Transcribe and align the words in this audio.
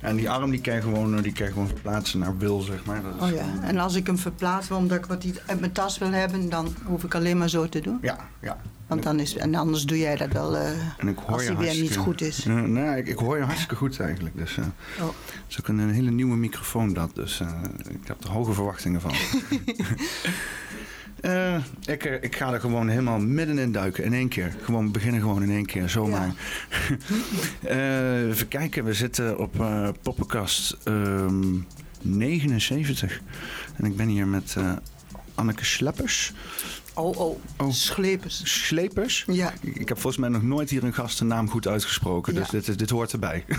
En 0.00 0.16
die 0.16 0.30
arm 0.30 0.50
die 0.50 0.60
kan 0.60 0.74
je 0.74 0.80
gewoon, 0.80 1.20
die 1.22 1.32
kan 1.32 1.46
je 1.46 1.52
gewoon 1.52 1.66
verplaatsen 1.68 2.18
naar 2.18 2.38
wil, 2.38 2.60
zeg 2.60 2.84
maar. 2.84 3.02
Dat 3.02 3.14
is 3.14 3.20
Oh 3.22 3.36
ja, 3.36 3.42
gewoon- 3.44 3.62
en 3.62 3.78
als 3.78 3.94
ik 3.94 4.06
hem 4.06 4.18
verplaats 4.18 4.70
omdat 4.70 4.98
ik 4.98 5.06
wat 5.06 5.24
uit 5.46 5.60
mijn 5.60 5.72
tas 5.72 5.98
wil 5.98 6.10
hebben, 6.12 6.48
dan 6.48 6.74
hoef 6.84 7.04
ik 7.04 7.14
alleen 7.14 7.38
maar 7.38 7.48
zo 7.50 7.68
te 7.68 7.80
doen. 7.80 7.98
ja, 8.02 8.18
ja. 8.40 8.60
Want 8.86 9.02
dan 9.02 9.20
is, 9.20 9.36
en 9.36 9.54
anders 9.54 9.84
doe 9.84 9.98
jij 9.98 10.16
dat 10.16 10.32
wel 10.32 10.56
eh, 10.56 10.70
En 10.98 11.08
ik 11.08 11.18
hoor 11.18 11.32
als 11.34 11.44
hij 11.46 11.56
weer 11.56 11.80
niet 11.80 11.96
goed 11.96 12.20
is. 12.20 12.44
Eh, 12.46 12.54
nee, 12.60 12.98
ik, 12.98 13.06
ik 13.08 13.18
hoor 13.18 13.36
je 13.36 13.42
hartstikke 13.42 13.74
goed 13.76 14.00
eigenlijk. 14.00 14.36
Dus, 14.36 14.56
eh 14.58 14.64
Oh. 15.00 15.06
het 15.06 15.44
is 15.48 15.60
ook 15.60 15.68
een, 15.68 15.90
hele 15.90 16.10
nieuwe 16.10 16.36
microfoon 16.36 16.92
dat. 16.92 17.14
Dus 17.14 17.40
eh, 17.40 17.48
ik 17.88 18.06
heb 18.06 18.24
er 18.24 18.30
hoge 18.30 18.52
verwachtingen 18.52 19.00
van. 19.00 19.10
Eh, 21.20 21.56
ik, 21.84 22.04
eh, 22.04 22.22
ik 22.22 22.36
ga 22.36 22.52
er 22.52 22.60
gewoon 22.60 22.88
helemaal 22.88 23.18
middenin 23.18 23.72
duiken 23.72 24.04
in 24.04 24.12
één 24.12 24.28
keer. 24.28 24.54
Gewoon 24.62 24.92
beginnen 24.92 25.20
gewoon 25.20 25.42
in 25.42 25.50
één 25.50 25.66
keer, 25.66 25.88
zomaar. 25.88 26.32
Eh, 27.62 28.28
even 28.28 28.48
kijken, 28.48 28.84
we 28.84 28.94
zitten 28.94 29.38
op 29.38 29.64
Poppenkast 30.02 30.76
ehm, 30.84 31.54
79. 32.02 33.20
En 33.76 33.84
ik 33.84 33.96
ben 33.96 34.08
hier 34.08 34.26
met 34.26 34.56
Anneke 35.34 35.64
Sleppers. 35.64 36.32
Oh, 36.94 37.18
oh, 37.18 37.40
Oh. 37.56 37.70
schlepers. 37.72 38.66
Slepers? 38.66 39.24
Ja. 39.26 39.52
Ik 39.60 39.88
heb 39.88 39.98
volgens 39.98 40.16
mij 40.16 40.28
nog 40.28 40.42
nooit 40.42 40.70
hier 40.70 40.84
een 40.84 40.94
gast 40.94 41.18
de 41.18 41.24
naam 41.24 41.48
goed 41.50 41.66
uitgesproken. 41.66 42.34
Dus 42.34 42.50
Ja. 42.50 42.58
dit, 42.60 42.78
dit 42.78 42.90
hoort 42.90 43.12
erbij. 43.12 43.44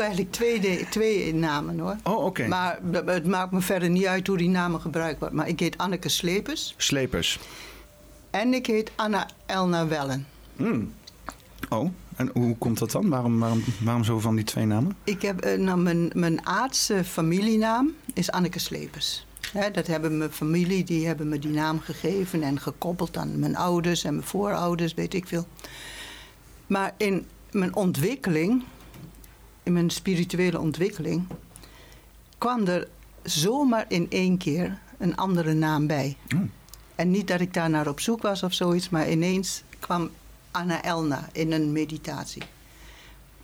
doe 0.00 0.08
eigenlijk 0.08 0.32
twee, 0.32 0.60
de- 0.60 0.86
twee 0.90 1.34
namen 1.34 1.78
hoor. 1.78 1.96
Oh, 2.04 2.24
oké. 2.24 2.46
Maar 2.46 2.78
het- 3.06 3.26
maakt 3.26 3.52
me 3.52 3.60
verder 3.60 3.90
niet 3.90 4.06
uit 4.06 4.26
hoe 4.26 4.36
die 4.36 4.48
namen 4.48 4.80
gebruikt 4.80 5.18
worden. 5.18 5.36
Maar 5.38 5.48
ik 5.48 5.60
heet 5.60 5.78
Anneke 5.78 6.08
Slepers 6.08 6.74
Slepers. 6.76 7.38
en 8.30 8.54
ik 8.54 8.66
heet 8.66 8.90
Anna 8.96 9.28
Elna 9.46 9.86
Wellen. 9.86 10.26
Hmm. 10.56 10.92
Oh, 11.68 11.90
en 12.16 12.30
hoe 12.32 12.56
komt 12.58 12.78
dat 12.78 12.90
dan? 12.90 13.08
Waarom, 13.08 13.38
waarom, 13.38 13.64
waarom 13.84 14.04
zo 14.04 14.18
van 14.18 14.34
die 14.36 14.44
twee 14.44 14.64
namen? 14.66 14.96
Ik 15.04 15.22
heb, 15.22 15.40
eh, 15.40 15.58
nou, 15.58 15.78
mijn, 15.78 16.10
mijn 16.14 16.46
aardse 16.46 17.04
familienaam 17.04 17.90
is 18.14 18.30
Anneke 18.30 18.58
Slepers. 18.58 19.26
Dat 19.72 19.86
hebben 19.86 20.18
mijn 20.18 20.30
familie, 20.32 20.84
die 20.84 21.06
hebben 21.06 21.28
me 21.28 21.38
die 21.38 21.50
naam 21.50 21.80
gegeven 21.80 22.42
en 22.42 22.60
gekoppeld 22.60 23.16
aan 23.16 23.38
mijn 23.38 23.56
ouders 23.56 24.04
en 24.04 24.14
mijn 24.14 24.26
voorouders, 24.26 24.94
weet 24.94 25.14
ik 25.14 25.26
veel. 25.28 25.46
Maar 26.66 26.94
in 26.96 27.26
mijn 27.50 27.74
ontwikkeling, 27.74 28.62
in 29.62 29.72
mijn 29.72 29.90
spirituele 29.90 30.58
ontwikkeling, 30.58 31.26
kwam 32.38 32.66
er 32.66 32.88
zomaar 33.22 33.84
in 33.88 34.06
één 34.10 34.38
keer 34.38 34.78
een 34.98 35.16
andere 35.16 35.52
naam 35.52 35.86
bij. 35.86 36.16
Oh. 36.34 36.40
En 36.94 37.10
niet 37.10 37.28
dat 37.28 37.40
ik 37.40 37.54
daar 37.54 37.70
naar 37.70 37.88
op 37.88 38.00
zoek 38.00 38.22
was 38.22 38.42
of 38.42 38.52
zoiets, 38.52 38.88
maar 38.88 39.10
ineens 39.10 39.62
kwam 39.78 40.10
Anna 40.50 40.82
Elna 40.82 41.28
in 41.32 41.52
een 41.52 41.72
meditatie. 41.72 42.42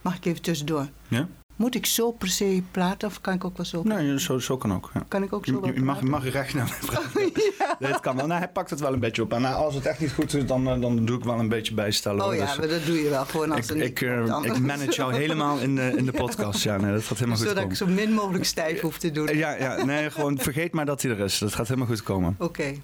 Mag 0.03 0.17
ik 0.17 0.25
even 0.25 0.43
tussendoor? 0.43 0.89
Ja? 1.09 1.29
Moet 1.57 1.75
ik 1.75 1.87
zo 1.87 2.11
per 2.11 2.29
se 2.29 2.63
praten 2.71 3.09
of 3.09 3.21
kan 3.21 3.35
ik 3.35 3.45
ook 3.45 3.57
wel 3.57 3.67
zo? 3.67 3.83
Nee, 3.83 4.21
zo, 4.21 4.39
zo 4.39 4.57
kan 4.57 4.75
ook. 4.75 4.91
Ja. 4.95 5.05
Kan 5.09 5.23
ik 5.23 5.33
ook 5.33 5.47
zo 5.47 5.53
Je, 5.53 5.61
mag, 5.61 5.75
je 5.75 5.83
praten? 5.83 6.11
mag 6.11 6.29
recht 6.31 6.55
naar 6.55 6.65
me 6.81 6.87
praten. 6.87 7.33
Nee, 7.79 7.93
het 7.93 8.01
kan 8.01 8.17
wel. 8.17 8.27
Nou, 8.27 8.39
hij 8.39 8.49
pakt 8.49 8.71
het 8.71 8.81
wel 8.81 8.93
een 8.93 8.99
beetje 8.99 9.23
op. 9.23 9.33
En 9.33 9.41
nou, 9.41 9.55
als 9.55 9.75
het 9.75 9.87
echt 9.87 10.01
niet 10.01 10.13
goed 10.13 10.35
is, 10.35 10.47
dan, 10.47 10.69
eh, 10.69 10.81
dan 10.81 11.05
doe 11.05 11.19
ik 11.19 11.25
wel 11.25 11.39
een 11.39 11.49
beetje 11.49 11.75
bijstellen. 11.75 12.21
Oh 12.21 12.25
hoor. 12.27 12.35
ja, 12.35 12.47
Dus, 12.47 12.57
maar 12.59 12.69
dat 12.69 12.87
doe 12.87 13.03
je 13.03 13.09
wel 13.09 13.25
gewoon 13.25 13.51
als 13.53 13.71
ik, 13.71 13.83
ik, 13.83 14.01
eh, 14.01 14.27
dan. 14.27 14.45
ik 14.45 14.59
manage 14.59 14.91
jou 14.93 15.15
helemaal 15.15 15.59
in 15.59 15.75
de, 15.75 15.93
in 15.97 16.05
de 16.05 16.13
podcast. 16.13 16.63
Ja, 16.63 16.77
nee, 16.77 16.93
dat 16.93 17.03
gaat 17.05 17.19
helemaal 17.19 17.37
goed 17.37 17.47
Zodat 17.47 17.63
komen. 17.63 17.79
ik 17.79 17.87
zo 17.87 17.87
min 17.87 18.13
mogelijk 18.13 18.45
stijf 18.45 18.81
hoef 18.81 18.99
te 18.99 19.11
doen. 19.11 19.37
Ja, 19.37 19.57
ja, 19.57 19.85
nee, 19.85 20.11
gewoon 20.11 20.39
vergeet 20.39 20.73
maar 20.73 20.87
dat 20.87 21.03
hij 21.03 21.11
er 21.11 21.21
is. 21.21 21.39
Dat 21.39 21.55
gaat 21.55 21.69
helemaal 21.69 21.89
goed 21.89 22.03
komen. 22.03 22.37
Oké. 22.39 22.75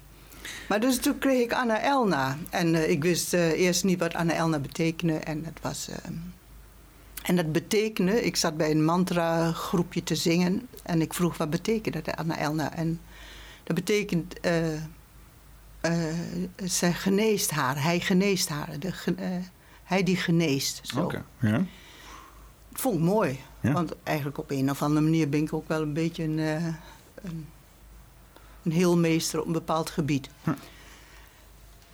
Maar 0.67 0.79
dus 0.79 0.97
toen 0.97 1.17
kreeg 1.17 1.41
ik 1.43 1.53
Anna 1.53 1.81
Elna. 1.81 2.37
En 2.49 2.75
eh, 2.75 2.89
ik 2.89 3.03
wist 3.03 3.33
eh, 3.33 3.51
eerst 3.51 3.83
niet 3.83 3.99
wat 3.99 4.13
Anna 4.13 4.33
Elna 4.33 4.59
betekende. 4.59 5.13
En 5.13 5.41
het 5.45 5.59
was... 5.61 5.89
en 7.23 7.35
dat 7.35 7.51
betekende... 7.51 8.23
Ik 8.25 8.35
zat 8.35 8.57
bij 8.57 8.71
een 8.71 8.85
mantra 8.85 9.51
groepje 9.51 10.03
te 10.03 10.15
zingen. 10.15 10.67
En 10.83 11.01
ik 11.01 11.13
vroeg, 11.13 11.37
wat 11.37 11.49
betekent 11.49 12.05
dat, 12.05 12.15
Anna 12.15 12.37
Elna? 12.37 12.75
En 12.75 12.99
dat 13.63 13.75
betekent... 13.75 14.39
eh, 14.39 14.73
eh, 15.81 16.15
zij 16.63 16.93
geneest 16.93 17.51
haar. 17.51 17.83
Hij 17.83 17.99
geneest 17.99 18.49
haar. 18.49 18.79
De, 18.79 18.93
eh, 19.17 19.27
hij 19.83 20.03
die 20.03 20.17
geneest. 20.17 20.93
Oké. 20.97 21.23
Ja? 21.39 21.51
Dat 22.69 22.81
vond 22.81 22.95
ik 22.95 23.01
mooi. 23.01 23.39
Ja. 23.59 23.71
Want 23.71 23.93
eigenlijk 24.03 24.37
op 24.37 24.51
een 24.51 24.69
of 24.69 24.81
andere 24.81 25.01
manier 25.01 25.29
ben 25.29 25.41
ik 25.41 25.53
ook 25.53 25.67
wel 25.67 25.81
een 25.81 25.93
beetje 25.93 26.23
een, 26.23 26.37
een, 26.37 27.45
een 28.63 28.71
heelmeester 28.71 29.39
op 29.39 29.45
een 29.45 29.51
bepaald 29.51 29.89
gebied. 29.89 30.29
Hm. 30.43 30.51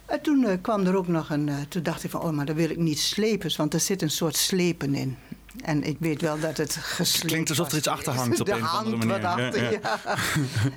En 0.10 0.22
toen 0.22 0.46
eh, 0.46 0.58
kwam 0.62 0.86
er 0.86 0.96
ook 0.96 1.08
nog 1.08 1.30
een. 1.30 1.50
eh, 1.50 1.56
toen 1.70 1.84
dacht 1.84 2.04
ik 2.04 2.10
van, 2.10 2.22
oh, 2.22 2.30
maar 2.32 2.46
dan 2.46 2.56
wil 2.56 2.70
ik 2.70 2.78
niet 2.78 3.00
slepen, 3.00 3.52
want 3.58 3.74
er 3.74 3.80
zit 3.80 4.02
een 4.02 4.10
soort 4.10 4.36
slepen 4.36 4.96
in. 4.96 5.18
En 5.64 5.84
ik 5.84 5.98
weet 6.00 6.22
wel 6.22 6.40
dat 6.40 6.58
het 6.58 6.76
geslepen 6.76 7.30
klinkt 7.30 7.50
alsof 7.50 7.72
er 7.72 7.78
iets 7.78 7.88
achter 7.88 8.14
hangt 8.14 8.40
op 8.40 8.46
De 8.46 8.52
een 8.54 8.64
of 8.64 8.70
andere 8.70 8.98
hand 8.98 9.22
wat 9.22 9.22
manier. 9.22 9.46
achter, 9.46 9.64
Ja, 9.64 10.00
ja. 10.06 10.16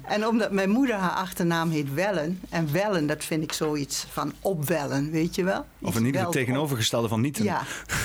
En 0.05 0.27
omdat 0.27 0.51
mijn 0.53 0.71
moeder 0.71 0.97
haar 0.97 1.11
achternaam 1.11 1.71
heet 1.71 1.95
Wellen. 1.95 2.41
En 2.49 2.73
Wellen, 2.73 3.07
dat 3.07 3.25
vind 3.25 3.43
ik 3.43 3.53
zoiets 3.53 4.07
van 4.11 4.33
opwellen, 4.41 5.11
weet 5.11 5.35
je 5.35 5.45
wel? 5.45 5.67
Of 5.81 5.97
in 5.97 6.05
ieder 6.05 6.17
geval 6.17 6.33
tegenovergestelde 6.33 7.09
van 7.09 7.21
niet. 7.21 7.39
ja, 7.39 7.63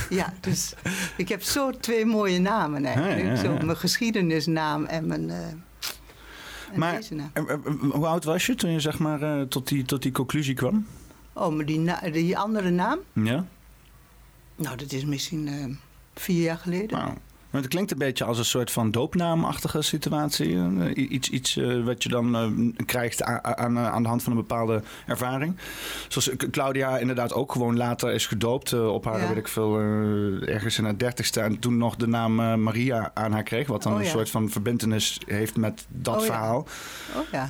ja, 0.09 0.33
dus 0.39 0.73
ik 1.17 1.29
heb 1.29 1.43
zo 1.43 1.71
twee 1.71 2.05
mooie 2.05 2.39
namen 2.39 2.85
eigenlijk. 2.85 3.17
Ja, 3.17 3.25
ja, 3.25 3.31
ja. 3.33 3.41
Zo 3.59 3.65
mijn 3.65 3.77
geschiedenisnaam 3.77 4.85
en 4.85 5.07
mijn 5.07 5.29
en 5.29 5.63
Maar 6.75 6.95
deze 6.95 7.13
naam. 7.13 7.31
hoe 7.91 8.07
oud 8.07 8.23
was 8.23 8.45
je 8.45 8.55
toen 8.55 8.71
je 8.71 8.79
zeg 8.79 8.99
maar 8.99 9.47
tot, 9.47 9.67
die, 9.67 9.85
tot 9.85 10.01
die 10.01 10.11
conclusie 10.11 10.53
kwam? 10.53 10.85
Oh, 11.39 11.55
maar 11.55 11.65
die, 11.65 11.79
na- 11.79 12.01
die 12.11 12.37
andere 12.37 12.69
naam? 12.69 12.99
Ja? 13.13 13.45
Nou, 14.55 14.77
dat 14.77 14.91
is 14.91 15.05
misschien 15.05 15.47
eh, 15.47 15.65
vier 16.15 16.41
jaar 16.43 16.57
geleden. 16.57 16.97
Nou, 16.97 17.11
maar 17.49 17.61
het 17.61 17.69
klinkt 17.69 17.91
een 17.91 17.97
beetje 17.97 18.23
als 18.23 18.37
een 18.37 18.45
soort 18.45 18.71
van 18.71 18.91
doopnaamachtige 18.91 19.81
situatie. 19.81 20.55
Eh, 20.55 21.11
Iets, 21.11 21.29
iets 21.29 21.57
eh, 21.57 21.83
wat 21.83 22.03
je 22.03 22.09
dan 22.09 22.75
krijgt 22.85 23.23
aan, 23.23 23.77
aan 23.79 24.03
de 24.03 24.09
hand 24.09 24.23
van 24.23 24.31
een 24.31 24.37
bepaalde 24.37 24.81
ervaring. 25.07 25.55
Zoals 26.07 26.29
Claudia 26.51 26.97
inderdaad 26.97 27.33
ook 27.33 27.51
gewoon 27.51 27.77
later 27.77 28.11
is 28.13 28.25
gedoopt 28.25 28.73
op 28.73 29.05
haar, 29.05 29.19
Ja. 29.21 29.27
weet 29.27 29.37
ik 29.37 29.47
veel, 29.47 29.79
ergens 30.41 30.77
in 30.77 30.83
haar 30.83 30.97
dertigste. 30.97 31.39
En 31.41 31.59
toen 31.59 31.77
nog 31.77 31.95
de 31.95 32.07
naam 32.07 32.35
Maria 32.63 33.11
aan 33.13 33.31
haar 33.31 33.43
kreeg. 33.43 33.67
Wat 33.67 33.83
dan 33.83 33.93
Oh, 33.93 33.99
een 33.99 34.05
soort 34.05 34.29
van 34.29 34.49
verbindenis 34.49 35.19
heeft 35.25 35.57
met 35.57 35.85
dat 35.89 36.15
Oh, 36.15 36.19
ja. 36.19 36.25
verhaal. 36.25 36.67
Oh 37.15 37.21
ja. 37.31 37.49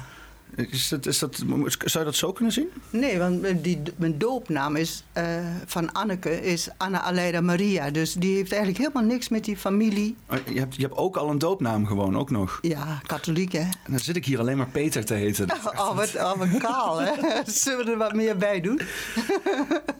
Is 0.57 0.87
dat, 0.87 1.05
is 1.05 1.19
dat, 1.19 1.35
zou 1.35 1.77
je 1.77 2.03
dat 2.03 2.15
zo 2.15 2.31
kunnen 2.31 2.53
zien? 2.53 2.67
Nee, 2.89 3.19
want 3.19 3.63
die, 3.63 3.81
mijn 3.95 4.17
doopnaam 4.17 4.75
is, 4.75 5.03
eh, 5.13 5.25
van 5.65 5.91
Anneke 5.91 6.41
is 6.41 6.69
Anna 6.77 7.01
Aleida 7.01 7.41
Maria. 7.41 7.91
Dus 7.91 8.13
die 8.13 8.35
heeft 8.35 8.51
eigenlijk 8.51 8.81
helemaal 8.81 9.03
niks 9.03 9.29
met 9.29 9.43
die 9.45 9.57
familie. 9.57 10.15
Oh, 10.29 10.37
Je 10.53 10.59
hebt, 10.59 10.75
je 10.75 10.81
hebt 10.81 10.95
ook 10.97 11.17
al 11.17 11.29
een 11.29 11.37
doopnaam 11.37 11.85
gewoon, 11.85 12.17
ook 12.17 12.29
nog. 12.29 12.59
Ja, 12.61 13.01
katholiek 13.05 13.51
hè. 13.51 13.59
En 13.59 13.91
dan 13.91 13.99
zit 13.99 14.15
ik 14.15 14.25
hier 14.25 14.39
alleen 14.39 14.57
maar 14.57 14.69
Peter 14.69 15.05
te 15.05 15.13
heten. 15.13 15.47
Oh, 15.77 15.95
wat, 15.95 16.15
oh, 16.15 16.37
wat 16.37 16.57
kaal 16.57 16.99
hè. 17.01 17.11
Zullen 17.45 17.85
we 17.85 17.91
er 17.91 17.97
wat 17.97 18.13
meer 18.13 18.37
bij 18.37 18.61
doen? 18.61 18.81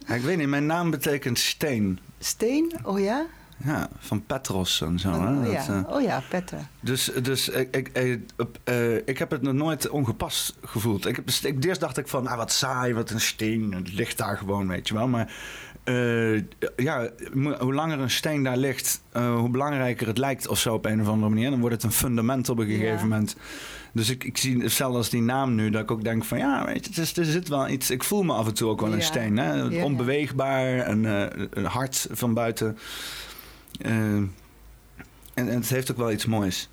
Ja, 0.08 0.16
ik 0.16 0.22
weet 0.22 0.38
niet, 0.38 0.48
mijn 0.48 0.66
naam 0.66 0.90
betekent 0.90 1.40
steen. 1.40 2.00
Steen, 2.20 2.74
oh 2.84 3.00
ja? 3.00 3.26
Ja, 3.66 3.90
van 4.00 4.26
Petros 4.26 4.82
en 4.82 5.00
zo. 5.00 5.10
hè. 5.12 5.18
Oh, 5.32 5.44
Dat, 5.44 5.52
ja. 5.52 5.84
eh, 5.88 5.96
oh 5.96 6.02
ja, 6.02 6.22
Petra. 6.30 6.58
dus 6.80 7.12
dus 7.22 7.50
ik, 7.50 7.76
ik, 7.76 7.88
ik, 7.98 8.20
eh, 8.64 8.96
ik 8.96 9.18
heb 9.18 9.32
het 9.32 9.42
nog 9.42 9.54
nooit 9.54 9.90
ongepast 9.90 10.56
gevoeld. 10.64 11.06
Ik 11.06 11.16
heb, 11.16 11.30
ik, 11.30 11.64
eerst 11.64 11.80
dacht 11.82 11.98
ik 11.98 12.08
van, 12.08 12.28
ah, 12.28 12.38
wat 12.38 12.52
saai, 12.52 12.94
wat 12.94 13.10
een 13.10 13.22
steen. 13.22 13.74
Het 13.74 13.94
ligt 13.94 14.18
daar 14.18 14.38
gewoon, 14.38 14.68
weet 14.68 14.88
je 14.88 14.94
wel. 14.94 15.08
Maar 15.08 15.34
eh, 15.84 16.36
ja, 16.76 17.10
hoe 17.60 17.74
langer 17.74 18.00
een 18.00 18.10
steen 18.10 18.44
daar 18.44 18.58
ligt, 18.58 19.02
hoe 19.14 19.50
belangrijker 19.50 20.08
het 20.08 20.18
lijkt 20.18 20.48
of 20.48 20.60
zo 20.60 20.74
op 20.74 20.86
een 20.86 21.02
of 21.02 21.08
andere 21.08 21.30
manier. 21.34 21.50
Dan 21.50 21.60
wordt 21.60 21.76
het 21.76 21.84
een 21.84 21.92
fundament 21.92 22.50
op 22.50 22.58
een 22.58 22.66
gegeven 22.66 22.96
Ja. 22.96 23.02
moment. 23.02 23.36
Dus 23.94 24.10
ik, 24.10 24.24
ik 24.24 24.38
zie 24.38 24.62
hetzelfde 24.62 24.98
als 24.98 25.10
die 25.10 25.22
naam 25.22 25.56
nu, 25.56 25.70
dat 25.70 25.82
ik 25.82 25.92
ook 25.92 26.04
denk 26.04 26.24
van, 26.26 26.38
ja, 26.38 26.66
weet 26.66 26.84
je, 26.86 26.90
het 26.90 26.98
is, 27.00 27.18
er 27.18 27.26
zit 27.26 27.48
wel 27.48 27.68
iets. 27.70 27.92
Ik 27.92 28.04
voel 28.04 28.24
me 28.24 28.34
af 28.34 28.48
en 28.48 28.54
toe 28.54 28.70
ook 28.70 28.82
wel 28.82 28.94
een 28.94 29.02
steen. 29.02 29.38
Hè? 29.38 29.82
Onbeweegbaar, 29.84 30.88
een, 30.88 31.04
een 31.60 31.66
hart 31.66 32.08
van 32.12 32.34
buiten. 32.34 32.78
Eh, 33.78 33.92
en, 33.94 34.32
en 35.34 35.48
het 35.48 35.70
heeft 35.70 35.92
ook 35.92 35.98
wel 35.98 36.12
iets 36.12 36.26
moois. 36.26 36.70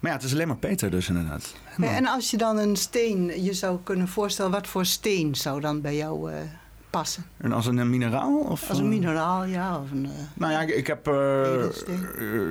Maar 0.00 0.10
ja, 0.10 0.16
het 0.16 0.26
is 0.26 0.32
alleen 0.32 0.48
maar 0.48 0.56
Peter 0.56 0.90
dus 0.90 1.08
inderdaad. 1.08 1.54
Ja, 1.76 1.94
en 1.94 2.06
als 2.06 2.30
je 2.30 2.36
dan 2.36 2.58
een 2.58 2.76
steen, 2.76 3.42
je 3.42 3.52
zou 3.52 3.78
kunnen 3.82 4.08
voorstellen, 4.08 4.50
wat 4.50 4.66
voor 4.66 4.86
steen 4.86 5.34
zou 5.34 5.60
dan 5.60 5.80
bij 5.80 5.96
jou 5.96 6.32
eh, 6.32 6.38
passen? 6.90 7.24
En 7.36 7.52
als 7.52 7.66
een, 7.66 7.90
mineraal? 7.90 8.38
Of, 8.38 8.68
Als 8.68 8.78
een 8.78 8.84
eh, 8.84 8.90
mineraal, 8.90 9.44
ja. 9.44 9.78
Of 9.78 9.90
een, 9.90 10.04
eh, 10.04 10.10
Nou 10.34 10.52
ja, 10.52 10.60
ik, 10.60 10.68
ik 10.68 10.86
heb... 10.86 11.04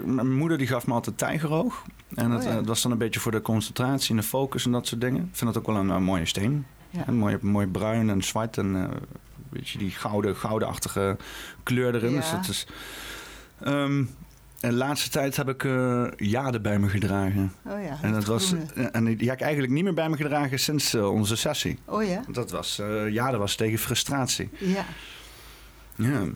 mijn 0.06 0.34
moeder 0.34 0.57
die 0.57 0.68
gaf 0.68 0.88
me 0.88 0.94
altijd 0.94 1.18
tijgeroog. 1.18 1.84
En 2.16 2.36
Oh 2.36 2.44
ja. 2.44 2.50
het 2.50 2.68
was 2.68 2.81
dan 2.81 2.92
een 2.92 2.98
beetje 2.98 3.19
voor 3.19 3.31
de 3.31 3.42
concentratie 3.42 4.10
en 4.10 4.16
de 4.16 4.24
focus 4.24 4.66
en 4.66 4.72
dat 4.72 4.88
soort 4.88 5.01
dingen. 5.01 5.22
Ik 5.22 5.36
vind 5.36 5.54
dat 5.54 5.63
ook 5.63 5.74
wel 5.74 5.75
een, 5.75 6.04
mooie 6.04 6.25
steen. 6.25 6.66
Ja. 6.94 7.04
Een 7.07 7.16
mooi, 7.16 7.38
mooi 7.42 7.68
bruin 7.68 8.10
en 8.10 8.24
zwart 8.24 8.57
en 8.57 8.75
eh, 8.75 8.98
weet 9.50 9.69
je, 9.69 9.78
die 9.78 9.92
gouden, 9.92 10.36
goudenachtige 10.36 11.18
kleur 11.63 11.96
erin. 11.96 12.16
Dus 12.16 12.31
dat 12.31 12.48
is... 12.48 12.68
ehm, 13.63 14.04
de 14.60 14.71
laatste 14.71 15.10
tijd 15.10 15.36
heb 15.36 15.50
ik 15.50 15.63
eh 15.63 16.04
jade 16.18 16.60
bij 16.62 16.80
me 16.80 16.89
gedragen. 16.89 17.54
Oh 17.65 17.83
ja. 17.83 17.98
En 18.01 18.12
dat 18.13 18.25
was. 18.25 18.54
eh, 18.75 18.86
En 18.92 19.04
die 19.06 19.27
heb 19.30 19.38
ik 19.38 19.42
eigenlijk 19.44 19.74
niet 19.74 19.83
meer 19.83 19.94
bij 19.94 20.10
me 20.10 20.15
gedragen 20.15 20.60
sinds 20.60 20.94
eh, 20.94 21.12
onze 21.12 21.36
sessie. 21.36 21.80
Oh 21.86 22.04
ja? 22.04 22.24
Dat 22.27 22.51
was. 22.51 22.80
eh 22.80 23.10
jade 23.10 23.38
was 23.38 23.56
tegen 23.56 23.77
frustratie. 23.80 24.50
Ja. 24.60 24.86
Ja. 25.95 26.19
Dat 26.19 26.31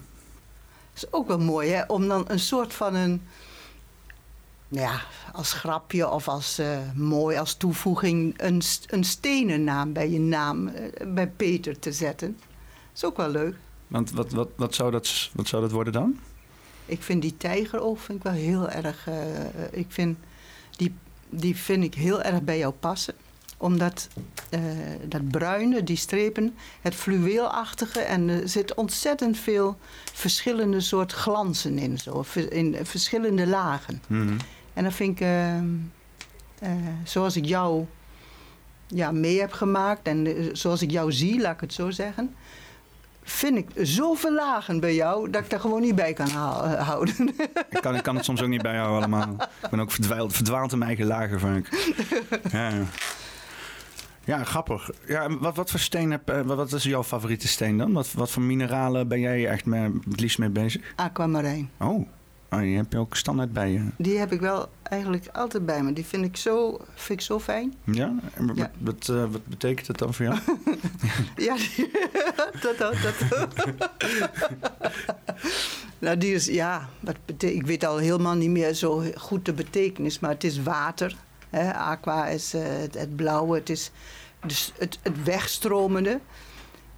is 1.06 1.12
ook 1.14 1.28
wel 1.28 1.40
mooi, 1.40 1.70
hè? 1.72 1.84
Om 1.88 2.08
dan 2.08 2.24
een 2.28 2.40
soort 2.40 2.74
van 2.74 2.96
een... 2.96 3.22
nou 4.68 4.86
Ja, 4.88 5.02
als 5.34 5.54
grapje 5.54 6.10
of 6.10 6.28
als 6.28 6.62
mooi, 6.96 7.38
als 7.38 7.54
toevoeging... 7.56 8.34
Een, 8.38 8.62
een 8.88 9.04
stenen 9.04 9.64
naam 9.64 9.94
bij 9.94 10.10
je 10.10 10.20
naam, 10.20 10.72
bij 11.08 11.28
Peter 11.28 11.80
te 11.80 11.92
zetten. 11.92 12.38
Dat 12.40 12.96
is 12.96 13.04
ook 13.06 13.18
wel 13.18 13.30
leuk. 13.30 13.56
Want 13.88 14.12
wat, 14.12 14.32
wat, 14.32 14.50
wat, 14.56 14.76
zou 14.76 14.92
dat, 14.92 15.30
wat 15.34 15.48
zou 15.48 15.62
dat 15.62 15.72
worden 15.72 15.94
dan? 15.94 16.20
Ik 16.88 17.04
vind 17.04 17.22
die 17.22 17.38
tijgeroog 17.38 18.02
vind 18.02 18.18
ik 18.18 18.24
wel 18.24 18.34
heel 18.34 18.70
erg... 18.70 19.08
eh, 19.08 19.42
eh, 19.42 19.50
ik 19.72 19.86
vind, 19.90 20.18
die, 20.72 20.94
die 21.30 21.56
vind 21.56 21.84
ik 21.84 21.94
heel 21.94 22.22
erg 22.22 22.42
bij 22.42 22.58
jou 22.58 22.74
passen. 22.74 23.14
Omdat 23.58 24.08
eh, 24.50 24.62
dat 25.08 25.30
bruine, 25.30 25.84
die 25.84 25.98
strepen, 25.98 26.56
het 26.82 26.96
fluweelachtige... 26.96 28.00
en 28.00 28.30
er 28.30 28.50
zit 28.50 28.74
ontzettend 28.74 29.38
veel 29.38 29.78
verschillende 30.14 30.80
soort 30.80 31.12
glanzen 31.12 31.78
in. 31.78 31.98
Zo, 31.98 32.26
in 32.50 32.78
verschillende 32.84 33.48
lagen. 33.48 34.02
Mhm. 34.08 34.38
En 34.74 34.84
dat 34.84 34.94
vind 34.94 35.20
ik, 35.20 35.28
zoals 37.04 37.36
ik 37.36 37.46
jou 37.46 37.86
ja, 38.88 39.12
mee 39.12 39.40
heb 39.40 39.52
gemaakt... 39.52 40.08
en 40.08 40.50
zoals 40.54 40.82
ik 40.82 40.92
jou 40.92 41.12
zie, 41.12 41.42
laat 41.42 41.54
ik 41.54 41.62
het 41.62 41.74
zo 41.74 41.90
zeggen... 41.90 42.36
vind 43.30 43.58
ik 43.58 43.68
zoveel 43.76 44.34
lagen 44.34 44.80
bij 44.80 44.96
jou 44.96 45.30
dat 45.30 45.44
ik 45.44 45.50
daar 45.50 45.60
gewoon 45.60 45.82
niet 45.82 45.96
bij 45.96 46.14
kan 46.14 46.28
eh, 46.28 46.88
houden. 46.88 47.16
Ik 47.70 47.82
kan, 47.82 47.96
ik 47.96 48.04
kan 48.04 48.16
het 48.16 48.26
soms 48.26 48.42
ook 48.42 48.48
niet 48.48 48.62
bij 48.62 48.74
jou 48.74 48.96
allemaal. 48.96 49.36
Ik 49.64 49.70
ben 49.70 49.80
ook 49.80 49.92
verdwaald, 49.92 50.34
verdwaald 50.34 50.72
in 50.72 50.78
mijn 50.78 50.90
eigen 50.90 51.08
lagen 51.08 51.40
vaak. 51.40 51.70
Ja, 52.52 52.70
ja. 52.70 52.84
ja 54.24 54.44
grappig. 54.44 54.90
Ja, 55.08 55.38
wat, 55.38 55.56
wat 55.56 55.72
voor 55.72 55.80
steen 55.80 56.12
heb, 56.12 56.30
eh, 56.30 56.42
wat 56.42 56.58
wat 56.58 56.74
is 56.74 56.84
jouw 56.84 57.04
favoriete 57.04 57.48
steen 57.48 57.78
dan? 57.78 57.94
Wat, 57.94 58.14
wat 58.14 58.32
voor 58.32 58.44
mineralen 58.44 59.08
ben 59.08 59.20
jij 59.20 59.48
echt 59.48 59.66
mee, 59.66 59.92
het 60.10 60.20
liefst 60.20 60.38
mee 60.38 60.50
bezig? 60.50 60.94
Aquamarijn. 60.96 61.70
Oh, 61.78 62.08
oh 62.50 62.60
die 62.60 62.76
heb 62.76 62.92
je 62.92 62.98
ook 62.98 63.16
standaard 63.16 63.54
bij 63.54 63.72
je. 63.72 63.86
Die 63.98 64.18
heb 64.18 64.32
ik 64.32 64.40
wel 64.40 64.70
eigenlijk 64.84 65.28
altijd 65.34 65.66
bij 65.66 65.84
me. 65.84 65.94
Die 65.94 66.06
vind 66.06 66.24
ik 66.24 66.38
zo, 66.38 66.80
vind 66.94 67.20
ik 67.20 67.26
zo 67.26 67.40
fijn. 67.40 67.74
Ja? 67.84 68.16
En 68.34 68.48
wat, 68.48 68.58
Ja. 68.58 68.72
Wat, 68.78 69.10
eh, 69.10 69.32
wat 69.32 69.46
betekent 69.46 69.88
dat 69.88 69.98
dan 69.98 70.14
voor 70.14 70.26
jou? 70.26 70.38
Ja, 71.36 71.56
die, 71.56 71.92
dat, 72.62 72.78
dat, 72.78 72.96
dat. 73.02 73.16
nou, 76.00 76.18
die 76.18 76.34
is, 76.34 76.46
ja, 76.46 76.90
wat 77.00 77.16
ik 77.38 77.66
weet 77.66 77.86
al 77.86 77.98
helemaal 77.98 78.36
niet 78.36 78.50
meer 78.50 78.74
zo 78.74 79.04
goed 79.16 79.46
de 79.46 79.54
betekenis, 79.54 80.20
maar 80.20 80.30
het 80.32 80.44
is 80.44 80.62
water. 80.62 81.16
Hè? 81.50 81.74
Aqua 81.74 82.28
is 82.28 82.54
eh, 82.54 82.62
het, 82.64 82.94
het 82.94 83.16
blauwe, 83.16 83.58
het 83.58 83.70
is 83.70 83.92
dus 84.46 84.74
het, 84.78 85.00
het 85.02 85.24
wegstromende. 85.24 86.20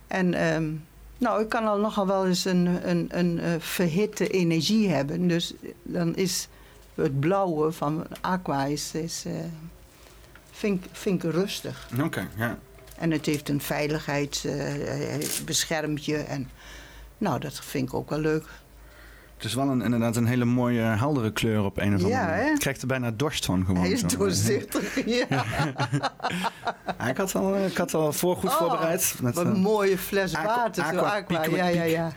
En 0.08 0.34
ehm, 0.34 0.72
nou, 1.20 1.42
ik 1.42 1.50
kan 1.50 1.66
al 1.68 1.80
nogal 1.80 2.08
wel 2.08 2.28
eens 2.28 2.46
een, 2.46 2.90
een, 2.90 3.08
een 3.12 3.40
eh, 3.40 3.52
verhitte 3.60 4.28
energie 4.28 4.90
hebben. 4.90 5.28
Dus 5.28 5.54
dan 5.84 6.16
is 6.16 6.48
het 6.96 7.20
blauwe 7.20 7.72
van 7.72 8.06
aqua 8.22 8.66
is, 8.66 8.94
is, 8.94 9.24
eh, 9.26 9.34
vind, 10.52 10.86
ik- 10.86 10.90
vind 10.92 11.24
ik 11.24 11.32
rustig. 11.32 11.88
Oké, 12.04 12.28
ja. 12.38 12.58
En 12.98 13.12
het 13.12 13.26
heeft 13.26 13.50
een 13.50 13.62
veiligheidsbeschermtje. 13.62 16.18
en 16.18 16.50
nou, 17.18 17.40
dat 17.40 17.54
vind 17.54 17.88
ik 17.88 17.94
ook 17.94 18.10
wel 18.10 18.20
leuk. 18.20 18.46
Het 19.40 19.48
is 19.48 19.54
wel 19.54 19.70
een, 19.70 19.82
inderdaad 19.82 20.16
een 20.16 20.26
hele 20.26 20.46
mooie 20.46 20.82
heldere 20.82 21.32
kleur 21.32 21.64
op 21.64 21.78
een 21.78 21.96
of 21.96 22.04
andere 22.04 22.26
manier. 22.26 22.44
hè? 22.44 22.50
Ik 22.52 22.60
krijg 22.60 22.82
er 22.82 22.88
bijna 22.88 23.12
dorst 23.12 23.46
van 23.46 23.66
gewoon. 23.66 23.82
Hij 23.82 23.92
is 23.92 24.02
doorzichtig. 24.04 25.06
Ja. 25.06 25.26
Ja, 27.00 27.08
ik, 27.08 27.18
had 27.18 27.36
al, 27.36 27.58
ik 27.66 27.78
had 27.78 27.94
al 27.94 28.14
voor 28.14 28.36
goed 28.36 28.50
Oh, 28.50 28.56
voorbereid. 28.58 29.16
Met, 29.22 29.36
Wat 29.36 29.46
eh, 29.46 29.52
een 29.52 29.60
mooie 29.60 29.98
fles 29.98 30.32
water. 30.32 30.84
aqua 30.84 31.16
aqua. 31.18 31.44
Ja, 31.56 31.68
ja, 31.68 31.84
ja. 31.84 32.12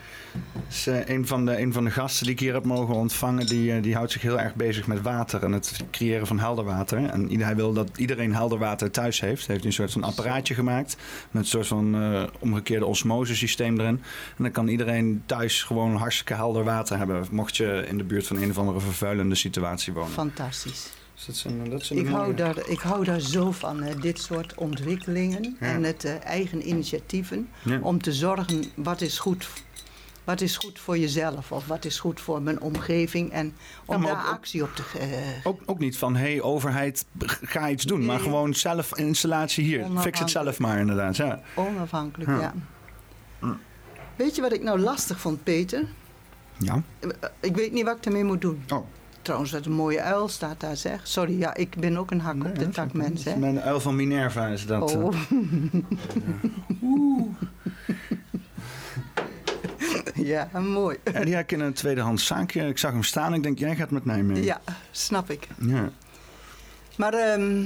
Eh, 0.86 1.08
een, 1.08 1.26
van 1.26 1.44
de, 1.44 1.60
een 1.60 1.72
van 1.72 1.84
de 1.84 1.90
gasten 1.90 2.24
die 2.24 2.32
ik 2.34 2.40
hier 2.40 2.52
heb 2.54 2.64
mogen 2.64 2.94
ontvangen, 2.94 3.46
die, 3.46 3.72
eh, 3.72 3.82
die 3.82 3.94
houdt 3.94 4.12
zich 4.12 4.22
heel 4.22 4.40
erg 4.40 4.54
bezig 4.54 4.86
met 4.86 5.02
water 5.02 5.42
en 5.42 5.52
het 5.52 5.80
creëren 5.90 6.26
van 6.26 6.38
helder 6.38 6.64
water. 6.64 7.04
En 7.04 7.30
ieder- 7.30 7.46
hij 7.46 7.56
wil 7.56 7.72
dat 7.72 7.90
iedereen 7.96 8.34
helder 8.34 8.58
water 8.58 8.90
thuis 8.90 9.20
heeft. 9.20 9.46
Hij 9.46 9.54
heeft 9.54 9.66
een 9.66 9.72
soort 9.72 9.92
van 9.92 10.02
apparaatje 10.02 10.54
gemaakt 10.54 10.96
met 11.30 11.42
een 11.42 11.48
soort 11.48 11.66
van 11.66 11.94
eh, 11.94 12.22
omgekeerde 12.38 12.86
osmosesysteem 12.86 13.80
erin. 13.80 14.00
En 14.36 14.42
dan 14.42 14.50
kan 14.50 14.68
iedereen 14.68 15.22
thuis 15.26 15.62
gewoon 15.62 15.96
hartstikke 15.96 16.34
helder 16.34 16.64
water 16.64 16.98
hebben, 16.98 17.26
mocht 17.30 17.56
je 17.56 17.84
in 17.88 17.98
de 17.98 18.04
buurt 18.04 18.26
van 18.26 18.36
een 18.36 18.50
of 18.50 18.58
andere 18.58 18.80
vervuilende 18.80 19.34
situatie 19.34 19.92
wonen. 19.92 20.10
Fantastisch. 20.12 20.88
Dus 21.26 21.46
dat 21.70 21.90
Ik 21.90 22.06
hou, 22.06 22.34
daar, 22.34 22.68
ik 22.68 22.78
hou 22.80 23.04
daar 23.04 23.20
zo 23.20 23.50
van, 23.52 23.82
hè, 23.82 23.94
dit 23.94 24.20
soort 24.20 24.54
ontwikkelingen 24.54 25.56
Ja. 25.60 25.66
en 25.66 25.82
het 25.82 26.04
eigen 26.24 26.68
initiatieven. 26.68 27.48
Ja. 27.64 27.78
Om 27.82 28.02
te 28.02 28.12
zorgen 28.12 28.64
wat 28.74 29.00
is, 29.00 29.18
goed, 29.18 29.48
wat 30.24 30.40
is 30.40 30.56
goed 30.56 30.78
voor 30.78 30.98
jezelf 30.98 31.52
of 31.52 31.66
wat 31.66 31.84
is 31.84 31.98
goed 32.00 32.20
voor 32.20 32.42
mijn 32.42 32.60
omgeving. 32.60 33.30
En 33.32 33.54
om 33.84 34.02
Ja, 34.02 34.08
daar 34.14 34.24
ook- 34.26 34.32
actie 34.32 34.62
op 34.62 34.74
te 34.74 34.82
geven. 34.82 35.18
Ook, 35.44 35.60
ook 35.66 35.78
niet 35.78 35.98
van, 35.98 36.16
hé, 36.16 36.30
hey, 36.32 36.42
overheid, 36.42 37.04
ga 37.42 37.68
iets 37.70 37.84
doen. 37.84 38.04
Maar 38.04 38.20
gewoon 38.20 38.54
zelf 38.54 38.90
een 38.98 39.06
installatie 39.06 39.64
hier. 39.64 39.86
Fix 39.98 40.18
het 40.18 40.30
zelf 40.30 40.58
maar, 40.58 40.78
inderdaad. 40.78 41.16
Ja. 41.16 41.40
Onafhankelijk, 41.54 42.30
Ja. 42.30 42.54
Weet 44.16 44.34
je 44.36 44.42
wat 44.42 44.52
ik 44.52 44.62
nou 44.62 44.78
lastig 44.80 45.20
vond, 45.20 45.42
Peter? 45.42 45.84
ja. 46.58 46.82
Eh, 47.00 47.08
Ik 47.40 47.56
weet 47.56 47.72
niet 47.72 47.84
wat 47.84 47.96
ik 47.96 48.04
ermee 48.06 48.24
moet 48.24 48.40
doen. 48.40 48.62
Oh. 48.68 48.86
Trouwens, 49.22 49.50
dat 49.50 49.66
een 49.66 49.72
mooie 49.72 50.00
uil 50.00 50.28
staat 50.28 50.60
daar, 50.60 50.76
zeg. 50.76 51.00
Sorry, 51.06 51.38
ja, 51.38 51.54
ik 51.54 51.76
ben 51.76 51.96
ook 51.96 52.10
een 52.10 52.20
hak 52.20 52.44
op 52.44 52.58
de 52.58 52.68
tak, 52.68 52.92
mens, 52.92 53.24
hè. 53.24 53.36
Mijn 53.36 53.60
uil 53.60 53.80
van 53.80 53.96
Minerva 53.96 54.46
is 54.46 54.66
dat. 54.66 54.96
Oh. 54.96 55.14
eh. 55.14 55.20
ja, 60.14 60.48
mooi. 60.60 60.96
Ja, 61.12 61.24
die 61.24 61.34
heb 61.34 61.42
ik 61.44 61.52
in 61.52 61.60
een 61.60 61.72
tweedehands 61.72 62.26
zaakje. 62.26 62.68
Ik 62.68 62.78
zag 62.78 62.92
hem 62.92 63.02
staan. 63.02 63.34
Ik 63.34 63.42
denk, 63.42 63.58
jij 63.58 63.76
gaat 63.76 63.90
met 63.90 64.04
mij 64.04 64.22
mee. 64.22 64.44
Ja, 64.44 64.60
snap 64.90 65.30
ik. 65.30 65.48
Ja. 65.58 65.90
Maar, 66.96 67.14
ehm, 67.14 67.62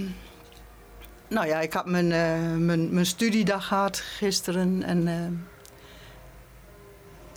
nou 1.28 1.46
ja, 1.46 1.61
ik 1.61 1.73
had 1.73 1.87
mijn, 1.87 2.12
eh, 2.12 2.56
mijn, 2.58 2.94
mijn 2.94 3.06
studiedag 3.06 3.67
gehad 3.67 3.99
gisteren. 3.99 4.82
En 4.82 5.08
ehm, 5.08 5.32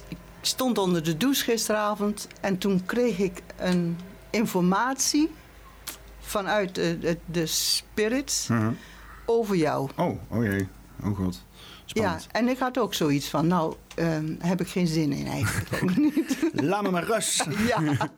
ik 0.07 0.17
stond 0.41 0.77
onder 0.77 1.03
de 1.03 1.17
douche 1.17 1.43
gisteravond. 1.43 2.27
En 2.41 2.57
toen 2.57 2.85
kreeg 2.85 3.19
ik 3.19 3.41
een 3.57 3.97
informatie 4.29 5.31
vanuit 6.19 6.75
de, 6.75 6.97
de, 6.99 7.17
de 7.25 7.45
spirits 7.45 8.47
Mhm. 8.47 8.71
over 9.25 9.55
jou. 9.55 9.89
Oh, 9.95 10.19
oh 10.29 10.43
jee. 10.43 10.67
Oh 11.03 11.17
god. 11.17 11.41
Ja, 11.93 12.17
en 12.31 12.47
ik 12.47 12.59
had 12.59 12.77
ook 12.77 12.93
zoiets 12.93 13.29
van, 13.29 13.47
nou, 13.47 13.75
ehm, 13.95 14.33
heb 14.39 14.61
ik 14.61 14.67
geen 14.67 14.87
zin 14.87 15.11
in 15.11 15.27
eigenlijk 15.27 15.83
ook 15.83 15.97
niet. 16.15 16.37
Laat 16.53 16.81
me 16.81 16.89
maar 16.89 17.03
rust. 17.03 17.45
Ja. 17.67 17.79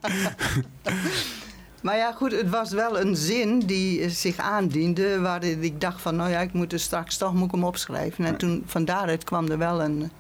maar 1.84 1.98
ja, 1.98 2.12
goed, 2.12 2.32
het 2.32 2.50
was 2.50 2.72
wel 2.72 3.00
een 3.00 3.16
zin 3.16 3.60
die 3.60 4.10
zich 4.10 4.38
aandiende... 4.38 5.20
waarin 5.20 5.64
ik 5.64 5.82
dacht 5.82 6.02
van, 6.02 6.16
nou 6.16 6.30
ja, 6.30 6.40
ik 6.40 6.54
moet 6.54 6.74
er 6.74 6.80
straks 6.80 7.18
toch 7.18 7.34
moet 7.34 7.46
ik 7.46 7.52
hem 7.52 7.64
opschrijven. 7.64 8.26
En 8.26 8.38
toen, 8.38 8.64
van 8.66 8.86
daaruit 8.86 9.24
kwam 9.24 9.48
er 9.48 9.58
wel 9.58 9.82
een, 9.82 10.12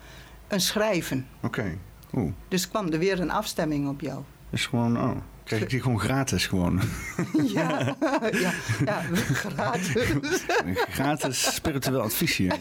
een 0.48 0.62
schrijven. 0.62 1.28
Oké. 1.42 1.78
Oeh. 2.14 2.32
Dus 2.48 2.68
kwam 2.68 2.88
er 2.88 3.00
weer 3.00 3.20
een 3.20 3.32
afstemming 3.32 3.90
op 3.90 4.02
jou. 4.02 4.22
Is 4.50 4.66
gewoon, 4.66 4.98
oh. 4.98 5.16
Krijg 5.58 5.64
ik 5.64 5.70
die 5.70 5.82
gewoon 5.82 6.00
gratis 6.00 6.48
gewoon. 6.48 6.82
ja, 7.54 7.96
ja, 8.32 8.52
ja, 8.86 9.02
gratis. 9.34 10.44
gratis 10.90 11.56
spiritueel 11.56 12.02
advies 12.02 12.36
hier. 12.38 12.54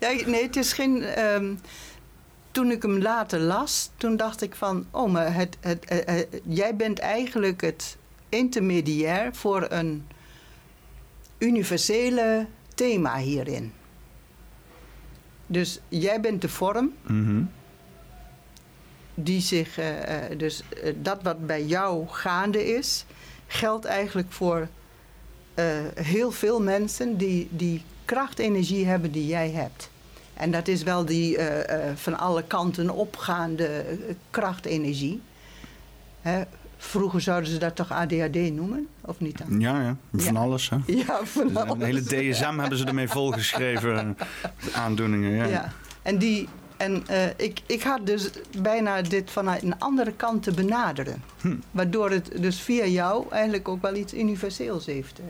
Ja, 0.00 0.10
nee, 0.26 0.42
het 0.42 0.56
is 0.56 0.72
geen... 0.72 1.02
ehm, 1.02 1.54
toen 2.50 2.70
ik 2.70 2.82
hem 2.82 2.98
later 2.98 3.38
las, 3.40 3.90
toen 3.96 4.16
dacht 4.16 4.42
ik 4.42 4.54
van... 4.54 4.86
oh, 4.90 5.10
maar 5.12 5.34
het, 5.34 5.56
het, 5.60 5.84
het- 5.88 6.06
het- 6.10 6.40
jij 6.46 6.76
bent 6.76 6.98
eigenlijk 6.98 7.60
het 7.60 7.96
intermediair 8.28 9.34
voor 9.34 9.66
een 9.68 10.06
universele 11.38 12.46
thema 12.74 13.16
hierin. 13.16 13.72
Dus 15.46 15.80
jij 15.88 16.20
bent 16.20 16.42
de 16.42 16.48
vorm 16.48 16.92
Mhm. 17.06 17.42
Die 19.22 19.40
zich... 19.40 19.78
eh, 19.78 20.30
eh, 20.30 20.38
dus 20.38 20.62
eh, 20.82 20.94
dat 21.02 21.22
wat 21.22 21.46
bij 21.46 21.64
jou 21.64 22.08
gaande 22.08 22.74
is... 22.76 23.04
geldt 23.46 23.84
eigenlijk 23.84 24.32
voor 24.32 24.68
heel 25.94 26.30
veel 26.30 26.60
mensen... 26.62 27.16
die, 27.16 27.48
die 27.50 27.82
krachtenergie 28.04 28.86
hebben 28.86 29.12
die 29.12 29.26
jij 29.26 29.50
hebt. 29.50 29.90
En 30.34 30.50
dat 30.50 30.68
is 30.68 30.82
wel 30.82 31.04
die 31.04 31.38
van 31.94 32.18
alle 32.18 32.42
kanten 32.46 32.90
opgaande 32.90 33.84
krachtenergie. 34.30 35.20
Hè, 36.20 36.42
vroeger 36.76 37.20
zouden 37.20 37.50
ze 37.50 37.58
dat 37.58 37.76
toch 37.76 37.90
ADHD 37.92 38.34
noemen, 38.34 38.88
of 39.00 39.20
niet 39.20 39.38
dan? 39.38 39.60
Ja, 39.60 39.80
ja. 39.82 39.96
Van 40.12 40.34
Ja. 40.34 40.40
alles, 40.40 40.70
hè. 40.70 40.76
Ja, 41.06 41.20
van 41.24 41.56
Een 41.56 41.82
hele 41.82 41.98
alles. 42.00 42.36
DSM 42.36 42.58
hebben 42.58 42.78
ze 42.78 42.84
ermee 42.84 43.08
volgeschreven. 43.08 44.16
Aandoeningen, 44.72 45.30
ja. 45.30 45.44
Ja. 45.44 45.72
En 46.02 46.18
die, 46.18 46.48
En 46.80 47.04
uh, 47.10 47.26
ik, 47.36 47.60
ik 47.66 47.82
had 47.82 48.06
dus 48.06 48.30
bijna 48.58 49.02
dit 49.02 49.30
vanuit 49.30 49.62
een 49.62 49.78
andere 49.78 50.12
kant 50.12 50.42
te 50.42 50.52
benaderen. 50.52 51.22
Hm. 51.40 51.56
Waardoor 51.70 52.10
het 52.10 52.30
dus 52.40 52.60
via 52.60 52.86
jou 52.86 53.26
eigenlijk 53.30 53.68
ook 53.68 53.82
wel 53.82 53.94
iets 53.94 54.14
universeels 54.14 54.86
heeft. 54.86 55.18
Uh. 55.18 55.24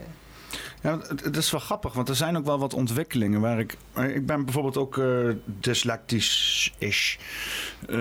Ja, 0.82 0.98
het, 1.22 1.36
is 1.36 1.50
wel 1.50 1.60
grappig, 1.60 1.92
want 1.92 2.08
er 2.08 2.16
zijn 2.16 2.36
ook 2.36 2.44
wel 2.44 2.58
wat 2.58 2.74
ontwikkelingen 2.74 3.40
waar 3.40 3.58
ik. 3.58 3.76
Ik 3.96 4.26
ben 4.26 4.44
bijvoorbeeld 4.44 4.76
ook 4.76 4.96
uh, 4.96 5.30
dyslectisch-ish. 5.44 7.16
Uh, 7.88 7.96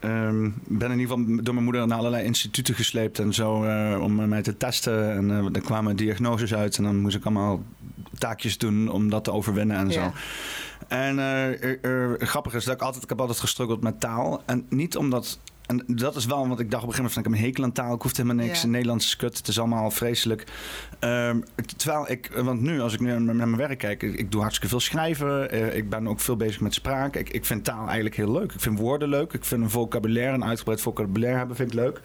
um, 0.00 0.54
ben 0.64 0.90
in 0.90 0.98
ieder 0.98 1.16
geval 1.16 1.42
door 1.42 1.54
mijn 1.54 1.64
moeder 1.64 1.86
naar 1.86 1.98
allerlei 1.98 2.24
instituten 2.24 2.74
gesleept 2.74 3.18
en 3.18 3.34
zo 3.34 3.64
uh, 3.64 4.00
om 4.02 4.28
mij 4.28 4.42
te 4.42 4.56
testen. 4.56 5.12
En 5.12 5.54
er 5.54 5.60
kwamen 5.60 5.96
diagnoses 5.96 6.54
uit 6.54 6.76
en 6.76 6.84
dan 6.84 7.00
moest 7.00 7.16
ik 7.16 7.24
allemaal 7.24 7.62
taakjes 8.18 8.58
doen 8.58 8.88
om 8.88 9.10
dat 9.10 9.24
te 9.24 9.32
overwinnen 9.32 9.76
en 9.76 9.92
zo. 9.92 10.12
En 10.88 11.18
grappig 12.18 12.54
is 12.54 12.64
dat 12.64 12.74
ik 12.74 12.82
altijd, 12.82 13.02
ik 13.02 13.08
heb 13.08 13.20
altijd 13.20 13.40
gestruggeld 13.40 13.82
met 13.82 14.00
taal. 14.00 14.42
En 14.46 14.66
niet 14.68 14.96
omdat 14.96 15.38
en 15.66 15.82
dat 15.86 16.16
is 16.16 16.26
wel, 16.26 16.48
want 16.48 16.60
ik 16.60 16.70
dacht 16.70 16.82
op 16.82 16.88
een 16.88 16.94
gegeven 16.94 16.96
moment 16.96 17.12
van 17.12 17.22
ik 17.22 17.28
heb 17.28 17.38
een 17.38 17.44
hekel 17.44 17.64
aan 17.64 17.72
taal. 17.72 17.94
Ik 17.94 18.02
hoef 18.02 18.16
helemaal 18.16 18.44
niks. 18.44 18.62
Ja. 18.62 18.68
Nederlands 18.68 19.06
is 19.06 19.16
kut. 19.16 19.36
Het 19.36 19.48
is 19.48 19.58
allemaal 19.58 19.90
vreselijk. 19.90 20.44
Ehm, 20.98 21.40
terwijl 21.76 22.10
ik, 22.10 22.30
want 22.34 22.60
nu 22.60 22.80
als 22.80 22.94
ik 22.94 23.00
nu 23.00 23.20
naar 23.20 23.34
mijn 23.34 23.56
werk 23.56 23.78
kijk, 23.78 24.02
ik, 24.02 24.30
doe 24.30 24.40
hartstikke 24.40 24.68
veel 24.70 24.80
schrijven. 24.80 25.54
Uh, 25.54 25.76
ik 25.76 25.88
ben 25.88 26.08
ook 26.08 26.20
veel 26.20 26.36
bezig 26.36 26.60
met 26.60 26.74
spraak. 26.74 27.16
Ik, 27.16 27.30
ik 27.30 27.44
vind 27.44 27.64
taal 27.64 27.84
eigenlijk 27.84 28.16
heel 28.16 28.32
leuk. 28.32 28.52
Ik 28.52 28.60
vind 28.60 28.78
woorden 28.78 29.08
leuk. 29.08 29.32
Ik 29.32 29.44
vind 29.44 29.62
een 29.62 29.70
vocabulaire, 29.70 30.34
een 30.34 30.44
uitgebreid 30.44 30.80
vocabulaire 30.80 31.38
hebben, 31.38 31.56
vind 31.56 31.72
ik 31.72 31.78
leuk. 31.78 32.00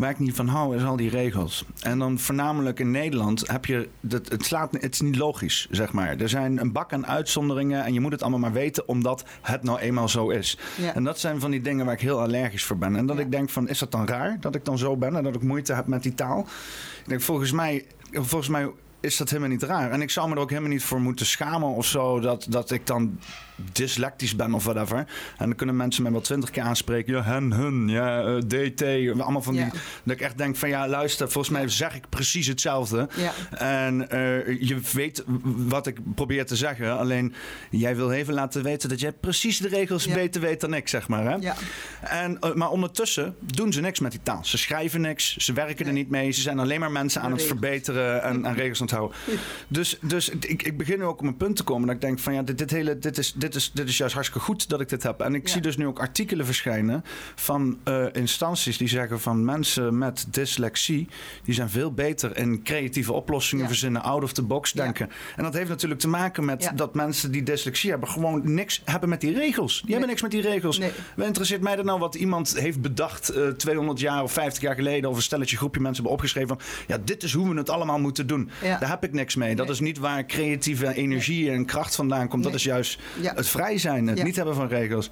Waar 0.00 0.10
ik 0.10 0.18
niet 0.18 0.34
van 0.34 0.48
hou, 0.48 0.76
is 0.76 0.84
al 0.84 0.96
die 0.96 1.10
regels. 1.10 1.64
En 1.80 1.98
dan 1.98 2.18
voornamelijk 2.18 2.78
in 2.78 2.90
Nederland 2.90 3.48
heb 3.48 3.64
je. 3.64 3.88
Dat, 4.00 4.28
het, 4.28 4.44
slaat, 4.44 4.72
het 4.72 4.94
is 4.94 5.00
niet 5.00 5.16
logisch, 5.16 5.68
zeg 5.70 5.92
maar. 5.92 6.16
Er 6.16 6.28
zijn 6.28 6.60
een 6.60 6.72
bak 6.72 6.92
aan 6.92 7.06
uitzonderingen 7.06 7.84
en 7.84 7.92
je 7.92 8.00
moet 8.00 8.12
het 8.12 8.22
allemaal 8.22 8.40
maar 8.40 8.52
weten, 8.52 8.88
omdat 8.88 9.24
het 9.40 9.62
nou 9.62 9.78
eenmaal 9.78 10.08
zo 10.08 10.28
is. 10.28 10.58
En 10.94 11.04
dat 11.04 11.18
zijn 11.18 11.40
van 11.40 11.50
die 11.50 11.60
dingen 11.60 11.84
waar 11.84 11.94
ik 11.94 12.00
heel 12.00 12.20
allergisch 12.20 12.64
voor 12.64 12.78
ben. 12.78 12.96
En 12.96 13.06
dat 13.06 13.18
ik 13.18 13.30
denk 13.30 13.50
van, 13.50 13.68
is 13.68 13.78
dat 13.78 13.92
dan 13.92 14.06
raar 14.06 14.36
dat 14.40 14.54
ik 14.54 14.64
dan 14.64 14.78
zo 14.78 14.96
ben 14.96 15.16
en 15.16 15.24
dat 15.24 15.34
ik 15.34 15.42
moeite 15.42 15.74
heb 15.74 15.86
met 15.86 16.02
die 16.02 16.14
taal? 16.14 16.40
Ik 17.02 17.08
denk, 17.08 17.20
volgens 17.20 17.52
mij, 17.52 17.86
volgens 18.12 18.48
mij 18.48 18.70
is 19.00 19.16
dat 19.16 19.28
helemaal 19.28 19.50
niet 19.50 19.62
raar. 19.62 19.90
En 19.90 20.02
ik 20.02 20.10
zou 20.10 20.28
me 20.28 20.34
er 20.34 20.40
ook 20.40 20.50
helemaal 20.50 20.70
niet 20.70 20.84
voor 20.84 21.00
moeten 21.00 21.26
schamen 21.26 21.68
of 21.68 21.86
zo. 21.86 22.20
Dat, 22.20 22.46
dat 22.48 22.70
ik 22.70 22.86
dan 22.86 23.18
dyslectisch 23.72 24.36
ben 24.36 24.54
of 24.54 24.64
whatever. 24.64 24.96
En 24.98 25.06
dan 25.46 25.54
kunnen 25.54 25.76
mensen 25.76 26.02
mij 26.02 26.12
wel 26.12 26.20
twintig 26.20 26.50
keer 26.50 26.62
aanspreken. 26.62 27.14
Ja, 27.14 27.22
hen, 27.22 27.52
hun, 27.52 27.88
ja, 27.88 28.24
uh, 28.24 28.36
eh, 28.36 28.42
DT. 28.42 28.82
Allemaal 29.20 29.42
van 29.42 29.54
die. 29.54 29.66
Dat 30.02 30.14
ik 30.14 30.20
echt 30.20 30.38
denk 30.38 30.56
van 30.56 30.68
ja, 30.68 30.88
luister, 30.88 31.30
volgens 31.30 31.54
mij 31.54 31.68
zeg 31.68 31.94
ik 31.94 32.08
precies 32.08 32.46
hetzelfde. 32.46 33.08
Ja. 33.16 33.32
En 33.50 34.06
uh, 34.12 34.60
je 34.60 34.78
weet 34.92 35.24
wat 35.44 35.86
ik 35.86 35.98
probeer 36.14 36.46
te 36.46 36.56
zeggen. 36.56 36.98
Alleen 36.98 37.34
jij 37.70 37.96
wil 37.96 38.10
even 38.10 38.34
laten 38.34 38.62
weten 38.62 38.88
dat 38.88 39.00
jij 39.00 39.12
precies 39.12 39.58
de 39.58 39.68
regels 39.68 40.06
beter 40.06 40.40
weet 40.40 40.60
dan 40.60 40.74
ik, 40.74 40.88
zeg 40.88 41.08
maar. 41.08 41.24
Hè? 41.24 41.34
Ja. 41.34 41.54
En, 42.00 42.38
uh, 42.44 42.54
maar 42.54 42.70
ondertussen 42.70 43.36
doen 43.40 43.72
ze 43.72 43.80
niks 43.80 44.00
met 44.00 44.10
die 44.10 44.22
taal. 44.22 44.44
Ze 44.44 44.58
schrijven 44.58 45.00
niks, 45.00 45.36
ze 45.36 45.52
werken 45.52 45.86
er 45.86 45.92
niet 45.92 46.10
mee. 46.10 46.30
Ze 46.30 46.40
zijn 46.40 46.58
alleen 46.58 46.80
maar 46.80 46.92
mensen 46.92 47.22
aan 47.22 47.32
het 47.32 47.42
verbeteren 47.42 48.22
en, 48.22 48.44
en 48.44 48.54
regels 48.54 48.80
onthouden. 48.80 49.16
Dus, 49.68 49.98
dus 50.00 50.28
ik, 50.28 50.62
ik 50.62 50.76
begin 50.76 50.98
nu 50.98 51.04
ook 51.04 51.20
op 51.20 51.26
een 51.26 51.36
punt 51.36 51.56
te 51.56 51.62
komen 51.62 51.86
dat 51.86 51.94
ik 51.94 52.00
denk 52.00 52.18
van 52.18 52.34
ja, 52.34 52.42
dit, 52.42 52.58
dit 52.58 52.70
hele, 52.70 52.98
dit 52.98 53.18
is, 53.18 53.32
dit 53.32 53.49
dit 53.52 53.60
is, 53.60 53.70
dit 53.72 53.88
is 53.88 53.96
juist 53.96 54.14
hartstikke 54.14 54.44
goed 54.44 54.68
dat 54.68 54.80
ik 54.80 54.88
dit 54.88 55.02
heb. 55.02 55.20
En 55.20 55.34
ik 55.34 55.48
zie 55.48 55.60
dus 55.60 55.76
nu 55.76 55.86
ook 55.86 55.98
artikelen 55.98 56.46
verschijnen 56.46 57.04
van 57.34 57.78
uh, 57.84 58.04
instanties 58.12 58.78
die 58.78 58.88
zeggen 58.88 59.20
van 59.20 59.44
mensen 59.44 59.98
met 59.98 60.26
dyslexie, 60.30 61.08
die 61.44 61.54
zijn 61.54 61.70
veel 61.70 61.92
beter 61.92 62.36
in 62.36 62.62
creatieve 62.62 63.12
oplossingen 63.12 63.66
verzinnen, 63.66 64.02
out 64.02 64.22
of 64.22 64.32
the 64.32 64.42
box 64.42 64.72
denken. 64.72 65.10
En 65.36 65.42
dat 65.42 65.54
heeft 65.54 65.68
natuurlijk 65.68 66.00
te 66.00 66.08
maken 66.08 66.44
met 66.44 66.72
dat 66.74 66.94
mensen 66.94 67.32
die 67.32 67.42
dyslexie 67.42 67.90
hebben 67.90 68.08
gewoon 68.08 68.54
niks 68.54 68.82
hebben 68.84 69.08
met 69.08 69.20
die 69.20 69.34
regels. 69.34 69.80
Die 69.80 69.90
hebben 69.90 70.08
niks 70.08 70.22
met 70.22 70.30
die 70.30 70.40
regels. 70.40 70.78
Nee. 70.78 70.92
Wat 71.16 71.26
interesseert 71.26 71.62
mij 71.62 71.76
dan 71.76 71.84
nou 71.84 71.98
wat 71.98 72.14
iemand 72.14 72.58
heeft 72.58 72.80
bedacht 72.80 73.36
uh, 73.36 73.48
eh, 73.48 73.54
200 73.54 74.00
jaar 74.00 74.22
of 74.22 74.32
50 74.32 74.62
jaar 74.62 74.74
geleden 74.74 75.10
of 75.10 75.16
een 75.16 75.22
stelletje 75.22 75.56
groepje 75.56 75.80
mensen 75.80 76.02
hebben 76.02 76.20
opgeschreven 76.20 76.48
van 76.48 76.60
ja, 76.86 76.98
dit 77.04 77.22
is 77.22 77.32
hoe 77.32 77.48
we 77.48 77.56
het 77.56 77.70
allemaal 77.70 77.98
moeten 77.98 78.26
doen. 78.26 78.50
Daar 78.62 78.88
heb 78.88 79.04
ik 79.04 79.12
niks 79.12 79.34
mee. 79.34 79.54
Dat 79.54 79.70
is 79.70 79.80
niet 79.80 79.98
waar 79.98 80.26
creatieve 80.26 80.94
energie 80.94 81.50
en 81.50 81.64
kracht 81.64 81.94
vandaan 81.94 82.28
komt. 82.28 82.44
Dat 82.44 82.54
is 82.54 82.62
juist 82.62 82.98
het 83.36 83.48
vrij 83.48 83.78
zijn, 83.78 84.06
het 84.06 84.22
niet 84.22 84.36
hebben 84.36 84.54
van 84.54 84.68
regels. 84.68 85.10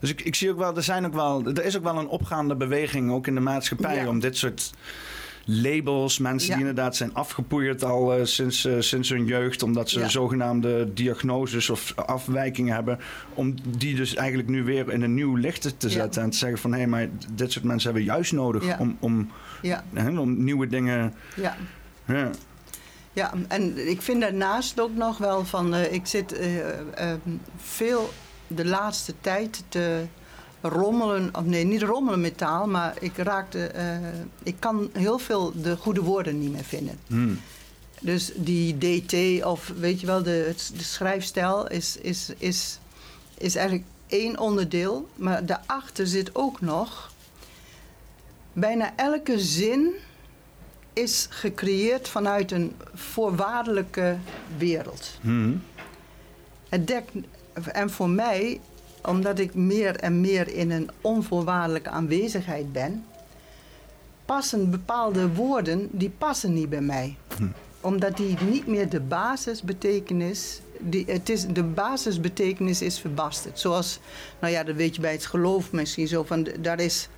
Dus 0.00 0.10
ik, 0.10 0.20
ik 0.20 0.34
zie 0.34 0.50
ook 0.50 0.58
wel, 0.58 0.76
er 0.76 0.82
zijn 0.82 1.06
ook 1.06 1.14
wel, 1.14 1.44
er 1.46 1.64
is 1.64 1.76
ook 1.76 1.82
wel 1.82 1.98
een 1.98 2.08
opgaande 2.08 2.56
beweging, 2.56 3.10
ook 3.10 3.26
in 3.26 3.34
de 3.34 3.40
maatschappij, 3.40 4.06
om 4.06 4.20
dit 4.20 4.36
soort 4.36 4.72
labels, 5.48 6.18
mensen 6.18 6.50
die 6.50 6.58
inderdaad 6.58 6.96
zijn 6.96 7.14
afgepoeierd 7.14 7.84
al 7.84 8.18
uh, 8.18 8.24
sinds, 8.24 8.66
uh, 8.66 8.74
sinds 8.78 9.08
hun 9.08 9.24
jeugd, 9.24 9.62
omdat 9.62 9.90
ze 9.90 10.08
zogenaamde 10.08 10.92
diagnoses 10.92 11.70
of 11.70 11.92
afwijkingen 11.96 12.74
hebben, 12.74 12.98
om 13.34 13.54
die 13.78 13.94
dus 13.94 14.14
eigenlijk 14.14 14.48
nu 14.48 14.64
weer 14.64 14.92
in 14.92 15.02
een 15.02 15.14
nieuw 15.14 15.34
licht 15.34 15.74
te 15.78 15.90
zetten 15.90 16.22
en 16.22 16.30
te 16.30 16.36
zeggen 16.36 16.58
van 16.58 16.72
hé, 16.72 16.78
hey, 16.78 16.86
maar 16.86 17.08
dit 17.34 17.52
soort 17.52 17.64
mensen 17.64 17.90
hebben 17.92 18.08
juist 18.12 18.32
nodig 18.32 18.78
om, 18.78 18.96
om, 19.00 19.30
hè, 19.92 20.18
om 20.18 20.44
nieuwe 20.44 20.66
dingen. 20.66 21.14
Ja. 21.36 21.56
Ja, 23.16 23.32
en 23.48 23.88
ik 23.88 24.02
vind 24.02 24.20
daarnaast 24.20 24.80
ook 24.80 24.94
nog 24.94 25.18
wel 25.18 25.44
van, 25.44 25.74
uh, 25.74 25.92
ik 25.92 26.06
zit 26.06 26.40
uh, 26.40 26.56
uh, 26.56 26.64
veel 27.56 28.10
de 28.46 28.64
laatste 28.64 29.14
tijd 29.20 29.62
te 29.68 30.04
rommelen, 30.60 31.30
of 31.32 31.44
nee, 31.44 31.64
niet 31.64 31.82
rommelen 31.82 32.20
met 32.20 32.38
taal, 32.38 32.66
maar 32.66 32.94
ik 33.00 33.16
raakte, 33.16 33.70
ik 34.42 34.56
kan 34.58 34.90
heel 34.92 35.18
veel 35.18 35.52
de 35.62 35.76
goede 35.76 36.00
woorden 36.00 36.38
niet 36.38 36.52
meer 36.52 36.64
vinden. 36.64 36.98
Hmm. 37.06 37.40
Dus 38.00 38.32
die 38.34 38.78
DT 38.78 39.44
of 39.44 39.72
weet 39.78 40.00
je 40.00 40.06
wel, 40.06 40.22
de, 40.22 40.54
de 40.76 40.84
schrijfstijl 40.84 41.68
is, 41.68 41.96
is, 41.96 42.32
is, 42.38 42.78
is 43.38 43.54
eigenlijk 43.54 43.88
één 44.06 44.38
onderdeel, 44.38 45.08
maar 45.14 45.46
daarachter 45.46 46.06
zit 46.06 46.34
ook 46.34 46.60
nog 46.60 47.12
bijna 48.52 48.92
elke 48.96 49.38
zin 49.38 49.94
is 50.96 51.26
gecreëerd 51.30 52.08
vanuit 52.08 52.52
een 52.52 52.72
voorwaardelijke 52.94 54.16
wereld. 54.56 55.18
Hmm. 55.20 55.62
Het 56.68 56.86
dekt, 56.86 57.10
en 57.72 57.90
voor 57.90 58.08
mij, 58.08 58.60
omdat 59.02 59.38
ik 59.38 59.54
meer 59.54 59.96
en 59.96 60.20
meer 60.20 60.48
in 60.48 60.70
een 60.70 60.90
onvoorwaardelijke 61.00 61.90
aanwezigheid 61.90 62.72
ben, 62.72 63.04
passen 64.24 64.70
bepaalde 64.70 65.32
woorden 65.34 65.88
die 65.92 66.10
passen 66.18 66.52
niet 66.52 66.68
bij 66.68 66.80
mij. 66.80 67.16
Hmm. 67.36 67.52
Omdat 67.80 68.16
die 68.16 68.36
niet 68.50 68.66
meer 68.66 68.88
de 68.88 69.00
basisbetekenis. 69.00 70.60
Die, 70.78 71.04
het 71.06 71.28
is, 71.28 71.46
de 71.46 71.62
basisbetekenis 71.62 72.82
is 72.82 72.98
verbasterd. 72.98 73.58
Zoals, 73.58 74.00
nou 74.38 74.52
ja, 74.52 74.64
dat 74.64 74.76
weet 74.76 74.94
je 74.94 75.00
bij 75.00 75.12
het 75.12 75.26
geloof 75.26 75.72
misschien 75.72 76.08
zo 76.08 76.22
van. 76.22 76.48
Daar 76.60 76.80
is 76.80 77.08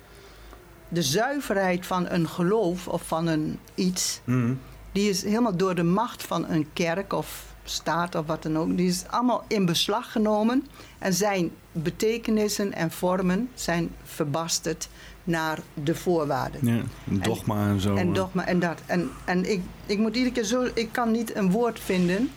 de 0.89 1.03
zuiverheid 1.03 1.85
van 1.85 2.09
een 2.09 2.27
geloof 2.27 2.87
of 2.87 3.01
van 3.07 3.27
een 3.27 3.59
iets, 3.75 4.21
mhm. 4.23 4.53
die 4.91 5.09
is 5.09 5.23
helemaal 5.23 5.55
door 5.55 5.75
de 5.75 5.83
macht 5.83 6.23
van 6.23 6.49
een 6.49 6.67
kerk 6.73 7.13
of 7.13 7.47
staat 7.63 8.15
of 8.15 8.25
wat 8.25 8.43
dan 8.43 8.57
ook, 8.57 8.77
die 8.77 8.87
is 8.87 9.03
allemaal 9.07 9.43
in 9.47 9.65
beslag 9.65 10.11
genomen 10.11 10.67
en 10.99 11.13
zijn 11.13 11.51
betekenissen 11.71 12.73
en 12.73 12.91
vormen 12.91 13.49
zijn 13.53 13.89
verbasterd 14.03 14.89
naar 15.23 15.59
de 15.73 15.95
voorwaarden. 15.95 16.65
Ja, 16.65 16.81
dogma 17.03 17.67
en, 17.67 17.79
zo. 17.79 17.95
En 17.95 18.13
dogma 18.13 18.45
en 18.45 18.59
dat. 18.59 18.81
En, 18.85 19.09
en 19.25 19.51
ik, 19.51 19.61
ik 19.85 19.97
moet 19.97 20.15
iedere 20.15 20.33
keer 20.33 20.43
zo, 20.43 20.67
ik 20.73 20.91
kan 20.91 21.11
niet 21.11 21.35
een 21.35 21.51
woord 21.51 21.79
vinden, 21.79 22.29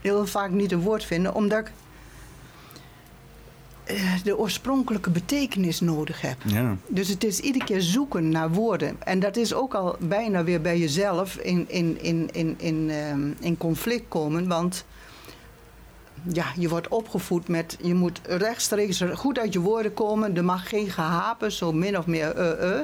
heel 0.00 0.26
vaak 0.26 0.50
niet 0.50 0.72
een 0.72 0.80
woord 0.80 1.04
vinden, 1.04 1.34
omdat 1.34 1.58
ik 1.58 1.72
de 4.24 4.38
oorspronkelijke 4.38 5.10
betekenis 5.10 5.80
nodig 5.80 6.20
heb. 6.20 6.36
Ja. 6.44 6.76
Dus 6.86 7.08
het 7.08 7.24
is 7.24 7.40
iedere 7.40 7.64
keer 7.64 7.80
zoeken 7.80 8.28
naar 8.28 8.50
woorden. 8.50 8.96
En 8.98 9.20
dat 9.20 9.36
is 9.36 9.54
ook 9.54 9.74
al 9.74 9.96
bijna 10.00 10.44
weer 10.44 10.60
bij 10.60 10.78
jezelf 10.78 11.36
in, 11.36 11.64
in, 11.68 12.02
in, 12.02 12.28
in, 12.32 12.54
in, 12.58 12.90
ehm, 12.90 13.30
in 13.40 13.56
conflict 13.56 14.08
komen. 14.08 14.48
Want 14.48 14.84
ja, 16.32 16.46
je 16.58 16.68
wordt 16.68 16.88
opgevoed 16.88 17.48
met 17.48 17.78
je 17.80 17.94
moet 17.94 18.20
rechtstreeks 18.24 19.04
goed 19.14 19.38
uit 19.38 19.52
je 19.52 19.60
woorden 19.60 19.94
komen. 19.94 20.36
Er 20.36 20.44
mag 20.44 20.68
geen 20.68 20.90
gehapen, 20.90 21.52
zo 21.52 21.72
min 21.72 21.98
of 21.98 22.06
meer 22.06 22.38
uh, 22.38 22.70
uh. 22.70 22.80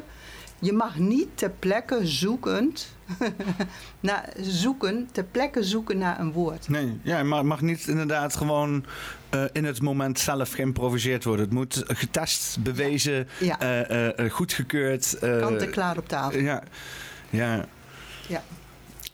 Je 0.59 0.73
mag 0.73 0.99
niet 0.99 1.29
ter 1.35 1.51
plekke 1.51 2.07
zoekend, 2.07 2.97
naar, 4.01 4.33
zoeken, 4.41 5.09
ter 5.13 5.25
plekke 5.25 5.63
zoeken 5.63 5.99
naar 5.99 6.21
een 6.21 6.33
woord. 6.33 6.69
Nee, 6.69 6.99
ja, 7.03 7.23
maar 7.23 7.47
mag 7.47 7.61
niet 7.61 7.87
inderdaad 7.87 8.37
gewoon 8.37 8.85
uh, 9.35 9.45
in 9.53 9.65
het 9.65 9.83
moment 9.83 10.19
zelf 10.19 10.53
geïmproviseerd 10.53 11.25
worden. 11.25 11.45
Het 11.45 11.55
moet 11.55 11.85
getest, 11.87 12.63
bewezen, 12.63 13.29
ja. 13.41 13.89
uh, 13.91 14.25
uh, 14.25 14.31
goedgekeurd. 14.31 15.17
Kant-en-klaar 15.21 15.99
op 15.99 16.09
tafel. 16.09 16.41
Ja, 16.41 16.63
ja. 17.31 17.65
ja. 18.29 18.43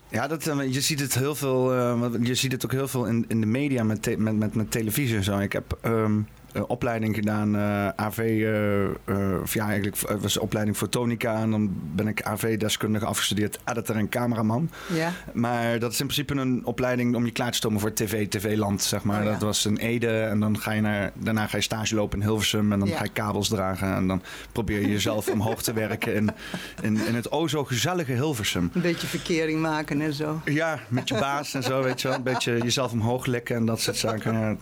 Ja, 0.08 0.28
dat, 0.28 0.44
je 0.44 0.80
ziet 0.80 1.00
het 1.00 1.14
heel 1.14 1.34
veel. 1.34 1.74
je 2.22 2.34
ziet 2.34 2.52
het 2.52 2.64
ook 2.64 2.72
heel 2.72 2.88
veel 2.88 3.04
in, 3.04 3.24
in 3.28 3.40
de 3.40 3.46
media 3.46 3.84
met, 3.84 4.18
met, 4.18 4.36
met, 4.36 4.54
met 4.54 4.70
televisie 4.70 5.16
en 5.16 5.24
zo. 5.24 5.38
Ik 5.38 5.52
heb. 5.52 5.78
Um, 5.84 6.28
opleiding 6.66 7.14
gedaan, 7.14 7.56
AV, 7.96 8.18
of 9.42 9.54
ja, 9.54 9.66
eigenlijk 9.66 10.20
was 10.20 10.38
opleiding 10.38 10.76
fotonica. 10.76 11.34
En 11.40 11.50
dan 11.50 11.70
ben 11.94 12.08
ik 12.08 12.22
AV-deskundige 12.22 13.06
afgestudeerd, 13.06 13.58
editor 13.64 13.96
en 13.96 14.08
cameraman. 14.08 14.70
Ja. 14.92 15.12
Maar 15.32 15.78
dat 15.78 15.92
is 15.92 16.00
in 16.00 16.06
principe 16.06 16.34
een 16.34 16.64
opleiding 16.64 17.14
om 17.14 17.24
je 17.24 17.30
klaar 17.30 17.50
te 17.50 17.56
stomen 17.56 17.80
voor 17.80 17.92
tv, 17.92 18.28
tv-land, 18.28 18.82
zeg 18.82 19.02
maar. 19.02 19.22
Oh, 19.22 19.30
dat 19.30 19.40
was 19.40 19.64
een 19.64 19.76
Ede 19.76 20.20
en 20.20 20.40
dan 20.40 20.58
ga 20.58 20.72
je 20.72 20.80
naar, 20.80 21.12
daarna 21.14 21.46
ga 21.46 21.56
je 21.56 21.62
stage 21.62 21.94
lopen 21.94 22.18
in 22.18 22.24
Hilversum 22.24 22.72
en 22.72 22.78
dan 22.78 22.88
ga 22.88 23.04
je 23.04 23.10
kabels 23.10 23.48
dragen. 23.48 23.94
En 23.94 24.06
dan 24.06 24.22
probeer 24.52 24.80
je 24.80 24.88
jezelf 24.88 25.28
omhoog 25.36 25.62
te 25.62 25.72
werken 25.72 26.14
in, 26.14 26.30
in, 26.82 27.06
in 27.06 27.14
het 27.14 27.30
o 27.30 27.48
zo 27.48 27.64
gezellige 27.64 28.12
Hilversum. 28.12 28.70
Een 28.74 28.80
beetje 28.80 29.06
verkering 29.06 29.60
maken 29.60 30.00
en 30.00 30.12
zo. 30.12 30.40
Ja, 30.44 30.78
met 30.88 31.08
je 31.08 31.14
baas 31.14 31.54
en 31.54 31.62
zo, 31.62 31.82
weet 31.82 32.00
je 32.00 32.08
wel. 32.08 32.16
Een 32.16 32.22
beetje 32.22 32.58
jezelf 32.58 32.92
omhoog 32.92 33.26
lekken 33.26 33.56
en 33.56 33.64
dat 33.64 33.80
soort 33.80 33.96
zaken. 33.96 34.58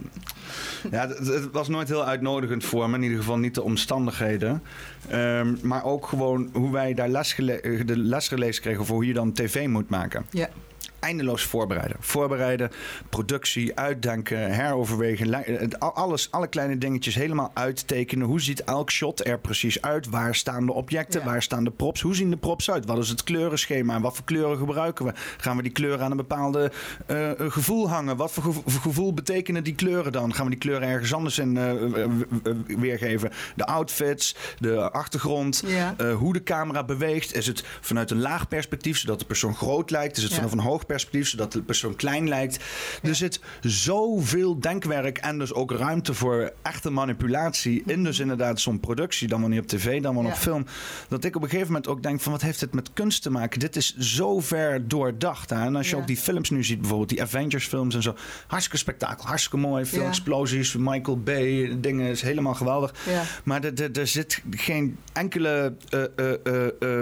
Ja, 0.91 1.09
het, 1.09 1.51
was 1.53 1.69
nooit 1.69 1.82
heel 1.89 2.05
uitnodigend 2.05 2.65
voor 2.65 2.91
me. 2.91 2.97
In 2.97 3.03
ieder 3.03 3.19
geval 3.19 3.39
niet 3.39 3.55
de 3.55 3.63
omstandigheden. 3.63 4.63
Ehm, 5.09 5.55
maar 5.63 5.85
ook 5.85 6.07
gewoon 6.07 6.49
hoe 6.53 6.73
wij 6.73 6.95
daar 6.95 7.09
les 7.09 7.35
de 7.37 7.99
les 7.99 8.29
gelezen 8.29 8.63
kregen 8.63 8.87
voor 8.87 8.97
hoe 8.97 9.07
je 9.07 9.13
dan 9.13 9.33
tv 9.33 9.67
moet 9.67 9.89
maken. 9.89 10.27
Ja 10.31 10.49
eindeloos 11.03 11.43
voorbereiden. 11.45 11.97
Voorbereiden, 12.01 12.71
productie, 13.09 13.79
uitdenken, 13.79 14.53
heroverwegen. 14.53 15.79
Alles, 15.79 16.31
alle 16.31 16.47
kleine 16.47 16.79
dingetjes 16.79 17.15
helemaal 17.15 17.51
uittekenen. 17.55 18.27
Hoe 18.27 18.41
ziet 18.41 18.65
elk 18.65 18.91
shot 18.91 19.27
er 19.27 19.39
precies 19.39 19.83
uit? 19.83 20.09
Waar 20.09 20.35
staan 20.35 20.67
de 20.67 20.73
objecten? 20.73 21.25
Waar 21.25 21.43
staan 21.43 21.65
de 21.65 21.71
props? 21.71 22.01
Hoe 22.01 22.15
zien 22.15 22.31
de 22.31 22.37
props 22.37 22.71
uit? 22.71 22.87
Wat 22.87 22.99
is 22.99 23.09
het 23.09 23.25
kleurenschema? 23.25 24.01
Wat 24.01 24.17
voor 24.17 24.25
kleuren 24.25 24.59
gebruiken 24.59 25.05
we? 25.05 25.13
Gaan 25.37 25.57
we 25.57 25.63
die 25.63 25.73
kleuren 25.73 26.05
aan 26.05 26.11
een 26.11 26.17
bepaalde 26.17 26.73
uh, 27.11 27.31
gevoel 27.39 27.89
hangen? 27.89 28.17
Wat 28.17 28.33
voor 28.33 28.55
gevoel 28.67 29.15
betekenen 29.15 29.65
die 29.65 29.75
kleuren 29.75 30.13
dan? 30.13 30.35
Gaan 30.35 30.45
we 30.45 30.51
die 30.51 30.61
kleuren 30.61 30.89
ergens 30.89 31.15
anders 31.15 31.39
in 31.39 31.57
uh, 31.57 31.73
weergeven? 32.67 33.31
De 33.57 33.67
outfits, 33.67 34.37
de 34.59 34.91
achtergrond, 34.91 35.65
hoe 36.19 36.33
de 36.33 36.43
camera 36.43 36.85
beweegt. 36.85 37.35
Is 37.35 37.47
het 37.47 37.65
vanuit 37.81 38.11
een 38.11 38.21
laag 38.21 38.49
perspectief, 38.49 38.99
zodat 38.99 39.19
de 39.19 39.25
persoon 39.25 39.55
groot 39.55 39.91
lijkt? 39.91 40.17
Is 40.17 40.23
het 40.23 40.35
vanaf 40.35 40.53
een 40.53 40.59
hoog 40.59 40.71
perspectief, 40.71 40.91
zodat 40.99 41.53
de 41.53 41.63
persoon 41.63 41.97
klein 41.97 42.29
lijkt. 42.29 42.65
Er 43.03 43.15
zit 43.15 43.41
zoveel 43.61 44.61
denkwerk 44.61 45.19
en 45.19 45.39
dus 45.39 45.53
ook 45.53 45.71
ruimte 45.71 46.15
voor 46.15 46.53
echte 46.63 46.91
manipulatie 46.91 47.83
in 47.87 48.05
dus 48.05 48.19
inderdaad 48.19 48.61
zo'n 48.61 48.81
productie, 48.81 49.29
dan 49.29 49.41
wel 49.41 49.49
niet 49.49 49.61
op 49.61 49.67
tv, 49.67 50.01
dan 50.03 50.15
wel 50.15 50.25
op 50.25 50.33
film. 50.33 50.67
Dat 51.09 51.25
ik 51.25 51.37
op 51.37 51.43
een 51.43 51.49
gegeven 51.49 51.73
moment 51.73 51.89
ook 51.89 52.03
denk 52.03 52.21
van 52.21 52.33
wat 52.33 52.43
heeft 52.43 52.61
het 52.61 52.75
met 52.75 52.93
kunst 52.93 53.23
te 53.23 53.31
maken? 53.31 53.61
Dit 53.61 53.77
is 53.77 53.97
zo 53.97 54.41
ver 54.41 54.89
doordacht. 54.89 55.51
Hè? 55.51 55.65
En 55.65 55.77
als 55.77 55.91
je 55.91 55.97
ook 55.97 56.07
die 56.07 56.17
films 56.17 56.51
nu 56.51 56.65
ziet, 56.65 56.79
bijvoorbeeld 56.79 57.09
die 57.09 57.23
Avengers 57.23 57.67
films 57.67 57.95
en 57.95 58.03
zo. 58.03 58.17
Hartstikke 58.47 58.79
spektakel, 58.79 59.27
hartstikke 59.27 59.57
mooi. 59.57 59.85
Veel 59.85 60.05
explosies, 60.05 60.77
Michael 60.77 61.19
Bay, 61.19 61.81
dingen 61.81 62.11
is 62.11 62.23
helemaal 62.23 62.55
geweldig. 62.55 62.95
Maar 63.45 63.65
er 63.93 64.07
zit 64.07 64.43
geen 64.51 64.99
enkele 65.13 65.75
uh, 65.95 66.01
uh, 66.17 66.67
uh, 66.81 67.01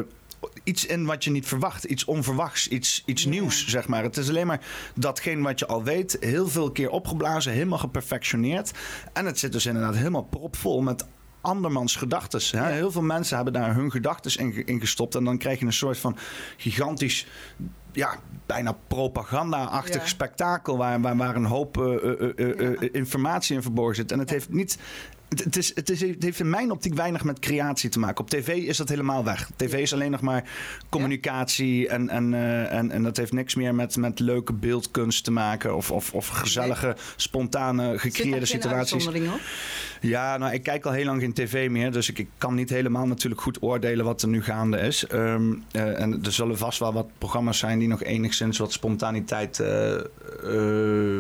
iets 0.65 0.87
in 0.87 1.05
wat 1.05 1.25
je 1.25 1.31
niet 1.31 1.47
verwacht. 1.47 1.85
Iets 1.85 2.05
onverwachts, 2.05 2.69
iets, 2.69 3.03
iets 3.07 3.25
nieuws, 3.25 3.67
zeg 3.67 3.89
maar. 3.89 4.03
Het 4.03 4.17
is 4.17 4.29
alleen 4.29 4.47
maar 4.47 4.61
datgene 4.95 5.43
wat 5.43 5.59
je 5.59 5.67
al 5.67 5.83
weet, 5.83 6.17
heel 6.21 6.49
veel 6.49 6.73
keer 6.73 6.91
opgeblazen, 6.91 7.53
helemaal 7.53 7.79
geperfectioneerd. 7.79 8.73
En 9.13 9.27
het 9.27 9.39
zit 9.39 9.53
dus 9.53 9.67
inderdaad 9.67 9.97
helemaal 9.97 10.23
propvol 10.25 10.83
met 10.83 11.07
andermans 11.41 11.97
gedachten. 11.97 12.65
Heel 12.73 12.91
veel 12.91 13.03
mensen 13.03 13.37
hebben 13.37 13.53
daar 13.53 13.75
hun 13.75 13.91
gedachten 13.91 14.67
in, 14.67 14.81
gestopt. 14.81 15.15
En 15.15 15.25
dan 15.25 15.39
krijg 15.39 15.59
je 15.59 15.67
een 15.67 15.73
soort 15.73 15.99
van 15.99 16.17
gigantisch 16.57 17.27
ja, 17.93 18.19
bijna 18.47 18.77
propaganda-achtig 18.87 20.09
spektakel 20.09 20.77
waar, 20.77 21.01
waar, 21.01 21.17
waar, 21.17 21.37
een 21.37 21.45
hoop 21.45 21.77
uh, 21.77 22.25
uh, 22.37 22.89
informatie 22.93 23.57
in 23.57 23.63
verborgen 23.63 23.95
zit. 23.95 24.13
En 24.13 24.19
het 24.19 24.31
heeft 24.31 24.53
niet 24.53 24.79
het, 25.37 25.57
is, 25.57 25.75
het, 25.75 25.91
is, 25.91 26.01
het 26.01 26.23
heeft 26.23 26.41
in 26.41 26.51
mijn 26.51 26.71
optiek 26.71 26.95
weinig 26.95 27.25
met 27.25 27.39
creatie 27.39 27.91
te 27.91 27.99
maken. 27.99 28.21
Op 28.21 28.31
tv 28.31 28.49
is 28.49 28.77
dat 28.77 28.89
helemaal 28.89 29.25
weg. 29.25 29.51
TV 29.57 29.75
is 29.75 29.93
alleen 29.93 30.11
nog 30.11 30.21
maar 30.21 30.45
communicatie 30.89 31.89
en, 31.89 32.09
en, 32.09 32.33
uh, 32.33 32.73
en, 32.73 32.91
en 32.91 33.03
dat 33.03 33.17
heeft 33.17 33.33
niks 33.33 33.55
meer 33.55 33.75
met, 33.75 33.97
met 33.97 34.21
leuke 34.21 34.53
beeldkunst 34.53 35.25
te 35.25 35.31
maken 35.31 35.77
of, 35.77 35.91
of, 35.91 36.15
of 36.15 36.29
gezellige, 36.29 36.97
spontane, 37.17 37.99
gecreëerde 37.99 38.47
situaties. 38.47 39.07
Op? 39.07 39.15
Ja, 40.01 40.37
nou, 40.37 40.53
ik 40.53 40.63
kijk 40.63 40.87
al 40.87 40.93
heel 40.93 41.05
lang 41.05 41.21
geen 41.21 41.33
tv 41.33 41.71
meer, 41.71 41.93
dus 41.93 42.09
ik, 42.09 42.19
ik 42.19 42.29
kan 42.39 42.55
niet 42.55 42.71
helemaal 42.71 43.07
natuurlijk 43.07 43.41
goed 43.41 43.63
oordelen 43.63 44.05
wat 44.05 44.23
er 44.23 44.29
nu 44.29 44.43
gaande 44.43 44.79
is. 44.79 45.13
Um, 45.13 45.65
uh, 45.73 46.01
en 46.01 46.25
er 46.25 46.33
zullen 46.33 46.59
vast 46.59 46.79
wel 46.79 46.93
wat 46.93 47.09
programma's 47.19 47.59
zijn 47.59 47.79
die 47.79 47.89
nog 47.89 48.03
enigszins 48.03 48.59
wat 48.59 48.73
spontaniteit 48.73 49.59
uh, 49.59 51.19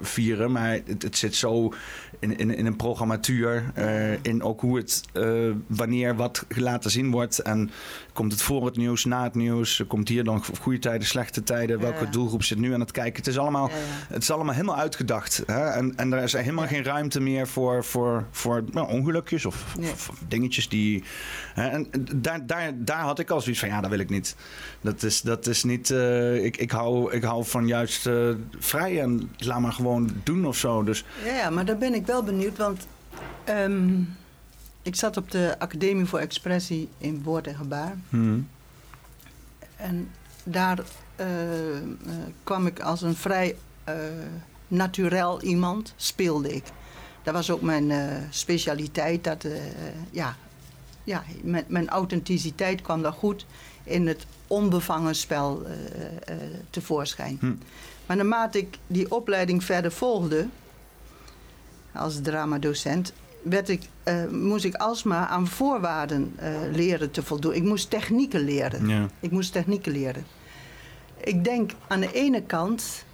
vieren. 0.00 0.52
Maar 0.52 0.78
het, 0.84 1.02
het, 1.02 1.16
zit 1.16 1.34
zo 1.34 1.72
in, 2.18 2.38
in, 2.38 2.56
in 2.56 2.66
een 2.66 2.76
programmatuur. 2.76 3.72
Uh, 3.78 4.12
in 4.22 4.42
ook 4.42 4.60
hoe 4.60 4.76
het, 4.76 5.02
uh, 5.12 5.50
wanneer 5.66 6.16
wat 6.16 6.44
laten 6.48 6.90
zien 6.90 7.10
wordt. 7.10 7.38
En 7.38 7.70
komt 8.12 8.32
het 8.32 8.42
voor 8.42 8.64
het 8.64 8.76
nieuws, 8.76 9.04
na 9.04 9.22
het 9.22 9.34
nieuws? 9.34 9.82
Komt 9.88 10.08
hier 10.08 10.24
dan 10.24 10.44
goede 10.60 10.78
tijden, 10.78 11.06
slechte 11.06 11.42
tijden? 11.42 11.80
Welke 11.80 12.08
doelgroep 12.08 12.42
zit 12.42 12.58
nu 12.58 12.74
aan 12.74 12.80
het 12.80 12.90
kijken? 12.90 13.16
Het 13.16 13.26
is 13.26 13.38
allemaal, 13.38 13.70
Het 14.08 14.22
is 14.22 14.30
allemaal 14.30 14.54
helemaal 14.54 14.76
uitgedacht. 14.76 15.42
Hè? 15.46 15.68
En, 15.68 15.96
en 15.96 16.12
er 16.12 16.22
is 16.22 16.32
helemaal 16.32 16.66
geen 16.66 16.84
ruimte 16.84 17.20
meer 17.20 17.48
voor, 17.48 17.84
voor, 17.84 18.26
voor 18.30 18.64
nou, 18.72 18.88
ongelukjes 18.88 19.46
of, 19.46 19.76
of, 19.78 20.12
dingetjes 20.28 20.68
die. 20.68 21.04
Hè? 21.54 21.68
En 21.68 21.90
daar, 22.14 22.46
daar, 22.46 22.72
daar 22.74 23.02
had 23.02 23.18
ik 23.18 23.30
al 23.30 23.40
zoiets 23.40 23.60
van: 23.60 23.68
ja, 23.68 23.80
dat 23.80 23.90
wil 23.90 23.98
ik 23.98 24.10
niet. 24.10 24.36
Dat 24.80 25.02
is, 25.02 25.20
dat 25.20 25.46
is 25.46 25.64
niet. 25.64 25.90
Uh, 25.90 26.44
ik, 26.44 26.56
ik, 26.56 26.70
hou, 26.70 27.12
ik 27.12 27.22
hou 27.22 27.44
van 27.44 27.66
juist 27.66 28.08
vrij 28.58 29.00
en 29.00 29.30
laat 29.36 29.60
maar 29.60 29.72
gewoon 29.76 30.10
doen 30.22 30.46
of 30.46 30.56
zo. 30.56 30.82
Dus, 30.82 31.04
ja, 31.24 31.50
maar 31.50 31.64
daar 31.64 31.78
ben 31.78 31.94
ik 31.94 32.06
wel 32.06 32.22
benieuwd, 32.22 32.56
want 32.56 32.86
um, 33.48 34.16
ik 34.82 34.94
zat 34.94 35.16
op 35.16 35.30
de 35.30 35.54
Academie 35.58 36.04
voor 36.04 36.18
Expressie 36.18 36.88
in 36.98 37.22
Woord 37.22 37.46
en 37.46 37.54
Gebaar. 37.54 37.96
Hmm. 38.08 38.48
En 39.76 40.10
daar 40.44 40.78
uh, 41.20 41.26
kwam 42.44 42.66
ik 42.66 42.80
als 42.80 43.02
een 43.02 43.16
vrij 43.16 43.56
uh, 43.88 43.94
naturel 44.68 45.42
iemand, 45.42 45.92
speelde 45.96 46.54
ik. 46.54 46.64
Dat 47.22 47.34
was 47.34 47.50
ook 47.50 47.62
mijn 47.62 47.92
specialiteit. 48.30 49.24
Dat, 49.24 49.46
ja, 50.10 50.36
ja, 51.04 51.24
mijn, 51.42 51.64
mijn 51.68 51.88
authenticiteit 51.88 52.82
kwam 52.82 53.02
daar 53.02 53.12
goed 53.12 53.46
in 53.84 54.06
het 54.06 54.26
onbevangen 54.46 55.14
spel 55.14 55.66
tevoorschijn. 56.70 57.36
Hmm. 57.40 57.58
Maar 58.06 58.16
naarmate 58.16 58.58
ik 58.58 58.78
die 58.86 59.10
opleiding 59.10 59.64
verder 59.64 59.92
volgde, 59.92 60.46
als 61.92 62.20
dramadocent, 62.20 63.12
werd 63.42 63.68
ik, 63.68 63.88
uh, 64.04 64.26
moest 64.26 64.64
ik 64.64 64.74
alsmaar 64.74 65.26
aan 65.26 65.46
voorwaarden 65.46 66.34
uh, 66.42 66.48
leren 66.72 67.10
te 67.10 67.22
voldoen. 67.22 67.54
Ik 67.54 67.62
moest 67.62 67.90
technieken 67.90 68.40
leren. 68.40 68.88
Ja. 68.88 69.06
Ik 69.20 69.30
moest 69.30 69.52
technieken 69.52 69.92
leren. 69.92 70.26
Ik 71.16 71.44
denk 71.44 71.70
aan 71.86 72.00
de 72.00 72.12
ene 72.12 72.42
kant 72.42 73.04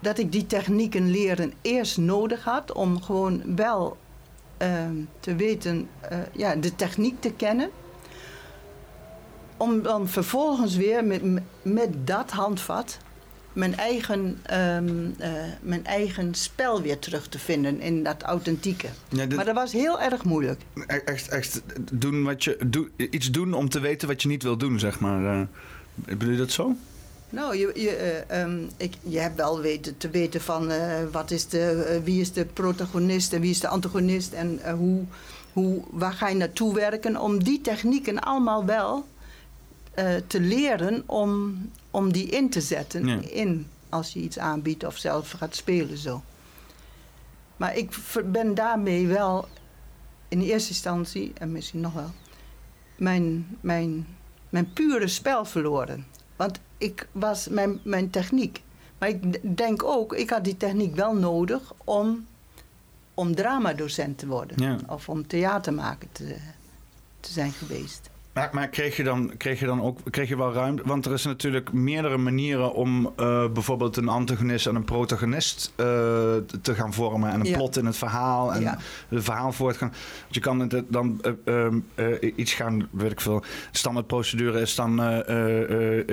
dat 0.00 0.18
ik 0.18 0.32
die 0.32 0.46
technieken 0.46 1.10
leren 1.10 1.52
eerst 1.62 1.98
nodig 1.98 2.44
had 2.44 2.72
om 2.72 3.02
gewoon 3.02 3.56
wel 3.56 3.96
uh, 4.62 4.68
te 5.20 5.34
weten, 5.34 5.88
ja, 6.32 6.54
de 6.54 6.76
techniek 6.76 7.20
te 7.20 7.32
kennen. 7.32 7.70
Om 9.56 9.82
dan 9.82 10.08
vervolgens 10.08 10.76
weer 10.76 11.04
met, 11.04 11.22
met 11.62 12.06
dat 12.06 12.30
handvat 12.30 12.98
mijn 13.52 13.76
eigen, 13.76 14.40
um, 14.52 15.14
uh, 15.20 15.26
mijn 15.60 15.86
eigen 15.86 16.34
spel 16.34 16.82
weer 16.82 16.98
terug 16.98 17.28
te 17.28 17.38
vinden 17.38 17.80
in 17.80 18.02
dat 18.02 18.22
authentieke. 18.22 18.86
Maar 19.34 19.44
dat 19.44 19.54
was 19.54 19.72
heel 19.72 20.00
erg 20.00 20.24
moeilijk. 20.24 20.60
Echt, 21.04 21.28
echt 21.28 21.62
doen 21.92 22.22
wat 22.24 22.44
je, 22.44 22.58
doe, 22.66 22.88
iets 22.96 23.30
doen 23.30 23.54
om 23.54 23.68
te 23.68 23.80
weten 23.80 24.08
wat 24.08 24.22
je 24.22 24.28
niet 24.28 24.42
wil 24.42 24.56
doen, 24.56 24.78
zeg 24.78 25.00
maar. 25.00 25.22
Uh, 25.22 25.42
bedoel 25.94 26.30
je 26.30 26.38
dat 26.38 26.50
zo? 26.50 26.76
Nou, 27.30 27.56
je, 27.56 27.70
je, 27.74 28.24
uh, 28.30 28.42
um, 28.42 28.68
ik, 28.76 28.94
je 29.02 29.18
hebt 29.18 29.36
wel 29.36 29.60
weten, 29.60 29.96
te 29.96 30.10
weten 30.10 30.40
van 30.40 30.72
wat 31.12 31.30
is 31.30 31.48
de, 31.48 32.00
wie 32.04 32.20
is 32.20 32.32
de 32.32 32.44
protagonist 32.44 33.32
en 33.32 33.40
wie 33.40 33.50
is 33.50 33.60
de 33.60 33.68
antagonist 33.68 34.32
en 34.32 34.60
hoe, 34.76 35.04
hoe, 35.52 35.82
waar 35.90 36.12
ga 36.12 36.28
je 36.28 36.34
naartoe 36.34 36.74
werken. 36.74 37.20
Om 37.20 37.44
die 37.44 37.60
technieken 37.60 38.20
allemaal 38.20 38.64
wel 38.64 39.06
te 40.26 40.40
leren 40.40 41.02
om 41.06 41.58
om 41.90 42.12
die 42.12 42.26
in 42.26 42.50
te 42.50 42.60
zetten 42.60 43.30
in 43.30 43.66
als 43.88 44.12
je 44.12 44.20
iets 44.20 44.38
aanbiedt 44.38 44.84
of 44.84 44.96
zelf 44.96 45.30
gaat 45.30 45.56
spelen 45.56 45.98
zo. 45.98 46.22
Maar 47.56 47.76
ik 47.76 47.96
ben 48.24 48.54
daarmee 48.54 49.06
wel 49.06 49.48
in 50.28 50.40
eerste 50.40 50.68
instantie, 50.68 51.32
en 51.34 51.52
misschien 51.52 51.80
nog 51.80 51.92
wel, 51.92 52.10
mijn, 52.96 53.56
mijn, 53.60 54.06
mijn 54.48 54.72
pure 54.72 55.08
spel 55.08 55.44
verloren. 55.44 56.06
Want 56.36 56.60
ik 56.78 57.08
was 57.12 57.48
mijn, 57.48 57.80
mijn 57.82 58.10
techniek. 58.10 58.62
Maar 58.98 59.08
ik 59.08 59.56
denk 59.56 59.82
ook, 59.82 60.14
ik 60.14 60.30
had 60.30 60.44
die 60.44 60.56
techniek 60.56 60.94
wel 60.94 61.14
nodig 61.14 61.72
om, 61.84 62.26
om 63.14 63.34
dramadocent 63.34 64.18
te 64.18 64.26
worden. 64.26 64.80
Of 64.88 65.08
om 65.08 65.26
theatermaker 65.26 66.08
te, 66.12 66.36
te 67.20 67.32
zijn 67.32 67.52
geweest. 67.52 68.10
Maar, 68.40 68.48
maar 68.52 68.68
kreeg, 68.68 68.96
je 68.96 69.02
dan, 69.02 69.32
kreeg 69.36 69.60
je 69.60 69.66
dan 69.66 69.82
ook 69.82 69.98
kreeg 70.10 70.28
je 70.28 70.36
wel 70.36 70.52
ruimte? 70.52 70.82
Want 70.86 71.06
er 71.06 71.12
is 71.12 71.24
natuurlijk 71.24 71.72
meerdere 71.72 72.16
manieren 72.16 72.74
om 72.74 73.12
eh, 73.16 73.48
bijvoorbeeld 73.52 73.96
een 73.96 74.08
antagonist 74.08 74.66
en 74.66 74.74
een 74.74 74.84
protagonist 74.84 75.72
eh, 75.76 75.84
te 76.62 76.74
gaan 76.74 76.92
vormen. 76.92 77.30
En 77.30 77.40
een 77.40 77.46
Ja. 77.46 77.56
plot 77.56 77.76
in 77.76 77.86
het 77.86 77.96
verhaal. 77.96 78.52
En 78.54 78.60
Ja. 78.60 78.78
het 79.08 79.24
verhaal 79.24 79.52
voortgaan. 79.52 79.88
Want 80.20 80.34
je 80.34 80.40
kan 80.40 80.58
het 80.60 80.82
dan 80.88 81.20
eh, 81.22 81.32
ehm, 81.64 81.78
eh, 81.94 82.32
iets 82.36 82.52
gaan, 82.52 82.88
weet 82.90 83.12
ik 83.12 83.20
veel. 83.20 83.42
Standaardprocedure 83.70 84.60
is 84.60 84.74
dan 84.74 84.96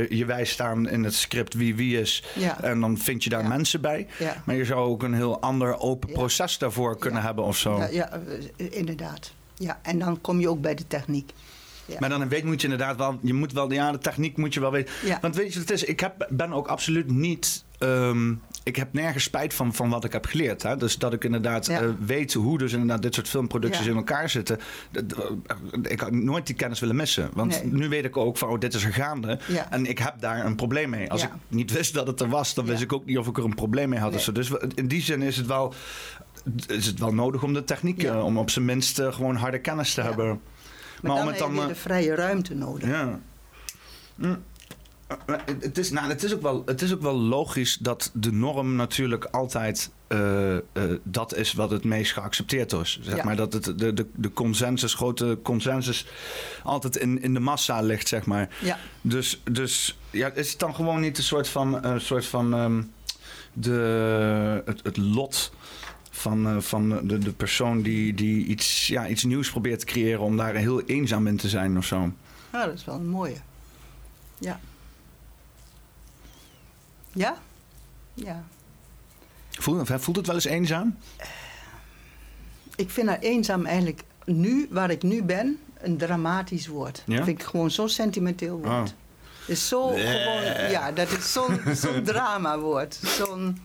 je 0.09 0.23
wijst 0.27 0.61
aan 0.61 0.89
in 0.89 1.03
het 1.03 1.13
script 1.13 1.53
wie 1.53 1.75
wie 1.75 1.99
is. 1.99 2.23
Ja. 2.35 2.61
En 2.61 2.79
dan 2.79 2.97
vind 2.97 3.23
je 3.23 3.29
daar 3.29 3.47
mensen 3.47 3.81
bij. 3.81 4.07
Maar 4.45 4.55
je 4.55 4.65
zou 4.65 4.79
ook 4.89 5.03
een 5.03 5.13
heel 5.13 5.41
ander 5.41 5.79
open 5.79 6.11
proces 6.11 6.57
daarvoor 6.57 6.97
kunnen 6.97 7.21
hebben 7.21 7.43
of 7.43 7.57
zo. 7.57 7.77
Ja, 7.77 7.87
ja, 7.91 8.19
inderdaad. 8.57 9.33
Ja, 9.55 9.79
en 9.81 9.99
dan 9.99 10.21
kom 10.21 10.39
je 10.39 10.49
ook 10.49 10.61
bij 10.61 10.75
de 10.75 10.87
techniek. 10.87 11.31
Ja. 11.87 11.95
Maar 11.99 12.09
dan 12.09 12.29
weet 12.29 12.43
moet 12.43 12.61
je 12.61 12.67
inderdaad 12.67 12.97
wel, 12.97 13.19
je 13.21 13.33
moet 13.33 13.53
wel, 13.53 13.71
ja, 13.71 13.91
de 13.91 13.97
techniek 13.97 14.37
moet 14.37 14.53
je 14.53 14.59
wel 14.59 14.71
weten. 14.71 14.93
Ja. 15.05 15.17
Want 15.21 15.35
weet 15.35 15.53
je 15.53 15.59
wat 15.59 15.69
het 15.69 15.77
is? 15.81 15.83
Ik 15.83 15.99
heb, 15.99 16.27
ben 16.29 16.53
ook 16.53 16.67
absoluut 16.67 17.11
niet, 17.11 17.63
ehm, 17.77 18.33
ik 18.63 18.75
heb 18.75 18.93
nergens 18.93 19.23
spijt 19.23 19.53
van, 19.53 19.73
van 19.73 19.89
wat 19.89 20.03
ik 20.03 20.11
heb 20.13 20.25
geleerd. 20.25 20.63
Hè? 20.63 20.77
Dus 20.77 20.97
dat 20.97 21.13
ik 21.13 21.23
inderdaad 21.23 21.65
Ja. 21.65 21.81
eh, 21.81 21.89
weet 22.05 22.33
hoe 22.33 22.57
dus 22.57 22.71
inderdaad 22.73 23.01
dit 23.01 23.13
soort 23.15 23.29
filmproducties 23.29 23.85
Ja. 23.85 23.91
in 23.91 23.97
elkaar 23.97 24.29
zitten. 24.29 24.59
Dat- 24.91 25.31
Ik 25.81 25.99
had 25.99 26.11
nooit 26.11 26.45
die 26.47 26.55
kennis 26.55 26.79
willen 26.79 26.95
missen. 26.95 27.29
Want 27.33 27.63
Nee. 27.63 27.73
nu 27.73 27.89
weet 27.89 28.05
ik 28.05 28.17
ook 28.17 28.37
van, 28.37 28.49
oh, 28.49 28.59
dit 28.59 28.73
is 28.73 28.83
er 28.83 28.93
gaande. 28.93 29.39
Ja. 29.47 29.71
En 29.71 29.85
ik 29.85 29.97
heb 29.99 30.13
daar 30.19 30.45
een 30.45 30.55
probleem 30.55 30.89
mee. 30.89 31.11
Als 31.11 31.23
ik 31.23 31.29
niet 31.47 31.71
wist 31.71 31.93
dat 31.93 32.07
het 32.07 32.21
er 32.21 32.29
was, 32.29 32.53
dan 32.53 32.65
wist 32.65 32.81
ik 32.81 32.93
ook 32.93 33.05
niet 33.05 33.17
of 33.17 33.27
ik 33.27 33.37
er 33.37 33.43
een 33.43 33.55
probleem 33.55 33.89
mee 33.89 33.99
had. 33.99 34.11
Nee. 34.25 34.31
Dus 34.31 34.51
in 34.75 34.87
die 34.87 35.01
zin 35.01 35.21
is 35.21 35.37
het 35.37 35.45
wel, 35.45 35.73
is 36.67 36.85
het 36.85 36.99
wel 36.99 37.13
nodig 37.13 37.43
om 37.43 37.53
de 37.53 37.63
techniek, 37.63 38.03
eh, 38.03 38.23
om 38.25 38.37
op 38.37 38.49
zijn 38.49 38.65
minst 38.65 38.99
eh, 38.99 39.13
gewoon 39.13 39.35
harde 39.35 39.59
kennis 39.59 39.93
te 39.93 40.01
hebben. 40.01 40.41
Maar, 41.01 41.15
dan 41.15 41.17
het 41.17 41.25
heb 41.25 41.35
je 41.35 41.39
dan, 41.39 41.51
weer 41.53 41.61
eh, 41.61 41.67
de 41.67 41.75
vrije 41.75 42.15
ruimte 42.15 42.53
nodig. 42.55 42.89
ja. 42.89 43.19
Mm. 44.15 44.43
Maar 45.25 45.41
het- 45.45 45.63
Het 45.63 45.77
is, 45.77 45.91
nou, 45.91 46.09
het, 46.09 46.23
is 46.23 46.33
ook 46.33 46.41
wel, 46.41 46.63
het 46.65 46.81
is 46.81 46.93
ook 46.93 47.01
wel 47.01 47.15
logisch 47.19 47.77
dat 47.77 48.11
de 48.13 48.31
norm 48.31 48.75
natuurlijk 48.75 49.25
altijd 49.25 49.89
eh, 50.07 50.55
eh, 50.55 50.61
dat 51.03 51.35
is 51.35 51.53
wat 51.53 51.69
het 51.71 51.83
meest 51.83 52.13
geaccepteerd 52.13 52.71
is. 52.73 52.99
Zeg 53.01 53.15
Ja. 53.15 53.23
maar 53.23 53.35
dat 53.35 53.53
het, 53.53 53.63
de, 53.63 53.93
de, 53.93 54.05
de 54.15 54.33
consensus, 54.33 54.93
grote 54.93 55.39
consensus, 55.43 56.05
altijd 56.63 56.95
in, 56.95 57.21
in 57.21 57.33
de 57.33 57.39
massa 57.39 57.81
ligt, 57.81 58.07
zeg 58.07 58.25
maar. 58.25 58.49
Ja, 58.61 58.77
Dus, 59.01 59.41
dus 59.51 59.97
ja, 60.11 60.31
is 60.33 60.49
het 60.49 60.59
dan 60.59 60.75
gewoon 60.75 60.99
niet 60.99 61.17
een 61.17 61.23
soort 61.23 61.47
van, 61.47 61.83
een 61.85 62.01
soort 62.01 62.25
van 62.25 62.53
ehm, 62.53 62.81
de, 63.53 64.61
het, 64.65 64.79
het 64.83 64.97
lot 64.97 65.51
van, 66.17 66.47
eh, 66.47 66.57
van 66.59 67.07
de, 67.07 67.17
de 67.17 67.31
persoon 67.31 67.81
die, 67.81 68.13
die 68.13 68.45
iets, 68.45 68.87
ja, 68.87 69.07
iets 69.07 69.23
nieuws 69.23 69.51
probeert 69.51 69.79
te 69.79 69.85
creëren 69.85 70.19
om 70.19 70.37
daar 70.37 70.55
heel 70.55 70.81
eenzaam 70.81 71.27
in 71.27 71.37
te 71.37 71.49
zijn 71.49 71.77
of 71.77 71.85
zo? 71.85 71.97
nou, 72.51 72.65
dat 72.65 72.73
is 72.73 72.85
wel 72.85 72.95
een 72.95 73.09
mooie. 73.09 73.37
Ja. 74.39 74.59
Ja? 77.13 77.37
Ja. 78.13 78.43
Voelt, 79.49 79.87
voelt 79.87 80.17
het 80.17 80.25
wel 80.25 80.35
eens 80.35 80.45
eenzaam? 80.45 80.97
Ik 82.75 82.89
vind 82.89 83.07
haar 83.07 83.19
eenzaam 83.19 83.65
eigenlijk 83.65 84.03
nu, 84.25 84.67
waar 84.69 84.89
ik 84.89 85.03
nu 85.03 85.23
ben, 85.23 85.59
een 85.77 85.97
dramatisch 85.97 86.67
woord. 86.67 87.03
Ja? 87.05 87.15
Dat 87.15 87.25
vind 87.25 87.39
ik 87.39 87.45
gewoon 87.45 87.71
zo'n 87.71 87.89
sentimenteel 87.89 88.57
woord. 88.57 88.89
Oh. 88.89 88.95
Het 89.39 89.55
is 89.55 89.67
zo 89.67 89.87
gewoon, 89.87 90.69
ja, 90.71 90.91
dat 90.91 91.11
is 91.11 91.31
zo'n 91.31 91.59
zo'n 91.73 92.03
dramawoord. 92.03 92.99
Zo'n, 93.03 93.61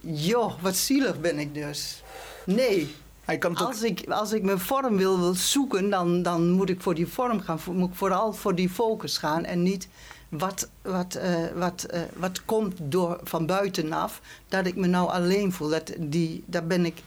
joh, 0.00 0.62
wat 0.62 0.76
zielig 0.76 1.20
ben 1.20 1.38
ik 1.38 1.54
dus. 1.54 2.02
Nee, 2.46 2.94
Hij 3.24 3.38
kan 3.38 3.54
als 3.54 3.82
ik, 3.82 4.08
als 4.08 4.32
ik 4.32 4.42
mijn 4.42 4.58
vorm 4.58 4.96
wil, 4.96 5.18
wil 5.18 5.34
zoeken, 5.34 5.90
dan, 5.90 6.22
dan 6.22 6.50
moet 6.50 6.68
ik 6.70 6.80
voor 6.80 6.94
die 6.94 7.06
vorm 7.06 7.40
gaan. 7.40 7.58
Moet 7.72 7.90
ik 7.90 7.96
vooral 7.96 8.32
voor 8.32 8.54
die 8.54 8.68
focus 8.68 9.18
gaan 9.18 9.44
en 9.44 9.62
niet 9.62 9.88
wat, 10.28 10.68
wat, 10.82 11.14
eh, 11.14 11.44
wat, 11.54 11.82
eh, 11.82 12.00
wat 12.16 12.44
komt 12.44 12.76
door, 12.82 13.20
van 13.22 13.46
buitenaf. 13.46 14.20
Dat 14.48 14.66
ik 14.66 14.76
me 14.76 14.86
nou 14.86 15.10
alleen 15.10 15.52
voel. 15.52 15.68
Dat, 15.68 15.92
die, 15.98 16.44
daar 16.46 16.66
ben 16.66 16.84
ik, 16.84 17.02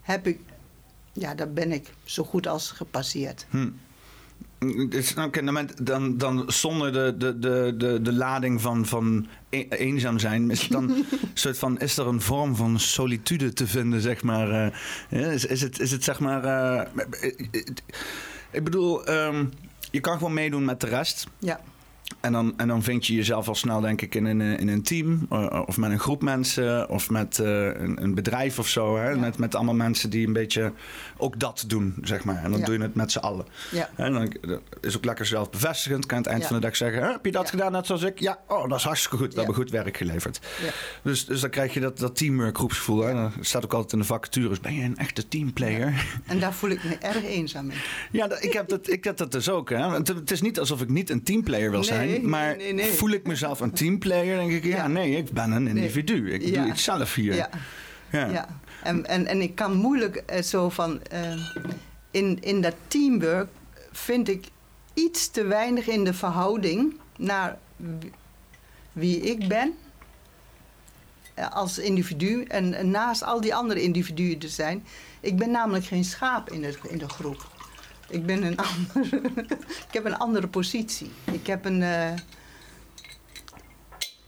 heb 0.00 0.26
ik, 0.26 0.40
ja, 1.12 1.34
daar 1.34 1.52
ben 1.52 1.72
ik 1.72 1.94
zo 2.04 2.24
goed 2.24 2.46
als 2.46 2.70
gepasseerd. 2.70 3.46
Hm. 3.50 3.68
Dus, 4.88 5.14
nou, 5.14 5.30
dan, 5.82 6.18
dan 6.18 6.44
zonder 6.46 6.92
de, 6.92 7.14
de, 7.18 7.38
de, 7.38 7.74
de, 7.76 8.02
de 8.02 8.12
lading 8.12 8.60
van, 8.60 8.86
van 8.86 9.26
e- 9.50 9.66
eenzaam 9.68 10.18
zijn, 10.18 10.50
is, 10.50 10.68
dan 10.68 10.90
een 10.90 11.04
soort 11.34 11.58
van, 11.58 11.78
is 11.80 11.96
er 11.96 12.06
een 12.06 12.20
vorm 12.20 12.56
van 12.56 12.80
solitude 12.80 13.52
te 13.52 13.66
vinden, 13.66 14.00
zeg 14.00 14.22
maar? 14.22 14.72
eh, 15.08 15.32
is, 15.32 15.46
is, 15.46 15.60
het, 15.60 15.80
is 15.80 15.90
het 15.90 16.04
zeg 16.04 16.20
maar. 16.20 16.44
eh, 16.44 17.02
ik 18.50 18.64
bedoel, 18.64 19.06
ehm, 19.06 19.44
je 19.90 20.00
kan 20.00 20.16
gewoon 20.18 20.34
meedoen 20.34 20.64
met 20.64 20.80
de 20.80 20.86
rest. 20.86 21.26
Ja, 21.38 21.60
En 22.20 22.32
dan, 22.32 22.54
en 22.56 22.68
dan 22.68 22.82
vind 22.82 23.06
je 23.06 23.14
jezelf 23.14 23.48
al 23.48 23.54
snel, 23.54 23.80
denk 23.80 24.00
ik, 24.02 24.14
in 24.14 24.24
een, 24.24 24.40
eh, 24.40 24.58
in 24.60 24.68
een 24.68 24.82
team. 24.82 25.26
eh, 25.30 25.62
Of 25.66 25.76
met 25.76 25.90
een 25.90 25.98
groep 25.98 26.22
mensen. 26.22 26.88
Of 26.88 27.10
met 27.10 27.38
eh, 27.38 27.46
een, 27.66 28.02
een 28.02 28.14
bedrijf 28.14 28.58
of 28.58 28.68
zo. 28.68 28.96
Hè? 28.96 29.08
Ja. 29.08 29.16
Met, 29.16 29.38
met 29.38 29.54
allemaal 29.54 29.74
mensen 29.74 30.10
die 30.10 30.26
een 30.26 30.32
beetje 30.32 30.72
ook 31.16 31.40
dat 31.40 31.64
doen, 31.66 31.94
zeg 32.02 32.24
maar. 32.24 32.44
En 32.44 32.50
dan 32.50 32.58
Ja. 32.60 32.64
doe 32.66 32.76
je 32.76 32.82
het 32.82 32.94
met 32.94 33.12
z'n 33.12 33.18
allen. 33.18 33.44
ja, 33.70 33.90
En 33.96 34.12
dan 34.12 34.32
dat 34.40 34.60
is 34.80 34.96
ook 34.96 35.04
lekker 35.04 35.26
zelfbevestigend. 35.26 36.06
Kan 36.06 36.16
aan 36.16 36.22
het 36.22 36.32
eind 36.32 36.46
van 36.46 36.56
de 36.56 36.62
dag 36.62 36.76
zeggen: 36.76 37.02
"Hè, 37.02 37.10
Heb 37.10 37.24
je 37.24 37.30
dat 37.32 37.50
gedaan 37.50 37.72
net 37.72 37.86
zoals 37.86 38.02
ik? 38.02 38.20
Ja, 38.20 38.38
oh, 38.48 38.68
dat 38.68 38.78
is 38.78 38.84
hartstikke 38.84 39.16
goed. 39.16 39.30
We 39.32 39.36
hebben 39.36 39.54
goed 39.54 39.70
werk 39.70 39.96
geleverd. 39.96 40.40
Dus, 41.02 41.26
dus 41.26 41.40
dan 41.40 41.50
krijg 41.50 41.74
je 41.74 41.80
dat, 41.80 41.98
dat 41.98 42.16
teamwork 42.16 42.56
groepsgevoel. 42.56 43.00
Hè? 43.04 43.12
Dat 43.14 43.32
staat 43.40 43.64
ook 43.64 43.72
altijd 43.72 43.92
in 43.92 43.98
de 43.98 44.04
vacatures. 44.04 44.60
Ben 44.60 44.74
je 44.74 44.82
een 44.82 44.96
echte 44.96 45.28
teamplayer? 45.28 46.06
En 46.26 46.38
daar 46.40 46.54
voel 46.54 46.70
ik 46.70 46.84
me 46.84 46.96
erg 46.98 47.24
eenzaam 47.24 47.70
in. 47.70 47.76
Ja, 48.10 48.26
dat, 48.26 48.42
ik, 48.44 48.52
heb 48.52 48.68
dat, 48.68 48.90
ik 48.90 49.04
heb 49.04 49.16
dat 49.16 49.32
dus 49.32 49.48
ook. 49.48 49.70
Hè. 49.70 49.76
Het, 49.94 50.08
het 50.08 50.30
is 50.30 50.40
niet 50.40 50.58
alsof 50.58 50.80
ik 50.82 50.88
niet 50.88 51.10
een 51.10 51.22
teamplayer 51.22 51.70
wil 51.70 51.80
Nee, 51.80 51.88
zijn. 51.94 52.08
nee, 52.08 52.22
Maar 52.22 52.56
nee, 52.56 52.72
nee. 52.72 52.92
voel 52.92 53.10
ik 53.10 53.26
mezelf 53.26 53.60
een 53.60 53.72
teamplayer? 53.72 54.36
denk 54.36 54.50
ik, 54.50 54.64
ja, 54.64 54.76
Ja. 54.76 54.86
nee, 54.88 55.16
ik 55.16 55.30
ben 55.30 55.50
een 55.50 55.66
individu. 55.68 56.32
Ik 56.32 56.42
Ja. 56.42 56.62
doe 56.62 56.70
iets 56.72 56.84
zelf 56.84 57.14
hier. 57.14 57.34
Ja. 57.34 57.48
Ja. 58.10 58.48
En, 58.82 59.06
en, 59.06 59.26
en 59.26 59.40
ik 59.40 59.54
kan 59.54 59.74
moeilijk 59.76 60.16
eh, 60.16 60.42
zo 60.42 60.68
van. 60.68 61.02
eh, 61.02 61.32
in, 62.10 62.38
in 62.42 62.60
dat 62.60 62.74
teamwork 62.88 63.48
vind 63.92 64.28
ik 64.28 64.44
iets 64.94 65.30
te 65.30 65.44
weinig 65.44 65.86
in 65.86 66.04
de 66.04 66.14
verhouding 66.14 66.94
naar 67.18 67.58
wie- 68.92 69.20
ik 69.20 69.48
ben 69.48 69.74
eh, 71.34 71.50
als 71.50 71.78
individu 71.78 72.42
en, 72.42 72.90
naast 72.90 73.22
al 73.24 73.40
die 73.40 73.54
andere 73.54 73.82
individuen 73.82 74.40
er 74.40 74.48
zijn. 74.48 74.84
Ik 75.20 75.36
ben 75.36 75.50
namelijk 75.50 75.84
geen 75.84 76.04
schaap 76.04 76.50
in 76.52 76.60
de, 76.60 76.78
in 76.88 76.98
de 76.98 77.08
groep. 77.08 77.46
Ik 78.08 78.26
ben 78.26 78.42
een 78.42 78.56
andere. 78.94 79.20
ik 79.88 79.92
heb 79.92 80.04
een 80.04 80.16
andere 80.16 80.46
positie. 80.46 81.10
Ik 81.32 81.46
heb 81.46 81.64
een. 81.64 81.82
eh, 81.82 82.12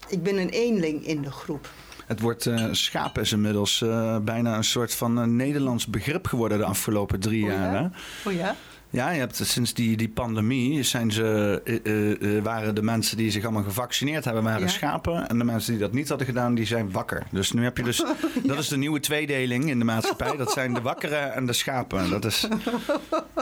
ik 0.09 0.23
ben 0.23 0.37
een 0.39 0.49
eenling 0.49 1.07
in 1.07 1.23
de 1.23 1.31
groep. 1.31 1.69
Het 2.07 2.21
woord 2.21 2.47
eh 2.47 2.69
schaap 2.71 3.19
is 3.19 3.33
inmiddels 3.33 3.83
eh, 3.83 4.19
bijna 4.19 4.57
een 4.57 4.65
soort 4.65 4.95
van 4.95 5.37
Nederlands 5.37 5.87
begrip 5.87 6.27
geworden 6.27 6.59
de 6.59 6.65
afgelopen 6.65 7.21
drie 7.21 7.45
ja? 7.45 7.53
jaar. 7.53 7.73
Hè? 7.83 7.87
Oh 8.31 8.35
ja? 8.35 8.57
Ja, 8.91 9.11
je 9.11 9.19
hebt 9.19 9.41
sinds 9.45 9.75
die, 9.75 9.97
die 9.97 10.09
pandemie 10.09 10.83
zijn 10.83 11.11
ze, 11.13 11.61
eh, 11.65 11.75
eh, 11.85 12.37
eh, 12.37 12.43
waren 12.45 12.75
de 12.75 12.83
mensen 12.83 13.17
die 13.17 13.31
zich 13.31 13.43
allemaal 13.45 13.63
gevaccineerd 13.63 14.25
hebben, 14.25 14.43
waren 14.43 14.61
Ja. 14.61 14.69
schapen. 14.69 15.29
En 15.29 15.39
de 15.39 15.45
mensen 15.45 15.73
die 15.73 15.81
dat 15.81 15.93
niet 15.93 16.09
hadden 16.09 16.27
gedaan, 16.27 16.55
die 16.55 16.67
zijn 16.67 16.91
wakker. 16.93 17.27
Dus 17.31 17.53
nu 17.53 17.65
heb 17.65 17.77
je 17.77 17.83
dus, 17.83 18.05
dat 18.45 18.59
is 18.59 18.69
de 18.69 18.77
nieuwe 18.77 19.01
tweedeling 19.01 19.71
in 19.71 19.79
de 19.79 19.85
maatschappij. 19.85 20.37
Dat 20.37 20.53
zijn 20.53 20.75
de 20.75 20.81
wakkeren 20.81 21.35
en 21.35 21.47
de 21.47 21.53
schapen. 21.53 22.11
Dat 22.11 22.25
is 22.25 22.49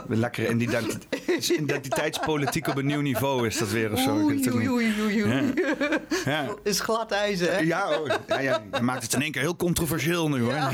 lekker 0.09 0.50
identiteit, 0.50 1.48
identiteitspolitiek 1.48 2.68
op 2.68 2.76
een 2.76 2.87
nieuw 2.87 3.00
niveau 3.00 3.46
is 3.46 3.59
dat 3.59 3.70
weer 3.70 3.92
of 3.92 3.98
zo. 4.00 4.14
Oei, 4.16 4.70
oei, 4.70 4.94
oei. 5.00 5.52
Ja. 6.24 6.46
Is 6.62 6.80
glad 6.80 7.12
ijzer, 7.12 7.52
hè? 7.52 7.59
Ja, 7.59 7.87
hoor. 7.87 8.09
ja, 8.28 8.40
ja, 8.40 8.62
je 8.72 8.80
maakt 8.83 9.02
het 9.02 9.12
in 9.12 9.22
één 9.22 9.33
keer 9.33 9.42
heel 9.42 9.57
controversieel 9.57 10.28
nu 10.28 10.40
hoor. 10.42 10.54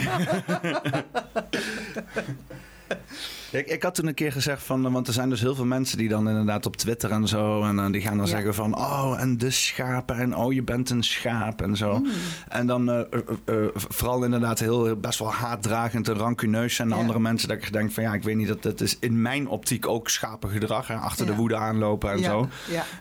Ik, 3.50 3.66
ik 3.66 3.82
had 3.82 3.94
toen 3.94 4.06
een 4.06 4.14
keer 4.14 4.32
gezegd 4.32 4.62
van, 4.62 4.92
want 4.92 5.06
er 5.06 5.12
zijn 5.12 5.28
dus 5.30 5.40
heel 5.40 5.54
veel 5.54 5.64
mensen 5.64 5.98
die 5.98 6.08
dan 6.08 6.28
inderdaad 6.28 6.66
op 6.66 6.76
Twitter 6.76 7.10
en 7.10 7.28
zo, 7.28 7.62
en 7.62 7.78
eh, 7.78 7.90
die 7.92 8.00
gaan 8.00 8.16
dan 8.16 8.26
Ja. 8.26 8.32
zeggen 8.32 8.54
van, 8.54 8.76
oh, 8.76 9.14
en 9.18 9.38
de 9.38 9.50
schapen, 9.50 10.16
en 10.16 10.36
oh, 10.36 10.52
je 10.52 10.62
bent 10.62 10.90
een 10.90 11.02
schaap 11.02 11.62
en 11.62 11.76
zo. 11.76 11.98
Mm. 11.98 12.06
En 12.48 12.66
dan 12.66 12.90
eh, 12.90 13.00
eh, 13.44 13.54
vooral 13.74 14.24
inderdaad 14.24 14.58
heel, 14.58 14.96
best 14.96 15.18
wel 15.18 15.32
haatdragend 15.32 16.08
en 16.08 16.14
rancuneus 16.14 16.74
zijn 16.74 16.88
Ja. 16.88 16.94
andere 16.94 17.18
mensen, 17.20 17.48
dat 17.48 17.56
ik 17.56 17.72
denk 17.72 17.92
van, 17.92 18.02
ja, 18.02 18.14
ik 18.14 18.22
weet 18.22 18.36
niet, 18.36 18.48
dat 18.48 18.62
dat 18.62 18.80
is 18.80 18.96
in 18.98 19.22
mijn 19.22 19.48
optiek 19.48 19.86
ook 19.88 20.08
schapengedrag, 20.08 20.86
hè, 20.86 20.94
achter 20.94 21.26
de 21.26 21.34
woede 21.34 21.56
aanlopen 21.56 22.10
en 22.12 22.22
zo. 22.22 22.48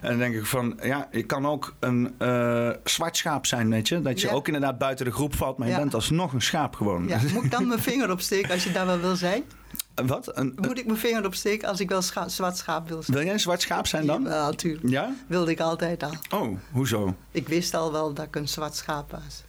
En 0.00 0.08
dan 0.08 0.18
denk 0.18 0.34
ik 0.34 0.46
van, 0.46 0.78
ja, 0.82 1.08
je 1.10 1.22
kan 1.22 1.46
ook 1.46 1.74
een 1.80 2.14
zwart 2.84 3.16
schaap 3.16 3.46
zijn, 3.46 3.70
weet 3.70 3.88
je. 3.88 4.02
Dat 4.02 4.20
je 4.20 4.30
ook 4.30 4.46
inderdaad 4.46 4.78
buiten 4.78 5.04
de 5.04 5.12
groep 5.12 5.34
valt, 5.36 5.58
maar 5.58 5.68
je 5.68 5.76
bent 5.76 5.94
alsnog 5.94 6.32
een 6.32 6.42
schaap 6.42 6.74
gewoon. 6.74 7.08
ja. 7.08 7.18
Moet 7.34 7.44
ik 7.44 7.50
dan 7.50 7.66
mijn 7.68 7.80
vinger 7.80 8.10
opsteken 8.10 8.50
als 8.50 8.64
je 8.64 8.72
daar 8.72 8.86
wel 8.86 9.00
wil 9.00 9.16
zijn? 9.16 9.42
Wat? 9.94 10.36
Een, 10.36 10.52
Moet 10.60 10.78
ik 10.78 10.86
mijn 10.86 10.98
vinger 10.98 11.26
opsteken 11.26 11.68
als 11.68 11.80
ik 11.80 11.88
wel 11.88 12.02
scha- 12.02 12.28
zwart 12.28 12.56
schaap 12.56 12.88
wil 12.88 13.02
zijn? 13.02 13.16
wil 13.16 13.24
jij 13.26 13.34
een 13.34 13.40
zwart 13.40 13.60
schaap 13.62 13.86
zijn 13.86 14.06
dan? 14.06 14.22
Ja, 14.22 14.28
natuurlijk. 14.50 14.88
Ja? 14.88 15.12
Wilde 15.26 15.50
ik 15.50 15.60
altijd 15.60 16.02
al. 16.02 16.12
Oh, 16.30 16.56
hoezo? 16.72 17.14
Ik 17.30 17.48
wist 17.48 17.74
al 17.74 17.92
wel 17.92 18.12
dat 18.14 18.24
ik 18.26 18.36
een 18.36 18.48
zwart 18.48 18.74
schaap 18.76 19.10
was. 19.10 19.42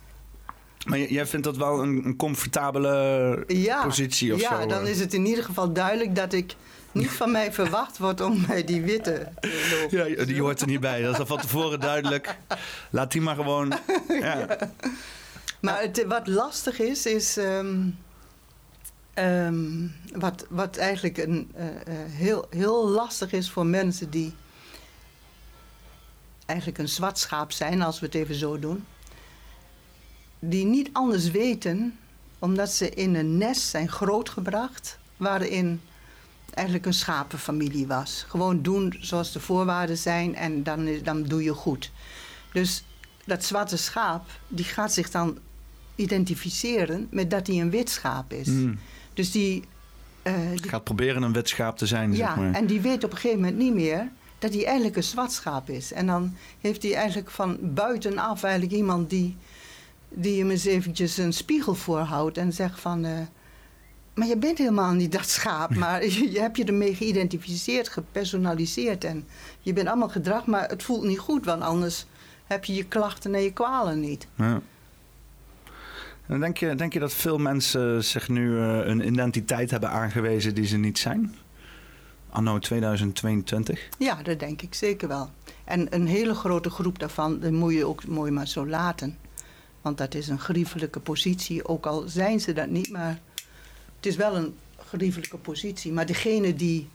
Maar 0.86 1.00
jij 1.00 1.26
vindt 1.26 1.46
dat 1.46 1.58
wel 1.58 1.82
een, 1.82 2.06
een 2.06 2.16
comfortabele 2.16 3.44
Ja, 3.48 3.84
positie 3.84 4.34
of 4.34 4.42
ja 4.42 4.62
zo? 4.62 4.68
dan 4.68 4.84
eh? 4.84 4.90
is 4.90 5.00
het 5.00 5.14
in 5.14 5.26
ieder 5.26 5.44
geval 5.44 5.74
duidelijk 5.74 6.16
dat 6.16 6.34
ik 6.34 6.56
niet 6.92 7.10
van 7.12 7.32
mij 7.32 7.54
verwacht 7.54 7.98
wordt 7.98 8.22
om 8.22 8.46
bij 8.48 8.64
die 8.64 8.82
witte 8.82 9.28
te 9.40 9.78
lopen. 9.82 10.10
Ja, 10.18 10.26
die 10.26 10.42
hoort 10.42 10.62
er 10.62 10.68
niet 10.68 10.80
bij. 10.80 11.02
Dat 11.02 11.14
is 11.14 11.20
al 11.20 11.26
van 11.26 11.40
tevoren 11.42 11.80
duidelijk. 11.80 12.38
Laat 12.90 13.12
die 13.12 13.22
maar 13.22 13.36
gewoon. 13.36 13.74
Ja. 14.22 14.48
Maar 15.60 15.82
het, 15.82 16.06
wat 16.08 16.28
lastig 16.28 16.80
is, 16.80 17.06
is. 17.06 17.38
ehm, 17.38 17.76
ehm, 19.22 19.88
wat, 20.20 20.46
wat 20.50 20.78
eigenlijk 20.78 21.18
een, 21.18 21.52
eh, 21.54 21.68
eh, 21.68 22.12
heel, 22.12 22.48
heel 22.50 22.90
lastig 22.90 23.32
is 23.32 23.50
voor 23.50 23.66
mensen 23.66 24.10
die. 24.10 24.34
eigenlijk 26.46 26.80
een 26.80 26.90
zwart 26.90 27.18
schaap 27.18 27.52
zijn, 27.52 27.82
als 27.82 28.00
we 28.00 28.06
het 28.06 28.16
even 28.16 28.36
zo 28.36 28.60
doen. 28.60 28.86
Die 30.40 30.66
niet 30.66 30.90
anders 30.92 31.32
weten, 31.32 31.98
omdat 32.40 32.72
ze 32.72 32.90
in 32.90 33.16
een 33.16 33.38
nest 33.38 33.62
zijn 33.62 33.90
grootgebracht. 33.90 35.00
waarin 35.18 35.82
eigenlijk 36.54 36.86
een 36.86 36.94
schapenfamilie 36.94 37.88
was. 37.88 38.26
Gewoon 38.28 38.62
doen 38.62 38.96
zoals 39.00 39.32
de 39.32 39.40
voorwaarden 39.40 39.98
zijn 39.98 40.36
en 40.36 40.64
dan, 40.64 40.90
dan 41.04 41.24
doe 41.24 41.44
je 41.44 41.54
goed. 41.54 41.92
Dus 42.54 42.84
dat 43.26 43.44
zwarte 43.44 43.78
schaap, 43.78 44.30
die 44.48 44.66
gaat 44.66 44.94
zich 44.94 45.12
dan 45.12 45.38
identificeren 45.96 47.08
met 47.12 47.30
dat 47.30 47.48
hij 47.48 47.62
een 47.62 47.70
wit 47.70 47.90
schaap 47.90 48.34
is. 48.34 48.48
Mm. 48.48 48.80
Dus 49.13 49.32
die, 49.32 49.63
eh, 50.21 50.34
die- 50.62 50.69
Gaat 50.69 50.84
proberen 50.84 51.24
een 51.24 51.34
wit 51.34 51.50
schaap 51.50 51.78
te 51.78 51.86
zijn, 51.86 52.12
ja, 52.15 52.28
zeg 52.28 52.36
maar. 52.36 52.54
en 52.54 52.65
die 52.65 52.82
weet 52.82 53.04
op 53.04 53.12
een 53.12 53.17
gegeven 53.17 53.39
moment 53.41 53.58
niet 53.58 53.74
meer 53.74 54.10
dat 54.39 54.54
hij 54.54 54.65
eigenlijk 54.65 54.95
een 54.95 55.04
zwart 55.04 55.32
schaap 55.32 55.69
is. 55.69 55.93
En 55.93 56.06
dan 56.08 56.36
heeft 56.62 56.84
hij 56.84 56.93
eigenlijk 56.95 57.30
van 57.32 57.58
buitenaf 57.62 58.43
eigenlijk 58.43 58.74
iemand 58.74 59.10
die, 59.10 59.38
die 60.10 60.39
hem 60.39 60.50
eens 60.50 60.65
eventjes 60.65 61.17
een 61.17 61.34
spiegel 61.34 61.76
voorhoudt 61.76 62.38
en 62.38 62.54
zegt 62.54 62.80
van... 62.80 63.06
eh, 63.06 63.12
maar 64.13 64.28
je 64.28 64.38
bent 64.38 64.58
helemaal 64.58 64.93
niet 64.93 65.12
dat 65.12 65.30
schaap, 65.30 65.76
maar 65.84 66.06
je, 66.06 66.32
je 66.32 66.39
hebt 66.39 66.58
je 66.58 66.63
ermee 66.65 66.95
geïdentificeerd, 66.95 67.88
gepersonaliseerd. 67.89 69.04
En 69.04 69.28
je 69.60 69.74
bent 69.74 69.88
allemaal 69.88 70.10
gedrag, 70.10 70.45
maar 70.45 70.69
het 70.69 70.84
voelt 70.84 71.04
niet 71.04 71.19
goed, 71.19 71.45
want 71.45 71.62
anders 71.62 72.06
heb 72.47 72.65
je 72.65 72.74
je 72.74 72.86
klachten 72.86 73.36
en 73.36 73.41
je 73.41 73.54
kwalen 73.54 74.00
niet. 74.00 74.28
Ja. 74.36 74.62
En 76.32 76.39
denk, 76.39 76.58
je, 76.58 76.76
denk 76.76 76.94
je 76.94 77.00
dat 77.00 77.13
veel 77.13 77.38
mensen 77.38 78.04
zich 78.04 78.30
nu 78.30 78.58
eh, 78.58 78.80
een 78.86 79.08
identiteit 79.08 79.72
hebben 79.72 79.89
aangewezen 79.89 80.56
die 80.56 80.65
ze 80.65 80.78
niet 80.78 81.00
zijn? 81.00 81.36
Anno 82.30 82.60
2022? 82.60 83.89
Ja, 83.98 84.24
dat 84.24 84.39
denk 84.39 84.62
ik 84.62 84.74
zeker 84.74 85.08
wel. 85.08 85.30
En 85.63 85.96
een 85.96 86.08
hele 86.08 86.34
grote 86.34 86.70
groep 86.70 87.00
daarvan, 87.00 87.39
dat 87.39 87.52
moet 87.52 87.74
je 87.74 87.86
ook 87.86 88.08
mooi 88.08 88.32
maar 88.32 88.48
zo 88.48 88.67
laten. 88.67 89.17
Want 89.82 89.98
dat 89.98 90.15
is 90.15 90.28
een 90.28 90.39
grievelijke 90.39 91.00
positie, 91.00 91.67
ook 91.67 91.86
al 91.86 92.04
zijn 92.08 92.39
ze 92.39 92.54
dat 92.54 92.70
niet, 92.70 92.91
maar 92.91 93.20
het 93.96 94.06
is 94.06 94.15
wel 94.15 94.36
een 94.36 94.56
grievelijke 94.78 95.38
positie. 95.38 95.91
Maar 95.91 96.06
degene 96.06 96.56
die, 96.56 96.89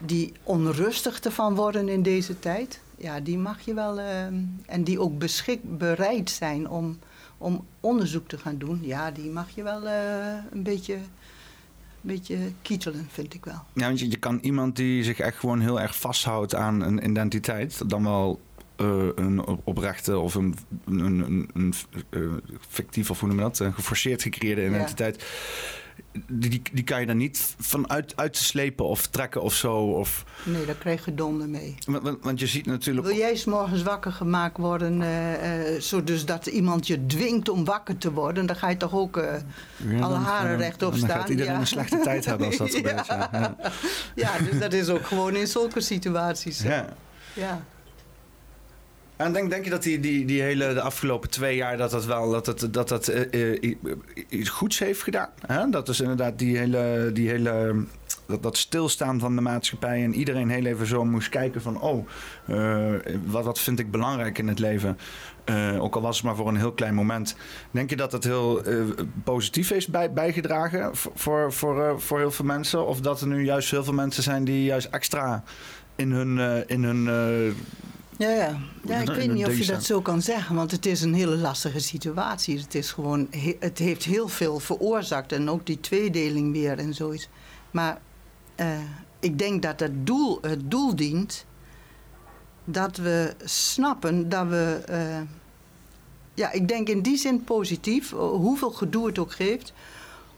die 0.00 0.32
onrustig 0.42 1.20
ervan 1.20 1.54
worden 1.54 1.88
in 1.88 2.02
deze 2.02 2.38
tijd, 2.38 2.80
ja, 2.96 3.20
die 3.20 3.38
mag 3.38 3.60
je 3.60 3.74
wel. 3.74 3.98
eh, 3.98 4.24
en 4.66 4.84
die 4.84 5.00
ook 5.00 5.18
beschik, 5.18 5.78
bereid 5.78 6.30
zijn 6.30 6.68
om, 6.68 6.98
om 7.40 7.66
onderzoek 7.80 8.28
te 8.28 8.38
gaan 8.38 8.58
doen, 8.58 8.78
ja, 8.82 9.10
die 9.10 9.30
mag 9.30 9.50
je 9.50 9.62
wel 9.62 9.86
eh, 9.86 10.34
een 10.52 10.62
beetje, 10.62 10.94
een 10.94 11.00
beetje 12.00 12.38
kietelen, 12.62 13.06
vind 13.10 13.34
ik 13.34 13.44
wel. 13.44 13.62
Ja, 13.74 13.86
want 13.86 14.00
je, 14.00 14.10
je 14.10 14.16
kan 14.16 14.38
iemand 14.42 14.76
die 14.76 15.04
zich 15.04 15.18
echt 15.18 15.38
gewoon 15.38 15.60
heel 15.60 15.80
erg 15.80 15.96
vasthoudt 15.96 16.54
aan 16.54 16.80
een 16.80 17.04
identiteit, 17.04 17.90
dan 17.90 18.02
wel 18.02 18.40
eh, 18.76 19.06
een 19.14 19.46
op- 19.46 19.60
oprechte 19.64 20.18
of 20.18 20.34
een, 20.34 20.56
een, 20.86 21.00
een, 21.00 21.50
een, 21.54 21.74
eh, 22.10 22.20
fictief, 22.68 23.10
of 23.10 23.20
hoe 23.20 23.28
noem 23.28 23.38
je 23.38 23.42
dat, 23.44 23.58
een 23.58 23.74
geforceerd 23.74 24.22
gecreëerde 24.22 24.66
identiteit. 24.66 25.24
Die, 26.26 26.62
die 26.72 26.84
kan 26.84 27.00
je 27.00 27.06
dan 27.06 27.16
niet 27.16 27.54
vanuit 27.58 28.12
uit 28.16 28.32
te 28.32 28.44
slepen 28.44 28.84
of 28.86 29.06
trekken 29.06 29.42
of 29.42 29.54
zo. 29.54 29.76
Of, 29.76 30.24
Nee, 30.44 30.64
daar 30.66 30.74
krijg 30.74 31.04
je 31.04 31.14
donder 31.14 31.48
mee. 31.48 31.74
want, 31.86 32.02
want- 32.02 32.18
want 32.24 32.40
je 32.40 32.46
ziet 32.46 32.66
natuurlijk. 32.66 33.06
Wil 33.06 33.16
jij 33.16 33.36
's 33.36 33.44
morgens 33.44 33.82
wakker 33.82 34.12
gemaakt 34.12 34.56
worden, 34.58 35.02
eh, 35.02 35.74
eh, 35.74 35.80
zo 35.80 36.04
dus 36.04 36.24
dat 36.24 36.46
iemand 36.46 36.86
je 36.86 37.06
dwingt 37.06 37.48
om 37.48 37.64
wakker 37.64 37.98
te 37.98 38.12
worden, 38.12 38.46
dan 38.46 38.56
ga 38.56 38.68
je 38.70 38.76
toch 38.76 38.94
ook. 38.94 39.16
eh, 39.16 39.34
Ja, 39.88 40.00
alle 40.00 40.14
haren 40.16 40.56
rechtop 40.56 40.90
Dan 40.90 41.00
gaat 41.00 41.10
staan, 41.10 41.30
iedereen 41.30 41.52
ja. 41.52 41.58
een 41.60 41.66
slechte 41.66 41.98
tijd 42.02 42.24
hebben 42.24 42.46
als 42.46 42.56
dat 42.56 42.70
gebeurt. 42.74 43.06
Ja. 43.06 43.56
Ja. 44.14 44.38
dus 44.50 44.58
dat 44.58 44.72
is 44.72 44.88
ook 44.88 45.06
gewoon 45.06 45.36
in 45.36 45.46
zulke 45.46 45.80
situaties. 45.80 46.62
Ja. 46.62 46.86
En 49.20 49.32
denk, 49.32 49.50
denk 49.50 49.64
je 49.64 49.70
dat 49.70 49.82
die, 49.82 50.00
die, 50.00 50.24
die 50.24 50.42
hele 50.42 50.74
de 50.74 50.80
afgelopen 50.80 51.30
twee 51.30 51.56
jaar 51.56 51.76
dat 51.76 51.90
dat 51.90 52.04
wel 52.04 52.30
dat 52.30 52.46
het, 52.46 52.74
dat 52.74 52.88
dat, 52.88 53.08
eh, 53.08 53.54
eh, 53.54 53.74
iets 54.28 54.48
goeds 54.48 54.78
heeft 54.78 55.02
gedaan? 55.02 55.28
Hè? 55.46 55.70
Dat 55.70 55.88
is 55.88 56.00
inderdaad 56.00 56.38
die 56.38 56.56
hele, 56.56 57.10
die 57.12 57.28
hele 57.28 57.84
dat, 58.26 58.42
dat 58.42 58.56
stilstaan 58.56 59.20
van 59.20 59.34
de 59.34 59.40
maatschappij 59.40 60.04
en 60.04 60.14
iedereen 60.14 60.50
heel 60.50 60.64
even 60.64 60.86
zo 60.86 61.04
moest 61.04 61.28
kijken 61.28 61.62
van 61.62 61.80
oh, 61.80 62.06
eh, 62.46 62.92
wat, 63.26 63.44
wat 63.44 63.58
vind 63.58 63.78
ik 63.78 63.90
belangrijk 63.90 64.38
in 64.38 64.48
het 64.48 64.58
leven? 64.58 64.98
Ook 65.78 65.94
al 65.94 66.02
was 66.02 66.16
het 66.16 66.26
maar 66.26 66.36
voor 66.36 66.48
een 66.48 66.56
heel 66.56 66.72
klein 66.72 66.94
moment. 66.94 67.36
Denk 67.70 67.90
je 67.90 67.96
dat 67.96 68.12
het 68.12 68.24
heel 68.24 68.62
positief 69.24 69.68
heeft 69.68 69.88
bij, 69.88 70.12
bijgedragen 70.12 70.90
voor, 70.94 71.52
voor, 71.52 72.00
voor, 72.00 72.18
heel 72.18 72.30
veel 72.30 72.44
mensen? 72.44 72.86
Of 72.86 73.00
dat 73.00 73.20
er 73.20 73.26
nu 73.26 73.44
juist 73.44 73.70
heel 73.70 73.84
veel 73.84 73.92
mensen 73.92 74.22
zijn 74.22 74.44
die 74.44 74.64
juist 74.64 74.88
extra 74.90 75.42
in 75.96 76.12
hun, 76.12 76.64
in 76.68 76.84
hun 76.84 77.08
Ja, 78.20 78.28
ja. 78.30 78.58
ja, 78.86 78.98
ik 79.00 79.08
In 79.08 79.14
weet 79.14 79.32
niet 79.32 79.46
of 79.46 79.58
je 79.58 79.66
dat 79.66 79.84
zo 79.84 80.00
kan 80.00 80.22
zeggen, 80.22 80.54
want 80.56 80.70
het 80.70 80.86
is 80.86 81.00
een 81.02 81.14
hele 81.14 81.36
lastige 81.36 81.78
situatie. 81.78 82.58
Het, 82.58 82.74
is 82.74 82.90
gewoon, 82.92 83.26
he- 83.30 83.56
het 83.60 83.78
heeft 83.78 84.04
heel 84.04 84.28
veel 84.28 84.58
veroorzaakt 84.58 85.32
en 85.32 85.50
ook 85.50 85.66
die 85.66 85.80
tweedeling 85.80 86.52
weer 86.52 86.78
en 86.78 86.94
zoiets. 86.94 87.28
Maar 87.70 88.00
eh, 88.54 88.78
ik 89.20 89.38
denk 89.38 89.62
dat 89.62 89.80
het 89.80 90.06
doel, 90.06 90.38
het 90.42 90.70
doel 90.70 90.96
dient 90.96 91.44
dat 92.64 92.96
we 92.96 93.34
snappen 93.44 94.28
dat 94.28 94.46
we. 94.48 94.82
eh, 94.86 95.20
ja, 96.34 96.52
ik 96.52 96.68
denk 96.68 96.88
in 96.88 97.02
die 97.02 97.16
zin 97.16 97.44
positief, 97.44 98.12
eh, 98.12 98.18
hoeveel 98.18 98.70
gedoe 98.70 99.06
het 99.06 99.18
ook 99.18 99.32
geeft, 99.32 99.72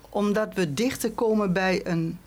omdat 0.09 0.55
we 0.55 0.75
dichter 0.75 1.11
komen 1.11 1.53
bij 1.53 1.87
een 1.87 2.19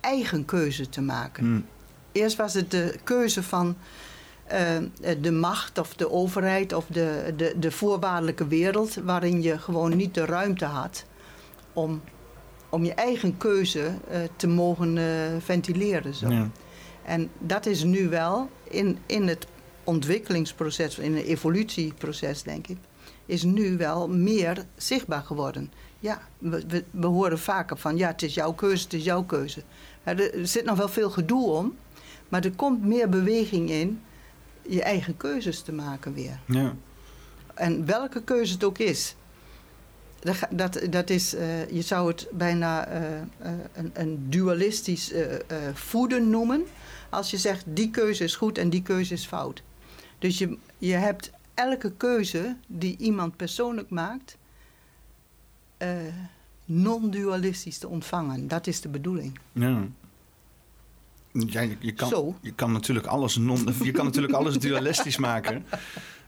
eigen 0.00 0.44
keuze 0.44 0.88
te 0.88 1.00
maken. 1.00 1.44
mm, 1.50 1.66
Eerst 2.12 2.36
was 2.36 2.54
het 2.54 2.70
de 2.70 2.98
keuze 3.04 3.42
van 3.42 3.76
de 5.20 5.30
macht 5.32 5.78
of 5.78 5.94
de 5.94 6.10
overheid 6.10 6.72
of 6.72 6.86
de, 6.86 7.32
de, 7.36 7.54
de 7.58 7.70
voorwaardelijke 7.70 8.46
wereld, 8.46 8.94
waarin 8.94 9.42
je 9.42 9.58
gewoon 9.58 9.96
niet 9.96 10.14
de 10.14 10.24
ruimte 10.24 10.64
had 10.64 11.04
om, 11.72 12.02
om 12.68 12.84
je 12.84 12.94
eigen 12.94 13.36
keuze 13.36 13.92
eh, 14.08 14.20
te 14.36 14.46
mogen 14.46 14.98
eh, 14.98 15.04
ventileren. 15.38 16.14
Zo. 16.14 16.28
ja. 16.28 16.50
En 17.04 17.30
dat 17.38 17.66
is 17.66 17.84
nu 17.84 18.08
wel 18.08 18.48
in, 18.64 18.98
in 19.06 19.28
het 19.28 19.46
ontwikkelingsproces, 19.84 20.98
in 20.98 21.16
het 21.16 21.24
evolutieproces, 21.24 22.42
denk 22.42 22.66
ik, 22.66 22.76
is 23.26 23.42
nu 23.42 23.76
wel 23.76 24.08
meer 24.08 24.64
zichtbaar 24.76 25.22
geworden. 25.22 25.72
Ja, 26.00 26.20
we, 26.38 26.64
we, 26.68 26.84
we 26.90 27.06
horen 27.06 27.38
vaker 27.38 27.76
van 27.76 27.96
ja, 27.96 28.08
het 28.08 28.22
is 28.22 28.34
jouw 28.34 28.52
keuze, 28.52 28.84
het 28.84 28.92
is 28.92 29.04
jouw 29.04 29.22
keuze. 29.22 29.62
Er 30.02 30.30
zit 30.42 30.64
nog 30.64 30.76
wel 30.76 30.88
veel 30.88 31.10
gedoe 31.10 31.46
om, 31.46 31.76
maar 32.28 32.44
er 32.44 32.52
komt 32.52 32.84
meer 32.84 33.08
beweging 33.08 33.70
in 33.70 34.00
je 34.68 34.82
eigen 34.82 35.16
keuzes 35.16 35.62
te 35.62 35.72
maken 35.72 36.14
weer. 36.14 36.40
Ja. 36.46 36.74
En 37.54 37.86
welke 37.86 38.22
keuze 38.22 38.52
het 38.52 38.64
ook 38.64 38.78
is. 38.78 39.16
Dat, 40.20 40.36
dat, 40.50 40.80
dat 40.90 41.10
is, 41.10 41.34
eh, 41.34 41.70
je 41.70 41.82
zou 41.82 42.08
het 42.08 42.28
bijna 42.32 42.86
eh, 42.86 43.18
eh, 43.18 43.24
een, 43.74 43.90
een 43.92 44.30
dualistisch 44.30 45.12
voeden 45.72 46.30
noemen. 46.30 46.64
Als 47.10 47.30
je 47.30 47.36
zegt 47.36 47.64
die 47.66 47.90
keuze 47.90 48.24
is 48.24 48.36
goed 48.36 48.58
en 48.58 48.70
die 48.70 48.82
keuze 48.82 49.14
is 49.14 49.26
fout. 49.26 49.62
Dus 50.18 50.38
je, 50.38 50.56
je 50.78 50.92
hebt 50.92 51.30
elke 51.54 51.92
keuze 51.92 52.56
die 52.66 52.96
iemand 52.96 53.36
persoonlijk 53.36 53.90
maakt, 53.90 54.36
non-dualistisch 56.64 57.78
te 57.78 57.88
ontvangen. 57.88 58.48
Dat 58.48 58.66
is 58.66 58.80
de 58.80 58.88
bedoeling. 58.88 59.38
Ja. 59.52 59.86
Ja, 61.46 61.60
je, 61.60 61.76
je 61.80 61.92
kan, 61.92 62.08
Zo. 62.08 62.34
je 62.40 62.52
kan 62.52 62.72
natuurlijk 62.72 63.06
alles 63.06 63.36
non, 63.36 63.68
je 63.82 63.90
kan 63.90 64.04
natuurlijk 64.04 64.34
alles 64.34 64.58
dualistisch 64.58 65.16
maken. 65.16 65.66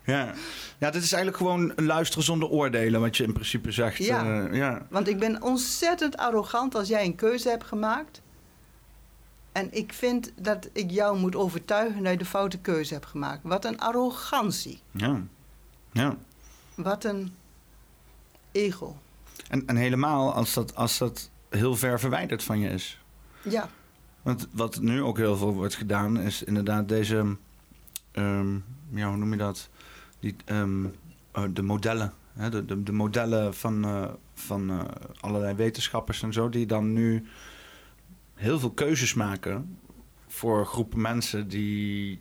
Ja. 0.04 0.34
ja, 0.78 0.90
dit 0.90 1.02
is 1.02 1.12
eigenlijk 1.12 1.36
gewoon 1.36 1.72
luisteren 1.76 2.24
zonder 2.24 2.48
oordelen, 2.48 3.00
wat 3.00 3.16
je 3.16 3.24
in 3.24 3.32
principe 3.32 3.72
zegt. 3.72 3.96
Ja. 3.96 4.44
Eh, 4.46 4.54
ja. 4.54 4.86
Want 4.90 5.08
ik 5.08 5.18
ben 5.18 5.42
ontzettend 5.42 6.16
arrogant 6.16 6.74
als 6.74 6.88
jij 6.88 7.04
een 7.04 7.14
keuze 7.14 7.48
hebt 7.48 7.64
gemaakt. 7.64 8.22
En 9.52 9.68
ik 9.72 9.92
vind 9.92 10.32
dat 10.36 10.68
ik 10.72 10.90
jou 10.90 11.18
moet 11.18 11.36
overtuigen 11.36 12.02
dat 12.02 12.12
je 12.12 12.18
de 12.18 12.24
foute 12.24 12.58
keuze 12.58 12.94
hebt 12.94 13.06
gemaakt. 13.06 13.40
Wat 13.42 13.64
een 13.64 13.78
arrogantie. 13.78 14.80
Ja. 14.90 15.22
ja. 15.92 16.16
Wat 16.74 17.04
een 17.04 17.34
ego. 18.52 18.96
En, 19.48 19.66
en 19.66 19.76
helemaal 19.76 20.34
als 20.34 20.54
dat, 20.54 20.74
als 20.74 20.98
dat 20.98 21.30
heel 21.48 21.76
ver 21.76 22.00
verwijderd 22.00 22.42
van 22.42 22.58
je 22.58 22.68
is. 22.68 23.00
Ja, 23.42 23.68
Want 24.22 24.48
wat 24.52 24.80
nu 24.80 25.02
ook 25.02 25.16
heel 25.16 25.36
veel 25.36 25.54
wordt 25.54 25.74
gedaan, 25.74 26.20
is 26.20 26.42
inderdaad 26.42 26.88
deze. 26.88 27.36
ehm, 28.12 28.54
ja, 28.94 29.08
hoe 29.08 29.16
noem 29.16 29.32
je 29.32 29.38
dat? 29.38 29.68
Die, 30.20 30.36
ehm, 30.44 30.84
eh, 31.32 31.44
de 31.52 31.62
modellen. 31.62 32.12
Hè? 32.32 32.50
De, 32.50 32.64
de, 32.64 32.82
de 32.82 32.92
modellen 32.92 33.54
van, 33.54 33.84
eh, 33.84 34.08
van 34.34 34.70
eh, 34.70 34.80
allerlei 35.20 35.54
wetenschappers 35.54 36.22
en 36.22 36.32
zo, 36.32 36.48
die 36.48 36.66
dan 36.66 36.92
nu 36.92 37.26
heel 38.34 38.58
veel 38.58 38.70
keuzes 38.70 39.14
maken 39.14 39.78
voor 40.26 40.66
groepen 40.66 41.00
mensen 41.00 41.48
die 41.48 42.20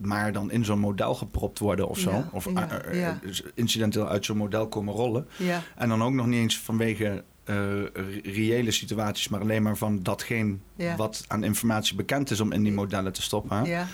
maar 0.00 0.32
dan 0.32 0.50
in 0.50 0.64
zo'n 0.64 0.78
model 0.78 1.14
gepropt 1.14 1.58
worden 1.58 1.88
of 1.88 1.98
zo. 1.98 2.10
Ja, 2.10 2.28
of 2.32 2.52
ja, 2.52 2.80
eh, 2.82 3.00
ja. 3.00 3.18
incidenteel 3.54 4.08
uit 4.08 4.24
zo'n 4.24 4.36
model 4.36 4.68
komen 4.68 4.94
rollen. 4.94 5.26
Ja, 5.36 5.62
En 5.76 5.88
dan 5.88 6.02
ook 6.02 6.12
nog 6.12 6.26
niet 6.26 6.40
eens 6.40 6.58
vanwege 6.58 7.24
re- 7.54 8.20
reële 8.22 8.70
situaties, 8.70 9.28
maar 9.28 9.40
alleen 9.40 9.62
maar 9.62 9.76
van 9.76 10.02
datgene 10.02 10.56
Ja. 10.76 10.96
wat 10.96 11.24
aan 11.28 11.44
informatie 11.44 11.96
bekend 11.96 12.30
is 12.30 12.40
om 12.40 12.52
in 12.52 12.62
die 12.62 12.72
modellen 12.72 13.12
te 13.12 13.22
stoppen. 13.22 13.64
ja, 13.64 13.86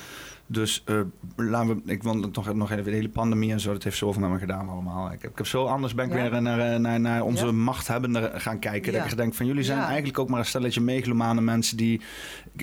Dus 0.47 0.83
eh, 0.85 1.01
laten 1.37 1.83
we, 1.85 1.93
ik 1.93 2.03
wil 2.03 2.15
nog, 2.17 2.55
nog 2.55 2.71
even, 2.71 2.85
de 2.85 2.91
hele 2.91 3.09
pandemie 3.09 3.53
en 3.53 3.61
zo, 3.61 3.73
dat 3.73 3.83
heeft 3.85 3.97
zoveel 3.97 4.21
met 4.21 4.31
me 4.31 4.39
gedaan 4.39 4.69
allemaal. 4.69 5.13
Ik 5.13 5.23
heb, 5.23 5.31
ik 5.31 5.37
heb 5.39 5.47
zo 5.47 5.65
anders 5.67 5.95
ben 5.95 6.05
ik 6.11 6.15
Ja. 6.17 6.31
weer 6.31 6.43
naar, 6.43 6.73
eh, 6.73 6.79
naar, 6.79 7.01
naar 7.01 7.23
onze 7.23 7.47
Ja. 7.47 7.53
machthebbenden 7.53 8.41
gaan 8.41 8.59
kijken. 8.59 8.93
Dat 8.93 9.05
ik 9.11 9.17
denk 9.17 9.35
van 9.35 9.47
jullie 9.47 9.63
zijn 9.65 9.79
eigenlijk 9.79 10.19
ook 10.19 10.29
maar 10.29 10.39
een 10.39 10.47
stelletje 10.47 10.81
megalomane 10.81 11.41
mensen 11.41 11.77
die 11.77 12.01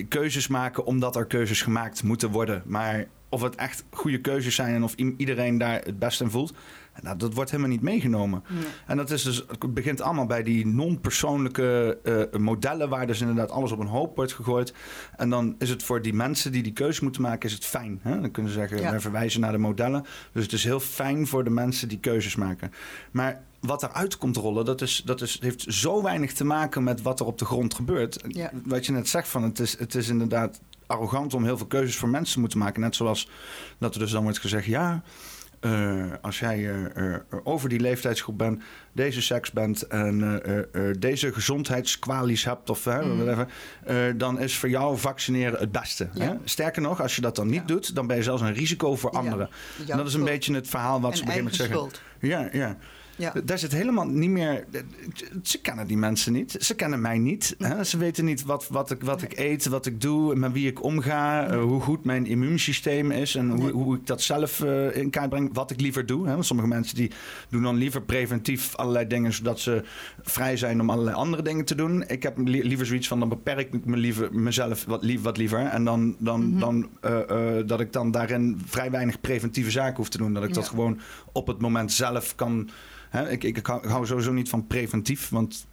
keuzes 0.08 0.48
maken 0.48 0.84
omdat 0.86 1.16
er 1.16 1.26
keuzes 1.26 1.62
gemaakt 1.62 2.02
moeten 2.02 2.30
worden. 2.30 2.62
Maar 2.66 3.06
of 3.28 3.42
het 3.42 3.54
echt 3.54 3.84
goede 3.90 4.20
keuzes 4.20 4.54
zijn 4.54 4.74
en 4.74 4.82
of 4.82 4.94
iedereen 5.16 5.58
daar 5.58 5.80
het 5.84 5.98
best 5.98 6.20
in 6.20 6.30
voelt, 6.30 6.52
nou, 7.00 7.16
dat 7.16 7.34
wordt 7.34 7.50
helemaal 7.50 7.72
niet 7.72 7.82
meegenomen. 7.82 8.42
nee. 8.48 8.62
En 8.86 8.96
dat 8.96 9.10
is 9.10 9.22
dus, 9.22 9.44
het 9.48 9.74
begint 9.74 10.00
allemaal 10.00 10.26
bij 10.26 10.42
die 10.42 10.66
non-persoonlijke 10.66 11.98
eh, 12.32 12.40
modellen, 12.40 12.88
waar 12.88 13.06
dus 13.06 13.20
inderdaad 13.20 13.50
alles 13.50 13.72
op 13.72 13.78
een 13.78 13.86
hoop 13.86 14.16
wordt 14.16 14.32
gegooid. 14.32 14.74
En 15.16 15.30
dan 15.30 15.54
is 15.58 15.70
het 15.70 15.82
voor 15.82 16.02
die 16.02 16.14
mensen 16.14 16.52
die 16.52 16.62
die 16.62 16.72
keuze 16.72 17.02
moeten 17.04 17.22
maken, 17.22 17.48
is 17.48 17.54
het 17.54 17.64
fijn. 17.64 18.00
Hè? 18.02 18.20
Dan 18.20 18.30
kunnen 18.30 18.52
ze 18.52 18.58
zeggen, 18.58 18.80
Ja. 18.80 18.90
wij 18.90 19.00
verwijzen 19.00 19.40
naar 19.40 19.52
de 19.52 19.58
modellen. 19.58 20.04
Dus 20.32 20.42
het 20.42 20.52
is 20.52 20.64
heel 20.64 20.80
fijn 20.80 21.26
voor 21.26 21.44
de 21.44 21.50
mensen 21.50 21.88
die 21.88 21.98
keuzes 21.98 22.36
maken. 22.36 22.72
Maar 23.10 23.42
wat 23.60 23.82
eruit 23.82 24.18
komt 24.18 24.36
rollen, 24.36 24.64
dat, 24.64 24.80
is, 24.80 25.02
dat 25.04 25.20
is, 25.20 25.38
heeft 25.40 25.64
zo 25.68 26.02
weinig 26.02 26.32
te 26.32 26.44
maken 26.44 26.82
met 26.84 27.02
wat 27.02 27.20
er 27.20 27.26
op 27.26 27.38
de 27.38 27.44
grond 27.44 27.74
gebeurt. 27.74 28.24
Ja. 28.28 28.50
Wat 28.64 28.86
je 28.86 28.92
net 28.92 29.08
zegt, 29.08 29.28
van 29.28 29.42
het, 29.42 29.58
is, 29.58 29.78
het 29.78 29.94
is 29.94 30.08
inderdaad 30.08 30.60
arrogant 30.86 31.34
om 31.34 31.44
heel 31.44 31.56
veel 31.56 31.66
keuzes 31.66 31.96
voor 31.96 32.08
mensen 32.08 32.34
te 32.34 32.40
moeten 32.40 32.58
maken. 32.58 32.80
Net 32.80 32.96
zoals 32.96 33.28
dat 33.78 33.94
er 33.94 34.00
dus 34.00 34.10
dan 34.10 34.22
wordt 34.22 34.38
gezegd, 34.38 34.64
ja, 34.66 35.02
eh, 35.62 36.04
als 36.20 36.38
jij 36.38 36.70
eh, 36.70 37.14
eh, 37.14 37.20
over 37.44 37.68
die 37.68 37.80
leeftijdsgroep 37.80 38.38
bent, 38.38 38.62
deze 38.92 39.22
seks 39.22 39.50
bent 39.50 39.86
en 39.86 40.42
deze 40.98 41.32
gezondheidskwalies 41.32 42.44
hebt 42.44 42.70
of 42.70 42.86
Mm. 42.86 43.24
whatever, 43.24 43.46
dan 44.16 44.40
is 44.40 44.56
voor 44.58 44.68
jou 44.68 44.98
vaccineren 44.98 45.58
het 45.60 45.72
beste. 45.72 46.08
Ja. 46.14 46.24
Hè? 46.24 46.34
Sterker 46.44 46.82
nog, 46.82 47.00
als 47.00 47.14
je 47.16 47.20
dat 47.22 47.36
dan 47.36 47.46
niet 47.46 47.54
Ja. 47.60 47.66
doet, 47.66 47.94
dan 47.94 48.06
ben 48.06 48.16
je 48.16 48.22
zelfs 48.22 48.42
een 48.42 48.52
risico 48.54 48.96
voor 48.96 49.10
anderen. 49.10 49.48
En 49.88 49.96
dat 49.96 50.06
is 50.06 50.14
een 50.14 50.24
beetje 50.24 50.54
het 50.54 50.68
verhaal 50.68 51.00
wat 51.00 51.10
en 51.10 51.16
ze 51.16 51.22
eigen 51.22 51.42
moment 51.42 51.60
zeggen. 51.60 51.76
schuld. 51.76 52.00
Ja, 52.20 52.48
ja. 52.52 52.76
Ja. 53.16 53.32
Daar 53.44 53.58
zit 53.58 53.72
helemaal 53.72 54.06
niet 54.06 54.30
meer. 54.30 54.64
Ze 55.42 55.60
kennen 55.60 55.86
die 55.86 55.96
mensen 55.96 56.32
niet. 56.32 56.56
Ze 56.60 56.74
kennen 56.74 57.00
mij 57.00 57.18
niet. 57.18 57.54
Hè? 57.58 57.84
Ze 57.84 57.98
weten 57.98 58.24
niet 58.24 58.42
wat, 58.42 58.68
wat, 58.68 58.90
ik, 58.90 59.02
wat 59.02 59.22
ik 59.22 59.38
eet, 59.38 59.66
wat 59.66 59.86
ik 59.86 60.00
doe, 60.00 60.34
met 60.36 60.52
wie 60.52 60.66
ik 60.66 60.82
omga, 60.82 61.46
eh, 61.46 61.62
hoe 61.62 61.80
goed 61.80 62.04
mijn 62.04 62.26
immuunsysteem 62.26 63.10
is 63.10 63.34
en 63.34 63.50
hoe, 63.50 63.58
Nee. 63.62 63.72
hoe 63.72 63.96
ik 63.96 64.06
dat 64.06 64.22
zelf 64.22 64.60
eh, 64.62 64.96
in 64.96 65.10
kaart 65.10 65.28
breng, 65.28 65.50
wat 65.52 65.70
ik 65.70 65.80
liever 65.80 66.06
doe. 66.06 66.26
Hè? 66.26 66.32
Want 66.32 66.46
sommige 66.46 66.68
mensen 66.68 66.96
die 66.96 67.10
doen 67.48 67.62
dan 67.62 67.76
liever 67.76 68.02
preventief 68.02 68.74
allerlei 68.76 69.06
dingen 69.06 69.32
zodat 69.32 69.60
ze 69.60 69.82
vrij 70.22 70.56
zijn 70.56 70.80
om 70.80 70.90
allerlei 70.90 71.16
andere 71.16 71.42
dingen 71.42 71.64
te 71.64 71.74
doen. 71.74 72.04
Ik 72.06 72.22
heb 72.22 72.38
li- 72.38 72.62
liever 72.66 72.86
zoiets 72.86 73.08
van 73.08 73.18
dan 73.18 73.28
beperk 73.28 73.72
ik 73.74 73.84
me 73.84 73.96
liever 73.96 74.34
mezelf 74.34 74.84
wat, 74.84 75.02
lief, 75.02 75.22
wat 75.22 75.36
liever 75.36 75.58
en 75.66 75.84
dan, 75.84 76.16
dan, 76.18 76.48
Mhm. 76.48 76.58
dan 76.58 76.88
eh, 77.00 77.50
dat 77.66 77.80
ik 77.80 77.92
dan 77.92 78.10
daarin 78.10 78.60
vrij 78.66 78.90
weinig 78.90 79.20
preventieve 79.20 79.70
zaken 79.70 79.96
hoef 79.96 80.08
te 80.08 80.18
doen. 80.18 80.32
Dat 80.34 80.44
ik 80.44 80.54
dat 80.54 80.68
gewoon 80.68 80.98
op 81.32 81.46
het 81.46 81.60
moment 81.60 81.92
zelf 81.92 82.34
kan. 82.34 82.70
Hè, 83.10 83.30
ik, 83.30 83.44
ik, 83.44 83.56
ik 83.56 83.66
hou- 83.66 84.06
sowieso 84.06 84.32
niet 84.32 84.48
van 84.48 84.66
preventief, 84.66 85.28
want 85.28 85.66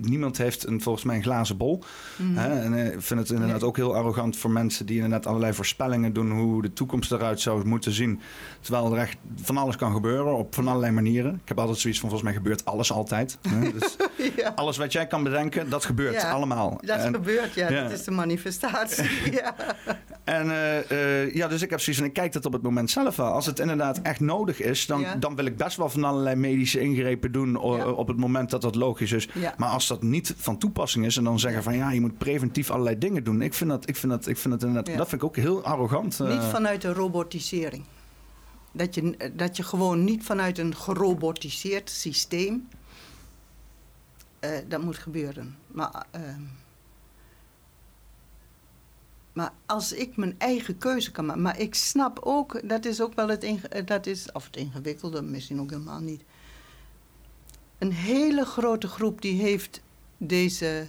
niemand 0.00 0.38
heeft 0.38 0.66
een, 0.66 0.80
volgens 0.80 1.04
mij 1.04 1.16
een 1.16 1.22
glazen 1.22 1.56
bol. 1.56 1.82
Mhm. 2.16 2.38
En 2.38 2.74
eh, 2.74 2.92
ik 2.92 3.02
vind 3.02 3.20
het 3.20 3.30
inderdaad 3.30 3.58
Nee. 3.60 3.68
ook 3.68 3.76
heel 3.76 3.94
arrogant 3.96 4.36
voor 4.36 4.50
mensen 4.50 4.86
die 4.86 4.94
inderdaad 4.96 5.26
allerlei 5.26 5.52
voorspellingen 5.52 6.12
doen 6.12 6.30
hoe 6.30 6.62
de 6.62 6.72
toekomst 6.72 7.12
eruit 7.12 7.40
zou 7.40 7.66
moeten 7.66 7.92
zien. 7.92 8.20
Terwijl 8.60 8.92
er 8.92 8.98
echt 8.98 9.16
van 9.42 9.56
alles 9.56 9.76
kan 9.76 9.92
gebeuren 9.92 10.36
op 10.36 10.54
van 10.54 10.68
allerlei 10.68 10.92
manieren. 10.92 11.34
Ik 11.42 11.48
heb 11.48 11.58
altijd 11.58 11.78
zoiets 11.78 12.00
van 12.00 12.08
volgens 12.08 12.30
mij 12.30 12.40
gebeurt 12.42 12.64
alles 12.64 12.92
altijd. 12.92 13.38
Dus 13.74 13.96
ja. 14.36 14.52
alles 14.54 14.76
wat 14.76 14.92
jij 14.92 15.06
kan 15.06 15.22
bedenken, 15.22 15.70
dat 15.70 15.84
gebeurt 15.84 16.14
Ja, 16.14 16.30
allemaal. 16.30 16.78
Dat 16.80 16.98
En- 16.98 17.14
gebeurt, 17.14 17.54
ja. 17.54 17.70
ja. 17.70 17.82
Dat 17.82 17.92
is 17.92 18.04
de 18.04 18.10
manifestatie. 18.10 19.08
ja. 19.42 19.54
En 20.24 20.50
eh, 20.50 21.22
eh, 21.22 21.34
ja, 21.34 21.48
dus 21.48 21.62
ik 21.62 21.70
heb 21.70 21.80
zoiets 21.80 21.98
van, 22.02 22.08
ik 22.10 22.14
kijk 22.14 22.32
dat 22.32 22.44
op 22.46 22.52
het 22.52 22.62
moment 22.62 22.90
zelf 22.90 23.16
wel. 23.16 23.32
Als 23.32 23.46
het 23.46 23.58
inderdaad 23.58 24.00
echt 24.02 24.20
nodig 24.20 24.60
is, 24.60 24.86
dan, 24.86 25.04
dan 25.18 25.36
wil 25.36 25.44
ik 25.44 25.56
best 25.56 25.76
wel 25.76 25.88
van 25.88 26.04
allerlei 26.04 26.36
medische 26.36 26.80
ingrepen 26.80 27.32
doen 27.32 27.56
op 27.96 28.08
het 28.08 28.16
moment 28.16 28.50
dat 28.50 28.62
dat 28.62 28.74
logisch 28.74 29.12
is. 29.12 29.28
Ja. 29.34 29.54
Maar 29.64 29.72
als 29.72 29.86
dat 29.86 30.02
niet 30.02 30.34
van 30.36 30.58
toepassing 30.58 31.04
is 31.04 31.16
en 31.16 31.24
dan 31.24 31.38
zeggen 31.38 31.62
van 31.62 31.76
ja, 31.76 31.90
je 31.90 32.00
moet 32.00 32.18
preventief 32.18 32.70
allerlei 32.70 32.98
dingen 32.98 33.24
doen. 33.24 33.42
Ik 33.42 33.54
vind 33.54 33.70
dat, 33.70 33.88
ik 33.88 33.96
vind 33.96 34.12
dat, 34.12 34.26
ik 34.26 34.36
vind 34.36 34.54
dat 34.54 34.62
inderdaad, 34.62 34.92
Ja. 34.92 34.96
dat 34.98 35.08
vind 35.08 35.22
ik 35.22 35.26
ook 35.28 35.36
heel 35.36 35.62
arrogant. 35.64 36.20
eh. 36.20 36.28
Niet 36.28 36.42
vanuit 36.50 36.80
de 36.82 36.92
robotisering. 36.92 37.84
Dat 38.72 38.94
je, 38.94 39.32
dat 39.34 39.56
je 39.56 39.62
gewoon 39.62 40.04
niet 40.04 40.24
vanuit 40.24 40.58
een 40.58 40.76
gerobotiseerd 40.76 41.90
systeem. 41.90 42.68
eh, 44.40 44.50
dat 44.68 44.82
moet 44.82 44.98
gebeuren. 44.98 45.56
Maar, 45.66 46.06
ehm, 46.10 46.40
maar 49.32 49.52
als 49.66 49.92
ik 49.92 50.16
mijn 50.16 50.34
eigen 50.38 50.78
keuze 50.78 51.10
kan 51.10 51.26
maken. 51.26 51.42
Maar 51.42 51.60
ik 51.60 51.74
snap 51.74 52.18
ook, 52.22 52.68
dat 52.68 52.84
is 52.84 53.00
ook 53.00 53.14
wel 53.14 53.28
het, 53.28 53.42
eh, 53.44 53.86
dat 53.86 54.06
is, 54.06 54.32
of 54.32 54.44
het 54.44 54.56
ingewikkelde, 54.56 55.22
misschien 55.22 55.60
ook 55.60 55.70
helemaal 55.70 56.00
niet. 56.00 56.22
Een 57.78 57.92
hele 57.92 58.44
grote 58.44 58.88
groep 58.88 59.20
die 59.20 59.42
heeft 59.42 59.82
deze, 60.16 60.86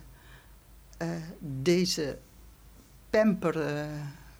eh, 0.97 1.09
deze 1.39 2.17
pamper 3.09 3.61
eh, 3.61 3.85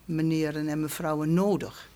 meneren 0.06 0.68
en 0.68 0.82
mevrouwen 0.82 1.34
nodig. 1.34 1.90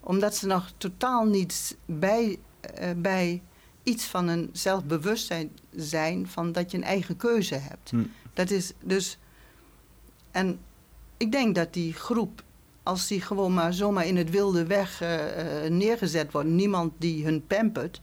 Omdat 0.00 0.36
ze 0.36 0.46
nog 0.46 0.72
totaal 0.76 1.24
niet 1.24 1.76
bij, 1.84 2.38
eh, 2.60 2.90
bij 2.96 3.42
iets 3.82 4.04
van 4.04 4.28
een 4.28 4.50
zelfbewustzijn 4.52 5.50
zijn 5.74 6.28
van 6.28 6.52
dat 6.52 6.70
je 6.70 6.76
een 6.76 6.84
eigen 6.84 7.16
keuze 7.16 7.54
hebt. 7.54 7.90
Hm. 7.90 8.02
Dat 8.34 8.50
is 8.50 8.72
dus. 8.82 9.18
En 10.30 10.58
ik 11.16 11.32
denk 11.32 11.54
dat 11.54 11.72
die 11.72 11.92
groep, 11.92 12.42
als 12.82 13.06
die 13.06 13.20
gewoon 13.20 13.54
maar 13.54 13.72
zomaar 13.72 14.06
in 14.06 14.16
het 14.16 14.30
wilde 14.30 14.66
weg 14.66 15.00
neergezet 15.68 16.32
wordt, 16.32 16.48
niemand 16.48 16.92
die 16.98 17.24
hun 17.24 17.46
pampert. 17.46 18.00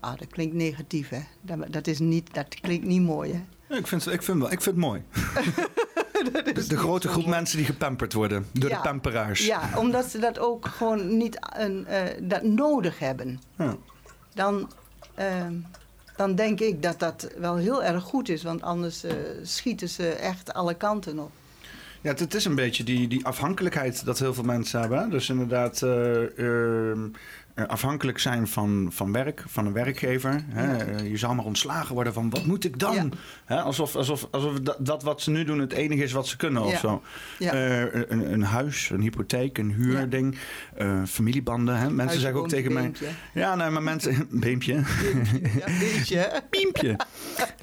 Ah, 0.00 0.18
dat 0.18 0.26
klinkt 0.28 0.54
negatief, 0.54 1.08
hè? 1.08 1.20
Dat, 1.40 1.58
dat, 1.72 1.86
is 1.86 1.98
niet, 1.98 2.34
dat 2.34 2.54
klinkt 2.60 2.86
niet 2.86 3.02
mooi, 3.02 3.32
hè? 3.32 3.40
Ja, 3.68 3.76
ik, 3.76 3.86
vind, 3.86 4.06
ik, 4.12 4.22
vind 4.22 4.38
wel, 4.38 4.52
ik 4.52 4.60
vind 4.62 4.76
het 4.76 4.84
mooi. 4.84 5.02
de 6.54 6.64
de 6.68 6.76
grote 6.76 7.08
groep 7.08 7.26
mensen 7.26 7.56
die 7.56 7.66
gepamperd 7.66 8.12
worden 8.12 8.46
door 8.52 8.70
Ja. 8.70 8.76
de 8.76 8.82
pamperaars. 8.82 9.46
Ja, 9.46 9.70
omdat 9.76 10.04
ze 10.10 10.18
dat 10.18 10.38
ook 10.38 10.66
gewoon 10.66 11.16
niet 11.16 11.38
een, 11.56 11.86
eh, 11.86 12.02
dat 12.22 12.42
nodig 12.42 12.98
hebben. 12.98 13.40
Ja. 13.56 13.76
Dan, 14.34 14.70
ehm, 15.14 15.52
dan 16.16 16.34
denk 16.34 16.60
ik 16.60 16.82
dat 16.82 16.98
dat 16.98 17.28
wel 17.38 17.56
heel 17.56 17.84
erg 17.84 18.02
goed 18.02 18.28
is, 18.28 18.42
want 18.42 18.62
anders 18.62 19.04
eh, 19.04 19.12
schieten 19.42 19.88
ze 19.88 20.08
echt 20.08 20.52
alle 20.54 20.74
kanten 20.74 21.18
op. 21.18 21.30
Ja, 22.00 22.10
het, 22.10 22.20
het 22.20 22.34
is 22.34 22.44
een 22.44 22.54
beetje 22.54 22.84
die, 22.84 23.08
die 23.08 23.24
afhankelijkheid 23.26 24.04
dat 24.04 24.18
heel 24.18 24.34
veel 24.34 24.44
mensen 24.44 24.80
hebben. 24.80 24.98
hè. 24.98 25.08
Dus 25.08 25.28
inderdaad 25.28 25.82
eh, 25.82 26.38
ehm, 26.38 27.04
eh, 27.04 27.10
afhankelijk 27.66 28.18
zijn 28.18 28.48
van, 28.48 28.88
van 28.92 29.12
werk, 29.12 29.44
van 29.46 29.66
een 29.66 29.72
werkgever. 29.72 30.44
Hè. 30.48 30.76
Eh, 30.76 31.10
je 31.10 31.16
zou 31.16 31.34
maar 31.34 31.44
ontslagen 31.44 31.94
worden 31.94 32.12
van 32.12 32.30
wat 32.30 32.46
moet 32.46 32.64
ik 32.64 32.78
dan? 32.78 32.94
Ja. 32.94 33.08
Hè, 33.44 33.60
alsof 33.60 33.96
alsof, 33.96 34.28
alsof 34.30 34.60
dat, 34.60 34.76
dat 34.78 35.02
wat 35.02 35.20
ze 35.22 35.30
nu 35.30 35.44
doen 35.44 35.58
het 35.58 35.72
enige 35.72 36.02
is 36.02 36.12
wat 36.12 36.26
ze 36.26 36.36
kunnen 36.36 36.62
of 36.62 36.70
Ja. 36.70 36.78
zo. 36.78 37.02
Ja. 37.38 37.52
Eh, 37.52 37.80
een, 38.08 38.32
een 38.32 38.42
huis, 38.42 38.90
een 38.90 39.00
hypotheek, 39.00 39.58
een 39.58 39.72
huurding, 39.72 40.38
eh, 40.74 41.02
familiebanden. 41.06 41.74
Hè. 41.76 41.82
Mensen 41.84 42.04
Huisje, 42.04 42.20
zeggen 42.20 42.40
ook 42.40 42.48
tegen 42.48 42.72
mij... 42.72 42.82
beempje. 42.82 43.06
Ja, 43.34 43.54
nee, 43.54 43.70
maar 43.70 43.82
mensen... 43.82 44.26
Beempje. 44.40 44.82
Piempje. 46.50 46.96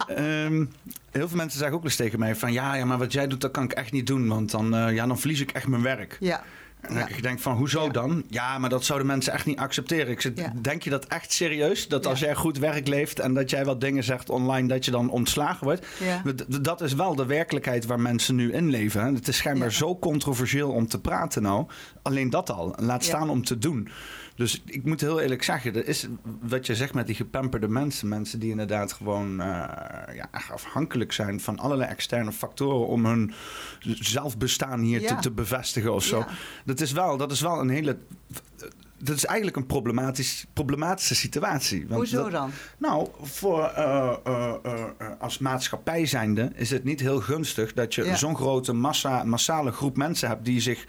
Ehm, 0.08 0.66
heel 1.12 1.28
veel 1.28 1.38
mensen 1.38 1.60
zeggen 1.60 1.78
ook 1.78 1.84
eens 1.84 1.96
tegen 1.96 2.20
mij 2.20 2.36
van... 2.36 2.54
Ja, 2.54 2.76
ja, 2.76 2.86
maar 2.86 2.98
wat 2.98 3.14
jij 3.14 3.28
doet, 3.28 3.42
dat 3.42 3.52
kan 3.52 3.64
ik 3.64 3.72
echt 3.72 3.92
niet 3.92 4.08
doen. 4.08 4.28
Want 4.28 4.52
dan, 4.52 4.76
eh, 4.76 4.94
ja, 4.96 5.08
dan 5.08 5.20
verlies 5.20 5.40
ik 5.40 5.52
echt 5.52 5.68
mijn 5.68 5.82
werk. 5.82 6.18
Ja. 6.20 6.44
En 6.88 6.96
Ja. 6.96 7.08
ik 7.08 7.22
denk 7.22 7.40
van, 7.40 7.56
hoezo 7.56 7.84
Ja. 7.84 7.90
dan? 7.92 8.24
Ja, 8.30 8.58
maar 8.58 8.70
dat 8.70 8.86
zouden 8.86 9.08
mensen 9.08 9.34
echt 9.34 9.46
niet 9.46 9.58
accepteren. 9.58 10.08
Ik 10.12 10.32
Ja. 10.36 10.54
denk 10.62 10.84
je 10.84 10.90
dat 10.90 11.06
echt 11.06 11.32
serieus? 11.32 11.88
Dat 11.88 12.06
als 12.06 12.20
jij 12.20 12.36
goed 12.36 12.58
werk 12.58 12.88
leeft 12.88 13.20
en 13.20 13.34
dat 13.34 13.50
jij 13.50 13.66
wat 13.66 13.82
dingen 13.82 14.04
zegt 14.04 14.30
online... 14.30 14.68
dat 14.68 14.86
je 14.86 14.92
dan 14.92 15.10
ontslagen 15.10 15.64
wordt? 15.64 15.86
Dat 16.62 16.82
is 16.82 16.94
wel 16.94 17.16
de 17.16 17.26
werkelijkheid 17.26 17.86
waar 17.86 18.00
mensen 18.00 18.36
nu 18.36 18.54
in 18.54 18.70
leven. 18.70 19.02
hè. 19.06 19.12
Het 19.14 19.28
is 19.28 19.38
schijnbaar 19.38 19.72
zo 19.72 19.98
controversieel 20.00 20.72
om 20.72 20.88
te 20.88 21.00
praten 21.02 21.42
nou. 21.42 21.66
Alleen 22.02 22.30
dat 22.30 22.52
al. 22.52 22.74
Laat 22.80 23.04
staan 23.04 23.30
om 23.30 23.44
te 23.44 23.58
doen. 23.58 23.90
Dus 24.36 24.62
ik 24.66 24.86
moet 24.86 25.02
heel 25.02 25.20
eerlijk 25.20 25.44
zeggen, 25.44 25.76
er 25.76 25.88
is 25.88 26.08
wat 26.42 26.66
je 26.66 26.76
zegt 26.76 26.94
met 26.94 27.06
die 27.08 27.16
gepamperde 27.16 27.68
mensen, 27.68 28.08
mensen 28.08 28.40
die 28.40 28.50
inderdaad 28.50 28.94
gewoon 28.94 29.40
eh, 29.42 29.46
ja, 30.16 30.28
afhankelijk 30.52 31.12
zijn 31.12 31.40
van 31.40 31.60
allerlei 31.60 31.90
externe 31.90 32.32
factoren 32.32 32.88
om 32.88 33.06
hun 33.06 33.34
zelfbestaan 34.00 34.80
hier 34.80 35.02
Ja. 35.02 35.16
te, 35.16 35.22
te 35.22 35.32
bevestigen 35.32 35.94
of 35.94 36.04
zo. 36.04 36.18
Ja. 36.20 36.28
Dat 36.66 36.82
is 36.82 36.92
wel, 36.92 37.18
dat 37.18 37.32
is 37.32 37.42
wel 37.42 37.60
een 37.60 37.70
hele 37.70 37.98
dat 38.98 39.16
is 39.16 39.26
eigenlijk 39.26 39.58
een 39.58 39.66
problematisch, 39.66 40.46
problematische 40.54 41.16
situatie. 41.16 41.80
Want 41.88 41.94
Hoezo 41.96 42.22
dat- 42.24 42.32
dan? 42.32 42.52
Nou, 42.78 43.08
voor, 43.22 43.64
eh, 43.64 44.14
eh, 44.64 44.84
als 45.20 45.38
maatschappij 45.38 46.06
zijnde 46.06 46.52
is 46.56 46.70
het 46.70 46.84
niet 46.84 47.00
heel 47.00 47.20
gunstig 47.22 47.74
dat 47.74 47.96
je 47.96 48.04
Ja. 48.04 48.16
zo'n 48.16 48.36
grote 48.36 48.74
massa, 48.74 49.24
massale 49.24 49.72
groep 49.72 49.98
mensen 49.98 50.28
hebt 50.28 50.46
die 50.46 50.60
zich 50.62 50.86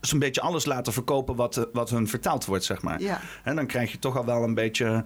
zo'n 0.00 0.18
beetje 0.18 0.40
alles 0.40 0.64
laten 0.64 0.92
verkopen 0.92 1.36
wat, 1.36 1.56
eh, 1.56 1.64
wat 1.72 1.90
hun 1.90 2.08
verteld 2.08 2.44
wordt, 2.44 2.64
zeg 2.64 2.82
maar. 2.82 3.00
Ja. 3.00 3.20
En 3.44 3.56
dan 3.56 3.66
krijg 3.66 3.92
je 3.92 3.98
toch 3.98 4.16
al 4.16 4.24
wel 4.24 4.42
een 4.42 4.54
beetje 4.54 5.04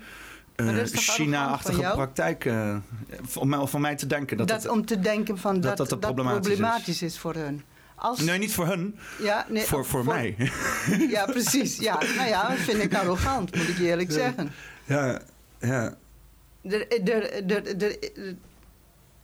arrogant 0.57 0.99
China-achtige 0.99 1.91
praktijk. 1.93 2.45
eh, 2.45 2.77
voor, 3.23 3.47
mij, 3.47 3.59
mij 3.81 3.97
te 3.97 4.07
denken 4.07 4.37
dat, 4.37 4.49
Dat, 4.49 4.69
om 4.69 4.87
te 4.87 5.01
denken 5.01 5.39
van 5.39 5.61
dat 5.61 5.77
dat 5.77 5.77
dat, 5.77 5.89
dat 5.89 6.01
problematisch 6.01 6.47
is. 6.53 6.57
problematisch 6.59 7.03
is. 7.03 7.19
voor 7.19 7.35
hun. 7.35 7.63
Als, 7.95 8.21
Nee, 8.21 8.39
niet 8.39 8.53
voor 8.55 8.67
hun, 8.67 8.99
ja, 9.19 9.47
nee, 9.49 9.63
voor, 9.65 9.85
voor, 9.85 10.05
mij. 10.05 10.37
Ja, 11.09 11.25
precies. 11.25 11.79
Ja, 11.79 11.99
nou 12.17 12.29
ja, 12.29 12.49
dat 12.49 12.59
vind 12.59 12.83
ik 12.83 12.95
arrogant, 12.95 13.57
moet 13.57 13.69
ik 13.69 13.77
je 13.79 13.85
eerlijk 13.85 14.13
zeggen. 14.13 14.53
ja, 14.85 15.21
ja. 15.61 15.95
De, 16.61 17.01
de, 17.05 17.43
de, 17.47 17.77
de, 17.77 18.37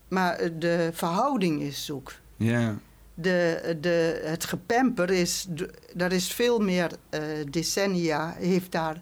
maar 0.08 0.58
de 0.58 0.90
verhouding 0.94 1.60
is 1.60 1.84
zoek. 1.84 2.12
Ja, 2.36 2.74
De, 3.20 3.76
de, 3.80 4.20
het 4.24 4.44
gepemper 4.44 5.10
is, 5.10 5.46
daar 5.94 6.12
is 6.12 6.32
veel 6.32 6.58
meer 6.58 6.90
eh, 7.08 7.20
decennia, 7.50 8.34
heeft 8.38 8.72
daar, 8.72 9.00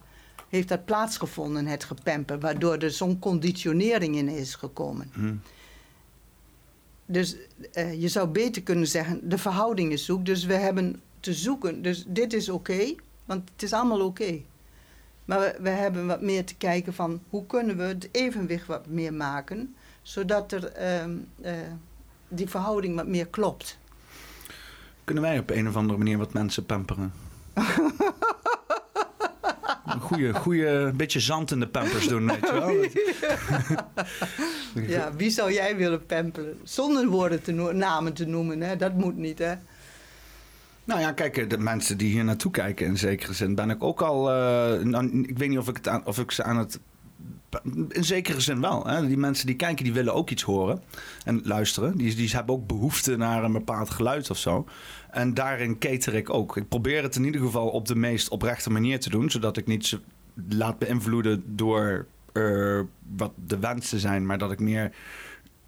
heeft 0.49 0.69
daar 0.69 0.79
plaatsgevonden, 0.79 1.67
het 1.67 1.85
gepemper, 1.85 2.39
waardoor 2.39 2.77
er 2.77 2.91
zo'n 2.91 3.19
conditionering 3.19 4.17
in 4.17 4.29
is 4.29 4.55
gekomen. 4.55 5.11
hm. 5.13 5.35
Dus 7.07 7.37
eh, 7.73 8.01
je 8.01 8.09
zou 8.09 8.29
beter 8.29 8.63
kunnen 8.63 8.87
zeggen, 8.87 9.29
de 9.29 9.39
verhouding 9.39 9.93
is 9.93 10.05
zoek. 10.05 10.25
Dus 10.25 10.45
we 10.45 10.55
hebben 10.55 11.01
te 11.21 11.35
zoeken. 11.35 11.83
Dus 11.83 12.05
dit 12.07 12.33
is 12.33 12.49
oké, 12.49 12.95
want 13.25 13.51
het 13.53 13.63
is 13.63 13.73
allemaal 13.73 14.01
oké. 14.01 14.41
Maar 15.25 15.41
we, 15.41 15.57
we 15.61 15.69
hebben 15.69 16.07
wat 16.07 16.21
meer 16.21 16.45
te 16.45 16.55
kijken 16.55 16.95
van 16.95 17.21
hoe 17.31 17.47
kunnen 17.47 17.77
we 17.77 17.83
het 17.83 18.09
evenwicht 18.13 18.67
wat 18.67 18.87
meer 18.87 19.15
maken, 19.15 19.75
zodat 20.03 20.53
er 20.53 20.65
ehm, 20.65 21.17
eh, 21.43 21.53
die 22.29 22.49
verhouding 22.49 22.95
wat 22.95 23.07
meer 23.07 23.27
klopt. 23.27 23.79
Kunnen 25.07 25.25
wij 25.25 25.39
op 25.39 25.51
een 25.51 25.69
of 25.69 25.77
andere 25.77 25.99
manier 25.99 26.19
wat 26.19 26.33
mensen 26.33 26.67
pamperen? 26.67 27.13
Een 29.87 30.01
goede, 30.01 30.35
goede 30.35 30.93
beetje 30.97 31.21
zand 31.21 31.51
in 31.51 31.61
de 31.61 31.69
pampers 31.69 32.09
doen, 32.09 32.27
weet 32.27 32.41
je 32.41 32.53
wel. 32.53 32.85
Ja, 34.89 35.13
wie 35.17 35.31
zou 35.31 35.53
jij 35.53 35.77
willen 35.77 36.07
pamperen? 36.07 36.59
Zonder 36.63 37.07
woorden 37.07 37.43
te 37.43 37.53
no- 37.53 37.73
namen 37.73 38.13
te 38.13 38.25
noemen, 38.27 38.61
hè? 38.61 38.77
dat 38.77 38.95
moet 38.95 39.17
niet, 39.17 39.39
hè? 39.39 39.55
Nou 40.85 41.01
ja, 41.01 41.13
kijk, 41.13 41.51
de 41.51 41.59
mensen 41.59 41.99
die 41.99 42.11
hier 42.13 42.25
naartoe 42.25 42.51
kijken 42.51 42.87
in 42.87 42.99
zekere 42.99 43.33
zin 43.33 43.55
ben 43.55 43.71
ik 43.71 43.83
ook 43.83 44.03
al... 44.03 44.31
eh, 44.31 44.83
nou, 44.85 45.23
ik 45.27 45.39
weet 45.39 45.49
niet 45.49 45.59
of 45.59 45.69
ik, 45.69 45.77
het 45.77 45.89
aan, 45.89 46.07
of 46.07 46.19
ik 46.19 46.31
ze 46.31 46.43
aan 46.43 46.57
het... 46.59 46.79
In 47.89 48.05
zekere 48.05 48.41
zin 48.41 48.61
wel. 48.61 48.87
Hè? 48.87 49.07
Die 49.07 49.17
mensen 49.17 49.47
die 49.47 49.57
kijken, 49.57 49.85
die 49.85 49.93
willen 49.93 50.15
ook 50.15 50.31
iets 50.31 50.43
horen 50.43 50.83
en 51.25 51.41
luisteren. 51.45 51.97
Die, 51.97 52.15
die 52.15 52.31
hebben 52.31 52.55
ook 52.55 52.67
behoefte 52.67 53.17
naar 53.17 53.45
een 53.45 53.53
bepaald 53.53 53.91
geluid 53.91 54.31
of 54.31 54.39
zo. 54.39 54.67
En 55.11 55.35
daarin 55.35 55.79
cater 55.79 56.15
ik 56.15 56.31
ook. 56.31 56.57
Ik 56.57 56.69
probeer 56.69 57.03
het 57.03 57.17
in 57.17 57.25
ieder 57.25 57.41
geval 57.41 57.69
op 57.69 57.87
de 57.87 57.97
meest 57.97 58.29
oprechte 58.29 58.71
manier 58.71 59.01
te 59.01 59.11
doen... 59.11 59.31
zodat 59.31 59.57
ik 59.57 59.67
niet 59.67 59.99
laat 60.49 60.79
beïnvloeden 60.79 61.43
door 61.47 62.07
eh, 62.33 62.81
wat 63.17 63.33
de 63.47 63.59
wensen 63.59 64.01
zijn... 64.01 64.27
maar 64.27 64.39
dat 64.39 64.53
ik 64.53 64.61
meer 64.61 64.93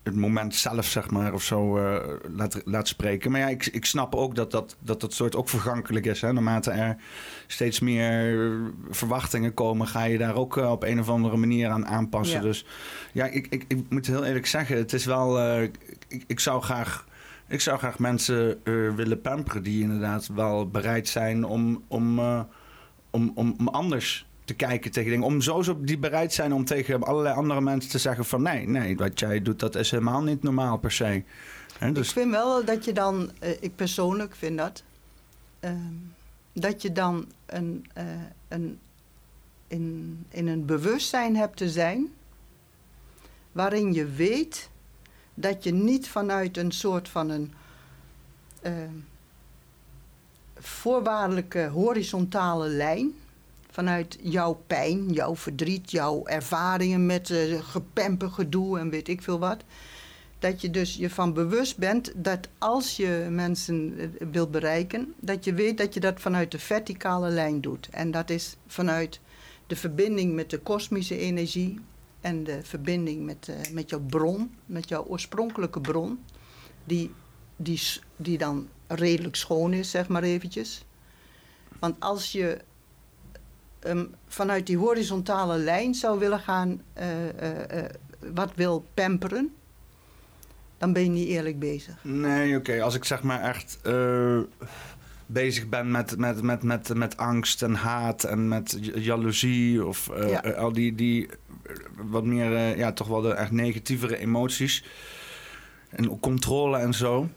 het 0.08 0.16
moment 0.16 0.54
zelf, 0.54 0.86
zeg 0.86 1.10
maar, 1.10 1.32
of 1.32 1.42
zo 1.42 1.78
eh, 1.78 2.14
laat, 2.36 2.60
laat 2.64 2.88
spreken. 2.88 3.30
Maar 3.30 3.40
ja, 3.40 3.48
ik, 3.48 3.66
ik 3.66 3.84
snap 3.84 4.14
ook 4.14 4.34
dat 4.34 4.50
dat, 4.50 4.76
dat 4.80 5.00
dat 5.00 5.12
soort 5.14 5.36
ook 5.36 5.48
vergankelijk 5.48 6.06
is. 6.06 6.20
Hè? 6.20 6.32
Naarmate 6.32 6.70
er 6.70 6.96
steeds 7.46 7.80
meer 7.80 8.50
verwachtingen 8.90 9.54
komen, 9.54 9.86
ga 9.86 10.04
je 10.04 10.18
daar 10.18 10.34
ook 10.34 10.56
eh, 10.56 10.70
op 10.70 10.82
een 10.82 11.00
of 11.00 11.08
andere 11.08 11.36
manier 11.36 11.68
aan 11.68 11.86
aanpassen. 11.86 12.36
Ja. 12.36 12.42
Dus 12.42 12.64
ja, 13.12 13.24
ik, 13.26 13.46
ik, 13.50 13.64
ik 13.68 13.84
moet 13.88 14.06
heel 14.06 14.24
eerlijk 14.24 14.46
zeggen, 14.46 14.76
het 14.76 14.92
is 14.92 15.04
wel. 15.04 15.38
eh, 15.40 15.62
ik, 16.08 16.24
ik 16.26 16.40
zou 16.40 16.62
graag. 16.62 17.06
Ik 17.46 17.60
zou 17.60 17.78
graag 17.78 17.98
mensen 17.98 18.60
willen 18.96 19.20
pamperen 19.20 19.62
die 19.62 19.82
inderdaad 19.82 20.26
wel 20.34 20.68
bereid 20.68 21.08
zijn 21.08 21.44
om, 21.44 21.84
om, 21.88 22.18
om, 23.10 23.32
om, 23.34 23.54
om 23.58 23.68
anders 23.68 24.27
te 24.48 24.54
kijken 24.54 24.90
tegen 24.90 25.10
dingen. 25.10 25.26
Om 25.26 25.40
zo, 25.40 25.62
zo 25.62 25.80
die 25.80 25.98
bereid 25.98 26.32
zijn 26.32 26.52
om 26.52 26.64
tegen 26.64 27.02
allerlei 27.02 27.34
andere 27.34 27.60
mensen 27.60 27.90
te 27.90 27.98
zeggen 27.98 28.24
van 28.24 28.42
nee, 28.42 28.68
nee, 28.68 28.96
wat 28.96 29.18
jij 29.18 29.42
doet, 29.42 29.60
dat 29.60 29.74
is 29.74 29.90
helemaal 29.90 30.22
niet 30.22 30.42
normaal 30.42 30.78
per 30.78 30.92
se. 30.92 31.22
Hè, 31.78 31.88
Ik 31.88 31.94
dus, 31.94 32.12
vind 32.12 32.30
wel 32.30 32.64
dat 32.64 32.84
je 32.84 32.92
dan, 32.92 33.30
eh, 33.38 33.50
ik 33.60 33.76
persoonlijk 33.76 34.34
vind 34.34 34.58
dat, 34.58 34.82
ehm, 35.60 35.94
dat 36.52 36.82
je 36.82 36.92
dan 36.92 37.26
een, 37.46 37.86
eh, 37.94 38.04
een, 38.48 38.78
in, 39.66 40.18
in 40.28 40.46
een 40.46 40.64
bewustzijn 40.64 41.36
hebt 41.36 41.56
te 41.56 41.70
zijn 41.70 42.08
waarin 43.52 43.92
je 43.92 44.06
weet 44.06 44.70
dat 45.34 45.64
je 45.64 45.72
niet 45.72 46.08
vanuit 46.08 46.56
een 46.56 46.72
soort 46.72 47.08
van 47.08 47.30
een 47.30 47.52
ehm, 48.62 48.94
voorwaardelijke 50.58 51.68
horizontale 51.68 52.68
lijn, 52.68 53.12
vanuit 53.78 54.18
jouw 54.22 54.62
pijn, 54.66 55.08
jouw 55.08 55.36
verdriet, 55.36 55.90
jouw 55.90 56.26
ervaringen 56.26 57.06
met 57.06 57.30
eh 57.30 57.60
gepemper 57.60 58.30
gedoe 58.30 58.78
en 58.78 58.90
weet 58.90 59.08
ik 59.08 59.22
veel 59.22 59.38
wat, 59.38 59.64
dat 60.38 60.60
je 60.60 60.70
dus 60.70 60.94
je 60.94 61.10
van 61.10 61.32
bewust 61.32 61.76
bent 61.76 62.12
dat 62.16 62.48
als 62.58 62.96
je 62.96 63.26
mensen 63.30 63.94
eh, 63.98 64.26
wilt 64.30 64.50
bereiken, 64.50 65.14
dat 65.20 65.44
je 65.44 65.54
weet 65.54 65.78
dat 65.78 65.94
je 65.94 66.00
dat 66.00 66.20
vanuit 66.20 66.50
de 66.50 66.58
verticale 66.58 67.28
lijn 67.28 67.60
doet. 67.60 67.88
En 67.90 68.10
dat 68.10 68.30
is 68.30 68.56
vanuit 68.66 69.20
de 69.66 69.76
verbinding 69.76 70.34
met 70.34 70.50
de 70.50 70.58
kosmische 70.58 71.18
energie 71.18 71.80
en 72.20 72.44
de 72.44 72.58
verbinding 72.62 73.24
met, 73.24 73.48
eh, 73.48 73.72
met 73.72 73.90
jouw 73.90 74.00
bron, 74.00 74.54
met 74.66 74.88
jouw 74.88 75.04
oorspronkelijke 75.04 75.80
bron, 75.80 76.24
die, 76.84 77.10
die, 77.56 77.80
die 78.16 78.38
dan 78.38 78.68
redelijk 78.86 79.36
schoon 79.36 79.72
is, 79.72 79.90
zeg 79.90 80.08
maar 80.08 80.22
eventjes. 80.22 80.84
Want 81.78 82.00
als 82.00 82.32
je 82.32 82.66
ehm, 83.88 84.04
vanuit 84.26 84.66
die 84.66 84.76
horizontale 84.76 85.58
lijn 85.58 85.94
zou 85.94 86.18
willen 86.18 86.40
gaan, 86.40 86.82
eh, 86.92 87.28
eh, 87.28 87.84
eh, 87.84 87.90
wat 88.32 88.52
wil 88.54 88.86
pamperen, 88.94 89.54
dan 90.78 90.92
ben 90.92 91.02
je 91.02 91.08
niet 91.08 91.28
eerlijk 91.28 91.58
bezig. 91.58 91.94
Nee, 92.02 92.56
oké. 92.56 92.82
Als 92.82 92.94
ik 92.94 93.04
zeg 93.04 93.22
maar 93.22 93.40
echt 93.42 93.78
bezig 95.26 95.68
ben 95.68 95.90
met, 95.90 96.16
met, 96.16 96.42
met, 96.42 96.62
met, 96.62 96.94
met 96.94 97.16
angst 97.16 97.62
en 97.62 97.74
haat 97.74 98.24
en 98.24 98.48
met 98.48 98.78
jaloezie 98.94 99.86
of 99.86 100.10
Ja. 100.28 100.38
al 100.40 100.72
die, 100.72 100.94
die 100.94 101.28
wat 101.96 102.24
meer, 102.24 102.78
ja, 102.78 102.92
toch 102.92 103.06
wel 103.08 103.20
de 103.20 103.32
echt 103.32 103.50
negatievere 103.50 104.18
emoties 104.18 104.84
en 105.88 106.20
controle 106.20 106.78
en 106.78 106.94
zo. 106.94 107.28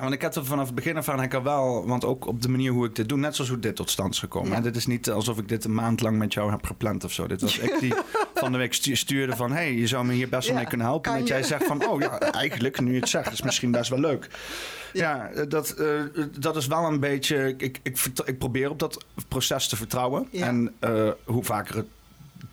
Want 0.00 0.12
ik 0.12 0.20
heb 0.22 0.34
er 0.34 0.44
vanaf 0.44 0.66
het 0.66 0.74
begin 0.74 0.96
af 0.96 1.08
aan, 1.08 1.22
ik 1.22 1.32
wel, 1.32 1.86
want 1.86 2.04
ook 2.04 2.26
op 2.26 2.42
de 2.42 2.48
manier 2.48 2.72
hoe 2.72 2.86
ik 2.86 2.94
dit 2.94 3.08
doe, 3.08 3.18
net 3.18 3.34
zoals 3.34 3.50
hoe 3.50 3.58
dit 3.58 3.76
tot 3.76 3.90
stand 3.90 4.12
is 4.12 4.18
gekomen. 4.18 4.48
Ja. 4.50 4.54
hè. 4.56 4.62
Dit 4.62 4.76
is 4.76 4.86
niet 4.86 5.10
alsof 5.10 5.38
ik 5.38 5.48
dit 5.48 5.64
een 5.64 5.74
maand 5.74 6.00
lang 6.00 6.18
met 6.18 6.32
jou 6.32 6.50
heb 6.50 6.66
gepland 6.66 7.04
of 7.04 7.12
zo. 7.12 7.26
Dit 7.26 7.40
was 7.40 7.58
ik 7.58 7.76
die 7.80 7.94
van 8.34 8.52
de 8.52 8.58
week 8.58 8.74
stu- 8.74 8.94
stuurde 8.94 9.36
van, 9.36 9.52
hey, 9.52 9.74
je 9.74 9.86
zou 9.86 10.04
me 10.06 10.12
hier 10.12 10.28
best 10.28 10.42
wel 10.46 10.52
Ja, 10.52 10.60
mee 10.60 10.68
kunnen 10.68 10.86
helpen. 10.86 11.10
kan 11.10 11.20
Dat 11.20 11.28
jij 11.28 11.42
zegt 11.42 11.64
van, 11.64 11.86
oh 11.88 12.00
ja, 12.00 12.18
eigenlijk, 12.44 12.80
nu 12.80 12.92
je 12.94 13.00
het 13.00 13.08
zegt, 13.08 13.32
is 13.32 13.42
misschien 13.42 13.70
best 13.70 13.90
wel 13.90 14.00
leuk. 14.00 14.28
Ja, 14.92 15.28
eh, 15.30 15.44
dat, 15.48 15.70
eh, 15.70 16.00
dat 16.38 16.56
is 16.56 16.66
wel 16.66 16.84
een 16.84 17.00
beetje. 17.00 17.54
Ik, 17.56 17.80
ik, 17.82 17.98
ik 18.24 18.38
probeer 18.38 18.70
op 18.70 18.78
dat 18.78 19.04
proces 19.28 19.68
te 19.68 19.76
vertrouwen. 19.76 20.28
En 20.32 20.74
eh, 20.78 21.08
hoe 21.24 21.44
vaker 21.44 21.76
het 21.76 21.86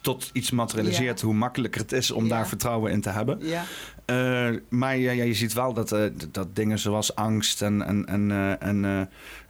tot 0.01 0.29
iets 0.33 0.51
materialiseert, 0.51 1.21
hoe 1.21 1.33
makkelijker 1.33 1.81
het 1.81 1.91
is 1.91 2.11
om 2.11 2.23
Ja. 2.23 2.29
daar 2.29 2.47
vertrouwen 2.47 2.91
in 2.91 3.01
te 3.01 3.09
hebben. 3.09 3.37
Ja, 3.41 3.63
Eh, 4.05 4.49
maar 4.69 4.97
ja, 4.97 5.11
ja, 5.11 5.23
je 5.23 5.33
ziet 5.33 5.53
wel 5.53 5.73
dat, 5.73 5.91
eh, 5.91 6.03
dat 6.31 6.55
dingen 6.55 6.79
zoals 6.79 7.15
angst 7.15 7.61
en, 7.61 7.81
en, 7.85 8.05
en, 8.05 8.31
eh, 8.31 8.67
en 8.67 9.09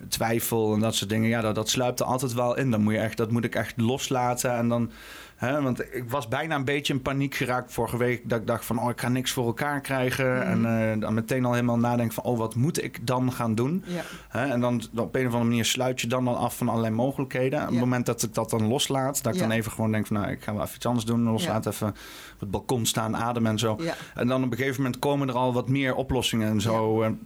twijfel 0.10 0.74
en 0.74 0.80
dat 0.80 0.96
soort 0.96 1.10
dingen, 1.10 1.30
ja, 1.30 1.42
dat, 1.42 1.56
dat 1.56 1.70
sluipt 1.70 2.00
er 2.00 2.06
altijd 2.06 2.34
wel 2.34 2.58
in. 2.58 2.72
Dan 2.72 2.82
moet 2.82 2.94
je 2.94 3.00
echt, 3.00 3.18
dat 3.18 3.32
moet 3.32 3.44
ik 3.44 3.56
echt 3.56 3.74
loslaten. 3.78 4.56
En 4.56 4.68
dan, 4.70 4.92
want 5.40 5.82
ik 5.82 6.04
was 6.08 6.28
bijna 6.28 6.56
een 6.56 6.66
beetje 6.66 6.94
in 6.94 7.02
paniek 7.02 7.36
geraakt 7.36 7.74
vorige 7.74 7.98
week. 7.98 8.30
Dat 8.30 8.40
ik 8.40 8.48
dacht 8.48 8.66
van, 8.66 8.80
oh, 8.80 8.90
ik 8.90 9.00
ga 9.02 9.10
niks 9.10 9.32
voor 9.32 9.46
elkaar 9.46 9.82
krijgen. 9.82 10.34
Mhm. 10.38 10.66
En 10.66 10.92
eh, 10.94 11.00
dan 11.00 11.14
meteen 11.14 11.46
al 11.46 11.54
helemaal 11.54 11.78
nadenken 11.78 12.14
van, 12.14 12.24
oh, 12.24 12.38
wat 12.38 12.56
moet 12.56 12.84
ik 12.84 13.08
dan 13.08 13.32
gaan 13.32 13.56
doen? 13.56 13.84
ja, 13.88 14.04
en 14.32 14.60
dan 14.60 14.84
dan 14.92 15.06
op 15.06 15.16
een 15.16 15.22
of 15.28 15.32
andere 15.32 15.44
manier 15.50 15.66
sluit 15.66 16.02
je 16.02 16.08
dan, 16.08 16.26
dan 16.26 16.38
af 16.38 16.58
van 16.58 16.70
allerlei 16.70 16.94
mogelijkheden. 16.94 17.62
Op 17.62 17.70
het 17.70 17.80
moment 17.80 18.06
dat 18.06 18.24
ik 18.24 18.34
dat 18.34 18.50
dan 18.50 18.68
loslaat, 18.68 19.24
dat 19.24 19.34
ik 19.34 19.40
Ja. 19.40 19.48
dan 19.48 19.58
even 19.58 19.72
gewoon 19.72 19.92
denk 19.92 20.08
van 20.08 20.16
nou, 20.18 20.32
ik 20.32 20.44
ga 20.44 20.54
wel 20.54 20.64
even 20.64 20.76
iets 20.76 20.86
anders 20.86 21.06
doen. 21.06 21.24
Loslaat 21.24 21.66
even 21.66 21.88
op 21.88 22.40
het 22.40 22.52
balkon 22.52 22.86
staan, 22.86 23.16
ademen 23.16 23.52
en 23.52 23.60
zo. 23.60 23.80
En 24.16 24.28
dan 24.28 24.44
op 24.44 24.52
een 24.52 24.58
gegeven 24.58 24.82
moment 24.82 25.00
komen 25.00 25.28
er 25.28 25.36
al 25.36 25.54
wat 25.54 25.70
meer 25.70 25.96
oplossingen 25.96 26.50
en 26.50 26.62
zo. 26.62 27.02
En 27.02 27.20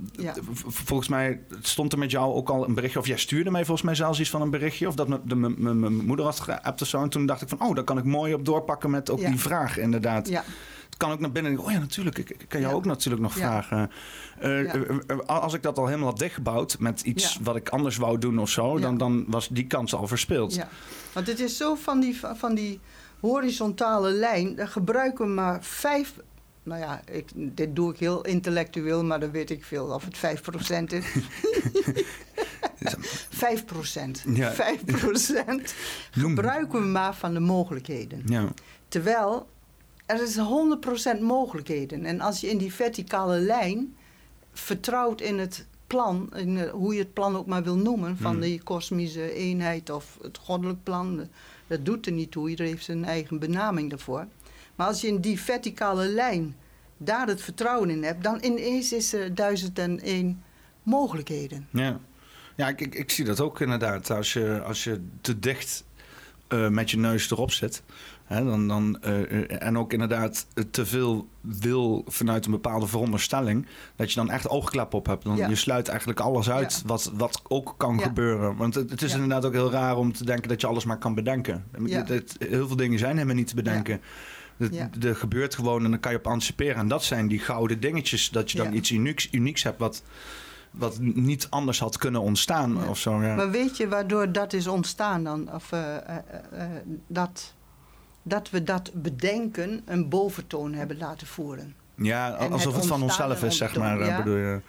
Volgens 0.68 1.10
mij 1.10 1.40
stond 1.62 1.92
er 1.92 1.98
met 2.00 2.12
jou 2.12 2.34
ook 2.34 2.50
al 2.50 2.68
een 2.68 2.74
berichtje, 2.74 3.00
of 3.00 3.08
jij 3.08 3.18
stuurde 3.18 3.52
mij 3.52 3.66
volgens 3.66 3.86
mij 3.86 3.96
zelfs 3.96 4.20
iets 4.20 4.30
van 4.30 4.42
een 4.42 4.50
berichtje, 4.50 4.88
of 4.88 4.96
dat 4.96 5.08
mijn 5.28 6.06
moeder 6.06 6.26
had 6.26 6.40
geappt 6.40 6.82
of 6.82 6.88
zo. 6.88 7.02
En 7.02 7.10
toen 7.10 7.26
dacht 7.26 7.42
ik 7.42 7.50
van, 7.50 7.62
oh, 7.62 7.76
daar 7.76 7.84
kan 7.84 7.98
ik 7.98 8.04
mooi 8.10 8.34
op 8.34 8.46
doorpakken 8.46 8.90
met 8.90 9.10
ook 9.10 9.20
Ja. 9.20 9.30
die 9.30 9.40
vraag 9.40 9.78
inderdaad. 9.78 10.28
ja. 10.30 10.44
Het 10.86 10.98
kan 10.98 11.12
ook 11.12 11.20
naar 11.20 11.32
binnen 11.32 11.58
oh 11.60 11.72
ja, 11.72 11.80
natuurlijk, 11.80 12.18
ik, 12.18 12.46
kan 12.48 12.60
jou 12.60 12.72
Ja. 12.72 12.78
ook 12.78 12.86
natuurlijk 12.86 13.22
nog 13.24 13.34
vragen. 13.34 13.92
Eh, 14.40 14.60
eh, 14.60 14.90
eh, 15.08 15.18
als 15.26 15.54
ik 15.54 15.64
dat 15.64 15.78
al 15.78 15.86
helemaal 15.86 16.08
had 16.08 16.20
dichtgebouwd 16.20 16.80
met 16.80 17.02
iets 17.02 17.40
wat 17.44 17.56
ik 17.56 17.70
anders 17.70 17.98
wou 17.98 18.18
doen 18.18 18.40
of 18.40 18.50
zo, 18.50 18.80
dan, 18.80 18.98
dan 18.98 19.24
was 19.28 19.48
die 19.48 19.68
kans 19.68 19.94
al 19.94 20.08
verspeeld. 20.08 20.56
Ja, 20.56 20.68
want 21.14 21.28
het 21.28 21.40
is 21.40 21.58
zo 21.58 21.76
van 21.76 22.00
die, 22.00 22.20
van 22.36 22.56
die 22.56 22.80
horizontale 23.20 24.12
lijn, 24.12 24.56
daar 24.56 24.68
gebruiken 24.68 25.26
we 25.26 25.32
maar 25.32 25.64
vijf. 25.64 26.14
Nou 26.70 26.82
ja, 26.82 27.02
ik, 27.12 27.30
dit 27.36 27.76
doe 27.76 27.94
ik 27.94 28.00
heel 28.00 28.26
intellectueel, 28.26 29.04
maar 29.04 29.20
dan 29.20 29.32
weet 29.32 29.50
ik 29.50 29.64
veel 29.64 29.86
of 29.86 30.06
het 30.06 30.18
5% 30.18 30.84
is. 30.94 31.06
5%. 32.80 34.34
Ja. 34.34 34.54
5% 34.54 34.58
Noem. 36.16 36.36
gebruiken 36.36 36.80
we 36.82 36.86
maar 36.86 37.16
van 37.16 37.34
de 37.34 37.40
mogelijkheden. 37.40 38.22
Ja. 38.26 38.48
Terwijl 38.88 39.48
er 40.06 40.22
is 40.24 40.38
100% 41.18 41.22
mogelijkheden. 41.22 42.06
En 42.06 42.22
als 42.22 42.42
je 42.42 42.50
in 42.50 42.58
die 42.58 42.74
verticale 42.74 43.40
lijn 43.40 43.96
vertrouwt 44.54 45.22
in 45.22 45.40
het 45.40 45.66
plan, 45.88 46.30
in, 46.36 46.68
hoe 46.70 46.94
je 46.94 47.00
het 47.00 47.14
plan 47.14 47.36
ook 47.38 47.46
maar 47.46 47.64
wil 47.64 47.76
noemen, 47.78 48.18
van 48.18 48.32
Hmm. 48.32 48.42
die 48.42 48.62
kosmische 48.64 49.34
eenheid 49.34 49.90
of 49.90 50.18
het 50.22 50.38
goddelijk 50.38 50.84
plan, 50.84 51.28
dat 51.68 51.86
doet 51.86 52.06
er 52.06 52.12
niet 52.12 52.32
toe. 52.32 52.50
Iedereen 52.50 52.72
heeft 52.72 52.86
zijn 52.86 53.06
eigen 53.06 53.40
benaming 53.40 53.90
daarvoor. 53.90 54.28
Maar 54.80 54.88
als 54.88 55.02
je 55.02 55.08
in 55.08 55.22
die 55.22 55.40
verticale 55.40 56.08
lijn 56.08 56.56
daar 56.98 57.28
het 57.28 57.42
vertrouwen 57.42 57.90
in 57.90 58.04
hebt, 58.04 58.24
dan 58.24 58.44
ineens 58.44 58.94
is 58.94 59.14
er 59.14 59.36
duizend 59.36 59.80
en 59.80 60.00
één 60.00 60.44
mogelijkheden. 60.84 61.68
Ja, 61.72 62.00
ja 62.56 62.68
ik, 62.68 62.82
ik, 62.82 62.96
ik 62.96 63.10
zie 63.10 63.26
dat 63.26 63.40
ook 63.40 63.60
inderdaad. 63.60 64.10
Als 64.12 64.34
je, 64.34 64.62
als 64.62 64.84
je 64.84 65.02
te 65.22 65.40
dicht 65.40 65.84
eh, 66.48 66.68
met 66.68 66.92
je 66.92 66.98
neus 66.98 67.32
erop 67.32 67.52
zit. 67.52 67.84
Hè, 68.24 68.44
dan, 68.44 68.68
dan, 68.68 69.02
eh, 69.02 69.64
en 69.64 69.78
ook 69.78 69.94
inderdaad 69.94 70.48
te 70.72 70.86
veel 70.86 71.28
wil 71.42 72.04
vanuit 72.08 72.46
een 72.46 72.52
bepaalde 72.52 72.88
veronderstelling. 72.88 73.66
Dat 73.96 74.10
je 74.10 74.16
dan 74.16 74.30
echt 74.32 74.50
oogklep 74.50 74.94
op 74.94 75.06
hebt. 75.06 75.24
Dan, 75.24 75.36
Ja. 75.36 75.48
Je 75.48 75.56
sluit 75.56 75.88
eigenlijk 75.88 76.20
alles 76.20 76.50
uit 76.50 76.74
Ja. 76.74 76.88
wat, 76.88 77.12
wat 77.14 77.42
ook 77.48 77.74
kan 77.78 77.98
Ja. 77.98 78.04
gebeuren. 78.04 78.56
Want 78.56 78.76
het, 78.76 78.90
het 78.90 79.02
is 79.02 79.14
inderdaad 79.14 79.46
ook 79.46 79.54
heel 79.54 79.72
raar 79.72 79.98
om 79.98 80.14
te 80.14 80.26
denken 80.26 80.50
dat 80.50 80.62
je 80.62 80.68
alles 80.68 80.86
maar 80.86 80.98
kan 80.98 81.16
bedenken. 81.16 81.64
Heel 82.40 82.68
veel 82.68 82.76
dingen 82.76 83.00
zijn 83.00 83.14
helemaal 83.16 83.36
niet 83.36 83.48
te 83.48 83.56
bedenken. 83.56 84.02
Ja. 84.72 84.90
Er 85.02 85.16
gebeurt 85.16 85.56
gewoon 85.56 85.84
en 85.86 85.92
dan 85.92 86.00
kan 86.00 86.12
je 86.12 86.18
op 86.18 86.28
anticiperen. 86.28 86.76
En 86.76 86.88
dat 86.88 87.04
zijn 87.04 87.28
die 87.28 87.40
gouden 87.40 87.80
dingetjes. 87.80 88.30
Dat 88.30 88.52
je 88.52 88.58
dan 88.58 88.68
Ja. 88.68 88.74
iets 88.74 88.92
unieks, 88.92 89.28
unieks 89.32 89.64
hebt 89.64 89.80
wat, 89.80 90.04
wat 90.72 90.98
niet 91.00 91.48
anders 91.50 91.80
had 91.80 91.98
kunnen 91.98 92.22
ontstaan 92.22 92.76
Ja. 92.76 92.88
of 92.90 92.98
zo. 93.00 93.22
Ja. 93.24 93.36
Maar 93.36 93.52
weet 93.52 93.78
je 93.78 93.88
waardoor 93.88 94.32
dat 94.32 94.54
is 94.54 94.68
ontstaan 94.68 95.24
dan? 95.24 95.54
Of 95.54 95.72
eh, 95.72 95.96
eh, 95.96 96.16
eh, 96.52 96.70
dat, 97.08 97.54
dat 98.24 98.50
we 98.50 98.64
dat 98.64 98.92
bedenken 98.94 99.82
een 99.86 100.10
boventoon 100.10 100.74
hebben 100.74 100.98
laten 100.98 101.28
voeren. 101.28 101.76
Ja, 101.96 102.38
En 102.38 102.52
alsof 102.52 102.72
het 102.74 102.82
het 102.82 102.92
van 102.92 103.02
onszelf 103.04 103.44
is, 103.44 103.58
zeg 103.58 103.76
maar. 103.78 104.06
ja. 104.06 104.18
Bedoel 104.18 104.38
je. 104.38 104.62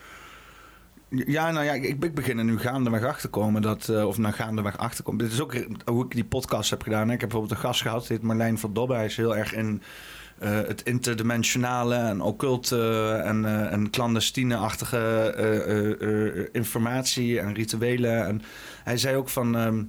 Ja, 1.11 1.51
nou 1.51 1.65
ja, 1.65 1.73
ik, 1.73 1.85
ik 2.05 2.15
begin 2.15 2.39
er 2.39 2.45
nu 2.45 2.59
gaandeweg 2.59 3.05
achter 3.05 3.21
te 3.23 3.29
komen 3.29 3.63
dat, 3.63 3.89
eh, 3.89 4.07
of 4.07 4.19
nou 4.19 4.35
gaandeweg 4.35 4.79
achter 4.79 5.05
komen. 5.05 5.25
Dit 5.25 5.33
is 5.33 5.41
ook 5.41 5.55
hoe 5.85 6.05
ik 6.05 6.11
die 6.11 6.25
podcast 6.25 6.71
heb 6.71 6.83
gedaan. 6.83 7.09
hè. 7.09 7.15
Ik 7.15 7.21
heb 7.21 7.29
bijvoorbeeld 7.29 7.59
een 7.59 7.67
gast 7.67 7.83
gehad, 7.83 8.09
heet 8.09 8.23
Marlijn 8.23 8.59
van 8.59 8.73
Dobbe. 8.73 8.95
Hij 8.95 9.05
is 9.05 9.17
heel 9.17 9.37
erg 9.37 9.55
in 9.55 9.83
eh, 10.39 10.51
het 10.51 10.83
interdimensionale 10.83 11.95
en 11.95 12.21
occulte 12.21 13.13
en, 13.25 13.45
eh, 13.45 13.73
en 13.73 13.91
clandestine-achtige 13.91 14.99
eh, 15.37 15.71
eh, 15.71 16.39
eh, 16.41 16.47
informatie 16.53 17.41
en 17.41 17.55
rituelen. 17.55 18.27
En 18.27 18.43
hij 18.85 18.97
zei 18.97 19.17
ook 19.17 19.29
van. 19.29 19.57
ehm, 19.57 19.83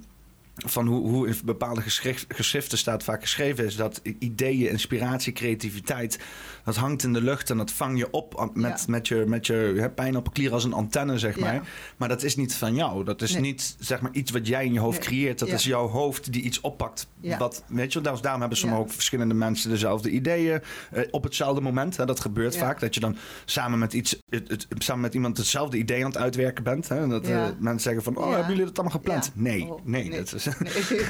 van 0.66 0.86
hoe, 0.86 1.08
hoe 1.08 1.28
in 1.28 1.34
bepaalde 1.44 1.80
geschrift, 1.80 2.24
geschriften 2.28 2.78
staat 2.78 3.02
vaak 3.04 3.20
geschreven 3.20 3.64
is 3.64 3.76
dat 3.76 4.00
ideeën, 4.18 4.70
inspiratie, 4.70 5.32
creativiteit, 5.32 6.18
dat 6.64 6.76
hangt 6.76 7.02
in 7.02 7.12
de 7.12 7.20
lucht 7.22 7.50
en 7.50 7.56
dat 7.56 7.70
vang 7.72 7.98
je 7.98 8.10
op 8.10 8.50
met, 8.54 8.78
Ja. 8.78 8.84
met 8.92 9.08
je, 9.08 9.24
met 9.26 9.46
je 9.46 9.74
hè, 9.76 9.90
pijnappelklier 9.90 10.52
als 10.52 10.64
een 10.64 10.72
antenne, 10.72 11.18
zeg 11.18 11.38
maar. 11.38 11.54
Ja. 11.54 11.62
Maar 11.96 12.08
dat 12.08 12.22
is 12.22 12.36
niet 12.36 12.54
van 12.54 12.74
jou. 12.74 13.04
Dat 13.04 13.22
is 13.22 13.32
Nee. 13.32 13.40
niet 13.40 13.76
zeg 13.78 14.00
maar 14.00 14.12
iets 14.12 14.30
wat 14.30 14.46
jij 14.46 14.64
in 14.64 14.72
je 14.72 14.78
hoofd 14.80 14.98
Nee. 14.98 15.08
creëert. 15.08 15.38
Dat 15.38 15.48
is 15.48 15.64
jouw 15.64 15.88
hoofd 15.88 16.32
die 16.32 16.42
iets 16.42 16.60
oppakt. 16.60 17.08
Wat, 17.38 17.64
weet 17.66 17.92
je, 17.92 18.00
daarom 18.00 18.40
hebben 18.40 18.58
soms 18.58 18.72
Ja. 18.72 18.78
ook 18.78 18.90
verschillende 18.90 19.34
mensen 19.34 19.70
dezelfde 19.70 20.10
ideeën 20.10 20.60
eh, 20.92 21.02
op 21.10 21.22
hetzelfde 21.24 21.60
moment. 21.60 21.96
Hè. 21.96 22.04
Dat 22.06 22.20
gebeurt 22.20 22.56
vaak. 22.56 22.80
Dat 22.80 22.94
je 22.94 23.00
dan 23.00 23.16
samen 23.44 23.78
met, 23.78 23.92
iets, 23.92 24.16
het, 24.28 24.48
het- 24.48 24.66
samen 24.78 25.02
met 25.02 25.14
iemand 25.14 25.36
hetzelfde 25.36 25.76
idee 25.76 26.00
aan 26.04 26.10
het 26.10 26.16
uitwerken 26.20 26.64
bent. 26.64 26.88
Hè. 26.88 27.08
Dat 27.08 27.26
eh, 27.26 27.44
mensen 27.58 27.80
zeggen 27.80 28.02
van, 28.02 28.16
oh, 28.16 28.30
hebben 28.30 28.48
jullie 28.50 28.64
dat 28.64 28.78
allemaal 28.78 28.96
gepland? 28.96 29.30
Nee, 29.34 29.64
Oh, 29.72 29.80
nee, 29.84 30.08
nee. 30.08 30.18
dat 30.18 30.32
is... 30.34 30.44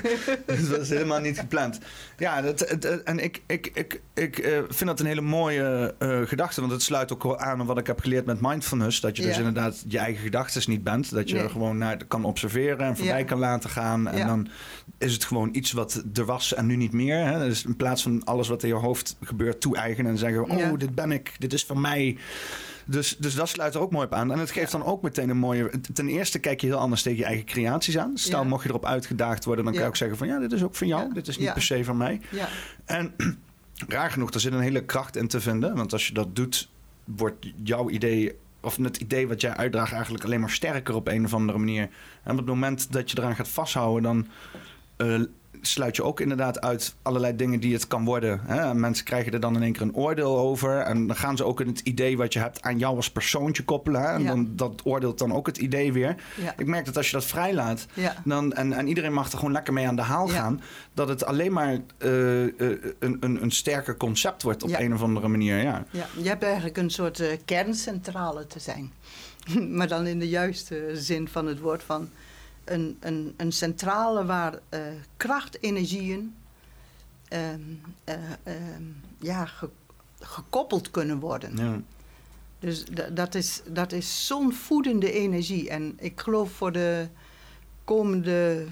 Dat 0.46 0.78
was 0.78 0.88
helemaal 0.88 1.20
niet 1.20 1.38
gepland. 1.38 1.78
Ja, 2.18 2.40
dat, 2.42 2.60
het- 2.60 3.02
en 3.02 3.18
ik, 3.18 3.42
ik, 3.46 3.70
ik, 3.74 4.00
ik 4.14 4.38
eh, 4.38 4.58
vind 4.68 4.86
dat 4.90 5.00
een 5.00 5.06
hele 5.06 5.20
mooie 5.20 5.40
eh, 5.50 6.20
gedachte. 6.26 6.60
Want 6.60 6.72
het 6.72 6.82
sluit 6.82 7.12
ook 7.12 7.22
wel 7.22 7.38
aan 7.38 7.60
op 7.60 7.66
wat 7.66 7.78
ik 7.78 7.86
heb 7.86 8.00
geleerd 8.00 8.26
met 8.26 8.40
mindfulness. 8.40 9.00
Dat 9.00 9.16
je 9.16 9.22
dus 9.22 9.36
inderdaad 9.38 9.84
je 9.88 9.98
eigen 9.98 10.22
gedachten 10.22 10.62
niet 10.66 10.84
bent. 10.84 11.10
Dat 11.10 11.28
je 11.28 11.34
Nee. 11.34 11.44
er 11.44 11.50
gewoon 11.50 11.78
naar 11.78 12.04
kan 12.04 12.24
observeren 12.24 12.78
en 12.86 12.96
voorbij 12.96 13.18
Ja. 13.18 13.24
kan 13.24 13.38
laten 13.38 13.70
gaan. 13.70 14.08
En 14.08 14.18
Ja. 14.18 14.26
dan 14.26 14.48
is 14.98 15.12
het 15.12 15.24
gewoon 15.24 15.48
iets 15.52 15.72
wat 15.72 16.02
er 16.14 16.24
was 16.24 16.54
en 16.54 16.66
nu 16.66 16.76
niet 16.76 16.92
meer. 16.92 17.16
Hè? 17.26 17.38
Dus 17.38 17.64
in 17.64 17.76
plaats 17.76 18.02
van 18.02 18.24
alles 18.24 18.48
wat 18.48 18.62
in 18.62 18.68
je 18.68 18.74
hoofd 18.74 19.16
gebeurt 19.22 19.60
toe-eigenen 19.60 20.10
en 20.10 20.18
zeggen... 20.18 20.50
oh, 20.50 20.78
dit 20.78 20.94
ben 20.94 21.12
ik, 21.12 21.34
dit 21.38 21.52
is 21.52 21.64
van 21.64 21.80
mij... 21.80 22.16
Dus, 22.86 23.16
dus 23.18 23.34
dat 23.34 23.48
sluit 23.48 23.74
er 23.74 23.80
ook 23.80 23.90
mooi 23.90 24.06
op 24.06 24.12
aan. 24.12 24.32
En 24.32 24.38
het 24.38 24.50
geeft 24.50 24.72
dan 24.72 24.84
ook 24.84 25.02
meteen 25.02 25.28
een 25.28 25.36
mooie... 25.36 25.70
Ten 25.94 26.08
eerste 26.08 26.38
kijk 26.38 26.60
je 26.60 26.66
heel 26.66 26.76
anders 26.78 27.02
tegen 27.02 27.18
je 27.18 27.24
eigen 27.24 27.44
creaties 27.44 27.98
aan. 27.98 28.10
Stel, 28.14 28.44
mocht 28.44 28.62
je 28.62 28.68
erop 28.68 28.86
uitgedaagd 28.86 29.44
worden... 29.44 29.64
dan 29.64 29.72
kan 29.72 29.82
je 29.82 29.88
ook 29.88 29.96
zeggen 29.96 30.16
van... 30.18 30.26
ja, 30.26 30.38
dit 30.38 30.52
is 30.52 30.62
ook 30.62 30.74
van 30.74 30.86
jou. 30.86 31.14
Dit 31.14 31.28
is 31.28 31.38
niet 31.38 31.52
per 31.52 31.62
se 31.62 31.84
van 31.84 31.96
mij. 31.96 32.20
ja. 32.30 32.48
En 32.84 33.14
raar 33.88 34.10
genoeg, 34.10 34.30
daar 34.30 34.40
zit 34.40 34.52
een 34.52 34.60
hele 34.60 34.84
kracht 34.84 35.16
in 35.16 35.28
te 35.28 35.40
vinden. 35.40 35.76
Want 35.76 35.92
als 35.92 36.06
je 36.06 36.14
dat 36.14 36.36
doet, 36.36 36.68
wordt 37.04 37.46
jouw 37.62 37.90
idee... 37.90 38.38
of 38.60 38.76
het 38.76 38.96
idee 38.96 39.28
wat 39.28 39.40
jij 39.40 39.56
uitdraagt 39.56 39.92
eigenlijk 39.92 40.24
alleen 40.24 40.40
maar 40.40 40.50
sterker 40.50 40.94
op 40.94 41.08
een 41.08 41.24
of 41.24 41.34
andere 41.34 41.58
manier. 41.58 41.88
En 42.22 42.30
op 42.30 42.36
het 42.36 42.46
moment 42.46 42.92
dat 42.92 43.10
je 43.10 43.18
eraan 43.18 43.36
gaat 43.36 43.48
vasthouden... 43.48 44.02
dan 44.02 44.26
eh, 44.96 45.22
sluit 45.62 45.96
je 45.96 46.02
ook 46.02 46.20
inderdaad 46.20 46.60
uit 46.60 46.94
allerlei 47.02 47.36
dingen 47.36 47.60
die 47.60 47.72
het 47.72 47.86
kan 47.86 48.04
worden. 48.04 48.40
Hè? 48.44 48.60
En 48.60 48.80
mensen 48.80 49.04
krijgen 49.04 49.32
er 49.32 49.40
dan 49.40 49.56
in 49.56 49.62
één 49.62 49.72
keer 49.72 49.82
een 49.82 49.94
oordeel 49.94 50.38
over. 50.38 50.78
En 50.80 51.06
dan 51.06 51.16
gaan 51.16 51.36
ze 51.36 51.44
ook 51.44 51.60
in 51.60 51.66
het 51.66 51.80
idee 51.80 52.16
wat 52.16 52.32
je 52.32 52.38
hebt 52.38 52.62
aan 52.62 52.78
jou 52.78 52.96
als 52.96 53.10
persoontje 53.10 53.64
koppelen. 53.64 54.00
Hè? 54.00 54.06
En 54.06 54.22
Ja. 54.22 54.28
dan, 54.28 54.52
dat 54.56 54.80
oordeelt 54.84 55.18
dan 55.18 55.32
ook 55.32 55.46
het 55.46 55.58
idee 55.58 55.92
weer. 55.92 56.16
Ja. 56.36 56.54
Ik 56.56 56.66
merk 56.66 56.84
dat 56.84 56.96
als 56.96 57.06
je 57.06 57.12
dat 57.12 57.24
vrijlaat... 57.24 57.86
Dan, 58.24 58.52
en, 58.52 58.72
en 58.72 58.86
iedereen 58.88 59.12
mag 59.12 59.32
er 59.32 59.38
gewoon 59.38 59.52
lekker 59.52 59.72
mee 59.72 59.86
aan 59.86 59.96
de 59.96 60.02
haal 60.02 60.28
gaan. 60.28 60.60
Dat 60.94 61.08
het 61.08 61.24
alleen 61.24 61.52
maar 61.52 61.78
eh, 61.98 62.42
eh, 62.44 62.50
een, 62.98 63.16
een, 63.20 63.42
een 63.42 63.50
sterker 63.50 63.96
concept 63.96 64.42
wordt 64.42 64.62
op 64.62 64.70
een 64.78 64.94
of 64.94 65.02
andere 65.02 65.28
manier. 65.28 65.56
Ja. 65.56 65.84
Ja, 65.90 66.06
je 66.22 66.28
hebt 66.28 66.42
eigenlijk 66.42 66.76
een 66.76 66.90
soort 66.90 67.20
eh, 67.20 67.28
kerncentrale 67.44 68.46
te 68.46 68.58
zijn. 68.58 68.92
maar 69.76 69.88
dan 69.88 70.06
in 70.06 70.18
de 70.18 70.28
juiste 70.28 70.90
zin 70.94 71.28
van 71.28 71.46
het 71.46 71.58
woord 71.60 71.82
van 71.82 72.08
een, 72.64 72.96
een, 73.00 73.34
een 73.36 73.52
centrale 73.52 74.24
waar 74.24 74.58
eh, 74.68 74.80
krachtenergieën 75.16 76.34
ehm, 77.28 77.60
eh, 78.04 78.14
ehm, 78.42 78.82
ja, 79.18 79.46
ge- 79.46 79.70
gekoppeld 80.20 80.90
kunnen 80.90 81.18
worden. 81.20 81.56
Ja. 81.56 81.80
Dus 82.58 82.84
da- 82.84 83.08
dat 83.10 83.34
is, 83.34 83.62
dat 83.68 83.92
is 83.92 84.26
zo'n 84.26 84.52
voedende 84.52 85.12
energie. 85.12 85.68
En 85.70 85.92
ik 85.98 86.20
geloof 86.20 86.52
voor 86.52 86.72
de 86.72 87.08
komende 87.84 88.66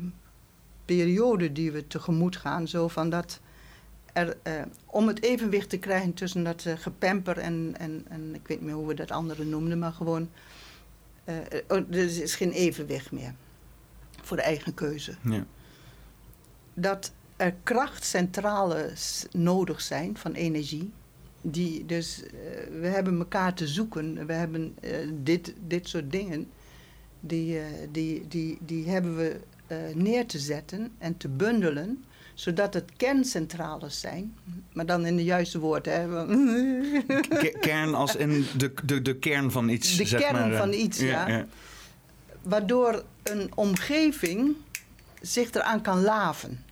periode 0.84 1.52
die 1.52 1.72
we 1.72 1.86
tegemoet 1.86 2.36
gaan, 2.36 2.68
zo 2.68 2.88
van 2.88 3.10
dat 3.10 3.40
er, 4.12 4.36
eh, 4.42 4.62
om 4.86 5.06
het 5.08 5.22
evenwicht 5.22 5.68
te 5.68 5.78
krijgen 5.78 6.14
tussen 6.14 6.44
dat 6.44 6.64
eh, 6.64 6.72
gepemper 6.76 7.38
en, 7.38 7.74
en, 7.78 8.04
en 8.08 8.34
ik 8.34 8.46
weet 8.46 8.58
niet 8.58 8.66
meer 8.66 8.74
hoe 8.76 8.86
we 8.86 8.94
dat 8.94 9.10
andere 9.10 9.44
noemden, 9.44 9.78
maar 9.78 9.92
gewoon, 9.92 10.28
eh, 11.24 11.36
er 11.68 11.94
is 12.22 12.34
geen 12.34 12.52
evenwicht 12.52 13.12
meer 13.12 13.34
voor 14.30 14.38
de 14.38 14.44
eigen 14.44 14.74
keuze. 14.74 15.14
Ja. 15.22 15.46
Dat 16.74 17.12
er 17.36 17.54
krachtcentrales 17.62 19.26
nodig 19.32 19.80
zijn 19.80 20.16
van 20.16 20.32
energie. 20.32 20.90
Die 21.40 21.86
dus, 21.86 22.22
eh, 22.22 22.30
we 22.80 22.86
hebben 22.86 23.18
elkaar 23.18 23.54
te 23.54 23.66
zoeken. 23.68 24.26
We 24.26 24.32
hebben 24.32 24.74
eh, 24.80 24.92
dit, 25.22 25.54
dit 25.66 25.88
soort 25.88 26.10
dingen. 26.10 26.48
Die, 27.20 27.58
eh, 27.58 27.64
die, 27.92 28.28
die, 28.28 28.58
die 28.60 28.88
hebben 28.88 29.16
we 29.16 29.40
neer 29.94 30.26
te 30.26 30.38
zetten 30.38 30.92
en 30.98 31.16
te 31.16 31.28
bundelen. 31.28 32.04
Zodat 32.34 32.74
het 32.74 32.90
kerncentrales 32.96 34.00
zijn. 34.00 34.34
Maar 34.72 34.86
dan 34.86 35.06
in 35.06 35.16
de 35.16 35.24
juiste 35.24 35.58
woorden. 35.58 35.92
Hè. 35.92 36.06
Ke- 37.20 37.56
Kern 37.60 37.94
als 37.94 38.16
in 38.16 38.46
de, 38.56 38.72
de, 38.84 39.02
de 39.02 39.16
kern 39.16 39.50
van 39.50 39.68
iets. 39.68 39.96
De 39.96 40.06
zeg 40.06 40.20
kern 40.20 40.48
maar, 40.48 40.58
van 40.58 40.72
iets, 40.72 40.98
ja. 41.00 41.46
Waardoor 42.42 43.04
een 43.22 43.50
omgeving 43.54 44.56
zich 45.20 45.52
eraan 45.52 45.82
kan 45.82 46.00
laven. 46.00 46.64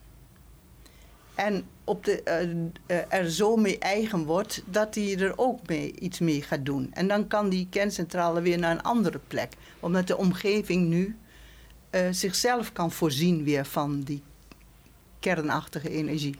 En 1.34 1.64
op 1.84 2.04
de, 2.04 2.22
eh, 2.22 2.42
eh, 2.86 3.04
er 3.08 3.30
zo 3.30 3.56
mee 3.56 3.78
eigen 3.78 4.24
wordt 4.24 4.62
dat 4.66 4.94
hij 4.94 5.18
er 5.18 5.32
ook 5.38 5.66
mee, 5.66 5.94
iets 6.00 6.18
mee 6.18 6.42
gaat 6.42 6.64
doen. 6.64 6.90
En 6.92 7.08
dan 7.08 7.26
kan 7.26 7.48
die 7.48 7.66
kerncentrale 7.70 8.40
weer 8.40 8.58
naar 8.58 8.70
een 8.70 8.82
andere 8.82 9.20
plek. 9.26 9.52
Omdat 9.80 10.06
de 10.06 10.16
omgeving 10.16 10.88
nu 10.88 11.16
eh, 11.90 12.08
zichzelf 12.10 12.72
kan 12.72 12.92
voorzien 12.92 13.44
weer 13.44 13.64
van 13.64 14.00
die 14.00 14.22
kernachtige 15.20 15.90
energie. 15.90 16.34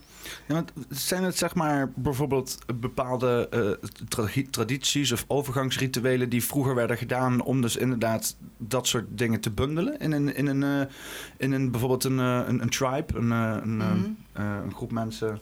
Ja, 0.47 0.55
want 0.55 0.73
zijn 0.89 1.23
het 1.25 1.37
zeg 1.39 1.55
maar 1.55 1.91
bijvoorbeeld 1.95 2.59
bepaalde 2.81 3.49
eh, 3.51 3.89
tra- 4.09 4.43
tradities 4.51 5.12
of 5.12 5.25
overgangsrituelen 5.27 6.29
die 6.29 6.45
vroeger 6.45 6.75
werden 6.75 6.97
gedaan 6.99 7.41
om 7.43 7.61
dus 7.61 7.77
inderdaad 7.77 8.37
dat 8.57 8.87
soort 8.87 9.07
dingen 9.09 9.41
te 9.41 9.51
bundelen 9.51 9.99
in 9.99 10.12
een, 10.12 10.35
in 10.35 10.47
een, 10.47 10.62
eh, 10.62 10.93
in 11.37 11.53
een 11.53 11.71
bijvoorbeeld 11.71 12.05
een, 12.05 12.19
eh, 12.19 12.41
een, 12.47 12.62
een 12.62 12.71
tribe, 12.71 13.14
een, 13.19 13.31
een, 13.31 13.77
Mhm. 13.77 13.97
een 14.33 14.75
groep 14.75 14.93
mensen, 14.93 15.41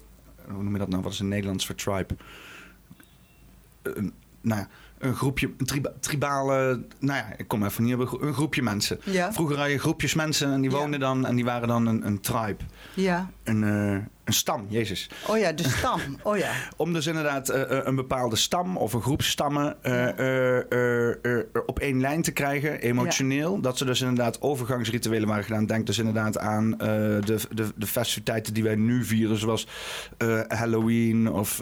hoe 0.48 0.62
noem 0.62 0.72
je 0.72 0.78
dat 0.78 0.88
nou? 0.88 1.02
Wat 1.02 1.12
is 1.12 1.18
een 1.20 1.28
Nederlands 1.28 1.66
voor 1.66 1.74
tribe? 1.74 2.14
Een, 3.82 4.12
nou 4.40 4.64
een 4.98 5.14
groepje, 5.14 5.50
een 5.56 5.66
triba- 5.66 5.92
tribale, 6.00 6.84
nou 6.98 7.18
ja, 7.18 7.34
ik 7.36 7.48
kom 7.48 7.64
even 7.64 7.84
niet 7.84 7.94
op 7.94 8.00
een 8.00 8.06
gro- 8.06 8.20
een 8.20 8.34
groepje 8.34 8.62
mensen. 8.62 8.98
Ja, 9.04 9.32
Vroeger 9.32 9.58
had 9.58 9.70
je 9.70 9.78
groepjes 9.78 10.14
mensen 10.14 10.52
en 10.52 10.60
die 10.60 10.70
Ja. 10.70 10.76
woonden 10.76 11.00
dan 11.00 11.26
en 11.26 11.34
die 11.36 11.44
waren 11.44 11.68
dan 11.68 11.86
een, 11.86 12.06
een 12.06 12.20
tribe, 12.20 12.62
ja. 12.94 13.30
een, 13.44 14.08
een 14.26 14.32
stam, 14.32 14.66
jezus. 14.68 15.08
Oh 15.26 15.38
ja, 15.38 15.52
de 15.52 15.68
stam. 15.68 16.00
Oh 16.22 16.36
ja. 16.36 16.50
Om 16.76 16.92
dus 16.92 17.06
inderdaad 17.06 17.48
eh, 17.48 17.62
eh, 17.78 17.86
een 17.86 17.94
bepaalde 17.94 18.36
stam 18.36 18.76
of 18.76 18.92
een 18.92 19.02
groep 19.02 19.22
stammen 19.22 19.82
eh, 19.82 21.38
op 21.66 21.78
één 21.78 22.00
lijn 22.00 22.22
te 22.22 22.32
krijgen, 22.32 22.80
emotioneel. 22.80 23.60
Dat 23.60 23.78
ze 23.78 23.84
dus 23.84 24.00
inderdaad 24.00 24.40
overgangsrituelen 24.42 25.28
waren 25.28 25.44
gedaan. 25.44 25.66
Denk 25.66 25.86
dus 25.86 25.98
inderdaad 25.98 26.38
aan 26.38 26.70
de, 26.70 27.38
de, 27.54 27.68
de 27.76 27.86
festiviteiten 27.86 28.54
die 28.54 28.62
wij 28.62 28.74
nu 28.74 29.04
vieren, 29.04 29.36
zoals 29.38 29.66
Halloween 30.48 31.32
of 31.32 31.60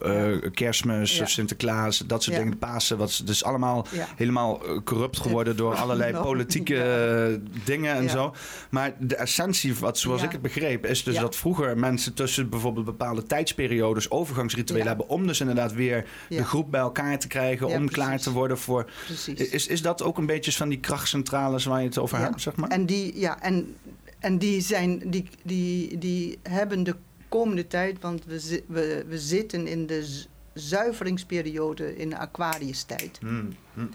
Kerstmis 0.52 1.16
Ja. 1.16 1.22
of 1.22 1.28
Sinterklaas. 1.30 1.98
Dat 1.98 2.22
soort 2.22 2.36
Ja. 2.36 2.42
dingen, 2.42 2.58
Pasen. 2.58 2.98
Wat 2.98 3.10
ze- 3.10 3.24
dus 3.24 3.44
allemaal 3.44 3.86
helemaal 4.16 4.62
corrupt 4.84 5.18
geworden 5.20 5.56
door 5.56 5.74
allerlei 5.84 6.12
politieke 6.16 7.40
dingen 7.64 7.94
en 7.94 8.10
zo. 8.10 8.34
Maar 8.70 8.92
de 8.98 9.16
essentie, 9.16 9.74
wat, 9.74 9.98
zoals 9.98 10.22
ik 10.22 10.32
het 10.32 10.42
begreep, 10.42 10.86
is 10.86 11.04
dus 11.04 11.16
dat 11.18 11.36
vroeger 11.36 11.78
mensen 11.78 12.14
tussen 12.14 12.48
bijvoorbeeld 12.54 12.86
bepaalde 12.86 13.22
tijdsperiodes 13.22 14.10
overgangsrituelen 14.10 14.82
Ja. 14.82 14.88
hebben 14.88 15.08
om 15.08 15.26
dus 15.26 15.40
inderdaad 15.40 15.72
weer 15.72 16.06
Ja. 16.28 16.36
de 16.36 16.44
groep 16.44 16.70
bij 16.70 16.80
elkaar 16.80 17.18
te 17.18 17.26
krijgen, 17.28 17.66
om 17.66 17.72
precies. 17.72 17.92
klaar 17.92 18.18
te 18.20 18.32
worden 18.32 18.58
voor. 18.58 18.90
Precies. 19.04 19.38
Is, 19.38 19.66
is 19.66 19.82
dat 19.82 20.02
ook 20.02 20.18
een 20.18 20.26
beetje 20.26 20.52
van 20.52 20.68
die 20.68 20.80
krachtcentrales 20.80 21.64
waar 21.64 21.80
je 21.80 21.86
het 21.86 21.98
over 21.98 22.18
hebt, 22.18 22.40
zeg 22.40 22.56
maar? 22.56 22.68
En 22.68 22.86
die, 22.86 23.18
ja, 23.18 23.40
en, 23.42 23.76
en 24.18 24.38
die, 24.38 24.60
zijn, 24.60 25.02
die, 25.10 25.28
die, 25.42 25.98
die 25.98 26.38
hebben 26.42 26.82
de 26.82 26.96
komende 27.28 27.66
tijd, 27.66 28.00
want 28.00 28.24
we, 28.24 28.62
we, 28.66 29.04
we 29.08 29.18
zitten 29.18 29.66
in 29.66 29.86
de 29.86 30.22
zuiveringsperiode 30.54 31.96
in 31.96 32.10
de 32.10 32.18
Aquarius-tijd. 32.18 33.18
Hmm, 33.20 33.48
hmm. 33.74 33.90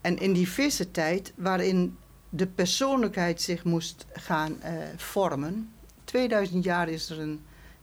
En 0.00 0.18
in 0.18 0.32
die 0.32 0.48
vissentijd, 0.48 1.32
waarin 1.36 1.96
de 2.28 2.46
persoonlijkheid 2.46 3.40
zich 3.40 3.64
moest 3.64 4.06
gaan 4.12 4.60
eh, 4.60 4.72
vormen. 4.96 5.72
2000 6.04 6.64
jaar 6.64 6.88
is 6.88 7.10
er 7.10 7.20
een, 7.20 7.40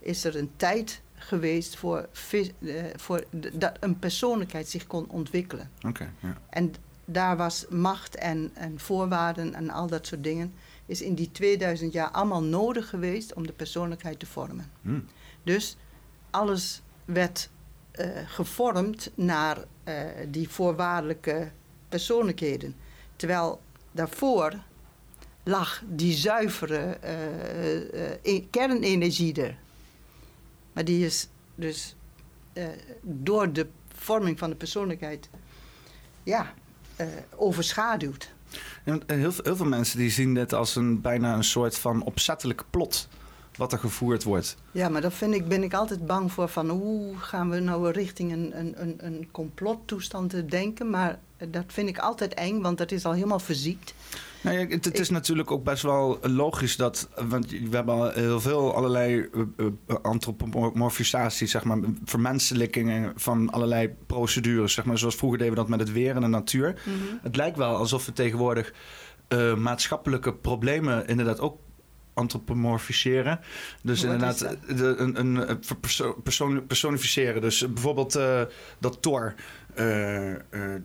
is 0.09 0.23
er 0.23 0.35
een 0.35 0.51
tijd 0.55 1.01
geweest 1.13 1.77
voor, 1.77 2.09
eh, 2.31 2.83
voor 2.95 3.23
dat 3.53 3.77
een 3.79 3.99
persoonlijkheid 3.99 4.69
zich 4.69 4.87
kon 4.87 5.09
ontwikkelen. 5.09 5.71
Oké, 5.87 6.11
ja. 6.19 6.37
En 6.49 6.73
daar 7.05 7.37
was 7.37 7.65
macht 7.69 8.15
en, 8.15 8.51
en 8.53 8.79
voorwaarden 8.79 9.53
en 9.53 9.69
al 9.69 9.87
dat 9.87 10.07
soort 10.07 10.23
dingen. 10.23 10.53
Is 10.85 11.01
in 11.01 11.15
die 11.15 11.31
2000 11.31 11.93
jaar 11.93 12.09
allemaal 12.09 12.43
nodig 12.43 12.89
geweest 12.89 13.33
om 13.33 13.47
de 13.47 13.53
persoonlijkheid 13.53 14.19
te 14.19 14.25
vormen. 14.25 14.71
Hmm. 14.81 15.05
Dus 15.43 15.77
alles 16.29 16.81
werd 17.05 17.49
eh, 17.91 18.07
gevormd 18.25 19.11
naar 19.15 19.57
eh, 19.83 19.95
die 20.27 20.49
voorwaardelijke 20.49 21.51
persoonlijkheden. 21.89 22.75
Terwijl 23.15 23.61
daarvoor 23.91 24.53
lag 25.43 25.83
die 25.87 26.13
zuivere 26.13 26.97
e- 28.23 28.47
kernenergie 28.49 29.41
er. 29.41 29.57
Maar 30.73 30.85
die 30.85 31.05
is 31.05 31.27
dus 31.55 31.95
eh, 32.53 32.65
door 33.01 33.53
de 33.53 33.67
vorming 33.95 34.39
van 34.39 34.49
de 34.49 34.55
persoonlijkheid 34.55 35.29
ja, 36.23 36.53
eh, 36.95 37.07
overschaduwd. 37.35 38.31
Ja, 38.85 38.97
eh, 39.07 39.17
heel, 39.17 39.31
veel- 39.31 39.43
heel 39.43 39.55
veel 39.55 39.65
mensen 39.65 39.97
die 39.97 40.09
zien 40.09 40.33
dit 40.33 40.53
als 40.53 40.75
een, 40.75 41.01
bijna 41.01 41.35
een 41.35 41.43
soort 41.43 41.77
van 41.77 42.03
opzettelijk 42.03 42.63
plot 42.69 43.07
wat 43.55 43.71
er 43.73 43.79
gevoerd 43.79 44.23
wordt. 44.23 44.55
Ja, 44.71 44.89
maar 44.89 45.01
dat 45.01 45.13
vind 45.13 45.33
ik, 45.33 45.47
ben 45.47 45.63
ik 45.63 45.73
altijd 45.73 46.05
bang 46.05 46.31
voor 46.31 46.47
van 46.49 46.69
hoe 46.69 47.17
gaan 47.17 47.49
we 47.49 47.59
nou 47.59 47.91
richting 47.91 48.31
een, 48.31 48.59
een, 48.59 48.81
een, 48.81 48.95
een 48.97 49.27
complottoestand 49.31 50.29
te 50.29 50.45
denken. 50.45 50.89
Maar 50.89 51.19
dat 51.49 51.63
vind 51.67 51.89
ik 51.89 51.97
altijd 51.97 52.33
eng, 52.33 52.61
want 52.61 52.77
dat 52.77 52.91
is 52.91 53.05
al 53.05 53.13
helemaal 53.13 53.39
verziekt. 53.39 53.93
Nou 54.41 54.59
ja, 54.59 54.67
het, 54.67 54.85
het 54.85 54.99
is 54.99 55.09
natuurlijk 55.09 55.51
ook 55.51 55.63
best 55.63 55.83
wel 55.83 56.19
logisch 56.21 56.75
dat, 56.75 57.09
want 57.27 57.49
we 57.49 57.75
hebben 57.75 57.95
al 57.95 58.09
heel 58.09 58.39
veel 58.41 58.75
allerlei 58.75 59.29
eh, 59.33 59.65
eh, 59.87 59.95
antropomorfisatie, 60.01 61.47
zeg 61.47 61.63
maar, 61.63 61.77
vermenselijkingen 62.05 63.13
van 63.15 63.49
allerlei 63.49 63.95
procedures, 64.07 64.73
zeg 64.73 64.85
maar, 64.85 64.97
zoals 64.97 65.15
vroeger 65.15 65.37
deden 65.37 65.53
we 65.53 65.59
dat 65.59 65.69
met 65.69 65.79
het 65.79 65.91
weer 65.91 66.15
en 66.15 66.21
de 66.21 66.27
natuur. 66.27 66.81
Het 67.21 67.35
lijkt 67.35 67.57
wel 67.57 67.75
alsof 67.75 68.05
we 68.05 68.13
tegenwoordig 68.13 68.73
eh, 69.27 69.55
maatschappelijke 69.55 70.33
problemen 70.33 71.07
inderdaad 71.07 71.39
ook 71.39 71.57
antropomorfiseren. 72.13 73.39
Dus 73.83 74.03
Wat 74.03 74.11
inderdaad 74.11 74.57
de, 74.67 74.95
een, 74.97 75.21
een 75.49 75.59
perso- 75.81 76.21
personificeren. 76.67 77.41
Dus 77.41 77.73
bijvoorbeeld 77.73 78.19
dat 78.79 79.01
Thor 79.01 79.33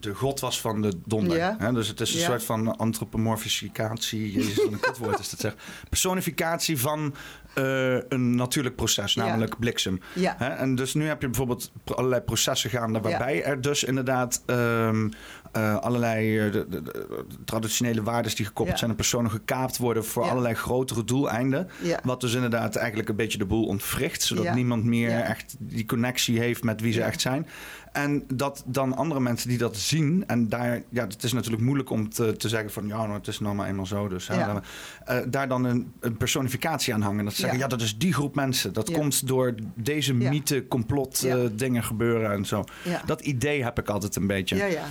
de 0.00 0.14
god 0.14 0.40
was 0.40 0.60
van 0.60 0.82
de 0.82 0.92
donder. 1.04 1.36
Ja. 1.36 1.56
Hè? 1.58 1.72
Dus 1.72 1.88
het 1.88 2.00
is 2.00 2.14
een 2.14 2.20
Ja. 2.20 2.26
soort 2.26 2.44
van 2.44 2.76
antropomorficatie. 2.76 4.32
Jezus, 4.32 4.56
wat 4.56 4.72
een 4.72 4.80
kutwoord 4.80 5.18
is 5.18 5.30
dat 5.30 5.40
zeg. 5.40 5.54
Personificatie 5.88 6.78
van 6.78 7.14
eh, 7.54 7.96
een 8.08 8.34
natuurlijk 8.34 8.76
proces, 8.76 9.14
namelijk 9.14 9.58
bliksem. 9.58 10.00
Ja, 10.14 10.34
Hè? 10.38 10.48
En 10.48 10.74
dus 10.74 10.94
nu 10.94 11.06
heb 11.06 11.20
je 11.20 11.26
bijvoorbeeld 11.26 11.72
allerlei 11.84 12.20
processen 12.22 12.70
gaande 12.70 13.00
waarbij 13.00 13.44
er 13.44 13.60
dus 13.60 13.84
inderdaad 13.84 14.42
ehm, 14.46 15.08
eh, 15.52 15.76
allerlei 15.76 16.38
eh, 16.46 16.52
de, 16.52 16.66
de- 16.68 16.82
de 16.82 17.24
traditionele 17.44 18.02
waarden 18.02 18.34
die 18.36 18.44
gekoppeld 18.46 18.68
Ja. 18.70 18.76
zijn 18.78 18.90
aan 18.90 18.96
personen 18.96 19.30
gekaapt 19.30 19.76
worden 19.76 20.04
voor 20.04 20.24
Ja. 20.24 20.30
allerlei 20.30 20.54
grotere 20.54 21.04
doeleinden. 21.04 21.68
ja, 21.82 22.00
Wat 22.04 22.20
dus 22.20 22.34
inderdaad 22.34 22.76
eigenlijk 22.76 23.08
een 23.08 23.16
beetje 23.16 23.38
de 23.38 23.44
boel 23.46 23.66
ontwricht, 23.66 24.22
zodat 24.22 24.54
niemand 24.54 24.84
meer 24.84 25.10
echt 25.20 25.54
die 25.58 25.86
connectie 25.86 26.38
heeft 26.38 26.62
met 26.64 26.80
wie 26.80 26.92
ze 26.92 27.02
echt 27.02 27.20
zijn. 27.20 27.46
En 27.94 28.24
dat 28.34 28.62
dan 28.66 28.96
andere 28.96 29.20
mensen 29.20 29.48
die 29.48 29.58
dat 29.58 29.76
zien, 29.76 30.24
en 30.26 30.48
daar, 30.48 30.82
ja, 30.88 31.06
het 31.06 31.22
is 31.22 31.32
natuurlijk 31.32 31.62
moeilijk 31.62 31.90
om 31.90 32.08
te, 32.08 32.36
te 32.36 32.48
zeggen 32.48 32.70
van 32.70 32.86
ja, 32.86 32.96
nou, 32.96 33.12
het 33.12 33.26
is 33.26 33.40
nou 33.40 33.54
maar 33.54 33.68
eenmaal 33.68 33.86
zo. 33.86 34.08
Dus 34.08 34.28
hè, 34.28 34.34
Ja. 34.34 34.46
dan, 34.46 34.62
eh, 35.04 35.18
daar 35.28 35.48
dan 35.48 35.64
een, 35.64 35.92
een 36.00 36.16
personificatie 36.16 36.94
aan 36.94 37.00
hangen. 37.00 37.24
Dat 37.24 37.34
ze 37.34 37.40
zeggen, 37.40 37.58
Ja. 37.58 37.64
ja, 37.64 37.70
dat 37.70 37.80
is 37.80 37.98
die 37.98 38.12
groep 38.12 38.34
mensen. 38.34 38.72
Dat 38.72 38.88
Ja. 38.88 38.94
komt 38.98 39.26
door 39.26 39.54
deze 39.74 40.14
mythe, 40.14 40.68
complot, 40.68 41.22
eh, 41.22 41.36
dingen 41.52 41.84
gebeuren 41.84 42.30
en 42.32 42.44
zo. 42.44 42.64
Dat 43.06 43.20
idee 43.20 43.62
heb 43.64 43.78
ik 43.78 43.88
altijd 43.88 44.16
een 44.16 44.26
beetje. 44.26 44.56
ja, 44.56 44.64
ja. 44.66 44.84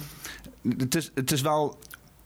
Het, 0.77 0.95
is, 0.95 1.11
het 1.15 1.31
is 1.31 1.41
wel, 1.41 1.77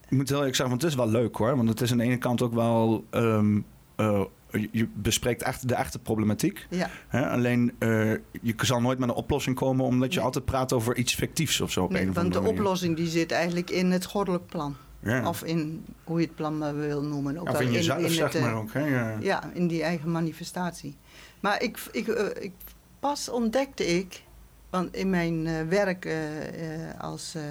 ik 0.09 0.11
moet 0.17 0.27
heel 0.29 0.37
eerlijk 0.37 0.55
zeggen, 0.55 0.69
want 0.77 0.81
het 0.81 0.91
is 0.91 0.97
wel 0.97 1.21
leuk 1.21 1.35
hoor. 1.35 1.55
Want 1.55 1.69
het 1.69 1.81
is 1.81 1.91
aan 1.91 1.97
de 1.97 2.03
ene 2.03 2.17
kant 2.17 2.41
ook 2.41 2.53
wel, 2.53 3.05
ehm, 3.09 3.59
eh, 3.95 4.21
je- 4.51 4.69
je 4.71 4.87
bespreekt 4.93 5.41
echt 5.43 5.67
de 5.67 5.75
echte 5.75 5.99
problematiek. 5.99 6.65
ja. 6.69 6.89
Hè? 7.07 7.29
Alleen 7.29 7.75
uh, 7.79 8.11
je 8.41 8.53
zal 8.57 8.81
nooit 8.81 8.99
met 8.99 9.09
een 9.09 9.15
oplossing 9.15 9.55
komen 9.55 9.85
omdat 9.85 10.09
je 10.09 10.15
Nee. 10.15 10.25
altijd 10.25 10.45
praat 10.45 10.73
over 10.73 10.97
iets 10.97 11.15
fictiefs 11.15 11.61
of 11.61 11.71
zo. 11.71 11.83
Op 11.83 11.91
Nee, 11.91 12.01
een 12.01 12.13
want 12.13 12.33
de 12.33 12.39
manier. 12.39 12.53
oplossing 12.59 12.95
die 12.95 13.07
zit 13.07 13.31
eigenlijk 13.31 13.69
in 13.69 13.91
het 13.91 14.05
goddelijk 14.05 14.45
plan. 14.45 14.75
Ja. 14.99 15.27
Of 15.27 15.43
in 15.43 15.85
hoe 16.03 16.19
je 16.19 16.25
het 16.25 16.35
plan 16.35 16.57
maar 16.57 16.75
wil 16.75 17.03
noemen. 17.03 17.37
Ook 17.37 17.49
of 17.49 17.61
in 17.61 17.71
jezelf, 17.71 17.99
in 18.01 18.09
zeg 18.09 18.25
het, 18.25 18.35
eh, 18.35 18.41
maar 18.41 18.53
ook. 18.55 18.73
Hè? 18.73 18.85
Ja. 18.85 19.17
Ja, 19.19 19.49
in 19.53 19.67
die 19.67 19.83
eigen 19.83 20.11
manifestatie. 20.11 20.95
Maar 21.39 21.61
ik, 21.61 21.79
ik, 21.91 22.07
eh, 22.07 22.43
ik, 22.43 22.51
pas 22.99 23.29
ontdekte 23.29 23.85
ik, 23.85 24.23
want 24.69 24.95
in 24.95 25.09
mijn 25.09 25.47
eh, 25.47 25.53
werk 25.69 26.05
eh, 26.05 26.89
eh, 26.91 26.99
als, 26.99 27.35
eh, 27.35 27.43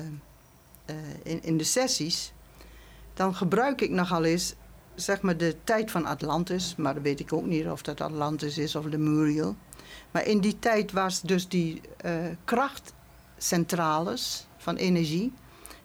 eh, 0.85 0.97
in, 1.23 1.43
in 1.43 1.57
de 1.57 1.65
sessies, 1.65 2.33
dan 3.15 3.35
gebruik 3.35 3.81
ik 3.81 3.91
nogal 3.91 4.25
eens 4.25 4.55
zeg 4.97 5.21
maar 5.23 5.37
de 5.37 5.57
tijd 5.65 5.91
van 5.91 6.07
Atlantis, 6.07 6.75
maar 6.77 6.95
dat 6.95 7.03
weet 7.03 7.21
ik 7.21 7.33
ook 7.33 7.47
niet 7.47 7.67
of 7.67 7.83
dat 7.83 8.01
Atlantis 8.01 8.59
is 8.59 8.75
of 8.77 8.85
de 8.85 8.99
Muriel. 8.99 9.57
Maar 10.11 10.27
in 10.27 10.41
die 10.41 10.59
tijd 10.59 10.93
was 10.93 11.21
dus 11.21 11.49
die 11.49 11.81
eh, 11.97 12.13
krachtcentrales 12.45 14.47
van 14.57 14.77
energie, 14.77 15.33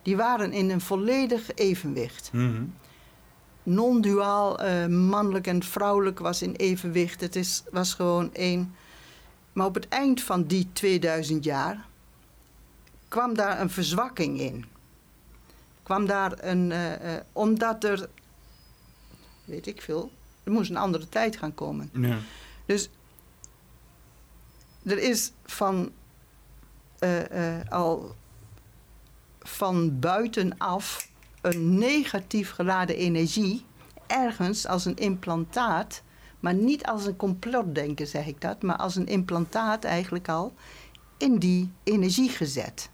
die 0.02 0.18
waren 0.18 0.52
in 0.54 0.70
een 0.70 0.82
volledig 0.82 1.54
evenwicht 1.56 2.30
Mhm. 2.34 2.64
non-duaal, 3.64 4.60
eh, 4.60 4.86
mannelijk 4.88 5.48
en 5.48 5.64
vrouwelijk 5.64 6.20
was 6.20 6.42
in 6.42 6.54
evenwicht. 6.56 7.22
Het 7.22 7.36
is, 7.36 7.64
was 7.72 7.94
gewoon 7.94 8.34
één. 8.34 8.76
Maar 9.54 9.66
op 9.66 9.76
het 9.76 9.88
eind 9.88 10.22
van 10.22 10.44
die 10.44 10.70
2000 10.74 11.44
jaar 11.44 11.86
kwam 13.08 13.34
daar 13.34 13.62
een 13.62 13.70
verzwakking 13.70 14.40
in. 14.40 14.66
Kwam 15.84 16.06
daar 16.06 16.34
een. 16.44 16.72
eh, 16.72 17.14
omdat 17.34 17.84
er. 17.84 18.10
Weet 19.52 19.68
ik 19.68 19.82
veel. 19.82 20.12
Er 20.44 20.52
moest 20.52 20.70
een 20.70 20.78
andere 20.78 21.10
tijd 21.10 21.38
gaan 21.38 21.54
komen. 21.54 21.90
Ja. 21.94 22.18
Dus 22.66 22.90
er 24.84 24.98
is 24.98 25.32
van 25.46 25.92
eh, 27.00 27.58
eh, 27.60 27.70
al 27.70 28.16
van 29.40 30.00
buitenaf 30.00 31.10
een 31.42 31.78
negatief 31.78 32.52
geladen 32.52 32.96
energie 32.96 33.66
ergens 34.08 34.68
als 34.68 34.86
een 34.86 34.96
implantaat 34.96 36.02
Maar 36.40 36.54
niet 36.54 36.86
als 36.86 37.06
een 37.06 37.16
complotdenken, 37.16 38.08
zeg 38.08 38.26
ik 38.26 38.42
dat, 38.42 38.62
maar 38.62 38.76
als 38.76 38.96
een 38.96 39.08
implantaat 39.08 39.84
eigenlijk 39.84 40.30
al 40.30 40.54
in 41.18 41.38
die 41.38 41.72
energie 41.84 42.30
gezet. 42.30 42.90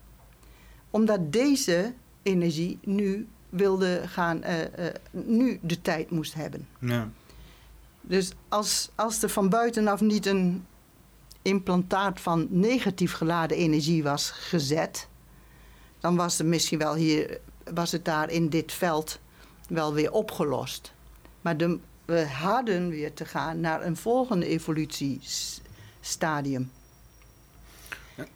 Omdat 0.89 1.31
deze 1.31 1.93
energie 2.23 2.79
nu 2.81 3.27
wilde 3.49 4.01
gaan, 4.05 4.43
uh, 4.43 4.59
uh, 4.59 4.65
nu 5.11 5.59
de 5.61 5.81
tijd 5.81 6.11
moest 6.11 6.33
hebben. 6.33 6.67
Ja. 6.79 7.09
Dus 8.01 8.31
als, 8.47 8.89
als 8.95 9.23
er 9.23 9.29
van 9.29 9.49
buitenaf 9.49 10.01
niet 10.01 10.25
een 10.25 10.65
implantaat 11.41 12.21
van 12.21 12.47
negatief 12.49 13.13
geladen 13.13 13.57
energie 13.57 14.03
was 14.03 14.29
gezet, 14.29 15.07
dan 15.99 16.15
was 16.15 16.37
het 16.37 16.47
misschien 16.47 16.79
wel 16.79 16.95
hier, 16.95 17.39
was 17.73 17.91
het 17.91 18.05
daar 18.05 18.29
in 18.29 18.49
dit 18.49 18.71
veld 18.71 19.19
wel 19.67 19.93
weer 19.93 20.11
opgelost. 20.11 20.93
Maar 21.41 21.57
de, 21.57 21.79
we 22.05 22.25
hadden 22.25 22.89
weer 22.89 23.13
te 23.13 23.25
gaan 23.25 23.59
naar 23.59 23.85
een 23.85 23.97
volgende 23.97 24.45
evolutiestadium. 24.45 26.71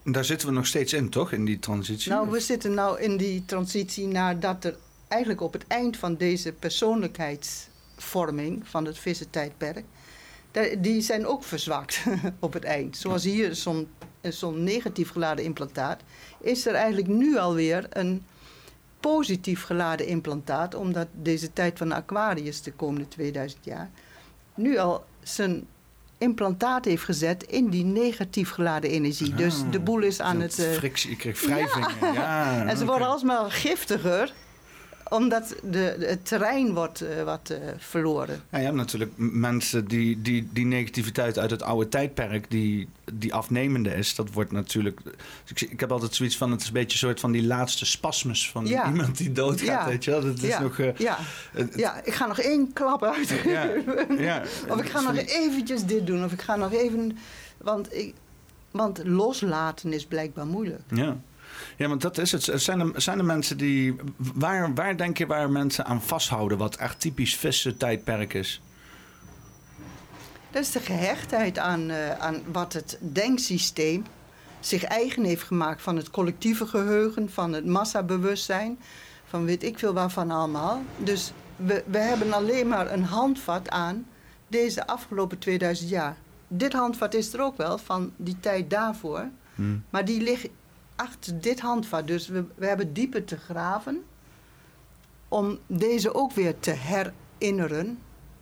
Daar 0.03 0.25
zitten 0.25 0.47
we 0.47 0.53
nog 0.53 0.67
steeds 0.67 0.93
in, 0.93 1.09
toch? 1.09 1.31
In 1.31 1.45
die 1.45 1.59
transitie? 1.59 2.11
Nou, 2.11 2.29
we 2.29 2.39
zitten 2.39 2.73
nou 2.73 2.99
in 2.99 3.17
die 3.17 3.45
transitie 3.45 4.07
nadat 4.07 4.63
er 4.63 4.75
eigenlijk 5.11 5.41
op 5.41 5.53
het 5.53 5.67
eind 5.67 5.97
van 5.97 6.15
deze 6.15 6.51
persoonlijkheidsvorming 6.51 8.67
van 8.67 8.85
het 8.85 8.99
vissentijdperk, 8.99 9.85
die 10.77 11.01
zijn 11.01 11.25
ook 11.25 11.43
verzwakt 11.43 12.03
op 12.39 12.53
het 12.53 12.63
eind. 12.63 12.97
Zoals 12.97 13.23
hier 13.23 13.55
zo'n 13.55 13.87
zo'n 14.21 14.63
negatief 14.63 15.09
geladen 15.09 15.45
implantaat, 15.45 16.01
is 16.41 16.65
er 16.65 16.73
eigenlijk 16.73 17.07
nu 17.07 17.37
alweer 17.37 17.87
een 17.89 18.25
positief 18.99 19.63
geladen 19.63 20.07
implantaat, 20.07 20.75
omdat 20.75 21.07
deze 21.11 21.53
tijd 21.53 21.77
van 21.77 21.91
Aquarius 21.91 22.61
de 22.61 22.73
komende 22.73 23.07
2000 23.07 23.65
jaar 23.65 23.89
nu 24.55 24.77
al 24.77 25.05
zijn 25.23 25.67
implantaat 26.17 26.85
heeft 26.85 27.03
gezet 27.03 27.43
in 27.43 27.69
die 27.69 27.83
negatief 27.83 28.49
geladen 28.49 28.89
energie. 28.89 29.33
dus 29.33 29.61
ah, 29.61 29.71
de 29.71 29.79
boel 29.79 29.99
is 29.99 30.21
aan 30.21 30.41
het. 30.41 30.59
Uh, 30.59 30.71
frictie, 30.71 31.11
ik 31.11 31.17
kreeg 31.17 31.41
wrijvingen. 31.41 31.89
Ja. 32.01 32.13
ja. 32.13 32.65
en 32.65 32.77
ze 32.77 32.85
worden 32.85 33.07
alsmaar 33.07 33.51
giftiger 33.51 34.33
omdat 35.11 35.55
de, 35.63 35.95
het 35.99 36.25
terrein 36.25 36.73
wordt 36.73 37.03
uh, 37.03 37.23
wat 37.23 37.49
uh, 37.51 37.57
verloren. 37.77 38.41
Ja, 38.51 38.57
je 38.57 38.63
hebt 38.63 38.75
natuurlijk 38.75 39.11
mensen 39.15 39.87
die, 39.87 40.21
die, 40.21 40.49
die 40.53 40.65
negativiteit 40.65 41.39
uit 41.39 41.51
het 41.51 41.61
oude 41.61 41.89
tijdperk, 41.89 42.49
die, 42.49 42.89
die 43.13 43.33
afnemende 43.33 43.93
is, 43.93 44.15
dat 44.15 44.31
wordt 44.31 44.51
natuurlijk. 44.51 44.99
Ik, 45.47 45.61
ik 45.61 45.79
heb 45.79 45.91
altijd 45.91 46.15
zoiets 46.15 46.37
van: 46.37 46.51
het 46.51 46.61
is 46.61 46.67
een 46.67 46.73
beetje 46.73 46.91
een 46.91 46.97
soort 46.97 47.19
van 47.19 47.31
die 47.31 47.43
laatste 47.43 47.85
spasmus 47.85 48.51
van 48.51 48.65
iemand 48.65 49.17
die 49.17 49.31
doodgaat. 49.31 49.67
Ja. 49.67 49.85
Weet 49.85 50.03
je 50.03 50.11
wel? 50.11 50.21
Dat 50.21 50.41
is 50.41 50.49
ja. 50.49 50.61
nog. 50.61 50.77
Uh, 50.77 50.97
ja. 50.97 51.17
ja, 51.75 52.01
ik 52.03 52.13
ga 52.13 52.25
nog 52.25 52.39
één 52.39 52.73
klap 52.73 53.03
uit. 53.03 53.29
Ja. 53.45 53.69
ja. 54.17 54.41
of 54.69 54.81
ik 54.81 54.89
ga 54.89 55.01
nog 55.01 55.17
eventjes 55.17 55.85
dit 55.85 56.07
doen, 56.07 56.23
of 56.23 56.31
ik 56.31 56.41
ga 56.41 56.55
nog 56.55 56.73
even. 56.73 57.17
Want, 57.57 57.93
ik, 57.93 58.13
want 58.71 59.01
loslaten 59.03 59.93
is 59.93 60.05
blijkbaar 60.05 60.45
moeilijk. 60.45 60.81
Ja. 60.87 61.17
Ja, 61.81 61.87
want 61.87 62.01
dat 62.01 62.17
is 62.17 62.31
het. 62.31 62.51
Zijn 62.55 62.79
er, 62.79 63.01
zijn 63.01 63.17
er 63.17 63.25
mensen 63.25 63.57
die. 63.57 63.95
Waar, 64.15 64.73
waar 64.73 64.97
denk 64.97 65.17
je 65.17 65.25
waar 65.25 65.49
mensen 65.49 65.85
aan 65.85 66.01
vasthouden, 66.01 66.57
wat 66.57 66.75
echt 66.75 66.99
typisch 66.99 67.35
vissen 67.35 67.77
tijdperk 67.77 68.33
is? 68.33 68.61
Dat 70.51 70.61
is 70.61 70.71
de 70.71 70.79
gehechtheid 70.79 71.57
aan, 71.57 71.89
uh, 71.89 72.11
aan 72.11 72.41
wat 72.51 72.73
het 72.73 72.97
denksysteem 72.99 74.03
zich 74.59 74.83
eigen 74.83 75.23
heeft 75.23 75.43
gemaakt 75.43 75.81
van 75.81 75.95
het 75.95 76.09
collectieve 76.09 76.67
geheugen, 76.67 77.29
van 77.29 77.53
het 77.53 77.65
massabewustzijn, 77.65 78.79
van 79.25 79.45
weet 79.45 79.63
ik 79.63 79.79
veel 79.79 79.93
waarvan 79.93 80.31
allemaal. 80.31 80.81
Dus 80.97 81.31
we, 81.55 81.83
we 81.87 81.97
hebben 81.97 82.33
alleen 82.33 82.67
maar 82.67 82.91
een 82.91 83.03
handvat 83.03 83.69
aan 83.69 84.05
deze 84.47 84.87
afgelopen 84.87 85.39
2000 85.39 85.89
jaar. 85.89 86.17
Dit 86.47 86.73
handvat 86.73 87.13
is 87.13 87.33
er 87.33 87.41
ook 87.41 87.57
wel 87.57 87.77
van 87.77 88.11
die 88.15 88.39
tijd 88.39 88.69
daarvoor. 88.69 89.29
Hmm. 89.55 89.83
Maar 89.89 90.05
die 90.05 90.21
ligt 90.21 90.47
achter 91.01 91.41
dit 91.41 91.59
handvat. 91.59 92.07
Dus 92.07 92.27
we, 92.27 92.45
we 92.55 92.65
hebben 92.65 92.93
dieper 92.93 93.23
te 93.23 93.37
graven 93.37 94.03
om 95.27 95.59
deze 95.67 96.13
ook 96.13 96.31
weer 96.31 96.59
te 96.59 96.71
herinneren 96.71 97.99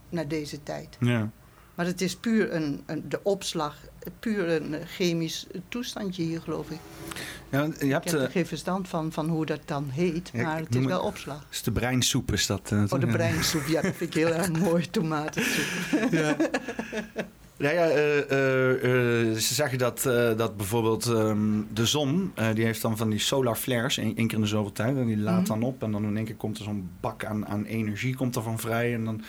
naar 0.09 0.27
deze 0.27 0.63
tijd. 0.63 0.97
Ja. 0.99 1.29
Maar 1.75 1.85
het 1.85 2.01
is 2.01 2.15
puur 2.15 2.53
een, 2.53 2.83
een, 2.85 3.09
de 3.09 3.23
opslag, 3.23 3.77
puur 4.19 4.49
een 4.49 4.75
chemisch 4.85 5.47
toestandje 5.69 6.23
hier, 6.23 6.41
geloof 6.41 6.69
ik. 6.69 6.79
Ja, 7.49 7.61
je 7.61 7.67
hebt, 7.67 7.83
ik 7.83 7.91
heb 7.91 8.05
er 8.05 8.21
uh, 8.21 8.31
geen 8.31 8.45
verstand 8.45 8.87
van, 8.87 9.11
van 9.11 9.29
hoe 9.29 9.45
dat 9.45 9.61
dan 9.65 9.89
heet, 9.89 10.33
maar 10.33 10.57
het 10.57 10.75
is 10.75 10.85
wel 10.85 11.01
opslag. 11.01 11.39
Het 11.39 11.51
is 11.51 11.63
de 11.63 11.71
breinsoep, 11.71 12.31
is 12.31 12.45
dat? 12.45 12.71
Uh, 12.71 12.83
oh, 12.89 12.99
de 12.99 13.07
breinsoep, 13.07 13.65
ja, 13.67 13.81
dat 13.81 13.95
vind 13.95 14.15
ik 14.15 14.21
heel 14.23 14.33
erg 14.33 14.51
mooi, 14.51 14.89
tomatensoep. 14.89 16.11
Ja. 16.11 16.35
Ja, 17.59 17.69
ja 17.69 17.89
uh, 17.89 18.17
uh, 18.17 19.35
ze 19.35 19.53
zeggen 19.53 19.77
dat, 19.77 20.01
dat 20.37 20.57
bijvoorbeeld 20.57 21.05
um, 21.05 21.67
de 21.73 21.85
zon, 21.85 22.33
die 22.53 22.65
heeft 22.65 22.81
dan 22.81 22.97
van 22.97 23.09
die 23.09 23.19
solar 23.19 23.55
flares, 23.55 23.97
één 23.97 24.15
keer 24.15 24.33
in 24.33 24.41
de 24.41 24.47
zoveel 24.47 24.71
tijd. 24.71 24.97
En 24.97 25.05
die 25.05 25.17
laat 25.17 25.33
mm 25.33 25.45
-hmm. 25.45 25.59
dan 25.59 25.63
op 25.63 25.83
en 25.83 25.91
dan 25.91 26.03
in 26.03 26.15
één 26.15 26.25
keer 26.25 26.35
komt 26.35 26.57
er 26.57 26.63
zo'n 26.63 26.89
bak 26.99 27.25
aan, 27.25 27.47
aan 27.47 27.65
energie 27.65 28.15
komt 28.15 28.35
er 28.35 28.41
van 28.41 28.59
vrij. 28.59 28.93
En 28.93 29.05
dan 29.05 29.21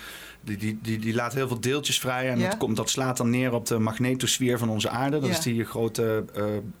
die, 0.43 0.57
die, 0.57 0.79
die, 0.81 0.99
die 0.99 1.13
laat 1.13 1.33
heel 1.33 1.47
veel 1.47 1.59
deeltjes 1.59 1.99
vrij. 1.99 2.29
En 2.29 2.39
dat, 2.39 2.57
komt, 2.57 2.75
dat 2.75 2.89
slaat 2.89 3.17
dan 3.17 3.29
neer 3.29 3.53
op 3.53 3.65
de 3.65 3.79
magnetosfeer 3.79 4.57
van 4.57 4.69
onze 4.69 4.89
aarde. 4.89 5.19
Dat 5.19 5.29
is 5.29 5.39
die 5.39 5.63
grote 5.63 6.25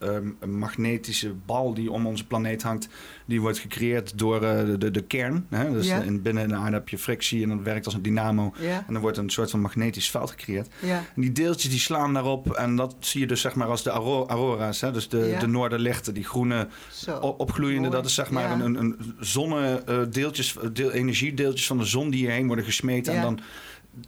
uh, 0.01 0.47
magnetische 0.49 1.33
bal 1.45 1.73
die 1.73 1.91
om 1.91 2.07
onze 2.07 2.25
planeet 2.25 2.63
hangt. 2.63 2.87
Die 3.25 3.41
wordt 3.41 3.59
gecreëerd 3.59 4.17
door 4.17 4.43
uh, 4.43 4.59
de, 4.79 4.91
de, 4.91 5.01
kern. 5.01 5.45
Hè? 5.49 5.71
Dus 5.71 5.87
in, 5.87 6.21
binnen 6.21 6.47
de 6.47 6.55
aarde 6.55 6.75
heb 6.75 6.89
je 6.89 6.97
frictie 6.97 7.43
en 7.43 7.49
dat 7.49 7.61
werkt 7.63 7.85
als 7.85 7.93
een 7.93 8.01
dynamo. 8.01 8.53
En 8.61 8.93
dan 8.93 9.01
wordt 9.01 9.17
een 9.17 9.29
soort 9.29 9.49
van 9.49 9.59
magnetisch 9.59 10.09
veld 10.09 10.29
gecreëerd. 10.29 10.67
En 10.81 11.21
die 11.21 11.31
deeltjes 11.31 11.69
die 11.71 11.79
slaan 11.79 12.13
daarop. 12.13 12.51
En 12.51 12.75
dat 12.75 12.95
zie 12.99 13.19
je 13.19 13.27
dus 13.27 13.41
zeg 13.41 13.55
maar 13.55 13.67
als 13.67 13.83
de 13.83 13.89
aurora's. 13.89 14.81
Hè? 14.81 14.91
Dus 14.91 15.09
de, 15.09 15.35
de 15.39 15.47
noorderlichten, 15.47 16.13
die 16.13 16.23
groene 16.23 16.67
opgloeiende. 17.21 17.89
Dat 17.89 18.05
is 18.05 18.13
zeg 18.13 18.31
maar 18.31 18.51
een, 18.51 18.75
een, 18.75 19.15
zonnedeeltjes, 19.19 20.55
deel, 20.73 20.91
energiedeeltjes 20.91 21.67
van 21.67 21.77
de 21.77 21.85
zon 21.85 22.09
die 22.09 22.19
hierheen 22.19 22.47
worden 22.47 22.65
gesmeten. 22.65 23.13
En 23.13 23.21
dan 23.21 23.39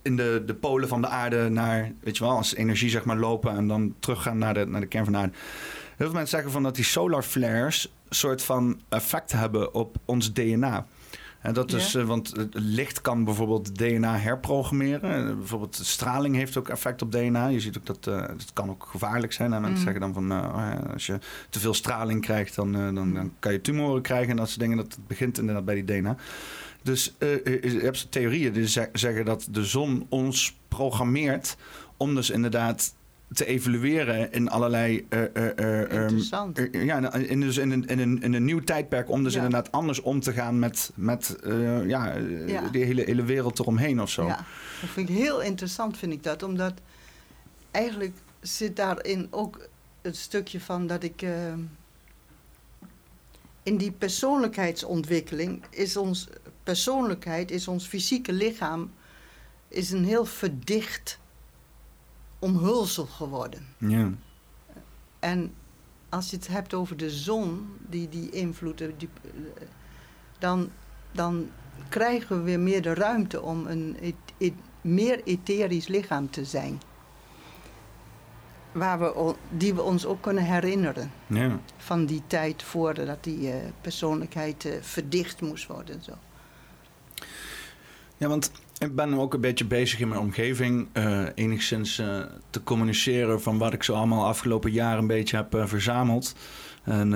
in 0.01 0.15
de, 0.15 0.43
de 0.45 0.53
polen 0.53 0.87
van 0.87 1.01
de 1.01 1.07
aarde 1.07 1.49
naar, 1.49 1.91
weet 1.99 2.17
je 2.17 2.23
wel, 2.23 2.35
als 2.35 2.55
energie 2.55 2.89
zeg 2.89 3.05
maar 3.05 3.17
lopen 3.17 3.55
en 3.55 3.67
dan 3.67 3.95
teruggaan 3.99 4.37
naar 4.37 4.53
de, 4.53 4.65
naar 4.65 4.81
de 4.81 4.87
kern 4.87 5.03
van 5.03 5.13
de 5.13 5.19
aarde. 5.19 5.33
Heel 5.95 6.05
veel 6.05 6.15
mensen 6.15 6.27
zeggen 6.27 6.51
van 6.51 6.63
dat 6.63 6.75
die 6.75 6.83
solar 6.83 7.23
flares 7.23 7.93
een 8.09 8.15
soort 8.15 8.43
van 8.43 8.81
effect 8.89 9.31
hebben 9.31 9.73
op 9.73 9.97
ons 10.05 10.33
DNA. 10.33 10.85
En 11.43 11.53
dat 11.53 11.73
is, 11.73 11.95
uh, 11.95 12.03
want 12.03 12.33
licht 12.51 13.01
kan 13.01 13.23
bijvoorbeeld 13.23 13.77
DNA 13.77 14.17
herprogrammeren. 14.17 15.29
Uh, 15.29 15.35
bijvoorbeeld 15.35 15.75
straling 15.75 16.35
heeft 16.35 16.57
ook 16.57 16.69
effect 16.69 17.01
op 17.01 17.11
DNA. 17.11 17.47
Je 17.47 17.59
ziet 17.59 17.77
ook 17.77 17.85
dat 17.85 18.07
uh, 18.07 18.21
het 18.21 18.53
kan 18.53 18.69
ook 18.69 18.85
gevaarlijk 18.89 19.33
zijn. 19.33 19.53
En 19.53 19.61
mensen 19.61 19.79
mm. 19.79 19.83
zeggen 19.83 20.01
dan 20.01 20.13
van 20.13 20.31
oh 20.31 20.93
als 20.93 21.05
je 21.05 21.19
te 21.49 21.59
veel 21.59 21.73
straling 21.73 22.21
krijgt, 22.21 22.55
dan, 22.55 22.71
dan, 22.71 23.13
dan, 23.13 23.33
kan 23.39 23.51
je 23.51 23.61
tumoren 23.61 24.01
krijgen 24.01 24.29
en 24.29 24.35
dat 24.35 24.47
soort 24.47 24.59
dingen. 24.59 24.77
Dat 24.77 24.97
begint 25.07 25.37
inderdaad 25.37 25.65
bij 25.65 25.83
die 25.83 25.99
DNA. 25.99 26.15
Dus 26.83 27.13
uh, 27.19 27.45
je 27.45 27.79
hebt 27.81 28.11
theorieën 28.11 28.53
die 28.53 28.67
zeggen 28.93 29.25
dat 29.25 29.47
de 29.51 29.65
zon 29.65 30.05
ons 30.09 30.57
programmeert 30.67 31.55
om 31.97 32.15
dus 32.15 32.29
inderdaad 32.29 32.93
te 33.33 33.45
evalueren 33.45 34.31
in 34.31 34.49
allerlei. 34.49 35.07
Uh, 35.09 35.79
Interessant. 35.79 36.67
ja, 36.71 37.13
in, 37.13 37.39
dus 37.39 37.57
in, 37.57 37.71
een, 37.71 37.85
in, 37.85 37.99
een, 37.99 38.21
in 38.21 38.33
een 38.33 38.45
nieuw 38.45 38.59
tijdperk 38.59 39.09
om 39.09 39.23
dus 39.23 39.35
inderdaad 39.35 39.71
anders 39.71 40.01
om 40.01 40.19
te 40.19 40.33
gaan 40.33 40.59
met, 40.59 40.91
met 40.95 41.35
ja, 41.85 42.15
ja, 42.45 42.69
de 42.71 42.79
hele, 42.79 43.03
hele 43.03 43.23
wereld 43.23 43.59
eromheen 43.59 44.01
of 44.01 44.09
zo. 44.09 44.25
Ja, 44.25 44.45
dat 44.81 44.89
vind 44.89 45.09
ik 45.09 45.15
heel 45.15 45.41
interessant, 45.41 45.97
vind 45.97 46.13
ik 46.13 46.23
dat. 46.23 46.43
Omdat 46.43 46.73
eigenlijk 47.71 48.15
zit 48.41 48.75
daarin 48.75 49.27
ook 49.29 49.67
het 50.01 50.17
stukje 50.17 50.59
van 50.59 50.87
dat 50.87 51.03
ik. 51.03 51.25
In 53.63 53.77
die 53.77 53.91
persoonlijkheidsontwikkeling 53.91 55.63
is 55.69 55.97
ons 55.97 56.27
persoonlijkheid, 56.63 57.51
is 57.51 57.67
ons 57.67 57.87
fysieke 57.87 58.33
lichaam, 58.33 58.91
is 59.67 59.91
een 59.91 60.05
heel 60.05 60.25
verdicht 60.25 61.19
omhulsel 62.39 63.05
geworden. 63.05 63.65
Ja. 63.77 64.11
En 65.19 65.53
als 66.09 66.29
je 66.29 66.35
het 66.35 66.47
hebt 66.47 66.73
over 66.73 66.97
de 66.97 67.09
zon, 67.09 67.75
die, 67.89 68.09
die 68.09 68.29
invloed, 68.29 68.77
die, 68.77 69.09
dan, 70.39 70.69
dan 71.11 71.49
krijgen 71.89 72.37
we 72.37 72.43
weer 72.43 72.59
meer 72.59 72.81
de 72.81 72.93
ruimte 72.93 73.41
om 73.41 73.67
een 73.67 74.15
meer 74.81 75.23
etherisch 75.23 75.87
lichaam 75.87 76.29
te 76.29 76.45
zijn. 76.45 76.81
Waar 78.73 78.99
we, 78.99 79.35
die 79.49 79.73
we 79.73 79.81
ons 79.81 80.05
ook 80.05 80.21
kunnen 80.21 80.43
herinneren. 80.43 81.11
Ja. 81.27 81.59
Van 81.77 82.05
die 82.05 82.21
tijd 82.27 82.63
voordat 82.63 83.23
die 83.23 83.39
uh, 83.39 83.53
persoonlijkheid 83.81 84.65
uh, 84.65 84.73
verdicht 84.81 85.41
moest 85.41 85.67
worden. 85.67 86.03
Zo. 86.03 86.11
Ja, 88.17 88.27
want 88.27 88.51
ik 88.77 88.95
ben 88.95 89.13
ook 89.13 89.33
een 89.33 89.41
beetje 89.41 89.65
bezig 89.65 89.99
in 89.99 90.07
mijn 90.07 90.21
omgeving 90.21 90.87
uh, 90.93 91.25
enigszins 91.35 91.95
te 92.49 92.63
communiceren 92.63 93.41
van 93.41 93.57
wat 93.57 93.73
ik 93.73 93.83
zo 93.83 93.93
allemaal 93.93 94.25
afgelopen 94.25 94.71
jaar 94.71 94.97
een 94.97 95.07
beetje 95.07 95.35
heb 95.35 95.67
verzameld. 95.67 96.35
En 96.83 97.11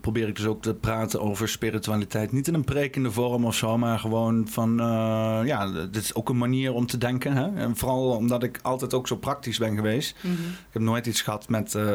probeer 0.00 0.28
ik 0.28 0.36
dus 0.36 0.46
ook 0.46 0.62
te 0.62 0.74
praten 0.74 1.20
over 1.20 1.48
spiritualiteit. 1.48 2.32
Niet 2.32 2.48
in 2.48 2.54
een 2.54 2.64
prekende 2.64 3.10
vorm 3.10 3.44
of 3.44 3.54
zo, 3.54 3.78
maar 3.78 3.98
gewoon 3.98 4.48
van... 4.48 4.80
eh, 4.80 5.40
ja, 5.44 5.70
dit 5.86 5.96
is 6.02 6.14
ook 6.14 6.28
een 6.28 6.38
manier 6.38 6.72
om 6.72 6.86
te 6.86 6.98
denken. 6.98 7.32
Hè? 7.36 7.54
En 7.54 7.76
vooral 7.76 8.10
omdat 8.16 8.42
ik 8.42 8.58
altijd 8.62 8.94
ook 8.94 9.06
zo 9.08 9.16
praktisch 9.16 9.58
ben 9.58 9.74
geweest. 9.74 10.16
Mhm. 10.20 10.32
Ik 10.32 10.70
heb 10.70 10.82
nooit 10.82 11.06
iets 11.06 11.22
gehad 11.22 11.48
met... 11.48 11.74
eh, 11.74 11.94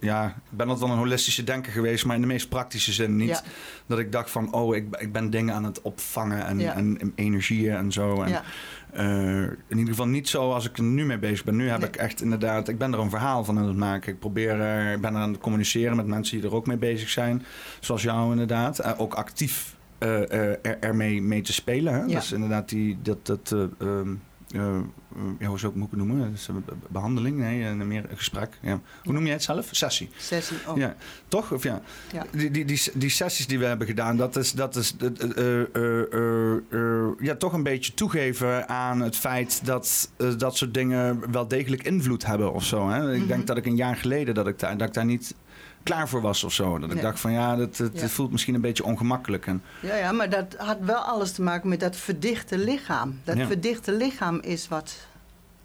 ja, 0.00 0.26
ik 0.26 0.56
ben 0.56 0.68
altijd 0.68 0.86
wel 0.86 0.96
een 0.96 1.02
holistische 1.02 1.44
denker 1.44 1.72
geweest, 1.72 2.04
maar 2.04 2.14
in 2.14 2.20
de 2.22 2.26
meest 2.28 2.48
praktische 2.48 2.92
zin 2.92 3.16
niet. 3.16 3.28
Ja. 3.28 3.42
Dat 3.86 3.98
ik 3.98 4.12
dacht 4.12 4.30
van, 4.30 4.52
oh, 4.54 4.76
ik, 4.76 4.96
ik 4.96 5.12
ben 5.12 5.30
dingen 5.30 5.54
aan 5.54 5.64
het 5.64 5.82
opvangen 5.82 6.46
en, 6.46 6.58
Ja. 6.58 6.74
en, 6.74 7.00
en 7.00 7.12
energieën 7.14 7.74
en 7.76 7.92
zo. 7.92 8.22
En, 8.22 8.28
Ja. 8.30 8.42
Eh, 8.92 9.42
in 9.42 9.78
ieder 9.78 9.88
geval 9.88 10.06
niet 10.06 10.28
zo 10.28 10.52
als 10.52 10.68
ik 10.68 10.76
er 10.76 10.82
nu 10.84 11.04
mee 11.04 11.18
bezig 11.18 11.44
ben. 11.44 11.56
Nu 11.56 11.68
heb 11.68 11.78
Nee. 11.78 11.88
ik 11.88 11.96
echt 11.96 12.22
inderdaad, 12.22 12.68
ik 12.68 12.78
ben 12.78 12.92
er 12.92 12.98
een 12.98 13.10
verhaal 13.10 13.44
van 13.44 13.58
aan 13.58 13.66
het 13.66 13.76
maken. 13.76 14.12
Ik 14.12 14.18
probeer, 14.18 14.52
ik 14.92 15.00
ben 15.00 15.16
aan 15.16 15.32
het 15.32 15.40
communiceren 15.40 15.96
met 15.96 16.06
mensen 16.06 16.40
die 16.40 16.48
er 16.48 16.54
ook 16.54 16.66
mee 16.66 16.76
bezig 16.76 17.08
zijn. 17.08 17.42
Zoals 17.80 18.02
jou 18.02 18.30
inderdaad. 18.30 18.78
Eh, 18.78 18.92
ook 19.00 19.14
actief 19.14 19.76
eh, 19.98 20.22
eh, 20.22 20.56
er, 20.62 20.78
ermee 20.80 21.22
mee 21.22 21.40
te 21.40 21.52
spelen. 21.52 21.92
Hè? 21.94 22.00
Ja. 22.00 22.06
Dus 22.06 22.32
inderdaad 22.32 22.68
die, 22.68 22.98
dat, 23.02 23.26
dat 23.26 23.52
eh, 23.52 23.60
ehm, 23.60 23.70
eh, 23.80 24.00
eh, 24.00 24.06
ja, 24.52 25.46
hoe 25.46 25.58
zou 25.58 25.58
ik 25.58 25.62
het 25.62 25.74
moeten 25.74 25.98
noemen? 25.98 26.36
Behandeling? 26.88 27.36
Nee, 27.38 27.64
een 27.64 27.88
meer 27.88 28.04
een 28.10 28.16
gesprek. 28.16 28.58
Ja. 28.60 28.80
Hoe 29.04 29.12
noem 29.12 29.24
jij 29.24 29.32
het 29.32 29.42
zelf? 29.42 29.68
Sessie. 29.70 30.10
Sessie. 30.16 30.56
Oh. 30.66 30.76
Ja, 30.76 30.96
toch? 31.28 31.52
Of 31.52 31.62
ja? 31.62 31.82
Ja. 32.12 32.24
Die, 32.30 32.50
die, 32.50 32.64
die, 32.64 32.80
die 32.94 33.10
sessies 33.10 33.46
die 33.46 33.58
we 33.58 33.64
hebben 33.64 33.86
gedaan, 33.86 34.16
dat 34.16 34.36
is, 34.36 34.52
dat 34.52 34.76
is 34.76 34.96
eh, 34.96 35.08
eh, 35.08 35.60
eh, 35.74 36.12
eh, 36.12 36.56
eh, 36.70 37.08
ja, 37.18 37.34
toch 37.36 37.52
een 37.52 37.62
beetje 37.62 37.94
toegeven 37.94 38.68
aan 38.68 39.00
het 39.00 39.16
feit 39.16 39.60
dat 39.66 40.10
eh, 40.16 40.28
dat 40.38 40.56
soort 40.56 40.74
dingen 40.74 41.30
wel 41.32 41.48
degelijk 41.48 41.82
invloed 41.82 42.26
hebben 42.26 42.52
of 42.52 42.64
zo. 42.64 42.88
Hè? 42.88 43.12
Ik 43.12 43.18
Mhm. 43.18 43.28
denk 43.28 43.46
dat 43.46 43.56
ik 43.56 43.66
een 43.66 43.76
jaar 43.76 43.96
geleden 43.96 44.34
dat 44.34 44.46
ik 44.46 44.58
daar, 44.58 44.76
dat 44.76 44.88
ik 44.88 44.94
daar 44.94 45.04
niet 45.04 45.34
klaar 45.82 46.08
voor 46.08 46.20
was 46.20 46.44
of 46.44 46.52
zo. 46.52 46.78
Dat 46.78 46.88
ik 46.88 46.94
Nee. 46.94 47.02
dacht 47.04 47.20
van 47.20 47.32
ja, 47.32 47.56
dat, 47.56 47.76
Ja. 47.76 47.88
het 48.00 48.10
voelt 48.10 48.30
misschien 48.32 48.54
een 48.54 48.60
beetje 48.60 48.84
ongemakkelijk. 48.84 49.46
En, 49.46 49.62
Ja, 49.80 49.94
ja, 49.96 50.12
maar 50.12 50.30
dat 50.30 50.54
had 50.58 50.78
wel 50.80 51.00
alles 51.00 51.32
te 51.32 51.42
maken 51.42 51.68
met 51.68 51.80
dat 51.80 51.96
verdichte 51.96 52.58
lichaam. 52.58 53.20
Dat 53.24 53.36
Ja. 53.36 53.46
verdichte 53.46 53.92
lichaam 53.92 54.38
is 54.40 54.68
wat 54.68 54.94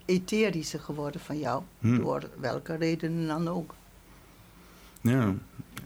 etherischer 0.06 0.80
geworden 0.80 1.22
van 1.22 1.40
jou. 1.40 1.62
Hm. 1.80 1.98
Door 1.98 2.30
welke 2.40 2.76
redenen 2.76 3.28
dan 3.28 3.48
ook. 3.48 3.74
ja, 5.02 5.34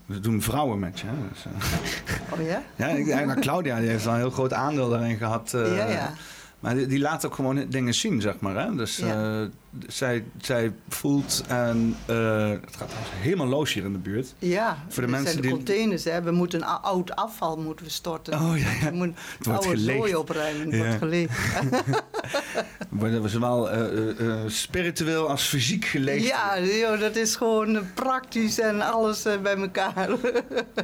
dat 0.05 0.23
doen 0.23 0.41
vrouwen 0.41 0.79
met 0.79 0.99
je. 0.99 1.05
Dus, 1.33 1.45
eh, 1.45 2.33
Oh 2.39 2.45
ja? 2.45 2.63
ja, 2.75 2.87
ik, 2.87 3.05
nou, 3.25 3.39
Claudia 3.39 3.79
die 3.79 3.89
heeft 3.89 4.03
wel 4.03 4.13
een 4.13 4.19
heel 4.19 4.29
groot 4.29 4.53
aandeel 4.53 4.89
daarin 4.89 5.17
gehad. 5.17 5.53
eh, 5.53 5.77
ja, 5.77 5.87
ja. 5.89 6.13
Maar 6.59 6.75
die, 6.75 6.85
die 6.87 6.99
laat 6.99 7.25
ook 7.25 7.35
gewoon 7.35 7.65
dingen 7.69 7.93
zien, 7.93 8.21
zeg 8.21 8.39
maar. 8.39 8.55
Hè? 8.55 8.75
Dus 8.75 8.97
Ja. 8.97 9.41
eh, 9.41 9.47
zij, 9.87 10.23
zij 10.41 10.73
voelt 10.89 11.43
en 11.47 11.95
eh, 12.05 12.49
het 12.49 12.75
gaat 12.77 12.91
helemaal 13.19 13.47
los 13.47 13.73
hier 13.73 13.83
in 13.83 13.91
de 13.93 13.97
buurt. 13.99 14.33
Ja, 14.39 14.77
Voor 14.89 15.03
de 15.03 15.09
mensen 15.09 15.29
zijn 15.31 15.41
de 15.41 15.47
die- 15.47 15.57
containers. 15.57 16.03
Hè. 16.03 16.21
We 16.21 16.31
moeten 16.31 16.63
a- 16.63 16.79
oud 16.81 17.15
afval 17.15 17.57
moeten 17.57 17.85
we 17.85 17.91
storten. 17.91 18.33
Oh 18.33 18.57
ja, 18.57 18.71
ja. 18.81 18.89
We 18.89 18.95
moeten 18.95 19.15
Het 19.37 19.45
wordt 19.45 19.63
oude 19.65 19.77
geleegd. 19.79 19.97
zooi 19.99 20.15
opruimen. 20.15 20.65
Het 20.65 20.75
Ja. 20.75 20.77
wordt 20.83 20.97
geleegd. 20.97 21.37
We 23.21 23.29
zowel 23.29 23.69
eh, 23.71 23.79
eh, 24.09 24.27
eh, 24.29 24.39
spiritueel 24.47 25.29
als 25.29 25.43
fysiek 25.43 25.85
geleefd. 25.85 26.27
Ja, 26.27 26.59
joh, 26.61 26.99
dat 26.99 27.15
is 27.15 27.35
gewoon 27.35 27.79
praktisch 27.93 28.59
en 28.59 28.81
alles 28.81 29.25
bij 29.43 29.55
elkaar. 29.55 30.09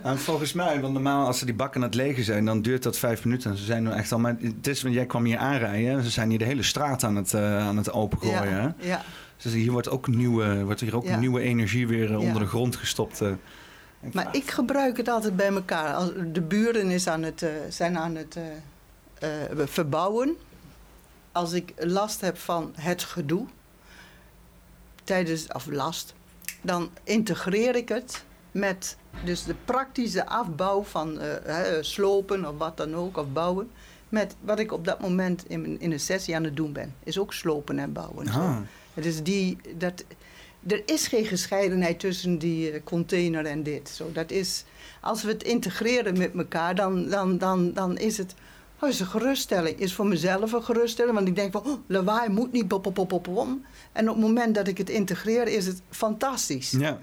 En 0.03 0.17
volgens 0.19 0.53
mij, 0.53 0.81
want 0.81 0.93
normaal 0.93 1.25
als 1.25 1.39
ze 1.39 1.45
die 1.45 1.53
bakken 1.53 1.81
aan 1.81 1.87
het 1.87 1.95
legen 1.95 2.23
zijn, 2.23 2.45
dan 2.45 2.61
duurt 2.61 2.83
dat 2.83 2.97
vijf 2.97 3.23
minuten. 3.25 3.51
En 3.51 3.57
ze 3.57 3.63
zijn 3.65 3.83
nu 3.83 3.89
echt 3.91 4.11
al, 4.11 4.19
maar 4.19 4.35
het 4.41 4.67
is, 4.67 4.81
want 4.81 4.93
jij 4.95 5.05
kwam 5.05 5.25
hier 5.25 5.37
aanrijden 5.37 5.91
en 5.97 6.03
ze 6.03 6.09
zijn 6.09 6.29
hier 6.29 6.39
de 6.39 6.45
hele 6.45 6.63
straat 6.63 7.03
aan 7.03 7.15
het, 7.15 7.33
aan 7.35 7.77
het 7.77 7.91
opengooien. 7.91 8.49
Ja, 8.51 8.75
ja. 8.79 9.03
Dus 9.41 9.53
hier 9.53 9.71
wordt 9.71 9.89
ook 9.89 10.07
nieuwe, 10.07 10.63
wordt 10.63 10.79
hier 10.79 10.95
ook 10.95 11.03
Ja. 11.05 11.17
nieuwe 11.19 11.41
energie 11.41 11.87
weer 11.87 12.11
eh, 12.11 12.19
onder 12.19 12.39
de 12.41 12.47
grond 12.47 12.75
gestopt. 12.75 13.21
eh. 13.21 13.31
Maar 14.13 14.27
ik 14.35 14.51
gebruik 14.51 14.97
het 14.97 15.07
altijd 15.09 15.35
bij 15.35 15.47
elkaar. 15.53 15.93
Als 15.93 16.11
de 16.31 16.41
buren 16.41 16.91
is 16.91 17.07
aan 17.07 17.23
het, 17.23 17.41
eh, 17.41 17.49
zijn 17.69 17.97
aan 17.97 18.15
het 18.15 18.37
verbouwen. 19.69 20.37
Als 21.31 21.51
ik 21.53 21.73
last 21.77 22.21
heb 22.21 22.37
van 22.37 22.73
het 22.75 23.03
gedoe, 23.03 23.45
tijdens, 25.03 25.47
of 25.47 25.65
last, 25.65 26.13
dan 26.61 26.89
integreer 27.03 27.75
ik 27.75 27.89
het 27.89 28.23
met 28.51 28.97
dus 29.23 29.43
de 29.43 29.55
praktische 29.65 30.25
afbouw 30.25 30.83
van 30.83 31.19
slopen 31.81 32.47
of 32.47 32.57
wat 32.57 32.77
dan 32.77 32.95
ook, 32.95 33.17
of 33.17 33.25
bouwen. 33.33 33.69
Met 34.09 34.35
wat 34.41 34.59
ik 34.59 34.71
op 34.71 34.85
dat 34.85 35.01
moment 35.01 35.43
in, 35.47 35.79
in 35.79 35.91
een 35.91 35.99
sessie 35.99 36.35
aan 36.35 36.43
het 36.43 36.55
doen 36.55 36.73
ben. 36.73 36.93
Is 37.03 37.19
ook 37.19 37.33
slopen 37.33 37.79
en 37.79 37.93
bouwen. 37.93 38.27
Ah. 38.27 38.57
Het 38.93 39.05
is 39.05 39.23
die, 39.23 39.57
dat, 39.77 40.03
er 40.67 40.81
is 40.85 41.07
geen 41.07 41.25
gescheidenheid 41.25 41.99
tussen 41.99 42.37
die 42.37 42.71
eh, 42.71 42.83
container 42.83 43.45
en 43.45 43.63
dit. 43.63 43.89
Zo, 43.89 44.11
dat 44.11 44.31
is, 44.31 44.63
als 45.01 45.23
we 45.23 45.31
het 45.31 45.43
integreren 45.43 46.17
met 46.17 46.33
elkaar, 46.35 46.75
dan, 46.75 47.09
dan, 47.09 47.37
dan, 47.37 47.73
dan 47.73 47.97
is 47.97 48.17
het 48.17 48.35
oh, 48.79 48.89
is 48.89 48.99
een 48.99 49.07
geruststelling. 49.07 49.79
Is 49.79 49.93
voor 49.93 50.07
mezelf 50.07 50.51
een 50.51 50.63
geruststelling. 50.63 51.15
Want 51.15 51.27
ik 51.27 51.35
denk 51.35 51.51
van, 51.51 51.65
oh, 51.65 51.79
lawaai 51.87 52.29
moet 52.29 52.51
niet 52.51 52.67
pop, 52.67 52.81
pop, 52.81 52.93
pop, 52.93 53.07
pop, 53.07 53.23
pop. 53.23 53.47
En 53.91 54.09
op 54.09 54.15
het 54.15 54.25
moment 54.25 54.55
dat 54.55 54.67
ik 54.67 54.77
het 54.77 54.89
integreer, 54.89 55.47
is 55.47 55.65
het 55.65 55.81
fantastisch. 55.89 56.71
Ja, 56.71 56.99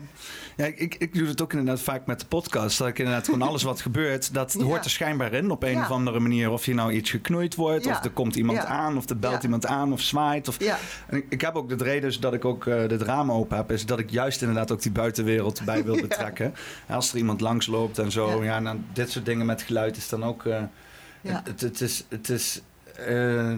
ja 0.57 0.64
ik, 0.64 0.94
ik, 0.94 1.14
doe 1.14 1.26
het 1.26 1.42
ook 1.42 1.52
inderdaad 1.52 1.80
vaak 1.82 2.07
met 2.07 2.20
de 2.20 2.26
podcast. 2.26 2.78
Dat 2.78 2.88
ik 2.88 2.98
inderdaad 2.98 3.24
gewoon 3.24 3.42
alles 3.42 3.62
wat 3.62 3.80
gebeurt, 3.80 4.34
dat 4.34 4.55
Ja. 4.59 4.64
hoort 4.64 4.84
er 4.84 4.90
schijnbaar 4.90 5.32
in 5.32 5.50
op 5.50 5.62
een 5.62 5.70
Ja. 5.70 5.80
of 5.80 5.90
andere 5.90 6.20
manier. 6.20 6.50
Of 6.50 6.66
je 6.66 6.74
nou 6.74 6.92
iets 6.92 7.11
geknoeid 7.11 7.55
wordt, 7.55 7.86
of 7.86 8.05
er 8.05 8.11
komt 8.11 8.36
iemand 8.36 8.59
aan, 8.64 8.96
of 8.96 9.09
er 9.09 9.18
belt 9.18 9.42
iemand 9.42 9.66
aan, 9.66 9.92
of 9.92 10.00
zwaait. 10.00 10.48
Of... 10.48 10.59
En 11.07 11.16
ik, 11.16 11.26
ik 11.28 11.40
heb 11.40 11.55
ook 11.55 11.78
de 11.78 11.84
reden 11.84 12.20
dat 12.20 12.34
ik 12.34 12.44
ook 12.44 12.66
eh 12.66 12.88
dit 12.88 13.02
raam 13.02 13.32
open 13.32 13.57
heb, 13.57 13.70
is 13.72 13.86
dat 13.86 13.98
ik 13.98 14.11
juist 14.11 14.40
inderdaad 14.40 14.70
ook 14.72 14.82
die 14.82 14.92
buitenwereld 14.92 15.64
bij 15.64 15.84
wil 15.84 16.00
betrekken. 16.09 16.55
Als 16.88 17.11
er 17.12 17.16
iemand 17.18 17.40
langs 17.40 17.66
loopt 17.66 17.98
en 17.98 18.11
zo, 18.12 18.42
Ja. 18.44 18.61
nou, 18.61 18.78
dit 18.92 19.11
soort 19.11 19.24
dingen 19.26 19.46
met 19.46 19.62
geluid 19.62 19.96
is 19.96 20.09
dan 20.09 20.24
ook. 20.24 20.44
eh, 20.46 20.62
het, 21.22 21.61
het 21.61 21.80
is. 21.80 22.05
Het 22.09 22.28
is 22.28 22.62
eh, 23.07 23.52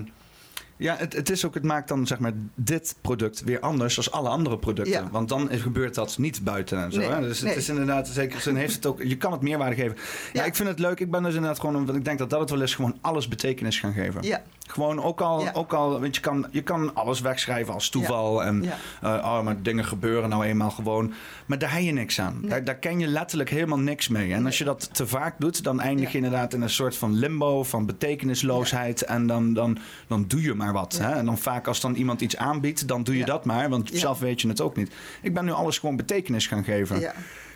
ja, 0.77 0.97
het, 0.99 1.13
het 1.13 1.31
is 1.31 1.45
ook, 1.45 1.55
het 1.55 1.63
maakt 1.65 1.89
dan 1.89 2.07
zeg 2.07 2.19
maar 2.19 2.33
dit 2.55 2.97
product 3.01 3.43
weer 3.45 3.61
anders 3.61 3.95
dan 3.95 4.11
alle 4.13 4.29
andere 4.29 4.59
producten. 4.59 4.93
Ja. 5.03 5.09
Want 5.11 5.29
dan 5.29 5.51
is- 5.51 5.61
gebeurt 5.61 5.95
dat 5.95 6.19
niet 6.19 6.45
buiten 6.45 6.79
en 6.83 6.93
zo. 6.93 6.99
Nee, 6.99 7.09
hè? 7.09 7.21
Dus 7.21 7.41
het 7.41 7.57
is 7.57 7.69
inderdaad, 7.69 8.09
zeker 8.09 8.41
zin 8.41 8.57
heeft 8.57 8.75
het 8.75 8.87
ook, 8.87 9.03
je 9.03 9.17
kan 9.17 9.33
het 9.33 9.41
meerwaarde 9.41 9.77
geven. 9.77 9.97
Ja. 9.97 10.41
Ja. 10.41 10.45
ik 10.47 10.55
vind 10.57 10.69
het 10.69 10.79
leuk. 10.79 11.01
Ik 11.01 11.11
ben 11.11 11.23
dus 11.23 11.35
inderdaad 11.35 11.61
gewoon, 11.61 11.87
want 11.87 11.99
ik 11.99 12.05
denk 12.05 12.19
dat 12.19 12.31
dat 12.31 12.41
het 12.41 12.51
wel 12.51 12.61
is, 12.63 12.75
gewoon 12.75 12.97
alles 13.01 13.29
betekenis 13.29 13.79
gaan 13.81 13.93
geven. 13.93 14.23
ja, 14.23 14.43
Gewoon 14.67 15.03
ook 15.03 15.21
al, 15.21 15.41
Ja. 15.43 15.53
ook 15.53 15.73
al 15.73 16.01
want 16.01 16.15
je 16.15 16.21
kan, 16.21 16.47
je 16.51 16.63
kan 16.63 16.95
alles 16.95 17.21
wegschrijven 17.21 17.75
als 17.75 17.89
toeval. 17.89 18.45
En 18.45 18.63
ja. 18.63 18.77
eh, 19.03 19.25
oh, 19.25 19.43
maar 19.43 19.63
dingen 19.63 19.85
gebeuren 19.85 20.29
nou 20.29 20.45
eenmaal 20.45 20.71
gewoon. 20.71 21.13
Maar 21.47 21.59
daar 21.59 21.73
heb 21.73 21.83
je 21.83 21.93
niks 21.93 22.21
aan. 22.21 22.39
Nee. 22.41 22.51
Daar, 22.51 22.65
daar 22.65 22.75
ken 22.75 22.99
je 22.99 23.07
letterlijk 23.07 23.51
helemaal 23.51 23.79
niks 23.79 24.09
mee. 24.09 24.33
En 24.33 24.47
als 24.47 24.59
je 24.59 24.65
dat 24.65 24.95
te 24.95 25.07
vaak 25.07 25.35
doet, 25.39 25.65
dan 25.65 25.81
eindig 25.81 26.11
je 26.11 26.17
inderdaad 26.17 26.55
in 26.55 26.63
een 26.63 26.71
soort 26.71 26.97
van 26.97 27.15
limbo, 27.15 27.63
van 27.63 27.87
betekenisloosheid. 27.87 29.03
En 29.03 29.27
dan, 29.27 29.53
dan, 29.55 29.79
dan 30.07 30.25
doe 30.29 30.43
je 30.43 30.55
maar 30.55 30.73
wat. 30.73 30.99
Hè? 30.99 31.13
En 31.13 31.25
dan 31.25 31.39
vaak 31.39 31.67
als 31.67 31.81
dan 31.81 31.95
iemand 31.95 32.21
iets 32.21 32.37
aanbiedt, 32.37 32.89
dan 32.89 33.03
doe 33.03 33.17
je 33.17 33.25
dat 33.25 33.45
maar. 33.45 33.69
Want 33.69 33.91
zelf 33.93 34.19
weet 34.19 34.41
je 34.41 34.49
het 34.49 34.61
ook 34.61 34.77
niet. 34.77 34.93
Ik 35.23 35.35
ben 35.35 35.45
nu 35.45 35.51
alles 35.51 35.79
gewoon 35.79 35.97
betekenis 35.97 36.47
gaan 36.47 36.65
geven. 36.65 37.01
ja. 37.01 37.13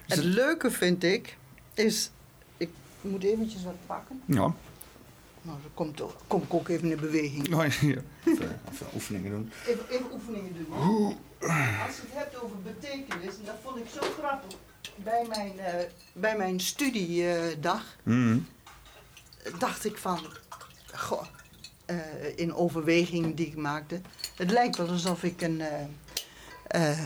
Het 0.06 0.24
leuke 0.24 0.70
vind 0.70 1.04
ik, 1.04 1.36
is... 1.74 2.10
Ik 2.56 2.68
moet 3.00 3.22
eventjes 3.24 3.64
wat 3.64 3.74
pakken. 3.86 4.20
Ja. 4.24 4.52
Nou, 5.42 5.58
dan 5.62 5.70
komt, 5.74 6.02
kom 6.26 6.42
ik 6.42 6.54
ook 6.54 6.68
even 6.68 6.90
in 6.90 7.00
beweging. 7.00 7.54
Oh, 7.54 7.64
ja. 7.66 8.00
Even, 8.24 8.60
even 8.72 8.86
oefeningen 8.94 9.30
doen. 9.30 9.52
Even, 9.66 9.88
even 9.88 10.06
oefeningen 10.12 10.52
doen. 10.56 10.72
Als 10.76 11.96
je 11.96 12.02
het 12.08 12.14
hebt 12.14 12.42
over 12.42 12.56
betekenis, 12.62 13.34
en 13.38 13.44
dat 13.44 13.54
vond 13.62 13.76
ik 13.76 13.86
zo 13.92 14.00
grappig. 14.18 14.58
Bij 14.96 15.26
mijn, 15.28 15.58
eh, 15.58 15.74
bij 16.12 16.36
mijn 16.36 16.60
studiedag 16.60 17.82
Mhm. 18.02 18.38
dacht 19.58 19.84
ik 19.84 19.96
van, 19.98 20.18
goh, 20.94 21.24
eh, 21.84 21.96
in 22.36 22.54
overweging 22.54 23.34
die 23.36 23.46
ik 23.46 23.56
maakte. 23.56 24.00
Het 24.36 24.50
lijkt 24.50 24.76
wel 24.76 24.88
alsof 24.88 25.22
ik 25.22 25.40
een, 25.42 25.60
eh, 26.66 26.98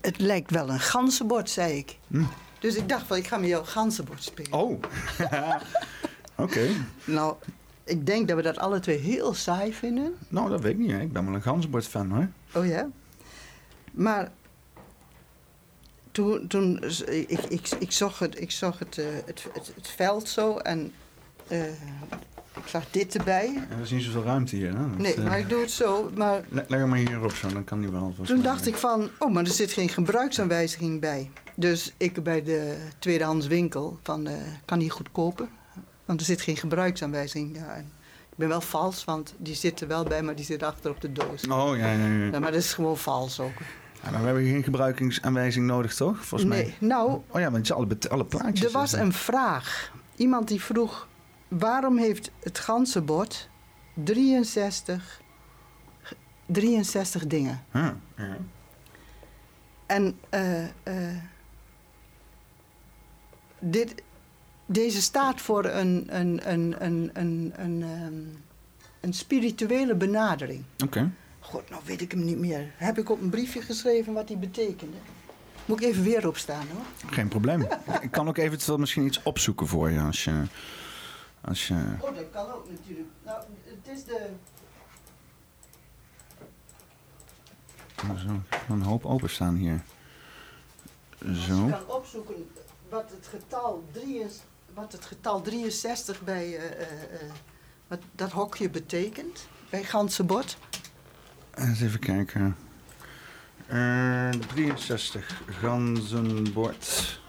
het 0.00 0.18
lijkt 0.18 0.50
wel 0.50 0.68
een 0.68 0.80
ganzenbord, 0.80 1.50
zei 1.50 1.76
ik. 1.78 1.96
Hm. 2.06 2.24
Dus 2.58 2.74
ik 2.74 2.88
dacht 2.88 3.06
van, 3.06 3.16
ik 3.16 3.26
ga 3.26 3.36
met 3.36 3.48
jou 3.48 3.64
ganzenbord 3.64 4.22
spelen. 4.22 4.52
Oh. 4.52 4.80
Oké. 6.36 6.68
Nou, 7.04 7.34
ik 7.84 8.06
denk 8.06 8.28
dat 8.28 8.36
we 8.36 8.42
dat 8.42 8.58
alle 8.58 8.80
twee 8.80 8.98
heel 8.98 9.34
saai 9.34 9.72
vinden. 9.74 10.14
Nou, 10.28 10.50
dat 10.50 10.60
weet 10.60 10.72
ik 10.72 10.78
niet. 10.78 10.90
hè. 10.90 11.00
Ik 11.00 11.12
ben 11.12 11.24
wel 11.24 11.34
een 11.34 11.42
ganzenbord 11.42 11.86
fan 11.86 12.10
hoor. 12.10 12.28
Oh 12.54 12.66
ja? 12.66 12.88
Maar 13.92 14.30
toen, 16.12 16.46
toen 16.46 16.82
ik, 17.06 17.28
ik, 17.48 17.68
ik 17.78 17.92
zag, 17.92 18.18
het, 18.18 18.40
ik 18.40 18.50
zag 18.50 18.78
het, 18.78 18.98
eh, 18.98 19.04
het, 19.24 19.46
het, 19.52 19.72
het 19.74 19.88
veld 19.88 20.28
zo 20.28 20.56
en 20.56 20.92
eh, 21.48 21.64
ik 22.56 22.66
zag 22.66 22.90
dit 22.90 23.14
erbij. 23.16 23.66
Er 23.70 23.80
is 23.82 23.90
niet 23.90 24.02
zoveel 24.02 24.22
ruimte 24.22 24.56
hier. 24.56 24.76
Hè? 24.76 24.88
Dat, 24.88 24.98
Nee, 24.98 25.14
eh, 25.14 25.24
maar 25.24 25.38
ik 25.38 25.48
doe 25.48 25.60
het 25.60 25.70
zo. 25.70 26.10
Maar 26.14 26.42
le- 26.48 26.64
Leg 26.68 26.78
hem 26.80 26.88
maar 26.88 26.98
hierop 26.98 27.32
zo, 27.32 27.48
dan 27.52 27.64
kan 27.64 27.80
die 27.80 27.90
wel. 27.90 28.14
toen 28.24 28.42
dacht 28.42 28.66
ik 28.66 28.76
van, 28.76 29.08
oh, 29.18 29.32
maar 29.32 29.44
er 29.44 29.50
zit 29.50 29.72
geen 29.72 29.88
gebruiksaanwijziging 29.88 31.00
bij. 31.00 31.30
Dus 31.54 31.92
ik 31.96 32.22
bij 32.22 32.42
de 32.42 32.76
tweedehands 32.98 33.46
winkel 33.46 33.98
van, 34.02 34.26
eh, 34.26 34.34
kan 34.64 34.78
die 34.78 34.90
goed 34.90 35.12
kopen? 35.12 35.48
Want 36.06 36.20
er 36.20 36.26
zit 36.26 36.40
geen 36.40 36.56
gebruiksaanwijziging. 36.56 37.56
Ja, 37.56 37.74
ik 37.74 38.36
ben 38.36 38.48
wel 38.48 38.60
vals, 38.60 39.04
want 39.04 39.34
die 39.38 39.54
zit 39.54 39.80
er 39.80 39.88
wel 39.88 40.04
bij, 40.04 40.22
maar 40.22 40.34
die 40.36 40.44
zit 40.44 40.62
achter 40.62 40.90
op 40.90 41.00
de 41.00 41.12
doos. 41.12 41.46
Oh, 41.46 41.76
ja, 41.76 41.92
ja, 41.92 42.06
ja. 42.06 42.24
Ja, 42.32 42.38
maar 42.38 42.52
dat 42.52 42.60
is 42.60 42.74
gewoon 42.74 42.96
vals 42.98 43.40
ook. 43.40 43.52
Ja, 44.02 44.10
dan 44.10 44.24
hebben 44.24 44.42
we 44.42 44.48
geen 44.50 44.62
gebruikingsaanwijzing 44.62 45.66
nodig, 45.66 45.94
toch? 45.94 46.24
Volgens 46.24 46.50
nee, 46.50 46.62
mij. 46.64 46.88
nou, 46.88 47.20
Oh 47.28 47.40
ja, 47.40 47.50
want 47.50 47.70
alle, 47.72 47.86
bet- 47.86 48.08
alle 48.08 48.24
plaatjes. 48.24 48.64
er 48.66 48.70
was 48.72 48.90
zitten. 48.90 49.06
een 49.08 49.12
vraag. 49.14 49.92
Iemand 50.16 50.48
die 50.48 50.62
vroeg: 50.62 51.08
waarom 51.48 51.98
heeft 51.98 52.30
het 52.40 52.58
ganzenbord 52.58 53.48
63, 53.94 55.20
63 56.46 57.26
dingen? 57.26 57.64
Huh, 57.72 57.88
ja. 58.16 58.36
En 59.86 60.18
eh, 60.28 60.64
eh, 60.64 61.16
dit, 63.58 64.02
deze 64.66 65.02
staat 65.02 65.40
voor 65.40 65.64
een, 65.64 66.06
een, 66.08 66.52
een, 66.52 66.84
een, 66.84 67.10
een, 67.12 67.52
een, 67.56 67.82
ehm, 67.82 68.14
een 69.00 69.12
spirituele 69.12 69.94
benadering. 69.94 70.64
Oké. 70.84 71.10
God, 71.40 71.70
nou 71.70 71.82
weet 71.84 72.00
ik 72.00 72.10
hem 72.10 72.24
niet 72.24 72.38
meer. 72.38 72.72
Heb 72.76 72.98
ik 72.98 73.10
op 73.10 73.20
een 73.20 73.30
briefje 73.30 73.62
geschreven 73.62 74.12
wat 74.12 74.28
die 74.28 74.36
betekende? 74.36 74.96
Moet 75.64 75.80
ik 75.82 75.86
even 75.88 76.02
weer 76.02 76.28
opstaan 76.28 76.66
hoor. 76.72 77.10
Geen 77.12 77.28
probleem. 77.28 77.66
ik 78.00 78.10
kan 78.10 78.28
ook 78.28 78.36
eventueel 78.36 78.78
misschien 78.78 79.06
iets 79.06 79.22
opzoeken 79.22 79.66
voor 79.66 79.90
je 79.90 80.00
als 80.00 80.24
je. 80.24 80.42
Als 81.40 81.68
je 81.68 81.74
Oh, 82.00 82.14
dat 82.14 82.30
kan 82.32 82.52
ook 82.52 82.70
natuurlijk. 82.70 83.08
Nou, 83.24 83.42
het 83.64 83.96
is 83.96 84.04
de. 84.04 84.28
zo, 87.96 88.40
een 88.68 88.82
hoop 88.82 89.04
openstaan 89.04 89.54
hier. 89.54 89.82
Als 91.28 91.46
Zo. 91.46 91.64
je 91.64 91.70
kan 91.70 91.96
opzoeken 91.96 92.50
wat 92.88 93.10
het 93.10 93.26
getal, 93.26 93.84
3 93.92 94.18
is, 94.18 94.40
wat 94.76 94.92
het 94.92 95.04
getal 95.04 95.42
63 95.42 96.22
bij 96.22 96.56
eh, 96.56 96.64
eh, 96.64 96.80
eh, 96.82 97.30
wat 97.86 97.98
dat 98.14 98.30
hokje 98.30 98.70
betekent. 98.70 99.48
Bij 99.70 99.84
ganzenbord. 99.84 100.56
Eens 101.54 101.80
even 101.80 102.00
kijken. 102.00 102.56
Eh 103.66 104.30
63. 104.30 105.42
Ganzenbord. 105.46 107.20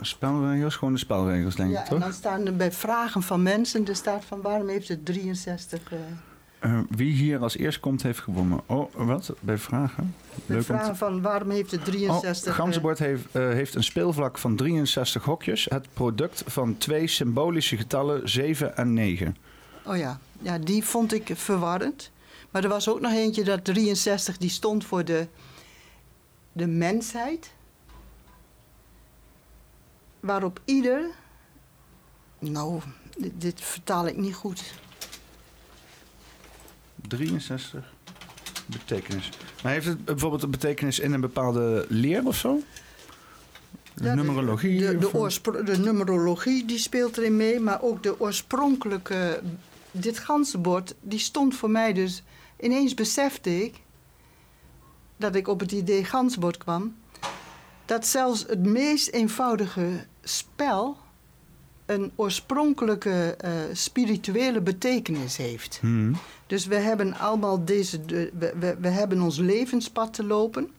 Spelregels? 0.00 0.76
Gewoon 0.76 0.94
de 0.94 1.00
spelregels, 1.00 1.54
denk 1.56 1.70
Ja, 1.70 1.78
ik, 1.78 1.84
en 1.84 1.90
toch? 1.90 2.00
dan 2.00 2.12
staan 2.12 2.46
er 2.46 2.56
bij 2.56 2.72
vragen 2.72 3.22
van 3.22 3.42
mensen, 3.42 3.86
er 3.86 3.96
staat 3.96 4.24
van 4.24 4.40
waarom 4.40 4.68
heeft 4.68 4.88
het 4.88 5.04
63... 5.04 5.92
eh 6.64 6.72
Eh, 6.72 6.80
wie 6.88 7.12
hier 7.12 7.38
als 7.38 7.56
eerst 7.56 7.80
komt, 7.80 8.02
heeft 8.02 8.20
gewonnen. 8.20 8.60
Oh, 8.66 8.94
wat? 8.94 9.34
Bij 9.40 9.58
vragen? 9.58 10.14
bij 10.28 10.42
Leuk 10.46 10.56
om 10.56 10.64
te- 10.64 10.72
vragen 10.72 10.96
van 10.96 11.22
waarom 11.22 11.50
heeft 11.50 11.70
het 11.70 11.84
63... 11.84 12.42
Oh, 12.46 12.48
eh, 12.48 12.54
Ganzenbord 12.64 12.98
heeft, 12.98 13.26
eh, 13.32 13.48
heeft 13.48 13.74
een 13.74 13.84
speelvlak 13.84 14.38
van 14.38 14.56
63 14.56 15.24
hokjes. 15.24 15.64
Het 15.64 15.86
product 15.92 16.42
van 16.46 16.78
twee 16.78 17.06
symbolische 17.06 17.76
getallen 17.76 18.28
7 18.28 18.76
en 18.76 18.92
9. 18.92 19.36
Oh 19.86 19.96
ja. 19.96 20.20
ja, 20.40 20.58
die 20.58 20.84
vond 20.84 21.12
ik 21.12 21.30
verwarrend. 21.34 22.10
Maar 22.50 22.62
er 22.62 22.68
was 22.68 22.88
ook 22.88 23.00
nog 23.00 23.12
eentje, 23.12 23.44
dat 23.44 23.64
63, 23.64 24.38
die 24.38 24.50
stond 24.50 24.84
voor 24.84 25.04
de, 25.04 25.26
de 26.52 26.66
mensheid. 26.66 27.52
Waarop 30.20 30.60
ieder... 30.64 31.10
Nou, 32.38 32.80
dit, 33.18 33.32
dit 33.40 33.60
vertaal 33.60 34.06
ik 34.06 34.16
niet 34.16 34.34
goed. 34.34 34.74
63 37.08 37.92
betekenis. 38.66 39.28
Maar 39.62 39.72
heeft 39.72 39.86
het 39.86 40.04
bijvoorbeeld 40.04 40.42
een 40.42 40.50
betekenis 40.50 40.98
in 40.98 41.12
een 41.12 41.20
bepaalde 41.20 41.86
leer 41.88 42.26
of 42.26 42.36
zo? 42.36 42.60
De 43.94 44.04
Ja, 44.04 44.14
numerologie? 44.14 44.80
De, 44.80 44.98
de, 44.98 45.62
de 45.64 45.78
numerologie 45.78 46.64
die 46.64 46.78
speelt 46.78 47.16
erin 47.16 47.36
mee, 47.36 47.60
maar 47.60 47.82
ook 47.82 48.02
de 48.02 48.20
oorspronkelijke. 48.20 49.40
Dit 49.90 50.18
ganzenbord, 50.18 50.94
die 51.00 51.18
stond 51.18 51.54
voor 51.54 51.70
mij 51.70 51.92
dus. 51.92 52.22
Ineens 52.60 52.94
besefte 52.94 53.64
ik 53.64 53.74
dat 55.16 55.34
ik 55.34 55.48
op 55.48 55.60
het 55.60 55.72
idee 55.72 56.04
ganzenbord 56.04 56.56
kwam. 56.56 56.96
Dat 57.84 58.06
zelfs 58.06 58.44
het 58.48 58.66
meest 58.66 59.08
eenvoudige 59.08 60.06
spel 60.22 60.96
een 61.86 62.12
oorspronkelijke 62.16 63.34
eh, 63.38 63.50
spirituele 63.72 64.60
betekenis 64.60 65.36
heeft. 65.36 65.78
Hmm. 65.80 66.16
Dus 66.46 66.66
we 66.66 66.76
hebben 66.76 67.14
allemaal 67.14 67.64
deze. 67.64 68.04
de- 68.04 68.30
We, 68.38 68.76
we, 68.80 68.88
hebben 68.88 69.20
ons 69.22 69.38
levenspad 69.38 70.14
te 70.14 70.24
lopen. 70.24 70.70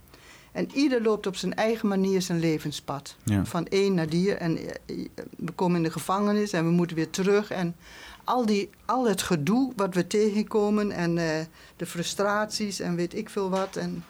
En 0.52 0.70
ieder 0.74 1.02
loopt 1.02 1.28
op 1.28 1.36
zijn 1.36 1.54
eigen 1.56 1.88
manier 1.88 2.22
zijn 2.22 2.40
levenspad. 2.40 3.16
Ja. 3.24 3.46
Van 3.46 3.66
één 3.68 3.94
naar 3.94 4.10
dier. 4.10 4.38
En 4.38 4.58
eh, 4.58 5.06
we 5.38 5.52
komen 5.52 5.78
in 5.78 5.84
de 5.84 5.92
gevangenis 5.92 6.54
en 6.54 6.66
we 6.66 6.72
moeten 6.72 6.96
weer 6.96 7.10
terug. 7.10 7.52
En 7.52 7.76
al, 8.24 8.46
die, 8.46 8.70
al 8.86 9.08
het 9.08 9.22
gedoe 9.22 9.74
wat 9.76 9.94
we 9.96 10.08
tegenkomen. 10.08 10.92
En 10.92 11.18
eh, 11.18 11.46
de 11.76 11.86
frustraties 11.86 12.80
en 12.80 12.96
weet 12.96 13.16
ik 13.16 13.30
veel 13.30 13.50
wat. 13.50 13.76
En 13.76 14.04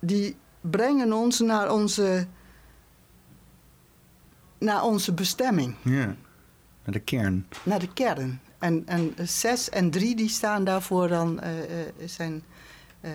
die 0.00 0.36
brengen 0.60 1.12
ons 1.12 1.38
naar 1.40 1.72
onze, 1.72 2.26
naar 4.58 4.82
onze 4.82 5.12
bestemming 5.12 5.74
Ja. 5.82 6.14
Naar 6.84 6.94
de 6.94 7.00
kern. 7.00 7.46
naar 7.62 7.78
de 7.78 7.92
kern. 7.92 8.40
En, 8.58 8.82
en 8.86 9.14
6 9.22 9.70
en 9.70 9.90
3 9.90 10.16
die 10.16 10.28
staan 10.28 10.64
daarvoor 10.64 11.08
dan 11.08 11.40
eh, 11.40 11.62
eh, 11.62 11.86
zijn 12.04 12.42
eh, 13.00 13.10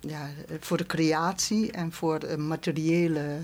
ja, 0.00 0.28
voor 0.60 0.76
de 0.76 0.86
creatie 0.86 1.72
en 1.72 1.92
voor 1.92 2.18
de 2.18 2.38
materiële. 2.38 3.38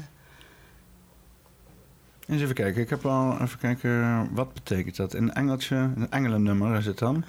Eens 2.27 2.43
even 2.43 2.55
kijken. 2.55 2.83
Ik 2.83 2.91
heb 2.91 3.07
al 3.07 3.41
even 3.41 3.59
kijken. 3.59 4.29
Wat 4.35 4.55
betekent 4.55 4.97
dat? 4.97 5.15
In 5.15 5.23
een 5.23 5.33
engeltje, 5.33 5.77
een 5.77 6.11
engelennummer 6.11 6.79
is 6.79 6.87
het 6.87 6.99
dan. 6.99 7.25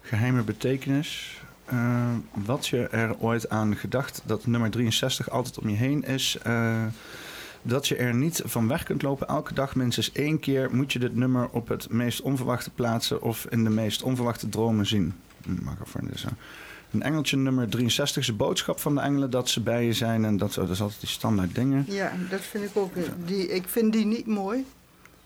Geheime 0.00 0.42
betekenis. 0.42 1.40
Wat 2.32 2.66
je 2.66 2.88
er 2.88 3.18
ooit 3.18 3.48
aan 3.48 3.76
gedacht 3.76 4.22
dat 4.24 4.46
nummer 4.46 4.70
63 4.70 5.30
altijd 5.30 5.58
om 5.58 5.68
je 5.68 5.76
heen 5.76 6.02
is. 6.02 6.38
Dat 7.62 7.88
je 7.88 7.96
er 7.96 8.14
niet 8.14 8.42
van 8.44 8.68
weg 8.68 8.82
kunt 8.82 9.02
lopen. 9.02 9.28
Elke 9.28 9.54
dag 9.54 9.74
minstens 9.74 10.12
één 10.12 10.38
keer 10.40 10.74
moet 10.74 10.92
je 10.92 10.98
dit 10.98 11.14
nummer 11.16 11.48
op 11.48 11.68
het 11.68 11.90
meest 11.90 12.20
onverwachte 12.20 12.70
plaatsen 12.70 13.22
of 13.22 13.46
in 13.50 13.64
de 13.64 13.70
meest 13.70 14.02
onverwachte 14.02 14.48
dromen 14.48 14.86
zien. 14.86 15.14
Hm, 15.44 15.64
Mag 15.64 15.74
voor 15.84 16.00
Een 16.90 17.02
engeltje 17.02 17.36
nummer 17.36 17.68
63 17.68 18.16
is 18.20 18.26
de 18.26 18.32
boodschap 18.32 18.80
van 18.80 18.94
de 18.94 19.00
engelen 19.00 19.30
dat 19.30 19.48
ze 19.48 19.60
bij 19.60 19.84
je 19.84 19.92
zijn 19.92 20.24
en 20.24 20.36
dat, 20.36 20.54
dat 20.54 20.70
is 20.70 20.80
altijd 20.80 21.00
die 21.00 21.08
standaard 21.08 21.54
dingen. 21.54 21.84
Ja, 21.88 22.12
dat 22.30 22.40
vind 22.40 22.64
ik 22.64 22.76
ook. 22.76 22.96
eh, 22.96 23.02
Die, 23.24 23.46
ik 23.48 23.68
vind 23.68 23.92
die 23.92 24.04
niet 24.06 24.26
mooi. 24.26 24.64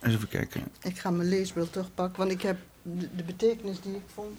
Eens 0.00 0.14
even 0.14 0.28
kijken. 0.28 0.62
Ik 0.82 0.98
ga 0.98 1.10
mijn 1.10 1.28
leesbril 1.28 1.70
terugpakken, 1.70 2.18
want 2.18 2.30
ik 2.30 2.42
heb 2.42 2.56
de, 2.82 3.08
de 3.16 3.22
betekenis 3.22 3.80
die 3.80 3.94
ik 3.94 4.02
vond. 4.14 4.38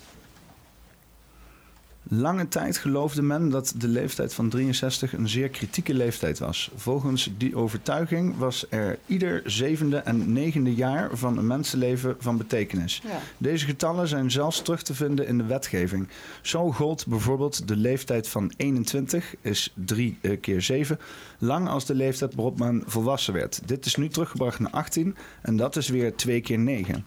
Lange 2.10 2.48
tijd 2.48 2.78
geloofde 2.78 3.22
men 3.22 3.50
dat 3.50 3.74
de 3.78 3.88
leeftijd 3.88 4.34
van 4.34 4.50
63 4.50 5.14
een 5.14 5.30
zeer 5.30 5.50
kritieke 5.50 5.94
leeftijd 5.94 6.40
was. 6.40 6.72
Volgens 6.76 7.30
die 7.38 7.56
overtuiging 7.56 8.38
was 8.38 8.66
er 8.70 8.98
ieder 9.06 9.42
zevende 9.46 9.98
en 9.98 10.34
negende 10.34 10.76
jaar 10.76 11.10
van 11.18 11.38
een 11.38 11.48
mensenleven 11.48 12.16
van 12.20 12.38
betekenis. 12.38 13.02
Ja. 13.04 13.20
Deze 13.38 13.66
getallen 13.66 14.08
zijn 14.08 14.32
zelfs 14.32 14.62
terug 14.62 14.82
te 14.82 14.94
vinden 14.94 15.28
in 15.28 15.38
de 15.38 15.44
wetgeving. 15.46 16.08
Zo 16.42 16.72
gold 16.72 17.08
bijvoorbeeld 17.08 17.68
de 17.68 17.76
leeftijd 17.76 18.28
van 18.28 18.52
21, 18.58 19.36
is 19.42 19.74
3 19.74 20.18
keer 20.42 20.62
7, 20.62 21.00
lang 21.38 21.68
als 21.68 21.86
de 21.86 21.96
leeftijd 21.96 22.36
waarop 22.36 22.60
men 22.60 22.84
volwassen 22.86 23.34
werd. 23.34 23.62
Dit 23.66 23.86
is 23.86 23.96
nu 23.96 24.08
teruggebracht 24.10 24.60
naar 24.60 24.72
18 24.72 25.16
en 25.42 25.56
dat 25.58 25.76
is 25.76 25.88
weer 25.90 26.16
2 26.16 26.42
keer 26.42 26.60
9. 26.60 27.06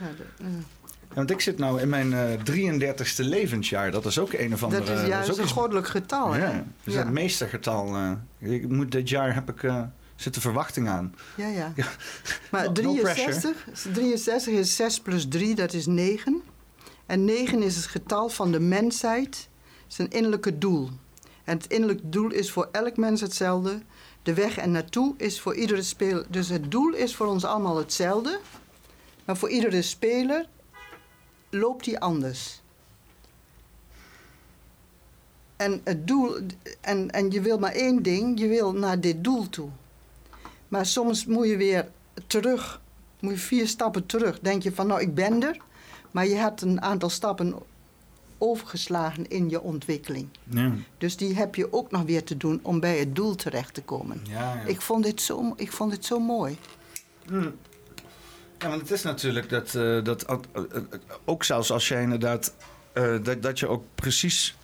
Ja, 0.00 0.06
de- 0.16 0.44
eh, 0.44 0.48
Ja, 1.10 1.16
want 1.16 1.30
ik 1.30 1.40
zit 1.40 1.58
nou 1.58 1.80
in 1.80 1.88
mijn 1.88 2.12
eh 2.12 2.38
33ste 2.38 3.24
levensjaar. 3.24 3.90
Dat 3.90 4.04
is 4.06 4.18
ook 4.18 4.32
een 4.32 4.52
of 4.52 4.62
andere... 4.62 4.84
dat 4.84 4.98
is 5.02 5.08
juist 5.08 5.30
ook 5.30 5.38
een 5.38 5.48
goddelijk 5.48 5.88
getal. 5.88 6.32
hè? 6.32 6.46
ja, 6.46 6.52
dat 6.52 6.64
is 6.84 6.92
ja. 6.94 6.98
het 6.98 7.10
meestergetal. 7.10 7.94
eh. 8.38 8.52
ik 8.52 8.68
moet, 8.68 8.92
dit 8.92 9.08
jaar 9.08 9.34
heb 9.34 9.48
ik, 9.50 9.62
eh 9.62 9.82
zit 10.16 10.34
de 10.34 10.40
verwachting 10.40 10.88
aan. 10.88 11.14
Ja, 11.34 11.46
ja. 11.46 11.72
Maar 12.50 12.64
No- 12.72 12.82
no 12.82 13.00
63, 13.02 13.66
63 13.92 14.52
is 14.54 14.76
6 14.76 15.00
plus 15.00 15.28
3, 15.28 15.54
dat 15.54 15.72
is 15.72 15.86
9. 15.86 16.42
En 17.06 17.24
9 17.24 17.62
is 17.62 17.76
het 17.76 17.86
getal 17.86 18.28
van 18.28 18.52
de 18.52 18.60
mensheid, 18.60 19.48
zijn 19.86 20.10
innerlijke 20.10 20.58
doel. 20.58 20.88
En 21.44 21.56
het 21.56 21.66
innerlijke 21.66 22.08
doel 22.08 22.30
is 22.30 22.50
voor 22.50 22.68
elk 22.72 22.96
mens 22.96 23.20
hetzelfde. 23.20 23.82
De 24.22 24.34
weg 24.34 24.56
en 24.58 24.70
naartoe 24.70 25.14
is 25.16 25.40
voor 25.40 25.54
iedere 25.54 25.82
speler. 25.82 26.24
Dus 26.28 26.48
het 26.48 26.70
doel 26.70 26.92
is 26.94 27.14
voor 27.16 27.26
ons 27.26 27.44
allemaal 27.44 27.76
hetzelfde. 27.76 28.38
Maar 29.24 29.36
voor 29.36 29.48
iedere 29.50 29.82
speler 29.82 30.46
loopt 31.50 31.84
die 31.84 31.98
anders. 31.98 32.62
En 35.56 35.80
het 35.84 36.06
doel, 36.06 36.38
en, 36.80 37.10
en 37.10 37.30
je 37.30 37.40
wil 37.40 37.58
maar 37.58 37.72
één 37.72 38.02
ding, 38.02 38.40
je 38.40 38.48
wil 38.48 38.72
naar 38.72 39.00
dit 39.00 39.24
doel 39.24 39.48
toe. 39.48 39.68
Maar 40.68 40.86
soms 40.86 41.26
moet 41.26 41.46
je 41.46 41.56
weer 41.56 41.88
terug, 42.26 42.80
moet 43.20 43.32
je 43.32 43.38
vier 43.38 43.68
stappen 43.68 44.06
terug. 44.06 44.40
Denk 44.40 44.62
je 44.62 44.72
van, 44.72 44.86
nou, 44.86 45.00
ik 45.00 45.14
ben 45.14 45.42
er. 45.42 45.56
Maar 46.10 46.26
je 46.26 46.34
hebt 46.34 46.62
een 46.62 46.82
aantal 46.82 47.08
stappen 47.08 47.54
overgeslagen 48.38 49.28
in 49.28 49.50
je 49.50 49.60
ontwikkeling. 49.60 50.28
Ja. 50.44 50.72
Dus 50.98 51.16
die 51.16 51.34
heb 51.34 51.54
je 51.54 51.72
ook 51.72 51.90
nog 51.90 52.02
weer 52.02 52.24
te 52.24 52.36
doen 52.36 52.60
om 52.62 52.80
bij 52.80 52.98
het 52.98 53.14
doel 53.14 53.34
terecht 53.34 53.74
te 53.74 53.82
komen. 53.82 54.20
Ja, 54.22 54.54
ja. 54.54 54.62
Ik, 54.62 54.80
vond 54.80 55.04
dit 55.04 55.20
zo, 55.20 55.52
ik 55.56 55.72
vond 55.72 55.90
dit 55.90 56.04
zo 56.04 56.18
mooi. 56.18 56.56
Hmm. 57.26 57.54
Ja, 58.62 58.68
want 58.68 58.80
het 58.80 58.90
is 58.90 59.02
natuurlijk 59.02 59.48
dat, 59.48 59.74
eh, 59.74 60.04
dat 60.04 60.22
eh, 60.24 60.36
eh, 60.54 60.62
ook 61.24 61.44
zelfs 61.44 61.72
als 61.72 61.88
jij 61.88 62.02
inderdaad 62.02 62.54
dat, 63.22 63.42
dat 63.42 63.58
je 63.58 63.66
ook 63.68 63.84
precies 63.94 64.54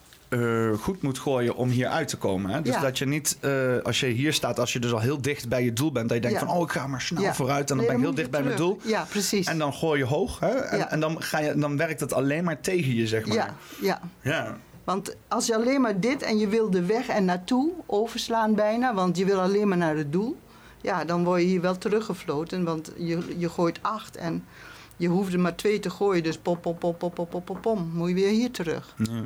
goed 0.79 1.03
moet 1.03 1.19
gooien 1.19 1.55
om 1.57 1.69
hier 1.69 1.87
uit 1.89 2.09
te 2.09 2.17
komen. 2.17 2.51
Hè? 2.51 2.63
Dus 2.63 2.75
Ja. 2.75 2.81
dat 2.81 2.99
je 2.99 3.07
niet, 3.07 3.39
als 3.83 4.01
je 4.01 4.07
hier 4.07 4.33
staat, 4.33 4.59
als 4.59 4.73
je 4.73 4.79
dus 4.79 4.93
al 4.93 5.01
heel 5.01 5.21
dicht 5.23 5.49
bij 5.49 5.65
je 5.65 5.73
doel 5.73 5.93
bent, 5.93 6.09
dat 6.09 6.17
je 6.17 6.23
denkt 6.23 6.41
Ja. 6.41 6.47
van, 6.47 6.57
oh, 6.57 6.63
ik 6.63 6.71
ga 6.71 6.87
maar 6.87 7.01
snel 7.01 7.23
Ja. 7.23 7.35
vooruit 7.35 7.71
en 7.71 7.77
dan 7.77 7.77
Nee, 7.77 7.87
ben 7.87 7.97
ik 7.97 8.03
heel 8.03 8.15
dicht 8.15 8.27
je 8.27 8.33
bij 8.33 8.43
mijn 8.43 8.57
doel. 8.57 8.79
Ja, 8.83 9.07
precies. 9.09 9.47
En 9.47 9.59
dan 9.59 9.73
gooi 9.75 9.99
je 9.99 10.05
hoog. 10.07 10.41
Hè? 10.41 10.49
En, 10.49 10.91
en 10.91 11.01
dan, 11.01 11.23
ga 11.23 11.39
je, 11.39 11.55
dan 11.55 11.77
werkt 11.77 12.01
het 12.01 12.13
alleen 12.13 12.45
maar 12.45 12.61
tegen 12.61 12.95
je, 12.95 13.07
zeg 13.07 13.27
maar. 13.27 13.37
ja, 13.37 13.55
ja. 13.81 14.01
Ja. 14.23 14.57
Want 14.85 15.17
als 15.29 15.47
je 15.47 15.55
alleen 15.55 15.81
maar 15.81 16.01
dit 16.01 16.23
en 16.23 16.39
je 16.39 16.49
wil 16.49 16.71
de 16.71 16.83
weg 16.85 17.09
en 17.09 17.25
naartoe 17.25 17.73
overslaan 17.87 18.55
bijna, 18.55 18.95
want 18.95 19.17
je 19.17 19.25
wil 19.25 19.41
alleen 19.41 19.69
maar 19.69 19.79
naar 19.79 19.97
het 19.97 20.13
doel, 20.13 20.37
ja, 20.87 21.05
dan 21.05 21.25
word 21.25 21.41
je 21.41 21.47
hier 21.47 21.61
wel 21.61 21.79
teruggefloten, 21.79 22.65
want 22.65 22.93
je, 22.97 23.35
je 23.39 23.49
gooit 23.49 23.79
acht 23.83 24.17
en 24.17 24.45
je 24.97 25.09
hoeft 25.09 25.33
er 25.33 25.41
maar 25.41 25.57
twee 25.57 25.79
te 25.79 25.91
gooien, 25.91 26.23
dus 26.23 26.39
pop, 26.39 26.63
pop, 26.63 26.79
pop, 26.79 26.99
pop, 26.99 27.15
pop, 27.15 27.31
pop, 27.31 27.45
pop, 27.45 27.61
pom, 27.61 27.91
moet 27.93 28.09
je 28.09 28.15
weer 28.15 28.31
hier 28.31 28.51
terug. 28.51 28.95
Ja. 28.97 29.25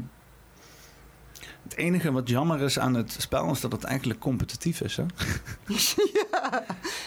Het 1.63 1.77
enige 1.77 2.13
wat 2.13 2.29
jammer 2.29 2.61
is 2.61 2.79
aan 2.79 2.95
het 2.95 3.17
spel 3.19 3.51
is 3.51 3.61
dat 3.61 3.73
het 3.73 3.85
eigenlijk 3.85 4.21
competitief 4.21 4.81
is. 4.81 4.97
Hè? 4.97 5.05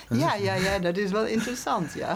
Ja, 0.10 0.36
ja, 0.36 0.54
ja, 0.54 0.80
dat 0.80 0.98
is 0.98 1.12
wel 1.12 1.26
interessant, 1.26 1.94
ja. 1.94 2.16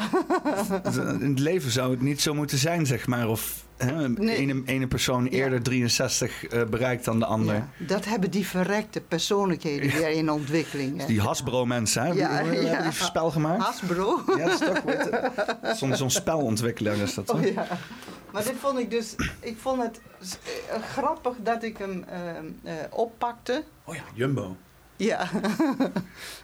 In 1.20 1.30
het 1.30 1.40
leven 1.40 1.72
zou 1.72 1.92
het 1.92 2.02
niet 2.02 2.22
zo 2.22 2.34
moeten 2.34 2.58
zijn, 2.58 2.86
zeg 2.86 3.08
maar. 3.08 3.28
Of 3.28 3.66
hè, 3.78 4.10
Nee. 4.10 4.36
ene, 4.36 4.62
ene 4.66 4.88
persoon 4.88 5.24
Ja. 5.24 5.30
eerder 5.30 5.62
63 5.64 6.46
eh, 6.48 6.64
bereikt 6.64 7.06
dan 7.06 7.20
de 7.20 7.26
ander. 7.26 7.56
Ja, 7.56 7.70
dat 7.78 8.06
hebben 8.06 8.32
die 8.32 8.48
verrekte 8.48 9.02
persoonlijkheden 9.02 9.92
weer 9.92 10.10
in 10.10 10.30
ontwikkeling. 10.32 11.00
hè. 11.00 11.06
Die 11.06 11.22
Hasbro-mensen, 11.22 12.02
hè? 12.02 12.08
Ja, 12.08 12.14
ja. 12.14 12.44
hebben 12.44 12.84
die 12.84 12.92
spel 12.92 13.32
gemaakt? 13.32 13.64
Hasbro. 13.64 14.22
Ja, 14.38 14.46
dat 14.46 14.62
is 14.62 14.68
toch 14.68 15.78
Zo'n 15.78 15.96
zo'n 15.96 16.10
spelontwikkelaar 16.12 16.98
is 16.98 17.14
dat. 17.14 17.30
Oh 17.30 17.40
hè? 17.42 17.48
ja. 17.48 17.68
Maar 18.32 18.44
dit 18.44 18.56
vond 18.60 18.80
ik 18.80 18.90
dus, 18.92 19.16
ik 19.40 19.58
vond 19.60 19.82
het 19.82 20.00
eh, 20.70 20.82
grappig 20.94 21.34
dat 21.44 21.64
ik 21.64 21.78
hem 21.78 22.04
eh, 22.08 22.30
eh, 22.38 22.86
oppakte. 22.90 23.64
Oh 23.86 23.96
ja, 23.96 24.02
Jumbo. 24.14 24.56
Ja. 24.98 25.30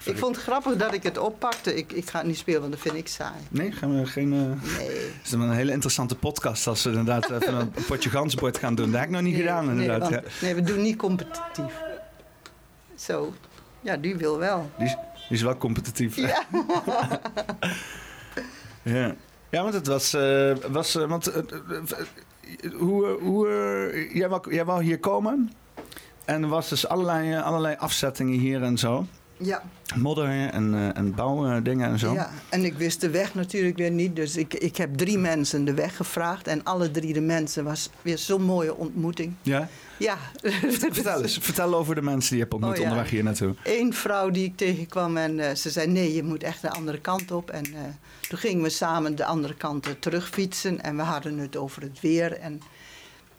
ik 0.03 0.17
vond 0.17 0.35
het 0.35 0.45
grappig 0.45 0.75
dat 0.75 0.93
ik 0.93 1.03
het 1.03 1.17
oppakte. 1.17 1.75
Ik, 1.75 1.91
ik 1.91 2.09
ga 2.09 2.17
het 2.17 2.27
niet 2.27 2.37
spelen, 2.37 2.59
want 2.59 2.71
dat 2.71 2.81
vind 2.81 2.95
ik 2.95 3.07
saai. 3.07 3.33
Nee, 3.49 3.71
gaan 3.71 3.99
we 3.99 4.05
geen... 4.05 4.33
eh, 4.33 4.77
Nee. 4.77 4.87
Het 4.97 5.25
is 5.25 5.31
een 5.31 5.51
hele 5.51 5.71
interessante 5.71 6.15
podcast 6.15 6.67
als 6.67 6.83
we 6.83 6.89
inderdaad 6.89 7.29
even 7.29 7.53
een 7.55 7.71
potje 7.87 8.09
gansbord 8.09 8.57
gaan 8.57 8.75
doen. 8.75 8.91
Dat 8.91 8.99
heb 8.99 9.09
ik 9.09 9.15
nog 9.15 9.21
niet 9.21 9.33
Nee, 9.33 9.41
gedaan, 9.41 9.65
nee, 9.65 9.73
inderdaad. 9.85 10.09
want- 10.09 10.23
ja. 10.23 10.29
nee, 10.41 10.55
we 10.55 10.61
doen 10.61 10.81
niet 10.81 10.95
competitief. 10.97 11.73
Zo. 12.95 13.33
Ja, 13.81 13.97
die 13.97 14.15
wil 14.15 14.37
wel. 14.39 14.71
die, 14.77 14.85
is, 14.87 14.95
die 15.15 15.37
is 15.37 15.41
wel 15.41 15.57
competitief. 15.57 16.15
Ja. 16.15 16.43
Ja, 18.83 19.15
ja 19.49 19.61
want 19.61 19.73
het 19.73 19.87
was... 19.87 20.13
eh, 20.13 20.55
was 20.71 20.95
eh, 20.95 21.07
want, 21.07 21.31
hoe, 22.77 23.17
hoe, 23.21 23.47
jij, 24.13 24.29
wou, 24.29 24.53
jij 24.55 24.65
wou 24.65 24.83
hier 24.83 24.99
komen. 24.99 25.51
En 26.25 26.43
er 26.43 26.49
was 26.49 26.69
dus 26.69 26.87
allerlei, 26.87 27.33
eh, 27.33 27.43
allerlei 27.43 27.75
afzettingen 27.79 28.39
hier 28.39 28.63
en 28.63 28.77
zo. 28.77 29.05
Ja. 29.37 29.63
Modder 29.95 30.49
en, 30.51 30.73
eh, 30.73 30.97
en 30.97 31.15
bouwdingen 31.15 31.89
en 31.89 31.99
zo. 31.99 32.13
ja, 32.13 32.29
en 32.49 32.65
ik 32.65 32.73
wist 32.73 33.01
de 33.01 33.09
weg 33.09 33.33
natuurlijk 33.33 33.77
weer 33.77 33.91
niet. 33.91 34.15
Dus 34.15 34.37
ik, 34.37 34.53
ik 34.53 34.77
heb 34.77 34.97
drie 34.97 35.17
mensen 35.17 35.65
de 35.65 35.73
weg 35.73 35.95
gevraagd. 35.95 36.47
En 36.47 36.63
alle 36.63 36.91
drie 36.91 37.13
de 37.13 37.21
mensen 37.21 37.63
was 37.63 37.89
weer 38.01 38.17
zo'n 38.17 38.41
mooie 38.41 38.75
ontmoeting. 38.75 39.33
Ja? 39.41 39.67
Ja. 39.97 40.17
Vertel 40.91 41.21
eens. 41.21 41.37
Vertel 41.41 41.75
over 41.75 41.95
de 41.95 42.01
mensen 42.01 42.29
die 42.29 42.37
je 42.37 42.43
hebt 42.43 42.53
ontmoet 42.53 42.71
Oh, 42.73 42.77
ja. 42.77 42.83
onderweg 42.83 43.09
hier 43.09 43.23
naartoe. 43.23 43.55
Eén 43.63 43.93
vrouw 43.93 44.29
die 44.29 44.45
ik 44.45 44.57
tegenkwam 44.57 45.17
en 45.17 45.39
eh, 45.39 45.55
ze 45.55 45.69
zei: 45.69 45.87
Nee, 45.87 46.13
je 46.13 46.23
moet 46.23 46.43
echt 46.43 46.61
de 46.61 46.69
andere 46.69 46.99
kant 46.99 47.31
op. 47.31 47.49
En 47.49 47.65
eh, 47.65 47.79
toen 48.29 48.39
gingen 48.39 48.63
we 48.63 48.69
samen 48.69 49.15
de 49.15 49.25
andere 49.25 49.53
kant 49.55 49.87
eh, 49.87 49.91
terugfietsen. 49.99 50.81
En 50.81 50.95
we 50.95 51.01
hadden 51.01 51.37
het 51.37 51.55
over 51.55 51.81
het 51.81 51.99
weer. 52.01 52.37
En 52.37 52.61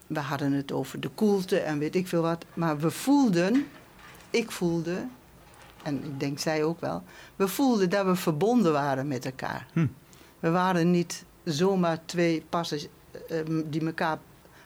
we 0.07 0.19
hadden 0.19 0.51
het 0.51 0.71
over 0.71 0.99
de 0.99 1.09
koelte 1.09 1.59
en 1.59 1.79
weet 1.79 1.95
ik 1.95 2.07
veel 2.07 2.21
wat. 2.21 2.45
Maar 2.53 2.77
we 2.77 2.91
voelden, 2.91 3.67
ik 4.29 4.51
voelde, 4.51 5.05
en 5.83 6.03
ik 6.03 6.19
denk 6.19 6.39
zij 6.39 6.63
ook 6.63 6.79
wel, 6.79 7.03
we 7.35 7.47
voelden 7.47 7.89
dat 7.89 8.05
we 8.05 8.15
verbonden 8.15 8.71
waren 8.71 9.07
met 9.07 9.25
elkaar. 9.25 9.67
Hm. 9.73 9.87
We 10.39 10.49
waren 10.49 10.91
niet 10.91 11.23
zomaar 11.43 11.99
twee 12.05 12.43
passers 12.49 12.87
eh, 13.29 13.37
die 13.65 13.85
elkaar 13.85 14.17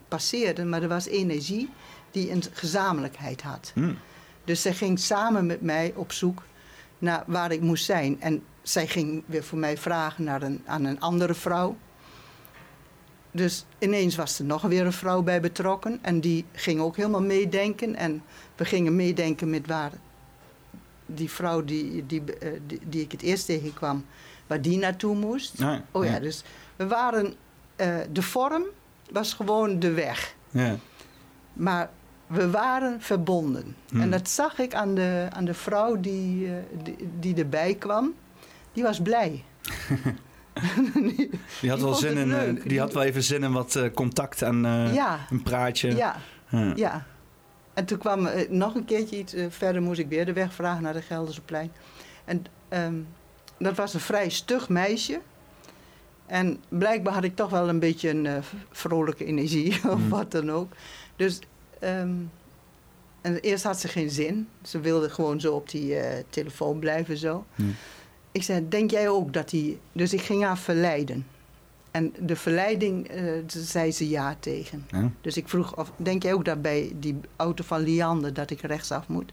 passeerden, 0.07 0.69
maar 0.69 0.81
er 0.81 0.87
was 0.87 1.05
energie 1.05 1.69
die 2.11 2.31
een 2.31 2.43
gezamenlijkheid 2.51 3.41
had. 3.41 3.71
Hm. 3.73 3.93
Dus 4.43 4.61
zij 4.61 4.73
ging 4.73 4.99
samen 4.99 5.45
met 5.45 5.61
mij 5.61 5.93
op 5.95 6.11
zoek 6.11 6.43
naar 6.97 7.23
waar 7.27 7.51
ik 7.51 7.61
moest 7.61 7.85
zijn. 7.85 8.21
En 8.21 8.43
zij 8.61 8.87
ging 8.87 9.23
weer 9.25 9.43
voor 9.43 9.57
mij 9.57 9.77
vragen 9.77 10.23
naar 10.23 10.41
een, 10.41 10.61
aan 10.65 10.83
een 10.83 10.99
andere 10.99 11.33
vrouw. 11.33 11.77
Dus 13.31 13.65
ineens 13.79 14.15
was 14.15 14.39
er 14.39 14.45
nog 14.45 14.61
weer 14.61 14.85
een 14.85 14.93
vrouw 14.93 15.21
bij 15.21 15.41
betrokken. 15.41 15.99
En 16.01 16.19
die 16.19 16.45
ging 16.53 16.79
ook 16.79 16.95
helemaal 16.95 17.21
meedenken. 17.21 17.95
En 17.95 18.23
we 18.55 18.65
gingen 18.65 18.95
meedenken 18.95 19.49
met 19.49 19.67
waar 19.67 19.91
die 21.05 21.29
vrouw 21.29 21.63
die, 21.63 22.05
die, 22.05 22.23
eh, 22.39 22.51
die, 22.67 22.79
die 22.85 23.01
ik 23.01 23.11
het 23.11 23.21
eerst 23.21 23.45
tegenkwam, 23.45 24.05
waar 24.47 24.61
die 24.61 24.77
naartoe 24.77 25.15
moest. 25.15 25.57
Ja, 25.57 25.83
Oh 25.91 26.05
ja, 26.05 26.19
dus 26.19 26.43
we 26.75 26.87
waren. 26.87 27.33
eh, 27.75 27.97
de 28.11 28.21
vorm 28.21 28.63
was 29.11 29.33
gewoon 29.33 29.79
de 29.79 29.91
weg. 29.91 30.35
Ja. 30.49 30.75
Maar 31.53 31.89
we 32.27 32.49
waren 32.49 33.01
verbonden. 33.01 33.75
Hmm. 33.89 34.01
En 34.01 34.11
dat 34.11 34.29
zag 34.29 34.59
ik 34.59 34.73
aan 34.73 34.95
de, 34.95 35.27
aan 35.29 35.45
de 35.45 35.53
vrouw 35.53 35.99
die, 35.99 36.47
eh, 36.47 36.53
die, 36.83 37.09
die 37.19 37.35
erbij 37.35 37.75
kwam. 37.75 38.13
Die 38.73 38.83
was 38.83 39.01
blij. 39.01 39.43
Die 41.61 41.69
had, 41.69 41.79
wel 41.79 41.93
zin 41.93 42.17
in, 42.17 42.31
eh, 42.31 42.37
leuk. 42.37 42.69
die 42.69 42.79
had 42.79 42.93
wel 42.93 43.03
even 43.03 43.23
zin 43.23 43.43
in 43.43 43.51
wat 43.51 43.75
eh, 43.75 43.83
contact 43.93 44.41
en 44.41 44.65
eh, 44.65 44.93
ja, 44.93 45.19
een 45.29 45.43
praatje. 45.43 45.95
ja, 45.95 46.15
Ja. 46.49 46.73
ja. 46.75 47.05
En 47.73 47.85
toen 47.85 47.97
kwam 47.97 48.27
nog 48.49 48.75
een 48.75 48.85
keertje 48.85 49.17
iets 49.17 49.33
verder, 49.49 49.81
moest 49.81 49.99
ik 49.99 50.07
weer 50.09 50.25
de 50.25 50.33
weg 50.33 50.53
vragen 50.53 50.83
naar 50.83 50.93
de 50.93 51.01
Gelderseplein. 51.01 51.71
En 52.25 52.45
ehm, 52.69 52.93
dat 53.59 53.75
was 53.75 53.93
een 53.93 53.99
vrij 53.99 54.29
stug 54.29 54.69
meisje. 54.69 55.19
En 56.25 56.63
blijkbaar 56.69 57.13
had 57.13 57.23
ik 57.23 57.35
toch 57.35 57.49
wel 57.49 57.69
een 57.69 57.79
beetje 57.79 58.09
een 58.09 58.43
vrolijke 58.71 59.25
energie 59.25 59.73
of 59.91 59.99
Hmm. 59.99 60.09
wat 60.09 60.31
dan 60.31 60.51
ook. 60.51 60.71
Dus 61.15 61.39
ehm, 61.79 62.13
en 63.21 63.39
eerst 63.39 63.63
had 63.63 63.79
ze 63.79 63.87
geen 63.87 64.09
zin. 64.09 64.47
Ze 64.63 64.79
wilde 64.79 65.09
gewoon 65.09 65.39
zo 65.39 65.53
op 65.55 65.69
die 65.69 65.95
telefoon 66.29 66.79
blijven 66.79 67.17
zo. 67.17 67.45
Hmm. 67.55 67.75
Ik 68.31 68.43
zei, 68.43 68.69
denk 68.69 68.91
jij 68.91 69.09
ook 69.09 69.33
dat 69.33 69.49
die... 69.49 69.79
Dus 69.91 70.13
ik 70.13 70.21
ging 70.21 70.43
haar 70.43 70.57
verleiden. 70.57 71.25
En 71.91 72.13
de 72.19 72.35
verleiding 72.35 73.07
eh, 73.07 73.33
zei 73.47 73.91
ze 73.91 74.09
ja 74.09 74.35
tegen. 74.39 74.85
Ja. 74.91 75.11
Dus 75.21 75.37
ik 75.37 75.49
vroeg, 75.49 75.75
of, 75.75 75.91
denk 75.95 76.23
jij 76.23 76.33
ook 76.33 76.45
dat 76.45 76.61
bij 76.61 76.91
die 76.95 77.19
auto 77.35 77.63
van 77.63 77.79
Liander 77.81 78.33
dat 78.33 78.49
ik 78.49 78.61
rechtsaf 78.61 79.07
moet? 79.07 79.31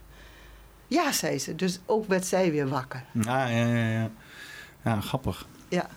Ja, 0.86 1.12
zei 1.12 1.38
ze. 1.38 1.54
Dus 1.54 1.80
ook 1.86 2.08
werd 2.08 2.26
zij 2.26 2.50
weer 2.50 2.68
wakker. 2.68 3.04
Ja, 3.12 3.46
ja, 3.46 3.66
ja, 3.66 3.88
ja. 3.90 4.10
Ja, 4.84 5.00
grappig. 5.00 5.46
Ja, 5.68 5.88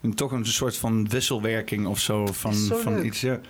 En 0.00 0.14
toch 0.14 0.32
een 0.32 0.46
soort 0.46 0.76
van 0.76 1.08
wisselwerking 1.08 1.86
of 1.86 1.98
zo 1.98 2.26
van, 2.26 2.54
van 2.54 3.04
iets. 3.04 3.20
Ja, 3.20 3.40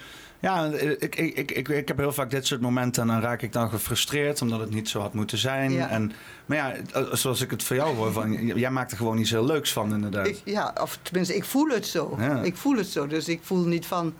ja 0.44 0.64
ik, 0.64 1.16
ik, 1.16 1.36
ik, 1.36 1.50
ik, 1.50 1.68
ik 1.68 1.88
heb 1.88 1.96
heel 1.98 2.12
vaak 2.12 2.30
dit 2.30 2.46
soort 2.46 2.60
momenten 2.60 3.02
en 3.02 3.08
dan 3.08 3.20
raak 3.20 3.42
ik 3.42 3.52
dan 3.52 3.70
gefrustreerd 3.70 4.42
omdat 4.42 4.60
het 4.60 4.70
niet 4.70 4.88
zo 4.88 5.00
had 5.00 5.14
moeten 5.14 5.38
zijn. 5.38 5.72
Ja. 5.72 5.88
En, 5.88 6.12
maar 6.46 6.56
ja, 6.56 6.74
zoals 7.16 7.40
ik 7.40 7.50
het 7.50 7.62
voor 7.62 7.76
jou 7.76 7.96
hoor, 7.96 8.12
van, 8.12 8.46
jij 8.46 8.70
maakt 8.70 8.90
er 8.90 8.96
gewoon 8.96 9.18
iets 9.18 9.30
heel 9.30 9.44
leuks 9.44 9.72
van 9.72 9.94
inderdaad. 9.94 10.26
ik, 10.26 10.40
ja, 10.44 10.74
of 10.80 10.98
tenminste, 11.02 11.36
ik 11.36 11.44
voel 11.44 11.68
het 11.68 11.86
zo. 11.86 12.16
Ja. 12.18 12.42
Ik 12.42 12.56
voel 12.56 12.76
het 12.76 12.86
zo. 12.86 13.06
Dus 13.06 13.28
ik 13.28 13.40
voel 13.42 13.64
niet 13.66 13.86
van... 13.86 14.14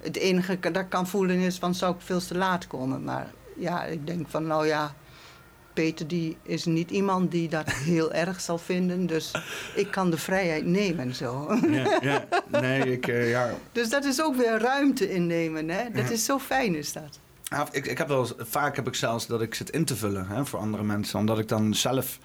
Het 0.00 0.16
enige 0.16 0.58
dat 0.60 0.76
ik 0.76 0.88
kan 0.88 1.06
voelen 1.06 1.36
is 1.36 1.58
van, 1.58 1.74
zou 1.74 1.94
ik 1.94 2.00
veel 2.00 2.20
te 2.20 2.36
laat 2.36 2.66
komen? 2.66 3.04
Maar 3.04 3.30
ja, 3.56 3.84
ik 3.84 4.06
denk 4.06 4.28
van, 4.28 4.46
nou 4.46 4.66
ja... 4.66 4.94
Peter 5.76 6.06
die 6.08 6.36
is 6.42 6.64
niet 6.64 6.90
iemand 6.90 7.30
die 7.30 7.48
dat 7.48 7.72
heel 7.72 8.12
erg 8.24 8.40
zal 8.40 8.58
vinden. 8.58 9.06
Dus 9.06 9.30
ik 9.74 9.90
kan 9.90 10.10
de 10.10 10.18
vrijheid 10.18 10.64
nemen 10.66 11.14
zo. 11.14 11.58
ja, 11.70 11.98
ja, 12.02 12.24
nee, 12.60 12.92
ik, 12.92 13.06
eh, 13.08 13.30
ja, 13.30 13.50
Dus 13.72 13.88
dat 13.88 14.04
is 14.04 14.22
ook 14.22 14.36
weer 14.36 14.58
ruimte 14.58 15.10
innemen. 15.12 15.68
Hè? 15.68 15.84
Dat 15.92 16.04
Ja. 16.08 16.10
is 16.10 16.24
zo 16.24 16.38
fijn 16.38 16.74
is 16.74 16.92
dat. 16.92 17.18
Ja, 17.42 17.68
ik, 17.70 17.86
ik 17.86 17.98
heb 17.98 18.08
wel 18.08 18.18
eens- 18.20 18.34
vaak 18.38 18.76
heb 18.76 18.86
ik 18.86 18.94
zelfs 18.94 19.26
dat 19.26 19.42
ik 19.42 19.54
zit 19.54 19.70
in 19.70 19.84
te 19.84 19.96
vullen 19.96 20.26
hè, 20.28 20.44
voor 20.46 20.58
andere 20.58 20.82
mensen. 20.82 21.18
Omdat 21.18 21.38
ik 21.38 21.48
dan 21.48 21.74
zelf 21.74 22.18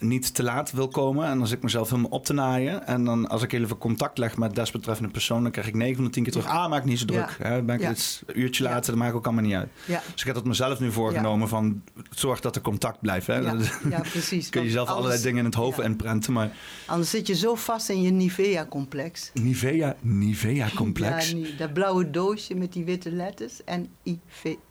niet 0.00 0.34
te 0.34 0.42
laat 0.42 0.72
wil 0.72 0.88
komen. 0.88 1.26
En 1.28 1.40
als 1.40 1.50
ik 1.50 1.62
mezelf 1.62 1.90
helemaal 1.90 2.10
op 2.10 2.24
te 2.24 2.32
naaien. 2.32 2.86
En 2.86 3.04
dan 3.04 3.28
als 3.28 3.42
ik 3.42 3.52
even 3.52 3.78
contact 3.78 4.18
leg 4.18 4.36
met 4.36 4.54
desbetreffende 4.54 5.10
persoon... 5.10 5.42
dan 5.42 5.52
krijg 5.52 5.66
ik 5.66 5.74
9 5.74 5.94
van 5.96 6.04
de 6.04 6.10
10 6.10 6.22
keer 6.22 6.32
terug... 6.32 6.46
Ah, 6.48 6.68
maak 6.70 6.84
niet 6.84 6.98
zo 6.98 7.04
druk. 7.04 7.36
Ja. 7.38 7.46
Hè, 7.48 7.62
ben 7.62 7.74
ik 7.74 7.80
Ja. 7.80 7.90
iets, 7.90 8.22
een 8.26 8.40
uurtje 8.40 8.62
later, 8.64 8.90
dat 8.90 9.00
maakt 9.00 9.14
ook 9.14 9.24
allemaal 9.26 9.44
niet 9.44 9.54
uit. 9.54 9.68
Ja, 9.86 10.00
Dus 10.12 10.20
ik 10.20 10.26
heb 10.26 10.34
dat 10.34 10.44
mezelf 10.44 10.80
nu 10.80 10.92
voorgenomen 10.92 11.48
van... 11.48 11.82
zorg 12.10 12.40
dat 12.40 12.56
er 12.56 12.62
contact 12.62 13.00
blijft. 13.00 13.26
Hè. 13.26 13.34
ja, 13.36 13.54
Dan 13.84 14.02
precies. 14.10 14.48
kun 14.48 14.62
je 14.62 14.70
zelf 14.70 14.88
allerlei 14.88 15.22
dingen 15.22 15.38
in 15.38 15.44
het 15.44 15.54
hoofd 15.54 15.76
ja. 15.76 15.82
inprenten. 15.84 16.32
Maar 16.32 16.50
Anders 16.86 17.10
zit 17.10 17.26
je 17.26 17.34
zo 17.34 17.54
vast 17.54 17.88
in 17.88 18.02
je 18.02 18.10
Nivea-complex. 18.10 19.30
Nivea, 19.34 19.96
Nivea-complex. 20.00 21.28
Ja, 21.30 21.36
nie- 21.36 21.56
dat 21.56 21.72
blauwe 21.72 22.10
doosje 22.10 22.54
met 22.54 22.72
die 22.72 22.84
witte 22.84 23.12
letters. 23.12 23.60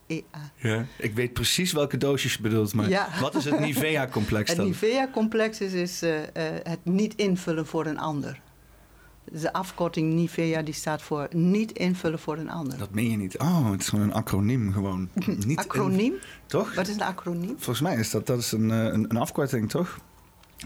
N-I-V-E-A. 0.09 0.51
Ja, 0.67 0.85
ik 0.97 1.13
weet 1.15 1.33
precies 1.33 1.71
welke 1.71 1.97
doosjes 1.97 2.33
je 2.33 2.41
bedoelt. 2.41 2.73
Maar 2.73 2.89
Ja. 2.89 3.07
wat 3.21 3.35
is 3.35 3.45
het 3.45 3.59
Nivea-complex 3.65 4.47
Het 4.49 4.57
dan? 4.57 4.65
Nivea-complex 4.65 5.61
is, 5.61 5.73
is 5.73 6.01
eh, 6.01 6.17
eh, 6.23 6.55
het 6.63 6.79
niet 6.83 7.15
invullen 7.15 7.65
voor 7.65 7.85
een 7.85 7.99
ander. 7.99 8.41
de 9.31 9.53
afkorting 9.53 10.13
NIVEA 10.13 10.61
die 10.61 10.73
staat 10.73 11.01
voor 11.01 11.27
niet 11.31 11.71
invullen 11.71 12.19
voor 12.19 12.37
een 12.37 12.49
ander. 12.49 12.77
Dat 12.77 12.93
meen 12.93 13.09
je 13.11 13.17
niet. 13.17 13.37
Oh, 13.37 13.71
het 13.71 13.81
is 13.81 13.89
gewoon 13.89 14.05
een 14.05 14.13
acroniem 14.13 14.73
gewoon. 14.73 15.09
Niet 15.47 15.57
acroniem? 15.57 16.13
In, 16.13 16.19
toch? 16.45 16.75
Wat 16.75 16.87
is 16.87 16.95
een 16.95 17.01
acroniem? 17.01 17.49
Volgens 17.57 17.81
mij 17.81 17.95
is 17.95 18.09
dat, 18.11 18.25
dat 18.27 18.39
is 18.39 18.51
een, 18.51 18.69
een, 18.69 19.05
een 19.09 19.17
afkorting, 19.17 19.69
toch? 19.69 19.99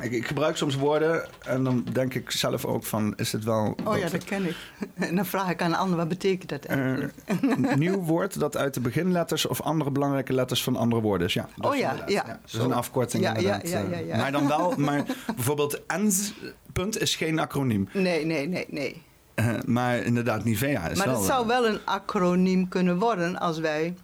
Ik, 0.02 0.12
ik, 0.12 0.28
gebruik 0.28 0.58
soms 0.58 0.76
woorden 0.76 1.26
en 1.46 1.64
dan 1.64 1.86
denk 1.92 2.14
ik 2.14 2.32
zelf 2.32 2.66
ook 2.66 2.84
van, 2.84 3.14
is 3.16 3.32
het 3.32 3.44
wel... 3.44 3.78
Oh 3.84 3.98
ja, 3.98 4.10
dat 4.10 4.24
ken 4.24 4.46
ik. 4.46 4.56
En 5.10 5.16
dan 5.16 5.26
vraag 5.26 5.50
ik 5.50 5.62
aan 5.62 5.72
een 5.72 5.78
ander, 5.78 5.98
wat 5.98 6.08
betekent 6.08 6.50
dat 6.50 6.66
eigenlijk? 6.66 7.14
Een 7.72 7.80
nieuw 7.80 8.00
woord 8.00 8.40
dat 8.40 8.58
uit 8.58 8.74
de 8.74 8.80
beginletters 8.80 9.46
of 9.46 9.62
andere 9.62 9.92
belangrijke 9.92 10.34
letters 10.34 10.64
van 10.64 10.76
andere 10.76 11.02
woorden 11.02 11.28
is. 11.28 11.34
Ja, 11.34 11.50
oh 11.58 11.76
ja, 11.76 11.94
ja. 11.94 12.04
ja. 12.08 12.40
Dus 12.44 12.54
een 12.54 12.74
afkorting 12.74 13.24
ja, 13.24 13.36
inderdaad. 13.36 13.70
Ja, 13.70 13.80
ja, 13.80 13.98
ja, 13.98 14.18
Maar 14.18 14.32
dan 14.32 14.48
wel, 14.48 14.74
maar 14.78 15.04
bijvoorbeeld 15.36 15.86
ENS 15.86 16.34
punt 16.74 17.02
is 17.02 17.16
geen 17.16 17.40
acroniem. 17.40 17.90
Nee, 17.94 18.26
nee, 18.26 18.48
nee, 18.48 18.66
nee. 18.70 19.02
Uh, 19.36 19.54
maar 19.66 19.98
inderdaad, 19.98 20.44
Nivea 20.44 20.90
is 20.90 20.98
maar 20.98 21.08
wel... 21.08 21.16
Maar 21.16 21.24
het 21.24 21.32
zou 21.32 21.48
wel 21.48 21.68
een 21.68 21.80
acroniem 21.86 22.68
kunnen 22.68 23.00
worden 23.00 23.40
als 23.40 23.60
wij 23.60 23.96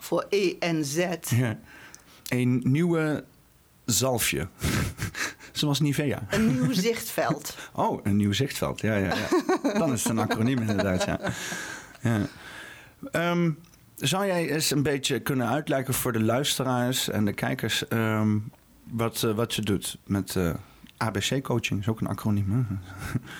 voor 0.00 0.26
ENZ... 0.58 1.06
Ja. 1.20 1.58
Een 2.28 2.60
nieuwe 2.64 3.24
zalfje. 3.90 4.48
Zoals 5.52 5.80
Nivea. 5.80 6.22
Een 6.30 6.46
nieuw 6.52 6.72
zichtveld. 6.72 7.56
Oh, 7.72 8.00
een 8.02 8.16
nieuw 8.16 8.32
zichtveld. 8.32 8.80
Ja, 8.80 8.96
ja, 8.96 9.14
ja. 9.14 9.28
Dan 9.78 9.92
is 9.92 10.02
het 10.02 10.12
een 10.12 10.18
acroniem 10.18 10.58
inderdaad, 10.58 11.04
ja. 11.04 11.20
ja. 12.00 13.30
Um, 13.30 13.58
zou 13.96 14.26
jij 14.26 14.50
eens 14.50 14.70
een 14.70 14.82
beetje 14.82 15.20
kunnen 15.20 15.48
uitleggen 15.48 15.94
voor 15.94 16.12
de 16.12 16.22
luisteraars 16.22 17.08
en 17.08 17.24
de 17.24 17.32
kijkers... 17.32 17.84
Um, 17.88 18.50
wat, 18.90 19.22
uh, 19.22 19.34
wat 19.34 19.54
je 19.54 19.62
doet 19.62 19.98
met 20.06 20.34
uh, 20.34 20.54
ABC-coaching? 20.96 21.80
is 21.80 21.88
ook 21.88 22.00
een 22.00 22.06
acroniem, 22.06 22.52
hè? 22.52 22.76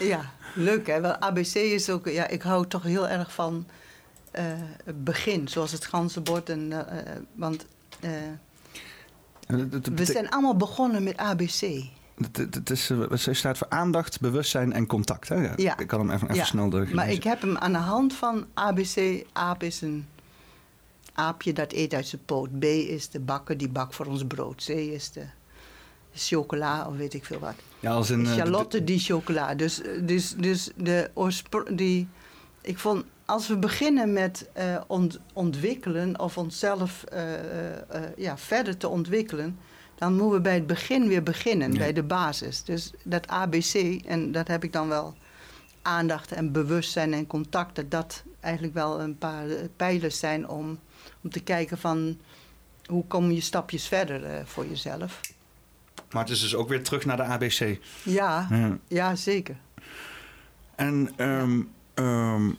Ja, 0.07 0.33
leuk 0.55 0.87
hè. 0.87 1.01
Wel, 1.01 1.17
ABC 1.17 1.55
is 1.55 1.91
ook... 1.91 2.09
Ja, 2.09 2.29
ik 2.29 2.43
hou 2.43 2.67
toch 2.67 2.83
heel 2.83 3.09
erg 3.09 3.33
van 3.33 3.67
uh, 4.39 4.43
het 4.85 5.05
begin, 5.05 5.49
zoals 5.49 5.73
het 5.73 5.87
ganzenbord. 5.87 6.49
En, 6.49 6.87
want... 7.35 7.67
We 9.95 10.05
zijn 10.05 10.31
allemaal 10.31 10.57
begonnen 10.57 11.03
met 11.03 11.17
ABC. 11.17 11.83
Het, 12.33 12.71
is, 12.71 12.89
het 12.89 13.37
staat 13.37 13.59
voor 13.59 13.69
aandacht, 13.69 14.21
bewustzijn 14.21 14.73
en 14.73 14.87
contact. 14.87 15.29
Hè? 15.29 15.35
Ja. 15.35 15.53
ja. 15.57 15.79
Ik 15.79 15.87
kan 15.87 15.99
hem 15.99 16.11
even, 16.11 16.27
even 16.29 16.39
ja. 16.39 16.45
snel 16.45 16.71
doorlezen. 16.71 16.97
Maar 16.97 17.11
ik 17.11 17.25
heb 17.25 17.41
hem 17.41 17.57
aan 17.57 17.73
de 17.73 17.79
hand 17.79 18.13
van 18.13 18.47
ABC. 18.55 19.25
Aap 19.33 19.63
is 19.63 19.81
een 19.81 20.07
aapje 21.13 21.53
dat 21.53 21.73
eet 21.73 21.95
uit 21.95 22.07
zijn 22.07 22.25
poot. 22.25 22.59
B 22.59 22.65
is 22.65 23.09
de 23.09 23.21
bakker 23.21 23.57
die 23.57 23.69
bakt 23.69 23.95
voor 23.95 24.07
ons 24.07 24.27
brood. 24.27 24.65
C 24.65 24.69
is 24.69 25.13
de 25.13 25.25
chocola 26.15 26.87
of 26.87 26.97
weet 26.97 27.15
ik 27.15 27.25
veel 27.25 27.39
wat. 27.39 27.55
Ja, 27.81 27.93
als 27.93 28.09
een, 28.09 28.27
Charlotte 28.27 28.85
die 28.85 28.99
chocola. 28.99 29.55
Dus, 29.55 29.81
dus, 30.03 30.35
dus 30.35 30.71
de 30.77 31.11
oorsprong... 31.15 31.77
Die, 31.77 32.09
ik 32.61 32.79
vond, 32.79 33.05
als 33.29 33.49
we 33.49 33.57
beginnen 33.57 34.13
met 34.13 34.49
uh, 34.59 34.81
ont, 34.87 35.21
ontwikkelen 35.33 36.21
of 36.21 36.39
onszelf 36.39 37.05
uh, 37.13 37.33
uh, 37.33 37.39
ja, 38.17 38.39
verder 38.39 38.77
te 38.77 38.89
ontwikkelen 38.89 39.59
dan 39.99 40.13
moeten 40.13 40.31
we 40.31 40.41
bij 40.41 40.55
het 40.55 40.67
begin 40.67 41.09
weer 41.09 41.23
beginnen, 41.23 41.73
ja. 41.73 41.79
bij 41.79 41.93
de 41.93 42.03
basis. 42.03 42.65
Dus 42.65 42.93
dat 43.03 43.27
ABC, 43.27 44.01
en 44.07 44.33
dat 44.33 44.49
heb 44.49 44.65
ik 44.65 44.73
dan 44.73 44.89
wel 44.89 45.17
aandacht 45.83 46.33
en 46.33 46.53
bewustzijn 46.53 47.13
en 47.13 47.27
contact, 47.27 47.75
dat 47.77 47.91
dat 47.91 48.23
eigenlijk 48.41 48.75
wel 48.75 49.01
een 49.01 49.19
paar 49.19 49.47
pijlers 49.77 50.19
zijn 50.19 50.49
om, 50.49 50.79
om 51.23 51.31
te 51.31 51.41
kijken 51.41 51.79
van 51.79 52.19
hoe 52.87 53.05
kom 53.07 53.31
je 53.31 53.41
stapjes 53.41 53.89
verder 53.89 54.23
uh, 54.23 54.31
voor 54.45 54.67
jezelf. 54.67 55.21
Maar 56.11 56.23
het 56.23 56.33
is 56.33 56.41
dus 56.41 56.55
ook 56.55 56.69
weer 56.69 56.83
terug 56.83 57.05
naar 57.05 57.17
de 57.17 57.23
ABC. 57.23 57.79
Ja, 58.03 58.47
ja. 58.51 58.79
ja 58.89 59.15
zeker. 59.17 59.57
En 60.75 61.13
um, 61.17 61.71
um, 61.95 62.59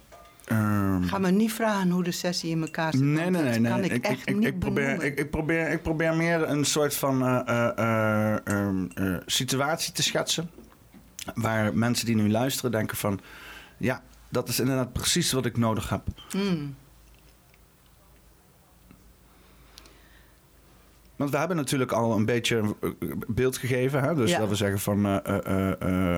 Um, 0.52 1.04
Ga 1.04 1.18
me 1.18 1.32
niet 1.32 1.54
vragen 1.54 1.90
hoe 1.90 2.04
de 2.04 2.12
sessie 2.12 2.50
in 2.50 2.62
elkaar 2.62 2.92
zit. 2.92 3.02
Nee, 3.02 3.30
nee, 3.30 3.60
nee. 3.60 3.72
Kan 3.72 3.84
ik, 3.84 4.06
echt 4.06 4.30
ik, 4.30 4.36
niet 4.36 4.46
ik, 4.46 4.60
probeer, 4.60 5.04
ik, 5.04 5.20
ik, 5.20 5.30
probeer, 5.30 5.70
ik 5.70 5.82
probeer 5.82 6.16
meer 6.16 6.50
een 6.50 6.66
soort 6.66 6.96
van 6.96 7.24
uh, 7.24 7.70
uh, 7.80 8.36
uh, 8.46 9.18
situatie 9.26 9.94
te 9.94 10.04
schetsen. 10.04 10.50
Waar 11.34 11.74
mensen 11.74 12.06
die 12.06 12.16
nu 12.16 12.30
luisteren 12.30 12.72
denken 12.72 12.98
van... 12.98 13.20
Ja, 13.78 14.02
dat 14.30 14.48
is 14.48 14.60
inderdaad 14.60 14.94
precies 14.94 15.32
wat 15.32 15.46
ik 15.46 15.58
nodig 15.58 15.90
heb. 15.90 16.02
Mm. 16.36 16.76
Want 21.20 21.32
we 21.32 21.38
hebben 21.38 21.58
natuurlijk 21.58 21.92
al 21.92 22.16
een 22.16 22.26
beetje 22.26 22.62
beeld 23.28 23.58
gegeven. 23.58 24.02
Hè? 24.04 24.16
Dus 24.16 24.30
Ja. 24.32 24.40
dat 24.40 24.50
we 24.50 24.56
zeggen 24.56 24.80
van 24.80 25.06
uh, 25.06 25.18
uh, 25.28 25.68
uh, 25.84 26.18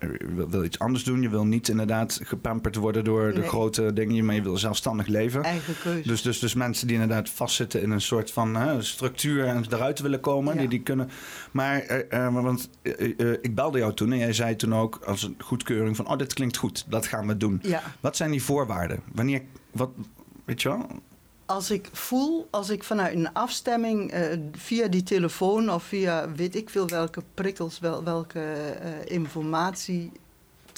je 0.00 0.28
wil, 0.34 0.48
wil 0.50 0.64
iets 0.64 0.78
anders 0.78 1.04
doen. 1.04 1.22
Je 1.22 1.28
wil 1.28 1.44
niet 1.46 1.68
inderdaad 1.68 2.20
gepamperd 2.22 2.76
worden 2.76 3.04
door 3.04 3.34
de 3.34 3.42
grote 3.42 3.92
dingen. 3.92 4.24
Maar 4.24 4.34
je 4.34 4.42
wil 4.42 4.56
zelfstandig 4.56 5.06
leven. 5.06 5.42
Eigen 5.42 5.74
keuze. 5.82 6.08
Dus, 6.08 6.22
dus, 6.22 6.38
dus 6.38 6.54
mensen 6.54 6.86
die 6.86 6.96
inderdaad 6.96 7.30
vastzitten 7.30 7.82
in 7.82 7.90
een 7.90 8.00
soort 8.00 8.30
van 8.30 8.82
structuur 8.82 9.46
en 9.46 9.64
eruit 9.70 10.00
willen 10.00 10.20
komen, 10.20 10.54
Ja. 10.54 10.60
die, 10.60 10.68
die 10.68 10.82
kunnen. 10.82 11.10
Maar, 11.50 11.78
eh, 11.80 12.26
eh, 12.26 12.34
want 12.34 12.70
eh, 12.82 13.20
eh, 13.20 13.38
ik 13.40 13.54
belde 13.54 13.78
jou 13.78 13.94
toen 13.94 14.12
en 14.12 14.18
jij 14.18 14.32
zei 14.32 14.56
toen 14.56 14.74
ook 14.74 15.00
als 15.04 15.22
een 15.22 15.34
goedkeuring 15.38 15.96
van, 15.96 16.08
oh, 16.08 16.18
dit 16.18 16.34
klinkt 16.34 16.56
goed, 16.56 16.84
dat 16.88 17.06
gaan 17.06 17.26
we 17.26 17.36
doen. 17.36 17.58
ja. 17.62 17.82
Wat 18.00 18.16
zijn 18.16 18.30
die 18.30 18.42
voorwaarden? 18.42 19.00
Wanneer, 19.12 19.42
wat, 19.70 19.90
weet 20.44 20.62
je 20.62 20.68
wel? 20.68 20.86
Als 21.46 21.70
ik 21.70 21.88
voel, 21.92 22.48
als 22.50 22.70
ik 22.70 22.84
vanuit 22.84 23.14
een 23.14 23.32
afstemming 23.32 24.10
eh, 24.10 24.38
via 24.52 24.88
die 24.88 25.02
telefoon 25.02 25.70
of 25.70 25.84
via 25.84 26.32
weet 26.32 26.54
ik 26.54 26.70
veel 26.70 26.88
welke 26.88 27.22
prikkels, 27.34 27.78
wel, 27.78 28.04
welke 28.04 28.40
eh, 28.40 28.90
informatie, 29.04 30.12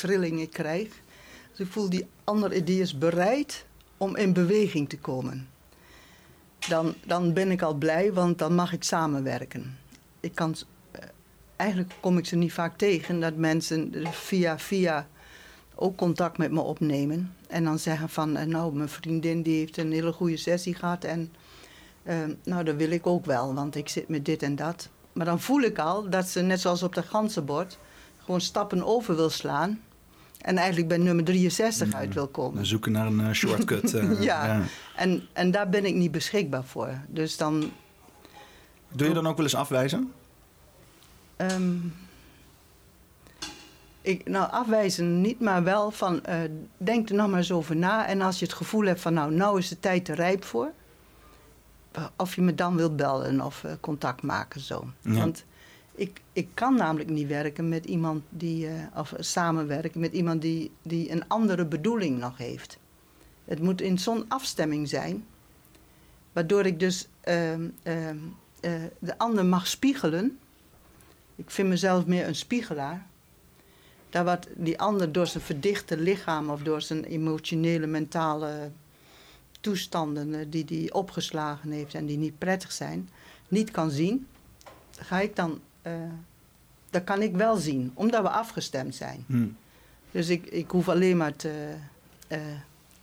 ik 0.02 0.50
krijg. 0.50 0.88
Als 1.50 1.60
ik 1.60 1.66
voel 1.66 1.90
die 1.90 2.06
andere 2.24 2.64
die 2.64 2.80
is 2.80 2.98
bereid 2.98 3.64
om 3.96 4.16
in 4.16 4.32
beweging 4.32 4.88
te 4.88 4.98
komen. 4.98 5.48
Dan, 6.68 6.94
dan 7.06 7.32
ben 7.32 7.50
ik 7.50 7.62
al 7.62 7.74
blij, 7.74 8.12
want 8.12 8.38
dan 8.38 8.54
mag 8.54 8.72
ik 8.72 8.84
samenwerken. 8.84 9.78
Ik 10.20 10.34
kan, 10.34 10.54
eh, 10.90 11.02
eigenlijk 11.56 11.92
kom 12.00 12.18
ik 12.18 12.26
ze 12.26 12.36
niet 12.36 12.52
vaak 12.52 12.78
tegen 12.78 13.20
dat 13.20 13.36
mensen 13.36 13.92
via 14.10 14.58
via 14.58 15.08
ook 15.80 15.96
contact 15.96 16.38
met 16.38 16.50
me 16.50 16.60
opnemen. 16.60 17.34
En 17.48 17.64
dan 17.64 17.78
zeggen 17.78 18.08
van, 18.08 18.36
eh, 18.36 18.46
nou, 18.46 18.74
mijn 18.74 18.88
vriendin 18.88 19.42
die 19.42 19.58
heeft 19.58 19.76
een 19.76 19.92
hele 19.92 20.12
goede 20.12 20.36
sessie 20.36 20.74
gehad. 20.74 21.04
En 21.04 21.32
eh, 22.02 22.16
nou, 22.44 22.64
dat 22.64 22.76
wil 22.76 22.90
ik 22.90 23.06
ook 23.06 23.24
wel, 23.24 23.54
want 23.54 23.74
ik 23.74 23.88
zit 23.88 24.08
met 24.08 24.24
dit 24.24 24.42
en 24.42 24.56
dat. 24.56 24.88
Maar 25.12 25.26
dan 25.26 25.40
voel 25.40 25.60
ik 25.60 25.78
al 25.78 26.10
dat 26.10 26.28
ze, 26.28 26.40
net 26.40 26.60
zoals 26.60 26.82
op 26.82 26.94
dat 26.94 27.04
ganzenbord, 27.04 27.78
gewoon 28.24 28.40
stappen 28.40 28.84
over 28.84 29.16
wil 29.16 29.30
slaan. 29.30 29.80
En 30.38 30.56
eigenlijk 30.56 30.88
bij 30.88 30.98
nummer 30.98 31.24
63 31.24 31.94
uit 31.94 32.14
wil 32.14 32.28
komen. 32.28 32.58
We 32.58 32.64
zoeken 32.64 32.92
naar 32.92 33.06
een 33.06 33.20
eh, 33.20 33.32
shortcut. 33.32 33.90
Ja. 34.20 34.62
En, 34.96 35.22
en 35.32 35.50
daar 35.50 35.68
ben 35.68 35.84
ik 35.84 35.94
niet 35.94 36.10
beschikbaar 36.10 36.64
voor. 36.64 37.00
Dus 37.08 37.36
dan... 37.36 37.70
Doe 38.88 39.08
je 39.08 39.14
dan 39.14 39.26
ook 39.26 39.36
wel 39.36 39.44
eens 39.44 39.54
afwijzen? 39.54 40.12
ehm, 41.36 41.76
ik, 44.00 44.28
nou, 44.28 44.50
afwijzen 44.50 45.20
niet, 45.20 45.40
maar 45.40 45.64
wel 45.64 45.90
van 45.90 46.24
eh, 46.24 46.38
denk 46.76 47.08
er 47.08 47.14
nog 47.14 47.28
maar 47.28 47.38
eens 47.38 47.52
over 47.52 47.76
na. 47.76 48.06
En 48.06 48.20
als 48.20 48.38
je 48.38 48.44
het 48.44 48.54
gevoel 48.54 48.84
hebt 48.84 49.00
van 49.00 49.14
nou, 49.14 49.32
nou 49.32 49.58
is 49.58 49.68
de 49.68 49.80
tijd 49.80 50.08
er 50.08 50.14
rijp 50.14 50.44
voor. 50.44 50.72
Of 52.16 52.34
je 52.34 52.42
me 52.42 52.54
dan 52.54 52.76
wilt 52.76 52.96
bellen 52.96 53.40
of 53.40 53.64
eh, 53.64 53.72
contact 53.80 54.22
maken 54.22 54.60
zo. 54.60 54.84
Ja. 55.00 55.14
Want 55.14 55.44
ik, 55.98 56.20
ik 56.32 56.48
kan 56.54 56.74
namelijk 56.74 57.10
niet 57.10 57.28
werken 57.28 57.68
met 57.68 57.84
iemand 57.84 58.22
die, 58.28 58.68
eh, 58.68 58.74
of 58.94 59.12
samenwerken 59.18 60.00
met 60.00 60.12
iemand 60.12 60.42
die, 60.42 60.70
die 60.82 61.10
een 61.10 61.28
andere 61.28 61.64
bedoeling 61.64 62.18
nog 62.18 62.38
heeft. 62.38 62.78
Het 63.44 63.62
moet 63.62 63.80
in 63.80 63.98
zo'n 63.98 64.24
afstemming 64.28 64.88
zijn, 64.88 65.26
waardoor 66.32 66.66
ik 66.66 66.80
dus 66.80 67.08
ehm, 67.20 67.68
ehm, 67.82 68.16
eh, 68.60 68.72
de 68.98 69.18
ander 69.18 69.44
mag 69.44 69.66
spiegelen. 69.66 70.38
Ik 71.36 71.50
vind 71.50 71.68
mezelf 71.68 72.06
meer 72.06 72.26
een 72.26 72.34
spiegelaar. 72.34 73.06
Daar 74.10 74.24
wat 74.24 74.46
die 74.54 74.78
ander 74.80 75.12
door 75.12 75.26
zijn 75.26 75.42
verdichte 75.42 75.96
lichaam 75.96 76.50
of 76.50 76.62
door 76.62 76.80
zijn 76.80 77.04
emotionele, 77.04 77.86
mentale 77.86 78.70
toestanden 79.60 80.34
eh, 80.34 80.46
die 80.48 80.64
die 80.64 80.94
opgeslagen 80.94 81.70
heeft 81.70 81.94
en 81.94 82.06
die 82.06 82.18
niet 82.18 82.38
prettig 82.38 82.72
zijn, 82.72 83.08
niet 83.48 83.70
kan 83.70 83.90
zien, 83.90 84.26
ga 84.98 85.20
ik 85.20 85.36
dan, 85.36 85.60
eh, 85.82 85.92
dat 86.90 87.04
kan 87.04 87.22
ik 87.22 87.36
wel 87.36 87.56
zien, 87.56 87.90
omdat 87.94 88.22
we 88.22 88.28
afgestemd 88.28 88.94
zijn. 88.94 89.24
Hm. 89.26 89.46
Dus 90.10 90.28
ik, 90.28 90.46
ik 90.46 90.70
hoef 90.70 90.88
alleen 90.88 91.16
maar 91.16 91.36
te, 91.36 91.74
eh, 92.28 92.40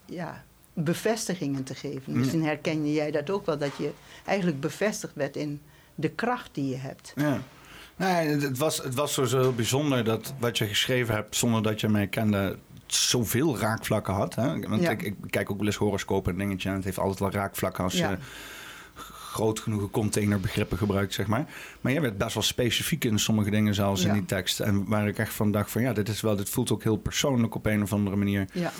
ja, 0.06 0.44
bevestigingen 0.73 1.64
te 1.64 1.76
geven. 1.76 2.18
Misschien 2.18 2.44
herken 2.44 2.91
jij 2.91 3.11
dat 3.11 3.30
ook 3.30 3.45
wel, 3.45 3.57
dat 3.57 3.77
je 3.77 3.91
eigenlijk 4.26 4.60
bevestigd 4.60 5.15
werd 5.15 5.36
in 5.36 5.61
de 5.95 6.10
kracht 6.10 6.49
die 6.53 6.69
je 6.69 6.76
hebt. 6.76 7.14
Ja. 7.15 7.41
Nee, 7.96 8.28
het, 8.28 8.58
was, 8.58 8.78
het 8.78 8.94
was 8.96 9.14
sowieso 9.14 9.40
heel 9.40 9.54
bijzonder 9.54 10.04
dat 10.04 10.34
wat 10.40 10.58
je 10.58 10.68
geschreven 10.68 11.16
hebt 11.16 11.36
zonder 11.36 11.64
dat 11.64 11.82
je 11.82 11.90
mij 11.90 12.08
kende 12.08 12.58
zoveel 12.86 13.58
raakvlakken 13.60 14.14
had. 14.14 14.36
Hè? 14.36 14.60
Want 14.60 14.82
Ja. 14.82 14.90
ik, 14.90 15.02
ik 15.02 15.16
kijk 15.30 15.52
ook 15.52 15.58
wel 15.58 15.66
eens 15.68 15.76
horoscopen 15.76 16.32
en 16.32 16.38
dingetje 16.38 16.70
en 16.70 16.76
het 16.76 16.84
heeft 16.84 17.00
altijd 17.00 17.20
wel 17.20 17.32
raakvlakken 17.32 17.84
als 17.84 17.94
Ja. 17.98 18.10
je 18.10 18.18
groot 19.14 19.60
genoeg 19.60 19.92
containerbegrippen 19.92 20.78
gebruikt, 20.78 21.14
zeg 21.14 21.28
maar. 21.28 21.46
Maar 21.82 21.92
jij 21.92 22.02
werd 22.02 22.18
best 22.18 22.34
wel 22.34 22.44
specifiek 22.44 23.04
in 23.04 23.20
sommige 23.20 23.50
dingen 23.50 23.74
zelfs 23.74 24.02
Ja. 24.02 24.08
in 24.08 24.14
die 24.14 24.26
tekst. 24.26 24.60
En 24.60 24.88
waar 24.88 25.08
ik 25.08 25.18
echt 25.18 25.34
van 25.34 25.52
dacht 25.52 25.72
van 25.72 25.82
ja, 25.82 25.94
dit 25.94 26.10
is 26.10 26.22
wel, 26.22 26.36
dit 26.36 26.50
voelt 26.50 26.72
ook 26.72 26.84
heel 26.84 26.98
persoonlijk 26.98 27.56
op 27.56 27.66
een 27.66 27.82
of 27.82 27.94
andere 27.94 28.16
manier. 28.16 28.48
Ja. 28.54 28.72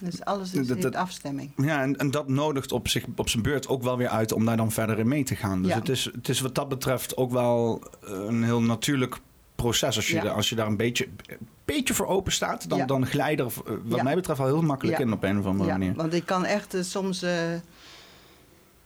Dus 0.00 0.24
alles 0.24 0.54
is 0.54 0.66
Dat- 0.66 0.76
in 0.84 0.94
afstemming. 0.96 1.52
Ja, 1.56 1.82
en, 1.82 1.96
en 1.96 2.10
dat 2.10 2.28
nodigt 2.28 2.72
op, 2.72 2.88
zich, 2.88 3.04
op 3.16 3.28
zijn 3.28 3.42
beurt 3.42 3.68
ook 3.68 3.82
wel 3.82 3.96
weer 3.96 4.08
uit 4.08 4.32
om 4.32 4.44
daar 4.44 4.56
dan 4.56 4.72
verder 4.72 4.98
in 4.98 5.08
mee 5.08 5.24
te 5.24 5.36
gaan. 5.36 5.62
Dus 5.62 5.70
Ja. 5.70 5.78
het, 5.78 5.88
is, 5.88 6.04
het 6.04 6.28
is 6.28 6.40
wat 6.40 6.54
dat 6.54 6.68
betreft 6.68 7.16
ook 7.16 7.30
wel 7.30 7.82
een 8.00 8.44
heel 8.44 8.62
natuurlijk 8.62 9.16
proces. 9.54 9.96
Als 9.96 10.08
je, 10.08 10.14
Ja. 10.14 10.28
als 10.28 10.48
je 10.48 10.54
daar 10.54 10.66
een 10.66 10.76
beetje, 10.76 11.06
een 11.26 11.48
beetje 11.64 11.94
voor 11.94 12.06
open 12.06 12.32
staat, 12.32 12.68
dan, 12.68 12.78
Ja. 12.78 12.84
dan 12.86 13.06
glij 13.06 13.30
je 13.30 13.36
er 13.36 13.44
eh, 13.66 13.72
wat 13.84 14.02
mij 14.02 14.14
betreft 14.14 14.40
al 14.40 14.46
heel 14.46 14.62
makkelijk 14.62 14.98
in 14.98 15.12
op 15.12 15.22
een 15.22 15.38
of 15.38 15.46
andere 15.46 15.68
Ja, 15.70 15.76
manier. 15.78 15.94
want 15.94 16.12
ik 16.14 16.26
kan 16.26 16.44
echt 16.44 16.74
eh, 16.74 16.82
soms 16.82 17.22
eh, 17.22 17.52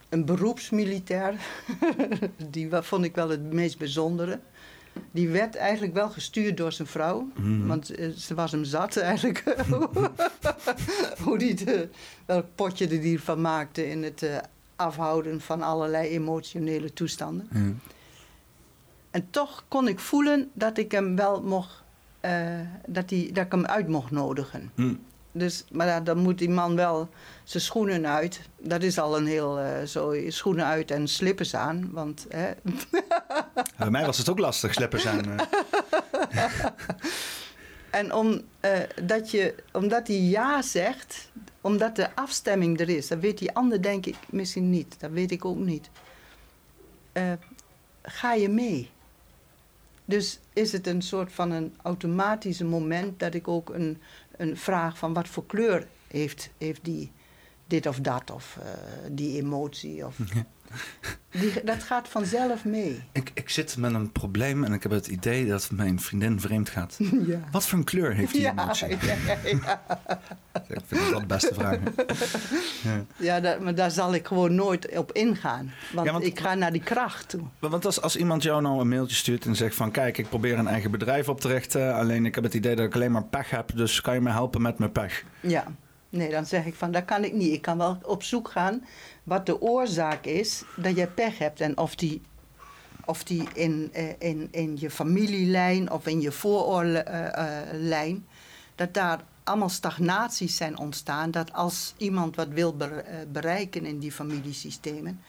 een 0.09 0.25
beroepsmilitair, 0.25 1.35
die 2.51 2.69
vond 2.71 3.05
ik 3.05 3.15
wel 3.15 3.29
het 3.29 3.53
meest 3.53 3.79
bijzondere. 3.79 4.41
Die 5.11 5.29
werd 5.29 5.57
eigenlijk 5.57 5.95
wel 5.95 6.11
gestuurd 6.11 6.57
door 6.57 6.73
zijn 6.73 6.89
vrouw. 6.89 7.29
Mhm. 7.35 7.67
Want 7.67 7.95
eh, 7.95 8.09
ze 8.09 8.35
was 8.35 8.53
hem 8.53 8.65
zat 8.65 8.97
eigenlijk. 8.97 9.45
Hoe 11.25 11.39
die 11.39 11.55
de, 11.55 11.89
welk 12.27 12.47
potje 12.55 12.89
er 12.89 13.01
die 13.01 13.23
van 13.23 13.41
maakte 13.41 13.91
in 13.91 14.03
het 14.03 14.23
eh, 14.23 14.37
afhouden 14.77 15.41
van 15.41 15.63
allerlei 15.63 16.09
emotionele 16.09 16.93
toestanden. 16.93 17.81
En 19.11 19.27
toch 19.31 19.65
kon 19.69 19.89
ik 19.89 19.99
voelen 19.99 20.51
dat 20.53 20.79
ik 20.79 20.93
hem 20.93 21.17
wel 21.17 21.43
mocht, 21.43 21.83
eh, 22.21 22.61
dat, 22.87 23.09
die, 23.09 23.33
dat 23.33 23.45
ik 23.45 23.53
hem 23.53 23.67
uit 23.67 23.89
mocht 23.89 24.11
nodigen. 24.11 24.71
Hm. 24.75 24.95
Dus, 25.33 25.65
maar 25.71 26.05
dan 26.05 26.19
moet 26.19 26.39
die 26.39 26.51
man 26.51 26.77
wel 26.77 27.09
zijn 27.45 27.63
schoenen 27.63 28.07
uit. 28.07 28.41
Dat 28.59 28.83
is 28.83 28.99
al 28.99 29.17
een 29.17 29.27
heel 29.27 29.59
eh, 29.59 29.83
zo 29.87 30.15
schoenen 30.29 30.65
uit 30.65 30.91
en 30.91 31.09
slippers 31.09 31.55
aan. 31.55 31.89
Want 31.93 32.27
hè, 32.29 32.51
Bij 33.79 33.91
mij 33.91 34.07
was 34.07 34.19
het 34.19 34.29
ook 34.29 34.39
lastig, 34.39 34.75
slippers 34.75 35.07
aan. 35.07 35.39
eh. 35.39 36.55
En 37.91 38.15
om, 38.15 38.41
eh, 38.61 38.79
dat 39.03 39.31
je, 39.31 39.55
omdat 39.73 40.07
hij 40.07 40.17
ja 40.21 40.63
zegt, 40.63 41.31
omdat 41.61 41.97
de 41.97 42.15
afstemming 42.15 42.81
er 42.81 42.89
is, 42.89 43.09
dat 43.09 43.19
weet 43.19 43.39
die 43.39 43.53
ander 43.53 43.83
denk 43.83 44.07
ik 44.07 44.17
misschien 44.31 44.71
niet, 44.71 45.01
dat 45.01 45.11
weet 45.11 45.31
ik 45.31 45.45
ook 45.45 45.59
niet. 45.59 45.91
Ga 48.03 48.33
je 48.35 48.49
mee? 48.49 48.91
Dus 50.05 50.39
is 50.53 50.73
het 50.73 50.87
een 50.87 51.03
soort 51.03 51.33
van 51.33 51.51
een 51.51 51.77
automatische 51.83 52.65
moment 52.65 53.21
dat 53.21 53.35
ik 53.35 53.49
ook 53.49 53.69
een, 53.71 54.03
een 54.43 54.57
vraag 54.57 54.99
van 54.99 55.13
wat 55.13 55.29
voor 55.29 55.47
kleur 55.47 55.87
heeft, 56.09 56.51
heeft 56.59 56.85
die 56.85 57.13
dit 57.67 57.87
of 57.87 58.01
dat 58.01 58.31
of 58.31 58.59
eh, 58.61 58.69
die 59.11 59.41
emotie 59.43 60.07
of 60.07 60.19
die, 61.31 61.65
dat 61.65 61.83
gaat 61.83 62.09
vanzelf 62.09 62.65
mee. 62.65 63.03
Ik, 63.13 63.31
ik 63.35 63.49
zit 63.49 63.77
met 63.77 63.95
een 63.95 64.13
probleem 64.13 64.65
en 64.65 64.73
ik 64.73 64.83
heb 64.83 64.93
het 64.93 65.07
idee 65.07 65.47
dat 65.47 65.71
mijn 65.73 66.01
vriendin 66.01 66.41
vreemd 66.41 66.69
gaat. 66.69 66.99
Ja. 67.27 67.39
Wat 67.51 67.67
voor 67.67 67.79
een 67.79 67.85
kleur 67.85 68.15
heeft 68.15 68.33
die 68.33 68.41
Ja, 68.41 68.51
emotie? 68.51 68.89
ja, 68.89 69.15
ja. 69.25 69.83
Ik 70.69 70.81
vind 70.87 71.01
dat 71.01 71.11
wel 71.11 71.21
de 71.21 71.27
beste 71.27 71.55
vraag. 71.55 71.79
Ja. 72.83 73.05
Ja, 73.17 73.41
daar, 73.41 73.63
maar 73.63 73.75
daar 73.75 73.91
zal 73.91 74.15
ik 74.15 74.27
gewoon 74.27 74.55
nooit 74.55 74.99
op 74.99 75.13
ingaan. 75.13 75.73
Want, 75.93 76.25
ik 76.25 76.41
ga 76.41 76.55
naar 76.55 76.73
die 76.73 76.83
kracht 76.83 77.29
toe. 77.29 77.41
Want 77.59 77.85
als, 77.87 78.01
als 78.01 78.17
iemand 78.17 78.43
jou 78.43 78.63
nou 78.63 78.81
een 78.81 78.89
mailtje 78.89 79.17
stuurt 79.17 79.45
en 79.45 79.57
zegt 79.57 79.75
van... 79.75 79.91
kijk, 79.91 80.19
ik 80.19 80.29
probeer 80.29 80.59
een 80.59 80.67
eigen 80.67 80.91
bedrijf 80.91 81.29
op 81.29 81.41
te 81.41 81.49
richten... 81.49 81.95
alleen 81.95 82.27
ik 82.27 82.35
heb 82.35 82.45
het 82.45 82.55
idee 82.55 82.77
dat 82.77 82.87
ik 82.87 82.95
alleen 82.95 83.13
maar 83.13 83.25
pech 83.25 83.51
heb... 83.51 83.71
dus 83.75 84.01
kan 84.01 84.15
je 84.15 84.21
me 84.21 84.31
helpen 84.31 84.63
met 84.63 84.79
mijn 84.79 84.93
pech? 84.93 85.25
Ja, 85.41 85.65
nee, 86.09 86.31
dan 86.31 86.47
zeg 86.47 86.65
ik 86.65 86.75
van, 86.75 86.91
dat 86.93 87.05
kan 87.05 87.25
ik 87.25 87.33
niet. 87.33 87.53
Ik 87.53 87.63
kan 87.63 87.79
wel 87.79 87.99
op 88.03 88.23
zoek 88.23 88.51
gaan 88.51 88.85
wat 89.23 89.47
de 89.47 89.61
oorzaak 89.61 90.25
is 90.25 90.63
dat 90.77 90.97
jij 90.97 91.09
pech 91.09 91.39
hebt. 91.39 91.61
En 91.61 91.79
of 91.79 91.95
die, 91.95 92.21
of 93.05 93.25
die 93.25 93.49
in, 93.55 93.91
eh, 93.93 94.09
in, 94.19 94.49
in 94.51 94.77
je 94.79 94.91
familielijn 94.91 95.91
of 95.91 96.07
in 96.07 96.21
je 96.21 96.33
vooroorlijn... 96.33 98.27
dat 98.75 98.95
daar 98.95 99.25
allemaal 99.45 99.69
stagnaties 99.69 100.57
zijn 100.57 100.79
ontstaan. 100.79 101.31
Dat 101.31 101.53
als 101.53 101.95
iemand 101.97 102.37
wat 102.37 102.49
wil 102.49 102.77
eh, 102.79 102.91
bereiken 103.33 103.85
in 103.85 103.99
die 103.99 104.13
familiesystemen... 104.13 105.21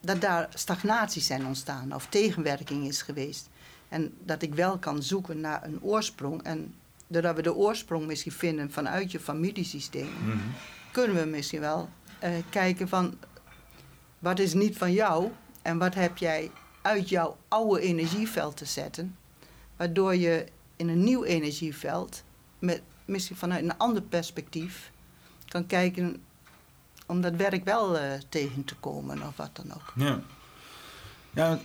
dat 0.00 0.20
daar 0.20 0.48
stagnaties 0.54 1.26
zijn 1.26 1.46
ontstaan 1.46 1.94
of 1.94 2.06
tegenwerking 2.06 2.86
is 2.86 3.02
geweest. 3.02 3.48
En 3.88 4.14
dat 4.24 4.42
ik 4.42 4.54
wel 4.54 4.78
kan 4.78 5.02
zoeken 5.02 5.40
naar 5.40 5.64
een 5.64 5.82
oorsprong. 5.82 6.42
En 6.42 6.74
doordat 7.06 7.36
we 7.36 7.42
de 7.42 7.54
oorsprong 7.54 8.06
misschien 8.06 8.32
vinden 8.32 8.70
vanuit 8.70 9.12
je 9.12 9.20
familiesysteem, 9.20 10.08
kunnen 10.92 11.16
we 11.16 11.24
misschien 11.24 11.60
wel 11.60 11.88
eh, 12.20 12.32
kijken 12.50 12.88
van 12.88 13.18
wat 14.18 14.38
is 14.38 14.54
niet 14.54 14.76
van 14.76 14.92
jou 14.92 15.30
en 15.62 15.78
wat 15.78 15.94
heb 15.94 16.18
jij 16.18 16.50
uit 16.82 17.08
jouw 17.08 17.36
oude 17.48 17.80
energieveld 17.80 18.56
te 18.56 18.64
zetten, 18.64 19.16
waardoor 19.76 20.16
je 20.16 20.46
in 20.76 20.88
een 20.88 21.04
nieuw 21.04 21.24
energieveld 21.24 22.22
met 22.58 22.82
misschien 23.04 23.36
vanuit 23.36 23.64
een 23.64 23.78
ander 23.78 24.02
perspectief 24.02 24.90
kan 25.48 25.66
kijken 25.66 26.22
om 27.06 27.20
dat 27.20 27.34
werk 27.34 27.64
wel 27.64 27.98
eh, 27.98 28.20
tegen 28.28 28.64
te 28.64 28.74
komen 28.74 29.22
of 29.22 29.36
wat 29.36 29.50
dan 29.56 29.74
ook. 29.74 29.92
Ja. 29.96 30.20
Ja, 31.30 31.58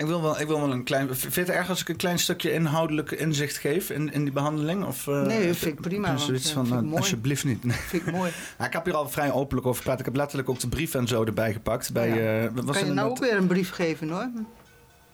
ik 0.00 0.06
wil 0.06 0.22
wel, 0.22 0.40
ik 0.40 0.46
wil 0.46 0.60
wel 0.60 0.72
een 0.72 0.84
klein... 0.84 1.14
Vind 1.16 1.34
je 1.34 1.40
het 1.40 1.48
erg 1.50 1.68
als 1.68 1.80
ik 1.80 1.88
een 1.88 1.96
klein 1.96 2.18
stukje 2.18 2.52
inhoudelijk 2.52 3.10
inzicht 3.10 3.56
geef 3.56 3.90
in, 3.90 4.12
in 4.12 4.22
die 4.24 4.32
behandeling? 4.32 4.84
Of, 4.84 5.06
eh, 5.06 5.22
Nee, 5.22 5.46
heb- 5.46 5.56
vind 5.56 5.74
ik 5.74 5.80
prima, 5.80 6.14
want, 6.14 6.30
eh, 6.30 6.52
van, 6.52 6.68
nou, 6.68 6.82
mooi. 6.82 6.96
alsjeblieft 6.96 7.44
niet. 7.44 7.64
Nee. 7.64 7.76
Vind 7.76 8.06
ik 8.06 8.12
mooi. 8.12 8.30
Ja, 8.58 8.66
ik 8.66 8.72
heb 8.72 8.84
hier 8.84 8.94
al 8.94 9.08
vrij 9.08 9.32
openlijk 9.32 9.66
over 9.66 9.80
gepraat. 9.80 9.98
Ik 9.98 10.04
heb 10.04 10.16
letterlijk 10.16 10.48
ook 10.48 10.58
de 10.60 10.68
brief 10.68 10.94
en 10.94 11.08
zo 11.08 11.24
erbij 11.24 11.52
gepakt. 11.52 11.92
Bij, 11.92 12.08
Ja. 12.08 12.38
eh, 12.44 12.48
wat 12.54 12.64
was 12.64 12.72
kan 12.76 12.80
je 12.80 12.84
het 12.86 12.94
nou 12.94 13.10
ook 13.10 13.18
weer 13.18 13.36
een 13.36 13.46
brief 13.46 13.70
geven 13.70 14.08
hoor? 14.08 14.28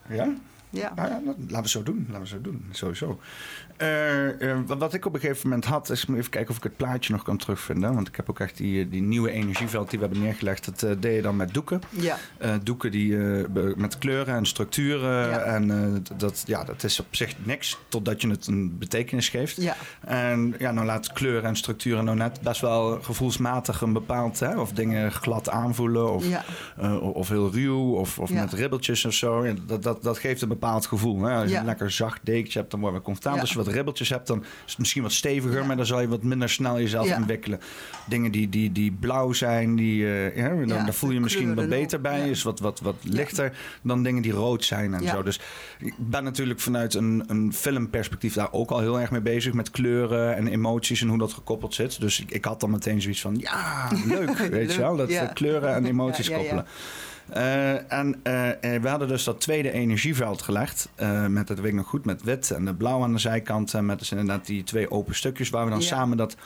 Ja? 0.09 0.29
Ja. 0.71 0.93
Nou 0.97 1.09
ja, 1.09 1.21
laten 1.49 1.63
we 1.63 1.69
zo 1.69 1.83
doen. 1.83 2.07
Laten 2.09 2.23
we 2.23 2.29
zo 2.29 2.41
doen, 2.41 2.65
sowieso. 2.71 3.21
Eh, 3.77 4.51
eh, 4.51 4.59
wat- 4.67 4.95
ik 4.95 5.05
op 5.07 5.15
een 5.15 5.21
gegeven 5.21 5.49
moment 5.49 5.65
had, 5.67 5.91
is 5.91 6.07
even 6.09 6.31
kijken 6.31 6.51
of 6.51 6.57
ik 6.57 6.63
het 6.63 6.77
plaatje 6.77 7.13
nog 7.13 7.23
kan 7.23 7.37
terugvinden. 7.37 7.95
Want 7.95 8.09
ik 8.09 8.17
heb 8.17 8.31
ook 8.31 8.41
echt 8.41 8.57
die, 8.57 8.89
die 8.89 9.03
nieuwe 9.03 9.31
energieveld 9.31 9.91
die 9.91 9.99
we 9.99 10.05
hebben 10.05 10.23
neergelegd. 10.23 10.65
Dat 10.65 10.83
eh, 10.83 10.91
deed 11.01 11.15
je 11.15 11.23
dan 11.23 11.37
met 11.37 11.55
doeken. 11.55 11.81
Ja. 11.91 12.17
Eh, 12.39 12.55
doeken 12.63 12.91
die, 12.91 13.35
eh, 13.39 13.45
met 13.77 13.99
kleuren 13.99 14.35
en 14.35 14.47
structuren. 14.47 15.29
Ja. 15.31 15.39
En 15.39 15.71
eh, 15.71 16.01
dat, 16.17 16.43
ja, 16.47 16.65
dat 16.65 16.85
is 16.85 17.01
op 17.01 17.07
zich 17.11 17.35
niks 17.45 17.79
totdat 17.89 18.21
je 18.23 18.29
het 18.29 18.47
een 18.47 18.79
betekenis 18.79 19.29
geeft. 19.29 19.63
Ja. 19.63 19.77
En 20.01 20.55
ja, 20.59 20.73
nou 20.73 20.87
laat 20.87 21.13
kleuren 21.13 21.49
en 21.49 21.57
structuren 21.57 22.05
nou 22.05 22.17
net 22.17 22.41
best 22.41 22.61
wel 22.61 23.01
gevoelsmatig 23.03 23.81
een 23.81 23.93
bepaald... 23.93 24.41
Hè, 24.41 24.61
of 24.61 24.73
dingen 24.73 25.13
glad 25.13 25.51
aanvoelen 25.51 26.13
of, 26.13 26.29
Ja. 26.29 26.45
eh, 26.77 27.03
of 27.15 27.29
heel 27.29 27.51
ruw 27.53 27.95
of, 27.95 28.19
of 28.19 28.33
met 28.33 28.53
ribbeltjes 28.53 29.05
of 29.05 29.13
zo. 29.13 29.45
Dat, 29.67 29.83
dat, 29.83 30.03
dat 30.03 30.19
geeft 30.19 30.43
een 30.43 30.49
bepaald 30.61 30.87
gevoel. 30.87 31.23
Hè. 31.23 31.35
Als 31.35 31.45
je 31.45 31.51
Ja. 31.51 31.59
een 31.61 31.65
lekker 31.67 31.91
zacht 31.91 32.21
dekentje 32.23 32.59
hebt, 32.59 32.71
dan 32.71 32.81
word 32.81 32.95
je 32.95 33.01
comfortabel. 33.01 33.37
Ja. 33.37 33.43
Als 33.43 33.53
je 33.53 33.59
wat 33.59 33.67
ribbeltjes 33.69 34.09
hebt, 34.09 34.27
dan 34.27 34.41
is 34.43 34.71
het 34.71 34.79
misschien 34.79 35.03
wat 35.03 35.13
steviger... 35.13 35.61
Ja. 35.61 35.67
maar 35.67 35.77
dan 35.77 35.87
zal 35.87 36.01
je 36.01 36.09
wat 36.09 36.23
minder 36.23 36.49
snel 36.49 36.79
jezelf 36.79 37.17
ontwikkelen. 37.17 37.61
Dingen 38.07 38.31
die, 38.31 38.49
die, 38.49 38.73
die 38.73 38.93
blauw 38.93 39.33
zijn, 39.33 39.77
die, 39.77 40.07
eh, 40.07 40.37
ja, 40.37 40.49
dan, 40.49 40.67
daar 40.69 40.95
voel 40.95 41.11
je 41.11 41.21
misschien 41.21 41.55
wat 41.55 41.69
beter 41.69 42.01
bij. 42.01 42.31
Is 42.31 42.43
wat, 42.43 42.61
wat, 42.61 42.81
wat 42.81 42.97
lichter 43.03 43.53
dan 43.83 44.03
dingen 44.03 44.23
die 44.23 44.33
rood 44.33 44.65
zijn 44.65 44.95
en 44.95 45.09
zo. 45.09 45.23
Dus 45.23 45.41
ik 45.79 45.95
ben 45.97 46.25
natuurlijk 46.25 46.61
vanuit 46.61 46.95
een, 46.95 47.25
een 47.27 47.53
filmperspectief 47.53 48.35
daar 48.35 48.53
ook 48.53 48.71
al 48.71 48.81
heel 48.81 49.01
erg 49.01 49.11
mee 49.11 49.21
bezig. 49.21 49.53
Met 49.53 49.71
kleuren 49.71 50.37
en 50.37 50.47
emoties 50.47 51.01
en 51.01 51.09
hoe 51.09 51.19
dat 51.19 51.33
gekoppeld 51.33 51.75
zit. 51.75 52.01
Dus 52.01 52.21
ik, 52.21 52.31
ik 52.31 52.45
had 52.45 52.61
dan 52.61 52.71
meteen 52.71 53.01
zoiets 53.03 53.21
van, 53.21 53.37
ja, 53.39 53.89
leuk. 54.07 54.37
weet 54.39 54.51
Leuk, 54.51 54.71
je 54.71 54.79
wel, 54.79 54.97
dat 54.97 55.09
we 55.09 55.31
kleuren 55.35 55.75
en 55.75 55.85
emoties 55.95 56.31
koppelen. 56.31 56.67
Eh, 57.29 57.93
en 57.93 58.21
eh, 58.23 58.75
eh, 58.75 58.83
we 58.83 58.89
hadden 58.89 59.09
dus 59.09 59.25
dat 59.25 59.41
tweede 59.41 59.71
energieveld 59.73 60.43
gelegd. 60.43 60.89
met, 61.29 61.47
dat 61.47 61.59
weet 61.59 61.67
ik 61.71 61.75
nog 61.75 61.87
goed, 61.87 62.05
met 62.05 62.23
wit 62.23 62.51
en 62.51 62.65
de 62.65 62.75
blauw 62.75 63.03
aan 63.03 63.13
de 63.13 63.19
zijkant. 63.19 63.75
En 63.75 63.87
met 63.87 63.99
dus 63.99 64.11
inderdaad 64.11 64.47
die 64.47 64.65
twee 64.65 64.91
open 64.91 65.15
stukjes 65.15 65.51
waar 65.51 65.65
we 65.65 65.71
dan 65.71 65.81
Ja. 65.81 65.87
samen 65.87 66.17
dat 66.17 66.37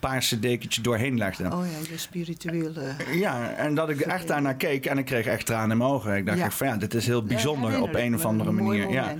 paarse 0.00 0.38
dekentje 0.40 0.82
doorheen 0.82 1.18
legden. 1.18 1.52
Oh 1.52 1.64
ja, 1.66 1.88
je 1.90 1.98
spirituele... 1.98 2.82
Ja, 3.12 3.50
en 3.50 3.74
dat 3.74 3.88
ik 3.88 4.00
echt 4.00 4.28
daarnaar 4.28 4.54
keek 4.54 4.86
en 4.86 4.98
ik 4.98 5.04
kreeg 5.04 5.26
echt 5.26 5.46
tranen 5.46 5.70
in 5.70 5.76
mijn 5.78 5.90
ogen. 5.90 6.16
Ik 6.16 6.26
dacht 6.26 6.38
Ja. 6.38 6.44
echt 6.44 6.54
van 6.54 6.66
ja, 6.66 6.76
dit 6.76 6.94
is 6.94 7.06
heel 7.06 7.22
bijzonder 7.22 7.70
Ja, 7.70 7.80
op 7.80 7.94
een 7.94 8.14
of 8.14 8.24
andere 8.24 8.52
manier. 8.52 8.90
Ja, 8.90 9.14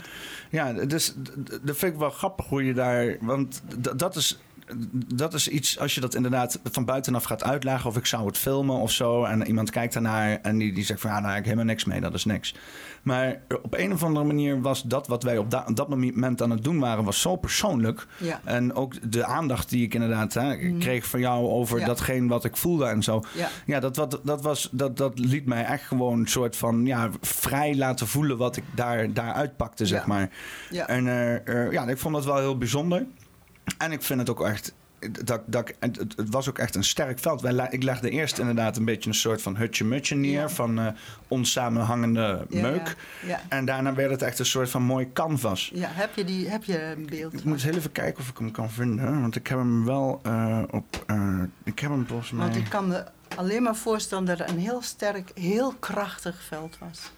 ja 0.51 0.73
dus 0.73 1.15
dat 1.63 1.77
vind 1.77 1.93
ik 1.93 1.99
wel 1.99 2.11
grappig 2.11 2.47
hoe 2.47 2.65
je 2.65 2.75
daar. 2.75 3.17
Want 3.21 3.63
dat 3.97 4.17
is. 4.17 4.39
Dat 5.15 5.35
is 5.35 5.49
iets, 5.49 5.79
als 5.79 5.95
je 5.95 6.01
dat 6.01 6.15
inderdaad 6.15 6.61
van 6.65 6.85
buitenaf 6.85 7.25
gaat 7.25 7.45
uitleggen, 7.45 7.91
of 7.91 7.97
ik 7.97 8.07
zou 8.07 8.27
het 8.27 8.39
filmen 8.39 8.77
of 8.77 8.91
zo, 8.91 9.25
en 9.25 9.47
iemand 9.47 9.71
kijkt 9.71 9.93
daarnaar 9.93 10.39
en 10.43 10.59
die, 10.59 10.73
die 10.73 10.85
zegt 10.85 11.01
van 11.01 11.11
ja, 11.11 11.21
daar 11.21 11.29
heb 11.31 11.39
ik 11.39 11.45
helemaal 11.45 11.65
niks 11.65 11.85
mee, 11.85 12.01
dat 12.01 12.15
is 12.15 12.25
niks. 12.25 12.55
Maar 13.03 13.41
op 13.63 13.75
een 13.79 13.93
of 13.93 14.03
andere 14.03 14.25
manier 14.27 14.61
was 14.61 14.83
dat 14.83 15.07
wat 15.07 15.23
wij 15.23 15.39
op, 15.39 15.51
da- 15.51 15.65
op 15.69 15.77
dat 15.77 15.89
moment 15.89 16.43
aan 16.43 16.51
het 16.51 16.65
doen 16.65 16.79
waren, 16.79 17.05
was 17.05 17.21
zo 17.21 17.37
persoonlijk. 17.37 18.07
Ja. 18.17 18.41
En 18.45 18.75
ook 18.75 19.13
de 19.13 19.25
aandacht 19.25 19.69
die 19.71 19.85
ik 19.85 19.95
inderdaad 19.95 20.35
hè, 20.35 20.57
kreeg 20.79 21.07
van 21.07 21.21
jou 21.21 21.47
over 21.49 21.73
Mhm. 21.77 21.81
Ja. 21.87 21.87
datgene 21.87 22.29
wat 22.29 22.45
ik 22.45 22.57
voelde 22.57 22.85
en 22.85 23.03
zo. 23.03 23.23
Ja. 23.35 23.49
Ja, 23.67 23.81
dat, 23.81 23.97
wat, 23.97 24.21
dat, 24.25 24.43
was, 24.43 24.69
dat, 24.73 24.97
dat 24.97 25.19
liet 25.19 25.47
mij 25.47 25.65
echt 25.65 25.85
gewoon 25.85 26.19
een 26.21 26.29
soort 26.29 26.57
van 26.57 26.87
ja, 26.87 27.09
vrij 27.21 27.77
laten 27.77 28.07
voelen 28.07 28.37
wat 28.37 28.57
ik 28.57 28.65
daar, 28.75 29.13
daar 29.13 29.33
uitpakte, 29.33 29.87
zeg 29.87 30.07
maar. 30.07 30.31
Ja. 30.71 30.87
En 30.89 31.07
eh, 31.09 31.65
eh, 31.65 31.73
ja, 31.73 31.87
ik 31.89 31.99
vond 31.99 32.15
dat 32.15 32.25
wel 32.25 32.39
heel 32.39 32.59
bijzonder. 32.59 33.07
En 33.79 33.93
ik 33.93 34.03
vind 34.03 34.21
het 34.21 34.31
ook 34.31 34.47
echt 34.47 34.75
dat, 35.25 35.41
dat, 35.47 35.73
het, 35.79 35.97
het 36.17 36.31
was 36.31 36.49
ook 36.49 36.59
echt 36.59 36.75
een 36.75 36.85
sterk 36.85 37.19
veld. 37.19 37.41
Wij, 37.41 37.67
ik 37.71 37.83
legde 37.83 38.11
eerst 38.11 38.39
inderdaad 38.39 38.77
een 38.77 38.85
beetje 38.85 39.09
een 39.09 39.17
soort 39.17 39.43
van 39.43 39.57
hutje-mutje 39.57 40.15
neer... 40.15 40.41
Ja. 40.41 40.49
van 40.49 40.79
eh, 40.79 40.87
onsamenhangende 41.29 42.47
Ja, 42.49 42.61
meuk. 42.61 42.97
Ja. 43.27 43.41
En 43.49 43.65
daarna 43.65 43.95
werd 43.95 44.11
het 44.11 44.23
echt 44.23 44.39
een 44.39 44.47
soort 44.47 44.71
van 44.71 44.83
mooi 44.83 45.13
canvas. 45.13 45.71
Ja, 45.75 45.89
heb 45.93 46.15
je, 46.15 46.25
die, 46.25 46.49
heb 46.49 46.65
je 46.65 46.83
een 46.83 47.07
beeld? 47.07 47.33
Ik 47.33 47.45
moet 47.45 47.63
heel 47.63 47.75
even 47.75 47.93
kijken 47.93 48.23
of 48.23 48.29
ik 48.29 48.39
hem 48.39 48.51
kan 48.51 48.71
vinden. 48.71 49.21
Want 49.21 49.37
ik 49.37 49.47
heb 49.47 49.59
hem 49.59 49.85
wel 49.85 50.21
eh, 50.23 50.63
op... 50.71 51.05
eh, 51.07 51.43
ik 51.65 51.79
heb 51.79 51.91
hem 51.91 52.07
volgens 52.07 52.31
mij... 52.31 52.45
Want 52.45 52.57
ik 52.57 52.69
kan 52.69 52.89
me 52.89 53.05
alleen 53.37 53.63
maar 53.63 53.77
voorstellen 53.77 54.25
dat 54.25 54.39
het 54.39 54.51
een 54.51 54.59
heel 54.59 54.83
sterk, 54.83 55.31
heel 55.35 55.75
krachtig 55.79 56.43
veld 56.43 56.79
was. 56.79 57.13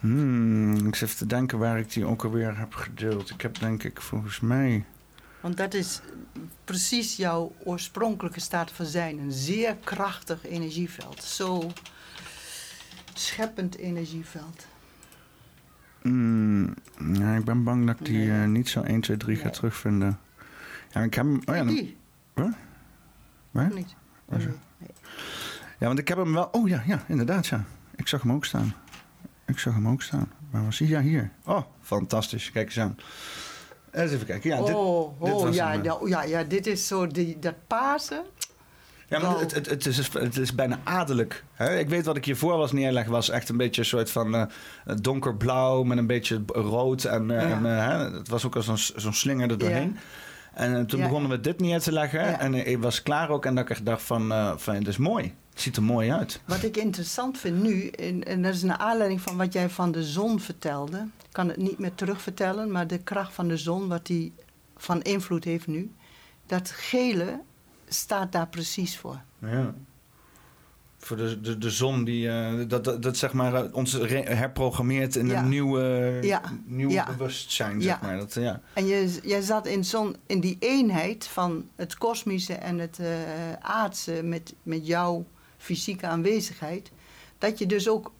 Hmm, 0.00 0.86
ik 0.86 0.94
zit 0.94 1.08
even 1.08 1.18
te 1.18 1.26
denken 1.26 1.58
waar 1.58 1.78
ik 1.78 1.92
die 1.92 2.04
ook 2.04 2.24
alweer 2.24 2.58
heb 2.58 2.74
gedeeld. 2.74 3.30
Ik 3.30 3.40
heb 3.40 3.58
denk 3.58 3.82
ik 3.82 4.00
volgens 4.00 4.40
mij... 4.40 4.84
Want 5.40 5.56
dat 5.56 5.74
is 5.74 6.00
precies 6.64 7.16
jouw 7.16 7.52
oorspronkelijke 7.64 8.40
staat 8.40 8.70
van 8.72 8.86
zijn. 8.86 9.18
Een 9.18 9.32
zeer 9.32 9.76
krachtig 9.84 10.46
energieveld. 10.46 11.22
Zo 11.22 11.70
scheppend 13.14 13.76
energieveld. 13.76 14.66
Hmm, 16.02 16.74
ja, 17.12 17.34
ik 17.34 17.44
ben 17.44 17.64
bang 17.64 17.86
dat 17.86 18.00
ik 18.00 18.06
die 18.06 18.16
Nee. 18.16 18.42
eh, 18.42 18.48
niet 18.48 18.68
zo 18.68 18.82
1, 18.82 19.00
2, 19.00 19.16
3 19.16 19.36
ga 19.36 19.42
Nee. 19.44 19.52
terugvinden. 19.52 20.18
Ja, 20.92 21.02
ik 21.02 21.14
heb 21.14 21.24
hem... 21.24 21.34
Oh 21.44 21.54
ja, 21.54 21.64
dan- 21.64 21.66
die? 21.74 21.96
Wat? 22.34 22.52
Waar? 23.50 23.74
Niet? 23.74 23.94
Oh, 24.24 24.36
nee. 24.36 24.48
ja, 25.78 25.86
want 25.86 25.98
ik 25.98 26.08
heb 26.08 26.18
hem 26.18 26.32
wel... 26.32 26.44
Oh 26.52 26.68
ja, 26.68 26.82
ja, 26.86 27.04
inderdaad, 27.08 27.46
ja. 27.46 27.64
Ik 27.96 28.08
zag 28.08 28.22
hem 28.22 28.32
ook 28.32 28.44
staan. 28.44 28.74
Ik 29.46 29.58
zag 29.58 29.74
hem 29.74 29.88
ook 29.88 30.02
staan. 30.02 30.32
Waar 30.50 30.64
was 30.64 30.78
hij? 30.78 30.88
Ja, 30.88 31.00
hier. 31.00 31.30
Oh, 31.44 31.62
fantastisch. 31.80 32.50
Kijk 32.50 32.66
eens 32.66 32.78
aan. 32.80 32.96
Eens 33.92 34.12
even 34.12 34.26
kijken. 34.26 34.50
Ja, 34.50 34.56
dit, 34.62 34.74
oh, 34.74 35.22
dit 35.22 35.32
oh 35.32 35.42
was 35.42 35.54
ja, 35.54 35.82
eh. 35.82 35.92
ja, 36.04 36.22
ja, 36.22 36.42
dit 36.42 36.66
is 36.66 36.86
zo 36.86 37.06
die, 37.06 37.38
dat 37.38 37.54
Pasen. 37.66 38.24
Ja, 39.10 39.18
maar 39.18 39.38
het, 39.38 39.54
het, 39.54 39.70
het, 39.70 39.86
is, 39.86 40.12
het 40.12 40.36
is 40.36 40.54
bijna 40.54 40.78
adellijk. 40.84 41.44
Hè? 41.54 41.78
Ik 41.78 41.88
weet 41.88 42.04
wat 42.04 42.16
ik 42.16 42.24
hiervoor 42.24 42.56
was 42.56 42.72
neerleggen. 42.72 43.12
Was 43.12 43.30
echt 43.30 43.48
een 43.48 43.56
beetje 43.56 43.80
een 43.80 43.86
soort 43.86 44.10
van 44.10 44.34
eh, 44.34 44.46
donkerblauw 45.00 45.82
met 45.82 45.98
een 45.98 46.06
beetje 46.06 46.42
rood. 46.46 47.04
En, 47.04 47.30
eh, 47.30 47.48
Ja. 47.48 47.56
en 47.56 47.66
eh, 47.66 47.86
hè, 47.86 48.16
het 48.16 48.28
was 48.28 48.46
ook 48.46 48.56
al 48.56 48.62
zo'n 48.62 48.78
zo'n 48.78 49.12
slinger 49.12 49.50
er 49.50 49.58
doorheen. 49.58 49.96
En 50.54 50.86
toen 50.86 51.00
begonnen 51.00 51.30
we 51.30 51.40
dit 51.40 51.60
neer 51.60 51.80
te 51.80 51.92
leggen. 51.92 52.40
En 52.40 52.54
ik 52.54 52.78
was 52.78 53.02
klaar 53.02 53.28
ook. 53.28 53.46
En 53.46 53.54
dat 53.54 53.64
ik 53.64 53.70
echt 53.70 53.86
dacht 53.86 54.02
van, 54.02 54.54
van 54.56 54.74
het 54.74 54.88
is 54.88 54.96
mooi. 54.96 55.34
Ziet 55.60 55.76
er 55.76 55.82
mooi 55.82 56.10
uit. 56.12 56.40
Wat 56.44 56.62
ik 56.62 56.76
interessant 56.76 57.38
vind 57.38 57.62
nu, 57.62 57.88
en, 57.88 58.24
en 58.24 58.42
dat 58.42 58.54
is 58.54 58.62
naar 58.62 58.76
aanleiding 58.76 59.20
van 59.20 59.36
wat 59.36 59.52
jij 59.52 59.68
van 59.70 59.92
de 59.92 60.04
zon 60.04 60.40
vertelde. 60.40 60.96
Ik 60.98 61.32
kan 61.32 61.48
het 61.48 61.56
niet 61.56 61.78
meer 61.78 61.94
terugvertellen, 61.94 62.70
maar 62.70 62.86
de 62.86 62.98
kracht 62.98 63.34
van 63.34 63.48
de 63.48 63.56
zon, 63.56 63.88
wat 63.88 64.06
die 64.06 64.32
van 64.76 65.02
invloed 65.02 65.44
heeft 65.44 65.66
nu. 65.66 65.90
Dat 66.46 66.70
gele 66.70 67.40
staat 67.88 68.32
daar 68.32 68.48
precies 68.48 68.98
voor. 68.98 69.20
Ja. 69.38 69.74
Voor 70.98 71.16
de, 71.16 71.40
de, 71.40 71.58
de 71.58 71.70
zon 71.70 72.04
die 72.04 72.28
eh, 72.28 72.68
dat, 72.68 72.84
dat, 72.84 73.02
dat 73.02 73.16
zeg 73.16 73.32
maar 73.32 73.54
eh, 73.54 73.74
ons 73.74 73.92
herprogrammeert 74.24 75.16
in 75.16 75.26
Ja. 75.26 75.38
een 75.42 75.48
nieuwe, 75.48 76.18
Ja. 76.22 76.42
nieuw 76.64 76.90
Ja. 76.90 77.06
bewustzijn, 77.06 77.76
Ja. 77.80 77.82
zeg 77.82 78.00
maar. 78.00 78.18
Dat, 78.18 78.34
ja. 78.34 78.60
En 78.74 78.86
je, 78.86 79.18
jij 79.22 79.40
zat 79.40 79.66
in, 79.66 79.84
zon, 79.84 80.16
in 80.26 80.40
die 80.40 80.56
eenheid 80.60 81.26
van 81.26 81.68
het 81.76 81.98
kosmische 81.98 82.54
en 82.54 82.78
het 82.78 82.98
eh, 82.98 83.08
aardse 83.60 84.22
met, 84.22 84.54
met 84.62 84.86
jouw 84.86 85.26
fysieke 85.60 86.06
aanwezigheid. 86.06 86.90
Dat 87.38 87.58
je 87.58 87.66
dus 87.66 87.88
ook 87.88 88.12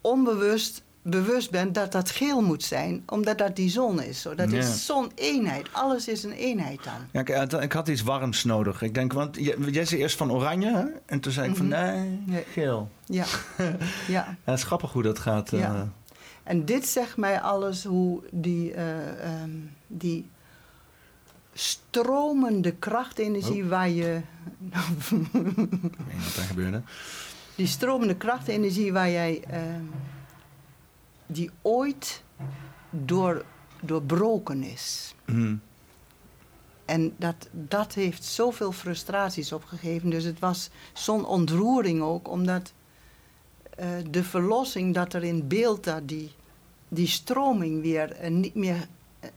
onbewust 0.00 0.84
bewust 1.02 1.50
bent 1.50 1.74
dat 1.74 1.92
dat 1.92 2.10
geel 2.10 2.40
moet 2.42 2.62
zijn, 2.62 3.02
omdat 3.06 3.38
dat 3.38 3.56
die 3.56 3.70
zon 3.70 4.02
is. 4.02 4.20
Zo. 4.20 4.34
Dat 4.34 4.50
Ja. 4.50 4.58
is 4.58 4.86
zo'n-eenheid. 4.86 5.68
Alles 5.72 6.08
is 6.08 6.22
een 6.24 6.32
eenheid 6.32 6.84
dan. 6.84 6.92
Ja, 7.12 7.20
ik, 7.20 7.28
had- 7.50 7.62
ik 7.62 7.72
had 7.72 7.88
iets 7.88 8.02
warms 8.02 8.44
nodig. 8.44 8.82
Ik 8.82 8.94
denk, 8.94 9.12
want 9.12 9.36
jij, 9.70 9.84
zei 9.84 10.00
eerst 10.00 10.16
van 10.16 10.32
oranje, 10.32 10.76
hè? 10.76 10.84
En 11.06 11.20
toen 11.20 11.32
zei 11.32 11.48
ik 11.50 11.56
van 11.56 11.66
Mhm. 11.66 11.82
nee, 11.84 12.20
Nee. 12.26 12.44
geel. 12.50 12.88
Ja. 13.04 13.24
ja. 13.58 13.76
Ja, 14.08 14.36
het 14.44 14.58
is 14.58 14.64
grappig 14.64 14.92
hoe 14.92 15.02
dat 15.02 15.18
gaat. 15.18 15.52
eh. 15.52 15.80
En 16.42 16.64
dit 16.64 16.86
zegt 16.86 17.16
mij 17.16 17.40
alles 17.40 17.84
hoe 17.84 18.22
die, 18.30 18.72
eh, 18.72 19.24
ehm, 19.24 19.50
die 19.86 20.26
stromende 21.58 22.72
krachtenergie 22.72 23.62
Oh. 23.62 23.68
waar 23.68 23.88
je. 23.88 24.20
Wat 24.70 26.44
gebeurde. 26.48 26.82
Die 27.54 27.66
stromende 27.66 28.16
krachtenergie 28.16 28.92
waar 28.92 29.10
jij. 29.10 29.42
ehm, 29.50 29.84
die 31.26 31.50
ooit 31.62 32.22
door, 32.90 33.44
doorbroken 33.80 34.62
is. 34.62 35.14
Hm. 35.24 35.56
En 36.84 37.14
dat, 37.16 37.48
dat 37.50 37.94
heeft 37.94 38.24
zoveel 38.24 38.72
frustraties 38.72 39.52
opgegeven. 39.52 40.10
Dus 40.10 40.24
het 40.24 40.38
was 40.38 40.70
zo'n 40.92 41.26
ontroering 41.26 42.02
ook, 42.02 42.28
omdat 42.28 42.72
eh, 43.76 43.88
de 44.10 44.24
verlossing 44.24 44.94
dat 44.94 45.12
er 45.12 45.24
in 45.24 45.48
beeld 45.48 45.84
dat 45.84 46.08
die, 46.08 46.30
die 46.88 47.06
stroming 47.08 47.82
weer 47.82 48.12
eh, 48.12 48.30
niet 48.30 48.54
meer 48.54 48.86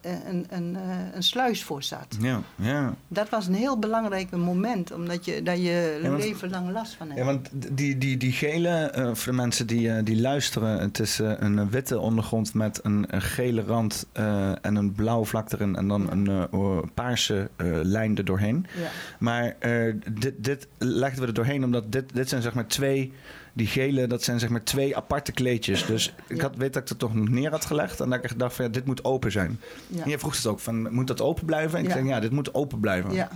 een, 0.02 0.46
een, 0.50 0.76
eh, 0.76 0.82
een 1.14 1.24
sluis 1.24 1.64
voor 1.64 1.84
zat. 1.84 2.18
Ja, 2.20 2.42
ja. 2.56 2.94
Dat 3.08 3.30
was 3.30 3.48
een 3.48 3.54
heel 3.54 3.80
belangrijk 3.80 4.32
moment, 4.32 4.92
omdat 4.92 5.26
je 5.26 5.44
daar 5.44 5.58
je 5.58 6.00
Ja, 6.04 6.10
want- 6.10 6.24
leven 6.24 6.50
lang 6.50 6.72
last 6.72 6.94
van 6.94 7.08
hebt. 7.08 7.20
Ja, 7.20 7.26
want 7.26 7.50
die, 7.78 7.98
die, 7.98 8.18
die 8.18 8.32
gele, 8.32 8.70
eh, 8.70 9.14
voor 9.14 9.32
de 9.32 9.38
mensen 9.38 9.68
die, 9.68 9.92
eh, 9.92 10.04
die 10.04 10.22
luisteren, 10.22 10.80
het 10.80 11.00
is 11.00 11.20
eh, 11.20 11.32
een 11.38 11.70
witte 11.70 12.00
ondergrond 12.00 12.54
met 12.54 12.80
een, 12.84 13.06
een 13.10 13.22
gele 13.22 13.62
rand 13.62 14.06
eh, 14.12 14.52
en 14.66 14.76
een 14.76 14.92
blauw 14.92 15.26
vlak 15.26 15.52
erin 15.52 15.76
en 15.76 15.88
dan 15.88 16.12
een 16.12 16.28
eh, 16.52 16.78
paarse 16.94 17.50
eh, 17.56 17.68
lijn 17.84 18.18
er 18.18 18.26
doorheen. 18.26 18.66
Ja. 18.78 18.88
Maar 19.20 19.56
eh, 19.60 19.94
dit, 20.20 20.34
dit 20.38 20.68
legden 20.78 21.22
we 21.22 21.28
er 21.28 21.34
doorheen 21.34 21.64
omdat 21.64 21.92
dit, 21.92 22.14
dit 22.14 22.30
zijn 22.30 22.42
zeg 22.42 22.54
maar 22.54 22.68
twee, 22.68 23.14
die 23.60 23.68
gele, 23.68 24.08
dat 24.08 24.24
zijn 24.24 24.40
zeg 24.40 24.50
maar 24.50 24.64
twee 24.64 24.96
aparte 24.98 25.32
kleedjes. 25.32 25.86
Dus 25.86 26.14
ik 26.28 26.42
had, 26.42 26.56
weet 26.56 26.74
dat 26.74 26.82
ik 26.84 26.90
het 26.90 27.00
toch 27.00 27.16
nog 27.16 27.30
neer 27.30 27.50
had 27.50 27.66
gelegd 27.66 28.00
en 28.00 28.10
dat 28.10 28.24
ik 28.24 28.40
dacht 28.40 28.56
van 28.56 28.66
ja, 28.66 28.72
dit 28.72 28.86
moet 28.86 29.04
open 29.04 29.32
zijn. 29.32 29.60
Ja. 29.88 30.04
En 30.04 30.10
je 30.10 30.20
vroeg 30.20 30.36
het 30.36 30.46
ook 30.46 30.60
van, 30.60 30.94
moet 30.94 31.08
dat 31.08 31.22
open 31.22 31.46
blijven? 31.46 31.78
En 31.78 31.84
ik 31.84 31.90
Ja. 31.90 31.96
zei 31.96 32.08
ja, 32.08 32.20
dit 32.20 32.32
moet 32.32 32.54
open 32.54 32.80
blijven. 32.80 33.14
Ja. 33.14 33.30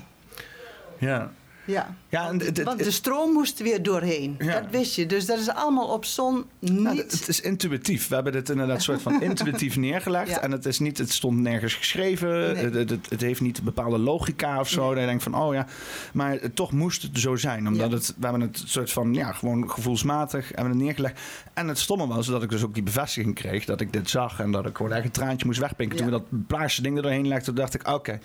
ja. 0.97 1.31
Ja. 1.65 1.95
Ja, 2.09 2.27
en 2.29 2.63
Want 2.63 2.83
de 2.83 2.91
stroom 2.91 3.31
moest 3.31 3.57
er 3.57 3.63
weer 3.63 3.83
doorheen. 3.83 4.35
Ja. 4.39 4.59
Dat 4.59 4.69
wist 4.71 4.95
je. 4.95 5.05
Dus 5.05 5.25
dat 5.25 5.39
is 5.39 5.49
allemaal 5.49 5.87
op 5.87 6.05
zon 6.05 6.45
niet. 6.59 6.81
Ja, 6.81 6.95
het 6.95 7.27
is 7.27 7.41
intuïtief. 7.41 8.07
We 8.07 8.15
hebben 8.15 8.33
dit 8.33 8.49
inderdaad 8.49 8.81
soort 8.81 9.01
van 9.01 9.21
intuïtief 9.29 9.75
neergelegd. 9.75 10.29
Ja. 10.29 10.41
En 10.41 10.51
het, 10.51 10.65
is 10.65 10.79
niet, 10.79 10.97
het 10.97 11.11
stond 11.11 11.39
nergens 11.39 11.73
geschreven. 11.73 12.29
Nee. 12.29 12.69
Het, 12.69 12.89
het, 13.09 13.21
heeft 13.21 13.41
niet 13.41 13.57
een 13.57 13.63
bepaalde 13.63 13.97
logica 13.97 14.59
of 14.59 14.69
zo. 14.69 14.89
Dat 14.89 14.99
je 14.99 15.05
denkt 15.05 15.23
van, 15.23 15.35
oh 15.35 15.53
ja. 15.53 15.67
Maar 16.13 16.39
toch 16.53 16.71
moest 16.71 17.01
het 17.01 17.19
zo 17.19 17.35
zijn. 17.35 17.67
Omdat 17.67 17.89
Ja. 17.89 17.95
het, 17.95 18.13
we 18.17 18.23
hebben 18.23 18.41
het 18.41 18.63
soort 18.65 18.91
van, 18.91 19.13
ja, 19.13 19.31
gewoon 19.31 19.71
gevoelsmatig 19.71 20.47
hebben 20.47 20.63
we 20.63 20.69
het 20.69 20.83
neergelegd. 20.83 21.19
En 21.53 21.67
het 21.67 21.79
stomme 21.79 22.07
was 22.07 22.27
dat 22.27 22.43
ik 22.43 22.49
dus 22.49 22.63
ook 22.63 22.73
die 22.73 22.83
bevestiging 22.83 23.35
kreeg. 23.35 23.65
Dat 23.65 23.81
ik 23.81 23.93
dit 23.93 24.09
zag. 24.09 24.39
En 24.39 24.51
dat 24.51 24.65
ik 24.65 24.77
gewoon 24.77 24.91
echt 24.93 25.05
een 25.05 25.11
traantje 25.11 25.45
moest 25.45 25.59
wegpinken. 25.59 25.97
Toen 25.97 26.05
we 26.05 26.11
dat 26.11 26.47
plaatje 26.47 26.81
ding 26.81 26.95
er 26.95 27.01
doorheen 27.01 27.27
legden, 27.27 27.45
toen 27.45 27.55
dacht 27.55 27.73
ik, 27.73 27.87
oké. 27.87 28.19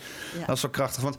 Dat 0.47 0.56
is 0.56 0.62
wel 0.62 0.70
krachtig. 0.70 1.02
Want 1.02 1.16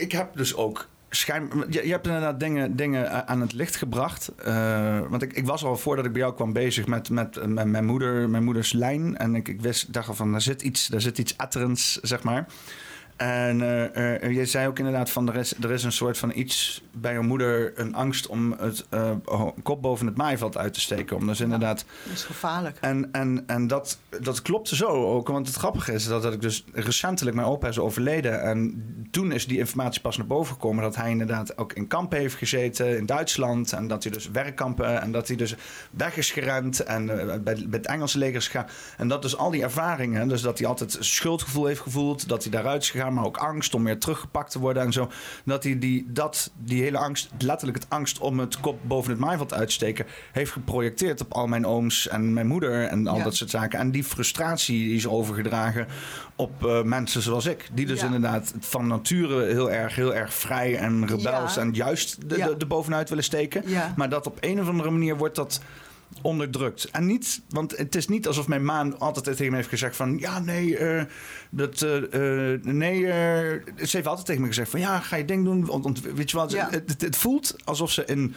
ik, 0.00 0.12
heb 0.12 0.36
dus 0.36 0.56
ook. 0.56 0.88
Schijn, 1.10 1.50
je, 1.68 1.80
hebt 1.80 2.06
inderdaad 2.06 2.40
dingen, 2.40 2.76
dingen 2.76 3.28
aan 3.28 3.40
het 3.40 3.52
licht 3.52 3.76
gebracht. 3.76 4.32
Eh, 4.36 5.00
want 5.08 5.22
ik, 5.22 5.32
ik 5.32 5.46
was 5.46 5.64
al 5.64 5.76
voordat 5.76 6.04
ik 6.04 6.12
bij 6.12 6.20
jou 6.20 6.34
kwam 6.34 6.52
bezig 6.52 6.86
met, 6.86 7.10
met, 7.10 7.46
met 7.46 7.66
mijn, 7.66 7.84
moeder, 7.84 8.30
mijn 8.30 8.44
moeders 8.44 8.72
lijn. 8.72 9.16
En 9.16 9.34
ik, 9.34 9.48
ik 9.48 9.60
wist, 9.60 9.92
dacht 9.92 10.08
al 10.08 10.14
van, 10.14 10.32
daar 10.32 10.40
zit 10.40 10.62
iets, 10.62 10.86
daar 10.86 11.00
zit 11.00 11.18
iets 11.18 11.36
zeg 12.02 12.22
maar. 12.22 12.46
En 13.22 13.60
eh, 13.94 14.30
je 14.30 14.46
zei 14.46 14.66
ook 14.66 14.78
inderdaad 14.78 15.10
van, 15.10 15.28
er 15.28 15.36
is, 15.36 15.54
er 15.60 15.70
is 15.70 15.84
een 15.84 15.92
soort 15.92 16.18
van 16.18 16.32
iets 16.34 16.82
bij 16.92 17.12
je 17.12 17.20
moeder, 17.20 17.72
een 17.80 17.94
angst 17.94 18.26
om 18.26 18.52
het 18.52 18.86
kop 19.62 19.82
boven 19.82 20.06
het 20.06 20.16
maaiveld 20.16 20.56
uit 20.56 20.72
te 20.72 20.80
steken. 20.80 21.16
Om 21.16 21.26
dus 21.26 21.40
inderdaad 21.40 21.84
Dat 22.04 22.14
is 22.14 22.24
gevaarlijk. 22.24 22.76
en, 22.80 23.08
en, 23.12 23.44
en 23.46 23.66
dat, 23.66 23.98
dat 24.20 24.42
klopte 24.42 24.76
zo 24.76 24.86
ook. 24.86 25.28
Want 25.28 25.46
het 25.46 25.56
grappige 25.56 25.92
is 25.92 26.06
dat, 26.06 26.22
dat 26.22 26.32
ik 26.32 26.40
dus 26.40 26.64
recentelijk... 26.72 27.36
Mijn 27.36 27.48
opa 27.48 27.68
is 27.68 27.78
overleden. 27.78 28.42
En 28.42 28.84
toen 29.10 29.32
is 29.32 29.46
die 29.46 29.58
informatie 29.58 30.00
pas 30.00 30.16
naar 30.16 30.26
boven 30.26 30.54
gekomen... 30.54 30.82
dat 30.82 30.96
hij 30.96 31.10
inderdaad 31.10 31.58
ook 31.58 31.72
in 31.72 31.86
kampen 31.86 32.18
heeft 32.18 32.34
gezeten 32.34 32.96
in 32.96 33.06
Duitsland. 33.06 33.72
En 33.72 33.88
dat 33.88 34.02
hij 34.02 34.12
dus 34.12 34.30
werkkampen... 34.30 35.02
en 35.02 35.12
dat 35.12 35.28
hij 35.28 35.36
dus 35.36 35.54
weg 35.90 36.16
is 36.16 36.30
gerend 36.30 36.80
en 36.80 37.06
bij, 37.06 37.40
bij 37.42 37.56
het 37.70 37.86
Engelse 37.86 38.18
leger 38.18 38.36
is 38.36 38.48
gegaan. 38.48 38.68
En 38.96 39.08
dat 39.08 39.22
dus 39.22 39.36
al 39.36 39.50
die 39.50 39.62
ervaringen... 39.62 40.28
dus 40.28 40.42
dat 40.42 40.58
hij 40.58 40.66
altijd 40.68 40.96
schuldgevoel 41.00 41.66
heeft 41.66 41.80
gevoeld... 41.80 42.28
dat 42.28 42.42
hij 42.42 42.52
daaruit 42.52 42.82
is 42.82 42.90
gegaan, 42.90 43.11
maar 43.12 43.24
ook 43.24 43.36
angst 43.36 43.74
om 43.74 43.84
weer 43.84 43.98
teruggepakt 43.98 44.50
te 44.50 44.58
worden 44.58 44.82
en 44.82 44.92
zo. 44.92 45.10
Dat 45.44 45.64
hij 45.64 45.78
die, 45.78 46.06
dat, 46.08 46.50
die 46.58 46.82
hele 46.82 46.98
angst, 46.98 47.30
letterlijk 47.38 47.78
het 47.78 47.90
angst 47.90 48.18
om 48.18 48.38
het 48.38 48.60
kop 48.60 48.78
boven 48.82 49.10
het 49.10 49.20
maaiveld 49.20 49.54
uit 49.54 49.68
te 49.68 49.74
steken... 49.74 50.06
heeft 50.32 50.50
geprojecteerd 50.52 51.20
op 51.20 51.32
al 51.32 51.46
mijn 51.46 51.66
ooms 51.66 52.08
en 52.08 52.32
mijn 52.32 52.46
moeder 52.46 52.84
en 52.86 53.06
al 53.06 53.16
Ja. 53.16 53.24
dat 53.24 53.34
soort 53.36 53.50
zaken. 53.50 53.78
En 53.78 53.90
die 53.90 54.04
frustratie 54.04 54.94
is 54.94 55.06
overgedragen 55.06 55.86
op 56.36 56.66
eh, 56.66 56.82
mensen 56.82 57.22
zoals 57.22 57.46
ik. 57.46 57.68
Die 57.72 57.86
dus 57.86 58.00
Ja. 58.00 58.06
inderdaad 58.06 58.54
van 58.60 58.86
nature 58.86 59.44
heel 59.44 59.70
erg, 59.70 59.94
heel 59.94 60.14
erg 60.14 60.34
vrij 60.34 60.76
en 60.76 61.06
rebels 61.06 61.54
Ja. 61.54 61.60
en 61.60 61.72
juist 61.72 62.28
de, 62.28 62.36
de, 62.36 62.54
de 62.58 62.66
bovenuit 62.66 63.08
willen 63.08 63.24
steken. 63.24 63.64
Maar 63.96 64.08
dat 64.08 64.26
op 64.26 64.36
een 64.40 64.60
of 64.60 64.68
andere 64.68 64.90
manier 64.90 65.16
wordt 65.16 65.36
dat 65.36 65.60
onderdrukt. 66.22 66.90
En 66.90 67.06
niet, 67.06 67.40
want 67.48 67.76
het 67.76 67.94
is 67.94 68.08
niet 68.08 68.26
alsof 68.26 68.48
mijn 68.48 68.64
maan 68.64 68.98
altijd 68.98 69.24
tegen 69.24 69.50
me 69.50 69.56
heeft 69.56 69.68
gezegd 69.68 69.96
van... 69.96 70.18
ja, 70.18 70.38
nee, 70.38 70.76
eh, 70.76 71.04
dat, 71.50 71.82
eh, 71.82 72.52
eh, 72.52 72.62
nee 72.62 73.00
ze 73.76 73.96
heeft 73.96 74.06
altijd 74.06 74.26
tegen 74.26 74.40
me 74.40 74.46
gezegd 74.46 74.70
van... 74.70 74.80
ja, 74.80 74.98
ga 75.00 75.16
je 75.16 75.24
ding 75.24 75.44
doen. 75.44 75.66
Want, 75.66 76.00
weet 76.00 76.30
je 76.30 76.36
wat, 76.36 76.52
het, 76.52 77.02
het, 77.02 77.16
voelt 77.16 77.56
alsof 77.64 77.90
ze 77.90 78.04
in 78.04 78.34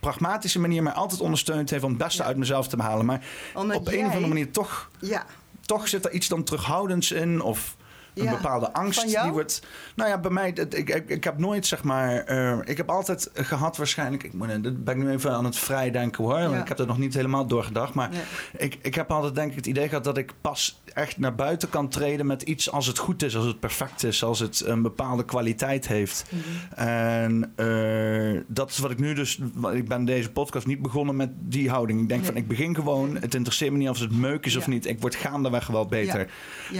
pragmatische 0.00 0.60
manier... 0.60 0.82
mij 0.82 0.92
altijd 0.92 1.20
ondersteund 1.20 1.70
heeft 1.70 1.84
om 1.84 1.88
het 1.88 1.98
beste 1.98 2.22
uit 2.22 2.36
mezelf 2.36 2.68
te 2.68 2.76
behalen. 2.76 3.06
Maar 3.06 3.26
op 3.54 3.88
een 3.88 4.06
of 4.06 4.12
andere 4.12 4.28
manier 4.28 4.50
toch... 4.50 4.90
Ja. 5.00 5.26
Toch 5.60 5.88
zit 5.88 6.04
er 6.04 6.12
iets 6.12 6.28
dan 6.28 6.44
terughoudends 6.44 7.12
in 7.12 7.40
of 7.40 7.76
een 8.14 8.30
bepaalde 8.30 8.72
angst 8.72 9.06
die 9.06 9.32
wordt. 9.32 9.62
Nou 9.94 10.10
ja, 10.10 10.18
bij 10.18 10.30
mij, 10.30 10.48
ik, 10.48 10.88
ik, 10.88 11.08
ik 11.08 11.24
heb 11.24 11.38
nooit 11.38 11.66
zeg 11.66 11.82
maar. 11.82 12.32
Uh, 12.32 12.58
ik 12.64 12.76
heb 12.76 12.90
altijd 12.90 13.30
gehad, 13.34 13.76
waarschijnlijk. 13.76 14.22
Ik 14.22 14.32
moet, 14.32 14.64
dat 14.64 14.84
ben 14.84 14.96
ik 14.96 15.02
nu 15.02 15.10
even 15.10 15.32
aan 15.32 15.44
het 15.44 15.56
vrijdenken 15.56 16.24
hoor. 16.24 16.38
Ja. 16.38 16.60
Ik 16.60 16.68
heb 16.68 16.78
er 16.78 16.86
nog 16.86 16.98
niet 16.98 17.14
helemaal 17.14 17.46
doorgedacht. 17.46 17.94
Maar 17.94 18.10
ik, 18.56 18.78
ik 18.82 18.94
heb 18.94 19.10
altijd 19.10 19.34
denk 19.34 19.50
ik 19.50 19.56
het 19.56 19.66
idee 19.66 19.88
gehad 19.88 20.04
dat 20.04 20.18
ik 20.18 20.32
pas 20.40 20.82
echt 20.94 21.18
naar 21.18 21.34
buiten 21.34 21.68
kan 21.68 21.88
treden 21.88 22.26
met 22.26 22.42
iets 22.42 22.70
als 22.70 22.86
het 22.86 22.98
goed 22.98 23.22
is, 23.22 23.36
als 23.36 23.46
het 23.46 23.60
perfect 23.60 24.04
is, 24.04 24.24
als 24.24 24.38
het 24.38 24.62
een 24.66 24.82
bepaalde 24.82 25.24
kwaliteit 25.24 25.88
heeft. 25.88 26.24
Mhm. 26.28 26.80
En 26.80 27.52
uh, 27.56 28.40
dat 28.46 28.70
is 28.70 28.78
wat 28.78 28.90
ik 28.90 28.98
nu 28.98 29.14
dus. 29.14 29.38
Ik 29.72 29.88
ben 29.88 30.04
deze 30.04 30.30
podcast 30.30 30.66
niet 30.66 30.82
begonnen 30.82 31.16
met 31.16 31.30
die 31.34 31.70
houding. 31.70 32.00
Ik 32.00 32.08
denk 32.08 32.24
van 32.24 32.36
ik 32.36 32.48
begin 32.48 32.74
gewoon. 32.74 33.16
Het 33.20 33.34
interesseert 33.34 33.72
me 33.72 33.78
niet 33.78 33.88
of 33.88 33.98
het 33.98 34.18
meuk 34.18 34.46
is 34.46 34.56
of 34.56 34.66
niet. 34.66 34.86
Ik 34.86 35.00
word 35.00 35.14
gaandeweg 35.14 35.66
wel 35.66 35.86
beter. 35.86 36.30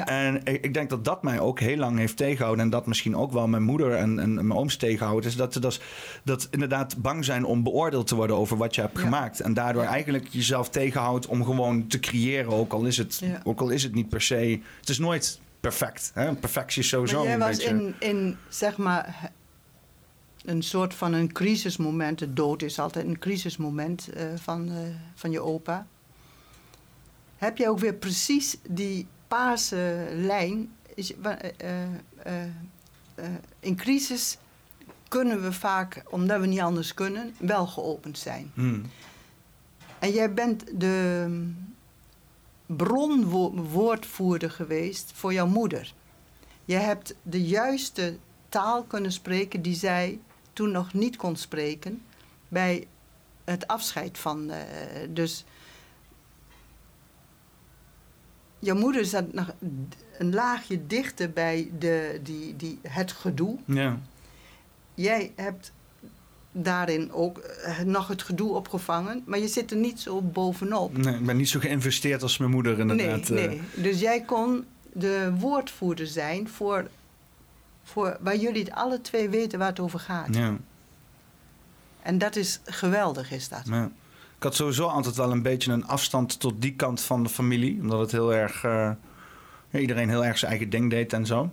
En 0.04 0.40
ik, 0.44 0.64
ik 0.64 0.74
denk 0.74 0.90
dat 0.90 1.04
dat 1.04 1.22
mij 1.24 1.40
ook 1.40 1.60
heel 1.60 1.76
lang 1.76 1.98
heeft 1.98 2.16
tegengehouden. 2.16 2.64
En 2.64 2.70
dat 2.70 2.86
misschien 2.86 3.16
ook 3.16 3.32
wel 3.32 3.48
mijn 3.48 3.62
moeder 3.62 3.94
en, 3.94 4.18
en 4.18 4.34
mijn 4.34 4.52
ooms 4.52 4.76
tegenhouden. 4.76 5.30
Is 5.30 5.36
dat 5.36 5.52
ze 5.52 5.60
dat, 5.60 5.80
dat 6.22 6.48
inderdaad 6.50 6.96
bang 6.96 7.24
zijn 7.24 7.44
om 7.44 7.62
beoordeeld 7.62 8.06
te 8.06 8.14
worden 8.14 8.36
over 8.36 8.56
wat 8.56 8.74
je 8.74 8.80
hebt 8.80 8.98
gemaakt. 8.98 9.40
En 9.40 9.54
daardoor 9.54 9.82
eigenlijk 9.82 10.26
jezelf 10.28 10.70
tegenhoudt 10.70 11.26
om 11.26 11.44
gewoon 11.44 11.86
te 11.86 12.00
creëren. 12.00 12.52
Ook 12.52 12.72
al 12.72 12.84
is 12.84 12.96
het, 12.96 13.22
ook 13.44 13.60
al 13.60 13.68
is 13.68 13.82
het 13.82 13.94
niet 13.94 14.08
per 14.08 14.22
se. 14.22 14.60
Het 14.80 14.88
is 14.88 14.98
nooit 14.98 15.40
perfect. 15.60 16.10
Hè? 16.14 16.34
Perfectie 16.34 16.82
is 16.82 16.88
sowieso 16.88 17.18
maar 17.18 17.26
jij 17.26 17.38
was 17.38 17.56
beetje... 17.56 17.68
in, 17.68 17.94
in, 17.98 18.36
zeg 18.48 18.76
maar, 18.76 19.30
een 20.44 20.62
soort 20.62 20.94
van 20.94 21.12
een 21.12 21.32
crisismoment. 21.32 22.18
De 22.18 22.32
dood 22.32 22.62
is 22.62 22.78
altijd 22.78 23.06
een 23.06 23.18
crisismoment 23.18 24.08
uh, 24.16 24.22
van, 24.36 24.68
uh, 24.68 24.78
van 25.14 25.30
je 25.30 25.40
opa. 25.40 25.86
Heb 27.36 27.56
je 27.56 27.68
ook 27.68 27.78
weer 27.78 27.94
precies 27.94 28.56
die 28.68 29.06
paarse 29.28 30.08
lijn 30.12 30.68
in 33.60 33.76
crisis 33.76 34.38
kunnen 35.08 35.42
we 35.42 35.52
vaak, 35.52 36.02
omdat 36.10 36.40
we 36.40 36.46
niet 36.46 36.60
anders 36.60 36.94
kunnen, 36.94 37.34
wel 37.38 37.66
geopend 37.66 38.18
zijn. 38.18 38.50
Hmm. 38.54 38.82
En 39.98 40.10
jij 40.10 40.34
bent 40.34 40.80
de 40.80 41.26
bronwoordvoerder 42.66 44.50
geweest 44.50 45.12
voor 45.14 45.32
jouw 45.32 45.46
moeder. 45.46 45.94
Je 46.64 46.76
hebt 46.76 47.14
de 47.22 47.42
juiste 47.42 48.18
taal 48.48 48.82
kunnen 48.82 49.12
spreken 49.12 49.62
die 49.62 49.74
zij 49.74 50.18
toen 50.52 50.70
nog 50.70 50.92
niet 50.92 51.16
kon 51.16 51.36
spreken 51.36 52.02
bij 52.48 52.86
het 53.44 53.66
afscheid 53.66 54.18
van. 54.18 54.50
Uh, 54.50 54.56
dus 55.08 55.44
jouw 58.58 58.76
moeder 58.76 59.04
zat 59.04 59.32
nog 59.32 59.54
een 60.18 60.34
laagje 60.34 60.86
dichter 60.86 61.30
bij 61.30 61.70
de, 61.78 62.20
die, 62.22 62.56
die, 62.56 62.78
het 62.82 63.12
gedoe. 63.12 63.58
Ja. 63.64 63.98
Jij 64.94 65.32
hebt 65.36 65.72
daarin 66.52 67.12
ook 67.12 67.38
eh, 67.38 67.80
nog 67.80 68.08
het 68.08 68.22
gedoe 68.22 68.54
opgevangen, 68.54 69.22
maar 69.26 69.38
je 69.38 69.48
zit 69.48 69.70
er 69.70 69.76
niet 69.76 70.00
zo 70.00 70.20
bovenop. 70.20 70.96
Nee, 70.96 71.14
ik 71.14 71.26
ben 71.26 71.36
niet 71.36 71.48
zo 71.48 71.60
geïnvesteerd 71.60 72.22
als 72.22 72.38
mijn 72.38 72.50
moeder 72.50 72.78
inderdaad. 72.78 73.28
Nee, 73.28 73.48
nee. 73.48 73.60
Eh. 73.76 73.82
Dus 73.82 74.00
jij 74.00 74.20
kon 74.20 74.64
de 74.92 75.32
woordvoerder 75.38 76.06
zijn 76.06 76.48
voor, 76.48 76.88
voor 77.84 78.16
waar 78.20 78.36
jullie 78.36 78.62
het 78.62 78.72
alle 78.72 79.00
twee 79.00 79.28
weten 79.28 79.58
waar 79.58 79.68
het 79.68 79.80
over 79.80 79.98
gaat. 79.98 80.34
Ja. 80.34 80.56
En 82.02 82.18
dat 82.18 82.36
is 82.36 82.60
geweldig, 82.64 83.30
is 83.30 83.48
dat. 83.48 83.62
Ja. 83.64 83.90
Ik 84.36 84.42
had 84.42 84.54
sowieso 84.54 84.86
altijd 84.86 85.16
wel 85.16 85.30
een 85.30 85.42
beetje 85.42 85.72
een 85.72 85.86
afstand 85.86 86.40
tot 86.40 86.62
die 86.62 86.74
kant 86.74 87.00
van 87.00 87.22
de 87.22 87.28
familie, 87.28 87.80
omdat 87.80 88.00
het 88.00 88.12
heel 88.12 88.34
erg... 88.34 88.64
Uh, 88.64 88.90
iedereen 89.80 90.08
heel 90.08 90.24
erg 90.24 90.38
zijn 90.38 90.50
eigen 90.50 90.70
ding 90.70 90.90
deed 90.90 91.12
en 91.12 91.26
zo. 91.26 91.50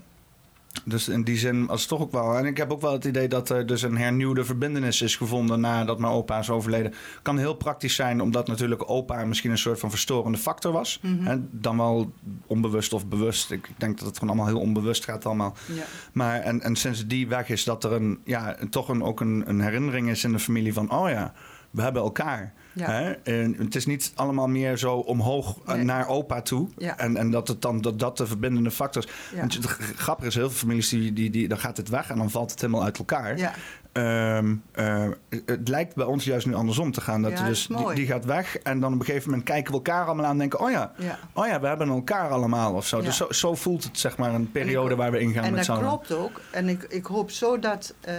Dus 0.85 1.09
in 1.09 1.23
die 1.23 1.37
zin 1.37 1.65
was 1.65 1.79
het 1.79 1.89
toch 1.89 2.01
ook 2.01 2.11
wel. 2.11 2.37
En 2.37 2.45
ik 2.45 2.57
heb 2.57 2.71
ook 2.71 2.81
wel 2.81 2.91
het 2.93 3.05
idee 3.05 3.27
dat 3.27 3.49
er 3.49 3.65
dus 3.65 3.81
een 3.81 3.97
hernieuwde 3.97 4.45
verbindenis 4.45 5.01
is 5.01 5.15
gevonden 5.15 5.59
nadat 5.59 5.99
mijn 5.99 6.13
opa 6.13 6.39
is 6.39 6.49
overleden. 6.49 6.93
Kan 7.21 7.37
heel 7.37 7.53
praktisch 7.53 7.95
zijn, 7.95 8.21
omdat 8.21 8.47
natuurlijk 8.47 8.89
opa 8.89 9.25
misschien 9.25 9.51
een 9.51 9.57
soort 9.57 9.79
van 9.79 9.89
verstorende 9.89 10.37
factor 10.37 10.71
was. 10.71 10.99
Mm 11.01 11.27
En 11.27 11.49
dan 11.51 11.77
wel 11.77 12.13
onbewust 12.45 12.93
of 12.93 13.07
bewust. 13.07 13.51
Ik 13.51 13.69
denk 13.77 13.97
dat 13.97 14.07
het 14.07 14.17
gewoon 14.17 14.35
allemaal 14.35 14.53
heel 14.53 14.63
onbewust 14.63 15.03
gaat 15.03 15.25
allemaal. 15.25 15.55
Ja. 15.73 15.83
Maar 16.11 16.39
en, 16.39 16.61
en 16.61 16.75
sinds 16.75 17.07
die 17.07 17.27
weg 17.27 17.49
is, 17.49 17.63
dat 17.63 17.83
er 17.83 17.91
een, 17.91 18.19
ja, 18.23 18.55
toch 18.69 18.89
een, 18.89 19.03
ook 19.03 19.19
een, 19.19 19.43
een 19.45 19.61
herinnering 19.61 20.09
is 20.09 20.23
in 20.23 20.31
de 20.31 20.39
familie 20.39 20.73
van: 20.73 20.91
oh 20.91 21.09
ja, 21.09 21.33
we 21.71 21.81
hebben 21.81 22.01
elkaar. 22.01 22.53
Hè? 22.79 23.11
En 23.11 23.55
het 23.57 23.75
is 23.75 23.85
niet 23.85 24.11
allemaal 24.15 24.47
meer 24.47 24.77
zo 24.77 24.95
omhoog 24.95 25.57
eh, 25.65 25.75
naar 25.75 26.07
opa 26.07 26.41
toe. 26.41 26.69
En, 26.97 27.17
en 27.17 27.31
dat, 27.31 27.47
het 27.47 27.61
dan, 27.61 27.81
dat 27.81 27.99
dat 27.99 28.17
de 28.17 28.27
verbindende 28.27 28.71
factor 28.71 29.03
is. 29.05 29.39
Want 29.39 29.53
het 29.53 29.65
grappige 29.95 30.27
is, 30.27 30.35
heel 30.35 30.49
veel 30.49 30.59
families, 30.59 30.89
die, 30.89 31.13
die, 31.13 31.29
die, 31.29 31.47
dan 31.47 31.59
gaat 31.59 31.77
het 31.77 31.89
weg 31.89 32.09
en 32.09 32.17
dan 32.17 32.29
valt 32.29 32.51
het 32.51 32.61
helemaal 32.61 32.83
uit 32.83 32.97
elkaar. 32.97 33.55
Ehm, 33.91 34.55
eh, 34.71 35.07
het 35.45 35.67
lijkt 35.67 35.95
bij 35.95 36.05
ons 36.05 36.23
juist 36.23 36.47
nu 36.47 36.53
andersom 36.53 36.91
te 36.91 37.01
gaan. 37.01 37.21
Dat 37.21 37.37
dus 37.37 37.67
die, 37.67 37.93
die, 37.93 38.05
gaat 38.05 38.25
weg 38.25 38.57
en 38.57 38.79
dan 38.79 38.93
op 38.93 38.99
een 38.99 39.05
gegeven 39.05 39.29
moment 39.29 39.47
kijken 39.47 39.71
we 39.71 39.77
elkaar 39.77 40.05
allemaal 40.05 40.25
aan 40.25 40.31
en 40.31 40.37
denken: 40.37 40.59
oh 40.59 40.71
ja, 40.71 40.91
oh 41.33 41.47
ja 41.47 41.59
we 41.59 41.67
hebben 41.67 41.89
elkaar 41.89 42.29
allemaal 42.29 42.73
of 42.73 42.87
zo. 42.87 43.01
Dus 43.01 43.17
zo, 43.17 43.27
zo, 43.29 43.55
voelt 43.55 43.83
het 43.83 43.99
zeg 43.99 44.17
maar 44.17 44.33
een 44.33 44.51
periode 44.51 44.95
waar 44.95 45.11
we 45.11 45.19
ingaan 45.19 45.43
en 45.43 45.53
met 45.53 45.65
z'n 45.65 45.71
En 45.71 45.79
dat 45.79 45.87
klopt 45.87 46.11
ook. 46.11 46.41
En 46.51 46.69
ik, 46.69 46.83
ik 46.83 47.05
hoop 47.05 47.31
zo 47.31 47.59
dat, 47.59 47.93
uh, 48.07 48.13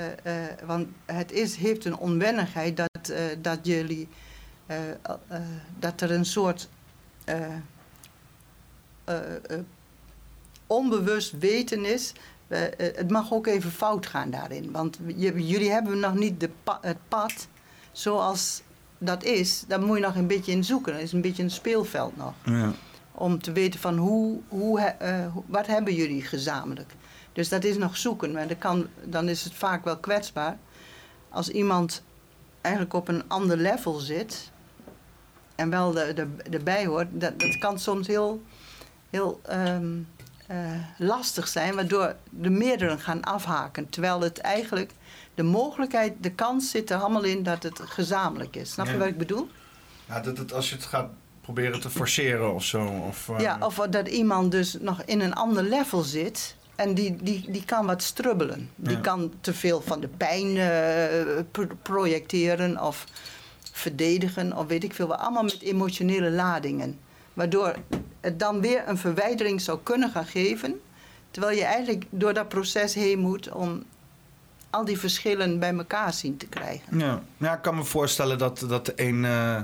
want 0.66 0.86
het 1.06 1.32
is, 1.32 1.56
heeft 1.56 1.84
een 1.84 1.96
onwennigheid 1.96 2.76
dat, 2.76 3.12
dat 3.42 3.58
jullie 3.62 4.08
eh, 4.08 4.14
eh, 4.14 4.31
dat 5.78 6.00
er 6.00 6.10
een 6.10 6.24
soort 6.24 6.68
eh, 7.24 7.34
onbewust 10.66 11.38
weten 11.38 11.84
is. 11.84 12.12
het 12.76 13.10
mag 13.10 13.32
ook 13.32 13.46
even 13.46 13.70
fout 13.70 14.06
gaan 14.06 14.30
daarin. 14.30 14.70
Want 14.70 14.98
jullie 15.16 15.70
hebben 15.70 16.00
nog 16.00 16.14
niet 16.14 16.40
de 16.40 16.50
het 16.80 16.98
pad 17.08 17.48
zoals 17.92 18.62
dat 18.98 19.24
is. 19.24 19.64
Daar 19.68 19.80
moet 19.80 19.96
je 19.96 20.02
nog 20.02 20.14
een 20.14 20.26
beetje 20.26 20.52
in 20.52 20.64
zoeken. 20.64 20.92
Dat 20.92 21.02
is 21.02 21.12
een 21.12 21.20
beetje 21.20 21.42
een 21.42 21.50
speelveld 21.50 22.16
nog. 22.16 22.32
Ja. 22.44 22.72
Om 23.12 23.42
te 23.42 23.52
weten 23.52 23.80
van 23.80 23.96
hoe, 23.96 24.40
hoe, 24.48 24.94
wat 25.46 25.66
hebben 25.66 25.94
jullie 25.94 26.22
gezamenlijk. 26.22 26.94
Dus 27.32 27.48
dat 27.48 27.64
is 27.64 27.76
nog 27.76 27.96
zoeken. 27.96 28.32
Maar 28.32 28.56
kan, 28.56 28.86
dan 29.04 29.28
is 29.28 29.44
het 29.44 29.54
vaak 29.54 29.84
wel 29.84 29.98
kwetsbaar. 29.98 30.58
Als 31.28 31.48
iemand 31.48 32.02
eigenlijk 32.60 32.94
op 32.94 33.08
een 33.08 33.28
ander 33.28 33.56
level 33.56 33.98
zit 33.98 34.50
en 35.62 35.70
wel 35.70 35.92
de, 35.92 36.12
de, 36.14 36.26
erbij 36.50 36.86
hoort, 36.86 37.06
dat, 37.10 37.40
dat 37.40 37.58
kan 37.58 37.78
soms 37.78 38.06
heel, 38.06 38.42
heel 39.10 39.40
ehm, 39.44 39.98
eh, 40.46 40.56
lastig 40.98 41.48
zijn, 41.48 41.74
waardoor 41.74 42.14
de 42.30 42.50
meerdere 42.50 42.98
gaan 42.98 43.22
afhaken. 43.22 43.88
Terwijl 43.88 44.20
het 44.20 44.38
eigenlijk, 44.38 44.92
de 45.34 45.42
mogelijkheid, 45.42 46.12
de 46.20 46.30
kans 46.30 46.70
zit 46.70 46.90
er 46.90 46.96
allemaal 46.96 47.24
in 47.24 47.42
dat 47.42 47.62
het 47.62 47.80
gezamenlijk 47.80 48.56
is. 48.56 48.72
Snap 48.72 48.86
je 48.86 48.98
wat 48.98 49.06
ik 49.06 49.18
bedoel? 49.18 49.48
Ja, 50.08 50.20
dat 50.20 50.38
het, 50.38 50.52
als 50.52 50.68
je 50.68 50.74
het 50.74 50.84
gaat 50.84 51.08
proberen 51.40 51.80
te 51.80 51.90
forceren 51.90 52.54
of 52.54 52.64
zo. 52.64 52.84
Of, 53.08 53.28
uh... 53.28 53.40
Ja, 53.40 53.56
of 53.60 53.74
dat 53.76 54.08
iemand 54.08 54.50
dus 54.50 54.76
nog 54.80 55.02
in 55.02 55.20
een 55.20 55.34
ander 55.34 55.62
level 55.62 56.02
zit. 56.02 56.56
En 56.74 56.94
die, 56.94 57.16
die, 57.16 57.50
die 57.50 57.64
kan 57.64 57.86
wat 57.86 58.02
strubbelen. 58.02 58.70
Die 58.76 59.00
kan 59.00 59.32
te 59.40 59.54
veel 59.54 59.80
van 59.80 60.00
de 60.00 60.08
pijn 60.08 60.56
uh, 60.56 61.66
projecteren. 61.82 62.82
Of 62.82 63.06
verdedigen 63.72 64.56
of 64.56 64.66
weet 64.66 64.84
ik 64.84 64.94
veel. 64.94 65.14
Allemaal 65.14 65.42
met 65.42 65.60
emotionele 65.60 66.30
ladingen. 66.30 66.98
Waardoor 67.32 67.74
het 68.20 68.38
dan 68.38 68.60
weer 68.60 68.82
een 68.86 68.98
verwijdering 68.98 69.60
zou 69.60 69.78
kunnen 69.82 70.10
gaan 70.10 70.26
geven. 70.26 70.80
Terwijl 71.30 71.56
je 71.56 71.64
eigenlijk 71.64 72.04
door 72.10 72.34
dat 72.34 72.48
proces 72.48 72.94
heen 72.94 73.18
moet 73.18 73.52
om 73.52 73.82
al 74.70 74.84
die 74.84 74.98
verschillen 74.98 75.58
bij 75.58 75.74
elkaar 75.74 76.12
zien 76.12 76.36
te 76.36 76.46
krijgen. 76.46 76.98
Ja, 76.98 77.22
ja 77.36 77.54
ik 77.54 77.62
kan 77.62 77.74
me 77.74 77.84
voorstellen 77.84 78.38
dat, 78.38 78.64
dat 78.68 78.92
een, 78.96 79.24
uh, 79.24 79.60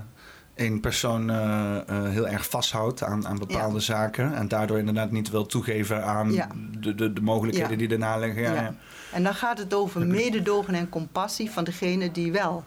een 0.55 0.81
persoon 0.81 1.31
uh, 1.31 1.37
uh, 1.37 2.09
heel 2.09 2.29
erg 2.29 2.49
vasthoudt 2.49 3.03
aan, 3.03 3.27
aan 3.27 3.39
bepaalde 3.39 3.81
zaken. 3.81 4.35
En 4.35 4.49
daardoor 4.49 4.79
inderdaad 4.79 5.11
niet 5.11 5.31
wil 5.31 5.47
toegeven 5.47 6.05
aan 6.05 6.31
de, 6.79 6.95
de, 6.95 7.13
de 7.13 7.21
mogelijkheden 7.21 7.79
die 7.79 7.89
erna 7.89 8.17
liggen. 8.17 8.43
Ja, 8.43 8.75
En 9.13 9.23
dan 9.23 9.35
gaat 9.35 9.59
het 9.59 9.75
over 9.75 10.07
mededogen 10.07 10.75
en 10.75 10.89
compassie 10.89 11.51
van 11.51 11.65
degene 11.65 12.11
die 12.11 12.33
wel 12.33 12.65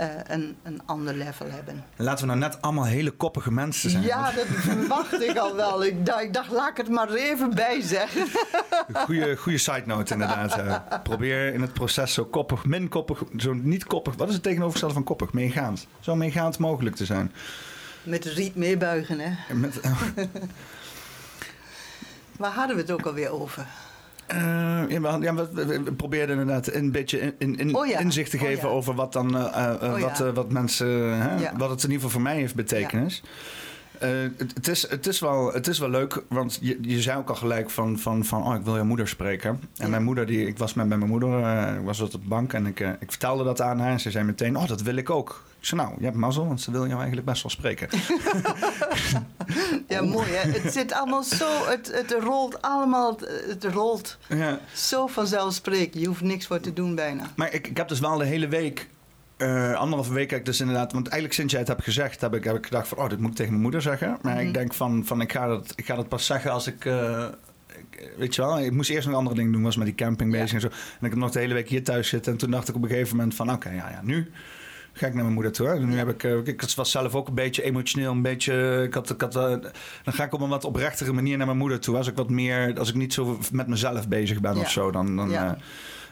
eh, 0.00 0.08
een, 0.26 0.56
een 0.62 0.80
ander 0.86 1.14
level 1.14 1.50
hebben. 1.50 1.84
Laten 1.96 2.20
we 2.20 2.26
nou 2.26 2.38
net 2.38 2.62
allemaal 2.62 2.84
hele 2.84 3.10
koppige 3.10 3.52
mensen 3.52 3.90
zijn. 3.90 4.02
Ja, 4.02 4.32
dat 4.32 4.46
verwacht 4.46 5.22
ik 5.22 5.36
al 5.36 5.56
wel. 5.56 5.84
Ik 5.84 6.06
dacht, 6.06 6.22
ik 6.22 6.32
dacht, 6.32 6.50
laat 6.50 6.70
ik 6.70 6.76
het 6.76 6.88
maar 6.88 7.12
even 7.12 7.54
bij 7.54 7.80
zeggen. 7.80 8.26
Goeie, 8.92 9.36
goede 9.36 9.58
side 9.58 9.82
note 9.84 10.12
inderdaad. 10.12 10.58
Uh, 10.58 10.76
probeer 11.02 11.54
in 11.54 11.60
het 11.60 11.72
proces 11.72 12.14
zo 12.14 12.24
koppig, 12.24 12.64
min 12.64 12.88
koppig, 12.88 13.22
zo 13.36 13.52
niet 13.52 13.84
koppig. 13.84 14.14
Wat 14.14 14.28
is 14.28 14.34
het 14.34 14.42
tegenovergestelde 14.42 14.94
van 14.94 15.04
koppig? 15.04 15.32
Meegaand. 15.32 15.86
Zo 16.00 16.14
meegaand 16.14 16.58
mogelijk 16.58 16.96
te 16.96 17.04
zijn. 17.04 17.32
Met 18.02 18.24
riet 18.24 18.54
meebuigen, 18.54 19.18
hè? 19.18 19.54
Met, 19.54 19.80
Waar 22.38 22.52
hadden 22.52 22.76
we 22.76 22.82
het 22.82 22.90
ook 22.90 23.06
alweer 23.06 23.30
over? 23.30 23.66
Uh, 24.34 25.20
ja, 25.20 25.34
we, 25.34 25.48
we, 25.52 25.92
probeerden 25.92 26.38
inderdaad 26.38 26.72
een 26.72 26.92
beetje 26.92 27.34
in, 27.38 27.58
in, 27.58 27.74
oh 27.74 27.88
inzicht 27.88 28.30
te 28.30 28.36
oh 28.36 28.42
geven 28.42 28.68
over 28.68 28.94
wat 28.94 29.12
dan 29.12 29.36
uh, 29.36 29.72
uh, 29.82 30.00
wat, 30.00 30.34
wat 30.34 30.50
mensen, 30.50 30.88
hè, 31.20 31.56
wat 31.56 31.70
het 31.70 31.82
in 31.82 31.90
ieder 31.90 31.94
geval 31.94 32.10
voor 32.10 32.20
mij 32.20 32.36
heeft 32.36 32.54
betekenis. 32.54 33.22
Het, 34.06 34.52
het, 34.54 34.68
is, 34.68 34.88
het, 34.88 35.06
is 35.06 35.20
wel, 35.20 35.52
het 35.52 35.66
is 35.66 35.78
wel 35.78 35.90
leuk, 35.90 36.22
want 36.28 36.58
je, 36.60 36.78
je 36.80 37.00
zei 37.00 37.18
ook 37.18 37.28
al 37.28 37.34
gelijk 37.34 37.70
van, 37.70 37.98
van, 37.98 38.24
van 38.24 38.46
oh, 38.46 38.54
ik 38.54 38.62
wil 38.62 38.76
je 38.76 38.82
moeder 38.82 39.08
spreken. 39.08 39.60
En 39.76 39.90
mijn 39.90 40.04
moeder, 40.04 40.26
die, 40.26 40.46
ik 40.46 40.58
was 40.58 40.74
met, 40.74 40.88
bij 40.88 40.98
mijn 40.98 41.10
moeder, 41.10 41.38
ik 41.78 41.84
was 41.84 42.00
op 42.00 42.10
de 42.10 42.18
bank 42.18 42.52
en 42.52 42.66
ik, 42.66 42.80
ik 42.80 43.10
vertelde 43.10 43.44
dat 43.44 43.60
aan 43.60 43.78
haar. 43.78 43.90
En 43.90 44.00
ze 44.00 44.10
zei 44.10 44.24
meteen, 44.24 44.56
oh, 44.56 44.66
dat 44.66 44.82
wil 44.82 44.96
ik 44.96 45.10
ook. 45.10 45.42
Ik 45.60 45.66
zei, 45.66 45.80
nou, 45.80 45.94
je 45.98 46.04
hebt 46.04 46.16
mazzel, 46.16 46.46
want 46.46 46.60
ze 46.60 46.70
wil 46.70 46.86
jou 46.86 46.96
eigenlijk 46.96 47.26
best 47.26 47.42
wel 47.42 47.50
spreken. 47.50 47.88
ja, 49.88 50.02
mooi 50.02 50.30
hè. 50.30 50.50
Het 50.50 50.72
zit 50.72 50.92
allemaal 50.92 51.22
zo, 51.22 51.66
het, 51.66 51.90
het 51.94 52.16
rolt 52.22 52.62
allemaal, 52.62 53.18
het 53.48 53.64
rolt 53.64 54.18
ja. 54.28 54.58
zo 54.74 55.06
vanzelfsprekend. 55.06 56.02
Je 56.02 56.06
hoeft 56.06 56.20
niks 56.20 56.46
voor 56.46 56.60
te 56.60 56.72
doen 56.72 56.94
bijna. 56.94 57.24
Maar 57.36 57.52
ik, 57.52 57.66
ik 57.66 57.76
heb 57.76 57.88
dus 57.88 58.00
wel 58.00 58.18
de 58.18 58.24
hele 58.24 58.48
week 58.48 58.88
uh, 59.42 59.74
anderhalve 59.74 60.12
week 60.12 60.30
heb 60.30 60.38
ik 60.38 60.44
dus 60.44 60.60
inderdaad... 60.60 60.92
Want 60.92 61.04
eigenlijk 61.04 61.34
sinds 61.34 61.52
jij 61.52 61.60
het 61.60 61.70
hebt 61.70 61.84
gezegd, 61.84 62.20
heb 62.20 62.34
ik, 62.34 62.44
heb 62.44 62.56
ik 62.56 62.64
gedacht 62.64 62.88
van... 62.88 62.98
Oh, 62.98 63.08
dit 63.08 63.18
moet 63.18 63.30
ik 63.30 63.36
tegen 63.36 63.50
mijn 63.50 63.62
moeder 63.62 63.82
zeggen. 63.82 64.18
Maar 64.22 64.38
ik 64.38 64.44
mhm. 64.44 64.52
denk 64.52 64.74
van, 64.74 65.04
van 65.04 65.20
ik, 65.20 65.32
ga 65.32 65.46
dat, 65.46 65.72
ik 65.76 65.86
ga 65.86 65.94
dat 65.94 66.08
pas 66.08 66.26
zeggen 66.26 66.50
als 66.50 66.66
ik... 66.66 66.84
Uh, 66.84 67.26
weet 68.16 68.34
je 68.34 68.42
wel, 68.42 68.60
ik 68.60 68.72
moest 68.72 68.90
eerst 68.90 69.06
nog 69.06 69.16
andere 69.16 69.36
dingen 69.36 69.52
doen. 69.52 69.62
Was 69.62 69.76
met 69.76 69.86
die 69.86 69.94
camping 69.94 70.32
bezig 70.32 70.52
en 70.52 70.60
zo. 70.60 70.66
En 70.66 71.06
ik 71.06 71.10
heb 71.10 71.18
nog 71.18 71.30
de 71.30 71.38
hele 71.38 71.54
week 71.54 71.68
hier 71.68 71.84
thuis 71.84 72.08
zitten. 72.08 72.32
En 72.32 72.38
toen 72.38 72.50
dacht 72.50 72.68
ik 72.68 72.74
op 72.74 72.82
een 72.82 72.88
gegeven 72.88 73.16
moment 73.16 73.34
van... 73.34 73.52
Oké, 73.52 73.70
ja, 73.70 73.90
ja, 73.90 74.00
nu 74.02 74.30
ga 74.92 75.06
ik 75.06 75.14
naar 75.14 75.22
mijn 75.22 75.34
moeder 75.34 75.52
toe. 75.52 75.66
Hè. 75.66 75.78
Nu 75.78 75.96
heb 75.96 76.08
ik, 76.08 76.46
ik 76.46 76.62
was 76.76 76.90
zelf 76.90 77.14
ook 77.14 77.28
een 77.28 77.34
beetje 77.34 77.62
emotioneel, 77.62 78.10
een 78.10 78.22
beetje. 78.22 78.82
Ik 78.86 78.94
had, 78.94 79.10
ik 79.10 79.20
had, 79.20 79.32
dan 79.32 79.62
ga 80.04 80.24
ik 80.24 80.32
op 80.32 80.40
een 80.40 80.48
wat 80.48 80.64
oprechtere 80.64 81.12
manier 81.12 81.36
naar 81.36 81.46
mijn 81.46 81.58
moeder 81.58 81.80
toe. 81.80 81.96
Als 81.96 82.08
ik 82.08 82.16
wat 82.16 82.30
meer, 82.30 82.78
als 82.78 82.88
ik 82.88 82.94
niet 82.94 83.12
zo 83.12 83.38
met 83.52 83.66
mezelf 83.66 84.08
bezig 84.08 84.40
ben 84.40 84.56
of 84.56 84.70
zo, 84.70 84.90
dan. 84.90 85.16
dan 85.16 85.30
ja. 85.30 85.46
uh, 85.46 85.52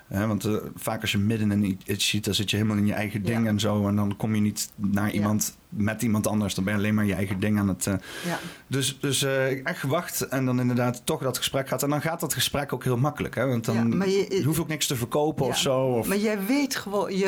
want 0.09 0.49
vaak 0.75 1.01
als 1.01 1.13
je 1.13 1.19
midden 1.19 1.51
in 1.51 1.81
iets 1.87 2.09
ziet, 2.09 2.25
dan 2.25 2.35
zit 2.35 2.51
je 2.51 2.57
helemaal 2.57 2.79
in 2.79 2.87
je 2.87 2.93
eigen 2.93 3.23
ding 3.23 3.47
en 3.47 3.61
zo. 3.61 3.89
En 3.89 3.97
dan 3.97 4.17
kom 4.17 4.35
je 4.35 4.41
niet 4.41 4.71
naar 4.75 5.11
iemand 5.11 5.57
met 5.69 6.03
iemand 6.03 6.27
anders. 6.27 6.55
Dan 6.55 6.65
ben 6.65 6.73
je 6.73 6.79
alleen 6.79 6.95
maar 6.95 7.05
je 7.05 7.15
eigen 7.15 7.41
ding 7.41 7.59
aan 7.59 7.69
het. 7.69 7.87
Uh, 7.87 7.95
ja. 8.25 8.39
Dus, 8.67 8.99
dus 9.01 9.23
uh, 9.23 9.67
echt 9.67 9.79
gewacht 9.79 10.29
en 10.29 10.45
dan 10.45 10.61
inderdaad 10.61 11.01
toch 11.05 11.23
dat 11.23 11.37
gesprek 11.37 11.69
gaat. 11.69 11.83
En 11.83 11.91
dan 11.91 12.01
gaat 12.01 12.21
dat 12.21 12.35
gesprek 12.35 12.73
ook 12.73 12.85
heel 12.85 12.97
makkelijk. 12.97 13.35
Hè? 13.35 13.47
Want 13.47 13.65
dan 13.65 13.91
je, 13.91 14.27
je, 14.29 14.43
hoeft 14.45 14.59
ook 14.59 14.69
niks 14.69 14.87
te 14.87 14.97
verkopen 14.97 15.47
of 15.47 15.59
zo. 15.59 15.81
Of... 15.81 16.07
Maar 16.07 16.17
jij 16.17 16.45
weet 16.45 16.77
gewoon, 16.77 17.17
je, 17.17 17.27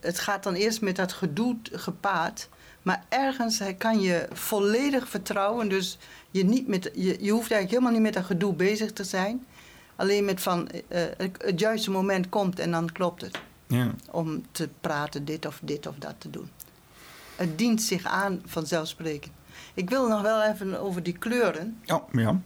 het 0.00 0.18
gaat 0.18 0.42
dan 0.42 0.54
eerst 0.54 0.80
met 0.80 0.96
dat 0.96 1.12
gedoe 1.12 1.56
gepaard. 1.72 2.48
Maar 2.82 3.04
ergens 3.08 3.62
kan 3.78 4.00
je 4.00 4.28
volledig 4.32 5.08
vertrouwen. 5.08 5.68
Dus 5.68 5.98
je, 6.30 6.44
niet 6.44 6.68
met, 6.68 6.90
je, 6.94 7.16
je 7.20 7.30
hoeft 7.30 7.50
eigenlijk 7.50 7.70
helemaal 7.70 7.92
niet 7.92 8.02
met 8.02 8.14
dat 8.14 8.24
gedoe 8.24 8.54
bezig 8.54 8.92
te 8.92 9.04
zijn. 9.04 9.46
Alleen 9.98 10.24
met 10.24 10.40
van 10.40 10.68
het 11.38 11.60
juiste 11.60 11.90
moment 11.90 12.28
komt 12.28 12.58
en 12.58 12.70
dan 12.70 12.92
klopt 12.92 13.20
het. 13.20 13.40
Ja. 13.66 13.90
Om 14.10 14.42
te 14.50 14.68
praten, 14.80 15.24
dit 15.24 15.46
of 15.46 15.60
dit 15.62 15.86
of 15.86 15.94
dat 15.98 16.14
te 16.18 16.30
doen. 16.30 16.50
Het 17.36 17.58
dient 17.58 17.82
zich 17.82 18.04
aan 18.04 18.42
vanzelfsprekend. 18.46 19.32
Ik 19.74 19.90
wil 19.90 20.08
nog 20.08 20.22
wel 20.22 20.42
even 20.42 20.80
over 20.80 21.02
die 21.02 21.18
kleuren. 21.18 21.78
Oh, 21.86 22.02
ja. 22.12 22.40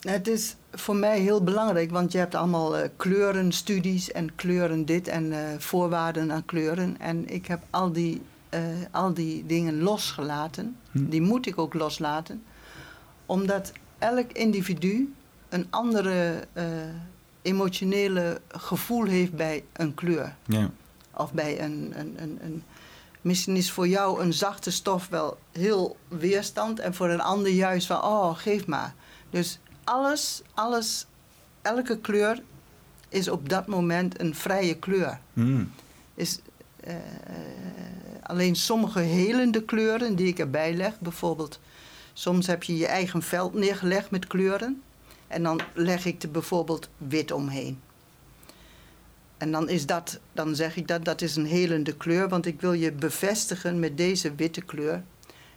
Het 0.00 0.28
is 0.28 0.56
voor 0.72 0.96
mij 0.96 1.20
heel 1.20 1.44
belangrijk, 1.44 1.90
want 1.90 2.12
je 2.12 2.18
hebt 2.18 2.34
allemaal 2.34 2.78
uh, 2.78 2.88
kleurenstudies 2.96 4.12
en 4.12 4.34
kleuren 4.34 4.84
dit 4.84 5.08
en 5.08 5.24
uh, 5.24 5.38
voorwaarden 5.58 6.32
aan 6.32 6.44
kleuren. 6.44 7.00
En 7.00 7.28
ik 7.28 7.46
heb 7.46 7.62
al 7.70 7.92
die, 7.92 8.22
uh, 8.54 8.60
al 8.90 9.14
die 9.14 9.46
dingen 9.46 9.82
losgelaten. 9.82 10.76
Hm. 10.90 11.08
Die 11.08 11.22
moet 11.22 11.46
ik 11.46 11.58
ook 11.58 11.74
loslaten, 11.74 12.42
omdat 13.26 13.72
elk 13.98 14.32
individu 14.32 15.12
een 15.48 15.66
andere 15.70 16.46
emotionele 17.42 18.40
gevoel 18.48 19.04
heeft 19.04 19.32
bij 19.32 19.64
een 19.72 19.94
kleur. 19.94 20.34
Ja. 20.46 20.70
Of 21.14 21.32
bij 21.32 21.60
een, 21.60 21.92
een, 21.96 22.14
een, 22.18 22.38
een 22.42 22.62
Misschien 23.20 23.56
is 23.56 23.70
voor 23.70 23.88
jou 23.88 24.22
een 24.22 24.32
zachte 24.32 24.70
stof 24.70 25.08
wel 25.08 25.38
heel 25.52 25.96
weerstand 26.08 26.78
en 26.78 26.94
voor 26.94 27.08
een 27.08 27.20
ander 27.20 27.52
juist 27.52 27.86
van, 27.86 28.02
oh, 28.02 28.36
geef 28.36 28.66
maar. 28.66 28.94
Dus 29.30 29.58
alles, 29.84 30.42
alles, 30.54 31.06
elke 31.62 31.98
kleur 31.98 32.42
is 33.08 33.28
op 33.28 33.48
dat 33.48 33.66
moment 33.66 34.20
een 34.20 34.34
vrije 34.34 34.74
kleur. 34.74 35.18
Mm. 35.32 35.70
Is, 36.14 36.40
uh, 36.86 36.94
alleen 38.22 38.56
sommige 38.56 39.00
helende 39.00 39.62
kleuren 39.62 40.16
die 40.16 40.26
ik 40.26 40.38
erbij 40.38 40.74
leg, 40.74 41.00
bijvoorbeeld, 41.00 41.60
soms 42.12 42.46
heb 42.46 42.62
je 42.62 42.76
je 42.76 42.86
eigen 42.86 43.22
veld 43.22 43.54
neergelegd 43.54 44.10
met 44.10 44.26
kleuren 44.26 44.82
en 45.28 45.42
dan 45.42 45.60
leg 45.74 46.04
ik 46.04 46.22
er 46.22 46.30
bijvoorbeeld 46.30 46.88
wit 46.96 47.32
omheen. 47.32 47.80
En 49.36 49.52
dan, 49.52 49.68
is 49.68 49.86
dat, 49.86 50.20
dan 50.32 50.54
zeg 50.54 50.76
ik 50.76 50.88
dat 50.88 51.04
dat 51.04 51.20
is 51.20 51.36
een 51.36 51.46
helende 51.46 51.96
kleur, 51.96 52.28
want 52.28 52.46
ik 52.46 52.60
wil 52.60 52.72
je 52.72 52.92
bevestigen 52.92 53.78
met 53.78 53.96
deze 53.96 54.34
witte 54.34 54.60
kleur 54.60 55.02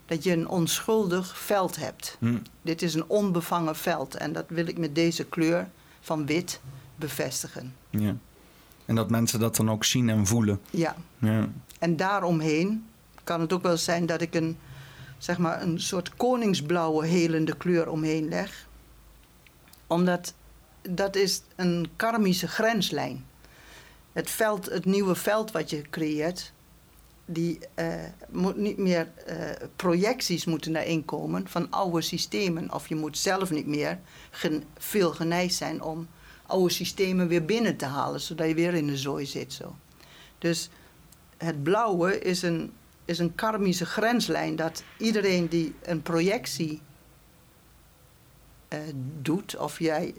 dat 0.06 0.24
je 0.24 0.32
een 0.32 0.48
onschuldig 0.48 1.38
veld 1.38 1.76
hebt. 1.76 2.18
Hmm. 2.20 2.42
Dit 2.62 2.82
is 2.82 2.94
een 2.94 3.10
onbevangen 3.10 3.76
veld 3.76 4.16
en 4.16 4.34
dat 4.34 4.46
wil 4.48 4.68
ik 4.68 4.78
met 4.78 4.96
deze 4.96 5.26
kleur 5.26 5.70
van 6.02 6.26
wit 6.26 6.62
bevestigen. 6.96 7.76
Ja. 7.90 8.16
En 8.86 8.96
dat 8.96 9.10
mensen 9.10 9.40
dat 9.40 9.56
dan 9.56 9.72
ook 9.72 9.84
zien 9.84 10.10
en 10.10 10.28
voelen. 10.28 10.60
Ja. 10.70 10.96
ja. 11.18 11.50
En 11.80 11.96
daaromheen 11.96 12.86
kan 13.24 13.42
het 13.42 13.54
ook 13.54 13.62
wel 13.62 13.78
zijn 13.78 14.06
dat 14.06 14.22
ik 14.22 14.36
een, 14.36 14.58
zeg 15.18 15.38
maar, 15.38 15.62
een 15.62 15.80
soort 15.80 16.16
koningsblauwe 16.16 17.06
helende 17.06 17.58
kleur 17.58 17.90
omheen 17.90 18.28
leg. 18.28 18.68
Omdat 19.92 20.34
dat 20.82 21.16
is 21.16 21.42
een 21.56 21.90
karmische 21.96 22.48
grenslijn 22.48 23.26
het 24.12 24.30
veld, 24.30 24.66
het 24.66 24.86
nieuwe 24.86 25.16
veld 25.16 25.52
wat 25.52 25.70
je 25.70 25.82
creëert, 25.90 26.54
die 27.26 27.60
uh, 27.76 27.94
moet 28.30 28.58
niet 28.58 28.78
meer 28.78 29.12
uh, 29.28 29.36
projecties 29.76 30.46
moeten 30.46 30.74
daarin 30.74 31.06
komen 31.06 31.48
van 31.48 31.70
oude 31.70 32.02
systemen. 32.02 32.74
Of 32.74 32.88
je 32.88 32.96
moet 32.96 33.18
zelf 33.18 33.52
niet 33.52 33.68
meer 33.68 34.00
veel 34.78 35.12
geneigd 35.12 35.54
zijn 35.54 35.82
om 35.82 36.08
oude 36.46 36.74
systemen 36.74 37.28
weer 37.28 37.46
binnen 37.46 37.78
te 37.78 37.86
halen, 37.86 38.22
zodat 38.22 38.48
je 38.48 38.54
weer 38.54 38.74
in 38.74 38.88
de 38.88 38.98
zooi 38.98 39.26
zit. 39.26 39.54
Zo. 39.54 39.76
Dus 40.38 40.70
het 41.38 41.64
blauwe 41.64 42.20
is 42.20 42.42
een, 42.42 42.72
is 43.06 43.20
een 43.20 43.36
karmische 43.36 43.86
grenslijn 43.86 44.56
dat 44.56 44.84
iedereen 44.98 45.48
die 45.48 45.76
een 45.82 46.02
projectie 46.02 46.82
doet, 49.22 49.58
of 49.58 49.80
jij 49.80 50.14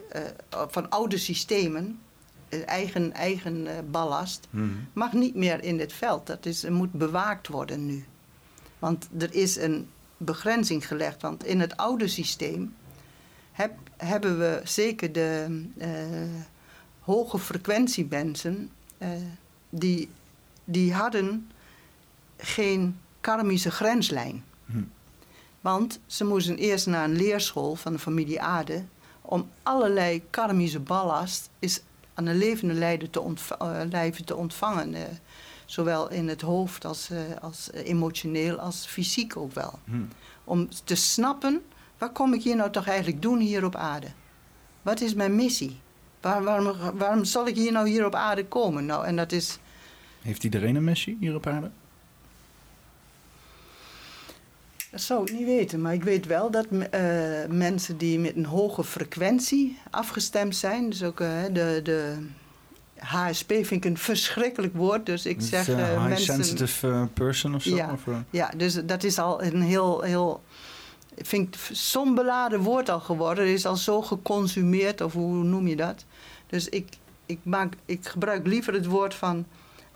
van 0.69 0.91
oude 0.91 1.19
systemen, 1.19 2.01
eigen, 2.61 3.13
eigen 3.13 3.67
eh, 3.67 3.75
ballast, 3.91 4.47
mhm. 4.51 4.69
mag 4.93 5.13
niet 5.13 5.35
meer 5.35 5.63
in 5.63 5.77
dit 5.77 5.93
veld. 5.93 6.27
Dat 6.27 6.47
is, 6.47 6.69
moet 6.69 6.93
bewaakt 6.93 7.49
worden 7.49 7.87
nu. 7.87 8.05
Want 8.79 9.09
er 9.19 9.35
is 9.35 9.57
een 9.57 9.89
begrenzing 10.17 10.87
gelegd. 10.87 11.23
Want 11.23 11.45
in 11.45 11.61
het 11.61 11.77
oude 11.77 12.09
systeem 12.09 12.75
heb, 13.53 13.73
hebben 13.97 14.39
we 14.39 14.61
zeker 14.65 15.13
de 15.13 15.65
uh, 15.77 15.87
hoge 17.01 17.39
frequentie 17.39 18.07
mensen, 18.11 18.71
uh, 18.99 19.09
die, 19.71 20.09
die 20.65 20.93
hadden 20.93 21.51
geen 22.37 22.99
karmische 23.21 23.71
grenslijn. 23.71 24.45
Mhm. 24.65 24.83
Want 25.63 26.01
ze 26.07 26.25
moesten 26.25 26.57
eerst 26.57 26.87
naar 26.87 27.05
een 27.05 27.17
leerschool 27.17 27.75
van 27.75 27.93
de 27.93 27.99
familie 27.99 28.41
Aarde 28.41 28.85
om 29.21 29.51
allerlei 29.63 30.23
karmische 30.31 30.81
ballast 30.81 31.51
is 31.59 31.83
aan 32.15 32.27
een 32.27 32.39
levende 32.39 32.75
lijden 32.75 33.11
te, 33.11 33.35
uh, 33.63 33.81
lijven 33.91 34.25
te 34.25 34.37
ontvangen. 34.37 34.95
Uh, 34.95 35.01
zowel 35.67 36.11
in 36.11 36.29
het 36.29 36.41
hoofd 36.41 36.85
als, 36.85 37.11
uh, 37.11 37.19
als 37.41 37.71
emotioneel 37.73 38.59
als 38.59 38.87
fysiek 38.87 39.37
ook 39.37 39.53
wel. 39.53 39.79
Hmm. 39.85 40.09
Om 40.45 40.69
te 40.85 40.95
snappen, 40.95 41.63
wat 41.99 42.13
kom 42.13 42.35
ik 42.35 42.43
hier 42.43 42.57
nou 42.57 42.71
toch 42.71 42.87
eigenlijk 42.87 43.23
doen 43.23 43.39
hier 43.39 43.65
op 43.65 43.77
aarde? 43.77 44.07
Wat 44.83 45.01
is 45.01 45.15
mijn 45.15 45.37
missie? 45.37 45.81
Waar, 46.21 46.43
waarom, 46.43 46.77
waarom 46.95 47.25
zal 47.25 47.47
ik 47.47 47.57
hier 47.57 47.73
nou 47.73 47.89
hier 47.89 48.07
op 48.07 48.15
aarde 48.15 48.47
komen? 48.47 48.87
Nou, 48.87 49.07
en 49.07 49.17
dat 49.17 49.33
is... 49.33 49.59
Heeft 50.23 50.45
iedereen 50.45 50.77
een 50.77 50.85
missie 50.85 51.17
hier 51.21 51.35
op 51.35 51.47
aarde? 51.47 51.71
Dat 54.93 55.01
zou 55.01 55.23
ik 55.23 55.33
niet 55.33 55.47
weten, 55.47 55.81
maar 55.81 55.95
ik 55.95 56.03
weet 56.03 56.27
wel 56.27 56.51
dat 56.51 56.67
uh, 56.71 56.81
mensen 57.49 57.97
die 57.97 58.19
met 58.19 58.37
een 58.37 58.45
hoge 58.45 58.85
frequentie 58.85 59.79
afgestemd 59.91 60.57
zijn, 60.57 60.91
dus 60.91 61.03
ook 61.03 61.21
uh, 61.21 61.29
de, 61.53 61.81
de, 61.83 62.17
HSP 63.03 63.53
vind 63.53 63.71
ik 63.71 63.85
een 63.85 63.99
verschrikkelijk 63.99 64.75
woord. 64.75 65.07
Dus 65.07 65.27
ik 65.27 65.41
zeg 65.41 65.69
eh, 65.69 65.81
eh, 65.81 65.89
high 65.89 66.09
mensen... 66.09 66.35
sensitive 66.35 66.89
eh, 66.89 67.03
person 67.13 67.55
of 67.55 67.63
zo? 67.63 67.75
Ja. 67.75 67.93
Of, 67.93 68.07
eh? 68.07 68.17
Ja, 68.31 68.51
dus 68.57 68.75
dat 68.85 69.05
is 69.05 69.19
al 69.19 69.43
een 69.43 69.63
heel, 69.63 70.01
heel 70.01 70.43
ik 71.15 71.27
vind 71.27 71.55
ik 71.55 71.77
zo'n 71.77 72.15
beladen 72.15 72.61
woord 72.61 72.89
al 72.89 73.01
geworden. 73.01 73.45
Het 73.45 73.55
is 73.55 73.67
al 73.67 73.77
zo 73.77 74.03
geconsumeerd, 74.03 75.01
of 75.01 75.13
hoe 75.13 75.45
noem 75.45 75.67
je 75.67 75.77
dat? 75.77 76.05
Dus 76.47 76.69
ik, 76.69 76.89
ik, 77.27 77.39
maak, 77.43 77.75
ik 77.85 78.07
gebruik 78.09 78.47
liever 78.47 78.73
het 78.73 78.87
woord 78.87 79.15
van 79.15 79.47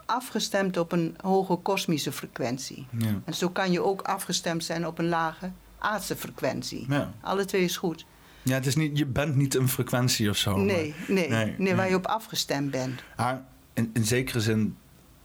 afgestemd 0.07 0.77
op 0.77 0.93
een 0.93 1.17
hoge 1.23 1.57
kosmische 1.57 2.13
frequentie. 2.13 2.87
ja. 2.99 3.21
En 3.25 3.35
zo 3.35 3.49
kan 3.51 3.73
je 3.73 3.83
ook 3.83 4.03
afgestemd 4.03 4.65
zijn 4.65 4.87
op 4.87 4.99
een 4.99 5.09
lage 5.09 5.51
aardse 5.79 6.17
frequentie. 6.17 6.87
Ja. 6.89 7.13
Alle 7.21 7.45
twee 7.45 7.63
is 7.63 7.77
goed. 7.77 8.07
ja, 8.43 8.55
het 8.55 8.67
is 8.67 8.77
niet, 8.77 8.99
je 8.99 9.07
bent 9.07 9.37
niet 9.37 9.55
een 9.55 9.69
frequentie 9.69 10.29
of 10.31 10.37
zo. 10.37 10.57
nee, 10.57 10.95
nee, 11.09 11.29
nee, 11.29 11.55
nee, 11.59 11.75
waar 11.75 11.83
nee. 11.83 11.91
je 11.91 11.97
op 11.97 12.07
afgestemd 12.07 12.71
bent. 12.71 13.03
Maar 13.17 13.45
in, 13.73 13.91
in 13.93 14.05
zekere 14.05 14.41
zin 14.41 14.77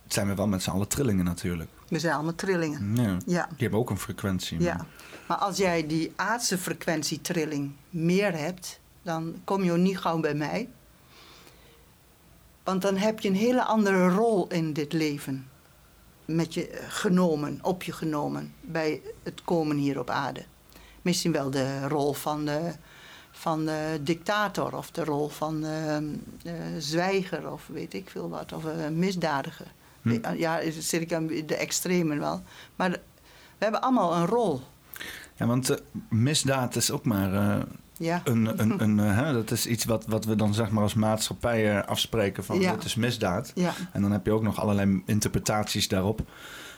zijn 0.07 0.27
we 0.27 0.35
wel 0.35 0.47
met 0.47 0.63
z'n 0.63 0.69
allen 0.69 0.87
trillingen 0.87 1.25
natuurlijk. 1.25 1.69
We 1.87 1.99
zijn 1.99 2.13
allemaal 2.13 2.35
trillingen. 2.35 2.95
Ja. 2.95 3.17
Ja. 3.25 3.45
Die 3.47 3.55
hebben 3.57 3.79
ook 3.79 3.89
een 3.89 3.97
frequentie. 3.99 4.57
maar- 4.57 4.67
Ja, 4.67 4.85
maar 5.27 5.37
als 5.37 5.57
jij 5.57 5.87
die 5.87 6.11
aardse 6.15 6.57
frequentietrilling 6.57 7.71
meer 7.89 8.33
hebt, 8.37 8.79
dan 9.03 9.35
kom 9.43 9.63
je 9.63 9.71
ook 9.71 9.77
niet 9.77 9.97
gauw 9.99 10.19
bij 10.19 10.33
mij. 10.33 10.69
Want 12.71 12.83
dan 12.83 12.97
heb 12.97 13.19
je 13.19 13.29
een 13.29 13.35
hele 13.35 13.63
andere 13.63 14.09
rol 14.09 14.47
in 14.47 14.73
dit 14.73 14.93
leven. 14.93 15.47
Met 16.25 16.53
je 16.53 16.81
genomen, 16.87 17.59
op 17.61 17.83
je 17.83 17.91
genomen, 17.91 18.53
bij 18.61 19.01
het 19.23 19.43
komen 19.43 19.77
hier 19.77 19.99
op 19.99 20.09
aarde. 20.09 20.43
Misschien 21.01 21.31
wel 21.31 21.49
de 21.49 21.87
rol 21.87 22.13
van 22.13 22.45
de, 22.45 22.71
van 23.31 23.65
de 23.65 23.99
dictator 24.01 24.77
of 24.77 24.91
de 24.91 25.03
rol 25.03 25.29
van 25.29 25.61
de, 25.61 26.11
eh, 26.43 26.53
zwijger 26.77 27.51
of 27.51 27.67
weet 27.67 27.93
ik 27.93 28.09
veel 28.09 28.29
wat, 28.29 28.53
of 28.53 28.63
een 28.63 28.99
misdadiger. 28.99 29.71
Hm. 30.01 30.35
Ja, 30.37 30.59
zit 30.71 31.01
ik 31.01 31.13
aan 31.13 31.27
de 31.27 31.55
extremen 31.55 32.19
wel. 32.19 32.43
Maar 32.75 32.89
we 32.89 32.99
hebben 33.57 33.81
allemaal 33.81 34.15
een 34.15 34.27
rol. 34.27 34.61
Ja, 35.35 35.45
want 35.45 35.69
eh, 35.69 35.77
misdaad 36.09 36.75
is 36.75 36.91
ook 36.91 37.05
maar 37.05 37.33
eh, 37.33 37.63
Ja. 38.01 38.21
een... 38.23 38.45
een, 38.61 38.81
een 38.83 38.99
eh, 38.99 39.17
hè, 39.17 39.33
dat 39.33 39.51
is 39.51 39.65
iets 39.67 39.85
wat, 39.85 40.05
wat 40.07 40.25
we 40.25 40.35
dan 40.35 40.53
zeg 40.53 40.69
maar 40.69 40.83
als 40.83 40.93
maatschappij 40.93 41.77
eh, 41.77 41.87
afspreken 41.87 42.43
van 42.43 42.59
Ja. 42.59 42.73
dit 42.73 42.83
is 42.83 42.95
misdaad. 42.95 43.51
Ja, 43.55 43.73
En 43.91 44.01
dan 44.01 44.11
heb 44.11 44.25
je 44.25 44.31
ook 44.31 44.43
nog 44.43 44.59
allerlei 44.59 45.01
interpretaties 45.05 45.87
daarop. 45.87 46.21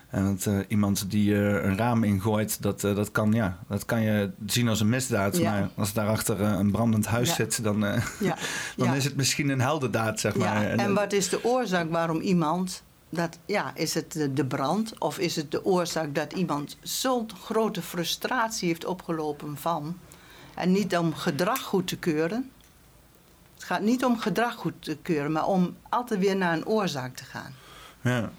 En 0.09 0.23
want, 0.23 0.45
eh, 0.47 0.57
iemand 0.67 1.11
die 1.11 1.35
een 1.35 1.77
raam 1.77 2.03
ingooit, 2.03 2.61
dat, 2.61 2.81
dat, 2.81 3.11
kan, 3.11 3.31
ja, 3.33 3.57
dat 3.67 3.85
kan 3.85 4.01
je 4.01 4.31
zien 4.45 4.67
als 4.67 4.79
een 4.79 4.89
misdaad. 4.89 5.37
Ja. 5.37 5.51
Maar 5.51 5.69
als 5.75 5.93
daarachter 5.93 6.41
een 6.41 6.71
brandend 6.71 7.05
huis 7.05 7.29
Ja. 7.29 7.35
zit, 7.35 7.63
dan, 7.63 7.79
ja. 8.19 8.37
dan 8.77 8.93
is 8.93 9.03
het 9.03 9.15
misschien 9.15 9.49
een 9.49 9.61
heldendaad, 9.61 10.19
zeg 10.19 10.35
maar. 10.35 10.61
ja. 10.61 10.67
En 10.67 10.79
eh, 10.79 10.93
wat 10.93 11.13
is 11.13 11.29
de 11.29 11.43
oorzaak 11.43 11.91
waarom 11.91 12.19
iemand... 12.21 12.83
Dat, 13.09 13.37
ja, 13.45 13.71
is 13.75 13.93
het 13.93 14.11
de, 14.11 14.33
de 14.33 14.45
brand 14.45 14.93
of 14.99 15.17
is 15.19 15.35
het 15.35 15.51
de 15.51 15.65
oorzaak 15.65 16.15
dat 16.15 16.33
iemand 16.33 16.77
zo'n 16.81 17.29
grote 17.43 17.81
frustratie 17.81 18.67
heeft 18.67 18.85
opgelopen 18.85 19.57
van... 19.57 19.97
en 20.55 20.71
niet 20.71 20.97
om 20.97 21.13
gedrag 21.15 21.61
goed 21.61 21.88
te 21.88 21.97
keuren. 21.97 22.51
Het 23.53 23.63
gaat 23.63 23.81
niet 23.81 24.05
om 24.05 24.19
gedrag 24.19 24.55
goed 24.55 24.73
te 24.80 24.97
keuren, 25.01 25.31
maar 25.31 25.45
om 25.45 25.75
altijd 25.89 26.19
weer 26.19 26.35
naar 26.35 26.53
een 26.53 26.67
oorzaak 26.67 27.15
te 27.15 27.23
gaan. 27.23 27.53
Ja. 28.01 28.31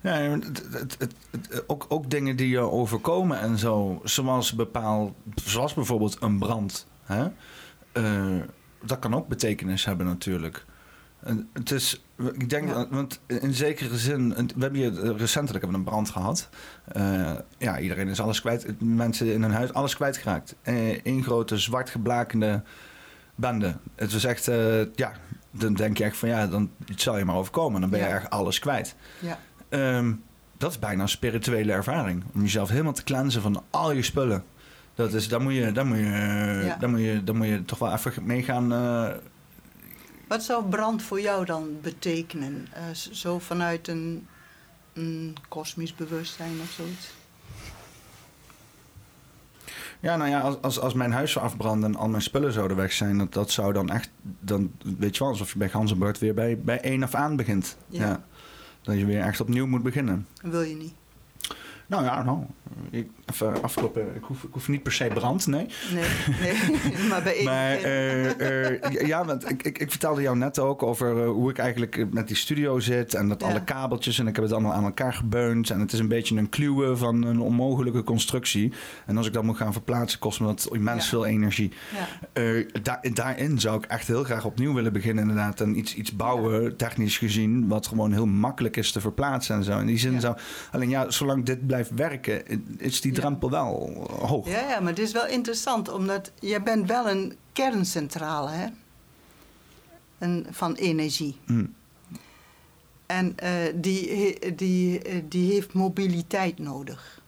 Ja, 0.00 0.12
het, 0.12 0.62
het, 0.72 0.96
het, 1.30 1.68
ook, 1.68 1.86
ook 1.88 2.10
dingen 2.10 2.36
die 2.36 2.48
je 2.48 2.60
overkomen 2.60 3.40
en 3.40 3.58
zo, 3.58 4.00
zoals 4.04 4.52
bepaald, 4.52 5.14
zoals 5.34 5.74
bijvoorbeeld 5.74 6.16
een 6.20 6.38
brand. 6.38 6.86
Hè? 7.02 7.28
Eh, 7.92 8.42
dat 8.82 8.98
kan 8.98 9.14
ook 9.14 9.28
betekenis 9.28 9.84
hebben 9.84 10.06
natuurlijk. 10.06 10.66
Het 11.52 11.70
is, 11.70 12.02
ik 12.32 12.50
denk, 12.50 12.68
Ja. 12.68 12.88
want 12.90 13.20
in 13.26 13.54
zekere 13.54 13.98
zin, 13.98 14.28
we 14.34 14.60
hebben 14.62 14.80
hier 14.80 15.16
recentelijk 15.16 15.64
hebben 15.64 15.70
we 15.70 15.76
een 15.76 15.84
brand 15.84 16.10
gehad. 16.10 16.48
Eh, 16.84 17.32
ja, 17.58 17.78
iedereen 17.78 18.08
is 18.08 18.20
alles 18.20 18.40
kwijt, 18.40 18.80
mensen 18.80 19.32
in 19.32 19.42
hun 19.42 19.50
huis, 19.52 19.72
alles 19.72 19.96
kwijtgeraakt. 19.96 20.54
Eén 21.02 21.22
grote 21.22 21.58
zwart 21.58 21.90
geblakende 21.90 22.62
bende. 23.34 23.76
Het 23.94 24.12
was 24.12 24.24
echt, 24.24 24.48
eh, 24.48 24.94
ja, 24.94 25.12
dan 25.50 25.74
denk 25.74 25.98
je 25.98 26.04
echt 26.04 26.16
van 26.16 26.28
ja, 26.28 26.46
dan 26.46 26.70
het 26.86 27.00
zal 27.00 27.18
je 27.18 27.24
maar 27.24 27.36
overkomen. 27.36 27.80
Dan 27.80 27.90
ben 27.90 27.98
je 28.00 28.06
Ja. 28.06 28.14
echt 28.14 28.30
alles 28.30 28.58
kwijt. 28.58 28.94
Ja, 29.20 29.38
Ehm, 29.68 30.12
dat 30.56 30.70
is 30.70 30.78
bijna 30.78 31.02
een 31.02 31.08
spirituele 31.08 31.72
ervaring. 31.72 32.24
Om 32.34 32.40
jezelf 32.42 32.68
helemaal 32.68 32.92
te 32.92 33.04
cleansen 33.04 33.42
van 33.42 33.62
al 33.70 33.92
je 33.92 34.02
spullen. 34.02 34.44
Dat 34.94 35.12
is, 35.12 35.28
daar, 35.28 35.40
moet 35.40 35.54
je, 35.54 35.72
daar, 35.72 35.86
moet 35.86 35.96
je, 35.98 36.74
daar, 36.78 36.90
moet 36.90 37.00
je, 37.00 37.24
daar 37.24 37.34
moet 37.36 37.46
je 37.46 37.64
toch 37.64 37.78
wel 37.78 37.92
even 37.92 38.12
mee 38.26 38.42
gaan. 38.42 38.72
Wat 40.28 40.42
zou 40.42 40.64
brand 40.64 41.02
voor 41.02 41.20
jou 41.20 41.44
dan 41.44 41.78
betekenen? 41.82 42.68
Eh, 42.72 42.82
zo 42.92 43.38
vanuit 43.38 43.88
een, 43.88 44.26
een 44.92 45.36
kosmisch 45.48 45.94
bewustzijn 45.94 46.60
of 46.62 46.70
zoiets? 46.70 47.16
ja, 50.00 50.16
nou 50.16 50.30
ja, 50.30 50.40
als, 50.40 50.62
als, 50.62 50.80
als 50.80 50.94
mijn 50.94 51.12
huis 51.12 51.32
zou 51.32 51.44
afbranden 51.44 51.90
en 51.90 51.98
al 51.98 52.08
mijn 52.08 52.22
spullen 52.22 52.52
zouden 52.52 52.76
weg 52.76 52.92
zijn, 52.92 53.18
dat, 53.18 53.32
dat 53.32 53.50
zou 53.50 53.72
dan 53.72 53.90
echt. 53.90 54.10
Dan 54.40 54.72
weet 54.98 55.16
je 55.16 55.22
wel, 55.22 55.32
alsof 55.32 55.52
je 55.52 55.58
bij 55.58 55.68
Ganzenbord 55.68 56.18
weer 56.18 56.34
bij, 56.34 56.58
bij 56.58 56.80
één 56.80 57.02
af 57.02 57.14
aan 57.14 57.36
begint. 57.36 57.76
Ja. 57.88 58.24
Dat 58.82 58.98
je 58.98 59.06
weer 59.06 59.20
echt 59.20 59.40
opnieuw 59.40 59.66
moet 59.66 59.82
beginnen. 59.82 60.26
Wil 60.42 60.62
je 60.62 60.74
niet? 60.74 60.94
Nou 61.86 62.04
ja, 62.04 62.22
nou, 62.22 62.44
ik, 62.90 63.08
even 63.32 63.62
afkloppen. 63.62 64.14
Ik 64.14 64.22
hoef, 64.22 64.42
ik 64.42 64.48
hoef 64.52 64.68
niet 64.68 64.82
per 64.82 64.92
se 64.92 65.10
brand, 65.14 65.46
nee. 65.46 65.66
Nee, 65.94 66.04
nee. 66.40 67.08
maar 67.10 67.22
bij 67.22 67.34
één 67.38 67.44
Maar 67.44 67.72
eh, 67.76 68.72
eh, 68.72 69.06
ja, 69.06 69.24
want 69.24 69.50
ik, 69.50 69.62
ik, 69.62 69.78
ik 69.78 69.90
vertelde 69.90 70.22
jou 70.22 70.36
net 70.36 70.58
ook 70.58 70.82
over 70.82 71.22
eh, 71.22 71.28
hoe 71.28 71.50
ik 71.50 71.58
eigenlijk 71.58 71.96
eh, 71.96 72.04
met 72.10 72.26
die 72.28 72.36
studio 72.36 72.78
zit. 72.80 73.14
En 73.14 73.28
dat 73.28 73.40
Ja. 73.40 73.46
alle 73.48 73.64
kabeltjes. 73.64 74.18
En 74.18 74.26
ik 74.26 74.34
heb 74.34 74.44
het 74.44 74.52
allemaal 74.52 74.72
aan 74.72 74.84
elkaar 74.84 75.14
gebeund. 75.14 75.70
En 75.70 75.80
het 75.80 75.92
is 75.92 75.98
een 75.98 76.08
beetje 76.08 76.36
een 76.36 76.48
kluwen 76.48 76.98
van 76.98 77.22
een 77.22 77.40
onmogelijke 77.40 78.02
constructie. 78.02 78.72
En 79.06 79.16
als 79.16 79.26
ik 79.26 79.32
dat 79.32 79.42
moet 79.42 79.56
gaan 79.56 79.72
verplaatsen, 79.72 80.18
kost 80.18 80.40
me 80.40 80.46
dat 80.46 80.68
immens 80.72 81.04
Ja. 81.04 81.10
veel 81.10 81.26
energie. 81.26 81.72
Ja. 81.94 82.06
Eh, 82.42 82.66
daar, 82.82 83.04
daarin 83.12 83.60
zou 83.60 83.78
ik 83.78 83.84
echt 83.84 84.06
heel 84.06 84.24
graag 84.24 84.44
opnieuw 84.44 84.74
willen 84.74 84.92
beginnen, 84.92 85.22
inderdaad. 85.28 85.60
En 85.60 85.78
iets, 85.78 85.94
iets 85.94 86.16
bouwen, 86.16 86.76
technisch 86.76 87.18
gezien, 87.18 87.68
wat 87.68 87.86
gewoon 87.86 88.12
heel 88.12 88.26
makkelijk 88.26 88.76
is 88.76 88.92
te 88.92 89.00
verplaatsen 89.00 89.56
en 89.56 89.64
zo. 89.64 89.78
In 89.78 89.86
die 89.86 89.98
zin 89.98 90.20
zou. 90.20 90.36
Alleen 90.72 90.88
ja, 90.88 91.10
zolang 91.10 91.44
dit 91.44 91.66
blijft 91.66 91.90
werken, 91.94 92.42
is 92.78 93.00
die 93.00 93.12
drempel 93.12 93.50
wel 93.50 93.92
hoog. 94.20 94.48
Ja, 94.48 94.68
ja, 94.68 94.80
maar 94.80 94.90
het 94.90 94.98
is 94.98 95.12
wel 95.12 95.26
interessant, 95.26 95.88
omdat 95.92 96.30
jij 96.40 96.62
bent 96.62 96.88
wel 96.88 97.08
een 97.10 97.36
kerncentrale 97.52 98.50
hè? 98.50 98.66
Een, 100.18 100.46
van 100.50 100.74
energie. 100.74 101.36
Hm. 101.46 101.66
En 103.06 103.36
eh, 103.38 103.52
die, 103.74 104.54
die, 104.54 105.02
eh, 105.02 105.22
die 105.28 105.52
heeft 105.52 105.72
mobiliteit 105.72 106.58
nodig. 106.58 107.20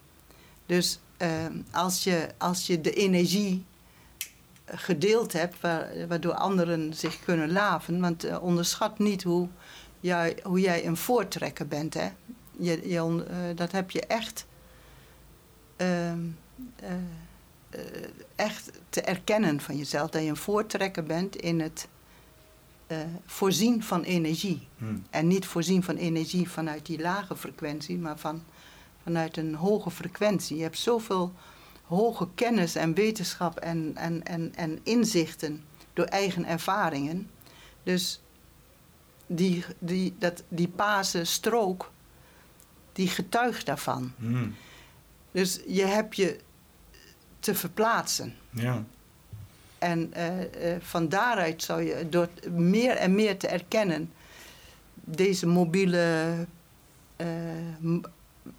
Dus 0.66 1.00
eh, 1.16 1.28
als, 1.70 2.04
je, 2.04 2.28
als 2.38 2.66
je 2.66 2.80
de 2.80 2.92
energie 2.92 3.64
gedeeld 4.64 5.32
hebt, 5.32 5.60
wa- 5.60 5.88
waardoor 6.08 6.34
anderen 6.34 6.94
zich 6.94 7.20
kunnen 7.24 7.52
laven, 7.52 8.00
want 8.00 8.24
eh, 8.24 8.42
onderschat 8.42 8.98
niet 8.98 9.22
hoe, 9.22 9.48
jij, 10.00 10.38
hoe 10.42 10.60
jij 10.60 10.86
een 10.86 10.96
voortrekker 10.96 11.66
bent. 11.66 11.94
Hè? 11.94 12.08
Je, 12.58 12.88
je, 12.88 13.24
eh, 13.28 13.36
dat 13.56 13.72
heb 13.72 13.90
je 13.90 14.06
echt, 14.06 14.46
eh, 14.46 14.48
eh, 14.48 14.49
echt 18.36 18.70
te 18.88 19.00
erkennen 19.00 19.60
van 19.60 19.76
jezelf, 19.76 20.10
dat 20.10 20.22
je 20.22 20.28
een 20.28 20.36
voortrekker 20.36 21.04
bent 21.04 21.36
in 21.36 21.60
het 21.60 21.88
eh, 22.86 22.98
voorzien 23.26 23.82
van 23.82 24.02
energie. 24.02 24.68
Hm. 24.78 24.84
En 25.10 25.26
niet 25.26 25.46
voorzien 25.46 25.82
van 25.82 25.96
energie 25.96 26.50
vanuit 26.50 26.86
die 26.86 27.00
lage 27.00 27.36
frequentie, 27.36 27.98
maar 27.98 28.18
van, 28.18 28.42
vanuit 29.02 29.36
een 29.36 29.54
hoge 29.54 29.90
frequentie. 29.90 30.56
Je 30.56 30.62
hebt 30.62 30.78
zoveel 30.78 31.32
hoge 31.84 32.28
kennis 32.34 32.74
en 32.74 32.94
wetenschap 32.94 33.58
en, 33.58 33.92
en, 33.94 34.24
en, 34.24 34.54
en 34.54 34.80
inzichten 34.82 35.64
door 35.92 36.04
eigen 36.04 36.44
ervaringen. 36.44 37.30
Dus 37.82 38.20
die, 39.26 39.64
die, 39.78 40.14
dat, 40.18 40.42
die 40.48 40.68
paase 40.68 41.24
strook, 41.24 41.90
die 42.92 43.08
getuigt 43.08 43.66
daarvan. 43.66 44.12
Hm. 44.18 44.48
Dus 45.32 45.60
je 45.66 45.84
hebt 45.84 46.16
je 46.16 46.38
te 47.40 47.54
verplaatsen. 47.54 48.34
Ja. 48.50 48.84
En 49.78 50.12
eh, 50.12 50.74
eh, 50.74 50.80
van 50.82 51.08
daaruit 51.08 51.62
zou 51.62 51.82
je 51.82 52.08
door 52.08 52.28
meer 52.50 52.96
en 52.96 53.14
meer 53.14 53.38
te 53.38 53.48
erkennen 53.48 54.12
deze 54.94 55.46
mobiele, 55.46 56.34
eh, 57.16 57.26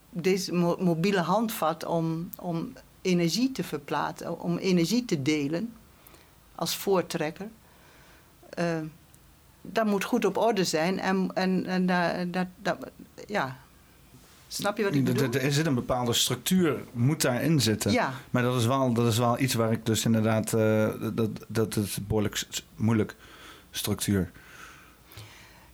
deze 0.10 0.54
mo- 0.54 0.78
mobiele 0.80 1.20
handvat 1.20 1.86
om, 1.86 2.30
om 2.36 2.74
energie 3.02 3.52
te 3.52 3.64
verplaatsen, 3.64 4.40
om 4.40 4.58
energie 4.58 5.06
te 5.06 5.22
delen 5.22 5.74
als 6.56 6.78
voortrekker. 6.78 7.48
dat 9.62 9.86
moet 9.86 10.04
goed 10.04 10.26
op 10.26 10.38
orde 10.38 10.64
zijn 10.64 11.00
en, 11.00 11.32
en, 11.34 11.66
en 11.66 11.86
daar, 11.86 12.32
dat, 12.32 12.48
dat, 12.62 12.78
ja. 13.28 13.60
Snap 14.54 14.78
je 14.78 14.84
wat 14.84 14.94
ik 14.94 15.04
bedoel? 15.04 15.24
Er 15.34 15.42
er 15.42 15.52
zit 15.52 15.66
een 15.66 15.76
bepaalde 15.76 16.14
structuur, 16.14 16.84
moet 16.92 17.22
daarin 17.22 17.62
zitten. 17.62 17.92
Ja, 17.92 18.14
Maar 18.30 18.44
dat 18.44 18.60
is, 18.60 18.66
wel, 18.66 18.94
dat 18.94 19.08
is 19.08 19.18
wel 19.18 19.40
iets 19.40 19.54
waar 19.54 19.72
ik 19.72 19.86
dus 19.86 20.06
inderdaad... 20.06 20.54
eh, 20.54 20.90
dat, 21.14 21.30
dat 21.48 21.76
is 21.76 21.98
behoorlijk 22.08 22.48
moeilijk, 22.76 23.16
structuur. 23.72 24.32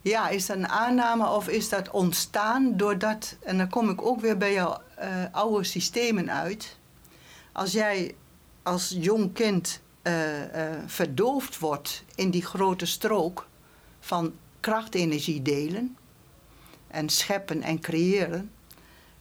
Ja, 0.01 0.29
is 0.29 0.45
dat 0.45 0.57
een 0.57 0.67
aanname 0.67 1.29
of 1.29 1.47
is 1.47 1.69
dat 1.69 1.89
ontstaan 1.89 2.77
doordat... 2.77 3.37
en 3.43 3.57
dan 3.57 3.69
kom 3.69 3.89
ik 3.89 4.01
ook 4.01 4.21
weer 4.21 4.37
bij 4.37 4.53
jouw 4.53 4.81
eh, 4.95 5.09
oude 5.31 5.63
systemen 5.63 6.31
uit. 6.31 6.77
Als 7.51 7.71
jij 7.71 8.15
als 8.63 8.95
jong 8.99 9.33
kind 9.33 9.81
eh, 10.01 10.13
verdoofd 10.85 11.59
wordt 11.59 12.03
in 12.15 12.31
die 12.31 12.45
grote 12.45 12.85
strook 12.85 13.47
van 13.99 14.33
krachtenergie 14.59 15.41
delen 15.41 15.97
en 16.87 17.09
scheppen 17.09 17.61
en 17.61 17.79
creëren, 17.79 18.51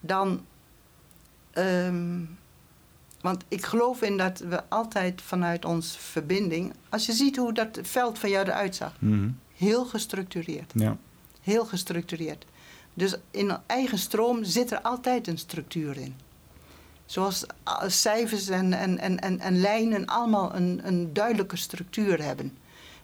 dan. 0.06 0.44
ehm, 1.52 2.20
want 3.20 3.44
ik 3.48 3.64
geloof 3.64 4.02
in 4.02 4.16
dat 4.16 4.38
we 4.38 4.62
altijd 4.68 5.22
vanuit 5.22 5.64
onze 5.64 5.98
verbinding. 5.98 6.72
Als 6.88 7.06
je 7.06 7.12
ziet 7.12 7.36
hoe 7.36 7.52
dat 7.52 7.78
veld 7.82 8.18
van 8.18 8.30
jou 8.30 8.46
eruit 8.46 8.76
zag, 8.76 8.92
Mhm. 8.98 9.28
heel 9.56 9.84
gestructureerd. 9.84 10.72
Ja. 10.74 10.96
Heel 11.40 11.64
gestructureerd. 11.64 12.44
Dus 12.94 13.14
in 13.30 13.50
een 13.50 13.58
eigen 13.66 13.98
stroom 13.98 14.44
zit 14.44 14.70
er 14.70 14.80
altijd 14.80 15.26
een 15.26 15.38
structuur 15.38 15.96
in. 15.96 16.14
Zoals 17.06 17.44
ah, 17.62 17.88
cijfers 17.88 18.48
en, 18.48 18.72
en, 18.72 18.98
en, 18.98 19.18
en, 19.20 19.40
en 19.40 19.60
lijnen 19.60 20.06
allemaal 20.06 20.54
een, 20.54 20.80
een 20.84 21.12
duidelijke 21.12 21.56
structuur 21.56 22.22
hebben. 22.22 22.56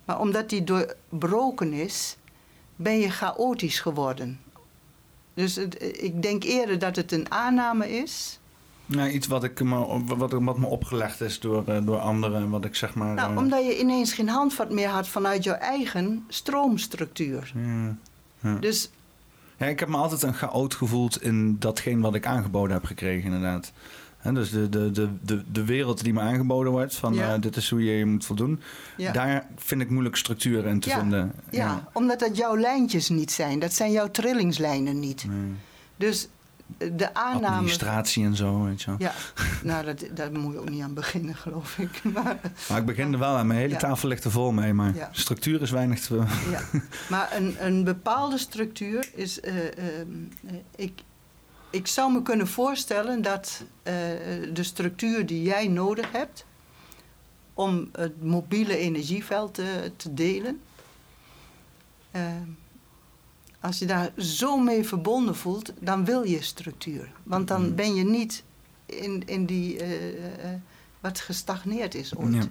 Maar 0.05 0.21
omdat 0.21 0.49
die 0.49 0.65
doorbroken 0.65 1.73
is, 1.73 2.17
ben 2.77 2.99
je 2.99 3.11
chaotisch 3.11 3.81
geworden. 3.81 4.41
Dus 5.35 5.57
het- 5.57 5.83
ik 6.03 6.23
denk 6.23 6.43
eerder 6.45 6.79
dat 6.79 6.97
het 6.97 7.13
een 7.13 7.31
aanname 7.31 7.91
is. 7.91 8.39
Nou, 8.87 9.11
iets 9.11 9.27
wat, 9.27 9.45
ik 9.45 9.63
me, 9.63 10.05
wat, 10.17 10.33
wat 10.33 10.59
me 10.59 10.67
opgelegd 10.67 11.21
is 11.21 11.41
door, 11.41 11.65
eh, 11.67 11.79
door 11.87 11.99
anderen. 11.99 12.51
Wat 12.51 12.65
ik 12.65 12.75
zeg 12.75 12.95
maar. 12.95 13.15
Nou, 13.15 13.31
eh, 13.33 13.37
omdat 13.39 13.65
je 13.65 13.79
ineens 13.81 14.13
geen 14.13 14.29
handvat 14.29 14.71
meer 14.71 14.89
had 14.89 15.09
vanuit 15.09 15.45
jouw 15.45 15.55
eigen 15.55 16.25
stroomstructuur. 16.29 17.53
ja, 17.55 17.97
ja. 18.41 18.55
Dus 18.59 18.91
Ja, 19.57 19.67
ik 19.69 19.81
heb 19.81 19.89
me 19.89 19.97
altijd 19.97 20.23
een 20.23 20.35
chaot 20.35 20.75
gevoeld 20.75 21.23
in 21.23 21.57
datgene 21.59 22.01
wat 22.01 22.15
ik 22.15 22.27
aangeboden 22.27 22.73
heb 22.77 22.85
gekregen, 22.85 23.25
inderdaad. 23.25 23.73
Hè, 24.23 24.33
dus 24.33 24.51
de, 24.51 24.69
de, 24.69 24.91
de, 24.91 25.09
de, 25.23 25.43
de 25.53 25.65
wereld 25.65 26.03
die 26.05 26.13
me 26.13 26.21
aangeboden 26.21 26.73
wordt, 26.73 26.95
van 26.95 27.15
Ja. 27.15 27.35
eh, 27.35 27.41
dit 27.41 27.57
is 27.57 27.71
hoe 27.71 27.85
je 27.85 27.93
je 27.93 28.07
moet 28.07 28.25
voldoen. 28.25 28.61
ja. 28.97 29.13
Daar 29.13 29.47
vind 29.57 29.81
ik 29.81 29.91
moeilijk 29.91 30.17
structuur 30.17 30.67
in 30.67 30.81
te 30.81 30.89
Ja, 30.89 30.99
vinden. 30.99 31.33
Ja, 31.51 31.89
omdat 31.93 32.19
dat 32.21 32.37
jouw 32.37 32.57
lijntjes 32.57 33.09
niet 33.09 33.31
zijn. 33.33 33.59
Dat 33.59 33.73
zijn 33.73 33.93
jouw 33.93 34.11
trillingslijnen 34.11 35.01
niet. 35.01 35.25
Nee. 35.29 35.53
Dus 35.97 36.29
eh, 36.79 36.91
de 36.97 37.15
aanname... 37.15 37.47
Administratie 37.55 38.25
en 38.25 38.37
zo, 38.37 38.65
weet 38.65 38.83
je 38.83 38.87
wel. 38.87 38.97
Ja, 38.99 39.13
nou, 39.63 39.85
dat, 39.85 40.05
daar 40.15 40.33
moet 40.33 40.53
je 40.53 40.61
ook 40.61 40.71
niet 40.71 40.83
aan 40.83 40.95
beginnen, 40.95 41.35
geloof 41.35 41.79
ik. 41.79 42.03
Maar, 42.15 42.37
Maar 42.69 42.79
ik 42.79 42.87
begin 42.87 43.13
er 43.13 43.19
wel 43.19 43.37
aan. 43.37 43.47
Mijn 43.47 43.61
hele 43.61 43.77
tafel 43.77 44.09
ligt 44.09 44.25
er 44.25 44.31
vol 44.31 44.53
mee, 44.53 44.73
maar 44.73 45.09
structuur 45.13 45.63
is 45.63 45.71
weinig 45.71 46.01
te... 46.01 46.15
ja. 46.51 46.61
maar 47.09 47.33
een, 47.37 47.57
een 47.67 47.85
bepaalde 47.85 48.39
structuur 48.39 49.09
is... 49.15 49.41
eh, 49.41 49.55
ehm, 49.67 50.09
eh, 50.47 50.55
ik, 50.77 50.93
ik 51.73 51.87
zou 51.87 52.13
me 52.13 52.23
kunnen 52.23 52.47
voorstellen 52.49 53.23
dat 53.23 53.63
eh, 53.83 53.95
de 54.53 54.63
structuur 54.63 55.27
die 55.27 55.43
jij 55.43 55.69
nodig 55.69 56.13
hebt... 56.13 56.45
om 57.55 57.89
het 57.93 58.23
mobiele 58.23 58.77
energieveld 58.77 59.55
te, 59.55 59.93
te 59.97 60.15
delen... 60.15 60.61
eh, 62.11 62.23
als 63.61 63.79
je 63.79 63.87
daar 63.87 64.13
zo 64.17 64.57
mee 64.59 64.85
verbonden 64.87 65.37
voelt, 65.37 65.73
dan 65.81 66.05
wil 66.05 66.23
je 66.23 66.43
structuur. 66.43 67.13
Want 67.23 67.49
dan 67.49 67.63
Mm. 67.69 67.75
ben 67.75 67.95
je 67.95 68.05
niet 68.05 68.43
in, 68.87 69.23
in 69.27 69.47
die... 69.47 69.79
eh, 69.79 70.51
wat 71.01 71.21
gestagneerd 71.21 71.95
is 71.95 72.17
ooit. 72.17 72.35
Ja. 72.35 72.49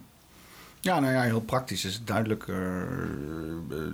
Ja, 0.84 1.00
nou 1.00 1.14
ja, 1.14 1.22
heel 1.22 1.42
praktisch 1.42 1.86
is 1.86 1.94
het 1.94 2.08
duidelijk 2.08 2.48
eh, 2.48 2.82
eh, 2.82 2.88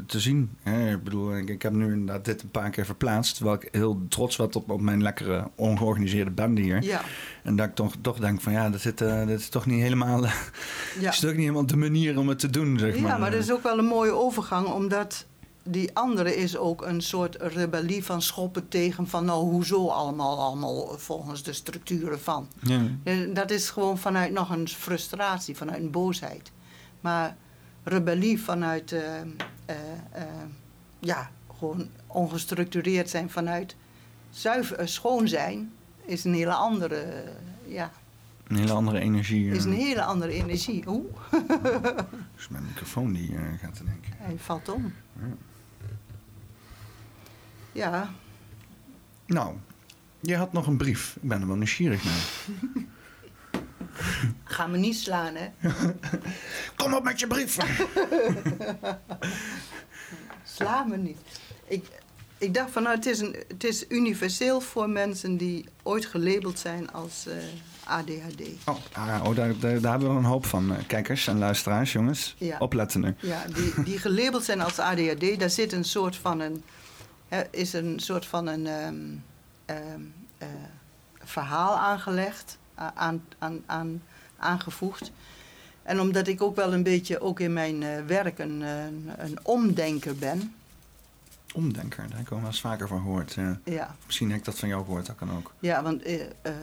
te 0.05 0.19
zien. 0.19 0.49
Hè? 0.64 0.93
Ik 0.93 1.03
bedoel, 1.03 1.38
ik, 1.38 1.49
ik 1.49 1.61
heb 1.61 1.73
nu 1.73 1.91
inderdaad 1.91 2.26
dit 2.26 2.41
een 2.41 2.51
paar 2.51 2.69
keer 2.69 2.85
verplaatst. 2.85 3.35
Terwijl 3.35 3.57
ik 3.61 3.69
heel 3.72 4.01
trots 4.09 4.35
was 4.35 4.55
op, 4.55 4.69
op 4.69 4.81
mijn 4.81 5.01
lekkere, 5.01 5.49
ongeorganiseerde 5.55 6.31
bende 6.31 6.61
hier. 6.61 6.84
Ja, 6.84 7.01
En 7.43 7.55
dat 7.55 7.68
ik 7.68 7.76
toch, 7.76 7.93
toch 8.01 8.18
denk 8.19 8.41
van 8.41 8.53
ja, 8.53 8.69
dat, 8.69 8.81
zit, 8.81 9.01
eh, 9.01 9.18
dat 9.18 9.39
is 9.39 9.49
toch 9.49 9.65
niet 9.65 9.81
helemaal, 9.81 10.22
ja. 10.99 11.09
is 11.09 11.19
toch 11.19 11.31
niet 11.31 11.39
helemaal 11.39 11.65
de 11.65 11.77
manier 11.77 12.19
om 12.19 12.27
het 12.27 12.39
te 12.39 12.49
doen, 12.49 12.80
zeg 12.80 12.99
maar. 12.99 13.11
ja, 13.11 13.18
maar 13.18 13.31
dat 13.31 13.39
is 13.39 13.51
ook 13.51 13.64
wel 13.64 13.77
een 13.77 13.85
mooie 13.85 14.11
overgang, 14.11 14.68
omdat 14.68 15.26
die 15.64 15.89
andere 15.93 16.35
is 16.35 16.57
ook 16.57 16.85
een 16.85 17.01
soort 17.01 17.35
rebellie 17.39 18.03
van 18.03 18.22
schoppen 18.22 18.68
tegen 18.68 19.07
van 19.07 19.26
nou 19.26 19.49
hoezo 19.49 19.88
allemaal, 19.88 20.39
allemaal 20.39 20.97
volgens 20.97 21.43
de 21.43 21.53
structuren 21.53 22.19
van. 22.19 22.47
Ja. 22.61 22.81
Dat 23.34 23.51
is 23.51 23.69
gewoon 23.69 23.97
vanuit 23.97 24.31
nog 24.31 24.49
een 24.49 24.68
frustratie, 24.68 25.55
vanuit 25.55 25.80
een 25.80 25.91
boosheid. 25.91 26.51
Maar 27.02 27.36
rebellie 27.84 28.41
vanuit, 28.41 28.91
eh, 28.91 29.22
eh, 29.22 29.26
eh, 30.11 30.24
ja, 30.99 31.32
gewoon 31.57 31.90
ongestructureerd 32.07 33.10
zijn 33.10 33.30
vanuit 33.30 33.76
zuiver, 34.30 34.88
schoon 34.88 35.28
zijn, 35.28 35.72
is 36.06 36.24
een 36.24 36.34
hele 36.34 36.53
andere, 36.53 37.24
ja, 37.68 37.91
Een 38.48 38.56
hele 38.57 38.72
andere 38.74 38.99
energie. 38.99 39.52
is 39.52 39.64
een 39.65 39.74
hele 39.74 40.03
andere 40.03 40.32
energie. 40.34 40.84
Oeh, 40.88 41.06
Dus 42.36 42.48
mijn 42.49 42.64
microfoon 42.65 43.14
die 43.14 43.36
gaat 43.61 43.76
te 43.76 43.84
denken. 43.84 44.11
hij 44.18 44.38
valt 44.38 44.69
om. 44.69 44.94
Ja. 45.19 45.28
Ja, 47.72 48.10
Nou, 49.26 49.56
je 50.19 50.36
had 50.36 50.53
nog 50.53 50.68
een 50.68 50.78
brief. 50.78 51.18
Ik 51.22 51.28
ben 51.30 51.41
er 51.41 51.48
wel 51.48 51.56
nieuwsgierig 51.56 52.03
naar. 52.03 52.26
ga 54.44 54.68
me 54.68 54.78
niet 54.78 54.95
slaan, 54.95 55.34
hè. 55.36 55.49
Kom 56.78 56.94
op 56.94 57.03
met 57.03 57.19
je 57.19 57.28
brief! 57.28 57.57
Sla 60.56 60.84
me 60.84 60.98
niet. 60.98 61.18
Ik, 61.68 61.86
ik 62.38 62.53
dacht 62.53 62.72
van, 62.72 62.84
nou, 62.84 62.95
het 62.95 63.06
is, 63.06 63.19
een, 63.19 63.36
het 63.48 63.64
is 63.64 63.86
universeel 63.90 64.61
voor 64.61 64.90
mensen 64.90 65.38
die 65.38 65.65
ooit 65.84 66.06
gelabeld 66.06 66.60
zijn 66.60 66.91
als 66.91 67.26
eh, 67.28 67.36
ADHD. 67.84 68.41
Oh, 68.65 68.76
ah, 68.91 69.24
oh 69.26 69.36
daar, 69.36 69.60
daar, 69.60 69.82
daar 69.82 69.91
hebben 69.91 70.10
we 70.10 70.18
een 70.18 70.24
hoop 70.24 70.45
van. 70.45 70.76
eh, 70.76 70.88
kijkers 70.88 71.28
en 71.28 71.38
luisteraars, 71.38 71.91
jongens. 71.91 72.36
Ja. 72.38 72.57
Opletten 72.60 73.02
nu. 73.02 73.15
Ja, 73.19 73.44
die, 73.53 73.84
die 73.84 73.98
gelabeld 73.99 74.44
zijn 74.44 74.61
als 74.61 74.80
ADHD, 74.80 75.40
daar 75.40 75.49
zit 75.49 75.72
een 75.74 75.84
soort 75.84 76.15
van 76.15 76.40
een, 76.40 76.64
hè, 77.28 77.41
is 77.52 77.74
een 77.74 77.99
soort 77.99 78.26
van 78.26 78.48
een 78.48 78.68
ehm, 78.68 78.95
ehm, 79.65 80.02
eh, 80.38 80.48
verhaal 81.24 81.78
aangelegd, 81.78 82.57
aan, 82.78 83.24
aan, 83.38 83.64
aan, 83.66 84.02
aangevoegd. 84.38 85.12
En 85.84 85.99
omdat 85.99 86.28
ik 86.28 86.41
ook 86.41 86.56
wel 86.56 86.74
een 86.74 86.84
beetje 86.84 87.20
ook 87.22 87.40
in 87.40 87.54
mijn 87.54 87.84
eh, 87.84 88.06
werk 88.06 88.40
een, 88.40 88.62
een, 88.62 89.10
een 89.18 89.38
omdenker 89.44 90.16
ben, 90.16 90.54
Omdenker, 91.54 92.08
daar 92.08 92.18
heb 92.18 92.26
ik 92.26 92.30
wel 92.30 92.45
eens 92.45 92.62
vaker 92.62 92.88
van 92.88 93.02
gehoord. 93.02 93.34
ja. 93.34 93.60
ja, 93.64 93.95
Misschien 94.06 94.30
heb 94.30 94.40
ik 94.40 94.45
dat 94.45 94.60
van 94.60 94.70
jou 94.70 94.84
gehoord, 94.86 95.06
dat 95.06 95.16
kan 95.16 95.32
ook. 95.32 95.54
Ja, 95.60 95.84
want 95.84 96.02
eh, 96.02 96.22
eh, 96.41 96.54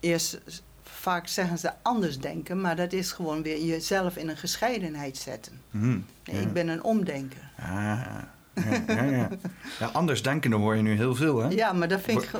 eerst 0.00 0.40
vaak 0.82 1.26
zeggen 1.26 1.58
ze 1.58 1.72
anders 1.82 2.18
denken, 2.18 2.60
maar 2.60 2.76
dat 2.76 2.92
is 2.92 3.12
gewoon 3.12 3.42
weer 3.42 3.64
jezelf 3.64 4.16
in 4.16 4.28
een 4.28 4.36
gescheidenheid 4.36 5.16
zetten. 5.16 5.60
Hm, 5.70 5.86
Nee, 5.88 6.00
ja. 6.24 6.40
Ik 6.40 6.52
ben 6.52 6.68
een 6.68 6.82
omdenker. 6.82 7.50
Ah, 7.58 8.00
ja, 8.86 9.02
ja, 9.02 9.28
ja. 9.78 9.86
anders 9.92 10.22
denkende 10.22 10.56
hoor 10.56 10.76
je 10.76 10.82
nu 10.82 10.96
heel 10.96 11.14
veel, 11.14 11.38
hè? 11.38 11.48
Ja, 11.48 11.72
maar 11.72 11.88
dat 11.88 12.00
vind 12.00 12.22
ik. 12.22 12.30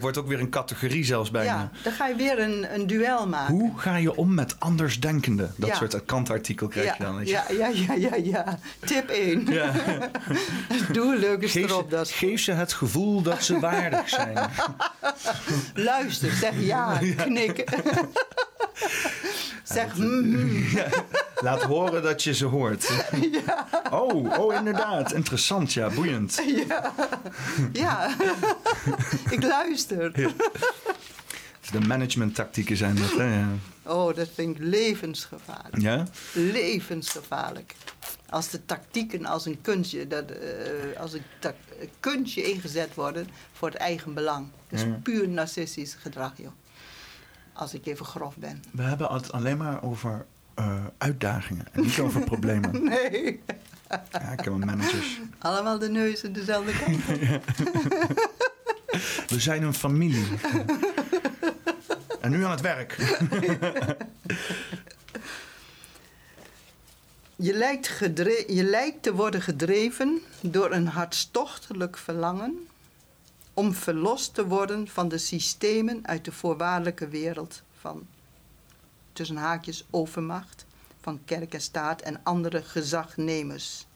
Wordt, 0.00 0.18
ook 0.18 0.26
weer 0.26 0.40
een 0.40 0.50
categorie 0.50 1.04
zelfs 1.04 1.30
bijna. 1.30 1.52
ja, 1.52 1.70
dan 1.82 1.92
ga 1.92 2.06
je 2.06 2.14
weer 2.14 2.38
een, 2.38 2.74
een 2.74 2.86
duel 2.86 3.28
maken. 3.28 3.54
Hoe 3.54 3.78
ga 3.78 3.96
je 3.96 4.16
om 4.16 4.34
met 4.34 4.60
andersdenkenden? 4.60 5.54
Dat 5.56 5.76
soort 5.76 6.04
kantartikel 6.04 6.68
krijg 6.68 6.96
je 6.96 7.02
dan. 7.04 7.16
weet 7.16 7.28
je. 7.28 7.32
ja, 7.32 7.44
ja, 7.50 7.68
ja, 7.68 7.94
ja, 7.94 8.14
ja. 8.14 8.58
Tip 8.78 9.08
1. 9.08 9.46
Ja. 9.46 9.72
Doe 10.92 11.18
leuk 11.18 11.42
eens 11.42 11.52
Geef, 11.52 11.64
erop. 11.64 11.90
ze, 11.90 11.96
Dat, 11.96 12.10
geef 12.10 12.40
ze 12.40 12.52
het 12.52 12.72
gevoel 12.72 13.22
dat 13.22 13.42
ze 13.42 13.60
waardig 13.60 14.08
zijn. 14.08 14.38
luister, 15.74 16.30
zeg 16.30 16.52
ja, 16.58 16.98
knikken. 17.24 17.64
zeg 19.62 19.96
mm, 19.96 20.66
Laat 21.40 21.62
horen 21.62 22.02
dat 22.02 22.22
je 22.22 22.34
ze 22.34 22.44
hoort. 22.44 22.90
Oh, 23.90 24.38
oh, 24.38 24.54
inderdaad. 24.54 25.12
Interessant, 25.12 25.45
ja, 25.68 25.90
boeiend. 25.94 26.42
ja. 26.68 26.92
ja. 27.72 28.16
ik 29.36 29.42
luister. 29.42 30.12
De 31.70 31.80
managementtactieken 31.86 32.76
zijn 32.76 32.96
dat, 32.96 33.16
hè? 33.16 33.38
Ja. 33.38 33.48
Oh, 33.82 34.14
dat 34.16 34.28
vind 34.34 34.56
ik 34.56 34.62
levensgevaarlijk. 34.62 35.82
ja? 35.82 36.06
levensgevaarlijk. 36.32 37.74
Als 38.28 38.50
de 38.50 38.64
tactieken 38.66 39.26
als 39.26 39.46
een 39.46 39.60
kunstje, 39.60 40.06
dat, 40.06 40.30
eh, 40.30 41.00
als 41.00 41.12
een 41.12 41.22
kunstje 42.00 42.42
ingezet 42.42 42.94
worden 42.94 43.28
voor 43.52 43.68
het 43.68 43.76
eigen 43.76 44.14
belang. 44.14 44.46
Dat 44.68 44.78
is 44.80 44.84
Ja. 44.86 44.98
puur 45.02 45.28
narcistisch 45.28 45.94
gedrag, 46.00 46.32
joh. 46.36 46.52
Als 47.52 47.74
ik 47.74 47.86
even 47.86 48.06
grof 48.06 48.36
ben. 48.36 48.62
We 48.72 48.82
hebben 48.82 49.12
het 49.12 49.32
alleen 49.32 49.56
maar 49.56 49.82
over 49.82 50.26
eh, 50.54 50.84
uitdagingen 50.98 51.66
en 51.72 51.82
niet 51.82 51.98
over 51.98 52.20
problemen. 52.32 52.84
Nee, 52.84 53.40
Ja, 54.12 54.20
ik 54.32 54.38
heb 54.38 54.44
wel 54.44 54.58
managers. 54.58 55.20
allemaal 55.38 55.78
de 55.78 55.88
neuzen 55.88 56.32
dezelfde 56.32 56.72
kant. 56.78 57.04
We 59.30 59.40
zijn 59.40 59.62
een 59.62 59.74
familie. 59.74 60.26
En 62.20 62.30
nu 62.30 62.44
aan 62.44 62.50
het 62.50 62.60
werk. 62.60 62.96
Je 67.36 67.52
lijkt, 67.52 67.88
gedre- 67.88 68.44
je 68.46 68.64
lijkt 68.64 69.02
te 69.02 69.14
worden 69.14 69.42
gedreven 69.42 70.20
door 70.40 70.72
een 70.72 70.86
hartstochtelijk 70.88 71.98
verlangen 71.98 72.68
om 73.54 73.74
verlost 73.74 74.34
te 74.34 74.46
worden 74.46 74.88
van 74.88 75.08
de 75.08 75.18
systemen 75.18 76.00
uit 76.06 76.24
de 76.24 76.32
voorwaardelijke 76.32 77.08
wereld 77.08 77.62
van 77.80 78.06
tussen 79.12 79.36
haakjes 79.36 79.84
overmacht 79.90 80.65
van 81.06 81.20
kerk 81.24 81.54
en 81.54 81.60
staat 81.60 82.00
en 82.00 82.20
andere 82.22 82.62
gezagnemers. 82.62 83.86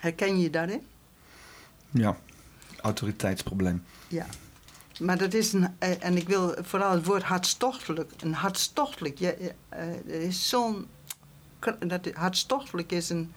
Herken 0.00 0.36
je 0.36 0.42
je 0.42 0.50
daarin? 0.50 0.86
Ja, 1.90 2.16
autoriteitsprobleem. 2.80 3.84
Ja. 4.08 4.26
Maar 5.00 5.18
dat 5.18 5.34
is 5.34 5.52
een, 5.52 5.74
eh, 5.78 6.04
en 6.04 6.16
ik 6.16 6.28
wil 6.28 6.54
vooral 6.60 6.92
het 6.92 7.04
woord 7.04 7.22
hartstochtelijk, 7.22 8.12
een 8.22 8.34
hartstochtelijk, 8.34 9.18
ja, 9.18 9.32
eh, 9.68 9.88
er 9.88 10.20
is 10.20 10.48
zo'n, 10.48 10.86
dat 11.86 12.10
hartstochtelijk 12.12 12.92
is 12.92 13.08
een, 13.10 13.32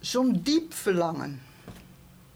zo'n 0.00 0.40
diep 0.42 0.74
verlangen. 0.74 1.42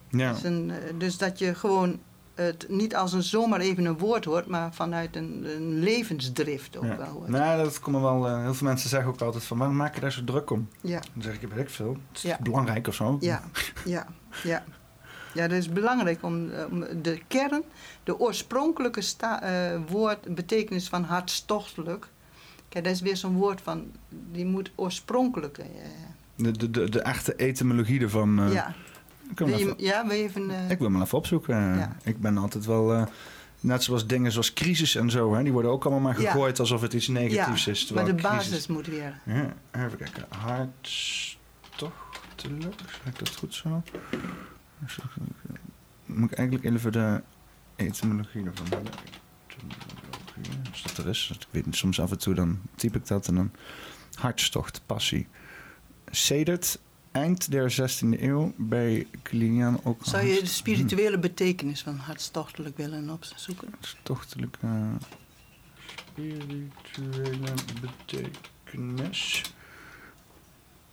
Ja. 0.08 0.32
Dus, 0.32 0.42
een, 0.42 0.70
eh, 0.70 0.98
dus 0.98 1.16
dat 1.16 1.38
je 1.38 1.54
gewoon 1.54 2.00
het 2.44 2.66
niet 2.68 2.96
als 2.96 3.12
een 3.12 3.22
zomaar 3.22 3.60
even 3.60 3.84
een 3.84 3.98
woord 3.98 4.24
hoort, 4.24 4.46
maar 4.46 4.74
vanuit 4.74 5.16
een, 5.16 5.44
een 5.56 5.78
levensdrift 5.78 6.76
ook 6.76 6.84
ja. 6.84 6.96
wel 6.96 7.06
hoort. 7.06 7.28
Nou, 7.28 7.62
dat 7.64 7.80
komt 7.80 8.00
wel. 8.00 8.26
eh, 8.28 8.42
heel 8.42 8.54
veel 8.54 8.66
mensen 8.66 8.88
zeggen 8.88 9.08
ook 9.10 9.20
altijd 9.20 9.44
van, 9.44 9.58
waarom 9.58 9.76
maak 9.76 9.94
je 9.94 10.00
daar 10.00 10.12
zo 10.12 10.24
druk 10.24 10.50
om? 10.50 10.68
Ja, 10.80 11.00
Dan 11.12 11.22
zeg 11.22 11.34
ik, 11.42 11.48
weet 11.48 11.58
ik 11.64 11.70
veel. 11.70 11.96
Het 12.08 12.16
is 12.16 12.22
Ja. 12.22 12.38
belangrijk 12.42 12.86
of 12.88 12.94
zo. 12.94 13.16
ja, 13.20 13.42
ja, 13.84 14.06
ja. 14.42 14.64
Ja, 15.34 15.48
dat 15.48 15.58
is 15.58 15.68
belangrijk 15.68 16.22
om, 16.22 16.50
eh, 16.50 16.64
om 16.70 16.84
de 17.02 17.20
kern, 17.28 17.62
de 18.04 18.18
oorspronkelijke 18.20 19.00
sta, 19.00 19.42
eh, 19.42 19.80
woord, 19.88 20.34
betekenis 20.34 20.88
van 20.88 21.02
hartstochtelijk. 21.04 22.08
Kijk, 22.68 22.84
dat 22.84 22.92
is 22.92 23.00
weer 23.00 23.16
zo'n 23.16 23.34
woord 23.36 23.60
van, 23.60 23.90
die 24.32 24.44
moet 24.44 24.70
oorspronkelijk. 24.74 25.58
eh, 25.58 25.66
De, 26.36 26.50
de, 26.50 26.70
de, 26.70 26.88
de 26.90 27.00
echte 27.02 27.34
etymologie 27.36 28.00
ervan. 28.00 28.50
ja. 28.52 28.74
Wil 29.39 29.48
je, 29.48 29.55
even, 29.55 29.74
ja, 29.77 30.07
wil 30.07 30.16
je 30.16 30.23
even. 30.23 30.51
eh, 30.51 30.70
ik 30.70 30.78
wil 30.78 30.93
wel 30.93 31.02
even 31.02 31.19
opzoeken. 31.19 31.55
Eh, 31.55 31.77
Ja. 31.78 31.97
Ik 32.05 32.20
ben 32.20 32.39
altijd 32.39 32.66
wel. 32.66 32.94
eh, 32.94 33.02
net 33.61 33.82
zoals 33.82 34.07
dingen 34.07 34.32
zoals 34.32 34.52
crisis 34.52 34.94
en 34.94 35.11
zo, 35.11 35.35
hè, 35.35 35.43
die 35.43 35.52
worden 35.52 35.70
ook 35.70 35.85
allemaal 35.85 36.02
maar 36.12 36.20
Ja. 36.20 36.31
gegooid 36.31 36.61
alsof 36.61 36.81
het 36.81 36.93
iets 36.93 37.09
negatiefs 37.09 37.65
ja, 37.65 37.73
is. 37.73 37.90
maar 37.93 38.05
de 38.05 38.15
crisis- 38.15 38.31
basis 38.31 38.66
moet 38.66 38.86
weer. 38.86 39.20
Ja, 39.24 39.55
even 39.73 39.97
kijken. 39.98 40.24
Hartstochtelijk. 40.28 42.81
Zeg 43.05 43.12
ik 43.12 43.19
dat 43.19 43.36
goed 43.36 43.55
zo? 43.55 43.82
Moet 46.07 46.31
ik 46.32 46.39
eigenlijk 46.39 46.74
even 46.74 46.93
de 46.93 47.23
etymologie 47.77 48.44
ervan 48.47 48.66
hebben? 48.69 48.93
Als 50.70 50.82
dat 50.82 50.97
er 50.97 51.09
is. 51.09 51.32
Ik 51.40 51.47
weet 51.51 51.66
niet, 51.66 51.77
soms 51.77 52.01
af 52.01 52.11
en 52.11 52.19
toe 52.19 52.35
dan 52.35 52.61
typ 52.74 52.97
ik 52.97 53.07
dat 53.07 53.28
en 53.28 53.35
dan... 53.35 53.51
Hartstocht, 54.15 54.82
passie. 54.86 55.27
Sedert 56.11 56.78
eind 57.12 57.50
der 57.50 57.70
16e 57.72 58.20
eeuw 58.22 58.52
bij 58.56 59.06
Kilian 59.22 59.80
ook... 59.82 60.00
Zou 60.04 60.26
je 60.26 60.40
de 60.40 60.46
spirituele 60.46 61.18
betekenis 61.18 61.82
van 61.82 61.96
hartstochtelijk 61.96 62.76
willen 62.76 63.10
opzoeken? 63.10 63.68
Hartstochtelijke... 63.70 64.66
Spirituele 65.96 67.52
betekenis... 67.80 69.42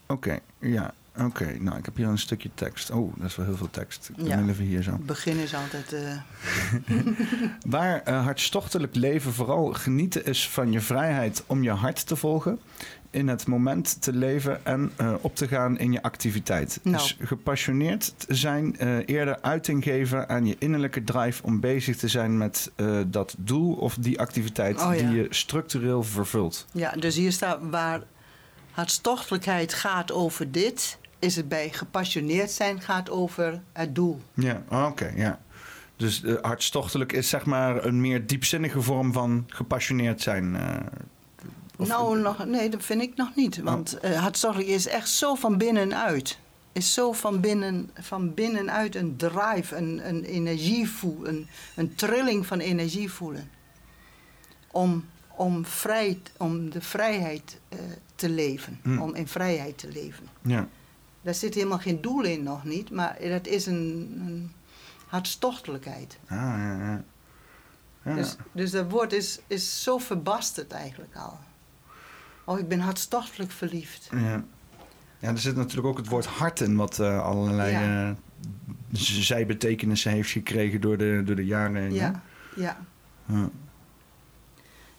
Oké, 0.08 0.40
ja. 0.60 0.94
Oké, 1.20 1.58
nou, 1.60 1.78
ik 1.78 1.86
heb 1.86 1.96
hier 1.96 2.08
een 2.08 2.18
stukje 2.18 2.50
tekst. 2.54 2.90
Oh, 2.92 3.14
dat 3.18 3.26
is 3.28 3.36
wel 3.36 3.46
heel 3.46 3.58
veel 3.58 3.70
tekst. 3.70 4.10
Ik 4.10 4.16
ben 4.16 4.26
Ja. 4.46 4.48
even 4.52 4.66
hier 4.66 4.84
zo. 4.84 4.92
Het 4.92 5.06
begin 5.06 5.38
is 5.38 5.54
altijd. 5.56 5.94
eh, 5.94 6.18
Waar 7.76 8.02
eh, 8.04 8.24
hartstochtelijk 8.24 8.96
leven 8.96 9.34
vooral 9.34 9.74
genieten 9.74 10.26
is 10.26 10.50
van 10.50 10.72
je 10.72 10.82
vrijheid 10.82 11.44
om 11.48 11.64
je 11.64 11.70
hart 11.70 12.08
te 12.08 12.16
volgen, 12.16 12.60
in 13.18 13.28
het 13.28 13.48
moment 13.48 14.02
te 14.02 14.14
leven 14.14 14.66
en 14.66 14.92
eh, 14.96 15.14
op 15.22 15.36
te 15.36 15.48
gaan 15.48 15.78
in 15.78 15.92
je 15.92 16.02
activiteit. 16.02 16.80
Nou. 16.84 16.98
Dus 16.98 17.18
gepassioneerd 17.20 18.14
zijn, 18.28 18.78
eh, 18.78 18.98
eerder 19.06 19.42
uiting 19.42 19.84
geven 19.84 20.30
aan 20.30 20.46
je 20.46 20.56
innerlijke 20.60 21.04
drive 21.04 21.44
om 21.44 21.60
bezig 21.60 21.98
te 21.98 22.08
zijn 22.08 22.38
met 22.38 22.72
eh, 22.76 23.00
dat 23.08 23.36
doel 23.38 23.74
of 23.74 23.96
die 24.00 24.20
activiteit 24.20 24.82
Oh, 24.82 24.96
ja. 24.96 25.10
die 25.10 25.22
je 25.22 25.28
structureel 25.30 26.04
vervult. 26.04 26.66
ja, 26.72 26.92
dus 26.92 27.16
hier 27.16 27.32
staat 27.32 27.60
waar 27.62 28.02
hartstochtelijkheid 28.72 29.74
gaat 29.74 30.12
over 30.12 30.52
dit, 30.52 30.98
is 31.20 31.36
het 31.36 31.48
bij 31.50 31.70
gepassioneerd 31.70 32.52
zijn 32.52 32.82
gaat 32.82 33.10
over 33.10 33.62
het 33.74 33.96
doel. 33.96 34.22
Ja, 34.34 34.64
oké, 34.70 35.12
ja. 35.16 35.40
Dus 35.96 36.24
hartstochtelijk 36.42 37.14
is 37.14 37.30
zeg 37.30 37.46
maar 37.46 37.86
een 37.86 38.02
meer 38.02 38.28
diepzinnige 38.28 38.82
vorm 38.82 39.14
van 39.14 39.44
gepassioneerd 39.48 40.22
zijn. 40.22 40.58
Of- 41.78 41.88
nou, 41.88 42.20
nog, 42.20 42.46
nee, 42.46 42.70
dat 42.70 42.84
vind 42.84 43.02
ik 43.02 43.16
nog 43.16 43.36
niet. 43.36 43.58
Want 43.58 44.00
eh 44.00 44.20
hartstochtelijk 44.22 44.70
is 44.70 44.88
echt 44.88 45.10
zo 45.10 45.36
van 45.36 45.58
binnenuit. 45.58 46.38
Is 46.72 46.94
zo 46.94 47.12
van, 47.12 47.40
binnen, 47.40 47.90
van 47.94 48.34
binnenuit 48.34 48.96
een 48.96 49.16
drive, 49.18 49.76
een, 49.76 50.08
een 50.08 50.24
energie 50.24 50.90
voelen, 50.90 51.36
een, 51.36 51.48
een 51.76 51.96
trilling 51.96 52.46
van 52.46 52.60
energie 52.60 53.12
voelen. 53.12 53.50
Om, 54.72 55.06
om, 55.36 55.66
vrij, 55.66 56.20
om 56.38 56.70
de 56.70 56.82
vrijheid 56.82 57.60
eh, 57.70 57.80
te 58.16 58.30
leven, 58.30 58.80
Hmm. 58.84 59.02
om 59.02 59.16
in 59.16 59.28
vrijheid 59.28 59.78
te 59.78 59.88
leven. 59.88 60.28
Ja, 60.42 60.68
Daar 61.22 61.34
zit 61.36 61.54
helemaal 61.54 61.80
geen 61.80 62.02
doel 62.02 62.24
in 62.24 62.44
nog 62.44 62.64
niet, 62.64 62.90
maar 62.92 63.18
dat 63.30 63.48
is 63.48 63.66
een, 63.66 64.14
een 64.26 64.52
hartstochtelijkheid. 65.08 66.18
ah, 66.28 66.38
ja, 66.38 66.78
ja. 66.78 67.04
ja. 68.04 68.16
Dus, 68.16 68.36
dus 68.52 68.72
dat 68.72 68.92
woord 68.92 69.14
is, 69.14 69.40
is 69.48 69.84
zo 69.84 69.98
verbasterd 69.98 70.72
eigenlijk 70.72 71.16
al. 71.16 71.40
Oh, 72.50 72.60
ik 72.60 72.68
ben 72.68 72.80
hartstochtelijk 72.80 73.52
verliefd. 73.52 74.10
Ja. 74.12 74.44
ja, 75.20 75.30
er 75.30 75.38
zit 75.38 75.56
natuurlijk 75.56 75.88
ook 75.88 75.98
het 75.98 76.08
woord 76.08 76.26
hart 76.26 76.60
in, 76.60 76.76
wat 76.76 77.00
eh, 77.00 77.24
allerlei 77.24 77.72
Ja. 77.72 78.10
eh, 78.10 78.16
z- 78.92 79.20
zijbetekenissen 79.20 80.12
heeft 80.12 80.30
gekregen 80.32 80.82
door 80.82 80.98
de, 80.98 81.22
door 81.26 81.36
de 81.36 81.46
jaren 81.46 81.76
heen. 81.76 81.94
Ja, 81.94 82.22
ja. 82.56 82.78
Ja. 83.26 83.50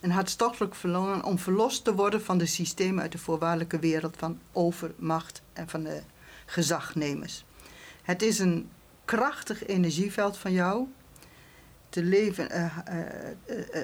Een 0.01 0.11
hartstochtelijk 0.11 0.75
verlangen 0.75 1.25
om 1.25 1.39
verlost 1.39 1.85
te 1.85 1.95
worden 1.95 2.23
van 2.23 2.39
de 2.39 2.47
systemen 2.47 3.03
uit 3.03 3.13
de 3.13 3.19
voorwaardelijke 3.19 3.79
wereld 3.79 4.15
van 4.19 4.39
overmacht 4.53 5.43
en 5.53 5.69
van 5.69 5.83
de 5.83 6.03
gezagnemers. 6.47 7.45
Het 8.03 8.23
is 8.23 8.39
een 8.39 8.69
krachtig 9.05 9.67
energieveld 9.67 10.37
van 10.39 10.53
jou. 10.53 10.87
Te 11.89 12.03
leven, 12.03 12.51
eh, 12.51 12.67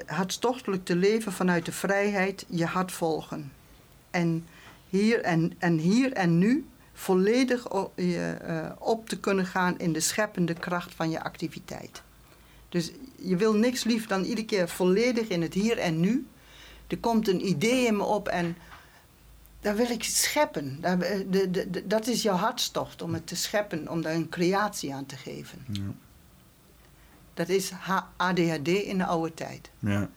hartstochtelijk 0.05 0.85
te 0.85 0.95
leven 0.95 1.31
vanuit 1.31 1.65
de 1.65 1.71
vrijheid, 1.71 2.45
je 2.49 2.65
hart 2.65 2.91
volgen. 2.91 3.51
En 4.15 4.45
hier 4.89 5.21
en, 5.21 5.53
en, 5.57 5.77
hier 5.77 6.13
en 6.13 6.37
nu 6.37 6.65
volledig 6.93 7.63
je, 7.95 8.37
eh, 8.41 8.71
op 8.79 9.09
te 9.09 9.19
kunnen 9.19 9.45
gaan 9.45 9.79
in 9.79 9.93
de 9.93 9.99
scheppende 9.99 10.53
kracht 10.53 10.93
van 10.93 11.09
je 11.09 11.23
activiteit. 11.23 12.01
Dus 12.69 12.91
je 13.15 13.35
wil 13.35 13.53
niks 13.53 13.83
lief 13.83 14.07
dan 14.07 14.23
iedere 14.23 14.45
keer 14.45 14.69
volledig 14.69 15.27
in 15.27 15.41
het 15.41 15.53
hier 15.53 15.77
en 15.77 15.99
nu. 15.99 16.27
Er 16.87 16.97
komt 16.97 17.27
een 17.27 17.47
idee 17.47 17.85
in 17.85 17.97
me 17.97 18.03
op 18.03 18.27
en 18.27 18.55
daar 19.61 19.75
wil 19.75 19.89
ik 19.89 20.03
scheppen. 20.03 20.77
Daar, 20.81 20.99
eh, 21.01 21.19
de, 21.29 21.51
de, 21.51 21.69
de- 21.69 21.87
dat 21.87 22.07
is 22.07 22.21
jouw 22.21 22.35
hartstocht 22.35 23.01
om 23.01 23.13
het 23.13 23.27
te 23.27 23.35
scheppen, 23.35 23.89
om 23.89 24.01
daar 24.01 24.13
een 24.13 24.29
creatie 24.29 24.93
aan 24.93 25.05
te 25.05 25.15
geven. 25.17 25.65
Ja. 25.71 25.81
Dat 27.33 27.49
is 27.49 27.71
ADHD 28.17 28.67
in 28.67 28.97
de 28.97 29.05
oude 29.05 29.33
tijd. 29.33 29.69
Ja. 29.79 30.09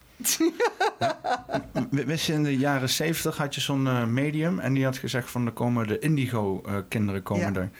Ja. 0.98 1.16
Wist 1.90 2.26
je, 2.26 2.32
in 2.32 2.42
de 2.42 2.56
jaren 2.56 2.88
zeventig 2.88 3.36
had 3.36 3.54
je 3.54 3.60
zo'n 3.60 3.86
eh, 3.86 4.04
medium 4.04 4.58
en 4.58 4.72
die 4.74 4.84
had 4.84 4.96
gezegd 4.96 5.30
van 5.30 5.46
er 5.46 5.52
komen 5.52 5.86
de 5.86 5.98
indigo-kinderen 5.98 7.22
komen 7.22 7.52
Ja. 7.52 7.60
er. 7.60 7.70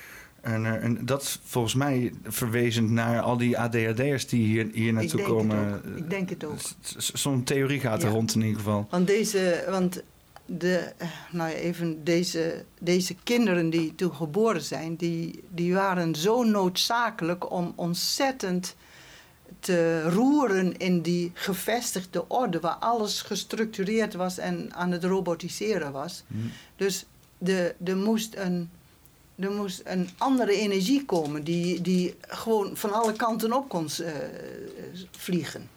En, 0.41 0.67
eh, 0.67 0.85
en 0.85 1.07
dat 1.07 1.23
is 1.23 1.41
volgens 1.45 1.75
mij 1.75 2.13
verwezend 2.25 2.91
naar 2.91 3.21
al 3.21 3.37
die 3.37 3.59
ADHD'ers 3.59 4.27
die 4.27 4.45
hier, 4.47 4.69
hier 4.73 4.87
Ik 4.87 4.93
naartoe 4.93 5.17
denk 5.17 5.29
komen. 5.29 5.83
Ik 5.97 6.11
denk 6.11 6.31
het 6.31 6.45
ook. 6.45 6.59
Zo'n 6.97 7.45
theorie 7.45 7.81
gaat 7.81 8.03
er 8.03 8.11
rond 8.11 8.35
in 8.35 8.41
ieder 8.41 8.57
geval. 8.57 8.87
Want 8.91 9.07
deze, 9.07 9.65
want 9.69 10.03
de, 10.47 10.93
eh, 10.97 11.09
nou 11.31 11.51
ja, 11.51 11.57
even 11.57 12.05
deze, 12.05 12.65
deze 12.81 13.15
kinderen 13.23 13.71
die 13.71 13.95
toen 13.95 14.15
geboren 14.15 14.63
zijn, 14.63 14.97
die, 14.97 15.43
die 15.49 15.75
waren 15.75 16.15
zo 16.15 16.43
noodzakelijk 16.43 17.51
om 17.53 17.73
ontzettend 17.77 18.77
te 19.61 20.03
roeren 20.03 20.77
in 20.77 21.01
die 21.03 21.31
gevestigde 21.35 22.29
orde 22.29 22.61
waar 22.61 22.75
alles 22.75 23.23
gestructureerd 23.23 24.15
was 24.15 24.39
en 24.39 24.75
aan 24.75 24.91
het 24.91 25.05
robotiseren 25.05 25.93
was. 25.93 26.25
Hm. 26.27 26.37
Dus 26.77 27.07
de, 27.39 27.75
er, 27.85 27.97
moest 27.97 28.35
een, 28.37 28.71
er 29.37 29.51
moest 29.51 29.83
een 29.85 30.09
andere 30.19 30.53
energie 30.53 31.05
komen 31.05 31.45
die, 31.45 31.81
die 31.81 32.17
gewoon 32.21 32.77
van 32.77 32.93
alle 32.93 33.13
kanten 33.13 33.53
op 33.53 33.69
kon 33.69 33.89
eh, 33.89 34.13
vliegen. 35.11 35.69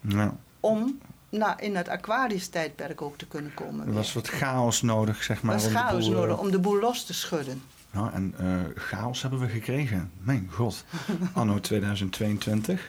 Ja. 0.00 0.36
Om 0.60 0.98
nou, 1.28 1.54
in 1.60 1.76
het 1.76 1.88
Aquarius-tijdperk 1.88 3.02
ook 3.02 3.18
te 3.18 3.26
kunnen 3.26 3.54
komen. 3.54 3.86
Er 3.86 3.92
was 3.92 4.12
wat 4.12 4.28
chaos 4.28 4.82
nodig, 4.82 5.22
zeg 5.22 5.38
Er 5.38 5.46
maar. 5.46 5.54
was 5.54 5.66
om 5.66 5.72
de 5.72 5.78
chaos 5.78 6.04
boel, 6.06 6.14
eh, 6.14 6.20
nodig 6.20 6.38
om 6.38 6.50
de 6.50 6.58
boel 6.58 6.78
los 6.78 7.04
te 7.04 7.14
schudden. 7.14 7.62
Ja, 7.96 8.10
en 8.14 8.34
eh, 8.38 8.82
chaos 8.82 9.22
hebben 9.22 9.40
we 9.40 9.48
gekregen. 9.48 10.10
Mijn 10.22 10.48
god. 10.52 10.84
Anno 11.32 11.60
2022. 11.60 12.88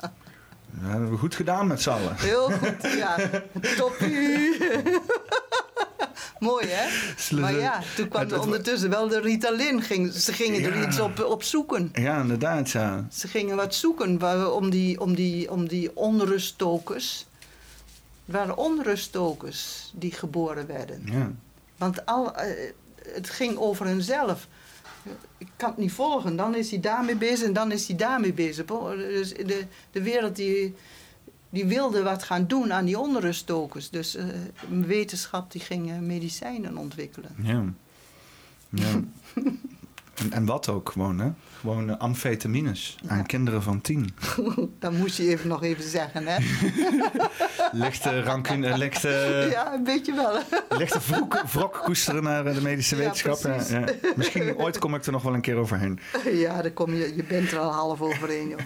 Dat 0.00 0.10
hebben 0.90 1.10
we 1.10 1.16
goed 1.16 1.34
gedaan 1.34 1.66
met 1.66 1.82
z'n 1.82 1.90
allen. 1.90 2.14
Heel 2.16 2.50
goed, 2.50 2.92
ja. 2.96 3.16
Toppie. 3.76 4.56
Mooi, 6.38 6.66
hè? 6.68 6.86
Maar 7.40 7.54
ja, 7.54 7.82
toen 7.96 8.08
kwam 8.08 8.30
er 8.30 8.40
ondertussen 8.40 8.90
wel 8.90 9.08
de 9.08 9.20
Ritalin. 9.20 9.82
Ging, 9.82 10.12
ze 10.12 10.32
gingen 10.32 10.62
er 10.62 10.86
iets 10.86 11.00
op, 11.00 11.24
op 11.24 11.42
zoeken. 11.42 11.90
Ja, 11.92 12.20
inderdaad, 12.20 12.70
ja. 12.70 13.06
Ze 13.12 13.28
gingen 13.28 13.56
wat 13.56 13.74
zoeken 13.74 14.18
waar- 14.18 14.50
om 14.52 14.70
die, 14.70 15.00
om 15.00 15.14
die, 15.14 15.50
om 15.50 15.68
die 15.68 15.96
onruststokers. 15.96 17.26
Het 18.26 18.36
waren 18.36 18.56
onruststokers 18.56 19.92
die 19.94 20.12
geboren 20.12 20.66
werden. 20.66 21.02
ja. 21.04 21.30
Want 21.76 22.06
al, 22.06 22.34
eh, 22.36 22.70
het 23.12 23.30
ging 23.30 23.56
over 23.56 23.86
hunzelf. 23.86 24.48
Ik 25.38 25.48
kan 25.56 25.68
het 25.68 25.78
niet 25.78 25.92
volgen. 25.92 26.36
Dan 26.36 26.54
is 26.54 26.70
hij 26.70 26.80
daarmee 26.80 27.16
bezig 27.16 27.46
en 27.46 27.52
dan 27.52 27.72
is 27.72 27.86
hij 27.86 27.96
daarmee 27.96 28.32
bezig. 28.32 28.64
Dus 28.96 29.34
de, 29.34 29.64
de 29.90 30.02
wereld 30.02 30.36
die, 30.36 30.74
die 31.50 31.66
wilde 31.66 32.02
wat 32.02 32.22
gaan 32.22 32.46
doen 32.46 32.72
aan 32.72 32.84
die 32.84 32.98
onruststokers. 32.98 33.90
Dus 33.90 34.14
eh, 34.14 34.24
wetenschap 34.68 35.52
die 35.52 35.60
ging 35.60 35.90
eh, 35.90 35.98
medicijnen 35.98 36.76
ontwikkelen. 36.76 37.30
Ja. 37.42 37.64
ja. 38.68 39.00
en, 40.18 40.32
en 40.32 40.44
wat 40.44 40.68
ook 40.68 40.90
gewoon, 40.90 41.18
hè? 41.18 41.30
Gewoon 41.60 41.90
eh, 41.90 41.98
amfetamines 41.98 42.98
aan 43.06 43.26
kinderen 43.26 43.62
van 43.62 43.80
tien. 43.80 44.14
Dat 44.78 44.92
moest 44.92 45.16
je 45.16 45.28
even 45.28 45.48
nog 45.48 45.62
even 45.62 45.84
zeggen, 45.88 46.26
hè? 46.26 46.36
Lichte 47.84 48.22
rancune, 48.22 48.78
lichte, 48.78 49.08
Ja, 49.50 49.74
een 49.74 49.84
beetje 49.84 50.14
wel. 50.14 50.38
lichte 50.78 50.98
wrok, 51.06 51.42
wrok 51.52 51.80
koesteren 51.84 52.22
naar 52.22 52.46
eh, 52.46 52.54
de 52.54 52.62
medische 52.62 52.96
Ja, 52.96 53.02
wetenschap. 53.02 53.38
Ja. 53.68 53.84
Misschien 54.16 54.56
ooit 54.56 54.78
kom 54.78 54.94
ik 54.94 55.06
er 55.06 55.12
nog 55.12 55.22
wel 55.22 55.34
een 55.34 55.40
keer 55.40 55.56
overheen. 55.56 55.98
Ja, 56.32 56.62
dan 56.62 56.72
kom 56.72 56.94
je, 56.94 57.16
je 57.16 57.24
bent 57.24 57.52
er 57.52 57.58
al 57.58 57.72
half 57.72 58.00
overheen, 58.00 58.48
joh. 58.48 58.58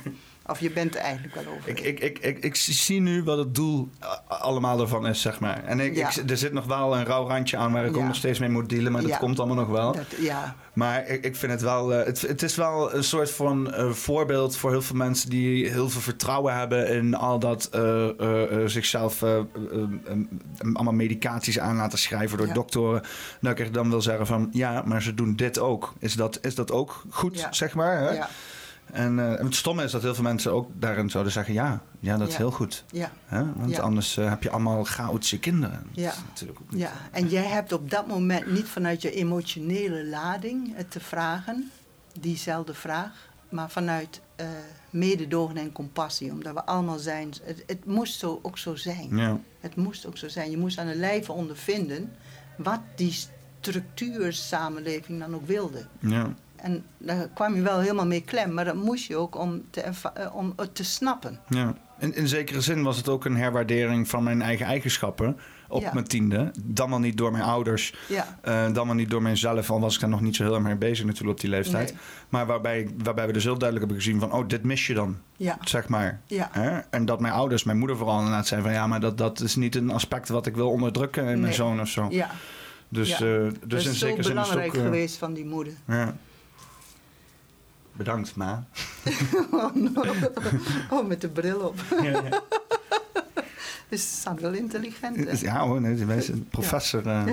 Of 0.47 0.60
je 0.60 0.70
bent 0.70 0.94
er 0.94 1.01
eigenlijk 1.01 1.35
wel 1.35 1.44
overheen. 1.56 1.77
Ik, 1.77 1.81
ik, 1.81 2.01
ik, 2.01 2.19
ik, 2.19 2.44
ik 2.44 2.56
zie 2.56 3.01
nu 3.01 3.23
wat 3.24 3.39
het 3.39 3.55
doel 3.55 3.90
eh, 4.01 4.09
allemaal 4.28 4.81
ervan 4.81 5.06
is, 5.06 5.20
zeg 5.20 5.40
maar. 5.40 5.64
En 5.64 5.81
ik, 5.81 5.97
Ja. 5.97 6.09
ik, 6.09 6.31
er 6.31 6.36
zit 6.36 6.52
nog 6.52 6.64
wel 6.66 6.97
een 6.97 7.05
rauw 7.05 7.27
randje 7.28 7.56
aan 7.56 7.73
waar 7.73 7.85
ik 7.85 7.97
ook 7.97 8.05
nog 8.05 8.14
steeds 8.16 8.39
mee 8.39 8.48
moet 8.48 8.69
dealen, 8.69 8.93
maar 8.93 9.02
dat 9.02 9.19
komt 9.19 9.39
allemaal 9.39 9.56
nog 9.56 9.69
wel. 9.69 9.93
Dat, 9.93 10.05
ja, 10.19 10.56
Maar 10.73 11.06
ik, 11.09 11.24
ik 11.24 11.36
vind 11.36 11.52
het 11.52 11.62
wel. 11.62 11.94
eh, 11.94 12.06
het, 12.06 12.20
het 12.20 12.43
is 12.43 12.55
wel 12.56 12.94
een 12.94 13.05
soort 13.05 13.31
van 13.31 13.73
eh, 13.73 13.90
voorbeeld 13.90 14.56
voor 14.56 14.70
heel 14.70 14.82
veel 14.82 14.97
mensen 14.97 15.31
die 15.31 15.69
heel 15.69 15.89
veel 15.90 16.01
vertrouwen 16.01 16.55
hebben 16.56 16.89
in 16.89 17.14
al 17.14 17.39
dat 17.39 17.70
zichzelf 18.66 19.23
allemaal 20.73 20.93
medicaties 20.93 21.59
aan 21.59 21.77
laten 21.77 21.98
schrijven 21.98 22.39
door 22.39 22.52
doktoren. 22.52 23.02
Dat 23.40 23.59
ik 23.59 23.74
dan 23.74 23.90
wil 23.90 24.02
zeggen 24.02 24.27
van 24.27 24.48
ja, 24.52 24.82
maar 24.86 25.02
ze 25.02 25.14
doen 25.14 25.36
dit 25.36 25.59
ook. 25.59 25.93
Is 25.98 26.14
dat, 26.14 26.39
is 26.43 26.55
dat 26.55 26.70
ook 26.73 27.05
goed, 27.10 27.47
zeg 27.51 27.74
maar? 27.74 27.98
Hè? 27.98 28.10
ja, 28.10 28.28
En 28.93 29.19
eh, 29.32 29.39
het 29.44 29.55
stomme 29.55 29.82
is 29.85 29.90
dat 29.93 30.02
heel 30.02 30.14
veel 30.14 30.23
mensen 30.24 30.52
ook 30.52 30.70
daarin 30.74 31.10
zouden 31.10 31.32
zeggen 31.32 31.55
ja, 31.55 31.82
ja 32.01 32.16
dat 32.16 32.27
is 32.28 32.32
Ja. 32.32 32.39
heel 32.40 32.51
goed. 32.51 32.85
ja, 32.90 33.10
Hè? 33.27 33.52
Want 33.56 33.70
Ja. 33.70 33.81
anders 33.81 34.16
eh, 34.16 34.28
heb 34.28 34.43
je 34.43 34.51
allemaal 34.51 34.85
chaotische 34.85 35.39
kinderen. 35.39 35.86
Ja. 35.93 36.12
natuurlijk 36.28 36.60
ook 36.60 36.70
niet. 36.70 36.81
ja. 36.81 36.93
En 37.10 37.28
jij 37.28 37.44
hebt 37.47 37.73
op 37.73 37.90
dat 37.90 38.06
moment 38.06 38.52
niet 38.52 38.66
vanuit 38.69 39.02
je 39.02 39.10
emotionele 39.12 40.06
lading 40.06 40.77
het 40.77 40.90
te 40.90 41.01
vragen, 41.01 41.70
diezelfde 42.20 42.74
vraag, 42.74 43.28
maar 43.48 43.70
vanuit 43.70 44.20
eh, 44.36 44.47
mededogen 44.90 45.56
en 45.56 45.73
compassie. 45.73 46.31
Omdat 46.32 46.55
we 46.55 46.64
allemaal 46.64 46.98
zijn. 46.98 47.32
Het, 47.43 47.62
het 47.66 47.85
moest 47.86 48.19
zo, 48.19 48.39
ook 48.43 48.59
zo 48.59 48.74
zijn. 48.74 49.16
Ja. 49.16 49.39
Het 49.60 49.77
moest 49.77 50.06
ook 50.06 50.16
zo 50.19 50.28
zijn. 50.28 50.51
Je 50.51 50.59
moest 50.59 50.78
aan 50.78 50.86
de 50.86 50.97
lijve 50.97 51.32
ondervinden 51.32 52.12
wat 52.56 52.81
die 52.97 53.12
structuursamenleving 53.60 55.19
dan 55.19 55.35
ook 55.35 55.47
wilde. 55.47 55.86
Ja. 55.98 56.35
En 56.62 56.84
daar 56.98 57.28
kwam 57.34 57.55
je 57.55 57.62
wel 57.62 57.78
helemaal 57.80 58.06
mee 58.06 58.22
klem, 58.22 58.52
maar 58.55 58.64
dat 58.64 58.74
moest 58.74 59.06
je 59.06 59.16
ook 59.16 59.39
om 59.39 59.62
te, 59.70 59.80
eh, 59.80 60.34
om 60.36 60.52
het 60.56 60.74
te 60.74 60.84
snappen. 60.84 61.39
Ja. 61.48 61.74
In, 61.98 62.14
in 62.14 62.28
zekere 62.28 62.60
zin 62.60 62.82
was 62.82 62.97
het 62.97 63.09
ook 63.09 63.24
een 63.24 63.36
herwaardering 63.36 64.09
van 64.09 64.22
mijn 64.22 64.43
eigen 64.43 64.66
eigenschappen 64.66 65.36
op 65.68 65.82
Ja. 65.82 65.90
mijn 65.93 66.05
tiende. 66.06 66.51
Dan 66.62 66.90
wel 66.90 66.98
niet 66.98 67.16
door 67.16 67.32
mijn 67.32 67.44
ouders, 67.44 67.94
Ja, 68.09 68.39
eh, 68.40 68.72
dan 68.72 68.86
wel 68.86 68.94
niet 68.94 69.10
door 69.10 69.22
mijzelf. 69.22 69.70
Al 69.70 69.80
was 69.80 69.94
ik 69.94 70.01
daar 70.01 70.09
nog 70.10 70.20
niet 70.20 70.36
zo 70.36 70.43
heel 70.43 70.55
erg 70.55 70.62
mee 70.62 70.76
bezig 70.76 71.05
natuurlijk 71.05 71.32
op 71.32 71.40
die 71.40 71.51
leeftijd. 71.51 71.90
Nee. 71.93 72.01
Maar 72.28 72.47
waarbij, 72.47 72.89
waarbij 73.02 73.26
we 73.26 73.32
dus 73.32 73.44
heel 73.44 73.59
duidelijk 73.59 73.89
hebben 73.90 74.05
gezien 74.05 74.20
van... 74.20 74.32
oh, 74.40 74.48
dit 74.48 74.62
mis 74.62 74.86
je 74.86 74.94
dan, 74.94 75.16
ja, 75.36 75.59
zeg 75.64 75.89
maar. 75.89 76.20
ja. 76.26 76.48
Hè? 76.52 76.78
En 76.78 77.05
dat 77.05 77.20
mijn 77.20 77.32
ouders, 77.34 77.64
mijn 77.64 77.78
moeder 77.78 77.97
vooral 77.97 78.18
inderdaad 78.18 78.47
zei 78.47 78.62
van... 78.62 78.72
ja, 78.72 78.86
maar 78.86 79.01
dat, 79.01 79.18
dat 79.18 79.40
is 79.40 79.56
niet 79.56 79.74
een 79.76 79.90
aspect 79.90 80.28
wat 80.28 80.47
ik 80.47 80.55
wil 80.55 80.70
onderdrukken 80.70 81.24
in 81.26 81.40
mijn 81.40 81.55
zoon 81.55 81.80
of 81.80 81.89
zo. 81.89 82.06
ja. 82.10 82.30
Dus, 82.89 83.09
dat 83.18 83.55
dus 83.66 83.86
in 83.86 83.93
zekere 83.94 83.98
zin 83.98 84.09
is 84.18 84.26
het 84.26 84.26
belangrijk 84.34 84.68
ook... 84.68 84.74
eh, 84.74 84.82
geweest 84.82 85.16
van 85.16 85.32
die 85.34 85.44
moeder. 85.44 85.72
ja. 85.86 86.16
Bedankt, 87.93 88.36
ma. 88.36 88.66
oh, 89.51 89.74
no. 89.74 90.05
oh, 90.90 91.06
met 91.06 91.20
de 91.20 91.28
bril 91.28 91.60
op. 91.60 91.81
ja, 92.02 92.10
ja. 92.10 92.43
Dus 93.89 94.02
ze 94.14 94.20
zijn 94.20 94.40
wel 94.40 94.52
intelligent. 94.52 95.16
hè? 95.16 95.47
ja 95.47 95.66
hoor, 95.66 95.81
nee, 95.81 96.05
wij 96.05 96.20
zijn 96.20 96.48
professor... 96.48 97.06
eh, 97.09 97.27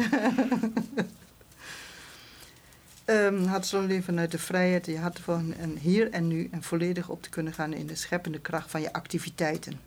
Ehm, 3.09 3.43
had 3.43 3.67
zo'n 3.67 3.85
leven 3.85 4.03
vanuit 4.03 4.31
de 4.31 4.39
vrijheid. 4.39 4.85
Je 4.85 4.97
had 4.97 5.19
voor 5.19 5.35
een 5.35 5.77
hier 5.77 6.11
en 6.11 6.27
nu 6.27 6.47
en 6.51 6.63
volledig 6.63 7.09
op 7.09 7.23
te 7.23 7.29
kunnen 7.29 7.53
gaan 7.53 7.73
in 7.73 7.87
de 7.87 7.95
scheppende 7.95 8.39
kracht 8.39 8.71
van 8.71 8.81
je 8.81 8.93
activiteiten. 8.93 9.79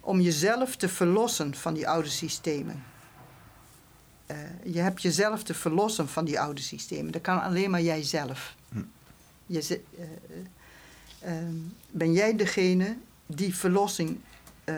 Om 0.00 0.20
jezelf 0.20 0.76
te 0.76 0.88
verlossen 0.88 1.54
van 1.54 1.74
die 1.74 1.88
oude 1.88 2.08
systemen. 2.08 2.84
Eh, 4.26 4.36
je 4.64 4.78
hebt 4.78 5.02
jezelf 5.02 5.42
te 5.42 5.54
verlossen 5.54 6.08
van 6.08 6.24
die 6.24 6.40
oude 6.40 6.60
systemen. 6.60 7.12
Dat 7.12 7.22
kan 7.22 7.42
alleen 7.42 7.70
maar 7.70 7.82
jijzelf. 7.82 8.54
Hm. 8.68 8.82
Je, 9.46 9.80
eh, 9.98 10.04
eh, 11.20 11.38
ehm, 11.38 11.54
ben 11.90 12.12
jij 12.12 12.36
degene 12.36 12.96
die 13.26 13.54
verlossing 13.54 14.18
eh, 14.64 14.76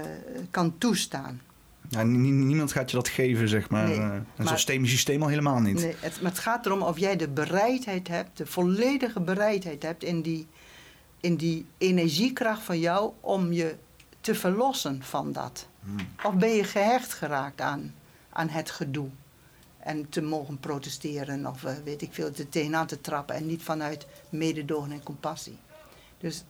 kan 0.50 0.78
toestaan? 0.78 1.40
Ja, 1.88 2.02
nie- 2.02 2.30
niemand 2.32 2.72
gaat 2.72 2.90
je 2.90 2.96
dat 2.96 3.08
geven, 3.08 3.48
zeg 3.48 3.70
maar. 3.70 3.86
Nee, 3.88 3.98
een 3.98 4.24
maar- 4.36 4.48
systemisch 4.48 4.90
systeem 4.90 5.22
al 5.22 5.28
helemaal 5.28 5.60
niet. 5.60 5.74
Nee, 5.74 5.94
het, 6.00 6.20
maar 6.20 6.30
het 6.30 6.40
gaat 6.40 6.66
erom 6.66 6.82
of 6.82 6.98
jij 6.98 7.16
de 7.16 7.28
bereidheid 7.28 8.08
hebt, 8.08 8.36
de 8.36 8.46
volledige 8.46 9.20
bereidheid 9.20 9.82
hebt 9.82 10.04
in 10.04 10.22
die, 10.22 10.46
in 11.20 11.36
die 11.36 11.66
energiekracht 11.78 12.62
van 12.62 12.78
jou 12.78 13.12
om 13.20 13.52
je 13.52 13.74
te 14.20 14.34
verlossen 14.34 15.02
van 15.02 15.32
dat. 15.32 15.68
Hmm. 15.82 15.96
Of 16.24 16.34
ben 16.34 16.50
je 16.54 16.64
gehecht 16.64 17.12
geraakt 17.14 17.60
aan, 17.60 17.94
aan 18.30 18.48
het 18.48 18.70
gedoe 18.70 19.08
en 19.88 20.08
te 20.08 20.22
mogen 20.22 20.58
protesteren 20.58 21.46
of 21.46 21.64
eh, 21.64 21.74
weet 21.84 22.02
ik 22.02 22.12
veel, 22.12 22.26
er 22.26 22.48
tegenaan 22.48 22.86
te 22.86 23.00
trappen 23.00 23.34
en 23.34 23.46
niet 23.46 23.62
vanuit 23.62 24.06
mededogen 24.28 24.92
en 24.92 25.02
compassie. 25.02 25.58
Dus 26.18 26.44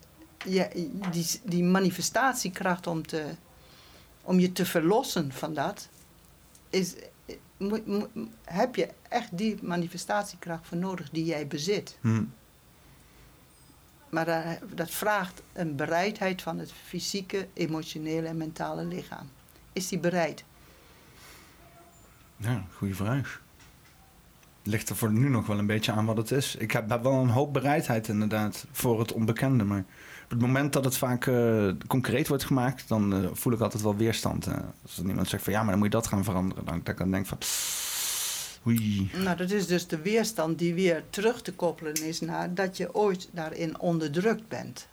die, 1.11 1.25
die 1.43 1.63
manifestatiekracht 1.63 2.87
om, 2.87 3.07
te, 3.07 3.25
om 4.21 4.39
je 4.39 4.51
te 4.51 4.65
verlossen 4.65 5.31
van 5.31 5.53
dat, 5.53 5.89
is, 6.69 6.93
heb 8.43 8.75
je 8.75 8.89
echt 9.09 9.37
die 9.37 9.57
manifestatiekracht 9.61 10.67
voor 10.67 10.77
nodig 10.77 11.09
die 11.09 11.25
jij 11.25 11.47
bezit. 11.47 11.97
Hm. 12.01 12.23
Maar 14.09 14.59
dat 14.73 14.91
vraagt 14.91 15.41
een 15.53 15.75
bereidheid 15.75 16.41
van 16.41 16.59
het 16.59 16.71
fysieke, 16.71 17.47
emotionele 17.53 18.27
en 18.27 18.37
mentale 18.37 18.83
lichaam. 18.83 19.29
Is 19.73 19.87
die 19.87 19.99
bereid? 19.99 20.43
Ja, 22.39 22.63
goede 22.77 22.95
vraag. 22.95 23.41
Ligt 24.63 24.89
er 24.89 24.95
voor 24.95 25.11
nu 25.11 25.29
nog 25.29 25.47
wel 25.47 25.57
een 25.59 25.65
beetje 25.65 25.91
aan 25.91 26.05
wat 26.05 26.17
het 26.17 26.31
is. 26.31 26.55
Ik 26.55 26.71
heb 26.71 27.01
wel 27.03 27.13
een 27.13 27.29
hoop 27.29 27.53
bereidheid 27.53 28.07
inderdaad 28.07 28.65
voor 28.71 28.99
het 28.99 29.11
onbekende. 29.13 29.63
Maar 29.63 29.83
op 30.23 30.29
het 30.29 30.39
moment 30.39 30.73
dat 30.73 30.85
het 30.85 30.97
vaak 30.97 31.25
eh, 31.27 31.69
concreet 31.87 32.27
wordt 32.27 32.43
gemaakt, 32.43 32.87
dan 32.87 33.13
eh, 33.13 33.29
voel 33.33 33.53
ik 33.53 33.59
altijd 33.59 33.83
wel 33.83 33.95
weerstand. 33.95 34.47
eh. 34.47 34.57
als 34.83 34.97
er 34.97 35.05
iemand 35.05 35.27
zegt 35.27 35.43
van 35.43 35.53
ja, 35.53 35.59
maar 35.59 35.69
dan 35.69 35.77
moet 35.77 35.87
je 35.91 35.93
dat 35.99 36.07
gaan 36.07 36.23
veranderen. 36.23 36.65
Dan, 36.65 36.75
ik 36.83 36.97
dan 36.97 37.11
denk 37.11 37.25
van 37.25 37.37
oei. 38.67 39.11
Nou, 39.23 39.37
dat 39.37 39.51
is 39.51 39.67
dus 39.67 39.87
de 39.87 40.01
weerstand 40.01 40.59
die 40.59 40.73
weer 40.73 41.03
terug 41.09 41.41
te 41.41 41.53
koppelen 41.53 42.03
is 42.03 42.19
naar 42.21 42.53
dat 42.53 42.77
je 42.77 42.95
ooit 42.95 43.29
daarin 43.31 43.79
onderdrukt 43.79 44.47
bent. 44.47 44.87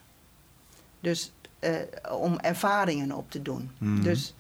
Dus 1.01 1.32
om 2.10 2.39
ervaringen 2.39 3.12
op 3.12 3.31
te 3.31 3.43
doen. 3.43 3.70
Mhm. 3.78 4.02
Dus 4.02 4.35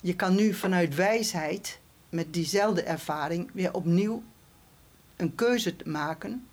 je 0.00 0.14
kan 0.16 0.34
nu 0.34 0.54
vanuit 0.54 0.94
wijsheid 0.94 1.79
met 2.10 2.32
diezelfde 2.32 2.82
ervaring 2.82 3.50
weer 3.52 3.74
opnieuw 3.74 4.22
een 5.16 5.34
keuze 5.34 5.76
te 5.76 5.88
maken. 5.88 6.46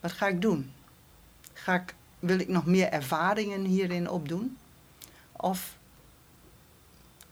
Wat 0.00 0.12
ga 0.12 0.26
ik 0.26 0.40
doen? 0.40 0.70
Ga 1.52 1.74
ik, 1.74 1.94
wil 2.18 2.38
ik 2.38 2.48
nog 2.48 2.66
meer 2.66 2.88
ervaringen 2.88 3.64
hierin 3.64 4.10
opdoen? 4.10 4.56
Of 5.32 5.76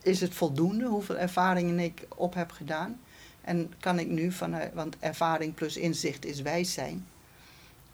is 0.03 0.21
het 0.21 0.35
voldoende 0.35 0.87
hoeveel 0.87 1.19
ervaringen 1.19 1.79
ik 1.79 2.07
op 2.09 2.35
heb 2.35 2.51
gedaan? 2.51 3.01
En 3.41 3.73
kan 3.81 3.99
ik 3.99 4.09
nu 4.09 4.33
vanuit, 4.33 4.75
want 4.75 4.97
ervaring 4.99 5.55
plus 5.55 5.77
inzicht 5.77 6.25
is 6.25 6.41
wijs 6.41 6.73
zijn, 6.73 7.07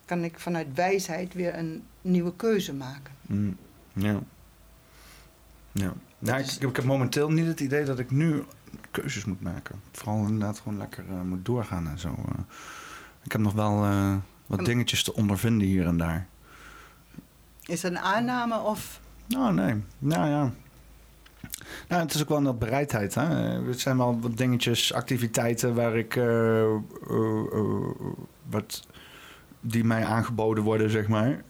kan 0.04 0.24
ik 0.24 0.38
vanuit 0.38 0.74
wijsheid 0.74 1.34
weer 1.34 1.54
een 1.54 1.84
nieuwe 2.00 2.36
keuze 2.36 2.74
maken? 2.74 3.14
Hm. 3.26 3.50
Ja. 3.92 4.20
Ja. 5.72 5.94
Nou, 6.18 6.40
ik 6.40 6.76
heb 6.76 6.84
momenteel 6.84 7.30
niet 7.30 7.46
het 7.46 7.60
idee 7.60 7.84
dat 7.84 7.98
ik 7.98 8.10
nu 8.10 8.44
keuzes 8.90 9.24
moet 9.24 9.40
maken. 9.40 9.80
Vooral 9.92 10.18
inderdaad 10.18 10.58
gewoon 10.58 10.78
lekker 10.78 11.04
eh, 11.08 11.20
moet 11.20 11.44
doorgaan 11.44 11.88
en 11.88 11.98
zo. 11.98 12.08
eh. 12.08 12.40
ik 13.22 13.32
heb 13.32 13.40
nog 13.40 13.52
wel 13.52 13.84
eh, 13.84 14.14
wat 14.46 14.64
dingetjes 14.64 15.02
te 15.02 15.14
ondervinden 15.14 15.66
hier 15.66 15.86
en 15.86 15.96
daar. 15.96 16.26
Is 17.62 17.80
dat 17.80 17.90
een 17.90 17.98
aanname 17.98 18.58
of 18.58 19.00
Nou, 19.26 19.54
nee. 19.54 19.74
Nou 19.98 20.28
ja. 20.28 20.52
Nou, 21.88 22.02
het 22.02 22.14
is 22.14 22.22
ook 22.22 22.28
wel 22.28 22.46
een 22.46 22.58
bereidheid. 22.58 23.14
Hè? 23.14 23.24
Het 23.66 23.80
zijn 23.80 23.96
wel 23.96 24.20
wat 24.20 24.36
dingetjes, 24.36 24.92
activiteiten 24.92 25.74
waar 25.74 25.96
ik. 25.96 26.14
wat, 28.50 28.86
die 29.60 29.84
mij 29.84 30.04
aangeboden 30.04 30.64
worden, 30.64 30.90
zeg 30.90 31.08
maar. 31.08 31.42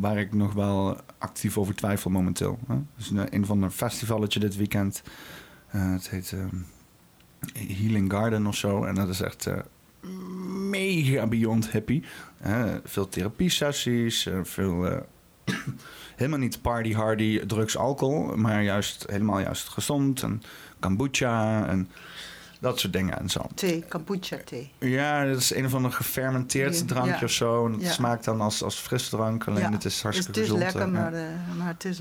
waar 0.00 0.18
ik 0.18 0.34
nog 0.34 0.52
wel 0.52 0.96
actief 1.18 1.58
over 1.58 1.74
twijfel 1.74 2.10
momenteel. 2.10 2.58
Hè? 2.66 2.74
Dus 2.96 3.10
een, 3.10 3.34
een 3.34 3.46
van 3.46 3.62
een 3.62 3.70
festivalletje 3.70 4.40
dit 4.40 4.56
weekend. 4.56 5.02
Eh, 5.70 5.92
het 5.92 6.10
heet 6.10 6.32
ehm, 6.32 6.56
Healing 7.78 8.12
Garden 8.12 8.46
of 8.46 8.56
zo. 8.56 8.84
En 8.84 8.94
dat 8.94 9.08
is 9.08 9.20
echt 9.20 9.46
eh, 9.46 9.58
mega 10.70 11.26
beyond 11.26 11.72
happy. 11.72 12.02
Hè? 12.38 12.78
veel 12.84 13.08
therapie-sessies, 13.08 14.26
eh, 14.26 14.38
veel. 14.42 14.86
eh, 14.86 14.98
helemaal 16.16 16.38
niet 16.38 16.62
party 16.62 16.92
hardy 16.92 17.46
drugs 17.46 17.76
alcohol, 17.76 18.36
maar 18.36 18.62
juist 18.62 19.04
helemaal 19.10 19.40
juist 19.40 19.68
gezond 19.68 20.22
en 20.22 20.42
kombucha 20.80 21.66
en 21.66 21.88
dat 22.60 22.78
soort 22.78 22.92
dingen 22.92 23.18
en 23.18 23.28
zo. 23.30 23.46
Thee, 23.54 23.84
kombucha 23.88 24.36
thee. 24.44 24.70
Ja, 24.78 25.24
dat 25.24 25.36
is 25.36 25.54
een 25.54 25.64
of 25.64 25.74
ander 25.74 25.92
gefermenteerd 25.92 26.78
Ja, 26.78 26.84
drankje 26.84 27.12
ja. 27.18 27.22
of 27.24 27.30
zo. 27.30 27.66
En 27.66 27.72
het 27.72 27.80
Ja. 27.82 27.90
smaakt 27.92 28.24
dan 28.24 28.40
als, 28.40 28.62
als 28.62 28.76
frisdrank, 28.76 29.44
alleen 29.46 29.60
Ja. 29.62 29.70
het 29.72 29.84
is 29.84 30.02
hartstikke 30.02 30.40
het 30.40 30.48
is 30.48 30.54
gezond. 30.54 30.74
lekker, 30.74 30.94
eh, 30.94 31.02
maar, 31.02 31.12
eh, 31.14 31.56
maar 31.58 31.66
het 31.68 31.84
is... 31.84 32.00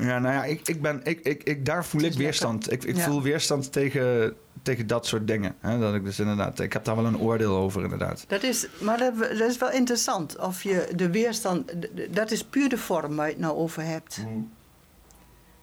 Ja, 0.00 0.18
nou 0.18 0.34
ja, 0.34 0.44
ik, 0.44 0.68
ik 0.68 0.82
ben, 0.82 1.00
ik, 1.04 1.20
ik, 1.20 1.42
ik, 1.42 1.64
daar 1.66 1.84
voel 1.84 2.00
ik 2.00 2.12
weerstand. 2.12 2.72
Ik, 2.72 2.84
ik 2.84 2.96
Ja. 2.96 3.02
voel 3.04 3.22
weerstand 3.22 3.72
tegen, 3.72 4.34
tegen 4.62 4.86
dat 4.86 5.06
soort 5.06 5.26
dingen. 5.26 5.54
Hè? 5.60 5.78
Dat 5.78 5.94
ik 5.94 6.04
dus 6.04 6.18
inderdaad, 6.18 6.60
ik 6.60 6.72
heb 6.72 6.84
daar 6.84 6.96
wel 6.96 7.06
een 7.06 7.18
oordeel 7.18 7.56
over 7.56 7.82
inderdaad. 7.82 8.24
Dat 8.28 8.42
is, 8.42 8.66
maar 8.80 8.98
dat, 8.98 9.18
dat 9.18 9.40
is 9.50 9.58
wel 9.58 9.70
interessant. 9.70 10.38
Of 10.38 10.62
je 10.62 10.88
de 10.96 11.10
weerstand... 11.10 11.72
Dat 12.10 12.30
is 12.30 12.44
puur 12.44 12.68
de 12.68 12.78
vorm 12.78 13.16
waar 13.16 13.26
je 13.26 13.32
het 13.32 13.40
nou 13.42 13.56
over 13.56 13.82
hebt. 13.84 14.20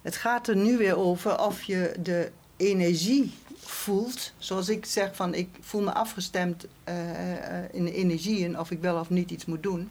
Het 0.01 0.15
gaat 0.15 0.47
er 0.47 0.55
nu 0.55 0.77
weer 0.77 0.97
over 0.97 1.39
of 1.39 1.63
je 1.63 1.93
de 1.99 2.31
energie 2.57 3.33
voelt. 3.59 4.33
Zoals 4.37 4.69
ik 4.69 4.85
zeg 4.85 5.15
van 5.15 5.33
ik 5.33 5.49
voel 5.61 5.81
me 5.81 5.93
afgestemd 5.93 6.65
eh, 6.83 7.57
eh, 7.57 7.63
in 7.71 7.83
de 7.85 7.93
energie 7.93 8.45
en 8.45 8.59
of 8.59 8.71
ik 8.71 8.81
wel 8.81 8.99
of 8.99 9.09
niet 9.09 9.31
iets 9.31 9.45
moet 9.45 9.63
doen. 9.63 9.89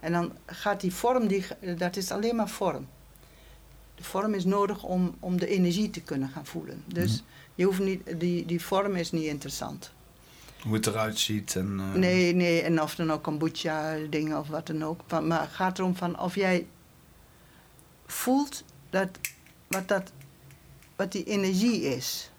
En 0.00 0.12
dan 0.12 0.32
gaat 0.46 0.80
die 0.80 0.92
vorm, 0.94 1.26
die, 1.26 1.44
dat 1.76 1.96
is 1.96 2.10
alleen 2.10 2.36
maar 2.36 2.48
vorm. 2.48 2.86
De 4.02 4.08
vorm 4.08 4.34
is 4.34 4.44
nodig 4.44 4.82
om, 4.82 5.14
om 5.20 5.38
de 5.38 5.46
energie 5.46 5.90
te 5.90 6.00
kunnen 6.00 6.28
gaan 6.28 6.46
voelen. 6.46 6.82
Dus 6.86 7.12
Mhm. 7.12 7.22
je 7.54 7.64
hoeft 7.64 7.78
niet, 7.78 8.20
die, 8.20 8.46
die 8.46 8.60
vorm 8.62 8.96
is 8.96 9.10
niet 9.12 9.24
interessant. 9.24 9.92
Hoe 10.62 10.74
het 10.74 10.86
eruit 10.86 11.18
ziet. 11.18 11.56
En, 11.56 11.76
eh, 11.80 11.92
Nee, 11.94 12.34
nee, 12.34 12.62
en 12.62 12.82
of 12.82 12.94
dan 12.94 13.12
ook 13.12 13.22
kombucha 13.22 13.96
dingen 14.10 14.38
of 14.38 14.48
wat 14.48 14.66
dan 14.66 14.84
ook. 14.84 15.00
Maar, 15.10 15.22
maar 15.22 15.40
het 15.40 15.50
gaat 15.50 15.78
erom 15.78 15.96
van 15.96 16.18
of 16.20 16.34
jij 16.34 16.66
voelt 18.06 18.64
dat 18.90 19.08
wat, 19.68 19.88
dat, 19.88 20.12
wat 20.96 21.12
die 21.12 21.24
energie 21.24 21.82
is, 21.82 22.30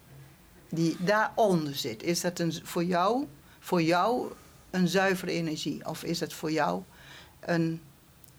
die 0.68 0.96
daaronder 1.00 1.74
zit. 1.74 2.02
Is 2.02 2.20
dat 2.20 2.38
een, 2.38 2.52
voor, 2.62 2.84
jou, 2.84 3.26
voor 3.58 3.82
jou 3.82 4.32
een 4.70 4.88
zuivere 4.88 5.32
energie? 5.32 5.86
Of 5.88 6.02
is 6.04 6.20
het 6.20 6.32
voor 6.32 6.52
jou 6.52 6.82
een 7.40 7.80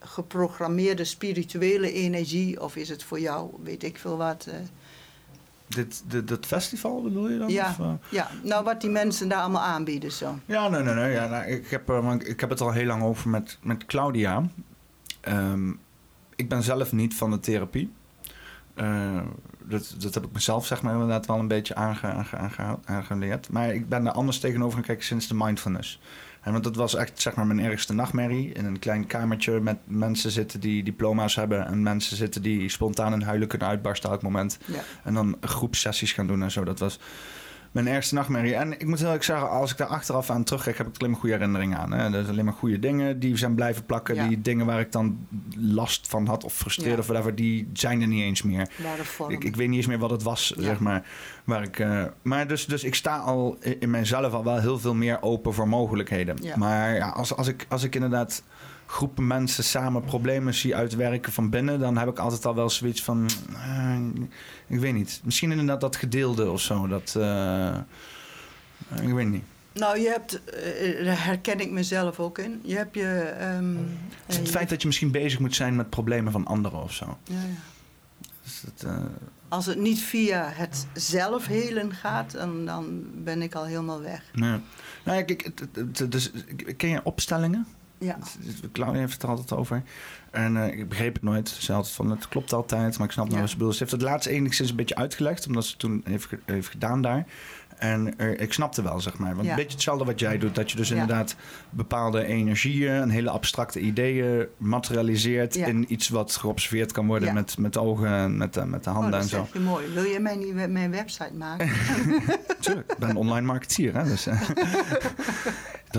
geprogrammeerde 0.05 1.03
spirituele 1.03 1.91
energie? 1.91 2.61
Of 2.61 2.75
is 2.75 2.89
het 2.89 3.03
voor 3.03 3.19
jou, 3.19 3.49
weet 3.63 3.83
ik 3.83 3.97
veel 3.97 4.17
wat... 4.17 4.45
eh, 4.49 4.55
Dit, 5.67 6.03
dit, 6.07 6.27
dat 6.27 6.45
festival 6.45 7.01
bedoel 7.01 7.29
je 7.29 7.37
dan? 7.37 7.49
ja, 7.49 7.69
Of, 7.69 7.79
eh? 7.79 7.91
ja, 8.09 8.29
nou 8.43 8.63
wat 8.63 8.81
die 8.81 8.89
mensen 8.89 9.27
daar 9.27 9.39
allemaal 9.41 9.61
aanbieden 9.61 10.11
zo. 10.11 10.39
Ja, 10.45 10.69
nee, 10.69 10.81
nee, 10.83 10.93
nee. 10.93 11.11
Ja, 11.11 11.27
nou, 11.27 11.45
ik, 11.45 11.67
heb, 11.69 11.89
eh, 11.89 12.13
ik 12.19 12.39
heb 12.39 12.49
het 12.49 12.61
al 12.61 12.71
heel 12.71 12.85
lang 12.85 13.03
over 13.03 13.29
met, 13.29 13.57
met 13.61 13.85
Claudia. 13.85 14.49
Ehm, 15.21 15.69
ik 16.35 16.49
ben 16.49 16.63
zelf 16.63 16.91
niet 16.91 17.15
van 17.15 17.31
de 17.31 17.39
therapie. 17.39 17.91
Dat, 19.67 19.95
dat 19.97 20.13
heb 20.13 20.23
ik 20.25 20.31
mezelf 20.31 20.65
zeg 20.65 20.81
maar 20.81 20.93
inderdaad 20.93 21.25
wel 21.25 21.39
een 21.39 21.47
beetje 21.47 21.75
aange, 21.75 22.01
aange, 22.01 22.37
aange- 22.37 22.77
aangeleerd. 22.85 23.49
Maar 23.49 23.73
ik 23.73 23.89
ben 23.89 24.05
er 24.05 24.11
anders 24.11 24.39
tegenover 24.39 24.73
gaan 24.73 24.83
kijken 24.85 25.05
sinds 25.05 25.27
de 25.27 25.33
mindfulness. 25.35 25.99
En 26.45 26.51
want 26.51 26.63
dat 26.63 26.75
was 26.75 26.95
echt 26.95 27.21
zeg 27.21 27.35
maar 27.35 27.47
mijn 27.47 27.59
ergste 27.59 27.93
nachtmerrie. 27.93 28.53
In 28.53 28.65
een 28.65 28.79
klein 28.79 29.07
kamertje 29.07 29.59
met 29.59 29.77
mensen 29.83 30.31
zitten 30.31 30.59
die 30.59 30.83
diploma's 30.83 31.35
hebben... 31.35 31.65
en 31.65 31.83
mensen 31.83 32.17
zitten 32.17 32.41
die 32.41 32.69
spontaan 32.69 33.13
in 33.13 33.21
huilen 33.21 33.47
kunnen 33.47 33.67
uitbarsten 33.67 34.09
elk 34.09 34.21
moment. 34.21 34.57
Ja. 34.65 34.79
En 35.03 35.13
dan 35.13 35.37
groepsessies 35.41 36.13
gaan 36.13 36.27
doen 36.27 36.43
en 36.43 36.51
zo. 36.51 36.63
Dat 36.63 36.79
was 36.79 36.99
mijn 37.75 37.87
ergste 37.87 38.15
nachtmerrie. 38.15 38.55
En 38.55 38.71
ik 38.79 38.85
moet 38.85 38.97
heel 38.97 39.05
eerlijk 39.05 39.23
zeggen, 39.23 39.49
als 39.49 39.71
ik 39.71 39.77
daar 39.77 39.87
achteraf 39.87 40.29
aan 40.29 40.43
terugkijk, 40.43 40.77
heb 40.77 40.87
ik 40.87 40.93
er 40.93 40.99
alleen 40.99 41.11
maar 41.11 41.19
goede 41.19 41.35
herinneringen 41.35 41.77
aan. 41.77 41.91
Hè. 41.91 42.09
Dat 42.09 42.23
is 42.23 42.29
alleen 42.29 42.45
maar 42.45 42.53
goede 42.53 42.79
dingen 42.79 43.19
die 43.19 43.37
zijn 43.37 43.55
blijven 43.55 43.85
plakken. 43.85 44.15
Ja. 44.15 44.27
Die 44.27 44.41
dingen 44.41 44.65
waar 44.65 44.79
ik 44.79 44.91
dan 44.91 45.27
last 45.57 46.07
van 46.07 46.27
had 46.27 46.43
of 46.43 46.53
frustreerde 46.53 46.93
Ja. 46.95 46.99
of 47.01 47.07
whatever, 47.07 47.35
die 47.35 47.69
zijn 47.73 48.01
er 48.01 48.07
niet 48.07 48.23
eens 48.23 48.41
meer. 48.41 48.69
Ik, 49.27 49.43
ik 49.43 49.55
weet 49.55 49.67
niet 49.67 49.77
eens 49.77 49.87
meer 49.87 49.99
wat 49.99 50.09
het 50.09 50.23
was, 50.23 50.53
Ja. 50.55 50.63
zeg 50.63 50.79
maar. 50.79 51.03
Waar 51.43 51.63
ik, 51.63 51.79
eh, 51.79 52.03
maar 52.21 52.47
dus, 52.47 52.65
dus 52.65 52.83
ik 52.83 52.95
sta 52.95 53.17
al 53.17 53.57
in 53.79 53.89
mijzelf 53.89 54.33
al 54.33 54.43
wel 54.43 54.59
heel 54.59 54.79
veel 54.79 54.95
meer 54.95 55.21
open 55.21 55.53
voor 55.53 55.67
mogelijkheden. 55.67 56.37
Maar 56.55 56.95
ja, 56.95 57.09
als, 57.09 57.35
als, 57.35 57.47
ik, 57.47 57.65
als 57.69 57.83
ik 57.83 57.95
inderdaad 57.95 58.43
groepen 58.85 59.27
mensen 59.27 59.63
samen 59.63 60.03
problemen 60.03 60.53
zie 60.53 60.75
uitwerken 60.75 61.31
van 61.33 61.49
binnen, 61.49 61.79
dan 61.79 61.97
heb 61.97 62.07
ik 62.09 62.19
altijd 62.19 62.45
al 62.45 62.55
wel 62.55 62.69
zoiets 62.69 63.03
van, 63.03 63.29
eh, 63.55 63.97
ik 64.67 64.79
weet 64.79 64.93
niet. 64.93 65.21
Misschien 65.23 65.51
inderdaad 65.51 65.81
dat 65.81 65.95
gedeelde 65.95 66.51
of 66.51 66.61
zo. 66.61 66.87
Dat, 66.87 67.15
eh, 67.17 67.77
ik 69.01 69.13
weet 69.13 69.27
niet. 69.29 69.43
Nou, 69.73 69.99
je 69.99 70.07
hebt, 70.09 70.43
eh, 70.43 71.05
daar 71.05 71.25
herken 71.25 71.59
ik 71.59 71.71
mezelf 71.71 72.19
ook 72.19 72.37
in. 72.37 72.61
Je 72.63 72.75
hebt 72.75 72.95
je. 72.95 73.07
ehm, 73.39 73.75
Het 73.75 73.85
is 74.27 74.35
het 74.37 74.45
je- 74.45 74.51
feit 74.51 74.69
dat 74.69 74.81
je 74.81 74.87
misschien 74.87 75.11
bezig 75.11 75.39
moet 75.39 75.55
zijn 75.55 75.75
met 75.75 75.89
problemen 75.89 76.31
van 76.31 76.45
anderen 76.45 76.81
of 76.83 76.93
zo. 76.93 77.17
ja, 77.23 77.35
ja. 77.35 77.61
Dus 78.43 78.63
dat, 78.75 78.91
Als 79.47 79.65
het 79.65 79.77
niet 79.79 79.99
via 79.99 80.49
het 80.53 80.87
zelfhelen 80.93 81.93
gaat, 81.93 82.31
dan, 82.31 82.65
dan 82.65 83.03
ben 83.23 83.41
ik 83.41 83.55
al 83.55 83.65
helemaal 83.65 84.01
weg. 84.01 84.21
nee. 84.33 84.59
Nou, 85.03 85.17
ja, 85.17 85.23
kijk, 85.23 85.51
het- 85.73 86.11
dus, 86.11 86.31
ken 86.77 86.89
je 86.89 86.99
opstellingen? 87.03 87.67
Ja. 87.99 88.17
Claudia 88.71 88.99
heeft 88.99 89.13
het 89.13 89.23
er 89.23 89.29
altijd 89.29 89.51
over. 89.53 89.83
En 90.31 90.57
eh, 90.57 90.77
ik 90.79 90.89
begreep 90.89 91.13
het 91.13 91.23
nooit. 91.23 91.49
Ze 91.49 91.71
had 91.71 91.85
het 91.85 91.93
van, 91.95 92.09
het 92.09 92.27
klopt 92.27 92.53
altijd, 92.53 92.97
maar 92.97 93.07
ik 93.07 93.13
snap 93.13 93.27
nou 93.27 93.39
wat 93.39 93.49
ze 93.49 93.55
bedoelt. 93.57 93.73
Ze 93.75 93.79
heeft 93.79 93.91
het 93.91 94.01
laatst 94.01 94.27
enigszins 94.27 94.69
een 94.69 94.75
beetje 94.75 94.95
uitgelegd, 94.95 95.47
omdat 95.47 95.63
ze 95.63 95.69
het 95.69 95.79
toen 95.79 96.01
heeft, 96.05 96.27
heeft 96.45 96.67
gedaan 96.69 97.01
daar. 97.01 97.25
En 97.77 98.17
eh, 98.17 98.39
ik 98.41 98.53
snapte 98.53 98.81
wel, 98.81 98.99
zeg 99.01 99.17
maar. 99.17 99.33
Want 99.33 99.43
Ja. 99.45 99.49
een 99.49 99.55
beetje 99.57 99.71
hetzelfde 99.73 100.05
wat 100.05 100.19
jij 100.19 100.37
doet. 100.37 100.55
Dat 100.55 100.71
je 100.71 100.77
dus 100.77 100.87
Ja. 100.89 100.93
inderdaad 100.95 101.35
bepaalde 101.69 102.25
energieën, 102.25 102.91
een 102.93 103.09
hele 103.09 103.29
abstracte 103.29 103.79
ideeën 103.79 104.47
materialiseert 104.57 105.53
Ja. 105.55 105.65
in 105.65 105.85
iets 105.93 106.09
wat 106.09 106.35
geobserveerd 106.35 106.91
kan 106.91 107.07
worden 107.07 107.33
met, 107.33 107.57
met 107.57 107.73
de 107.73 107.79
ogen 107.81 108.07
en 108.09 108.37
met, 108.37 108.53
de- 108.53 108.65
met 108.65 108.83
de 108.83 108.89
Oh, 108.89 108.95
handen 108.95 109.11
dat 109.13 109.21
en 109.21 109.27
zo. 109.29 109.37
zeg 109.43 109.53
je 109.53 109.59
mooi. 109.59 109.87
Wil 109.93 110.03
je 110.03 110.19
mij 110.19 110.35
niet 110.35 110.53
mijn 110.69 110.91
website 110.91 111.33
maken? 111.37 111.69
Tuurlijk, 112.59 112.91
ik 112.91 112.97
ben 112.97 113.15
online 113.15 113.45
marketeer. 113.45 113.93
Hè, 113.97 114.03
dus, 114.03 114.25
eh, 114.27 114.41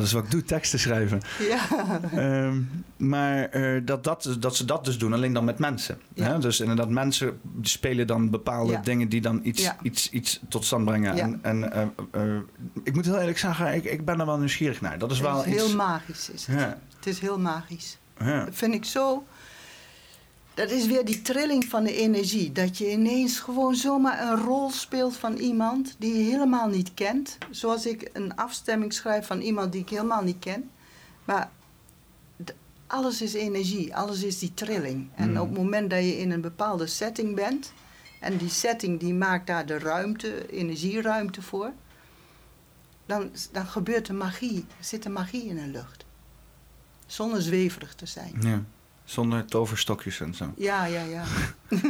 dat 0.01 0.07
is 0.07 0.13
wat 0.13 0.25
ik 0.25 0.31
doe, 0.31 0.43
teksten 0.45 0.79
schrijven. 0.79 1.21
ja. 1.39 2.01
Ehm, 2.13 2.61
maar 2.97 3.45
eh, 3.49 3.81
dat, 3.85 4.05
dat, 4.05 4.37
dat 4.41 4.57
ze 4.57 4.65
dat 4.65 4.85
dus 4.85 4.99
doen, 4.99 5.13
alleen 5.13 5.33
dan 5.33 5.45
met 5.45 5.59
mensen. 5.59 5.99
Ja. 6.15 6.25
Hè? 6.33 6.39
Dus 6.39 6.61
inderdaad, 6.61 6.89
mensen 6.89 7.41
spelen 7.63 8.07
dan 8.07 8.31
bepaalde 8.31 8.73
Ja. 8.73 8.81
dingen 8.81 9.09
die 9.09 9.21
dan 9.21 9.41
iets, 9.43 9.63
Ja. 9.63 9.77
iets, 9.83 10.11
iets 10.11 10.41
tot 10.49 10.65
stand 10.65 10.85
brengen. 10.85 11.19
En, 11.19 11.39
en 11.43 11.73
eh, 11.73 11.83
eh, 12.11 12.39
ik 12.85 12.95
moet 12.95 13.05
heel 13.05 13.19
eerlijk 13.19 13.39
zeggen, 13.39 13.75
ik, 13.75 13.85
ik 13.85 14.05
ben 14.05 14.21
er 14.21 14.27
wel 14.27 14.39
nieuwsgierig 14.39 14.81
naar. 14.81 14.99
Dat 14.99 15.11
is 15.11 15.21
wel 15.21 15.37
Het 15.37 15.47
is 15.47 15.53
heel 15.55 15.77
magisch. 15.77 16.31
Is 16.31 16.47
het. 16.47 16.77
Het 16.97 17.07
is 17.07 17.19
heel 17.19 17.39
magisch. 17.39 17.99
Ja. 18.19 18.45
Dat 18.45 18.55
vind 18.55 18.75
ik 18.75 18.85
zo. 18.85 19.25
Dat 20.57 20.71
is 20.71 20.87
weer 20.87 21.05
die 21.05 21.23
trilling 21.23 21.65
van 21.65 21.85
de 21.85 21.95
energie. 21.95 22.53
Dat 22.53 22.79
je 22.79 22.91
ineens 22.91 23.39
gewoon 23.41 23.75
zomaar 23.75 24.23
een 24.29 24.37
rol 24.37 24.71
speelt 24.71 25.17
van 25.17 25.37
iemand 25.37 25.95
die 25.99 26.17
je 26.17 26.31
helemaal 26.31 26.69
niet 26.69 26.95
kent. 26.95 27.39
Zoals 27.51 27.87
ik 27.87 28.11
een 28.13 28.37
afstemming 28.37 28.93
schrijf 28.93 29.27
van 29.27 29.41
iemand 29.41 29.73
die 29.73 29.81
ik 29.81 29.89
helemaal 29.89 30.23
niet 30.23 30.39
ken. 30.39 30.71
Maar 31.25 31.51
alles 32.87 33.23
is 33.23 33.35
energie, 33.35 33.97
alles 33.97 34.23
is 34.23 34.39
die 34.39 34.55
trilling. 34.55 35.09
En 35.15 35.31
Mm. 35.31 35.37
op 35.37 35.49
het 35.49 35.59
moment 35.59 35.91
dat 35.91 35.99
je 35.99 36.19
in 36.19 36.31
een 36.31 36.41
bepaalde 36.41 36.87
setting 36.87 37.35
bent. 37.35 37.73
En 38.21 38.37
die 38.37 38.49
setting 38.49 39.01
die 39.01 39.15
maakt 39.15 39.47
daar 39.47 39.67
de 39.67 39.79
ruimte, 39.79 40.51
energieruimte 40.51 41.43
voor. 41.43 41.73
Dan, 43.07 43.31
dan 43.53 43.67
gebeurt 43.67 44.09
er 44.09 44.15
magie. 44.15 44.65
Er 44.79 44.85
zit 44.85 45.05
een 45.05 45.13
magie 45.13 45.45
in 45.47 45.57
de 45.57 45.67
lucht. 45.67 46.05
Zonder 47.07 47.43
zweverig 47.43 47.95
te 47.95 48.07
zijn. 48.07 48.35
Ja. 48.41 48.63
Zonder 49.07 49.45
toverstokjes 49.45 50.21
en 50.21 50.35
zo. 50.35 50.53
Ja, 50.57 50.85
ja, 50.85 51.03
ja. 51.03 51.25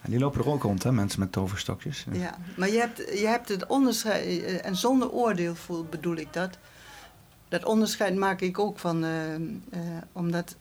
En 0.00 0.12
die 0.12 0.20
lopen 0.20 0.40
er 0.40 0.48
ook 0.48 0.62
rond, 0.62 0.82
hè, 0.82 0.92
mensen 0.92 1.20
met 1.20 1.32
toverstokjes. 1.32 2.06
Ja. 2.12 2.20
ja. 2.20 2.38
Maar 2.56 2.68
je 2.70 2.78
hebt, 2.78 2.98
je 3.18 3.26
hebt 3.26 3.48
het 3.48 3.66
onderscheid, 3.66 4.24
eh, 4.24 4.66
en 4.66 4.76
zonder 4.76 5.10
oordeel 5.10 5.54
voel, 5.54 5.84
bedoel 5.84 6.16
ik 6.16 6.32
dat. 6.32 6.58
Dat 7.48 7.64
onderscheid 7.64 8.16
maak 8.16 8.40
ik 8.40 8.58
ook 8.58 8.78
van, 8.78 9.04
eh, 9.04 9.34
eh, 9.34 9.40
omdat 10.12 10.56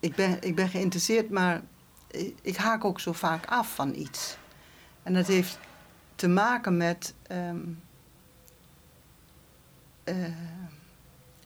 ik 0.00 0.14
ben, 0.14 0.42
ik 0.42 0.54
ben 0.54 0.68
geïnteresseerd, 0.68 1.30
maar 1.30 1.62
ik, 2.10 2.34
ik 2.42 2.56
haak 2.56 2.84
ook 2.84 3.00
zo 3.00 3.12
vaak 3.12 3.46
af 3.46 3.74
van 3.74 3.94
iets. 3.94 4.36
En 5.02 5.14
dat 5.14 5.26
heeft 5.26 5.58
te 6.14 6.28
maken 6.28 6.76
met. 6.76 7.14
ehm, 7.26 7.58
eh, 10.04 10.14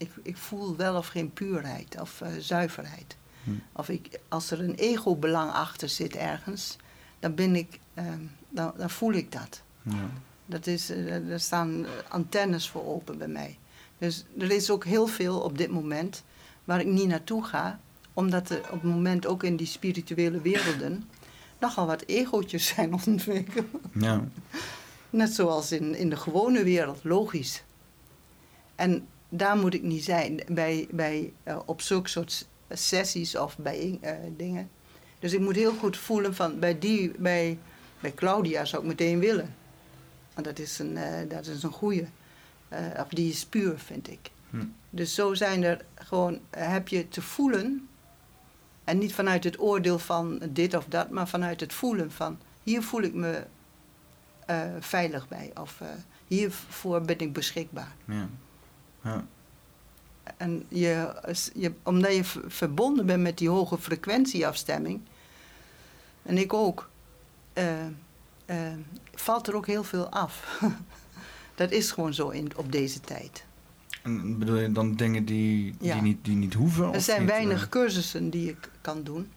ik, 0.02 0.10
ik 0.22 0.36
voel 0.36 0.76
wel 0.76 0.96
of 0.96 1.06
geen 1.06 1.32
puurheid 1.32 2.00
of 2.00 2.20
eh, 2.20 2.28
zuiverheid. 2.38 3.16
Hm. 3.44 3.50
of 3.72 3.88
ik, 3.88 4.20
als 4.28 4.50
er 4.50 4.60
een 4.60 4.74
ego-belang 4.74 5.52
achter 5.52 5.88
zit 5.88 6.16
ergens, 6.16 6.76
dan, 7.18 7.34
ben 7.34 7.56
ik, 7.56 7.78
ehm, 7.94 8.20
dan, 8.48 8.72
dan 8.76 8.90
voel 8.90 9.12
ik 9.12 9.32
dat. 9.32 9.62
Ja. 9.82 10.10
dat 10.46 10.66
is, 10.66 10.90
eh, 10.90 11.30
er 11.30 11.40
staan 11.40 11.86
antennes 12.08 12.68
voor 12.68 12.86
open 12.86 13.18
bij 13.18 13.28
mij. 13.28 13.58
Dus 13.98 14.24
er 14.38 14.50
is 14.50 14.70
ook 14.70 14.84
heel 14.84 15.06
veel 15.06 15.40
op 15.40 15.58
dit 15.58 15.70
moment 15.70 16.22
waar 16.64 16.80
ik 16.80 16.86
niet 16.86 17.08
naartoe 17.08 17.44
ga, 17.44 17.80
omdat 18.12 18.50
er 18.50 18.58
op 18.58 18.82
het 18.82 18.82
moment 18.82 19.26
ook 19.26 19.42
in 19.42 19.56
die 19.56 19.66
spirituele 19.66 20.40
werelden 20.40 21.08
nogal 21.60 21.86
wat 21.86 22.02
egootjes 22.06 22.66
zijn 22.66 22.94
ontwikkeld. 23.06 23.82
Ja. 23.92 24.24
Net 25.10 25.34
zoals 25.34 25.72
in, 25.72 25.94
in 25.94 26.10
de 26.10 26.16
gewone 26.16 26.62
wereld, 26.62 27.04
logisch. 27.04 27.62
En 28.74 29.06
daar 29.34 29.56
moet 29.56 29.74
ik 29.74 29.82
niet 29.82 30.04
zijn, 30.04 30.40
bij, 30.48 30.88
bij, 30.90 31.32
eh, 31.42 31.58
op 31.64 31.80
zulke 31.80 32.08
soort 32.08 32.48
sessies 32.70 33.36
of 33.36 33.58
bij 33.58 33.98
eh, 34.00 34.14
dingen. 34.36 34.70
Dus 35.18 35.32
ik 35.32 35.40
moet 35.40 35.54
heel 35.54 35.74
goed 35.74 35.96
voelen 35.96 36.34
van, 36.34 36.58
bij, 36.58 36.78
die, 36.78 37.12
bij, 37.18 37.58
bij 38.00 38.12
Claudia 38.14 38.64
zou 38.64 38.82
ik 38.82 38.88
meteen 38.88 39.18
willen. 39.18 39.54
Want 40.34 40.46
dat 40.46 40.58
is 40.58 40.78
een, 40.78 40.96
eh, 40.96 41.28
dat 41.28 41.46
is 41.46 41.62
een 41.62 42.08
of 42.98 43.08
die 43.08 43.30
is 43.30 43.46
puur, 43.46 43.78
vind 43.78 44.10
ik. 44.10 44.30
Hm. 44.50 44.64
Dus 44.90 45.14
zo 45.14 45.34
zijn 45.34 45.62
er 45.62 45.84
gewoon, 45.94 46.40
heb 46.50 46.88
je 46.88 47.08
te 47.08 47.22
voelen. 47.22 47.88
En 48.84 48.98
niet 48.98 49.14
vanuit 49.14 49.44
het 49.44 49.60
oordeel 49.60 49.98
van 49.98 50.42
dit 50.50 50.74
of 50.74 50.86
dat, 50.88 51.10
maar 51.10 51.28
vanuit 51.28 51.60
het 51.60 51.72
voelen 51.72 52.10
van 52.10 52.38
hier 52.62 52.82
voel 52.82 53.02
ik 53.02 53.14
me 53.14 53.44
veilig 54.80 55.28
bij. 55.28 55.50
Of 55.60 55.80
hiervoor 56.26 57.00
ben 57.00 57.18
ik 57.18 57.32
beschikbaar. 57.32 57.94
Ja. 58.04 58.28
Ja. 59.04 59.26
En 60.36 60.64
je, 60.68 61.14
je, 61.54 61.72
omdat 61.82 62.14
je 62.14 62.24
verbonden 62.46 63.06
bent 63.06 63.22
met 63.22 63.38
die 63.38 63.48
hoge 63.48 63.78
frequentieafstemming, 63.78 65.00
en 66.22 66.38
ik 66.38 66.52
ook, 66.52 66.90
eh, 67.52 67.86
eh, 68.44 68.72
valt 69.14 69.46
er 69.48 69.54
ook 69.56 69.66
heel 69.66 69.84
veel 69.84 70.08
af. 70.08 70.60
dat 71.54 71.70
is 71.70 71.90
gewoon 71.90 72.14
zo 72.14 72.28
in, 72.28 72.56
op 72.56 72.72
deze 72.72 73.00
tijd. 73.00 73.44
En 74.02 74.38
bedoel 74.38 74.56
je 74.56 74.72
dan 74.72 74.94
dingen 74.94 75.24
die, 75.24 75.74
Ja. 75.80 75.92
die, 75.92 76.02
niet, 76.02 76.24
die 76.24 76.36
niet 76.36 76.54
hoeven? 76.54 76.92
Er 76.92 77.00
zijn 77.00 77.20
niet, 77.20 77.30
weinig 77.30 77.62
eh? 77.62 77.68
cursussen 77.68 78.30
die 78.30 78.48
ik 78.50 78.70
kan 78.80 79.02
doen. 79.02 79.30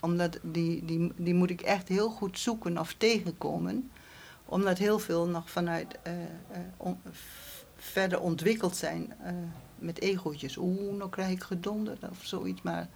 Omdat 0.00 0.38
die, 0.42 0.84
die, 0.84 1.12
die 1.16 1.34
moet 1.34 1.50
ik 1.50 1.60
echt 1.60 1.88
heel 1.88 2.10
goed 2.10 2.38
zoeken 2.38 2.78
of 2.78 2.94
tegenkomen. 2.98 3.90
Omdat 4.44 4.78
heel 4.78 4.98
veel 4.98 5.26
nog 5.26 5.50
vanuit 5.50 5.98
on- 6.76 7.00
verder 7.90 8.20
ontwikkeld 8.20 8.76
zijn 8.76 9.12
eh, 9.24 9.32
met 9.78 10.00
egootjes. 10.00 10.56
Oeh, 10.56 10.96
nou 10.96 11.10
krijg 11.10 11.30
ik 11.30 11.42
gedonderd 11.42 12.02
of 12.10 12.18
zoiets. 12.20 12.62
Maar 12.62 12.88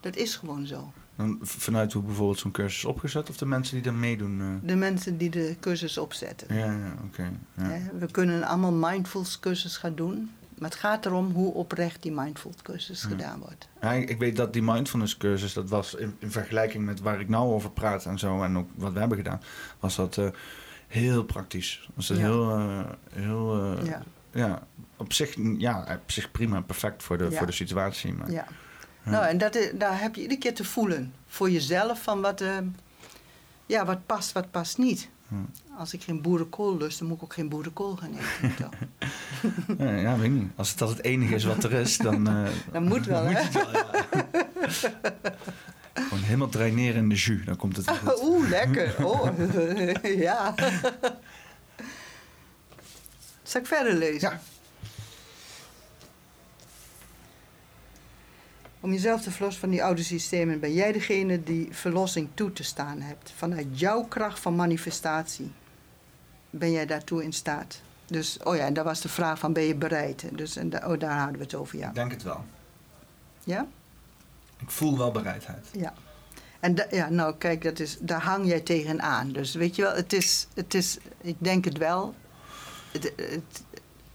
dat 0.00 0.16
is 0.16 0.36
gewoon 0.36 0.66
zo. 0.66 0.92
Vanuit 1.40 1.92
hoe 1.92 2.02
bijvoorbeeld 2.02 2.38
zo'n 2.38 2.50
cursus 2.50 2.84
opgezet 2.84 3.28
of 3.30 3.36
de 3.36 3.46
mensen 3.46 3.76
die 3.76 3.86
er 3.92 3.94
meedoen? 3.98 4.40
eh? 4.40 4.68
De 4.68 4.76
mensen 4.76 5.18
die 5.18 5.30
de 5.30 5.56
cursus 5.60 5.98
opzetten. 5.98 6.54
Ja, 6.56 6.64
ja 6.64 6.94
oké. 7.04 7.30
ja. 7.56 7.80
We 7.98 8.10
kunnen 8.10 8.42
allemaal 8.42 8.72
mindfulness 8.90 9.40
cursus 9.40 9.76
gaan 9.76 9.94
doen. 9.94 10.30
Maar 10.58 10.70
het 10.70 10.78
gaat 10.78 11.06
erom 11.06 11.30
hoe 11.32 11.52
oprecht 11.54 12.02
die 12.02 12.12
mindfulness 12.12 12.62
cursus 12.62 13.02
Ja. 13.02 13.08
gedaan 13.08 13.38
wordt. 13.38 13.68
Ja, 13.80 13.92
ik, 13.92 14.18
weet 14.18 14.36
dat 14.36 14.52
die 14.52 14.62
mindfulness 14.62 15.16
cursus, 15.16 15.52
dat 15.52 15.68
was 15.68 15.94
in, 15.94 16.14
in 16.18 16.30
vergelijking 16.30 16.84
met 16.84 17.00
waar 17.00 17.20
ik 17.20 17.28
nou 17.28 17.52
over 17.52 17.70
praat 17.70 18.04
en 18.06 18.18
zo, 18.18 18.42
en 18.42 18.56
ook 18.58 18.68
wat 18.74 18.92
we 18.92 18.98
hebben 18.98 19.16
gedaan, 19.16 19.40
was 19.80 19.96
dat 19.96 20.16
eh, 20.18 20.28
heel 20.86 21.24
praktisch. 21.24 21.88
Was 21.94 22.06
dat 22.06 22.16
heel, 22.18 22.58
heel 23.12 23.76
Ja. 24.36 24.62
op 24.96 25.12
zich, 25.12 25.34
ja, 25.58 25.98
op 26.04 26.10
zich 26.10 26.30
prima, 26.30 26.60
perfect 26.60 27.02
voor 27.02 27.18
de, 27.18 27.24
Ja. 27.30 27.36
voor 27.38 27.46
de 27.46 27.52
situatie. 27.52 28.12
Maar, 28.12 28.30
Ja. 28.30 28.46
Ja. 29.04 29.10
Nou, 29.10 29.26
en 29.26 29.38
dat, 29.38 29.58
daar 29.74 30.00
heb 30.00 30.14
je 30.14 30.20
iedere 30.22 30.40
keer 30.40 30.54
te 30.54 30.64
voelen. 30.64 31.14
Voor 31.26 31.50
jezelf 31.50 32.02
van 32.02 32.20
wat, 32.20 32.40
eh, 32.40 32.56
ja, 33.66 33.84
wat 33.84 34.06
past, 34.06 34.32
wat 34.32 34.50
past 34.50 34.78
niet. 34.78 35.08
Als 35.78 35.92
ik 35.94 36.02
geen 36.02 36.22
boerenkool 36.22 36.76
lust, 36.76 36.98
dan 36.98 37.08
moet 37.08 37.16
ik 37.16 37.22
ook 37.22 37.32
geen 37.32 37.48
boerenkool 37.48 37.96
gaan 37.96 38.10
eten. 38.42 38.68
Ja, 40.02 40.16
weet 40.16 40.24
ik 40.24 40.30
niet. 40.30 40.50
Als 40.56 40.68
het 40.70 40.78
dat 40.78 40.88
het 40.88 41.02
enige 41.04 41.34
is 41.34 41.44
wat 41.44 41.64
er 41.64 41.72
is, 41.72 41.96
dan, 41.96 42.26
eh, 42.28 42.44
Dat 42.72 42.82
moet 42.82 43.06
wel, 43.06 43.22
dan 43.24 43.32
hè? 43.34 43.40
het 43.42 43.52
wel, 43.52 43.70
ja. 43.72 44.04
Gewoon 46.08 46.22
helemaal 46.22 46.48
draineren 46.48 47.02
in 47.02 47.08
de 47.08 47.14
jus, 47.14 47.44
dan 47.44 47.56
komt 47.56 47.76
het 47.76 47.90
goed. 47.90 48.22
Oeh, 48.22 48.48
lekker. 48.48 49.06
Oh, 49.06 49.28
ja. 50.02 50.54
Zal 53.46 53.60
ik 53.60 53.66
verder 53.66 53.94
lezen? 53.94 54.30
Ja. 54.30 54.40
Om 58.80 58.92
jezelf 58.92 59.22
te 59.22 59.30
verlossen 59.30 59.60
van 59.60 59.70
die 59.70 59.84
oude 59.84 60.02
systemen 60.02 60.60
ben 60.60 60.72
jij 60.72 60.92
degene 60.92 61.42
die 61.42 61.68
verlossing 61.70 62.28
toe 62.34 62.52
te 62.52 62.62
staan 62.62 63.00
hebt. 63.00 63.32
Vanuit 63.36 63.66
jouw 63.80 64.02
kracht 64.02 64.40
van 64.40 64.56
manifestatie 64.56 65.52
ben 66.50 66.70
jij 66.70 66.86
daartoe 66.86 67.22
in 67.24 67.32
staat. 67.32 67.80
Dus, 68.06 68.38
oh 68.42 68.56
ja, 68.56 68.64
en 68.64 68.74
daar 68.74 68.84
was 68.84 69.00
de 69.00 69.08
vraag 69.08 69.38
van 69.38 69.52
ben 69.52 69.62
je 69.62 69.74
bereid? 69.74 70.24
Dus, 70.32 70.56
en 70.56 70.70
da- 70.70 70.82
oh, 70.86 70.98
daar 70.98 71.18
hadden 71.18 71.36
we 71.36 71.42
het 71.42 71.54
over, 71.54 71.78
ja. 71.78 71.88
Ik 71.88 71.94
denk 71.94 72.10
het 72.10 72.22
wel. 72.22 72.44
Ja? 73.44 73.66
Ik 74.58 74.70
voel 74.70 74.98
wel 74.98 75.10
bereidheid. 75.10 75.66
Ja. 75.72 75.94
En 76.60 76.76
ja, 76.90 77.08
nou 77.08 77.34
kijk, 77.38 77.62
dat 77.62 77.78
is, 77.78 77.98
daar 78.00 78.22
hang 78.22 78.46
jij 78.46 78.60
tegenaan. 78.60 79.32
Dus 79.32 79.54
weet 79.54 79.76
je 79.76 79.82
wel, 79.82 79.94
het 79.94 80.12
is, 80.12 80.46
het 80.54 80.74
is 80.74 80.98
ik 81.20 81.36
denk 81.38 81.64
het 81.64 81.78
wel, 81.78 82.14
het, 83.02 83.12
het- 83.30 83.62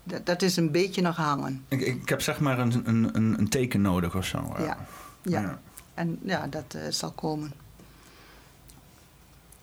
dat, 0.04 0.26
dat 0.26 0.42
is 0.42 0.56
een 0.56 0.72
beetje 0.72 1.02
nog 1.02 1.16
hangen. 1.16 1.66
Ik, 1.68 1.82
ik 1.82 2.10
heb 2.10 2.22
zeg 2.22 2.40
maar 2.40 2.60
een, 2.60 2.82
een, 2.86 3.10
een, 3.16 3.40
een 3.40 3.50
teken 3.50 3.82
nodig 3.82 4.16
of 4.16 4.26
zo. 4.26 4.56
Ja. 4.60 4.78
Ja. 5.22 5.60
En 5.94 6.20
ja, 6.24 6.48
dat 6.48 6.74
eh, 6.74 6.82
zal 6.90 7.12
komen. 7.12 7.52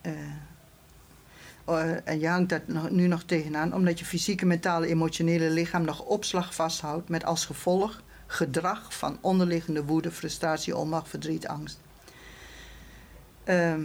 Eh, 0.00 0.12
oh, 1.64 1.80
en 2.04 2.20
je 2.20 2.28
hangt 2.28 2.48
dat 2.48 2.90
nu 2.90 3.06
nog 3.06 3.22
tegenaan, 3.22 3.74
omdat 3.74 3.98
je 3.98 4.04
fysieke, 4.04 4.46
mentale, 4.46 4.86
emotionele 4.86 5.50
lichaam 5.50 5.84
nog 5.84 6.00
opslag 6.00 6.54
vasthoudt 6.54 7.08
met 7.08 7.24
als 7.24 7.46
gevolg 7.46 8.02
gedrag 8.26 8.94
van 8.94 9.18
onderliggende 9.20 9.84
woede, 9.84 10.10
frustratie, 10.10 10.76
onmacht, 10.76 11.08
verdriet, 11.08 11.46
angst. 11.48 11.78
Ehm, 13.44 13.82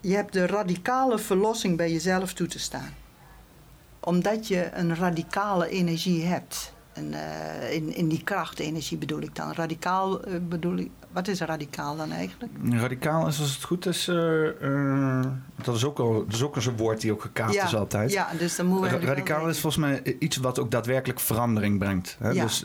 je 0.00 0.14
hebt 0.14 0.32
de 0.32 0.46
radicale 0.46 1.18
verlossing 1.18 1.76
bij 1.76 1.92
jezelf 1.92 2.32
toe 2.32 2.46
te 2.46 2.58
staan. 2.58 2.94
Omdat 4.06 4.48
je 4.48 4.70
een 4.72 4.96
radicale 4.96 5.68
energie 5.68 6.24
hebt. 6.24 6.72
En, 6.92 7.12
eh, 7.14 7.72
in, 7.74 7.94
in 7.94 8.08
die 8.08 8.22
krachtenergie 8.24 8.98
bedoel 8.98 9.20
ik 9.20 9.34
dan. 9.34 9.52
Radicaal 9.52 10.22
eh, 10.22 10.34
bedoel 10.48 10.76
ik. 10.76 10.90
Wat 11.12 11.28
is 11.28 11.40
radicaal 11.40 11.96
dan 11.96 12.12
eigenlijk? 12.12 12.52
Radicaal 12.70 13.26
is 13.26 13.40
als 13.40 13.54
het 13.54 13.64
goed 13.64 13.86
is. 13.86 14.08
eh, 14.08 15.20
dat, 15.62 15.74
is 15.76 15.84
ook 15.84 15.98
al, 15.98 16.12
dat 16.24 16.34
is 16.34 16.42
ook 16.42 16.56
een 16.56 16.76
woord 16.76 17.00
die 17.00 17.12
ook 17.12 17.22
gekaapt 17.22 17.54
is 17.54 17.74
altijd. 17.74 18.12
Ja, 18.12 18.28
dus 18.38 18.56
dan 18.56 18.66
moeten 18.66 19.00
we. 19.00 19.06
Radicaal 19.06 19.48
is 19.48 19.60
volgens 19.60 19.82
mij 19.84 20.16
iets 20.18 20.36
wat 20.36 20.58
ook 20.58 20.70
daadwerkelijk 20.70 21.20
verandering 21.20 21.78
brengt. 21.78 22.16
Hè? 22.18 22.30
Ja. 22.30 22.42
Dus 22.42 22.64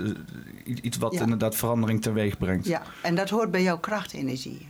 iets 0.64 0.98
wat 0.98 1.14
Ja. 1.14 1.22
inderdaad 1.22 1.56
verandering 1.56 2.02
teweeg 2.02 2.38
brengt. 2.38 2.66
Ja, 2.66 2.82
en 3.02 3.16
dat 3.16 3.30
hoort 3.30 3.52
bij 3.52 3.64
jouw 3.64 3.80
krachtenergie. 3.80 4.68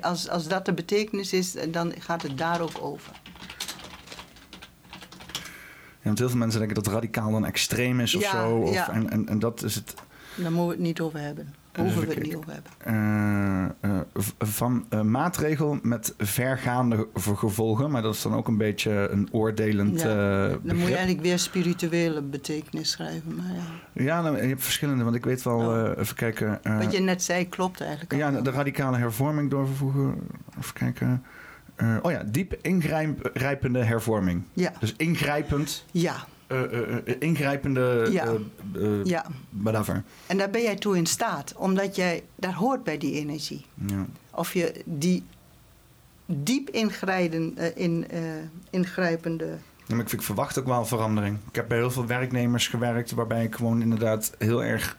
Als, 0.00 0.28
als 0.28 0.48
dat 0.48 0.64
de 0.64 0.72
betekenis 0.72 1.32
is, 1.32 1.56
dan 1.70 1.92
gaat 1.98 2.22
het 2.22 2.38
daar 2.38 2.60
ook 2.60 2.78
over. 2.80 3.12
Want 6.02 6.18
heel 6.18 6.28
veel 6.28 6.38
mensen 6.38 6.58
denken 6.58 6.82
dat 6.82 6.92
radicaal 6.92 7.30
dan 7.30 7.44
extreem 7.46 8.00
is 8.00 8.14
of 8.14 8.22
zo. 8.22 8.56
Of, 8.56 8.74
ja. 8.74 8.90
en, 8.92 9.10
en, 9.10 9.28
en 9.28 9.38
dat 9.38 9.62
is 9.62 9.74
het. 9.74 9.94
Daar 10.36 10.44
moeten 10.52 10.66
we 10.66 10.72
het 10.72 10.80
niet 10.82 11.00
over 11.00 11.18
hebben. 11.20 11.54
Hoeven 11.76 12.00
we 12.00 12.14
het 12.14 12.22
niet 12.22 12.34
over 12.34 12.52
hebben. 12.52 12.72
eh, 13.80 13.90
eh, 13.90 14.00
van 14.38 14.86
eh, 14.88 15.00
maatregel 15.00 15.78
met 15.82 16.14
vergaande 16.18 17.08
gevolgen. 17.14 17.90
Maar 17.90 18.02
dat 18.02 18.14
is 18.14 18.22
dan 18.22 18.34
ook 18.34 18.48
een 18.48 18.56
beetje 18.56 19.08
een 19.10 19.28
oordelend 19.30 20.00
Ja, 20.00 20.48
Dan 20.48 20.76
moet 20.76 20.78
je 20.86 20.94
eigenlijk 20.94 21.20
weer 21.20 21.38
spirituele 21.38 22.22
betekenis 22.22 22.90
schrijven. 22.90 23.34
Maar 23.36 23.46
ja. 23.54 24.02
Ja, 24.04 24.22
nou, 24.22 24.36
je 24.36 24.48
hebt 24.48 24.62
verschillende. 24.62 25.04
Want 25.04 25.16
ik 25.16 25.24
weet 25.24 25.42
wel, 25.42 25.58
Oh. 25.58 25.98
even 25.98 26.16
kijken. 26.16 26.60
Wat 26.78 26.92
je 26.92 27.00
net 27.00 27.22
zei 27.22 27.48
klopt 27.48 27.80
eigenlijk. 27.80 28.12
Ja, 28.14 28.30
de 28.30 28.50
radicale 28.50 28.96
hervorming 28.96 29.50
doorvervoegen. 29.50 30.14
Even 30.58 30.74
kijken. 30.74 31.22
Eh, 31.74 31.96
oh 32.02 32.10
ja, 32.10 32.22
diep 32.26 32.58
ingrijpende 32.60 33.78
hervorming. 33.84 34.42
Ja, 34.52 34.72
Dus 34.80 34.94
ingrijpend, 34.96 35.84
ja, 35.90 36.16
eh, 36.46 36.62
eh, 36.96 37.16
ingrijpende, 37.18 38.08
Ja. 38.10 38.32
ja. 39.04 39.26
whatever. 39.50 40.02
En 40.26 40.38
daar 40.38 40.50
ben 40.50 40.62
jij 40.62 40.76
toe 40.76 40.96
in 40.96 41.06
staat. 41.06 41.54
Omdat 41.56 41.96
jij, 41.96 42.22
daar 42.36 42.54
hoort 42.54 42.84
bij 42.84 42.98
die 42.98 43.14
energie. 43.14 43.66
Ja. 43.86 44.06
Of 44.30 44.52
je 44.54 44.82
die 44.84 45.24
diep 46.26 46.70
ingrijden, 46.70 47.56
in, 47.76 48.06
ingrijpende... 48.70 49.56
Ja, 49.86 49.94
maar 49.94 50.04
ik, 50.04 50.12
ik 50.12 50.22
verwacht 50.22 50.58
ook 50.58 50.66
wel 50.66 50.86
verandering. 50.86 51.38
Ik 51.48 51.54
heb 51.54 51.68
bij 51.68 51.78
heel 51.78 51.90
veel 51.90 52.06
werknemers 52.06 52.68
gewerkt 52.68 53.10
waarbij 53.10 53.44
ik 53.44 53.54
gewoon 53.54 53.82
inderdaad 53.82 54.34
heel 54.38 54.64
erg 54.64 54.96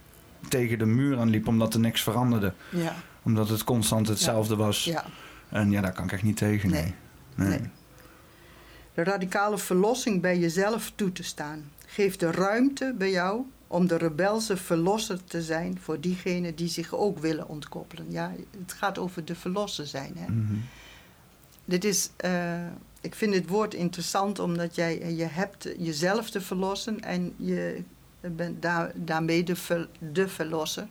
tegen 0.47 0.79
de 0.79 0.85
muur 0.85 1.17
aan 1.19 1.29
liep 1.29 1.47
omdat 1.47 1.73
er 1.73 1.79
niks 1.79 2.01
veranderde. 2.03 2.53
Ja, 2.69 2.95
Omdat 3.23 3.49
het 3.49 3.63
constant 3.63 4.07
hetzelfde 4.07 4.55
was. 4.55 4.83
ja. 4.83 5.05
En 5.53 5.71
ja, 5.71 5.81
daar 5.81 5.93
kan 5.93 6.05
ik 6.05 6.11
echt 6.11 6.23
niet 6.23 6.37
tegen. 6.37 6.69
Nee. 6.69 6.93
Nee. 7.35 7.59
De 8.93 9.03
radicale 9.03 9.57
verlossing 9.57 10.21
bij 10.21 10.39
jezelf 10.39 10.91
toe 10.95 11.11
te 11.11 11.23
staan. 11.23 11.71
Geeft 11.85 12.19
de 12.19 12.31
ruimte 12.31 12.95
bij 12.97 13.11
jou 13.11 13.41
om 13.67 13.87
de 13.87 13.97
rebelse 13.97 14.57
verlosser 14.57 15.23
te 15.23 15.41
zijn 15.41 15.79
voor 15.79 15.99
diegenen 15.99 16.55
die 16.55 16.67
zich 16.67 16.93
ook 16.93 17.19
willen 17.19 17.47
ontkoppelen. 17.47 18.05
Ja, 18.11 18.31
het 18.59 18.73
gaat 18.73 18.97
over 18.97 19.25
de 19.25 19.35
verlosser 19.35 19.87
zijn. 19.87 20.13
Hè? 20.17 20.31
Mhm. 20.31 20.53
Dit 21.65 21.83
is, 21.83 22.09
eh, 22.17 22.65
ik 23.01 23.15
vind 23.15 23.33
dit 23.33 23.47
woord 23.49 23.73
interessant 23.73 24.39
omdat 24.39 24.75
jij 24.75 25.13
je 25.15 25.25
hebt 25.25 25.69
jezelf 25.77 26.29
te 26.29 26.41
verlossen 26.41 27.01
en 27.01 27.33
je 27.37 27.83
bent 28.21 28.61
daar, 28.61 28.91
daarmee 28.95 29.43
de, 29.43 29.55
ver- 29.55 29.89
de 30.11 30.27
verlosser. 30.27 30.87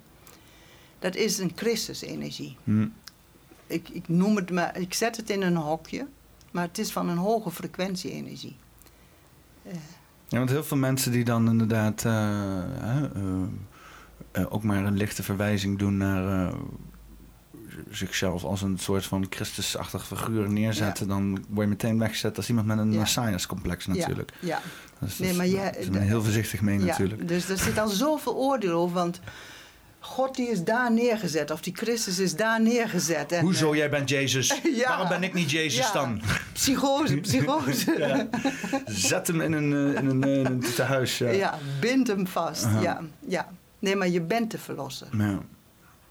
Dat 0.99 1.15
is 1.15 1.39
een 1.39 1.53
Christusenergie. 1.57 2.57
Mhm. 2.65 2.89
Ik, 3.73 3.89
ik 3.89 4.09
noem 4.09 4.37
het 4.37 4.51
maar, 4.51 4.79
ik 4.79 4.95
zet 4.95 5.17
het 5.17 5.31
in 5.31 5.43
een 5.43 5.57
hokje, 5.57 6.07
maar 6.51 6.63
het 6.67 6.79
is 6.79 6.93
van 6.93 7.09
een 7.09 7.17
hoge 7.17 7.51
frequentie-energie. 7.51 8.57
Ja, 10.29 10.39
want 10.39 10.51
heel 10.51 10.65
veel 10.65 10.77
mensen 10.77 11.13
die 11.13 11.25
dan 11.25 11.49
inderdaad 11.49 12.05
eh, 12.05 12.59
eh, 14.33 14.53
ook 14.53 14.63
maar 14.63 14.85
een 14.85 14.97
lichte 14.97 15.23
verwijzing 15.23 15.79
doen 15.79 15.97
naar 15.97 16.53
zichzelf 17.91 18.45
als 18.45 18.63
een 18.63 18.79
soort 18.79 19.07
van 19.07 19.27
Christusachtig 19.31 20.07
figuur 20.07 20.51
neerzetten, 20.51 21.09
dan 21.09 21.45
word 21.49 21.65
je 21.67 21.73
meteen 21.73 21.99
weggezet 21.99 22.37
als 22.37 22.49
iemand 22.49 22.67
met 22.67 22.79
een 22.79 22.93
Ja. 22.93 22.99
Messias-complex 22.99 23.87
natuurlijk. 23.87 24.33
Ja, 24.41 24.61
Dus 24.99 25.19
Nee, 25.19 25.35
maar 25.35 25.47
je- 25.47 25.57
daar 25.57 25.91
men 25.91 26.03
heel 26.03 26.23
voorzichtig 26.23 26.61
mee 26.61 26.79
ja, 26.79 26.85
natuurlijk. 26.85 27.29
dus 27.29 27.49
er 27.49 27.59
zit 27.59 27.79
al 27.79 27.89
zoveel 27.89 28.35
oordeel 28.35 28.73
over, 28.79 28.95
want 28.95 29.21
God 30.05 30.37
die 30.37 30.49
is 30.49 30.65
daar 30.65 30.93
neergezet, 30.93 31.51
of 31.51 31.61
die 31.61 31.75
Christus 31.77 32.19
is 32.19 32.37
daar 32.37 32.61
neergezet. 32.61 33.33
En, 33.33 33.41
Hoezo, 33.41 33.77
jij 33.77 33.91
bent 33.91 34.09
Jezus? 34.09 34.61
Ja. 34.75 34.89
Waarom 34.89 35.09
ben 35.09 35.23
ik 35.23 35.35
niet 35.35 35.51
Jezus 35.51 35.87
Ja. 35.87 35.93
dan? 35.93 36.21
Psychose, 36.53 37.17
psychose. 37.17 37.95
Ja. 37.99 38.29
Zet 38.87 39.27
hem 39.27 39.41
in 39.41 39.53
een, 39.53 39.73
eh, 39.95 40.03
in 40.03 40.09
een, 40.09 40.25
eh, 40.25 40.35
in 40.35 40.47
een 40.47 40.61
tehuis. 40.61 41.19
Ja. 41.19 41.31
Ja, 41.31 41.59
bind 41.81 42.07
hem 42.07 42.27
vast. 42.27 42.67
Ja, 42.81 43.01
ja. 43.27 43.49
Nee, 43.79 43.97
maar 43.97 44.09
je 44.09 44.21
bent 44.21 44.51
de 44.51 44.59
verlosser. 44.59 45.09
Ja. 45.13 45.39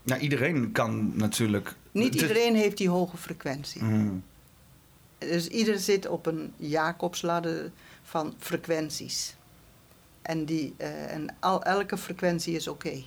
Nou, 0.04 0.22
iedereen 0.22 0.72
kan 0.72 1.12
natuurlijk... 1.18 1.76
Niet 1.92 2.16
iedereen 2.16 2.56
heeft 2.56 2.78
die 2.78 2.90
hoge 2.90 3.18
frequentie. 3.18 3.84
Mm. 3.84 4.24
Dus 5.18 5.48
ieder 5.48 5.80
zit 5.80 6.08
op 6.08 6.26
een 6.26 6.54
Jacobsladder 6.58 7.72
van 8.04 8.34
frequenties. 8.40 9.36
En, 10.22 10.46
die, 10.46 10.74
eh, 10.78 11.14
en 11.14 11.36
al, 11.40 11.64
elke 11.64 11.98
frequentie 11.98 12.56
is 12.56 12.68
oké. 12.68 13.04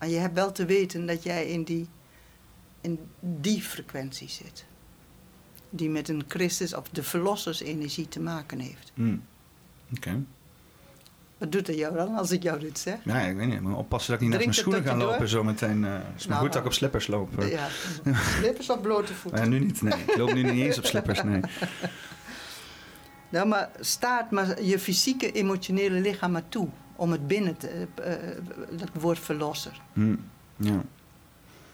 Maar 0.00 0.08
je 0.08 0.16
hebt 0.16 0.34
wel 0.34 0.52
te 0.52 0.64
weten 0.64 1.06
dat 1.06 1.22
jij 1.22 1.46
in 1.46 1.62
die, 1.62 1.88
in 2.80 2.98
die 3.20 3.62
frequentie 3.62 4.28
zit. 4.28 4.64
Die 5.70 5.90
met 5.90 6.08
een 6.08 6.24
Christus 6.28 6.74
of 6.74 6.88
de 6.88 7.02
verlossersenergie 7.02 8.08
te 8.08 8.20
maken 8.20 8.58
heeft. 8.58 8.92
Mm. 8.94 9.22
Oké. 9.96 10.22
Wat 11.38 11.52
doet 11.52 11.66
dat 11.66 11.76
jou 11.76 11.94
dan 11.96 12.16
als 12.16 12.30
ik 12.30 12.42
jou 12.42 12.58
dit 12.60 12.78
zeg? 12.78 12.96
Ja, 13.04 13.20
ik 13.20 13.36
weet 13.36 13.46
niet. 13.46 13.54
Ik 13.54 13.60
moet 13.60 13.76
oppassen 13.76 14.12
dat 14.12 14.20
ik 14.20 14.28
niet 14.28 14.36
Drink 14.38 14.54
naast 14.54 14.66
mijn 14.66 14.82
schoenen 14.82 15.04
ga 15.04 15.10
lopen 15.10 15.28
zometeen. 15.28 15.84
eh 15.84 15.92
het 15.92 16.02
is 16.16 16.26
maar 16.26 16.28
Nou, 16.36 16.40
goed 16.40 16.52
dat 16.52 16.60
ik 16.62 16.66
op 16.68 16.72
slippers 16.74 17.06
loop. 17.06 17.38
eh. 17.38 17.50
Ja, 17.50 17.68
slippers 18.38 18.70
op 18.70 18.82
blote 18.82 19.14
voeten. 19.14 19.40
Maar 19.40 19.48
nu 19.48 19.58
niet, 19.58 19.82
nee. 19.82 19.98
Ik 20.06 20.16
loop 20.16 20.32
nu 20.32 20.42
niet 20.42 20.64
eens 20.64 20.78
op 20.78 20.84
slippers, 20.84 21.22
nee. 21.22 21.40
Nou, 23.28 23.48
maar 23.48 23.70
staat 23.80 24.30
maar 24.30 24.62
je 24.62 24.78
fysieke, 24.78 25.32
emotionele 25.32 26.00
lichaam 26.00 26.30
maar 26.32 26.48
toe 26.48 26.68
om 27.00 27.10
het 27.12 27.26
binnen 27.26 27.56
te, 27.56 27.68
eh, 27.94 28.12
eh, 28.14 28.36
dat 28.78 28.88
woord 29.00 29.18
verlosser. 29.18 29.80
Hm, 29.92 30.14
Ja. 30.56 30.82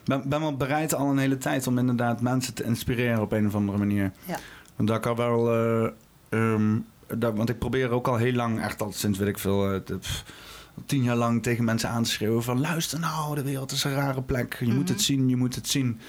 Ben, 0.04 0.28
ben 0.28 0.40
wel 0.40 0.56
bereid 0.56 0.94
al 0.94 1.10
een 1.10 1.18
hele 1.18 1.38
tijd 1.38 1.66
om 1.66 1.78
inderdaad 1.78 2.20
mensen 2.20 2.54
te 2.54 2.64
inspireren 2.64 3.20
op 3.20 3.32
een 3.32 3.46
of 3.46 3.54
andere 3.54 3.78
manier. 3.78 4.12
Ja. 4.24 4.38
Want 4.76 4.88
dat 4.88 5.00
kan 5.00 5.16
wel... 5.16 5.52
eh, 5.54 5.90
ehm, 6.28 6.78
dat, 7.16 7.34
want 7.36 7.48
ik 7.48 7.58
probeer 7.58 7.90
ook 7.90 8.08
al 8.08 8.16
heel 8.16 8.32
lang, 8.32 8.60
echt 8.62 8.82
al 8.82 8.92
sinds 8.92 9.18
weet 9.18 9.28
ik 9.28 9.38
veel... 9.38 9.72
eh, 9.72 9.80
pff, 10.00 10.24
tien 10.86 11.02
jaar 11.02 11.16
lang 11.16 11.42
tegen 11.42 11.64
mensen 11.64 11.88
aan 11.88 12.02
te 12.02 12.10
schreeuwen 12.10 12.42
van... 12.42 12.60
luister 12.60 12.98
nou, 13.00 13.34
de 13.34 13.42
wereld 13.42 13.72
is 13.72 13.84
een 13.84 13.94
rare 13.94 14.22
plek. 14.22 14.56
Je 14.60 14.66
moet 14.72 14.82
Mhm. 14.84 14.92
het 14.92 15.02
zien, 15.02 15.28
je 15.28 15.36
moet 15.36 15.54
het 15.54 15.68
zien. 15.68 16.00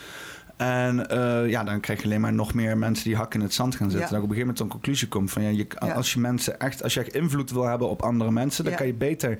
En 0.58 1.10
eh, 1.10 1.50
ja, 1.50 1.64
dan 1.64 1.80
krijg 1.80 2.00
je 2.00 2.06
alleen 2.06 2.22
maar 2.22 2.34
nog 2.34 2.54
meer 2.54 2.78
mensen 2.78 3.06
die 3.06 3.16
hakken 3.16 3.40
in 3.40 3.46
het 3.46 3.56
zand 3.56 3.76
gaan 3.76 3.90
zitten. 3.90 4.08
Ja. 4.08 4.14
Dat 4.14 4.18
ik 4.18 4.24
op 4.24 4.30
een 4.30 4.36
gegeven 4.36 4.48
moment 4.48 4.58
tot 4.58 4.66
een 4.66 4.72
conclusie 4.72 5.08
kom 5.08 5.30
van... 5.30 5.42
Ja, 5.42 5.50
je, 5.50 5.94
als 5.94 6.14
je 6.14 6.20
mensen 6.20 6.60
echt, 6.60 6.84
als 6.84 6.94
je 6.94 7.00
echt 7.00 7.14
invloed 7.14 7.52
wil 7.52 7.64
hebben 7.64 7.90
op 7.90 8.02
andere 8.02 8.32
mensen... 8.32 8.64
dan 8.64 8.76
kan 8.76 8.88
je 8.88 8.94
beter 8.94 9.38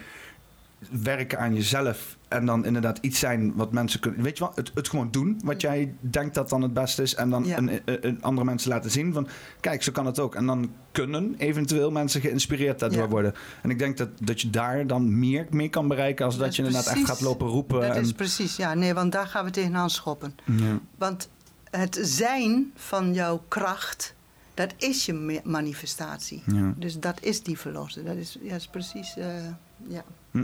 werken 1.02 1.40
aan 1.40 1.54
jezelf. 1.56 2.18
En 2.28 2.46
dan 2.46 2.66
inderdaad 2.66 2.98
iets 3.02 3.20
zijn 3.20 3.56
wat 3.56 3.72
mensen 3.72 4.00
kunnen. 4.00 4.22
Weet 4.24 4.38
je 4.38 4.44
wel, 4.44 4.54
het, 4.56 4.72
het 4.74 4.90
gewoon 4.90 5.12
doen 5.12 5.40
wat 5.44 5.62
jij 5.62 5.94
denkt 6.00 6.36
dat 6.36 6.50
dan 6.50 6.62
het 6.62 6.74
beste 6.74 7.02
is. 7.02 7.16
En 7.16 7.30
dan 7.30 7.46
Ja. 7.46 7.58
een, 7.58 7.82
een- 7.86 8.22
andere 8.22 8.46
mensen 8.46 8.70
laten 8.70 8.92
zien 8.92 9.14
van 9.14 9.28
kijk, 9.60 9.84
zo 9.84 9.92
kan 9.92 10.06
het 10.06 10.20
ook. 10.20 10.36
En 10.36 10.46
dan 10.46 10.72
kunnen 10.92 11.36
eventueel 11.38 11.92
mensen 11.92 12.22
geïnspireerd 12.22 12.80
daardoor 12.80 13.02
Ja. 13.04 13.08
worden. 13.08 13.34
En 13.62 13.70
ik 13.70 13.80
denk 13.80 13.98
dat, 13.98 14.10
dat 14.24 14.42
je 14.42 14.50
daar 14.50 14.88
dan 14.88 15.20
meer 15.20 15.48
mee 15.50 15.70
kan 15.70 15.88
bereiken 15.88 16.26
als 16.26 16.38
dat, 16.38 16.56
je 16.56 16.64
inderdaad 16.64 16.94
echt 16.94 17.06
gaat 17.06 17.22
lopen 17.22 17.48
roepen. 17.48 17.82
Dat 17.82 17.96
en, 17.96 18.02
is 18.02 18.12
precies, 18.14 18.56
ja. 18.56 18.74
Nee, 18.74 18.94
want 18.94 19.12
daar 19.12 19.28
gaan 19.28 19.46
we 19.46 19.52
tegenaan 19.52 19.90
schoppen. 19.90 20.36
ja. 20.46 20.80
Want 20.98 21.30
het 21.70 22.00
zijn 22.02 22.72
van 22.76 23.14
jouw 23.14 23.44
kracht, 23.48 24.16
dat 24.54 24.74
is 24.78 25.06
je 25.06 25.14
ma- 25.14 25.40
manifestatie. 25.44 26.44
Dus 26.76 27.00
dat 27.00 27.24
is 27.24 27.44
die 27.44 27.58
verlosser. 27.58 28.04
Dat 28.06 28.16
is, 28.16 28.38
ja, 28.42 28.56
is 28.56 28.68
precies, 28.68 29.18
eh, 29.18 29.26
ja. 29.88 30.04
Hm. 30.32 30.44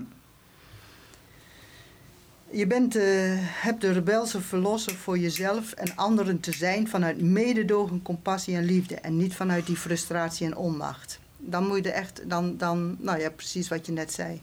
Je 2.53 2.67
bent, 2.67 2.95
eh, 2.95 3.03
hebt 3.37 3.81
de 3.81 3.91
rebelse 3.91 4.41
verlosser 4.41 4.95
voor 4.95 5.17
jezelf 5.17 5.71
en 5.71 5.95
anderen 5.95 6.39
te 6.39 6.51
zijn 6.51 6.87
vanuit 6.87 7.21
mededogen, 7.21 8.01
compassie 8.01 8.55
en 8.55 8.63
liefde. 8.63 8.95
En 8.95 9.17
niet 9.17 9.35
vanuit 9.35 9.65
die 9.65 9.75
frustratie 9.75 10.45
en 10.45 10.55
onmacht. 10.55 11.19
Dan 11.37 11.67
moet 11.67 11.77
je 11.77 11.91
er 11.91 11.97
echt, 11.97 12.29
dan, 12.29 12.57
dan 12.57 12.97
nou 12.99 13.19
ja, 13.19 13.29
precies 13.29 13.67
wat 13.67 13.85
je 13.85 13.91
net 13.91 14.13
zei. 14.13 14.41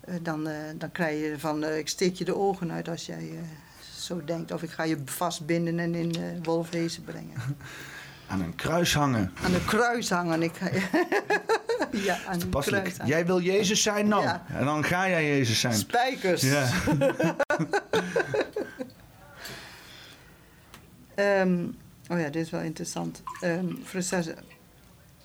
Eh, 0.00 0.14
dan, 0.22 0.48
eh, 0.48 0.56
dan 0.78 0.92
krijg 0.92 1.20
je 1.20 1.38
van, 1.38 1.64
ik 1.64 1.88
steek 1.88 2.14
je 2.14 2.24
de 2.24 2.36
ogen 2.36 2.72
uit 2.72 2.88
als 2.88 3.06
jij 3.06 3.30
zo 3.96 4.24
denkt. 4.24 4.52
Of 4.52 4.62
ik 4.62 4.70
ga 4.70 4.82
je 4.82 4.98
vastbinden 5.04 5.78
en 5.78 5.94
in 5.94 6.14
wolfwezen 6.42 7.04
brengen. 7.04 7.36
Aan 8.28 8.40
een 8.40 8.54
kruis 8.54 8.94
hangen. 8.94 9.32
Aan 9.44 9.52
de 9.52 9.64
kruis 9.64 10.10
hangen. 10.10 10.42
Ik 10.42 10.60
ja, 12.06 12.18
aan 12.26 12.38
Toepasselijk. 12.38 12.82
kruis 12.82 12.98
hangen. 12.98 13.12
Jij 13.12 13.26
wil 13.26 13.40
Jezus 13.40 13.82
zijn 13.82 14.08
nou. 14.08 14.22
Ja. 14.22 14.44
En 14.48 14.64
dan 14.64 14.84
ga 14.84 15.08
jij 15.08 15.26
Jezus 15.26 15.60
zijn. 15.60 15.74
Spijkers. 15.74 16.42
Ja. 16.42 16.68
Ehm, 21.14 21.64
oh 22.08 22.18
ja, 22.18 22.28
dit 22.28 22.44
is 22.44 22.50
wel 22.50 22.60
interessant. 22.60 23.22
Frustratie. 23.84 24.32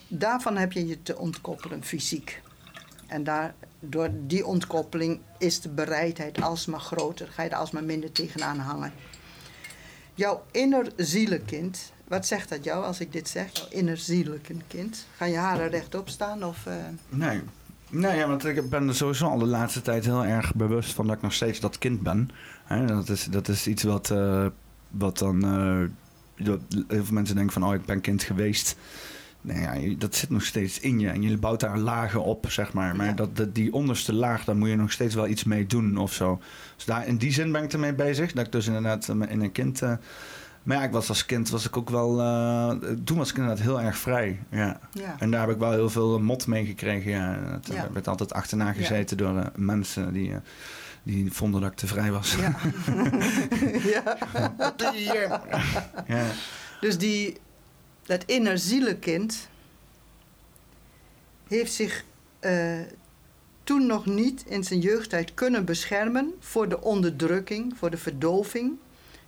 Daarvan 0.07 0.57
heb 0.57 0.71
je 0.71 0.87
je 0.87 1.03
te 1.03 1.17
ontkoppelen, 1.17 1.83
fysiek. 1.83 2.41
En 3.07 3.23
daar, 3.23 3.53
door 3.79 4.09
die 4.13 4.45
ontkoppeling 4.45 5.19
is 5.37 5.61
de 5.61 5.69
bereidheid 5.69 6.41
alsmaar 6.41 6.79
groter. 6.79 7.27
Ga 7.27 7.43
je 7.43 7.49
er 7.49 7.55
alsmaar 7.55 7.83
minder 7.83 8.11
tegenaan 8.11 8.59
hangen. 8.59 8.93
Jouw 10.13 10.43
inner 10.51 10.91
zielenkind, 10.95 11.91
wat 12.11 12.25
zegt 12.25 12.49
dat 12.49 12.63
jou 12.63 12.83
als 12.85 12.99
ik 12.99 13.11
dit 13.11 13.27
zeg? 13.29 13.49
Jouw 13.53 13.65
inner 13.69 13.97
zielenkind. 13.97 15.05
Gaan 15.17 15.29
je 15.29 15.37
haren 15.37 15.69
rechtop 15.69 16.09
staan? 16.09 16.43
Of, 16.45 16.65
eh, 16.65 16.73
Nee. 17.09 17.41
Nee, 17.89 18.17
ja, 18.17 18.27
want 18.27 18.45
ik 18.45 18.69
ben 18.69 18.87
er 18.87 18.95
sowieso 18.95 19.25
al 19.27 19.37
de 19.37 19.45
laatste 19.45 19.81
tijd 19.81 20.05
heel 20.05 20.25
erg 20.25 20.55
bewust 20.55 20.93
van 20.93 21.07
dat 21.07 21.15
ik 21.15 21.21
nog 21.21 21.33
steeds 21.33 21.59
dat 21.59 21.77
kind 21.77 22.01
ben. 22.01 22.29
Dat, 22.87 23.09
is, 23.09 23.25
dat 23.25 23.47
is 23.47 23.67
iets 23.67 23.83
wat, 23.83 24.09
eh, 24.11 24.45
wat 24.89 25.17
dan. 25.17 25.43
eh, 25.43 26.45
dat 26.45 26.59
heel 26.87 27.03
veel 27.05 27.13
mensen 27.13 27.35
denken 27.35 27.53
van, 27.53 27.63
oh, 27.65 27.73
ik 27.73 27.85
ben 27.85 28.01
kind 28.01 28.23
geweest. 28.23 28.75
Nee, 29.41 29.61
ja, 29.89 29.95
dat 29.97 30.15
zit 30.15 30.29
nog 30.29 30.43
steeds 30.43 30.79
in 30.79 30.99
je 30.99 31.09
en 31.09 31.21
je 31.21 31.37
bouwt 31.37 31.59
daar 31.59 31.77
lagen 31.77 32.23
op, 32.23 32.45
zeg 32.49 32.73
maar. 32.73 32.95
Maar 32.95 33.05
Ja. 33.05 33.13
dat, 33.13 33.35
dat, 33.37 33.55
die 33.55 33.73
onderste 33.73 34.13
laag, 34.13 34.43
daar 34.43 34.55
moet 34.55 34.69
je 34.69 34.75
nog 34.75 34.91
steeds 34.91 35.15
wel 35.15 35.27
iets 35.27 35.43
mee 35.43 35.65
doen 35.65 35.97
of 35.97 36.13
zo. 36.13 36.41
Dus 36.75 36.85
daar, 36.85 37.07
in 37.07 37.17
die 37.17 37.31
zin 37.33 37.51
ben 37.51 37.63
ik 37.63 37.73
ermee 37.73 37.93
bezig. 37.93 38.31
Dat 38.31 38.45
ik 38.45 38.51
dus 38.51 38.67
inderdaad 38.67 39.07
in 39.07 39.41
een 39.41 39.51
kind. 39.51 39.81
Maar 40.63 40.77
ja, 40.77 40.83
ik 40.83 40.91
was 40.91 41.09
als 41.09 41.25
kind 41.25 41.49
was 41.49 41.65
ik 41.65 41.77
ook 41.77 41.89
wel. 41.89 42.19
eh, 42.19 42.71
toen 43.03 43.17
was 43.17 43.29
ik 43.29 43.37
inderdaad 43.37 43.63
heel 43.63 43.81
erg 43.81 43.97
vrij. 43.97 44.39
Ja. 44.49 44.79
ja. 44.91 45.15
En 45.19 45.31
daar 45.31 45.41
heb 45.41 45.49
ik 45.49 45.57
wel 45.57 45.71
heel 45.71 45.89
veel 45.89 46.19
mot 46.19 46.47
mee 46.47 46.65
gekregen. 46.65 47.11
Ja. 47.11 47.39
Het, 47.43 47.67
Ja. 47.67 47.83
Ik 47.85 47.91
werd 47.93 48.07
altijd 48.07 48.33
achterna 48.33 48.73
gezeten 48.73 49.17
door 49.17 49.37
eh, 49.37 49.45
mensen 49.55 50.13
die, 50.13 50.31
eh, 50.33 50.37
die 51.03 51.31
vonden 51.33 51.61
dat 51.61 51.71
ik 51.71 51.77
te 51.77 51.87
vrij 51.87 52.11
was. 52.11 52.35
Ja. 52.35 52.55
ja. 53.93 54.17
ja. 56.07 56.25
Dus 56.81 56.97
die, 56.97 57.37
dat 58.05 58.23
inner 58.25 58.57
zielenkind 58.57 59.49
heeft 61.47 61.73
zich 61.73 62.03
eh, 62.39 62.79
toen 63.63 63.85
nog 63.85 64.05
niet 64.05 64.43
in 64.47 64.63
zijn 64.63 64.79
jeugdtijd 64.79 65.33
kunnen 65.33 65.65
beschermen 65.65 66.33
voor 66.39 66.69
de 66.69 66.81
onderdrukking, 66.81 67.73
voor 67.77 67.89
de 67.89 67.97
verdoving 67.97 68.77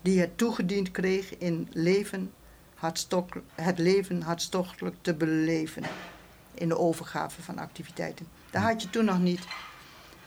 die 0.03 0.19
het 0.19 0.37
toegediend 0.37 0.91
kreeg 0.91 1.37
in 1.37 1.67
leven 1.71 2.31
het 3.55 3.77
leven 3.77 4.21
hartstochtelijk 4.21 4.95
te 5.01 5.13
beleven 5.13 5.83
in 6.53 6.67
de 6.67 6.77
overgave 6.77 7.41
van 7.41 7.57
activiteiten. 7.57 8.27
Daar 8.51 8.61
had 8.61 8.81
je 8.81 8.89
toen 8.89 9.05
nog 9.05 9.19
niet. 9.19 9.39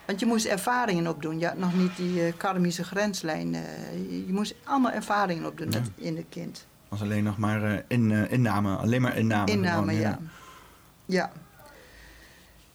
Want 0.07 0.21
je 0.21 0.27
moest 0.27 0.45
ervaringen 0.47 1.07
opdoen. 1.07 1.39
Je 1.39 1.47
had 1.47 1.57
nog 1.59 1.75
niet 1.75 1.97
die 1.97 2.27
eh, 2.27 2.33
karmische 2.37 2.85
grenslijn. 2.85 3.55
eh, 3.55 3.63
je, 4.27 4.33
moest 4.33 4.55
allemaal 4.65 4.91
ervaringen 4.93 5.47
opdoen, 5.47 5.71
Ja. 5.71 5.79
dat 5.79 5.91
in 5.95 6.15
de 6.15 6.25
kind. 6.29 6.67
was 6.89 7.03
alleen 7.03 7.25
nog 7.25 7.39
maar 7.39 7.63
eh, 7.73 7.79
in, 7.89 8.11
inname. 8.31 8.77
Alleen 8.77 9.03
maar 9.03 9.17
inname. 9.17 9.51
Inname, 9.51 9.93
ja. 9.93 10.19
Ja. 11.07 11.33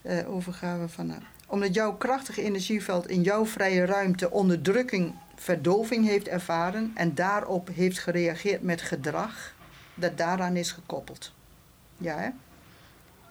Eh, 0.02 0.30
overgave 0.34 0.88
van. 0.88 1.12
Omdat 1.46 1.74
jouw 1.74 1.96
krachtige 1.96 2.42
energieveld 2.42 3.08
in 3.08 3.22
jouw 3.22 3.46
vrije 3.46 3.84
ruimte 3.84 4.30
onderdrukking, 4.30 5.14
verdoving 5.34 6.06
heeft 6.06 6.28
ervaren 6.28 6.92
en 6.94 7.14
daarop 7.14 7.68
heeft 7.68 7.98
gereageerd 7.98 8.62
met 8.62 8.82
gedrag 8.82 9.54
dat 9.94 10.18
daaraan 10.18 10.56
is 10.56 10.72
gekoppeld. 10.72 11.32
Ja, 11.96 12.16
hè? 12.18 12.28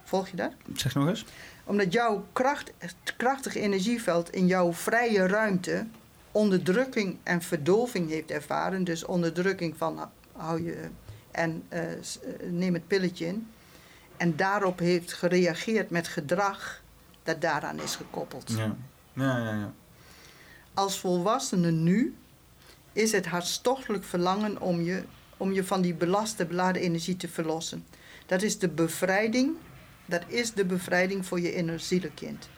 Volg 0.04 0.28
je 0.28 0.36
dat? 0.36 0.52
Zeg 0.74 0.96
nog 0.96 1.08
eens. 1.08 1.26
Omdat 1.64 1.94
jouw 1.94 2.26
kracht, 2.34 2.72
krachtige 3.18 3.60
energieveld 3.60 4.30
in 4.30 4.48
jouw 4.48 4.74
vrije 4.74 5.28
ruimte 5.28 5.86
onderdrukking 6.32 7.18
en 7.24 7.42
verdoving 7.42 8.10
heeft 8.10 8.32
ervaren. 8.32 8.84
Dus 8.84 9.06
onderdrukking 9.06 9.78
van 9.78 10.10
hou 10.32 10.64
je 10.64 10.90
en 11.32 11.64
uh, 11.74 11.82
neem 12.50 12.74
het 12.74 12.88
pilletje 12.88 13.26
in. 13.26 13.48
En 14.18 14.36
daarop 14.36 14.80
heeft 14.80 15.14
gereageerd 15.14 15.90
met 15.90 16.08
gedrag 16.08 16.82
dat 17.24 17.42
daaraan 17.42 17.80
is 17.80 17.96
gekoppeld. 17.96 18.52
Ja, 18.52 18.76
ja, 19.14 19.38
ja. 19.38 19.52
ja. 19.52 19.74
Als 20.74 21.00
volwassene 21.00 21.72
nu 21.72 22.16
is 22.94 23.12
het 23.12 23.26
hartstochtelijk 23.26 24.04
verlangen 24.04 24.62
om 24.62 24.82
je, 24.82 25.04
om 25.38 25.52
je 25.52 25.64
van 25.64 25.82
die 25.82 25.94
belaste 25.94 26.46
beladen 26.46 26.82
energie 26.82 27.18
te 27.18 27.28
verlossen. 27.28 27.86
Dat 28.26 28.42
is 28.42 28.60
de 28.60 28.70
bevrijding, 28.70 29.56
dat 30.06 30.24
is 30.28 30.54
de 30.54 30.66
bevrijding 30.66 31.26
voor 31.26 31.40
je 31.40 31.56
inner 31.56 31.80
zielekind. 31.80 32.50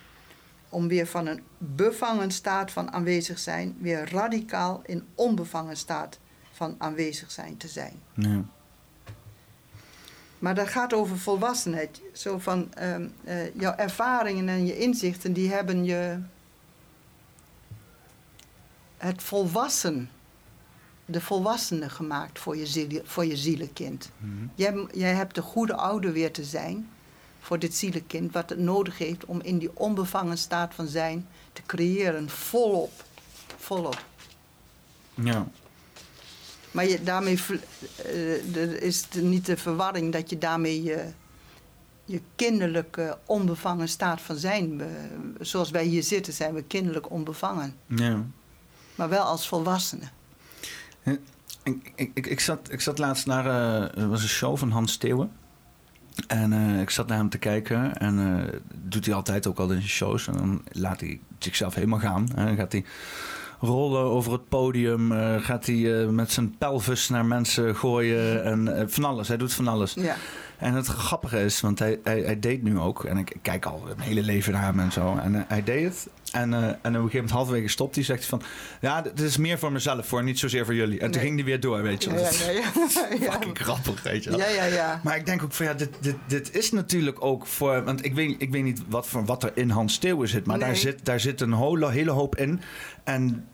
Om 0.70 0.88
weer 0.88 1.08
van 1.08 1.28
een 1.28 1.42
bevangen 1.58 2.32
staat 2.32 2.72
van 2.72 2.92
aanwezig 2.92 3.40
zijn, 3.40 3.76
weer 3.80 4.12
radicaal 4.12 4.82
in 4.86 5.04
onbevangen 5.16 5.78
staat 5.78 6.20
van 6.52 6.76
aanwezig 6.78 7.32
zijn 7.32 7.58
te 7.58 7.68
zijn. 7.68 7.94
Ja. 8.14 8.46
Maar 10.40 10.56
dat 10.56 10.68
gaat 10.68 10.94
over 10.94 11.18
volwassenheid. 11.18 12.02
Zo 12.14 12.38
van 12.38 12.74
ehm, 12.74 13.08
eh, 13.24 13.56
jouw 13.56 13.76
ervaringen 13.76 14.50
en 14.50 14.66
je 14.66 14.78
inzichten, 14.78 15.34
die 15.34 15.52
hebben 15.52 15.84
je 15.84 16.20
het 19.06 19.24
volwassen, 19.24 20.10
de 21.06 21.22
volwassene 21.22 21.90
gemaakt 21.90 22.40
voor 22.40 22.58
je, 22.58 22.66
ziel, 22.66 23.02
voor 23.04 23.26
je 23.26 23.38
zielenkind. 23.38 24.10
Mhm. 24.18 24.46
jij, 24.56 24.88
jij 24.92 25.14
hebt 25.14 25.36
de 25.36 25.42
goede 25.42 25.76
ouder 25.76 26.12
weer 26.12 26.32
te 26.32 26.44
zijn 26.44 26.90
voor 27.40 27.60
dit 27.60 27.76
zielenkind, 27.76 28.34
wat 28.34 28.50
het 28.50 28.60
nodig 28.60 28.98
heeft 28.98 29.26
om 29.26 29.42
in 29.42 29.58
die 29.58 29.72
onbevangen 29.74 30.38
staat 30.38 30.74
van 30.74 30.88
zijn 30.88 31.28
te 31.54 31.62
creëren, 31.66 32.30
volop. 32.30 32.92
Volop. 33.58 34.06
Ja. 35.14 35.48
Maar 36.72 36.88
je, 36.88 37.04
daarmee 37.04 37.40
uh, 38.06 38.56
er 38.56 38.82
is 38.82 39.08
niet 39.14 39.46
de 39.46 39.58
verwarring 39.58 40.12
dat 40.14 40.30
je 40.30 40.38
daarmee 40.38 40.84
je, 40.84 41.06
je 42.06 42.22
kinderlijke 42.36 43.18
onbevangen 43.26 43.90
staat 43.90 44.22
van 44.22 44.36
zijn. 44.36 44.82
zoals 45.40 45.72
wij 45.72 45.84
hier 45.86 46.04
zitten, 46.04 46.34
zijn 46.34 46.54
we 46.54 46.64
kinderlijk 46.64 47.12
onbevangen. 47.12 47.76
Ja. 47.88 48.26
Maar 48.96 49.10
wel 49.10 49.24
als 49.24 49.48
volwassenen. 49.48 50.10
Ik, 51.04 51.92
ik, 51.96 52.12
ik, 52.14 52.28
ik, 52.28 52.40
zat, 52.40 52.72
ik 52.72 52.82
zat 52.82 52.98
laatst 52.98 53.26
naar 53.26 53.46
uh, 53.46 53.98
er 53.98 54.10
was 54.10 54.22
een 54.22 54.28
show 54.28 54.58
van 54.58 54.72
Hans 54.72 54.92
Steeuwen. 54.92 55.32
En 56.28 56.52
uh, 56.52 56.82
ik 56.82 56.90
zat 56.90 57.08
naar 57.08 57.18
hem 57.18 57.30
te 57.30 57.38
kijken. 57.38 57.98
En 57.98 58.20
uh, 58.20 58.60
doet 58.84 59.06
hij 59.06 59.16
altijd 59.16 59.48
ook 59.48 59.60
al 59.60 59.72
in 59.72 59.78
zijn 59.78 59.90
shows. 59.90 60.28
En 60.28 60.34
dan 60.34 60.62
laat 60.72 61.00
hij 61.00 61.20
zichzelf 61.40 61.76
helemaal 61.76 62.00
gaan. 62.00 62.30
En 62.36 62.46
dan 62.46 62.56
gaat 62.56 62.72
hij 62.72 62.86
rollen 63.60 64.02
over 64.02 64.32
het 64.32 64.50
podium. 64.50 65.12
Uh, 65.12 65.36
gaat 65.42 65.66
hij 65.66 65.76
uh, 65.76 66.10
met 66.10 66.32
zijn 66.32 66.58
pelvis 66.58 67.10
naar 67.10 67.26
mensen 67.26 67.76
gooien. 67.76 68.44
En 68.44 68.68
uh, 68.68 68.84
van 68.88 69.04
alles. 69.04 69.28
Hij 69.28 69.38
doet 69.38 69.54
van 69.54 69.68
alles. 69.68 69.94
Ja. 69.94 70.16
En 70.58 70.74
het 70.74 70.88
grappige 70.88 71.44
is, 71.44 71.62
want 71.62 71.80
hij, 71.80 72.00
hij, 72.04 72.22
hij 72.22 72.40
deed 72.40 72.64
nu 72.64 72.80
ook. 72.80 73.04
En 73.04 73.18
ik, 73.18 73.36
kijk 73.42 73.66
al 73.66 73.84
een 73.90 74.00
hele 74.00 74.22
leven 74.22 74.54
naar 74.54 74.64
hem 74.64 74.80
en 74.80 74.92
zo. 74.92 75.18
En 75.18 75.46
hij 75.48 75.64
deed 75.64 75.84
het. 75.84 76.08
En, 76.34 76.54
en 76.54 76.66
op 76.66 76.84
een 76.84 76.94
gegeven 76.94 77.12
moment 77.14 77.32
halverwege 77.32 77.68
stopt 77.68 77.96
hij. 77.96 78.04
Zegt 78.04 78.20
hij 78.20 78.30
van... 78.30 78.42
Ja, 78.82 79.02
dit 79.02 79.20
is 79.20 79.38
meer 79.38 79.60
voor 79.60 79.72
mezelf 79.72 80.08
voor. 80.08 80.24
Niet 80.24 80.40
zozeer 80.40 80.66
voor 80.66 80.76
jullie. 80.76 81.00
En 81.00 81.04
nee. 81.04 81.10
toen 81.10 81.22
ging 81.22 81.36
hij 81.36 81.44
weer 81.44 81.60
door, 81.60 81.82
weet 81.82 82.04
je 82.04 82.10
Ja, 82.10 82.18
ja, 82.18 82.52
ja. 82.52 82.72
ja. 83.26 83.32
Fucking 83.32 83.58
grappig, 83.60 84.04
weet 84.04 84.24
je 84.24 84.30
wel. 84.30 84.40
Ja, 84.40 84.48
ja, 84.48 84.64
ja. 84.64 85.02
Maar 85.04 85.16
ik 85.18 85.26
denk 85.26 85.44
ook 85.44 85.54
van 85.54 85.66
ja, 85.66 85.74
dit, 85.74 85.90
dit, 86.00 86.16
dit 86.28 86.56
is 86.56 86.72
natuurlijk 86.72 87.24
ook 87.26 87.48
voor. 87.48 87.84
Want 87.84 88.06
ik 88.06 88.14
weet, 88.14 88.36
ik 88.38 88.52
weet 88.52 88.64
niet 88.64 88.82
wat, 88.90 89.08
voor, 89.08 89.26
wat 89.26 89.44
er 89.44 89.52
in 89.54 89.70
Hans 89.70 89.94
Steeuwen 89.94 90.28
zit. 90.28 90.46
Maar 90.46 90.58
Nee. 90.58 90.68
daar, 90.68 90.76
zit, 90.76 91.06
daar 91.06 91.20
zit 91.20 91.42
een 91.42 91.54
hele, 91.54 91.90
hele 91.90 92.12
hoop 92.12 92.36
in. 92.36 92.62
En 93.04 93.46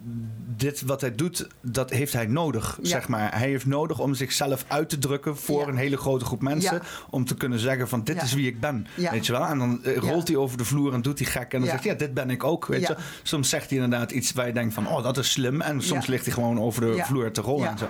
dit 0.56 0.82
wat 0.82 1.02
hij 1.02 1.16
doet, 1.16 1.48
dat 1.62 1.90
heeft 1.90 2.14
hij 2.14 2.26
nodig, 2.26 2.80
zeg 2.82 3.08
maar. 3.08 3.38
Hij 3.38 3.48
heeft 3.48 3.66
nodig 3.66 4.00
om 4.00 4.14
zichzelf 4.14 4.66
uit 4.68 4.90
te 4.90 4.98
drukken 4.98 5.38
voor 5.38 5.68
een 5.68 5.78
hele 5.78 5.98
grote 5.98 6.26
groep 6.26 6.42
mensen. 6.42 6.82
Om 7.10 7.26
te 7.26 7.36
kunnen 7.36 7.60
zeggen 7.60 7.88
van 7.90 8.04
dit 8.04 8.22
is 8.22 8.34
wie 8.34 8.48
ik 8.48 8.60
ben. 8.60 8.88
Weet 8.96 9.26
je 9.26 9.32
wel? 9.32 9.46
En 9.46 9.58
dan 9.58 9.84
eh, 9.84 9.98
rolt 9.98 10.28
hij 10.28 10.38
over 10.38 10.58
de 10.58 10.66
vloer 10.66 10.94
en 10.94 11.02
doet 11.02 11.20
hij 11.20 11.28
gek. 11.28 11.54
En 11.54 11.60
dan 11.60 11.70
zegt 11.70 11.84
hij, 11.84 11.92
ja, 11.92 11.98
dit 11.98 12.14
ben 12.14 12.30
ik 12.30 12.44
ook. 12.44 12.68
Weet 12.70 12.88
Ja. 12.88 12.98
Soms 13.24 13.50
zegt 13.50 13.70
hij 13.70 13.80
inderdaad 13.80 14.12
iets 14.12 14.32
waar 14.32 14.48
je 14.48 14.54
denkt 14.54 14.74
van, 14.74 14.88
oh, 14.88 15.04
dat 15.04 15.18
is 15.18 15.32
slim. 15.32 15.62
En 15.62 15.82
soms 15.82 16.06
Ja. 16.06 16.12
ligt 16.12 16.26
hij 16.26 16.34
gewoon 16.34 16.60
over 16.60 16.82
de 16.82 17.04
vloer 17.06 17.32
te 17.32 17.42
rollen 17.42 17.68
en 17.70 17.78
zo. 17.78 17.90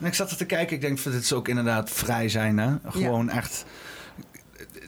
En 0.00 0.06
ik 0.06 0.14
zat 0.14 0.30
er 0.30 0.36
te 0.36 0.44
kijken, 0.46 0.74
ik 0.76 0.80
denk 0.82 1.02
dit 1.02 1.14
is 1.14 1.32
ook 1.32 1.48
inderdaad 1.48 1.90
vrij 1.90 2.28
zijn. 2.28 2.58
Hè? 2.58 2.74
Gewoon 2.86 3.28
echt 3.28 3.64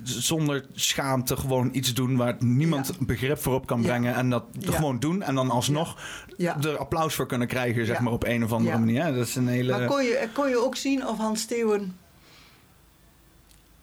zonder 0.03 0.65
schaamte 0.75 1.37
gewoon 1.37 1.69
iets 1.73 1.95
doen 1.95 2.17
waar 2.17 2.37
niemand 2.39 2.87
Ja. 2.87 2.95
begrip 3.07 3.39
voor 3.39 3.55
op 3.55 3.67
kan 3.67 3.81
Ja. 3.81 3.87
brengen. 3.87 4.15
En 4.15 4.31
dat 4.31 4.45
Ja. 4.59 4.73
gewoon 4.73 4.99
doen. 4.99 5.23
En 5.23 5.35
dan 5.35 5.51
alsnog 5.51 5.97
er 6.39 6.77
applaus 6.79 7.15
voor 7.15 7.27
kunnen 7.27 7.49
krijgen, 7.49 7.87
zeg 7.87 8.01
maar 8.01 8.13
op 8.13 8.25
een 8.25 8.45
of 8.45 8.53
andere 8.53 8.79
manier. 8.79 9.05
Dat 9.05 9.27
is 9.27 9.35
een 9.35 9.49
hele... 9.49 9.79
Maar 9.79 9.87
kon 9.87 10.03
je, 10.05 10.29
kon 10.33 10.49
je 10.49 10.65
ook 10.65 10.77
zien 10.77 11.07
of 11.07 11.19
Hans 11.19 11.41
Steeuwen... 11.41 11.97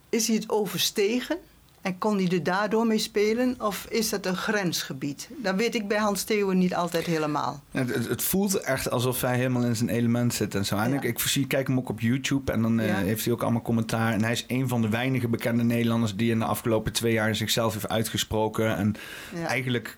Is 0.10 0.28
hij 0.28 0.36
het 0.36 0.50
overstegen? 0.50 1.38
En 1.86 1.98
kon 1.98 2.18
hij 2.18 2.28
er 2.30 2.44
daardoor 2.44 2.88
mee 2.88 2.98
spelen? 2.98 3.56
Of 3.62 3.86
is 3.90 4.10
dat 4.10 4.26
een 4.26 4.36
grensgebied? 4.36 5.30
Dat 5.38 5.56
weet 5.56 5.76
ik 5.76 5.88
bij 5.88 5.98
Hans 5.98 6.20
Steeuwen 6.20 6.58
niet 6.58 6.76
altijd 6.76 7.06
helemaal. 7.06 7.64
Het, 7.72 7.94
het, 7.96 8.08
het 8.08 8.24
voelt 8.24 8.56
echt 8.60 8.90
alsof 8.90 9.22
hij 9.22 9.36
helemaal 9.38 9.64
in 9.64 9.76
zijn 9.76 9.90
element 9.90 10.34
zit 10.34 10.56
en 10.56 10.66
zo. 10.66 10.78
En 10.78 10.92
Ja. 10.94 11.02
ik, 11.02 11.46
kijk 11.48 11.68
hem 11.68 11.78
ook 11.78 11.90
op 11.90 12.00
YouTube 12.00 12.52
en 12.52 12.62
dan 12.62 12.80
eh, 12.80 12.96
heeft 12.96 13.24
hij 13.26 13.34
ook 13.34 13.42
allemaal 13.44 13.62
commentaar. 13.62 14.14
En 14.14 14.24
hij 14.24 14.32
is 14.32 14.46
een 14.48 14.68
van 14.68 14.82
de 14.82 14.90
weinige 14.90 15.28
bekende 15.28 15.64
Nederlanders 15.64 16.16
die 16.16 16.32
in 16.32 16.40
de 16.40 16.46
afgelopen 16.46 16.94
twee 16.94 17.14
jaar 17.14 17.36
zichzelf 17.36 17.74
heeft 17.74 17.90
uitgesproken. 17.90 18.76
En 18.78 18.96
Ja. 19.36 19.48
eigenlijk 19.48 19.98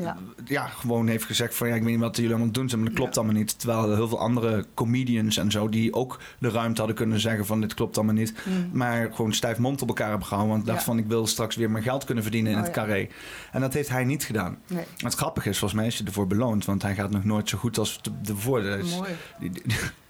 Ja. 0.00 0.16
ja, 0.44 0.66
gewoon 0.66 1.06
heeft 1.08 1.24
gezegd 1.24 1.54
van 1.54 1.68
ja, 1.68 1.74
ik 1.74 1.82
weet 1.82 1.90
niet 1.90 2.00
wat 2.00 2.16
jullie 2.16 2.30
allemaal 2.32 2.52
doen 2.52 2.68
zijn, 2.68 2.80
maar 2.80 2.88
dat 2.90 2.98
klopt 2.98 3.14
Ja. 3.14 3.20
allemaal 3.20 3.40
niet. 3.40 3.58
Terwijl 3.58 3.90
er 3.90 3.96
heel 3.96 4.08
veel 4.08 4.18
andere 4.20 4.64
comedians 4.74 5.36
en 5.36 5.50
zo 5.50 5.68
die 5.68 5.94
ook 5.94 6.20
de 6.38 6.50
ruimte 6.50 6.78
hadden 6.78 6.96
kunnen 6.96 7.20
zeggen 7.20 7.46
van 7.46 7.60
dit 7.60 7.74
klopt 7.74 7.96
allemaal 7.96 8.14
niet. 8.14 8.34
Mm. 8.44 8.70
Maar 8.72 9.10
gewoon 9.14 9.32
stijf 9.32 9.58
mond 9.58 9.82
op 9.82 9.88
elkaar 9.88 10.08
hebben 10.08 10.26
gehouden. 10.26 10.54
Want 10.54 10.66
dacht 10.66 10.78
Ja. 10.78 10.84
van 10.84 10.98
ik 10.98 11.06
wil 11.06 11.26
straks 11.26 11.56
weer 11.56 11.70
mijn 11.70 11.84
geld 11.84 12.04
kunnen 12.04 12.22
verdienen 12.22 12.52
in 12.52 12.58
Oh, 12.58 12.64
het 12.64 12.72
carré. 12.72 13.08
En 13.52 13.60
dat 13.60 13.72
heeft 13.74 13.88
hij 13.88 14.04
niet 14.04 14.24
gedaan. 14.24 14.58
Nee. 14.66 14.84
Het 14.96 15.14
grappige 15.14 15.48
is, 15.48 15.58
volgens 15.58 15.80
mij 15.80 15.88
is 15.88 15.98
hij 15.98 16.06
ervoor 16.06 16.26
beloond. 16.26 16.64
Want 16.64 16.82
hij 16.82 16.94
gaat 16.94 17.10
nog 17.10 17.24
nooit 17.24 17.48
zo 17.48 17.58
goed 17.58 17.78
als 17.78 18.02
de, 18.02 18.10
de 18.22 18.36
voordeel. 18.36 18.84
Mooi. 18.86 19.10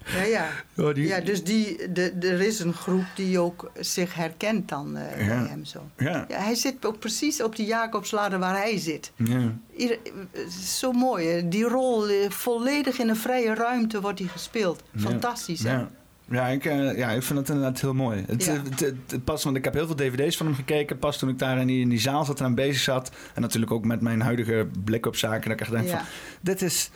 Ja, 0.05 0.23
ja. 0.23 0.47
oh, 0.77 0.93
die- 0.93 1.07
ja 1.07 1.19
dus 1.19 1.43
die, 1.43 1.91
de, 1.91 2.11
er 2.21 2.41
is 2.41 2.59
een 2.59 2.73
groep 2.73 3.05
die 3.15 3.39
ook 3.39 3.71
zich 3.79 4.15
herkent 4.15 4.69
dan 4.69 4.97
eh, 4.97 5.27
Ja. 5.27 5.39
bij 5.39 5.49
hem 5.49 5.65
zo. 5.65 5.89
ja, 5.97 6.25
Ja, 6.29 6.37
hij 6.41 6.55
zit 6.55 6.85
ook 6.85 6.99
precies 6.99 7.43
op 7.43 7.55
die 7.55 7.65
Jacobsladder 7.65 8.39
waar 8.39 8.55
hij 8.57 8.77
zit. 8.77 9.11
ja. 9.15 9.53
Ieder, 9.75 9.97
is 10.33 10.79
zo 10.79 10.91
mooi, 10.91 11.27
hè? 11.27 11.47
die 11.47 11.63
rol 11.63 12.07
eh, 12.07 12.29
volledig 12.29 12.99
in 12.99 13.09
een 13.09 13.15
vrije 13.15 13.53
ruimte 13.53 14.01
wordt 14.01 14.17
die 14.17 14.27
gespeeld. 14.27 14.83
Fantastisch, 14.97 15.63
hè? 15.63 15.71
Ja. 15.71 15.89
Ja, 16.31 16.47
ik, 16.47 16.65
eh, 16.65 16.97
ja, 16.97 17.09
ik 17.09 17.23
vind 17.23 17.39
het 17.39 17.49
inderdaad 17.49 17.81
heel 17.81 17.93
mooi. 17.93 18.23
Het, 18.27 18.45
Ja. 18.45 18.53
eh, 18.53 18.59
het, 18.63 18.79
het- 18.79 18.95
het 19.11 19.23
past, 19.23 19.43
want 19.43 19.55
ik 19.57 19.63
heb 19.63 19.73
heel 19.73 19.85
veel 19.85 19.95
dvd's 19.95 20.37
van 20.37 20.45
hem 20.45 20.55
gekeken. 20.55 20.99
Pas 20.99 21.17
toen 21.17 21.29
ik 21.29 21.39
daar 21.39 21.57
in 21.59 21.67
die, 21.67 21.81
in 21.81 21.89
die 21.89 21.99
zaal 21.99 22.25
zat 22.25 22.39
en 22.39 22.45
aan 22.45 22.55
bezig 22.55 22.81
zat. 22.81 23.11
En 23.33 23.41
natuurlijk 23.41 23.71
ook 23.71 23.85
met 23.85 24.01
mijn 24.01 24.21
huidige 24.21 24.67
blik 24.83 25.05
op 25.05 25.15
zaken. 25.15 25.41
Dat 25.43 25.51
ik 25.51 25.61
echt 25.61 25.71
denk 25.71 25.87
Ja. 25.87 25.97
van, 25.97 26.05
dit 26.41 26.61
is... 26.61 26.89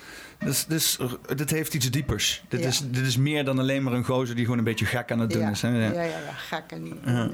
Dus, 0.44 0.66
dus, 0.66 1.00
dit 1.36 1.50
heeft 1.50 1.74
iets 1.74 1.92
diepers. 1.92 2.44
Dit, 2.48 2.60
Ja. 2.62 2.68
is, 2.68 2.82
dit 2.90 3.06
is 3.06 3.18
meer 3.18 3.46
dan 3.46 3.60
alleen 3.60 3.84
maar 3.84 3.94
een 3.94 4.06
gozer 4.06 4.36
die 4.36 4.44
gewoon 4.44 4.58
een 4.60 4.64
beetje 4.64 4.86
gek 4.86 5.12
aan 5.12 5.20
het 5.20 5.30
doen 5.30 5.42
ja. 5.42 5.50
is. 5.50 5.62
Hè? 5.62 5.68
Ja, 5.70 5.92
Ja. 5.92 6.02
ja, 6.02 6.18
ja, 6.20 6.32
gek 6.34 6.64
en 6.68 6.84
niet. 6.84 6.96
Ja. 7.06 7.30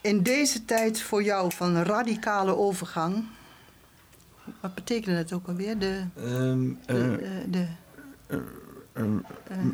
In 0.00 0.22
deze 0.22 0.64
tijd 0.64 1.00
voor 1.00 1.22
jou 1.22 1.52
van 1.52 1.82
radicale 1.82 2.56
overgang. 2.56 3.24
Wat 4.60 4.74
betekent 4.74 5.16
dat 5.16 5.32
ook 5.38 5.48
alweer? 5.48 5.78
De, 5.78 6.04
eh, 6.14 6.22
de, 6.24 6.76
eh, 6.86 6.96
de, 7.50 7.66
eh, 8.26 8.38
eh, 8.92 9.06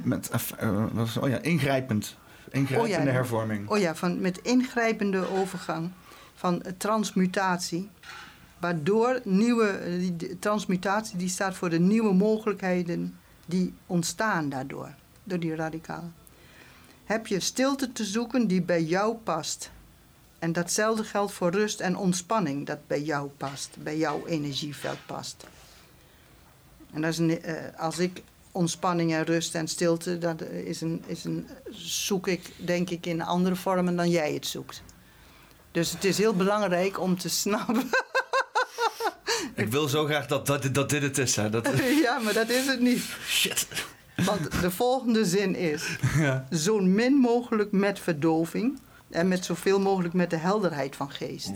met, 0.02 0.30
eh, 0.58 0.84
was 0.92 1.16
oh 1.16 1.28
ja, 1.28 1.38
ingrijpend. 1.42 2.16
Ingrijpende 2.50 3.08
Oh 3.08 3.14
hervorming. 3.14 3.68
oh 3.68 3.78
ja, 3.78 3.94
van, 3.94 4.20
met 4.20 4.38
ingrijpende 4.42 5.28
overgang 5.30 5.90
van 6.34 6.62
eh, 6.62 6.72
transmutatie. 6.76 7.90
Waardoor 8.62 9.20
nieuwe 9.24 9.80
die, 10.16 10.38
transmutatie 10.38 11.16
die 11.16 11.28
staat 11.28 11.54
voor 11.54 11.70
de 11.70 11.78
nieuwe 11.78 12.14
mogelijkheden 12.14 13.18
die 13.46 13.74
ontstaan 13.86 14.48
daardoor, 14.48 14.94
door 15.24 15.38
die 15.38 15.54
radicalen. 15.54 16.14
Heb 17.04 17.26
je 17.26 17.40
stilte 17.40 17.92
te 17.92 18.04
zoeken 18.04 18.46
die 18.46 18.62
bij 18.62 18.82
jou 18.82 19.14
past. 19.14 19.70
En 20.38 20.52
datzelfde 20.52 21.04
geldt 21.04 21.32
voor 21.32 21.50
rust 21.50 21.80
en 21.80 21.96
ontspanning 21.96 22.66
dat 22.66 22.86
bij 22.86 23.02
jou 23.02 23.28
past, 23.36 23.76
bij 23.78 23.96
jouw 23.96 24.26
energieveld 24.26 25.06
past. 25.06 25.46
En 26.92 27.00
dat 27.00 27.18
is 27.18 27.38
eh, 27.38 27.54
als 27.76 27.98
ik 27.98 28.22
ontspanning 28.52 29.12
en 29.12 29.24
rust 29.24 29.54
en 29.54 29.68
stilte, 29.68 30.18
dat 30.18 30.40
is 30.42 30.80
een, 30.80 31.02
is 31.06 31.24
een, 31.24 31.48
zoek 31.70 32.28
ik 32.28 32.52
denk 32.56 32.90
ik 32.90 33.06
in 33.06 33.22
andere 33.22 33.56
vormen 33.56 33.96
dan 33.96 34.10
jij 34.10 34.32
het 34.32 34.46
zoekt. 34.46 34.82
Dus 35.70 35.92
het 35.92 36.04
is 36.04 36.18
heel 36.18 36.34
belangrijk 36.34 37.00
om 37.00 37.18
te 37.18 37.28
snappen. 37.42 37.90
Ik 39.54 39.68
wil 39.68 39.88
zo 39.88 40.04
graag 40.04 40.26
dat, 40.26 40.46
dat, 40.46 40.68
dat 40.72 40.90
dit 40.90 41.02
het 41.02 41.18
is. 41.18 41.36
Hè. 41.36 41.50
Dat... 41.50 41.68
ja, 42.04 42.18
maar 42.18 42.32
dat 42.32 42.48
is 42.48 42.66
het 42.66 42.80
niet. 42.80 43.04
Shit. 43.26 43.66
Want 44.16 44.60
de 44.60 44.70
volgende 44.70 45.24
zin 45.24 45.54
is: 45.54 45.96
Ja. 46.16 46.46
zo 46.50 46.78
min 46.80 47.14
mogelijk 47.14 47.72
met 47.72 47.98
verdoving 47.98 48.78
en 49.10 49.28
met 49.28 49.44
zoveel 49.44 49.80
mogelijk 49.80 50.14
met 50.14 50.30
de 50.30 50.36
helderheid 50.36 50.96
van 50.96 51.10
geest. 51.10 51.52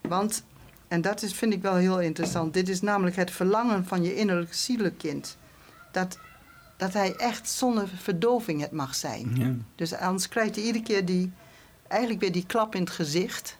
Want, 0.00 0.44
en 0.88 1.00
dat 1.00 1.22
is, 1.22 1.34
vind 1.34 1.52
ik 1.52 1.62
wel 1.62 1.74
heel 1.74 2.00
interessant, 2.00 2.54
dit 2.54 2.68
is 2.68 2.80
namelijk 2.80 3.16
het 3.16 3.30
verlangen 3.30 3.86
van 3.86 4.02
je 4.02 4.14
innerlijk 4.14 4.54
zielekind. 4.54 5.36
Dat, 5.92 6.18
dat 6.76 6.92
hij 6.92 7.14
echt 7.16 7.50
zonder 7.50 7.88
verdoving 7.96 8.60
het 8.60 8.72
mag 8.72 8.94
zijn. 8.94 9.36
Ja. 9.36 9.54
Dus 9.74 9.94
anders 9.94 10.28
krijgt 10.28 10.54
hij 10.54 10.64
iedere 10.64 10.84
keer 10.84 11.04
die, 11.04 11.32
eigenlijk 11.88 12.20
weer 12.20 12.32
die 12.32 12.46
klap 12.46 12.74
in 12.74 12.80
het 12.80 12.90
gezicht. 12.90 13.58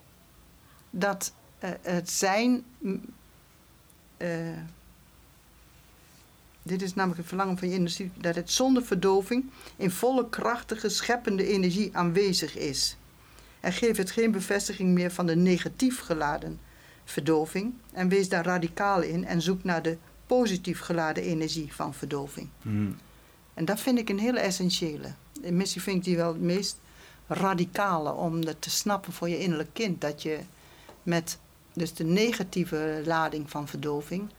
Dat 0.91 1.33
eh, 1.61 1.71
het 1.83 2.11
zijn. 2.11 2.65
mm, 2.79 3.01
eh, 4.17 4.29
dit 6.63 6.83
is 6.83 6.95
namelijk 6.95 7.19
het 7.19 7.29
verlangen 7.29 7.59
van 7.59 7.69
je 7.69 7.75
energie. 7.75 8.11
Dat 8.17 8.35
het 8.35 8.51
zonder 8.51 8.85
verdoving 8.85 9.51
in 9.77 9.91
volle 9.91 10.29
krachtige, 10.29 10.89
scheppende 10.89 11.47
energie 11.47 11.97
aanwezig 11.97 12.57
is. 12.57 12.97
En 13.61 13.73
geef 13.73 13.97
het 13.97 14.11
geen 14.11 14.31
bevestiging 14.31 14.91
meer 14.91 15.11
van 15.11 15.27
de 15.27 15.37
negatief 15.37 16.01
geladen 16.01 16.61
verdoving. 17.05 17.75
En 17.93 18.09
wees 18.09 18.29
daar 18.29 18.45
radicaal 18.45 19.03
in 19.03 19.25
en 19.25 19.43
zoek 19.43 19.65
naar 19.65 19.83
de 19.83 19.97
positief 20.27 20.81
geladen 20.81 21.23
energie 21.23 21.73
van 21.73 21.95
verdoving. 21.95 22.49
Mm. 22.63 22.97
En 23.55 23.65
dat 23.65 23.81
vind 23.81 23.99
ik 23.99 24.09
een 24.09 24.19
hele 24.19 24.41
essentiële. 24.41 25.13
En 25.43 25.57
Misschien 25.57 25.83
vind 25.83 25.97
ik 25.97 26.05
die 26.05 26.17
wel 26.17 26.33
het 26.33 26.43
meest 26.43 26.81
radicale 27.27 28.13
om 28.13 28.45
dat 28.45 28.57
te 28.59 28.71
snappen 28.71 29.13
voor 29.13 29.29
je 29.29 29.39
innerlijk 29.39 29.71
kind. 29.73 30.01
Dat 30.01 30.23
je 30.23 30.39
met 31.03 31.39
dus 31.81 31.95
de 31.95 32.05
negatieve 32.05 33.03
lading 33.05 33.51
van 33.51 33.69
verdoving 33.69 34.31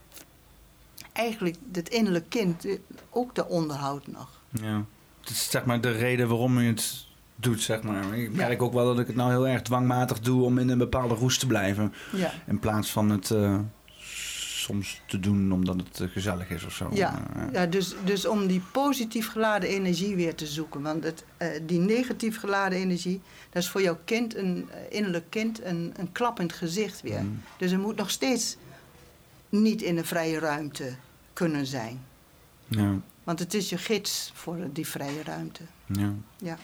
eigenlijk 1.13 1.57
het 1.71 1.89
innerlijk 1.89 2.29
kind 2.29 2.65
eh, 2.65 2.77
ook 3.09 3.35
de 3.35 3.47
onderhoudt 3.47 4.07
nog. 4.07 4.39
Ja. 4.49 4.85
Het 5.19 5.29
is 5.29 5.49
zeg 5.49 5.65
maar 5.65 5.81
de 5.81 5.91
reden 5.91 6.27
waarom 6.27 6.59
je 6.59 6.67
het 6.67 7.05
doet, 7.35 7.61
zeg 7.61 7.83
maar. 7.83 8.17
Ik 8.17 8.33
merk 8.33 8.61
ook 8.61 8.73
wel 8.73 8.85
dat 8.85 8.99
ik 8.99 9.07
het 9.07 9.15
nou 9.15 9.29
heel 9.29 9.47
erg 9.47 9.61
dwangmatig 9.61 10.19
doe 10.19 10.43
om 10.43 10.57
in 10.57 10.69
een 10.69 10.77
bepaalde 10.77 11.15
roes 11.15 11.37
te 11.37 11.47
blijven. 11.47 11.93
Ja. 12.11 12.31
In 12.47 12.59
plaats 12.59 12.91
van 12.91 13.09
het 13.09 13.31
eh, 13.31 13.59
soms 14.71 15.01
te 15.05 15.19
doen 15.19 15.51
omdat 15.51 15.75
het 15.75 15.99
eh, 15.99 16.07
gezellig 16.09 16.49
is 16.49 16.63
of 16.63 16.73
zo. 16.73 16.89
Ja, 16.93 17.27
Eh, 17.35 17.53
ja 17.53 17.65
dus, 17.65 17.95
dus 18.03 18.25
om 18.25 18.47
die 18.47 18.61
positief 18.71 19.27
geladen 19.27 19.69
energie 19.69 20.15
weer 20.15 20.35
te 20.35 20.47
zoeken. 20.47 20.81
Want 20.81 21.03
het, 21.03 21.23
eh, 21.37 21.47
die 21.65 21.79
negatief 21.79 22.39
geladen 22.39 22.77
energie, 22.77 23.21
dat 23.49 23.63
is 23.63 23.69
voor 23.69 23.81
jouw 23.81 23.99
kind, 24.05 24.35
een 24.35 24.69
innerlijk 24.89 25.29
kind, 25.29 25.63
een, 25.63 25.93
een 25.97 26.11
klap 26.11 26.39
in 26.39 26.45
het 26.45 26.55
gezicht 26.55 27.01
weer. 27.01 27.21
Mm. 27.21 27.41
Dus 27.57 27.71
er 27.71 27.79
moet 27.79 27.95
nog 27.95 28.09
steeds 28.09 28.57
niet 29.49 29.81
in 29.81 29.95
de 29.95 30.05
vrije 30.05 30.39
ruimte 30.39 30.95
kunnen 31.33 31.65
zijn. 31.65 32.01
ja, 32.67 32.95
Want 33.23 33.39
het 33.39 33.53
is 33.53 33.69
je 33.69 33.77
gids 33.77 34.31
voor 34.35 34.57
die 34.73 34.87
vrije 34.87 35.23
ruimte. 35.23 35.63
ja. 35.87 36.13
Ja, 36.37 36.57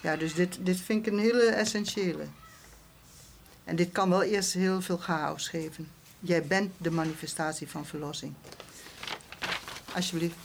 ja 0.00 0.16
dus 0.16 0.34
dit, 0.34 0.58
dit 0.62 0.80
vind 0.80 1.06
ik 1.06 1.12
een 1.12 1.18
hele 1.18 1.44
essentiële. 1.44 2.24
En 3.64 3.76
dit 3.76 3.92
kan 3.92 4.08
wel 4.08 4.22
eerst 4.22 4.52
heel 4.52 4.82
veel 4.82 4.98
chaos 4.98 5.48
geven. 5.48 5.88
Jij 6.20 6.42
bent 6.46 6.70
de 6.76 6.90
manifestatie 6.90 7.68
van 7.68 7.86
verlossing. 7.86 8.32
Alsjeblieft. 9.94 10.36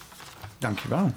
Dankjewel. 0.58 1.12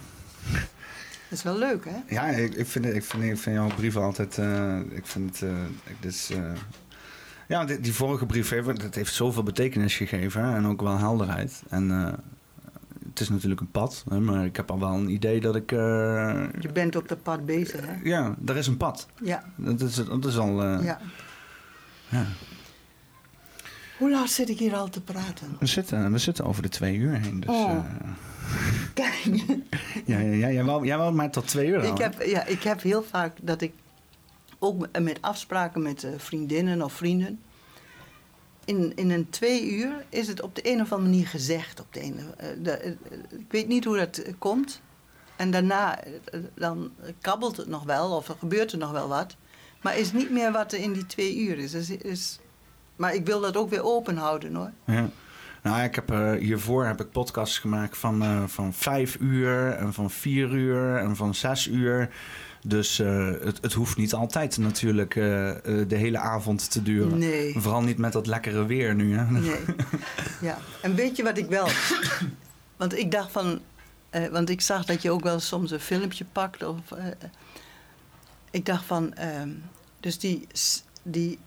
Dat 1.28 1.38
is 1.38 1.42
wel 1.42 1.58
leuk, 1.58 1.84
hè? 1.84 2.14
Ja, 2.14 2.26
ik, 2.26 2.54
ik, 2.54 2.66
vind, 2.66 2.84
ik, 2.84 3.04
vind, 3.04 3.22
ik 3.22 3.38
vind 3.38 3.56
jouw 3.56 3.68
brieven 3.74 4.02
altijd... 4.02 4.38
eh, 4.38 4.78
ik 4.90 5.06
vind 5.06 5.30
het... 5.40 5.50
eh, 5.50 5.62
ik- 5.64 5.96
dit 6.00 6.12
is, 6.12 6.30
eh, 6.30 6.52
ja, 7.48 7.64
die, 7.64 7.80
die 7.80 7.92
vorige 7.94 8.26
brief 8.26 8.48
heeft, 8.50 8.80
dat 8.80 8.94
heeft 8.94 9.14
zoveel 9.14 9.42
betekenis 9.42 9.96
gegeven. 9.96 10.44
hè, 10.44 10.54
En 10.56 10.66
ook 10.66 10.82
wel 10.82 10.98
helderheid. 10.98 11.62
En 11.68 11.90
eh, 11.90 12.12
het 13.08 13.20
is 13.20 13.28
natuurlijk 13.28 13.60
een 13.60 13.70
pad. 13.70 14.04
Hè, 14.08 14.20
maar 14.20 14.44
ik 14.44 14.56
heb 14.56 14.70
al 14.70 14.78
wel 14.80 14.92
een 14.94 15.08
idee 15.08 15.40
dat 15.40 15.56
ik... 15.56 15.72
eh, 15.72 15.78
Je 16.60 16.70
bent 16.72 16.96
op 16.96 17.08
dat 17.08 17.22
pad 17.22 17.46
bezig, 17.46 17.86
hè? 17.86 17.94
ja, 18.02 18.34
er 18.46 18.56
is 18.56 18.66
een 18.66 18.76
pad. 18.76 19.06
Ja, 19.22 19.44
Dat 19.56 19.80
is, 19.80 19.94
dat 19.94 20.24
is 20.24 20.36
al... 20.38 20.62
eh, 20.62 20.84
ja. 20.84 21.00
ja. 22.08 22.24
Hoe 23.98 24.10
laat 24.10 24.30
zit 24.30 24.48
ik 24.48 24.58
hier 24.58 24.74
al 24.76 24.88
te 24.88 25.00
praten? 25.00 25.56
We, 25.60 25.66
zitten, 25.66 26.12
we 26.12 26.18
zitten 26.18 26.44
over 26.44 26.62
de 26.62 26.68
twee 26.68 26.96
uur 26.96 27.12
heen. 27.20 27.40
Dus, 27.40 27.50
Oh. 27.50 27.70
eh, 27.70 28.10
Kijk, 28.94 29.24
ja, 30.06 30.18
ja, 30.18 30.32
ja, 30.32 30.50
jij, 30.50 30.64
wou, 30.64 30.86
jij 30.86 30.96
wou 30.98 31.14
maar 31.14 31.30
tot 31.30 31.46
twee 31.46 31.68
uur 31.68 31.82
ik 31.84 31.98
heb, 31.98 32.22
ja, 32.22 32.44
ik 32.44 32.62
heb 32.62 32.82
heel 32.82 33.02
vaak 33.02 33.36
dat 33.42 33.60
ik 33.60 33.72
ook 34.58 34.98
met- 35.00 35.18
afspraken 35.22 35.82
met 35.82 36.04
eh, 36.04 36.10
vriendinnen 36.16 36.82
of 36.82 36.92
vrienden. 36.92 37.40
In, 38.64 38.92
in 38.96 39.10
een 39.10 39.30
twee 39.30 39.70
uur 39.72 40.04
is 40.08 40.28
het 40.28 40.40
op 40.42 40.54
de 40.54 40.70
een 40.72 40.80
of 40.80 40.92
andere 40.92 41.10
manier 41.10 41.26
gezegd. 41.26 41.80
Op 41.80 41.86
de 41.90 42.00
ene, 42.00 42.20
eh, 42.36 42.48
de, 42.62 42.96
ik 43.30 43.46
weet 43.50 43.68
niet 43.68 43.84
hoe 43.84 43.96
dat 43.96 44.22
komt. 44.38 44.80
En 45.36 45.50
daarna 45.50 45.98
dan 46.54 46.90
kabbelt 47.20 47.56
het 47.56 47.68
nog 47.68 47.82
wel 47.84 48.16
of 48.16 48.28
er 48.28 48.36
gebeurt 48.38 48.72
er 48.72 48.78
nog 48.78 48.90
wel 48.90 49.08
wat. 49.08 49.36
Maar 49.82 49.98
is 49.98 50.12
niet 50.12 50.30
meer 50.30 50.52
wat 50.52 50.72
er 50.72 50.78
in 50.78 50.92
die 50.92 51.06
twee 51.06 51.36
uur 51.36 51.58
is. 51.58 51.74
is, 51.74 51.90
is 51.90 52.38
maar 52.96 53.14
ik 53.14 53.26
wil 53.26 53.40
dat 53.40 53.56
ook 53.56 53.70
weer 53.70 53.82
open 53.82 54.16
houden 54.16 54.54
hoor. 54.54 54.70
Ja. 54.86 55.08
Nou, 55.62 55.82
ik 55.82 55.94
heb, 55.94 56.10
eh, 56.10 56.32
hiervoor 56.32 56.84
heb 56.84 57.00
ik 57.00 57.10
podcasts 57.10 57.58
gemaakt 57.58 57.98
van, 57.98 58.22
eh, 58.22 58.42
van 58.46 58.72
vijf 58.72 59.16
uur 59.20 59.70
en 59.70 59.92
van 59.92 60.10
vier 60.10 60.50
uur 60.50 60.96
en 60.96 61.16
van 61.16 61.34
zes 61.34 61.66
uur. 61.66 62.10
Dus 62.66 62.98
eh, 62.98 63.26
het, 63.26 63.58
het 63.60 63.72
hoeft 63.72 63.96
niet 63.96 64.14
altijd 64.14 64.58
natuurlijk 64.58 65.14
de 65.14 65.86
hele 65.88 66.18
avond 66.18 66.70
te 66.70 66.82
duren. 66.82 67.18
Nee. 67.18 67.54
Vooral 67.58 67.82
niet 67.82 67.98
met 67.98 68.12
dat 68.12 68.26
lekkere 68.26 68.66
weer 68.66 68.94
nu. 68.94 69.16
Hè? 69.16 69.30
Nee. 69.30 69.60
Ja. 70.40 70.58
En 70.82 70.94
weet 70.94 71.16
je 71.16 71.22
wat 71.22 71.38
ik 71.38 71.48
wel. 71.48 71.68
Want 72.76 72.98
ik 72.98 73.10
dacht 73.10 73.30
van. 73.30 73.60
want 74.30 74.50
ik 74.50 74.60
zag 74.60 74.84
dat 74.84 75.02
je 75.02 75.10
ook 75.10 75.22
wel 75.22 75.40
soms 75.40 75.70
een 75.70 75.80
filmpje 75.80 76.24
pakt. 76.32 76.62
Of, 76.62 76.78
ik 78.50 78.66
dacht 78.66 78.84
van. 78.84 79.14
ehm, 79.14 79.50
dus 80.00 80.18
die, 80.18 80.46
die. 81.02 81.38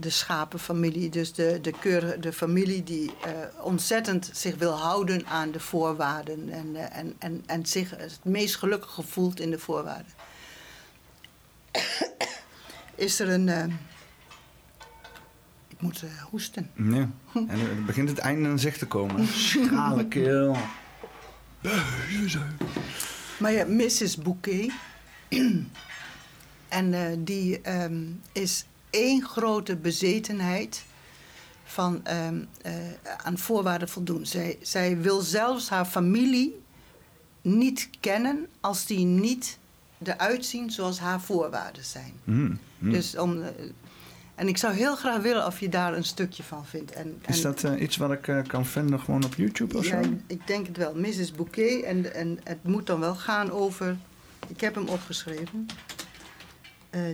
De 0.00 0.10
schapenfamilie, 0.10 1.08
dus 1.10 1.32
de, 1.32 1.58
de, 1.62 1.72
keur, 1.80 2.20
de 2.20 2.32
familie 2.32 2.82
die 2.82 3.10
eh, 3.24 3.64
ontzettend 3.64 4.30
zich 4.32 4.56
wil 4.56 4.72
houden 4.72 5.26
aan 5.26 5.50
de 5.50 5.60
voorwaarden. 5.60 6.48
En, 6.50 6.76
eh, 6.76 6.98
en, 6.98 7.14
en, 7.18 7.42
en 7.46 7.66
zich 7.66 7.90
het 7.90 8.18
meest 8.22 8.56
gelukkig 8.56 8.98
voelt 9.06 9.40
in 9.40 9.50
de 9.50 9.58
voorwaarden. 9.58 10.12
Is 12.94 13.20
er 13.20 13.28
een. 13.28 13.48
eh, 13.48 13.64
ik 15.68 15.80
moet 15.80 16.04
hoesten. 16.30 16.70
Ja. 16.74 17.10
En 17.34 17.48
er 17.50 17.84
begint 17.86 18.08
het 18.08 18.18
einde 18.18 18.48
in 18.48 18.58
zicht 18.58 18.78
te 18.78 18.86
komen. 18.86 19.26
Schrale 19.48 20.08
keel. 20.08 20.56
Maar 23.38 23.52
ja, 23.52 23.64
Mrs. 23.64 24.16
Bouquet. 24.16 24.72
en 26.68 27.24
die 27.24 27.60
ehm, 27.60 28.02
is 28.32 28.64
één 28.90 29.22
grote 29.24 29.76
bezetenheid 29.76 30.84
van 31.64 32.04
ehm, 32.04 32.44
eh, 32.62 32.72
aan 33.24 33.38
voorwaarden 33.38 33.88
voldoen. 33.88 34.26
Zij, 34.26 34.58
zij 34.62 34.98
wil 35.00 35.20
zelfs 35.20 35.68
haar 35.68 35.84
familie 35.84 36.60
niet 37.42 37.88
kennen 38.00 38.46
als 38.60 38.86
die 38.86 39.04
niet 39.04 39.58
eruit 40.02 40.44
zien 40.46 40.70
zoals 40.70 40.98
haar 40.98 41.20
voorwaarden 41.20 41.84
zijn. 41.84 42.12
Mm, 42.24 42.58
mm. 42.78 42.90
Dus 42.92 43.16
om, 43.16 43.42
eh, 43.42 43.48
en 44.34 44.48
ik 44.48 44.56
zou 44.56 44.74
heel 44.74 44.96
graag 44.96 45.22
willen 45.22 45.46
of 45.46 45.60
je 45.60 45.68
daar 45.68 45.94
een 45.94 46.04
stukje 46.04 46.42
van 46.42 46.66
vindt. 46.66 46.92
En, 46.92 47.20
Is 47.26 47.36
en- 47.36 47.42
dat 47.42 47.64
eh, 47.64 47.80
iets 47.80 47.96
wat 47.96 48.12
ik 48.12 48.44
kan 48.46 48.66
vinden 48.66 49.00
gewoon 49.00 49.24
op 49.24 49.34
YouTube 49.34 49.78
of 49.78 49.86
ja, 49.86 50.02
zo? 50.02 50.10
ik- 50.26 50.46
denk 50.46 50.66
het 50.66 50.76
wel. 50.76 50.94
Mrs. 50.94 51.32
Bouquet. 51.32 51.82
En, 51.82 52.14
en 52.14 52.38
het 52.44 52.64
moet 52.64 52.86
dan 52.86 53.00
wel 53.00 53.14
gaan 53.14 53.50
over... 53.50 53.96
Ik 54.48 54.60
heb 54.60 54.74
hem 54.74 54.88
opgeschreven. 54.88 55.66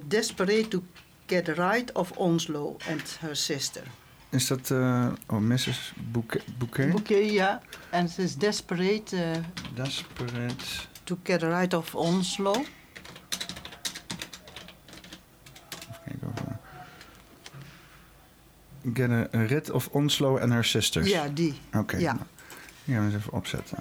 Desperate 0.08 0.68
to 0.68 0.82
get 1.26 1.48
right 1.48 1.92
of 1.92 2.12
Onslow 2.18 2.76
and 2.88 3.18
her 3.20 3.34
sister. 3.34 3.82
Is 4.30 4.46
dat... 4.46 4.70
eh, 4.70 5.06
oh, 5.26 5.40
Mrs. 5.40 5.92
Bouquet? 6.12 6.90
Bouquet? 6.90 7.32
Ja. 7.32 7.60
En 7.90 8.08
ze 8.08 8.22
is 8.22 8.36
desperate 8.36 9.16
eh, 9.16 9.38
Desperate... 9.74 10.54
to 11.04 11.18
get 11.22 11.42
right 11.42 11.74
of 11.74 11.94
Onslow. 11.94 12.64
Even. 16.06 16.34
Get 18.94 19.10
a, 19.10 19.28
rid 19.46 19.70
of 19.70 19.88
Onslow 19.92 20.38
and 20.38 20.52
her 20.52 20.64
sisters. 20.64 21.08
Ja, 21.08 21.28
die. 21.28 21.54
Oké. 21.72 21.96
Ja. 21.96 22.16
Die 22.84 22.94
gaan 22.94 23.06
we 23.06 23.12
eens 23.12 23.22
even 23.22 23.32
opzetten. 23.32 23.78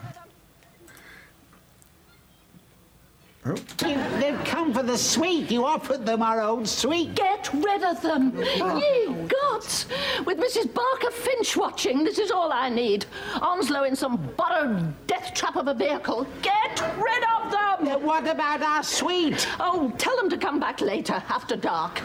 Oh, 3.48 3.56
They've 3.78 4.44
come 4.44 4.74
for 4.74 4.82
the 4.82 4.98
sweet. 4.98 5.52
You 5.52 5.66
offered 5.66 6.04
them 6.04 6.24
our 6.24 6.42
own 6.42 6.66
sweet. 6.66 7.14
Get 7.14 7.54
rid 7.54 7.84
of 7.84 8.02
them. 8.02 8.36
Ye 8.36 9.06
gods! 9.28 9.86
With 10.26 10.40
Mrs. 10.40 10.74
Barker 10.74 11.12
Finch 11.12 11.56
watching, 11.56 12.04
this 12.04 12.18
is 12.18 12.32
all 12.32 12.52
I 12.52 12.70
need. 12.70 13.06
Onslow 13.42 13.84
in 13.84 13.96
some 13.96 14.18
borrowed 14.36 14.94
death 15.06 15.36
trap 15.36 15.58
of 15.58 15.68
a 15.68 15.76
vehicle. 15.76 16.26
Get 16.42 16.82
rid 16.98 17.24
of 17.38 17.52
them! 17.52 18.02
What 18.04 18.28
about 18.28 18.64
our 18.64 18.82
sweet? 18.82 19.48
Oh, 19.60 19.94
tell 20.00 20.18
them 20.18 20.30
to 20.32 20.38
come 20.38 20.60
back 20.60 20.82
later, 20.82 21.22
after 21.30 21.56
dark. 21.56 22.02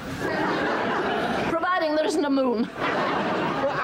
Providing 1.49 1.95
there 1.95 2.05
isn't 2.05 2.25
a 2.25 2.31
moon. 2.31 2.69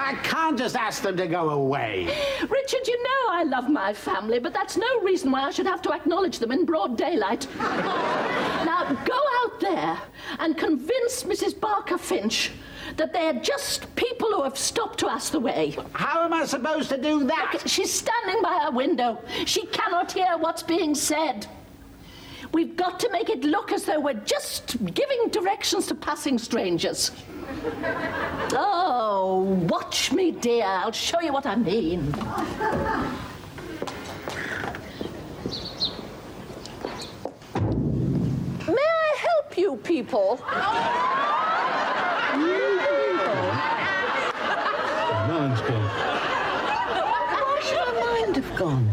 I 0.07 0.15
can't 0.23 0.57
just 0.57 0.76
ask 0.76 1.02
them 1.02 1.17
to 1.17 1.26
go 1.26 1.51
away. 1.51 2.05
Richard, 2.49 2.86
you 2.86 3.02
know 3.02 3.33
I 3.33 3.43
love 3.43 3.68
my 3.68 3.93
family, 3.93 4.39
but 4.39 4.55
that's 4.55 4.76
no 4.76 5.01
reason 5.01 5.33
why 5.33 5.43
I 5.43 5.51
should 5.51 5.67
have 5.67 5.83
to 5.83 5.93
acknowledge 5.93 6.39
them 6.39 6.52
in 6.52 6.65
broad 6.65 6.97
daylight. 6.97 7.49
now, 7.59 8.86
go 9.05 9.20
out 9.43 9.59
there 9.59 9.99
and 10.39 10.57
convince 10.57 11.25
Mrs. 11.25 11.59
Barker 11.59 11.99
Finch 11.99 12.52
that 12.97 13.12
they're 13.12 13.41
just 13.41 13.93
people 13.97 14.28
who 14.28 14.44
have 14.44 14.57
stopped 14.57 15.01
to 15.01 15.09
ask 15.09 15.33
the 15.33 15.41
way. 15.41 15.76
How 15.93 16.23
am 16.25 16.33
I 16.33 16.47
supposed 16.47 16.89
to 16.91 17.02
do 17.02 17.25
that? 17.25 17.62
She's 17.67 17.93
standing 17.93 18.41
by 18.43 18.60
her 18.62 18.70
window. 18.70 19.20
She 19.44 19.67
cannot 19.67 20.12
hear 20.12 20.39
what's 20.39 20.62
being 20.62 20.94
said. 20.94 21.49
We've 22.52 22.76
got 22.76 23.01
to 23.01 23.10
make 23.10 23.28
it 23.28 23.43
look 23.43 23.73
as 23.73 23.86
though 23.86 23.99
we're 23.99 24.15
just 24.15 24.76
giving 24.94 25.31
directions 25.31 25.89
to 25.89 25.97
passing 25.97 26.39
strangers. 26.39 27.10
Oh, 28.58 29.42
watch 29.68 30.12
me, 30.12 30.31
dear. 30.31 30.65
I'll 30.65 30.92
show 30.92 31.20
you 31.20 31.33
what 31.33 31.47
I 31.47 31.57
mean. 31.57 32.10
May 38.66 38.86
I 39.02 39.16
help 39.18 39.58
you 39.58 39.76
people? 39.84 40.41
Mine's 45.28 45.60
gone. 45.60 45.89
Why 47.42 47.60
should 47.62 47.78
her 47.78 47.94
mind 48.00 48.36
have 48.36 48.57
gone? 48.57 48.91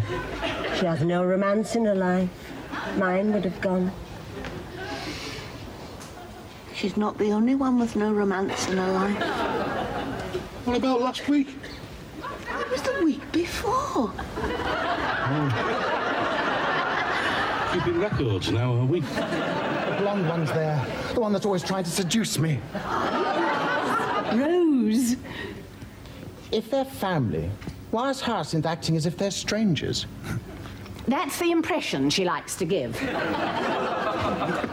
She 0.78 0.86
has 0.86 1.02
no 1.04 1.24
romance 1.24 1.76
in 1.76 1.86
her 1.86 1.96
life. 1.96 2.30
Mine 2.98 3.32
would 3.34 3.46
have 3.46 3.62
gone. 3.62 3.92
She's 6.84 6.98
not 6.98 7.18
the 7.18 7.32
only 7.32 7.56
one 7.56 7.80
with 7.80 7.96
no 7.96 8.12
romance 8.12 8.68
in 8.68 8.76
her 8.76 8.92
life. 8.92 9.24
What 10.66 10.76
about 10.76 11.00
last 11.00 11.30
week? 11.30 11.56
It 12.20 12.70
was 12.70 12.82
the 12.82 13.06
week 13.06 13.32
before. 13.32 14.10
Hmm. 15.30 15.48
Keeping 17.74 18.02
records 18.02 18.52
now, 18.52 18.74
are 18.74 18.86
we? 18.86 19.00
The 19.00 19.96
blonde 19.98 20.28
one's 20.28 20.52
there. 20.52 20.86
The 21.14 21.22
one 21.22 21.32
that's 21.32 21.46
always 21.46 21.64
trying 21.64 21.86
to 21.86 21.90
seduce 21.90 22.38
me. 22.38 22.60
Rose. 24.34 25.16
If 26.52 26.70
they're 26.70 26.84
family, 26.84 27.50
why 27.92 28.10
is 28.10 28.20
Hyacinth 28.20 28.66
acting 28.66 28.98
as 28.98 29.06
if 29.06 29.18
they're 29.18 29.32
strangers? 29.32 30.06
That's 31.08 31.40
the 31.40 31.52
impression 31.52 32.10
she 32.10 32.26
likes 32.26 32.58
to 32.58 32.66
give. 32.66 33.02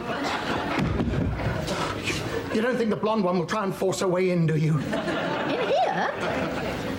You 2.53 2.61
don't 2.61 2.75
think 2.77 2.89
the 2.89 2.97
blonde 2.97 3.23
one 3.23 3.39
will 3.39 3.45
try 3.45 3.63
and 3.63 3.73
force 3.73 4.01
her 4.01 4.07
way 4.07 4.31
in, 4.31 4.45
do 4.45 4.57
you? 4.57 4.77
In 4.77 4.81
here? 4.81 6.11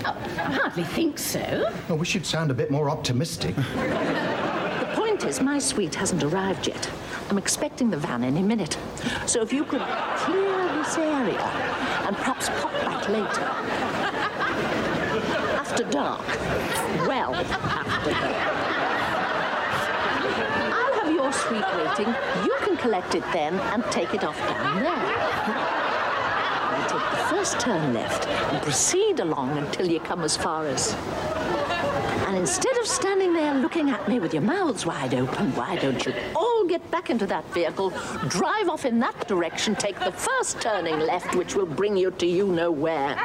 Oh, 0.05 0.17
I 0.39 0.59
hardly 0.61 0.85
think 0.85 1.19
so. 1.19 1.71
I 1.91 1.93
wish 1.93 2.15
you'd 2.15 2.25
sound 2.25 2.51
a 2.51 2.55
bit 2.55 2.71
more 2.71 2.89
optimistic. 2.89 3.55
The 3.57 4.93
point 4.95 5.25
is, 5.25 5.43
my 5.43 5.59
suite 5.59 5.95
hasn't 5.95 6.23
arrived 6.23 6.69
yet. 6.69 6.89
I'm 7.29 7.37
expecting 7.37 7.91
the 7.91 7.99
van 7.99 8.25
any 8.25 8.43
minute. 8.43 8.79
So 9.27 9.43
if 9.43 9.53
you 9.53 9.65
could 9.65 9.83
clear 10.17 10.69
this 10.75 10.97
area 10.97 11.41
and 12.07 12.17
perhaps 12.17 12.49
pop 12.49 12.73
back 12.81 13.09
later. 13.09 13.43
After 15.61 15.85
dark. 15.85 16.27
Well, 17.07 17.35
after 17.35 18.11
dark. 18.11 18.72
Your 21.33 21.41
suite 21.41 21.77
waiting. 21.77 22.15
You 22.45 22.55
can 22.61 22.77
collect 22.77 23.15
it 23.15 23.25
then 23.33 23.55
and 23.55 23.83
take 23.85 24.13
it 24.13 24.23
off 24.23 24.39
down 24.39 24.83
there. 24.83 25.69
You 26.73 26.89
take 26.89 27.11
the 27.11 27.25
first 27.29 27.61
turn 27.61 27.95
left 27.95 28.27
and 28.27 28.63
proceed 28.63 29.21
along 29.21 29.57
until 29.57 29.87
you 29.87 30.01
come 30.01 30.25
as 30.25 30.37
far 30.37 30.67
as 30.67 30.95
and 32.27 32.37
instead 32.37 32.77
of 32.79 32.87
standing 32.87 33.35
there 33.35 33.55
looking 33.55 33.91
at 33.91 34.09
me 34.09 34.19
with 34.19 34.33
your 34.33 34.43
mouths 34.43 34.87
wide 34.87 35.15
open, 35.15 35.55
why 35.55 35.77
don't 35.77 36.05
you 36.07 36.15
all 36.35 36.65
get 36.67 36.91
back 36.91 37.11
into 37.11 37.27
that 37.27 37.45
vehicle, 37.53 37.91
drive 38.29 38.71
off 38.71 38.87
in 38.87 38.99
that 39.01 39.29
direction, 39.29 39.75
take 39.75 39.99
the 40.01 40.13
first 40.13 40.59
turning 40.59 40.99
left, 41.01 41.35
which 41.35 41.55
will 41.55 41.67
bring 41.67 41.95
you 41.95 42.11
to 42.13 42.27
you 42.27 42.47
know 42.47 42.71
where. 42.71 43.17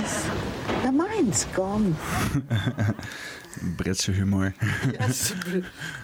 Has. 0.00 0.22
The 0.82 0.92
mind's 0.92 1.44
gone. 1.54 1.90
Britse 3.76 4.10
humor. 4.12 4.52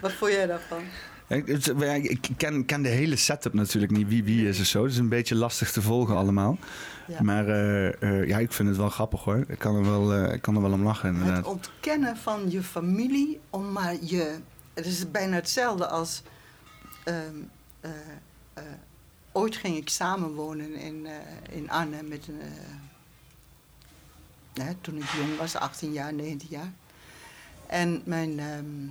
Wat 0.00 0.12
vond 0.12 0.32
jij 0.32 0.46
daarvan? 0.46 0.82
Ik, 1.26 1.46
het- 1.46 1.72
ken, 2.36 2.64
ken 2.64 2.82
de 2.82 2.88
hele 2.88 3.16
setup 3.16 3.52
natuurlijk 3.52 3.92
niet. 3.92 4.08
Wie 4.08 4.24
wie 4.24 4.48
is 4.48 4.58
en 4.58 4.66
zo. 4.66 4.82
Het 4.82 4.92
is 4.92 4.98
een 4.98 5.08
beetje 5.08 5.34
lastig 5.34 5.72
te 5.72 5.82
volgen 5.82 6.16
allemaal. 6.16 6.58
Ja. 7.06 7.22
Maar 7.22 7.48
eh, 7.48 8.02
eh, 8.02 8.28
ja, 8.28 8.38
ik 8.38 8.52
vind 8.52 8.68
het 8.68 8.76
wel 8.76 8.88
grappig 8.88 9.20
hoor. 9.24 9.44
Ik 9.48 9.58
kan 9.58 9.76
er 9.76 9.84
wel, 9.84 10.12
eh, 10.14 10.34
ik 10.34 10.42
kan 10.42 10.54
er 10.56 10.62
wel 10.62 10.72
om 10.72 10.82
lachen 10.82 11.08
Het 11.08 11.16
inderdaad. 11.18 11.44
ontkennen 11.44 12.16
van 12.16 12.50
je 12.50 12.62
familie, 12.62 13.40
om 13.50 13.72
maar 13.72 13.94
je. 14.00 14.36
Het 14.74 14.86
is 14.86 15.10
bijna 15.10 15.34
hetzelfde 15.34 15.86
als. 15.86 16.22
ehm, 17.04 17.16
eh, 17.80 17.90
eh, 18.54 18.62
ooit 19.32 19.56
ging 19.56 19.76
ik 19.76 19.88
samenwonen 19.88 20.74
in, 20.74 21.06
in 21.50 21.70
Arnhem 21.70 22.08
met 22.08 22.28
een. 22.28 22.40
Hè, 24.54 24.74
toen 24.80 24.96
ik 24.96 25.04
jong 25.04 25.36
was, 25.38 25.54
18 25.56 25.92
jaar, 25.92 26.14
19 26.14 26.48
jaar. 26.50 26.72
En 27.66 28.02
mijn. 28.04 28.38
ehm, 28.38 28.84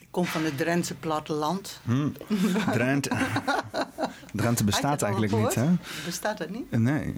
ik 0.00 0.08
kom 0.10 0.26
van 0.26 0.44
het 0.44 0.56
Drentse 0.58 0.94
platteland. 0.94 1.80
Hm. 1.84 2.08
Drenthe, 2.72 3.10
Drenthe 4.32 4.64
bestaat 4.64 5.02
eigenlijk 5.02 5.32
niet 5.32 5.54
hè? 5.54 5.66
Bestaat 6.04 6.38
dat 6.38 6.50
niet? 6.50 6.70
Nee. 6.70 7.14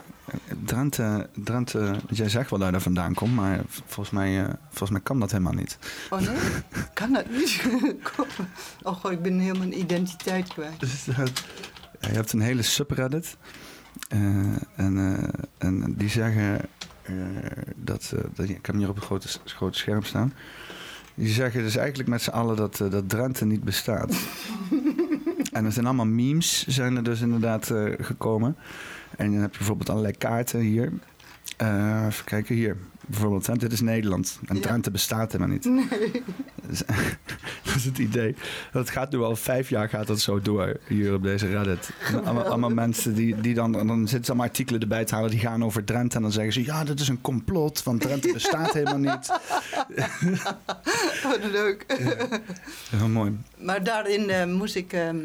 Drenthe, 0.64 1.28
Drenthe, 1.34 1.96
jij 2.10 2.28
zegt 2.28 2.50
wel 2.50 2.58
dat 2.58 2.70
je 2.70 2.80
vandaan 2.80 3.14
komt, 3.14 3.34
maar 3.34 3.60
volgens 3.66 4.10
mij, 4.10 4.44
eh, 4.44 4.52
volgens 4.68 4.90
mij 4.90 5.00
kan 5.00 5.20
dat 5.20 5.30
helemaal 5.30 5.52
niet. 5.52 5.78
Oh 6.10 6.20
nee? 6.20 6.36
kan 6.94 7.12
dat 7.12 7.30
niet? 7.30 7.62
oh 8.82 8.94
goh, 8.96 9.12
ik 9.12 9.22
ben 9.22 9.38
helemaal 9.38 9.66
mijn 9.66 9.78
identiteit 9.78 10.48
kwijt. 10.48 10.80
Dus, 10.80 11.08
eh, 11.08 11.24
je 12.00 12.08
hebt 12.08 12.32
een 12.32 12.40
hele 12.40 12.62
subreddit. 12.62 13.36
Eh, 14.08 14.18
en, 14.76 14.98
eh, 14.98 15.68
en 15.68 15.94
die 15.96 16.08
zeggen 16.08 16.60
eh, 17.02 17.14
dat, 17.76 18.14
dat... 18.34 18.48
Ik 18.48 18.54
heb 18.54 18.66
hem 18.66 18.78
hier 18.78 18.88
op 18.88 18.94
het 18.94 19.04
grote, 19.04 19.28
grote 19.44 19.78
scherm 19.78 20.02
staan. 20.02 20.32
Die 21.14 21.28
zeggen 21.28 21.62
dus 21.62 21.76
eigenlijk 21.76 22.08
met 22.08 22.22
z'n 22.22 22.30
allen 22.30 22.56
dat, 22.56 22.76
dat 22.76 23.08
Drenthe 23.08 23.44
niet 23.44 23.64
bestaat. 23.64 24.16
en 25.52 25.64
er 25.64 25.72
zijn 25.72 25.86
allemaal 25.86 26.06
memes 26.06 26.66
zijn 26.66 26.96
er 26.96 27.02
dus 27.02 27.20
inderdaad 27.20 27.72
gekomen. 27.98 28.56
En 29.16 29.32
dan 29.32 29.40
heb 29.40 29.52
je 29.52 29.58
bijvoorbeeld 29.58 29.90
allerlei 29.90 30.16
kaarten 30.16 30.60
hier. 30.60 30.92
Even 31.56 32.24
kijken, 32.24 32.54
hier. 32.54 32.76
Bijvoorbeeld, 33.06 33.46
hè, 33.46 33.56
dit 33.56 33.72
is 33.72 33.80
Nederland. 33.80 34.38
En 34.46 34.54
Ja. 34.56 34.60
Drenthe 34.62 34.90
bestaat 34.90 35.32
helemaal 35.32 35.52
niet. 35.52 35.64
Nee. 35.64 36.22
Dus, 36.68 36.82
dat 37.64 37.74
is 37.74 37.84
het 37.84 37.98
idee. 37.98 38.34
Dat 38.72 38.90
gaat 38.90 39.10
nu 39.12 39.18
al 39.18 39.36
vijf 39.36 39.68
jaar 39.68 39.88
gaat 39.88 40.06
dat 40.06 40.20
zo 40.20 40.40
door 40.40 40.76
hier 40.86 41.14
op 41.14 41.22
deze 41.22 41.46
Reddit. 41.46 41.90
Allemaal, 42.24 42.44
allemaal 42.44 42.70
mensen 42.70 43.14
die, 43.14 43.40
die 43.40 43.54
dan, 43.54 43.72
dan 43.72 43.98
zitten 43.98 44.24
ze 44.24 44.30
allemaal 44.30 44.46
artikelen 44.46 44.80
erbij 44.80 45.04
te 45.04 45.14
halen 45.14 45.30
die 45.30 45.38
gaan 45.40 45.64
over 45.64 45.84
Drenthe. 45.84 46.16
En 46.16 46.22
dan 46.22 46.32
zeggen 46.32 46.52
ze, 46.52 46.64
ja, 46.64 46.84
dat 46.84 47.00
is 47.00 47.08
een 47.08 47.20
complot, 47.20 47.82
want 47.82 48.00
Drenthe 48.00 48.32
bestaat 48.32 48.72
helemaal 48.82 49.14
niet. 49.14 49.28
Wat 51.22 51.44
leuk. 51.50 51.84
Heel 52.90 53.08
mooi. 53.08 53.38
Maar 53.58 53.84
daarin 53.84 54.30
eh, 54.30 54.44
moest 54.46 54.74
ik. 54.74 54.92
ehm, 54.92 55.16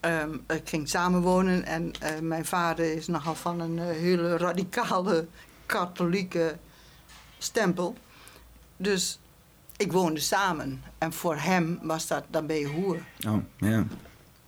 ehm, 0.00 0.34
ik 0.48 0.68
ging 0.68 0.88
samenwonen 0.88 1.64
en 1.64 1.92
eh, 2.00 2.10
mijn 2.20 2.44
vader 2.44 2.94
is 2.96 3.06
nogal 3.06 3.34
van 3.34 3.60
een 3.60 3.78
eh, 3.78 3.84
hele 3.86 4.36
radicale 4.36 5.26
katholieke 5.66 6.58
stempel. 7.38 7.96
Dus 8.76 9.18
ik 9.76 9.92
woonde 9.92 10.20
samen. 10.20 10.82
En 10.98 11.12
voor 11.12 11.36
hem 11.36 11.78
was 11.82 12.06
dat, 12.06 12.24
dan 12.30 12.46
ben 12.46 12.56
je 12.56 12.66
hoer. 12.66 13.02
Oh, 13.26 13.36
ja. 13.56 13.86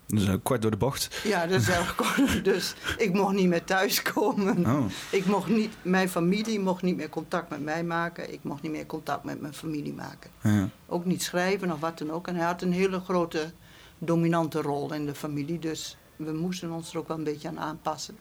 Dus 0.07 0.29
kort 0.43 0.63
door 0.63 0.71
de 0.71 0.77
bocht. 0.77 1.21
Ja, 1.25 1.47
dat 1.47 1.61
is 1.61 1.69
erg 1.69 1.95
kort. 2.17 2.45
Dus 2.45 2.75
ik 2.99 3.13
mocht 3.13 3.35
niet 3.35 3.49
meer 3.49 3.65
thuiskomen. 3.65 4.67
Oh. 4.67 4.85
Ik 5.11 5.27
mocht 5.27 5.49
niet, 5.49 5.73
mijn 5.83 6.09
familie 6.09 6.61
mocht 6.61 6.83
niet 6.83 6.97
meer 6.97 7.09
contact 7.09 7.51
met 7.51 7.61
mij 7.61 7.85
maken. 7.85 8.33
Ik 8.33 8.39
mocht 8.43 8.63
niet 8.63 8.73
meer 8.73 8.87
contact 8.87 9.25
met 9.25 9.41
mijn 9.41 9.55
familie 9.55 9.93
maken. 9.93 10.31
Ja. 10.43 10.69
Ook 10.87 11.05
niet 11.05 11.23
schrijven 11.23 11.73
of 11.73 11.81
wat 11.81 11.99
dan 11.99 12.11
ook. 12.11 12.29
En 12.29 12.37
hij 12.37 12.47
had 12.47 12.63
een 12.63 12.73
hele 12.73 13.01
grote 13.01 13.53
dominante 13.99 14.61
rol 14.61 14.93
in 14.93 15.07
de 15.07 15.15
familie. 15.15 15.59
Dus 15.59 15.97
we 16.17 16.33
moesten 16.33 16.71
ons 16.71 16.93
er 16.93 16.99
ook 16.99 17.09
wel 17.09 17.17
een 17.17 17.25
beetje 17.25 17.49
aan 17.49 17.61
aanpassen. 17.61 18.17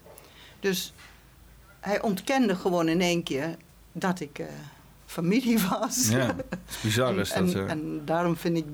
Dus 0.60 0.94
hij 1.86 2.02
ontkende 2.02 2.56
gewoon 2.56 2.88
in 2.88 3.02
één 3.02 3.24
keer 3.24 3.56
dat 3.92 4.20
ik 4.20 4.40
eh, 4.40 4.48
familie 5.06 5.60
was. 5.70 6.08
Ja, 6.10 6.36
is 6.68 6.82
bizar 6.82 7.18
is 7.20 7.30
dat. 7.30 7.54
en, 7.54 7.68
en 7.70 8.02
daarom 8.06 8.36
vind 8.38 8.58
ik 8.58 8.66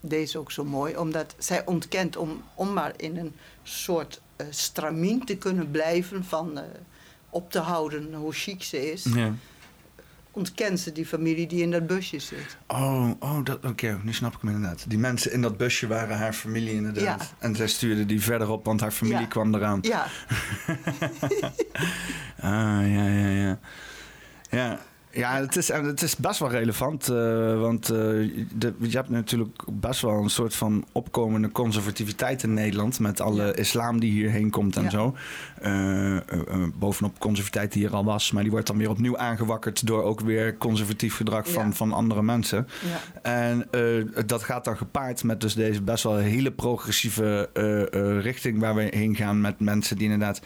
deze 0.00 0.38
ook 0.38 0.52
zo 0.52 0.64
mooi, 0.64 0.96
omdat 0.96 1.34
zij 1.38 1.66
ontkent 1.66 2.16
om, 2.16 2.42
om 2.54 2.72
maar 2.72 2.92
in 2.96 3.16
een 3.16 3.34
soort 3.62 4.20
eh 4.36 4.46
stramien 4.50 5.24
te 5.24 5.36
kunnen 5.36 5.70
blijven 5.70 6.24
van 6.24 6.58
eh, 6.58 6.64
op 7.30 7.50
te 7.50 7.58
houden 7.58 8.14
hoe 8.14 8.32
chic 8.32 8.62
ze 8.62 8.92
is. 8.92 9.04
ja. 9.14 9.34
Ontkent 10.36 10.80
ze 10.80 10.92
die 10.92 11.06
familie 11.06 11.46
die 11.46 11.62
in 11.62 11.70
dat 11.70 11.86
busje 11.86 12.18
zit. 12.18 12.56
Oh, 12.66 13.10
oh 13.18 13.44
dat, 13.44 13.64
oké, 13.64 14.00
nu 14.02 14.12
snap 14.12 14.34
ik 14.34 14.38
hem 14.40 14.50
inderdaad. 14.50 14.84
Die 14.88 14.98
mensen 14.98 15.32
in 15.32 15.42
dat 15.42 15.56
busje 15.56 15.86
waren 15.86 16.16
haar 16.16 16.32
familie 16.32 16.72
inderdaad. 16.74 17.02
Ja. 17.20 17.26
En 17.38 17.54
zij 17.56 17.66
stuurde 17.68 18.06
die 18.06 18.22
verderop, 18.22 18.64
want 18.64 18.80
haar 18.80 18.90
familie 18.90 19.20
Ja. 19.20 19.26
kwam 19.26 19.54
eraan. 19.54 19.78
Ja, 19.82 20.06
Ah, 22.40 22.92
ja, 22.94 23.06
ja, 23.06 23.28
ja. 23.28 23.58
Ja, 24.50 24.78
ja 25.16 25.36
het, 25.40 25.56
is, 25.56 25.68
het 25.72 26.02
is 26.02 26.16
best 26.16 26.38
wel 26.38 26.50
relevant. 26.50 27.08
eh, 27.08 27.60
want 27.60 27.88
eh, 27.88 27.96
de, 28.54 28.74
je 28.78 28.96
hebt 28.96 29.08
natuurlijk 29.08 29.62
best 29.72 30.00
wel 30.00 30.22
een 30.22 30.30
soort 30.30 30.54
van 30.54 30.84
opkomende 30.92 31.50
conservativiteit 31.52 32.42
in 32.42 32.54
Nederland. 32.54 33.00
Met 33.00 33.20
alle 33.20 33.54
islam 33.54 34.00
die 34.00 34.12
hierheen 34.12 34.50
komt 34.50 34.76
en 34.76 34.82
Ja. 34.82 34.90
zo. 34.90 35.16
Eh, 35.60 36.16
bovenop 36.78 37.18
conservativiteit 37.18 37.72
die 37.72 37.82
hier 37.86 37.94
al 37.96 38.04
was. 38.04 38.30
Maar 38.32 38.42
die 38.42 38.50
wordt 38.52 38.66
dan 38.66 38.76
weer 38.78 38.90
opnieuw 38.90 39.16
aangewakkerd 39.18 39.86
door 39.86 40.02
ook 40.02 40.20
weer 40.20 40.56
conservatief 40.56 41.16
gedrag 41.16 41.48
van, 41.50 41.66
Ja. 41.66 41.72
van 41.72 41.92
andere 41.92 42.22
mensen. 42.22 42.66
ja. 43.22 43.22
En 43.22 43.68
dat 44.26 44.42
gaat 44.42 44.64
dan 44.64 44.76
gepaard 44.76 45.24
met 45.24 45.40
dus 45.40 45.54
deze 45.54 45.82
best 45.82 46.02
wel 46.02 46.16
hele 46.16 46.50
progressieve 46.52 47.48
richting 48.22 48.58
waar 48.58 48.74
we 48.74 48.82
heen 48.90 49.16
gaan 49.16 49.40
met 49.40 49.60
mensen 49.60 49.96
die 49.96 50.04
inderdaad 50.10 50.40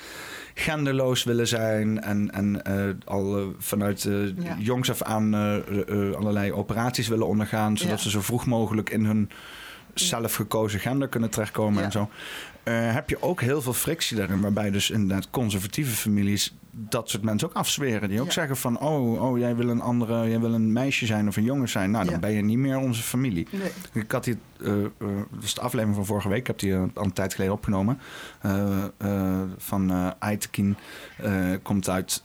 genderloos 0.55 1.25
willen 1.25 1.49
zijn 1.49 2.01
en, 2.03 2.31
en 2.31 2.65
eh, 2.65 2.85
al 3.05 3.39
eh, 3.39 3.45
vanuit 3.59 4.05
eh, 4.05 4.27
Ja. 4.37 4.57
jongs 4.59 4.91
af 4.91 5.03
aan 5.03 5.35
eh, 5.35 5.57
eh, 5.57 6.15
allerlei 6.17 6.53
operaties 6.53 7.09
willen 7.09 7.27
ondergaan, 7.27 7.77
zodat 7.77 7.97
Ja. 7.97 8.03
ze 8.03 8.11
zo 8.11 8.21
vroeg 8.21 8.47
mogelijk 8.47 8.91
in 8.91 9.05
hun 9.05 9.31
zelfgekozen 9.95 10.81
gender 10.81 11.09
kunnen 11.09 11.31
terechtkomen 11.31 11.79
Ja. 11.79 11.85
en 11.85 11.93
zo. 11.93 12.11
Eh, 12.63 12.93
heb 12.95 13.11
je 13.11 13.23
ook 13.23 13.41
heel 13.41 13.63
veel 13.63 13.73
frictie 13.73 14.17
daarin, 14.17 14.41
waarbij 14.41 14.71
dus 14.71 14.91
inderdaad 14.91 15.31
conservatieve 15.31 15.97
families 15.97 16.55
dat 16.71 17.11
soort 17.11 17.23
mensen 17.23 17.49
ook 17.49 17.55
afzweren. 17.55 18.09
Die 18.09 18.21
ook 18.21 18.27
Ja. 18.27 18.33
zeggen 18.33 18.57
van, 18.57 18.79
oh, 18.81 19.23
oh, 19.23 19.39
jij 19.39 19.57
wil 19.57 19.69
een 19.69 19.81
andere, 19.81 20.29
jij 20.29 20.41
wil 20.41 20.55
een 20.55 20.73
meisje 20.73 21.07
zijn 21.07 21.29
of 21.29 21.37
een 21.37 21.45
jongen 21.45 21.69
zijn. 21.69 21.91
Nou, 21.91 22.05
dan 22.05 22.15
Ja. 22.15 22.21
ben 22.21 22.31
je 22.33 22.43
niet 22.43 22.59
meer 22.59 22.79
onze 22.79 23.03
familie. 23.03 23.49
Nee. 23.51 24.03
Ik 24.03 24.13
had 24.13 24.25
die, 24.25 24.37
eh, 24.65 24.85
eh, 24.85 24.89
dat 25.31 25.43
is 25.43 25.55
de 25.55 25.61
aflevering 25.61 25.97
van 25.97 26.07
vorige 26.07 26.29
week. 26.29 26.39
Ik 26.39 26.47
heb 26.47 26.59
die 26.59 26.73
eh, 26.75 26.83
al 26.95 27.05
een 27.05 27.13
tijd 27.13 27.35
geleden 27.35 27.55
opgenomen. 27.55 27.99
Van 29.59 29.91
eh 29.91 30.11
Aytekin. 30.19 30.77
Komt 31.63 31.89
uit, 31.89 32.21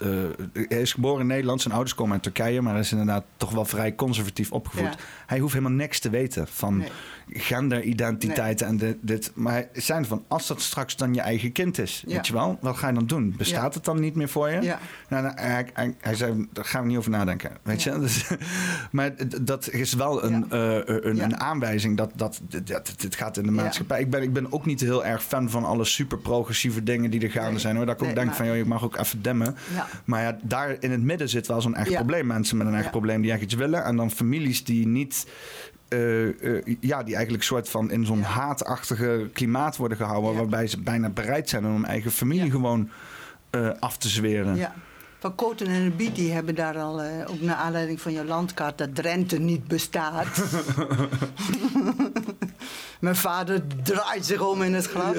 hij 0.54 0.66
is 0.82 0.94
geboren 0.94 1.22
in 1.22 1.28
Nederland. 1.28 1.62
Zijn 1.62 1.74
ouders 1.74 1.96
komen 1.96 2.14
uit 2.14 2.24
Turkije. 2.24 2.62
Maar 2.62 2.72
hij 2.74 2.82
is 2.82 2.92
inderdaad 2.92 3.24
toch 3.38 3.52
wel 3.52 3.66
vrij 3.66 3.96
conservatief 3.96 4.52
opgevoed. 4.52 4.84
Ja. 4.94 4.96
Hij 5.26 5.40
hoeft 5.40 5.54
helemaal 5.54 5.78
niks 5.78 6.00
te 6.00 6.10
weten 6.10 6.48
van 6.48 6.78
Nee. 6.78 6.90
Genderidentiteiten 7.30 8.68
en 8.68 8.78
dit, 8.78 8.98
dit. 9.02 9.32
Maar 9.36 9.68
zijn 9.74 10.06
van, 10.06 10.24
als 10.28 10.48
dat 10.48 10.62
straks 10.62 10.96
dan 10.96 11.14
je 11.14 11.22
eigen 11.22 11.52
kind 11.52 11.78
is. 11.78 12.04
Ja. 12.08 12.16
Weet 12.16 12.28
je 12.28 12.34
wel? 12.34 12.58
Wat 12.62 12.78
ga 12.78 12.88
je 12.88 12.94
dan 12.94 13.06
doen? 13.08 13.34
Bestaat 13.38 13.70
Ja. 13.72 13.76
het 13.76 13.86
dan 13.86 14.00
niet 14.00 14.16
meer 14.16 14.30
voor 14.30 14.50
je? 14.50 14.62
Ja. 14.62 14.80
Nou, 15.10 15.24
nou, 15.24 15.40
hij, 15.40 15.70
hij, 15.74 15.96
hij 16.00 16.16
zei, 16.16 16.48
daar 16.54 16.66
gaan 16.66 16.82
we 16.82 16.88
niet 16.88 16.98
over 16.98 17.12
nadenken. 17.12 17.52
Weet 17.64 17.84
je? 17.84 18.00
Dus, 18.00 18.28
maar 18.92 19.12
dat 19.42 19.70
is 19.72 19.94
wel 19.94 20.24
een, 20.24 20.46
Ja. 20.50 20.82
eh, 20.84 20.96
een, 21.04 21.24
een 21.24 21.38
aanwijzing 21.40 21.98
dat, 21.98 22.12
dat, 22.16 22.42
dat, 22.64 22.94
dit 22.98 23.16
gaat 23.16 23.38
in 23.38 23.44
de 23.44 23.52
maatschappij. 23.52 24.00
Ik, 24.00 24.10
ben, 24.10 24.22
ik 24.22 24.34
ben 24.34 24.52
ook 24.52 24.66
niet 24.66 24.80
heel 24.82 25.06
erg 25.06 25.24
fan 25.24 25.50
van 25.50 25.64
alle 25.66 25.86
super 25.86 26.18
progressieve 26.18 26.84
dingen 26.84 27.12
die 27.12 27.22
er 27.22 27.32
gaande 27.32 27.50
Nee. 27.52 27.60
zijn. 27.60 27.76
Hoor. 27.76 27.86
Dat 27.86 28.02
ik 28.02 28.08
ook 28.08 28.16
denk 28.16 28.28
maar- 28.28 28.36
van, 28.36 28.46
joh, 28.46 28.56
je 28.56 28.66
mag 28.66 28.84
ook 28.84 28.98
even 28.98 29.22
demmen. 29.22 29.56
Ja. 29.74 29.88
Maar 30.06 30.22
ja, 30.22 30.38
daar 30.44 30.76
in 30.80 30.92
het 30.92 31.02
midden 31.02 31.30
zit 31.30 31.48
wel 31.48 31.62
zo'n 31.62 31.76
echt 31.76 31.94
probleem. 31.94 32.28
Mensen 32.28 32.58
met 32.58 32.68
een 32.68 32.76
echt 32.76 32.92
probleem 32.92 33.22
die 33.22 33.32
echt 33.32 33.42
iets 33.42 33.54
willen. 33.54 33.84
En 33.84 33.96
dan 33.96 34.12
families 34.12 34.64
die 34.64 34.88
niet... 34.88 35.26
eh, 35.88 36.56
eh, 36.58 36.76
ja, 36.80 37.04
die 37.04 37.14
eigenlijk 37.16 37.44
soort 37.44 37.70
van 37.70 37.92
in 37.92 38.06
zo'n 38.06 38.22
haatachtige 38.22 39.30
klimaat 39.34 39.78
worden 39.78 39.98
gehouden. 39.98 40.32
Ja. 40.32 40.38
Waarbij 40.38 40.68
ze 40.68 40.80
bijna 40.82 41.10
bereid 41.10 41.50
zijn 41.50 41.66
om 41.66 41.72
hun 41.74 41.86
eigen 41.86 42.12
familie 42.12 42.46
Ja. 42.46 42.52
gewoon 42.52 42.90
eh, 43.50 43.70
af 43.80 43.98
te 43.98 44.10
zweren. 44.10 44.56
Ja. 44.56 44.74
Van 45.20 45.36
Koten 45.36 45.68
en 45.68 45.84
de 45.84 45.90
Biet 45.96 46.16
die 46.16 46.32
hebben 46.32 46.56
daar 46.56 46.78
al, 46.78 47.02
ook 47.28 47.42
naar 47.42 47.56
aanleiding 47.56 48.02
van 48.02 48.14
je 48.14 48.26
landkaart, 48.26 48.78
dat 48.78 48.96
Drenthe 48.96 49.38
niet 49.40 49.68
bestaat. 49.68 50.28
Mijn 53.00 53.16
vader 53.16 53.62
draait 53.84 54.26
zich 54.26 54.42
om 54.42 54.62
in 54.62 54.74
het 54.74 54.88
graf. 54.88 55.16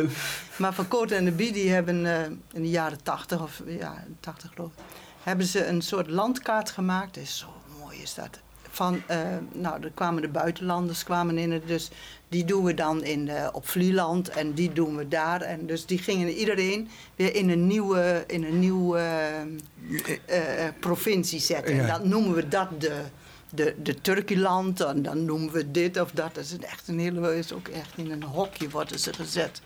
Maar 0.57 0.75
Van 0.75 0.89
Koten 0.89 1.17
en 1.17 1.25
de 1.25 1.33
Biet 1.33 1.55
die 1.55 1.71
hebben 1.71 2.07
in 2.53 2.63
de 2.63 2.71
jaren 2.71 3.03
80 3.03 3.43
of 3.43 3.63
ja, 3.67 4.05
80 4.21 4.51
geloof 4.55 4.71
ik, 4.71 4.83
hebben 5.23 5.47
ze 5.47 5.67
een 5.67 5.83
soort 5.83 6.11
landkaart 6.11 6.71
gemaakt. 6.71 7.15
Dat 7.15 7.23
is 7.23 7.39
zo 7.39 7.47
mooi 7.81 7.99
is 8.03 8.15
dat. 8.15 8.41
Van, 8.77 9.03
eh, 9.07 9.19
nou, 9.53 9.83
er 9.83 9.91
kwamen 9.95 10.23
de 10.23 10.29
buitenlanders 10.29 11.05
kwamen 11.05 11.39
in 11.39 11.53
het, 11.53 11.67
dus 11.67 11.91
die 12.29 12.45
doen 12.45 12.65
we 12.65 12.75
dan 12.75 13.05
in, 13.05 13.29
eh, 13.29 13.49
op 13.53 13.69
Vlieland 13.69 14.29
en 14.29 14.53
die 14.53 14.73
doen 14.73 14.97
we 14.97 15.09
daar. 15.09 15.41
En 15.41 15.67
dus 15.67 15.87
die 15.87 15.99
gingen 15.99 16.29
iedereen 16.29 16.89
weer 17.15 17.35
in 17.35 17.51
een 17.51 17.67
nieuwe, 17.67 18.25
in 18.27 18.45
een 18.45 18.59
nieuwe 18.59 18.99
eh, 18.99 20.67
eh, 20.67 20.73
provincie 20.81 21.41
zetten. 21.41 21.81
En 21.81 21.87
dan 21.87 22.09
noemen 22.09 22.35
we 22.35 22.49
dat 22.49 22.81
de, 22.81 23.03
de, 23.51 23.75
de 23.83 24.01
Turkieland 24.01 24.81
en 24.81 25.03
dan 25.03 25.25
noemen 25.25 25.53
we 25.53 25.71
dit 25.71 26.01
of 26.01 26.11
dat. 26.11 26.35
Dat 26.35 26.45
is 26.45 26.59
echt 26.59 26.89
een 26.89 26.99
hele, 26.99 27.39
is 27.39 27.53
ook 27.53 27.69
echt 27.69 27.93
in 27.97 28.11
een 28.11 28.23
hokje 28.23 28.71
worden 28.71 28.99
ze 28.99 29.13
gezet. 29.13 29.61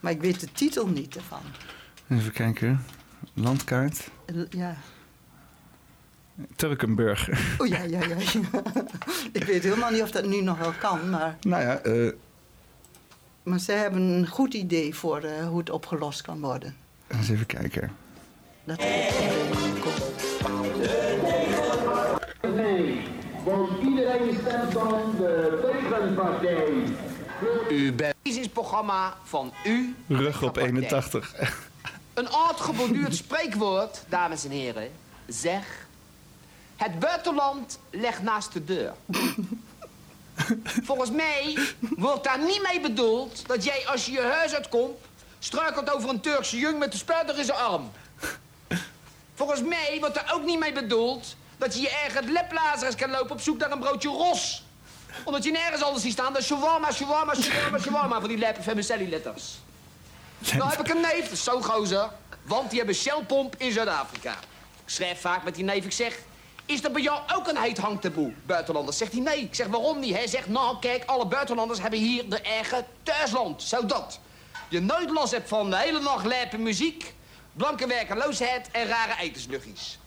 Maar 0.00 0.12
ik 0.12 0.20
weet 0.20 0.40
de 0.40 0.52
titel 0.52 0.86
niet 0.86 1.16
ervan. 1.16 1.42
Even 2.08 2.32
kijken. 2.32 2.84
Landkaart. 3.34 4.08
Ja. 4.50 4.76
Turkenburg. 6.56 7.28
Oh 7.58 7.66
ja, 7.66 7.82
ja, 7.82 8.00
ja. 8.00 8.16
ik 9.32 9.44
weet 9.44 9.62
helemaal 9.62 9.90
niet 9.90 10.02
of 10.02 10.10
dat 10.10 10.26
nu 10.26 10.40
nog 10.40 10.58
wel 10.58 10.72
kan, 10.78 11.10
maar, 11.10 11.36
nou 11.40 11.62
ja, 11.62 11.78
eh, 11.78 12.12
maar 13.42 13.58
ze 13.58 13.72
hebben 13.72 14.00
een 14.00 14.26
goed 14.26 14.54
idee 14.54 14.94
voor 14.94 15.22
eh, 15.22 15.46
hoe 15.48 15.58
het 15.58 15.70
opgelost 15.70 16.22
kan 16.22 16.40
worden. 16.40 16.76
eens 17.06 17.28
even 17.28 17.46
kijken. 17.46 17.90
Dat 18.64 18.82
het 18.82 19.14
probleem 19.16 19.80
komt. 19.80 20.22
Iedereen 23.82 24.36
stemt 24.40 24.72
dan 24.72 25.14
de 25.16 25.60
tegenpartij. 25.88 26.72
U 27.70 27.92
bent 27.92 28.00
het 28.00 28.14
verkiezingsprogramma 28.14 29.16
van 29.24 29.52
u. 29.64 29.94
Rug 30.08 30.42
op 30.42 30.52
partij. 30.52 30.64
81. 30.68 31.34
Een 32.14 32.28
oud 32.28 32.60
geborduurd 32.60 33.14
spreekwoord, 33.14 34.04
dames 34.08 34.44
en 34.44 34.50
heren, 34.50 34.88
zeg... 35.26 35.83
Het 36.76 36.98
buitenland 36.98 37.78
ligt 37.90 38.22
naast 38.22 38.52
de 38.52 38.64
deur. 38.64 38.94
Volgens 40.82 41.10
mij 41.10 41.58
wordt 41.80 42.24
daar 42.24 42.38
niet 42.38 42.62
mee 42.62 42.80
bedoeld 42.80 43.46
dat 43.46 43.64
jij 43.64 43.86
als 43.86 44.06
je 44.06 44.12
je 44.12 44.20
huis 44.20 44.54
uitkomt... 44.54 44.98
struikelt 45.38 45.90
over 45.90 46.08
een 46.08 46.20
Turkse 46.20 46.58
jong 46.58 46.78
met 46.78 46.92
de 46.92 46.98
spuiter 46.98 47.38
in 47.38 47.44
zijn 47.44 47.58
arm. 47.58 47.90
Volgens 49.34 49.62
mij 49.62 49.96
wordt 50.00 50.16
er 50.16 50.32
ook 50.34 50.44
niet 50.44 50.58
mee 50.58 50.72
bedoeld 50.72 51.36
dat 51.56 51.74
je 51.74 51.80
je 51.80 51.90
ergens 52.04 52.30
leplazers 52.30 52.94
kan 52.94 53.10
lopen 53.10 53.30
op 53.30 53.40
zoek 53.40 53.58
naar 53.58 53.70
een 53.70 53.78
broodje 53.78 54.08
ros. 54.08 54.64
Omdat 55.24 55.44
je 55.44 55.50
nergens 55.50 55.82
anders 55.82 56.02
ziet 56.02 56.12
staan 56.12 56.32
dan 56.32 56.42
shawarma, 56.42 56.92
shawarma, 56.92 57.34
shawarma, 57.34 57.78
shawarma 57.78 58.20
van 58.20 58.28
die 58.28 58.38
leppe 58.38 58.62
vermicelli 58.62 59.08
letters. 59.08 59.58
Nou 60.38 60.70
heb 60.70 60.80
ik 60.80 60.88
een 60.88 61.00
neef, 61.00 61.36
zo'n 61.36 61.64
gozer, 61.64 62.08
want 62.42 62.68
die 62.68 62.78
hebben 62.78 62.96
Shellpomp 62.96 63.54
in 63.58 63.72
Zuid-Afrika. 63.72 64.30
Ik 64.84 64.90
schrijf 64.90 65.20
vaak 65.20 65.44
met 65.44 65.54
die 65.54 65.64
neef, 65.64 65.84
ik 65.84 65.92
zeg... 65.92 66.18
Is 66.66 66.84
er 66.84 66.90
bij 66.90 67.02
jou 67.02 67.20
ook 67.34 67.48
een 67.48 67.56
heet 67.56 67.78
hangtaboe, 67.78 68.32
buitenlanders? 68.46 68.96
Zegt 68.96 69.12
hij 69.12 69.20
nee. 69.20 69.40
Ik 69.40 69.54
zeg 69.54 69.66
waarom 69.66 70.00
niet? 70.00 70.14
Hij 70.14 70.26
zegt 70.26 70.48
nou 70.48 70.78
kijk, 70.78 71.04
alle 71.04 71.26
buitenlanders 71.26 71.80
hebben 71.80 71.98
hier 71.98 72.28
de 72.28 72.40
eigen 72.40 72.86
thuisland. 73.02 73.62
Zo 73.62 73.86
dat. 73.86 74.20
Je 74.68 74.80
nooit 74.80 75.10
last 75.10 75.32
hebt 75.32 75.48
van 75.48 75.70
de 75.70 75.76
hele 75.76 76.00
nacht 76.00 76.26
lijpe 76.26 76.58
muziek, 76.58 77.14
blanke 77.52 77.86
werkeloosheid 77.86 78.70
en 78.70 78.86
rare 78.86 79.20
etensluchtjes. 79.20 79.98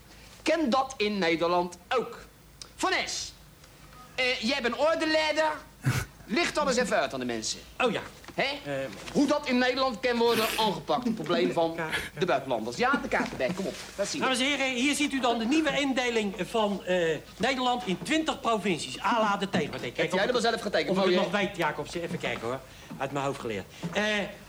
Ken 0.41 0.69
dat 0.69 0.93
in 0.97 1.17
Nederland 1.17 1.77
ook. 1.89 2.17
Van 2.75 2.91
Es, 2.91 3.31
eh, 4.15 4.41
jij 4.41 4.61
bent 4.61 4.75
ordeleider. 4.75 5.51
Licht 6.25 6.57
eens 6.57 6.75
even 6.75 6.97
uit 6.97 7.13
aan 7.13 7.19
de 7.19 7.25
mensen. 7.25 7.59
Oh 7.77 7.91
ja. 7.91 8.01
Hè? 8.37 8.47
Hoe 9.13 9.27
dat 9.27 9.47
in 9.47 9.57
Nederland 9.57 9.99
kan 9.99 10.17
worden 10.17 10.45
aangepakt. 10.59 11.03
Het 11.03 11.15
probleem 11.15 11.53
van 11.53 11.77
de 12.19 12.25
buitenlanders. 12.25 12.77
Ja, 12.77 12.91
de 13.01 13.07
kaart 13.07 13.31
erbij. 13.31 13.51
Kom 13.55 13.65
op. 13.65 13.75
Dat 13.95 14.07
zien 14.07 14.21
we. 14.21 14.27
Dames 14.27 14.41
en 14.41 14.45
heren, 14.45 14.73
hier 14.73 14.95
ziet 14.95 15.13
u 15.13 15.19
dan 15.19 15.39
de 15.39 15.45
nieuwe 15.45 15.79
indeling 15.79 16.33
van 16.37 16.85
eh, 16.85 17.17
Nederland 17.37 17.83
in 17.85 17.97
20 18.03 18.39
provincies. 18.39 19.01
A 19.03 19.37
de 19.37 19.49
tegenpartij. 19.49 19.91
Heb 19.95 20.11
jij 20.13 20.25
er 20.25 20.31
wel 20.31 20.41
zelf 20.41 20.61
getekend? 20.61 20.97
Of 20.97 21.05
ik 21.05 21.11
het 21.11 21.21
nog 21.21 21.31
weet, 21.31 21.57
Jacobsen. 21.57 22.01
Even 22.01 22.19
kijken 22.19 22.47
hoor. 22.47 22.59
Uit 22.97 23.11
mijn 23.11 23.25
hoofd 23.25 23.39
geleerd. 23.39 23.65
Eh, 23.93 24.03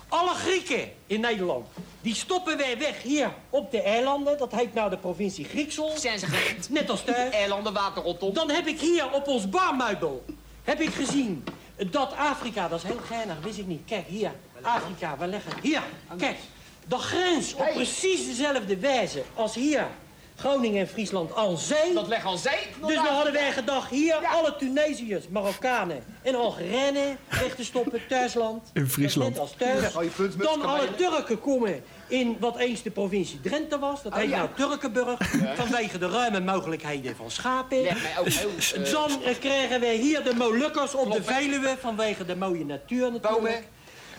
alle 0.08 0.34
Grieken 0.34 0.90
in 1.06 1.20
Nederland, 1.20 1.66
die 2.00 2.14
stoppen 2.14 2.56
wij 2.56 2.78
weg 2.78 3.02
hier 3.02 3.30
op 3.50 3.70
de 3.70 3.82
eilanden. 3.82 4.38
Dat 4.38 4.52
heet 4.52 4.74
nou 4.74 4.90
de 4.90 4.96
provincie 4.96 5.44
Grieksel. 5.44 5.92
Zijn 5.96 6.18
ze 6.18 6.26
gered? 6.26 6.70
Net 6.70 6.90
als 6.90 7.04
thuis. 7.04 7.34
Eilanden, 7.42 7.72
water 7.72 8.02
rondom. 8.02 8.34
Dan 8.34 8.50
heb 8.50 8.66
ik 8.66 8.80
hier 8.80 9.12
op 9.12 9.26
ons 9.26 9.48
barmeubel 9.48 10.24
heb 10.68 10.80
ik 10.80 10.94
gezien 10.94 11.44
dat 11.86 12.14
Afrika, 12.16 12.68
dat 12.68 12.78
is 12.78 12.90
heel 12.90 13.00
geinig, 13.06 13.36
wist 13.42 13.58
ik 13.58 13.66
niet. 13.66 13.82
Kijk, 13.86 14.06
hier. 14.06 14.32
Afrika, 14.62 15.18
we 15.18 15.26
leggen... 15.26 15.52
Hier, 15.62 15.82
kijk. 16.16 16.36
De 16.88 16.98
grens 16.98 17.54
op 17.54 17.70
precies 17.74 18.26
dezelfde 18.26 18.76
wijze 18.76 19.22
als 19.34 19.54
hier. 19.54 19.86
Groningen 20.36 20.80
en 20.80 20.88
Friesland 20.88 21.34
al 21.34 21.56
zee. 21.56 21.94
Dat 21.94 22.08
leg 22.08 22.24
al 22.24 22.36
zee. 22.36 22.58
Dus 22.86 22.94
dan 22.94 23.06
hadden 23.06 23.32
wij 23.32 23.52
gedacht, 23.52 23.90
hier 23.90 24.14
alle 24.14 24.56
Tunesiërs, 24.56 25.28
Marokkanen 25.28 26.04
en 26.22 26.34
Algerijnen 26.34 27.18
weg 27.28 27.54
te 27.54 27.64
stoppen, 27.64 28.00
thuisland. 28.08 28.70
In 28.72 28.88
Friesland. 28.88 29.30
Net 29.30 29.38
als 29.38 29.54
thuis. 29.56 29.92
Dan 30.36 30.62
alle 30.62 30.94
Turken 30.94 31.40
komen 31.40 31.82
in 32.08 32.36
wat 32.40 32.56
eens 32.56 32.82
de 32.82 32.90
provincie 32.90 33.40
Drenthe 33.40 33.78
was. 33.78 34.02
Dat 34.02 34.12
Oh, 34.12 34.18
heet 34.18 34.28
ja. 34.30 34.36
nou 34.36 34.48
Turkenburg. 34.56 35.18
Vanwege 35.56 35.98
de 35.98 36.08
ruime 36.08 36.40
mogelijkheden 36.40 37.16
van 37.16 37.30
schapen. 37.30 37.78
Ook 38.18 38.26
eh, 38.26 38.92
Dan 38.92 39.10
krijgen 39.40 39.80
wij 39.80 39.96
hier 39.96 40.22
de 40.24 40.34
Molukkers 40.34 40.94
op 40.94 41.12
de 41.12 41.22
Veluwe 41.22 41.76
vanwege 41.80 42.24
de 42.24 42.36
mooie 42.36 42.64
natuur 42.64 43.12
natuurlijk. 43.12 43.34
Bomen. 43.34 43.64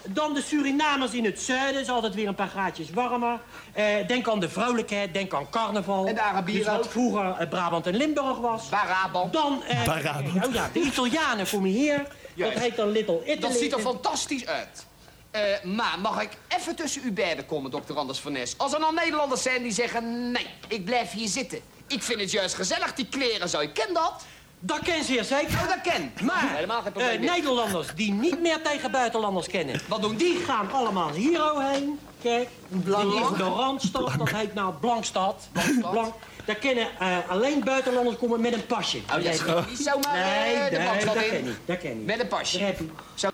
Dan 0.08 0.34
de 0.34 0.42
Surinamers 0.42 1.14
in 1.14 1.26
het 1.26 1.40
zuiden, 1.42 1.82
is 1.82 1.90
altijd 1.90 2.16
weer 2.16 2.28
een 2.28 2.36
paar 2.36 2.48
graadjes 2.48 2.90
warmer. 2.90 3.40
Eh, 3.74 3.86
denk 4.08 4.30
aan 4.30 4.40
de 4.40 4.50
vrolijkheid, 4.50 5.14
denk 5.14 5.34
aan 5.34 5.50
carnaval. 5.50 6.06
En 6.08 6.16
de 6.16 6.22
Arabieren 6.22 6.66
Dus 6.66 6.74
wat 6.76 6.88
vroeger 6.88 7.36
eh, 7.40 7.50
Brabant 7.50 7.88
en 7.88 7.96
Limburg 7.96 8.38
was. 8.38 8.66
Brabant. 8.66 9.34
Dan, 9.34 9.64
eh, 9.68 9.84
Brabant. 9.84 10.46
oh 10.48 10.54
ja, 10.54 10.70
de 10.74 10.80
Italianen 10.80 11.46
komen 11.52 11.70
hier. 11.70 12.06
Juist. 12.34 12.54
Dat 12.54 12.64
heet 12.64 12.76
dan 12.76 12.92
Little 12.92 13.22
Italy. 13.24 13.40
Dat 13.40 13.54
ziet 13.54 13.74
er 13.74 13.80
fantastisch 13.80 14.46
uit. 14.46 14.86
Eh, 15.32 15.42
maar 15.64 16.00
mag 16.02 16.22
ik 16.22 16.30
even 16.48 16.76
tussen 16.76 17.02
u 17.06 17.12
beiden 17.12 17.46
komen, 17.46 17.72
dokter 17.72 17.96
Anders 17.96 18.20
van 18.20 18.32
Nes? 18.32 18.54
Als 18.58 18.74
er 18.74 18.80
nou 18.80 18.94
Nederlanders 18.94 19.42
zijn 19.42 19.64
die 19.64 19.72
zeggen... 19.72 20.32
nee, 20.32 20.48
ik 20.68 20.86
blijf 20.86 21.12
hier 21.12 21.28
zitten. 21.28 21.60
Ik 21.88 22.04
vind 22.04 22.20
het 22.20 22.32
juist 22.32 22.56
gezellig, 22.56 22.94
die 22.94 23.08
kleren 23.10 23.50
zo. 23.50 23.60
Ik 23.60 23.74
ken 23.74 23.94
dat. 23.94 24.26
Dat 24.60 24.80
ken 24.80 25.04
zeer 25.04 25.24
zeker. 25.24 25.54
Oh, 25.54 25.68
dat 25.68 25.82
ken. 25.94 26.14
Maar 26.22 26.56
Helemaal 26.56 26.82
geen 26.82 26.94
eh, 26.94 26.94
probleem. 26.94 27.22
Nederlanders 27.22 27.88
die 27.96 28.12
niet 28.12 28.42
meer 28.42 28.62
tegen 28.62 28.92
buitenlanders 28.92 29.48
kennen... 29.48 29.82
Wat 29.88 30.02
doen 30.02 30.16
die? 30.16 30.34
die 30.34 30.44
gaan 30.44 30.72
allemaal 30.72 31.12
hier 31.12 31.62
heen. 31.62 32.00
Kijk, 32.22 32.50
Blank. 32.68 33.12
dit 33.12 33.32
is 33.32 33.38
de 33.38 33.44
Randstad. 33.44 34.18
Dat 34.18 34.30
heet 34.30 34.54
nou 34.54 34.74
Blankstad. 34.74 35.48
Blank. 35.92 36.14
Daar 36.46 36.56
kennen 36.56 36.88
eh, 37.00 37.18
alleen 37.28 37.64
buitenlanders 37.64 38.18
komen 38.18 38.42
met 38.42 38.54
een 38.54 38.66
pasje. 38.66 38.98
Oh, 38.98 39.14
dat 39.14 39.24
is 39.24 39.42
niet 39.70 39.80
zomaar 39.80 40.14
Nee, 40.14 40.54
eh, 40.54 40.70
de 40.70 40.78
nee, 40.78 41.06
dat 41.06 41.30
ken 41.30 41.44
niet. 41.44 41.58
Dat 41.66 41.78
ken 41.78 41.98
niet. 41.98 42.06
Met 42.06 42.20
een 42.20 42.28
pasje. 42.28 42.76
Zo. 43.14 43.30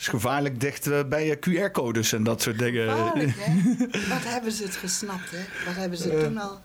Is 0.00 0.08
gevaarlijk 0.08 0.60
dicht 0.60 0.86
eh, 0.86 1.04
bij 1.08 1.26
je 1.26 1.36
QR-codes 1.36 2.12
en 2.12 2.22
dat 2.22 2.42
soort 2.42 2.58
dingen. 2.58 2.90
Gevaarlijk, 2.90 3.34
hè? 3.36 3.74
Wat 4.14 4.24
hebben 4.24 4.52
ze 4.52 4.62
het 4.62 4.76
gesnapt, 4.76 5.30
hè? 5.30 5.64
Wat 5.66 5.74
hebben 5.74 5.98
ze 5.98 6.08
toen 6.24 6.38
al... 6.38 6.60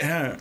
Ja, 0.00 0.34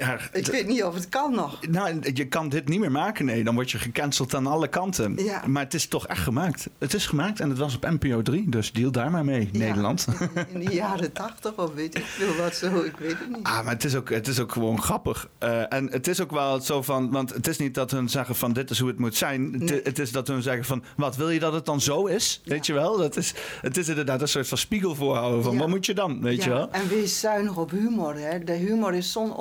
ja, 0.00 0.18
Ik 0.32 0.46
weet 0.46 0.66
niet 0.66 0.84
of 0.84 0.94
het 0.94 1.08
kan 1.08 1.34
nog. 1.34 1.66
Nou, 1.68 2.00
je 2.14 2.28
kan 2.28 2.48
dit 2.48 2.68
niet 2.68 2.80
meer 2.80 2.90
maken, 2.90 3.24
nee. 3.24 3.44
Dan 3.44 3.54
word 3.54 3.70
je 3.70 3.78
gecanceld 3.78 4.34
aan 4.34 4.46
alle 4.46 4.68
kanten. 4.68 5.16
Ja. 5.24 5.42
Maar 5.46 5.62
het 5.62 5.74
is 5.74 5.86
toch 5.86 6.06
echt 6.06 6.22
gemaakt. 6.22 6.68
Het 6.78 6.94
is 6.94 7.06
gemaakt 7.06 7.40
en 7.40 7.48
het 7.48 7.58
was 7.58 7.74
op 7.76 7.82
NPO 7.90 8.22
3, 8.22 8.48
dus 8.48 8.72
deal 8.72 8.90
daar 8.90 9.10
maar 9.10 9.24
mee, 9.24 9.48
Ja. 9.52 9.58
Nederland. 9.58 10.06
In 10.52 10.60
de 10.64 10.74
jaren 10.74 11.12
tachtig 11.12 11.56
of 11.56 11.74
weet 11.74 11.98
ik 11.98 12.04
veel 12.04 12.36
wat 12.36 12.54
zo, 12.54 12.80
ik 12.80 12.96
weet 12.98 13.18
het 13.18 13.28
niet. 13.28 13.42
Ah, 13.46 13.64
maar 13.64 13.72
het 13.74 13.84
is 13.84 13.94
ook, 13.94 14.10
het 14.10 14.28
is 14.28 14.40
ook 14.40 14.52
gewoon 14.52 14.82
grappig. 14.82 15.28
Eh, 15.38 15.72
en 15.72 15.90
het 15.90 16.06
is 16.08 16.20
ook 16.20 16.30
wel 16.30 16.60
zo 16.60 16.82
van, 16.82 17.10
want 17.10 17.34
het 17.34 17.46
is 17.46 17.58
niet 17.58 17.74
dat 17.74 17.90
hun 17.90 18.08
zeggen 18.08 18.34
van 18.36 18.52
dit 18.52 18.70
is 18.70 18.78
hoe 18.78 18.88
het 18.88 18.98
moet 18.98 19.16
zijn. 19.16 19.52
Het, 19.52 19.62
Nee. 19.62 19.80
het 19.84 19.98
is 19.98 20.12
dat 20.12 20.26
hun 20.28 20.42
zeggen 20.42 20.64
van, 20.64 20.82
wat 20.96 21.16
wil 21.16 21.30
je 21.30 21.38
dat 21.40 21.52
het 21.52 21.64
dan 21.66 21.80
zo 21.80 22.06
is? 22.06 22.40
Weet 22.44 22.66
je 22.66 22.72
wel? 22.72 22.96
Dat 22.96 23.16
is, 23.16 23.34
het 23.60 23.76
is 23.76 23.88
inderdaad 23.88 24.20
een 24.20 24.28
soort 24.28 24.48
van 24.48 24.58
spiegel 24.58 24.94
voorhouden 24.94 25.42
van, 25.42 25.58
wat 25.58 25.68
moet 25.68 25.86
je 25.86 25.94
dan? 25.94 26.22
Weet 26.22 26.44
je 26.44 26.50
wel? 26.50 26.68
En 26.70 26.88
wees 26.88 27.20
zuinig 27.20 27.56
op 27.56 27.70
humor. 27.70 28.14
Hè. 28.18 28.44
De 28.44 28.52
humor 28.52 28.94
is 28.94 29.12
zo'n 29.12 29.36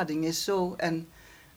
ontlading, 0.00 0.24
is 0.24 0.44
zo. 0.44 0.74
En 0.76 1.08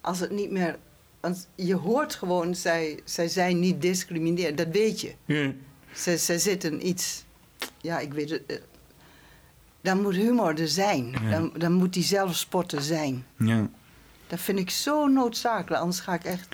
als 0.02 0.20
het 0.20 0.32
niet 0.32 0.52
meer. 0.52 0.78
Want 1.20 1.48
je 1.56 1.76
hoort 1.76 2.16
gewoon, 2.16 2.56
zij, 2.56 3.00
zij 3.04 3.28
zijn 3.28 3.60
niet 3.60 3.82
discriminerend, 3.82 4.58
dat 4.58 4.68
weet 4.72 5.02
je. 5.02 5.14
Ja. 5.26 5.52
Ze, 5.96 6.18
ze 6.18 6.40
zitten 6.40 6.88
iets. 6.88 7.26
Ja, 7.82 8.00
ik 8.00 8.14
weet 8.14 8.30
het. 8.30 8.46
eh, 8.46 8.58
Dan 9.82 10.02
moet 10.02 10.16
humor 10.16 10.60
er 10.60 10.68
zijn. 10.68 11.16
Dan, 11.30 11.52
dan 11.58 11.74
moet 11.74 11.94
die 11.94 12.04
zelfspot 12.04 12.72
er 12.72 12.82
zijn. 12.82 13.26
ja. 13.38 13.70
Dat 14.34 14.42
vind 14.42 14.60
ik 14.60 14.70
zo 14.70 15.08
noodzakelijk, 15.08 15.82
anders 15.82 16.00
ga 16.00 16.14
ik 16.14 16.24
echt 16.24 16.48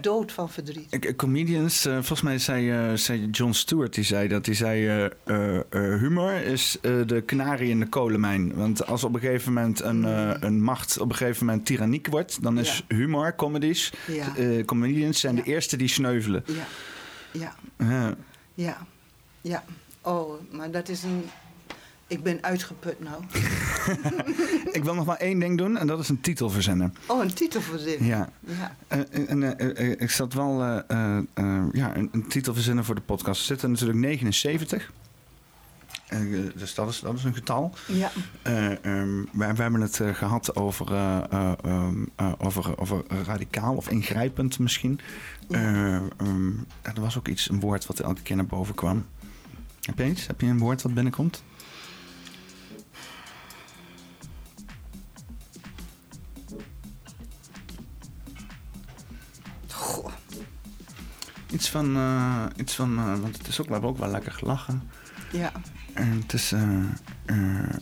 dood 0.00 0.32
van 0.32 0.50
verdriet. 0.50 1.16
Comedians, 1.16 1.84
eh, 1.84 1.92
volgens 1.92 2.20
mij 2.22 2.38
zei, 2.38 2.70
eh, 2.70 2.94
zei 2.96 3.28
John 3.30 3.52
Stewart, 3.52 3.94
die 3.94 4.04
zei 4.04 4.28
dat. 4.28 4.44
Die 4.44 4.54
zei, 4.54 4.86
eh, 4.86 5.04
eh, 5.24 5.56
eh, 5.56 6.00
humor 6.00 6.32
is 6.32 6.78
eh, 6.82 6.92
de 7.06 7.20
kanarie 7.20 7.70
in 7.70 7.80
de 7.80 7.86
kolenmijn. 7.88 8.54
Want 8.54 8.86
als 8.86 9.04
op 9.04 9.14
een 9.14 9.20
gegeven 9.20 9.52
moment 9.52 9.80
een, 9.82 10.04
eh, 10.04 10.34
een 10.40 10.62
macht 10.62 10.98
op 10.98 11.08
een 11.10 11.16
gegeven 11.16 11.46
moment 11.46 11.66
tyranniek 11.66 12.06
wordt... 12.06 12.42
dan 12.42 12.58
is 12.58 12.84
humor, 12.88 13.34
comedies, 13.34 13.92
Ja. 14.06 14.36
eh, 14.36 14.64
comedians 14.64 15.20
zijn 15.20 15.34
de 15.34 15.42
eerste 15.42 15.76
die 15.76 15.88
sneuvelen. 15.88 16.44
Ja, 16.46 16.64
ja, 17.32 17.54
Ja. 17.78 18.14
ja, 18.54 18.86
ja. 19.40 19.64
Oh, 20.00 20.40
maar 20.52 20.70
dat 20.70 20.88
is 20.88 21.02
een. 21.02 21.24
Ik 22.08 22.22
ben 22.22 22.42
uitgeput 22.42 23.00
nou. 23.00 23.22
Ik 24.76 24.84
wil 24.84 24.94
nog 24.94 25.06
maar 25.06 25.16
één 25.16 25.38
ding 25.38 25.58
doen 25.58 25.76
en 25.76 25.86
dat 25.86 25.98
is 25.98 26.08
een 26.08 26.20
titel 26.20 26.50
verzinnen. 26.50 26.94
Oh, 27.06 27.22
een 27.22 27.34
titel 27.34 27.60
verzinnen. 27.60 28.06
Ja. 28.08 28.28
ja. 28.40 28.76
Eh, 28.88 29.30
en, 29.30 29.58
eh, 29.58 29.90
eh, 29.90 30.00
ik 30.00 30.10
zat 30.10 30.32
wel 30.32 30.62
eh, 30.62 30.78
eh, 30.88 31.18
eh, 31.34 31.64
ja, 31.72 31.96
een, 31.96 32.08
een 32.12 32.28
titel 32.28 32.54
verzinnen 32.54 32.84
voor 32.84 32.94
de 32.94 33.00
podcast. 33.00 33.40
Er 33.40 33.46
zitten 33.46 33.70
natuurlijk 33.70 33.98
79. 33.98 34.92
Eh, 36.06 36.20
dus 36.54 36.74
dat 36.74 36.88
is, 36.88 37.00
dat 37.00 37.14
is 37.14 37.24
een 37.24 37.34
getal. 37.34 37.74
Ja. 37.86 38.10
Eh, 38.42 38.84
ehm, 38.84 39.20
we, 39.32 39.54
we 39.54 39.62
hebben 39.62 39.80
het 39.80 40.00
eh, 40.00 40.14
gehad 40.14 40.56
over, 40.56 40.92
eh, 40.92 41.18
eh, 41.30 41.52
ehm, 41.64 42.04
eh, 42.16 42.32
over, 42.38 42.78
over 42.78 43.02
radicaal 43.26 43.74
of 43.74 43.88
ingrijpend 43.90 44.58
misschien. 44.58 45.00
Eh, 45.50 45.94
ehm, 45.96 46.50
er 46.82 47.00
was 47.00 47.18
ook 47.18 47.28
iets, 47.28 47.50
een 47.50 47.60
woord 47.60 47.86
wat 47.86 48.00
elke 48.00 48.22
keer 48.22 48.36
naar 48.36 48.46
boven 48.46 48.74
kwam. 48.74 49.06
Heb 49.80 49.98
je 49.98 50.04
iets? 50.04 50.26
Heb 50.26 50.40
je 50.40 50.46
een 50.46 50.58
woord 50.58 50.82
wat 50.82 50.94
binnenkomt? 50.94 51.42
Goh. 59.86 60.12
Iets 61.52 61.70
van, 61.70 61.96
eh, 61.96 62.44
iets 62.56 62.74
van 62.74 62.98
eh, 62.98 63.04
want 63.20 63.38
het 63.38 63.46
is 63.48 63.60
ook, 63.60 63.66
we 63.66 63.72
hebben 63.72 63.90
ook 63.90 63.98
wel 63.98 64.10
lekker 64.10 64.32
gelachen. 64.32 64.90
Ja. 65.32 65.52
En 65.94 66.20
het 66.22 66.32
is, 66.32 66.52
eh, 66.52 66.60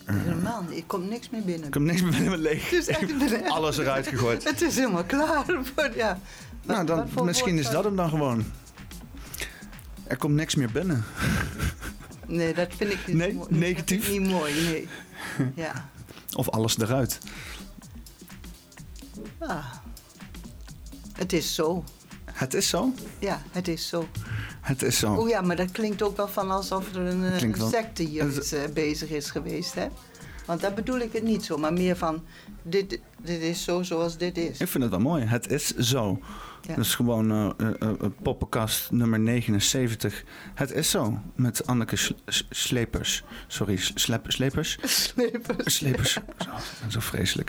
Helemaal 0.05 0.62
niet. 0.62 0.78
Ik 0.78 0.86
kom 0.86 1.08
niks 1.08 1.31
meer 1.31 1.42
binnen. 1.42 1.66
ik 1.66 1.74
heb 1.74 1.83
niks 1.83 2.02
meer 2.02 2.10
binnen 2.10 2.39
leeg. 2.39 2.70
Het 2.70 2.73
is 2.73 2.89
echt 2.89 3.49
Alles 3.50 3.78
eruit 3.78 4.07
gegooid. 4.07 4.44
Het 4.50 4.62
is 4.62 4.76
helemaal 4.76 5.05
klaar. 5.05 5.44
Voor, 5.47 5.91
ja. 5.97 6.18
Wat- 6.65 6.76
nou, 6.86 6.86
dan, 6.86 7.24
misschien 7.24 7.58
is 7.58 7.70
dat 7.70 7.84
hem 7.84 7.97
dan 7.97 8.08
gewoon. 8.08 8.44
Er 10.07 10.16
komt 10.16 10.34
niks 10.34 10.55
meer 10.55 10.70
binnen. 10.73 11.05
Nee, 12.26 12.55
dat 12.55 12.68
vind 12.76 12.92
ik 12.92 13.07
niet 13.07 13.16
Nee, 13.16 13.34
mooi. 13.34 13.47
negatief? 13.50 14.10
Niet 14.10 14.28
mooi, 14.28 14.55
nee. 14.62 14.89
Ja. 15.65 15.89
Of 16.33 16.49
alles 16.50 16.78
eruit. 16.78 17.18
Ah. 19.39 19.65
Het 21.18 21.32
is 21.32 21.54
zo. 21.54 21.84
Het 22.32 22.54
is 22.54 22.68
zo. 22.68 22.92
Ja, 23.18 23.42
het 23.50 23.68
is 23.68 23.88
zo. 23.88 24.08
Het 24.60 24.82
is 24.82 24.98
zo. 24.98 25.14
Oh 25.14 25.28
ja, 25.28 25.40
maar 25.40 25.56
dat 25.56 25.70
klinkt 25.70 26.02
ook 26.02 26.16
wel 26.16 26.28
van 26.28 26.50
alsof 26.50 26.94
er 26.94 27.00
een, 27.00 27.24
eh, 27.24 27.40
een 27.40 27.56
wel- 27.56 27.68
secte 27.68 28.02
hier 28.02 28.22
Het- 28.24 28.36
is, 28.44 28.52
eh, 28.52 28.60
bezig 28.74 29.08
is 29.10 29.30
geweest, 29.30 29.74
hè? 29.74 29.86
Want 30.44 30.60
dat 30.60 30.74
bedoel 30.74 30.98
ik 30.98 31.12
het 31.12 31.23
niet 31.23 31.44
zo, 31.44 31.56
maar 31.56 31.73
meer 31.73 31.97
van... 31.97 32.24
Dit, 32.62 33.00
dit 33.23 33.40
is 33.40 33.64
zo 33.64 33.82
zoals 33.82 34.16
dit 34.18 34.39
is. 34.39 34.58
Ik 34.60 34.68
vind 34.68 34.82
het 34.82 34.92
wel 34.92 35.00
mooi. 35.00 35.24
Het 35.24 35.50
is 35.50 35.66
zo. 35.76 36.18
Ja. 36.68 36.74
Dus 36.74 36.94
gewoon 36.94 37.31
eh, 37.31 37.50
eh, 37.68 37.73
eh, 37.81 37.90
poppenkast 38.23 38.90
nummer 38.90 39.20
79. 39.20 40.24
Het 40.55 40.73
is 40.73 40.90
zo. 40.90 41.18
Met 41.34 41.66
Anneke 41.66 41.97
Sle- 41.97 42.16
Slepers. 42.50 43.24
Sorry, 43.47 43.76
Slep- 43.76 44.31
Slepers? 44.31 44.78
Slepers. 44.82 45.74
Slepers. 45.76 46.12
Zo, 46.44 46.50
zo 46.89 47.00
vreselijk. 47.00 47.48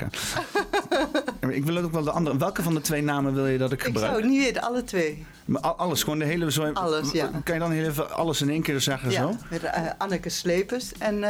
Hè. 1.39 1.51
ik 1.51 1.65
wil 1.65 1.77
ook 1.77 1.91
wel 1.91 2.03
de 2.03 2.11
andere. 2.11 2.37
Welke 2.37 2.63
van 2.63 2.73
de 2.73 2.81
twee 2.81 3.01
namen 3.01 3.33
wil 3.33 3.47
je 3.47 3.57
dat 3.57 3.71
ik 3.71 3.79
Ik 3.79 3.85
gebruik? 3.85 4.05
zou 4.11 4.21
het 4.21 4.31
niet 4.31 4.43
weten, 4.43 4.61
alle 4.61 4.83
twee. 4.83 5.25
Maar 5.45 5.61
al- 5.61 5.75
alles, 5.75 6.03
gewoon 6.03 6.19
de 6.19 6.25
hele... 6.25 6.51
Zo, 6.51 6.71
Alles, 6.71 7.11
ja. 7.11 7.29
Kan 7.43 7.53
je 7.53 7.59
dan 7.59 7.71
heel 7.71 7.85
even 7.89 8.11
alles 8.11 8.41
in 8.41 8.49
één 8.49 8.61
keer 8.61 8.81
zeggen 8.81 9.11
Ja, 9.11 9.21
zo? 9.21 9.35
met 9.49 9.69
Anneke 9.97 10.29
Slepers 10.29 10.91
en 10.97 11.23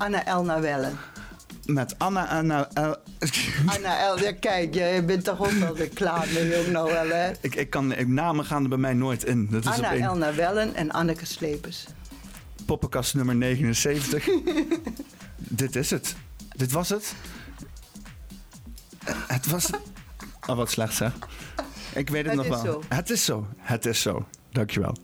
Anna 0.00 0.24
Elna 0.24 0.60
Wellen. 0.60 0.98
Met 1.66 1.94
Anna 1.98 2.26
Anna... 2.28 2.68
El- 2.72 2.96
Anna 3.76 3.98
El, 4.00 4.18
ja, 4.20 4.32
kijk, 4.32 4.74
je 4.74 5.02
bent 5.06 5.24
toch 5.24 5.40
ook 5.40 5.50
wel 5.50 5.74
klaar 5.94 6.26
mee 6.34 6.58
ook 6.58 6.66
nou 6.66 6.92
wel, 6.92 7.08
hè? 7.08 7.30
ik, 7.40 7.54
ik 7.54 7.70
kan, 7.70 7.92
ik, 7.92 8.08
namen 8.08 8.44
gaan 8.44 8.62
er 8.62 8.68
bij 8.68 8.78
mij 8.78 8.92
nooit 8.94 9.24
in. 9.24 9.48
Dat 9.50 9.64
is 9.64 9.70
Anna. 9.70 9.94
Elna 9.96 10.34
Wellen 10.34 10.74
en 10.74 10.90
Anneke 10.90 11.26
Slepers. 11.26 11.86
Poppenkast 12.66 13.14
nummer 13.14 13.36
79. 13.36 14.28
Dit 15.36 15.76
is 15.76 15.90
het. 15.90 16.14
Dit 16.56 16.72
was 16.72 16.88
het. 16.88 17.14
Eh, 19.04 19.14
Het 19.26 19.46
was... 19.46 19.70
Oh, 20.46 20.56
wat 20.56 20.70
slecht 20.70 20.94
zeg. 20.94 21.12
Ik 21.94 22.08
weet 22.10 22.26
het 22.26 22.36
Het 22.38 22.48
nog 22.48 22.62
wel. 22.62 22.72
zo. 22.72 22.82
Het 22.88 23.10
is 23.10 23.24
zo. 23.24 23.46
Het 23.58 23.86
is 23.86 24.02
zo. 24.02 24.26
Dankjewel. 24.52 24.96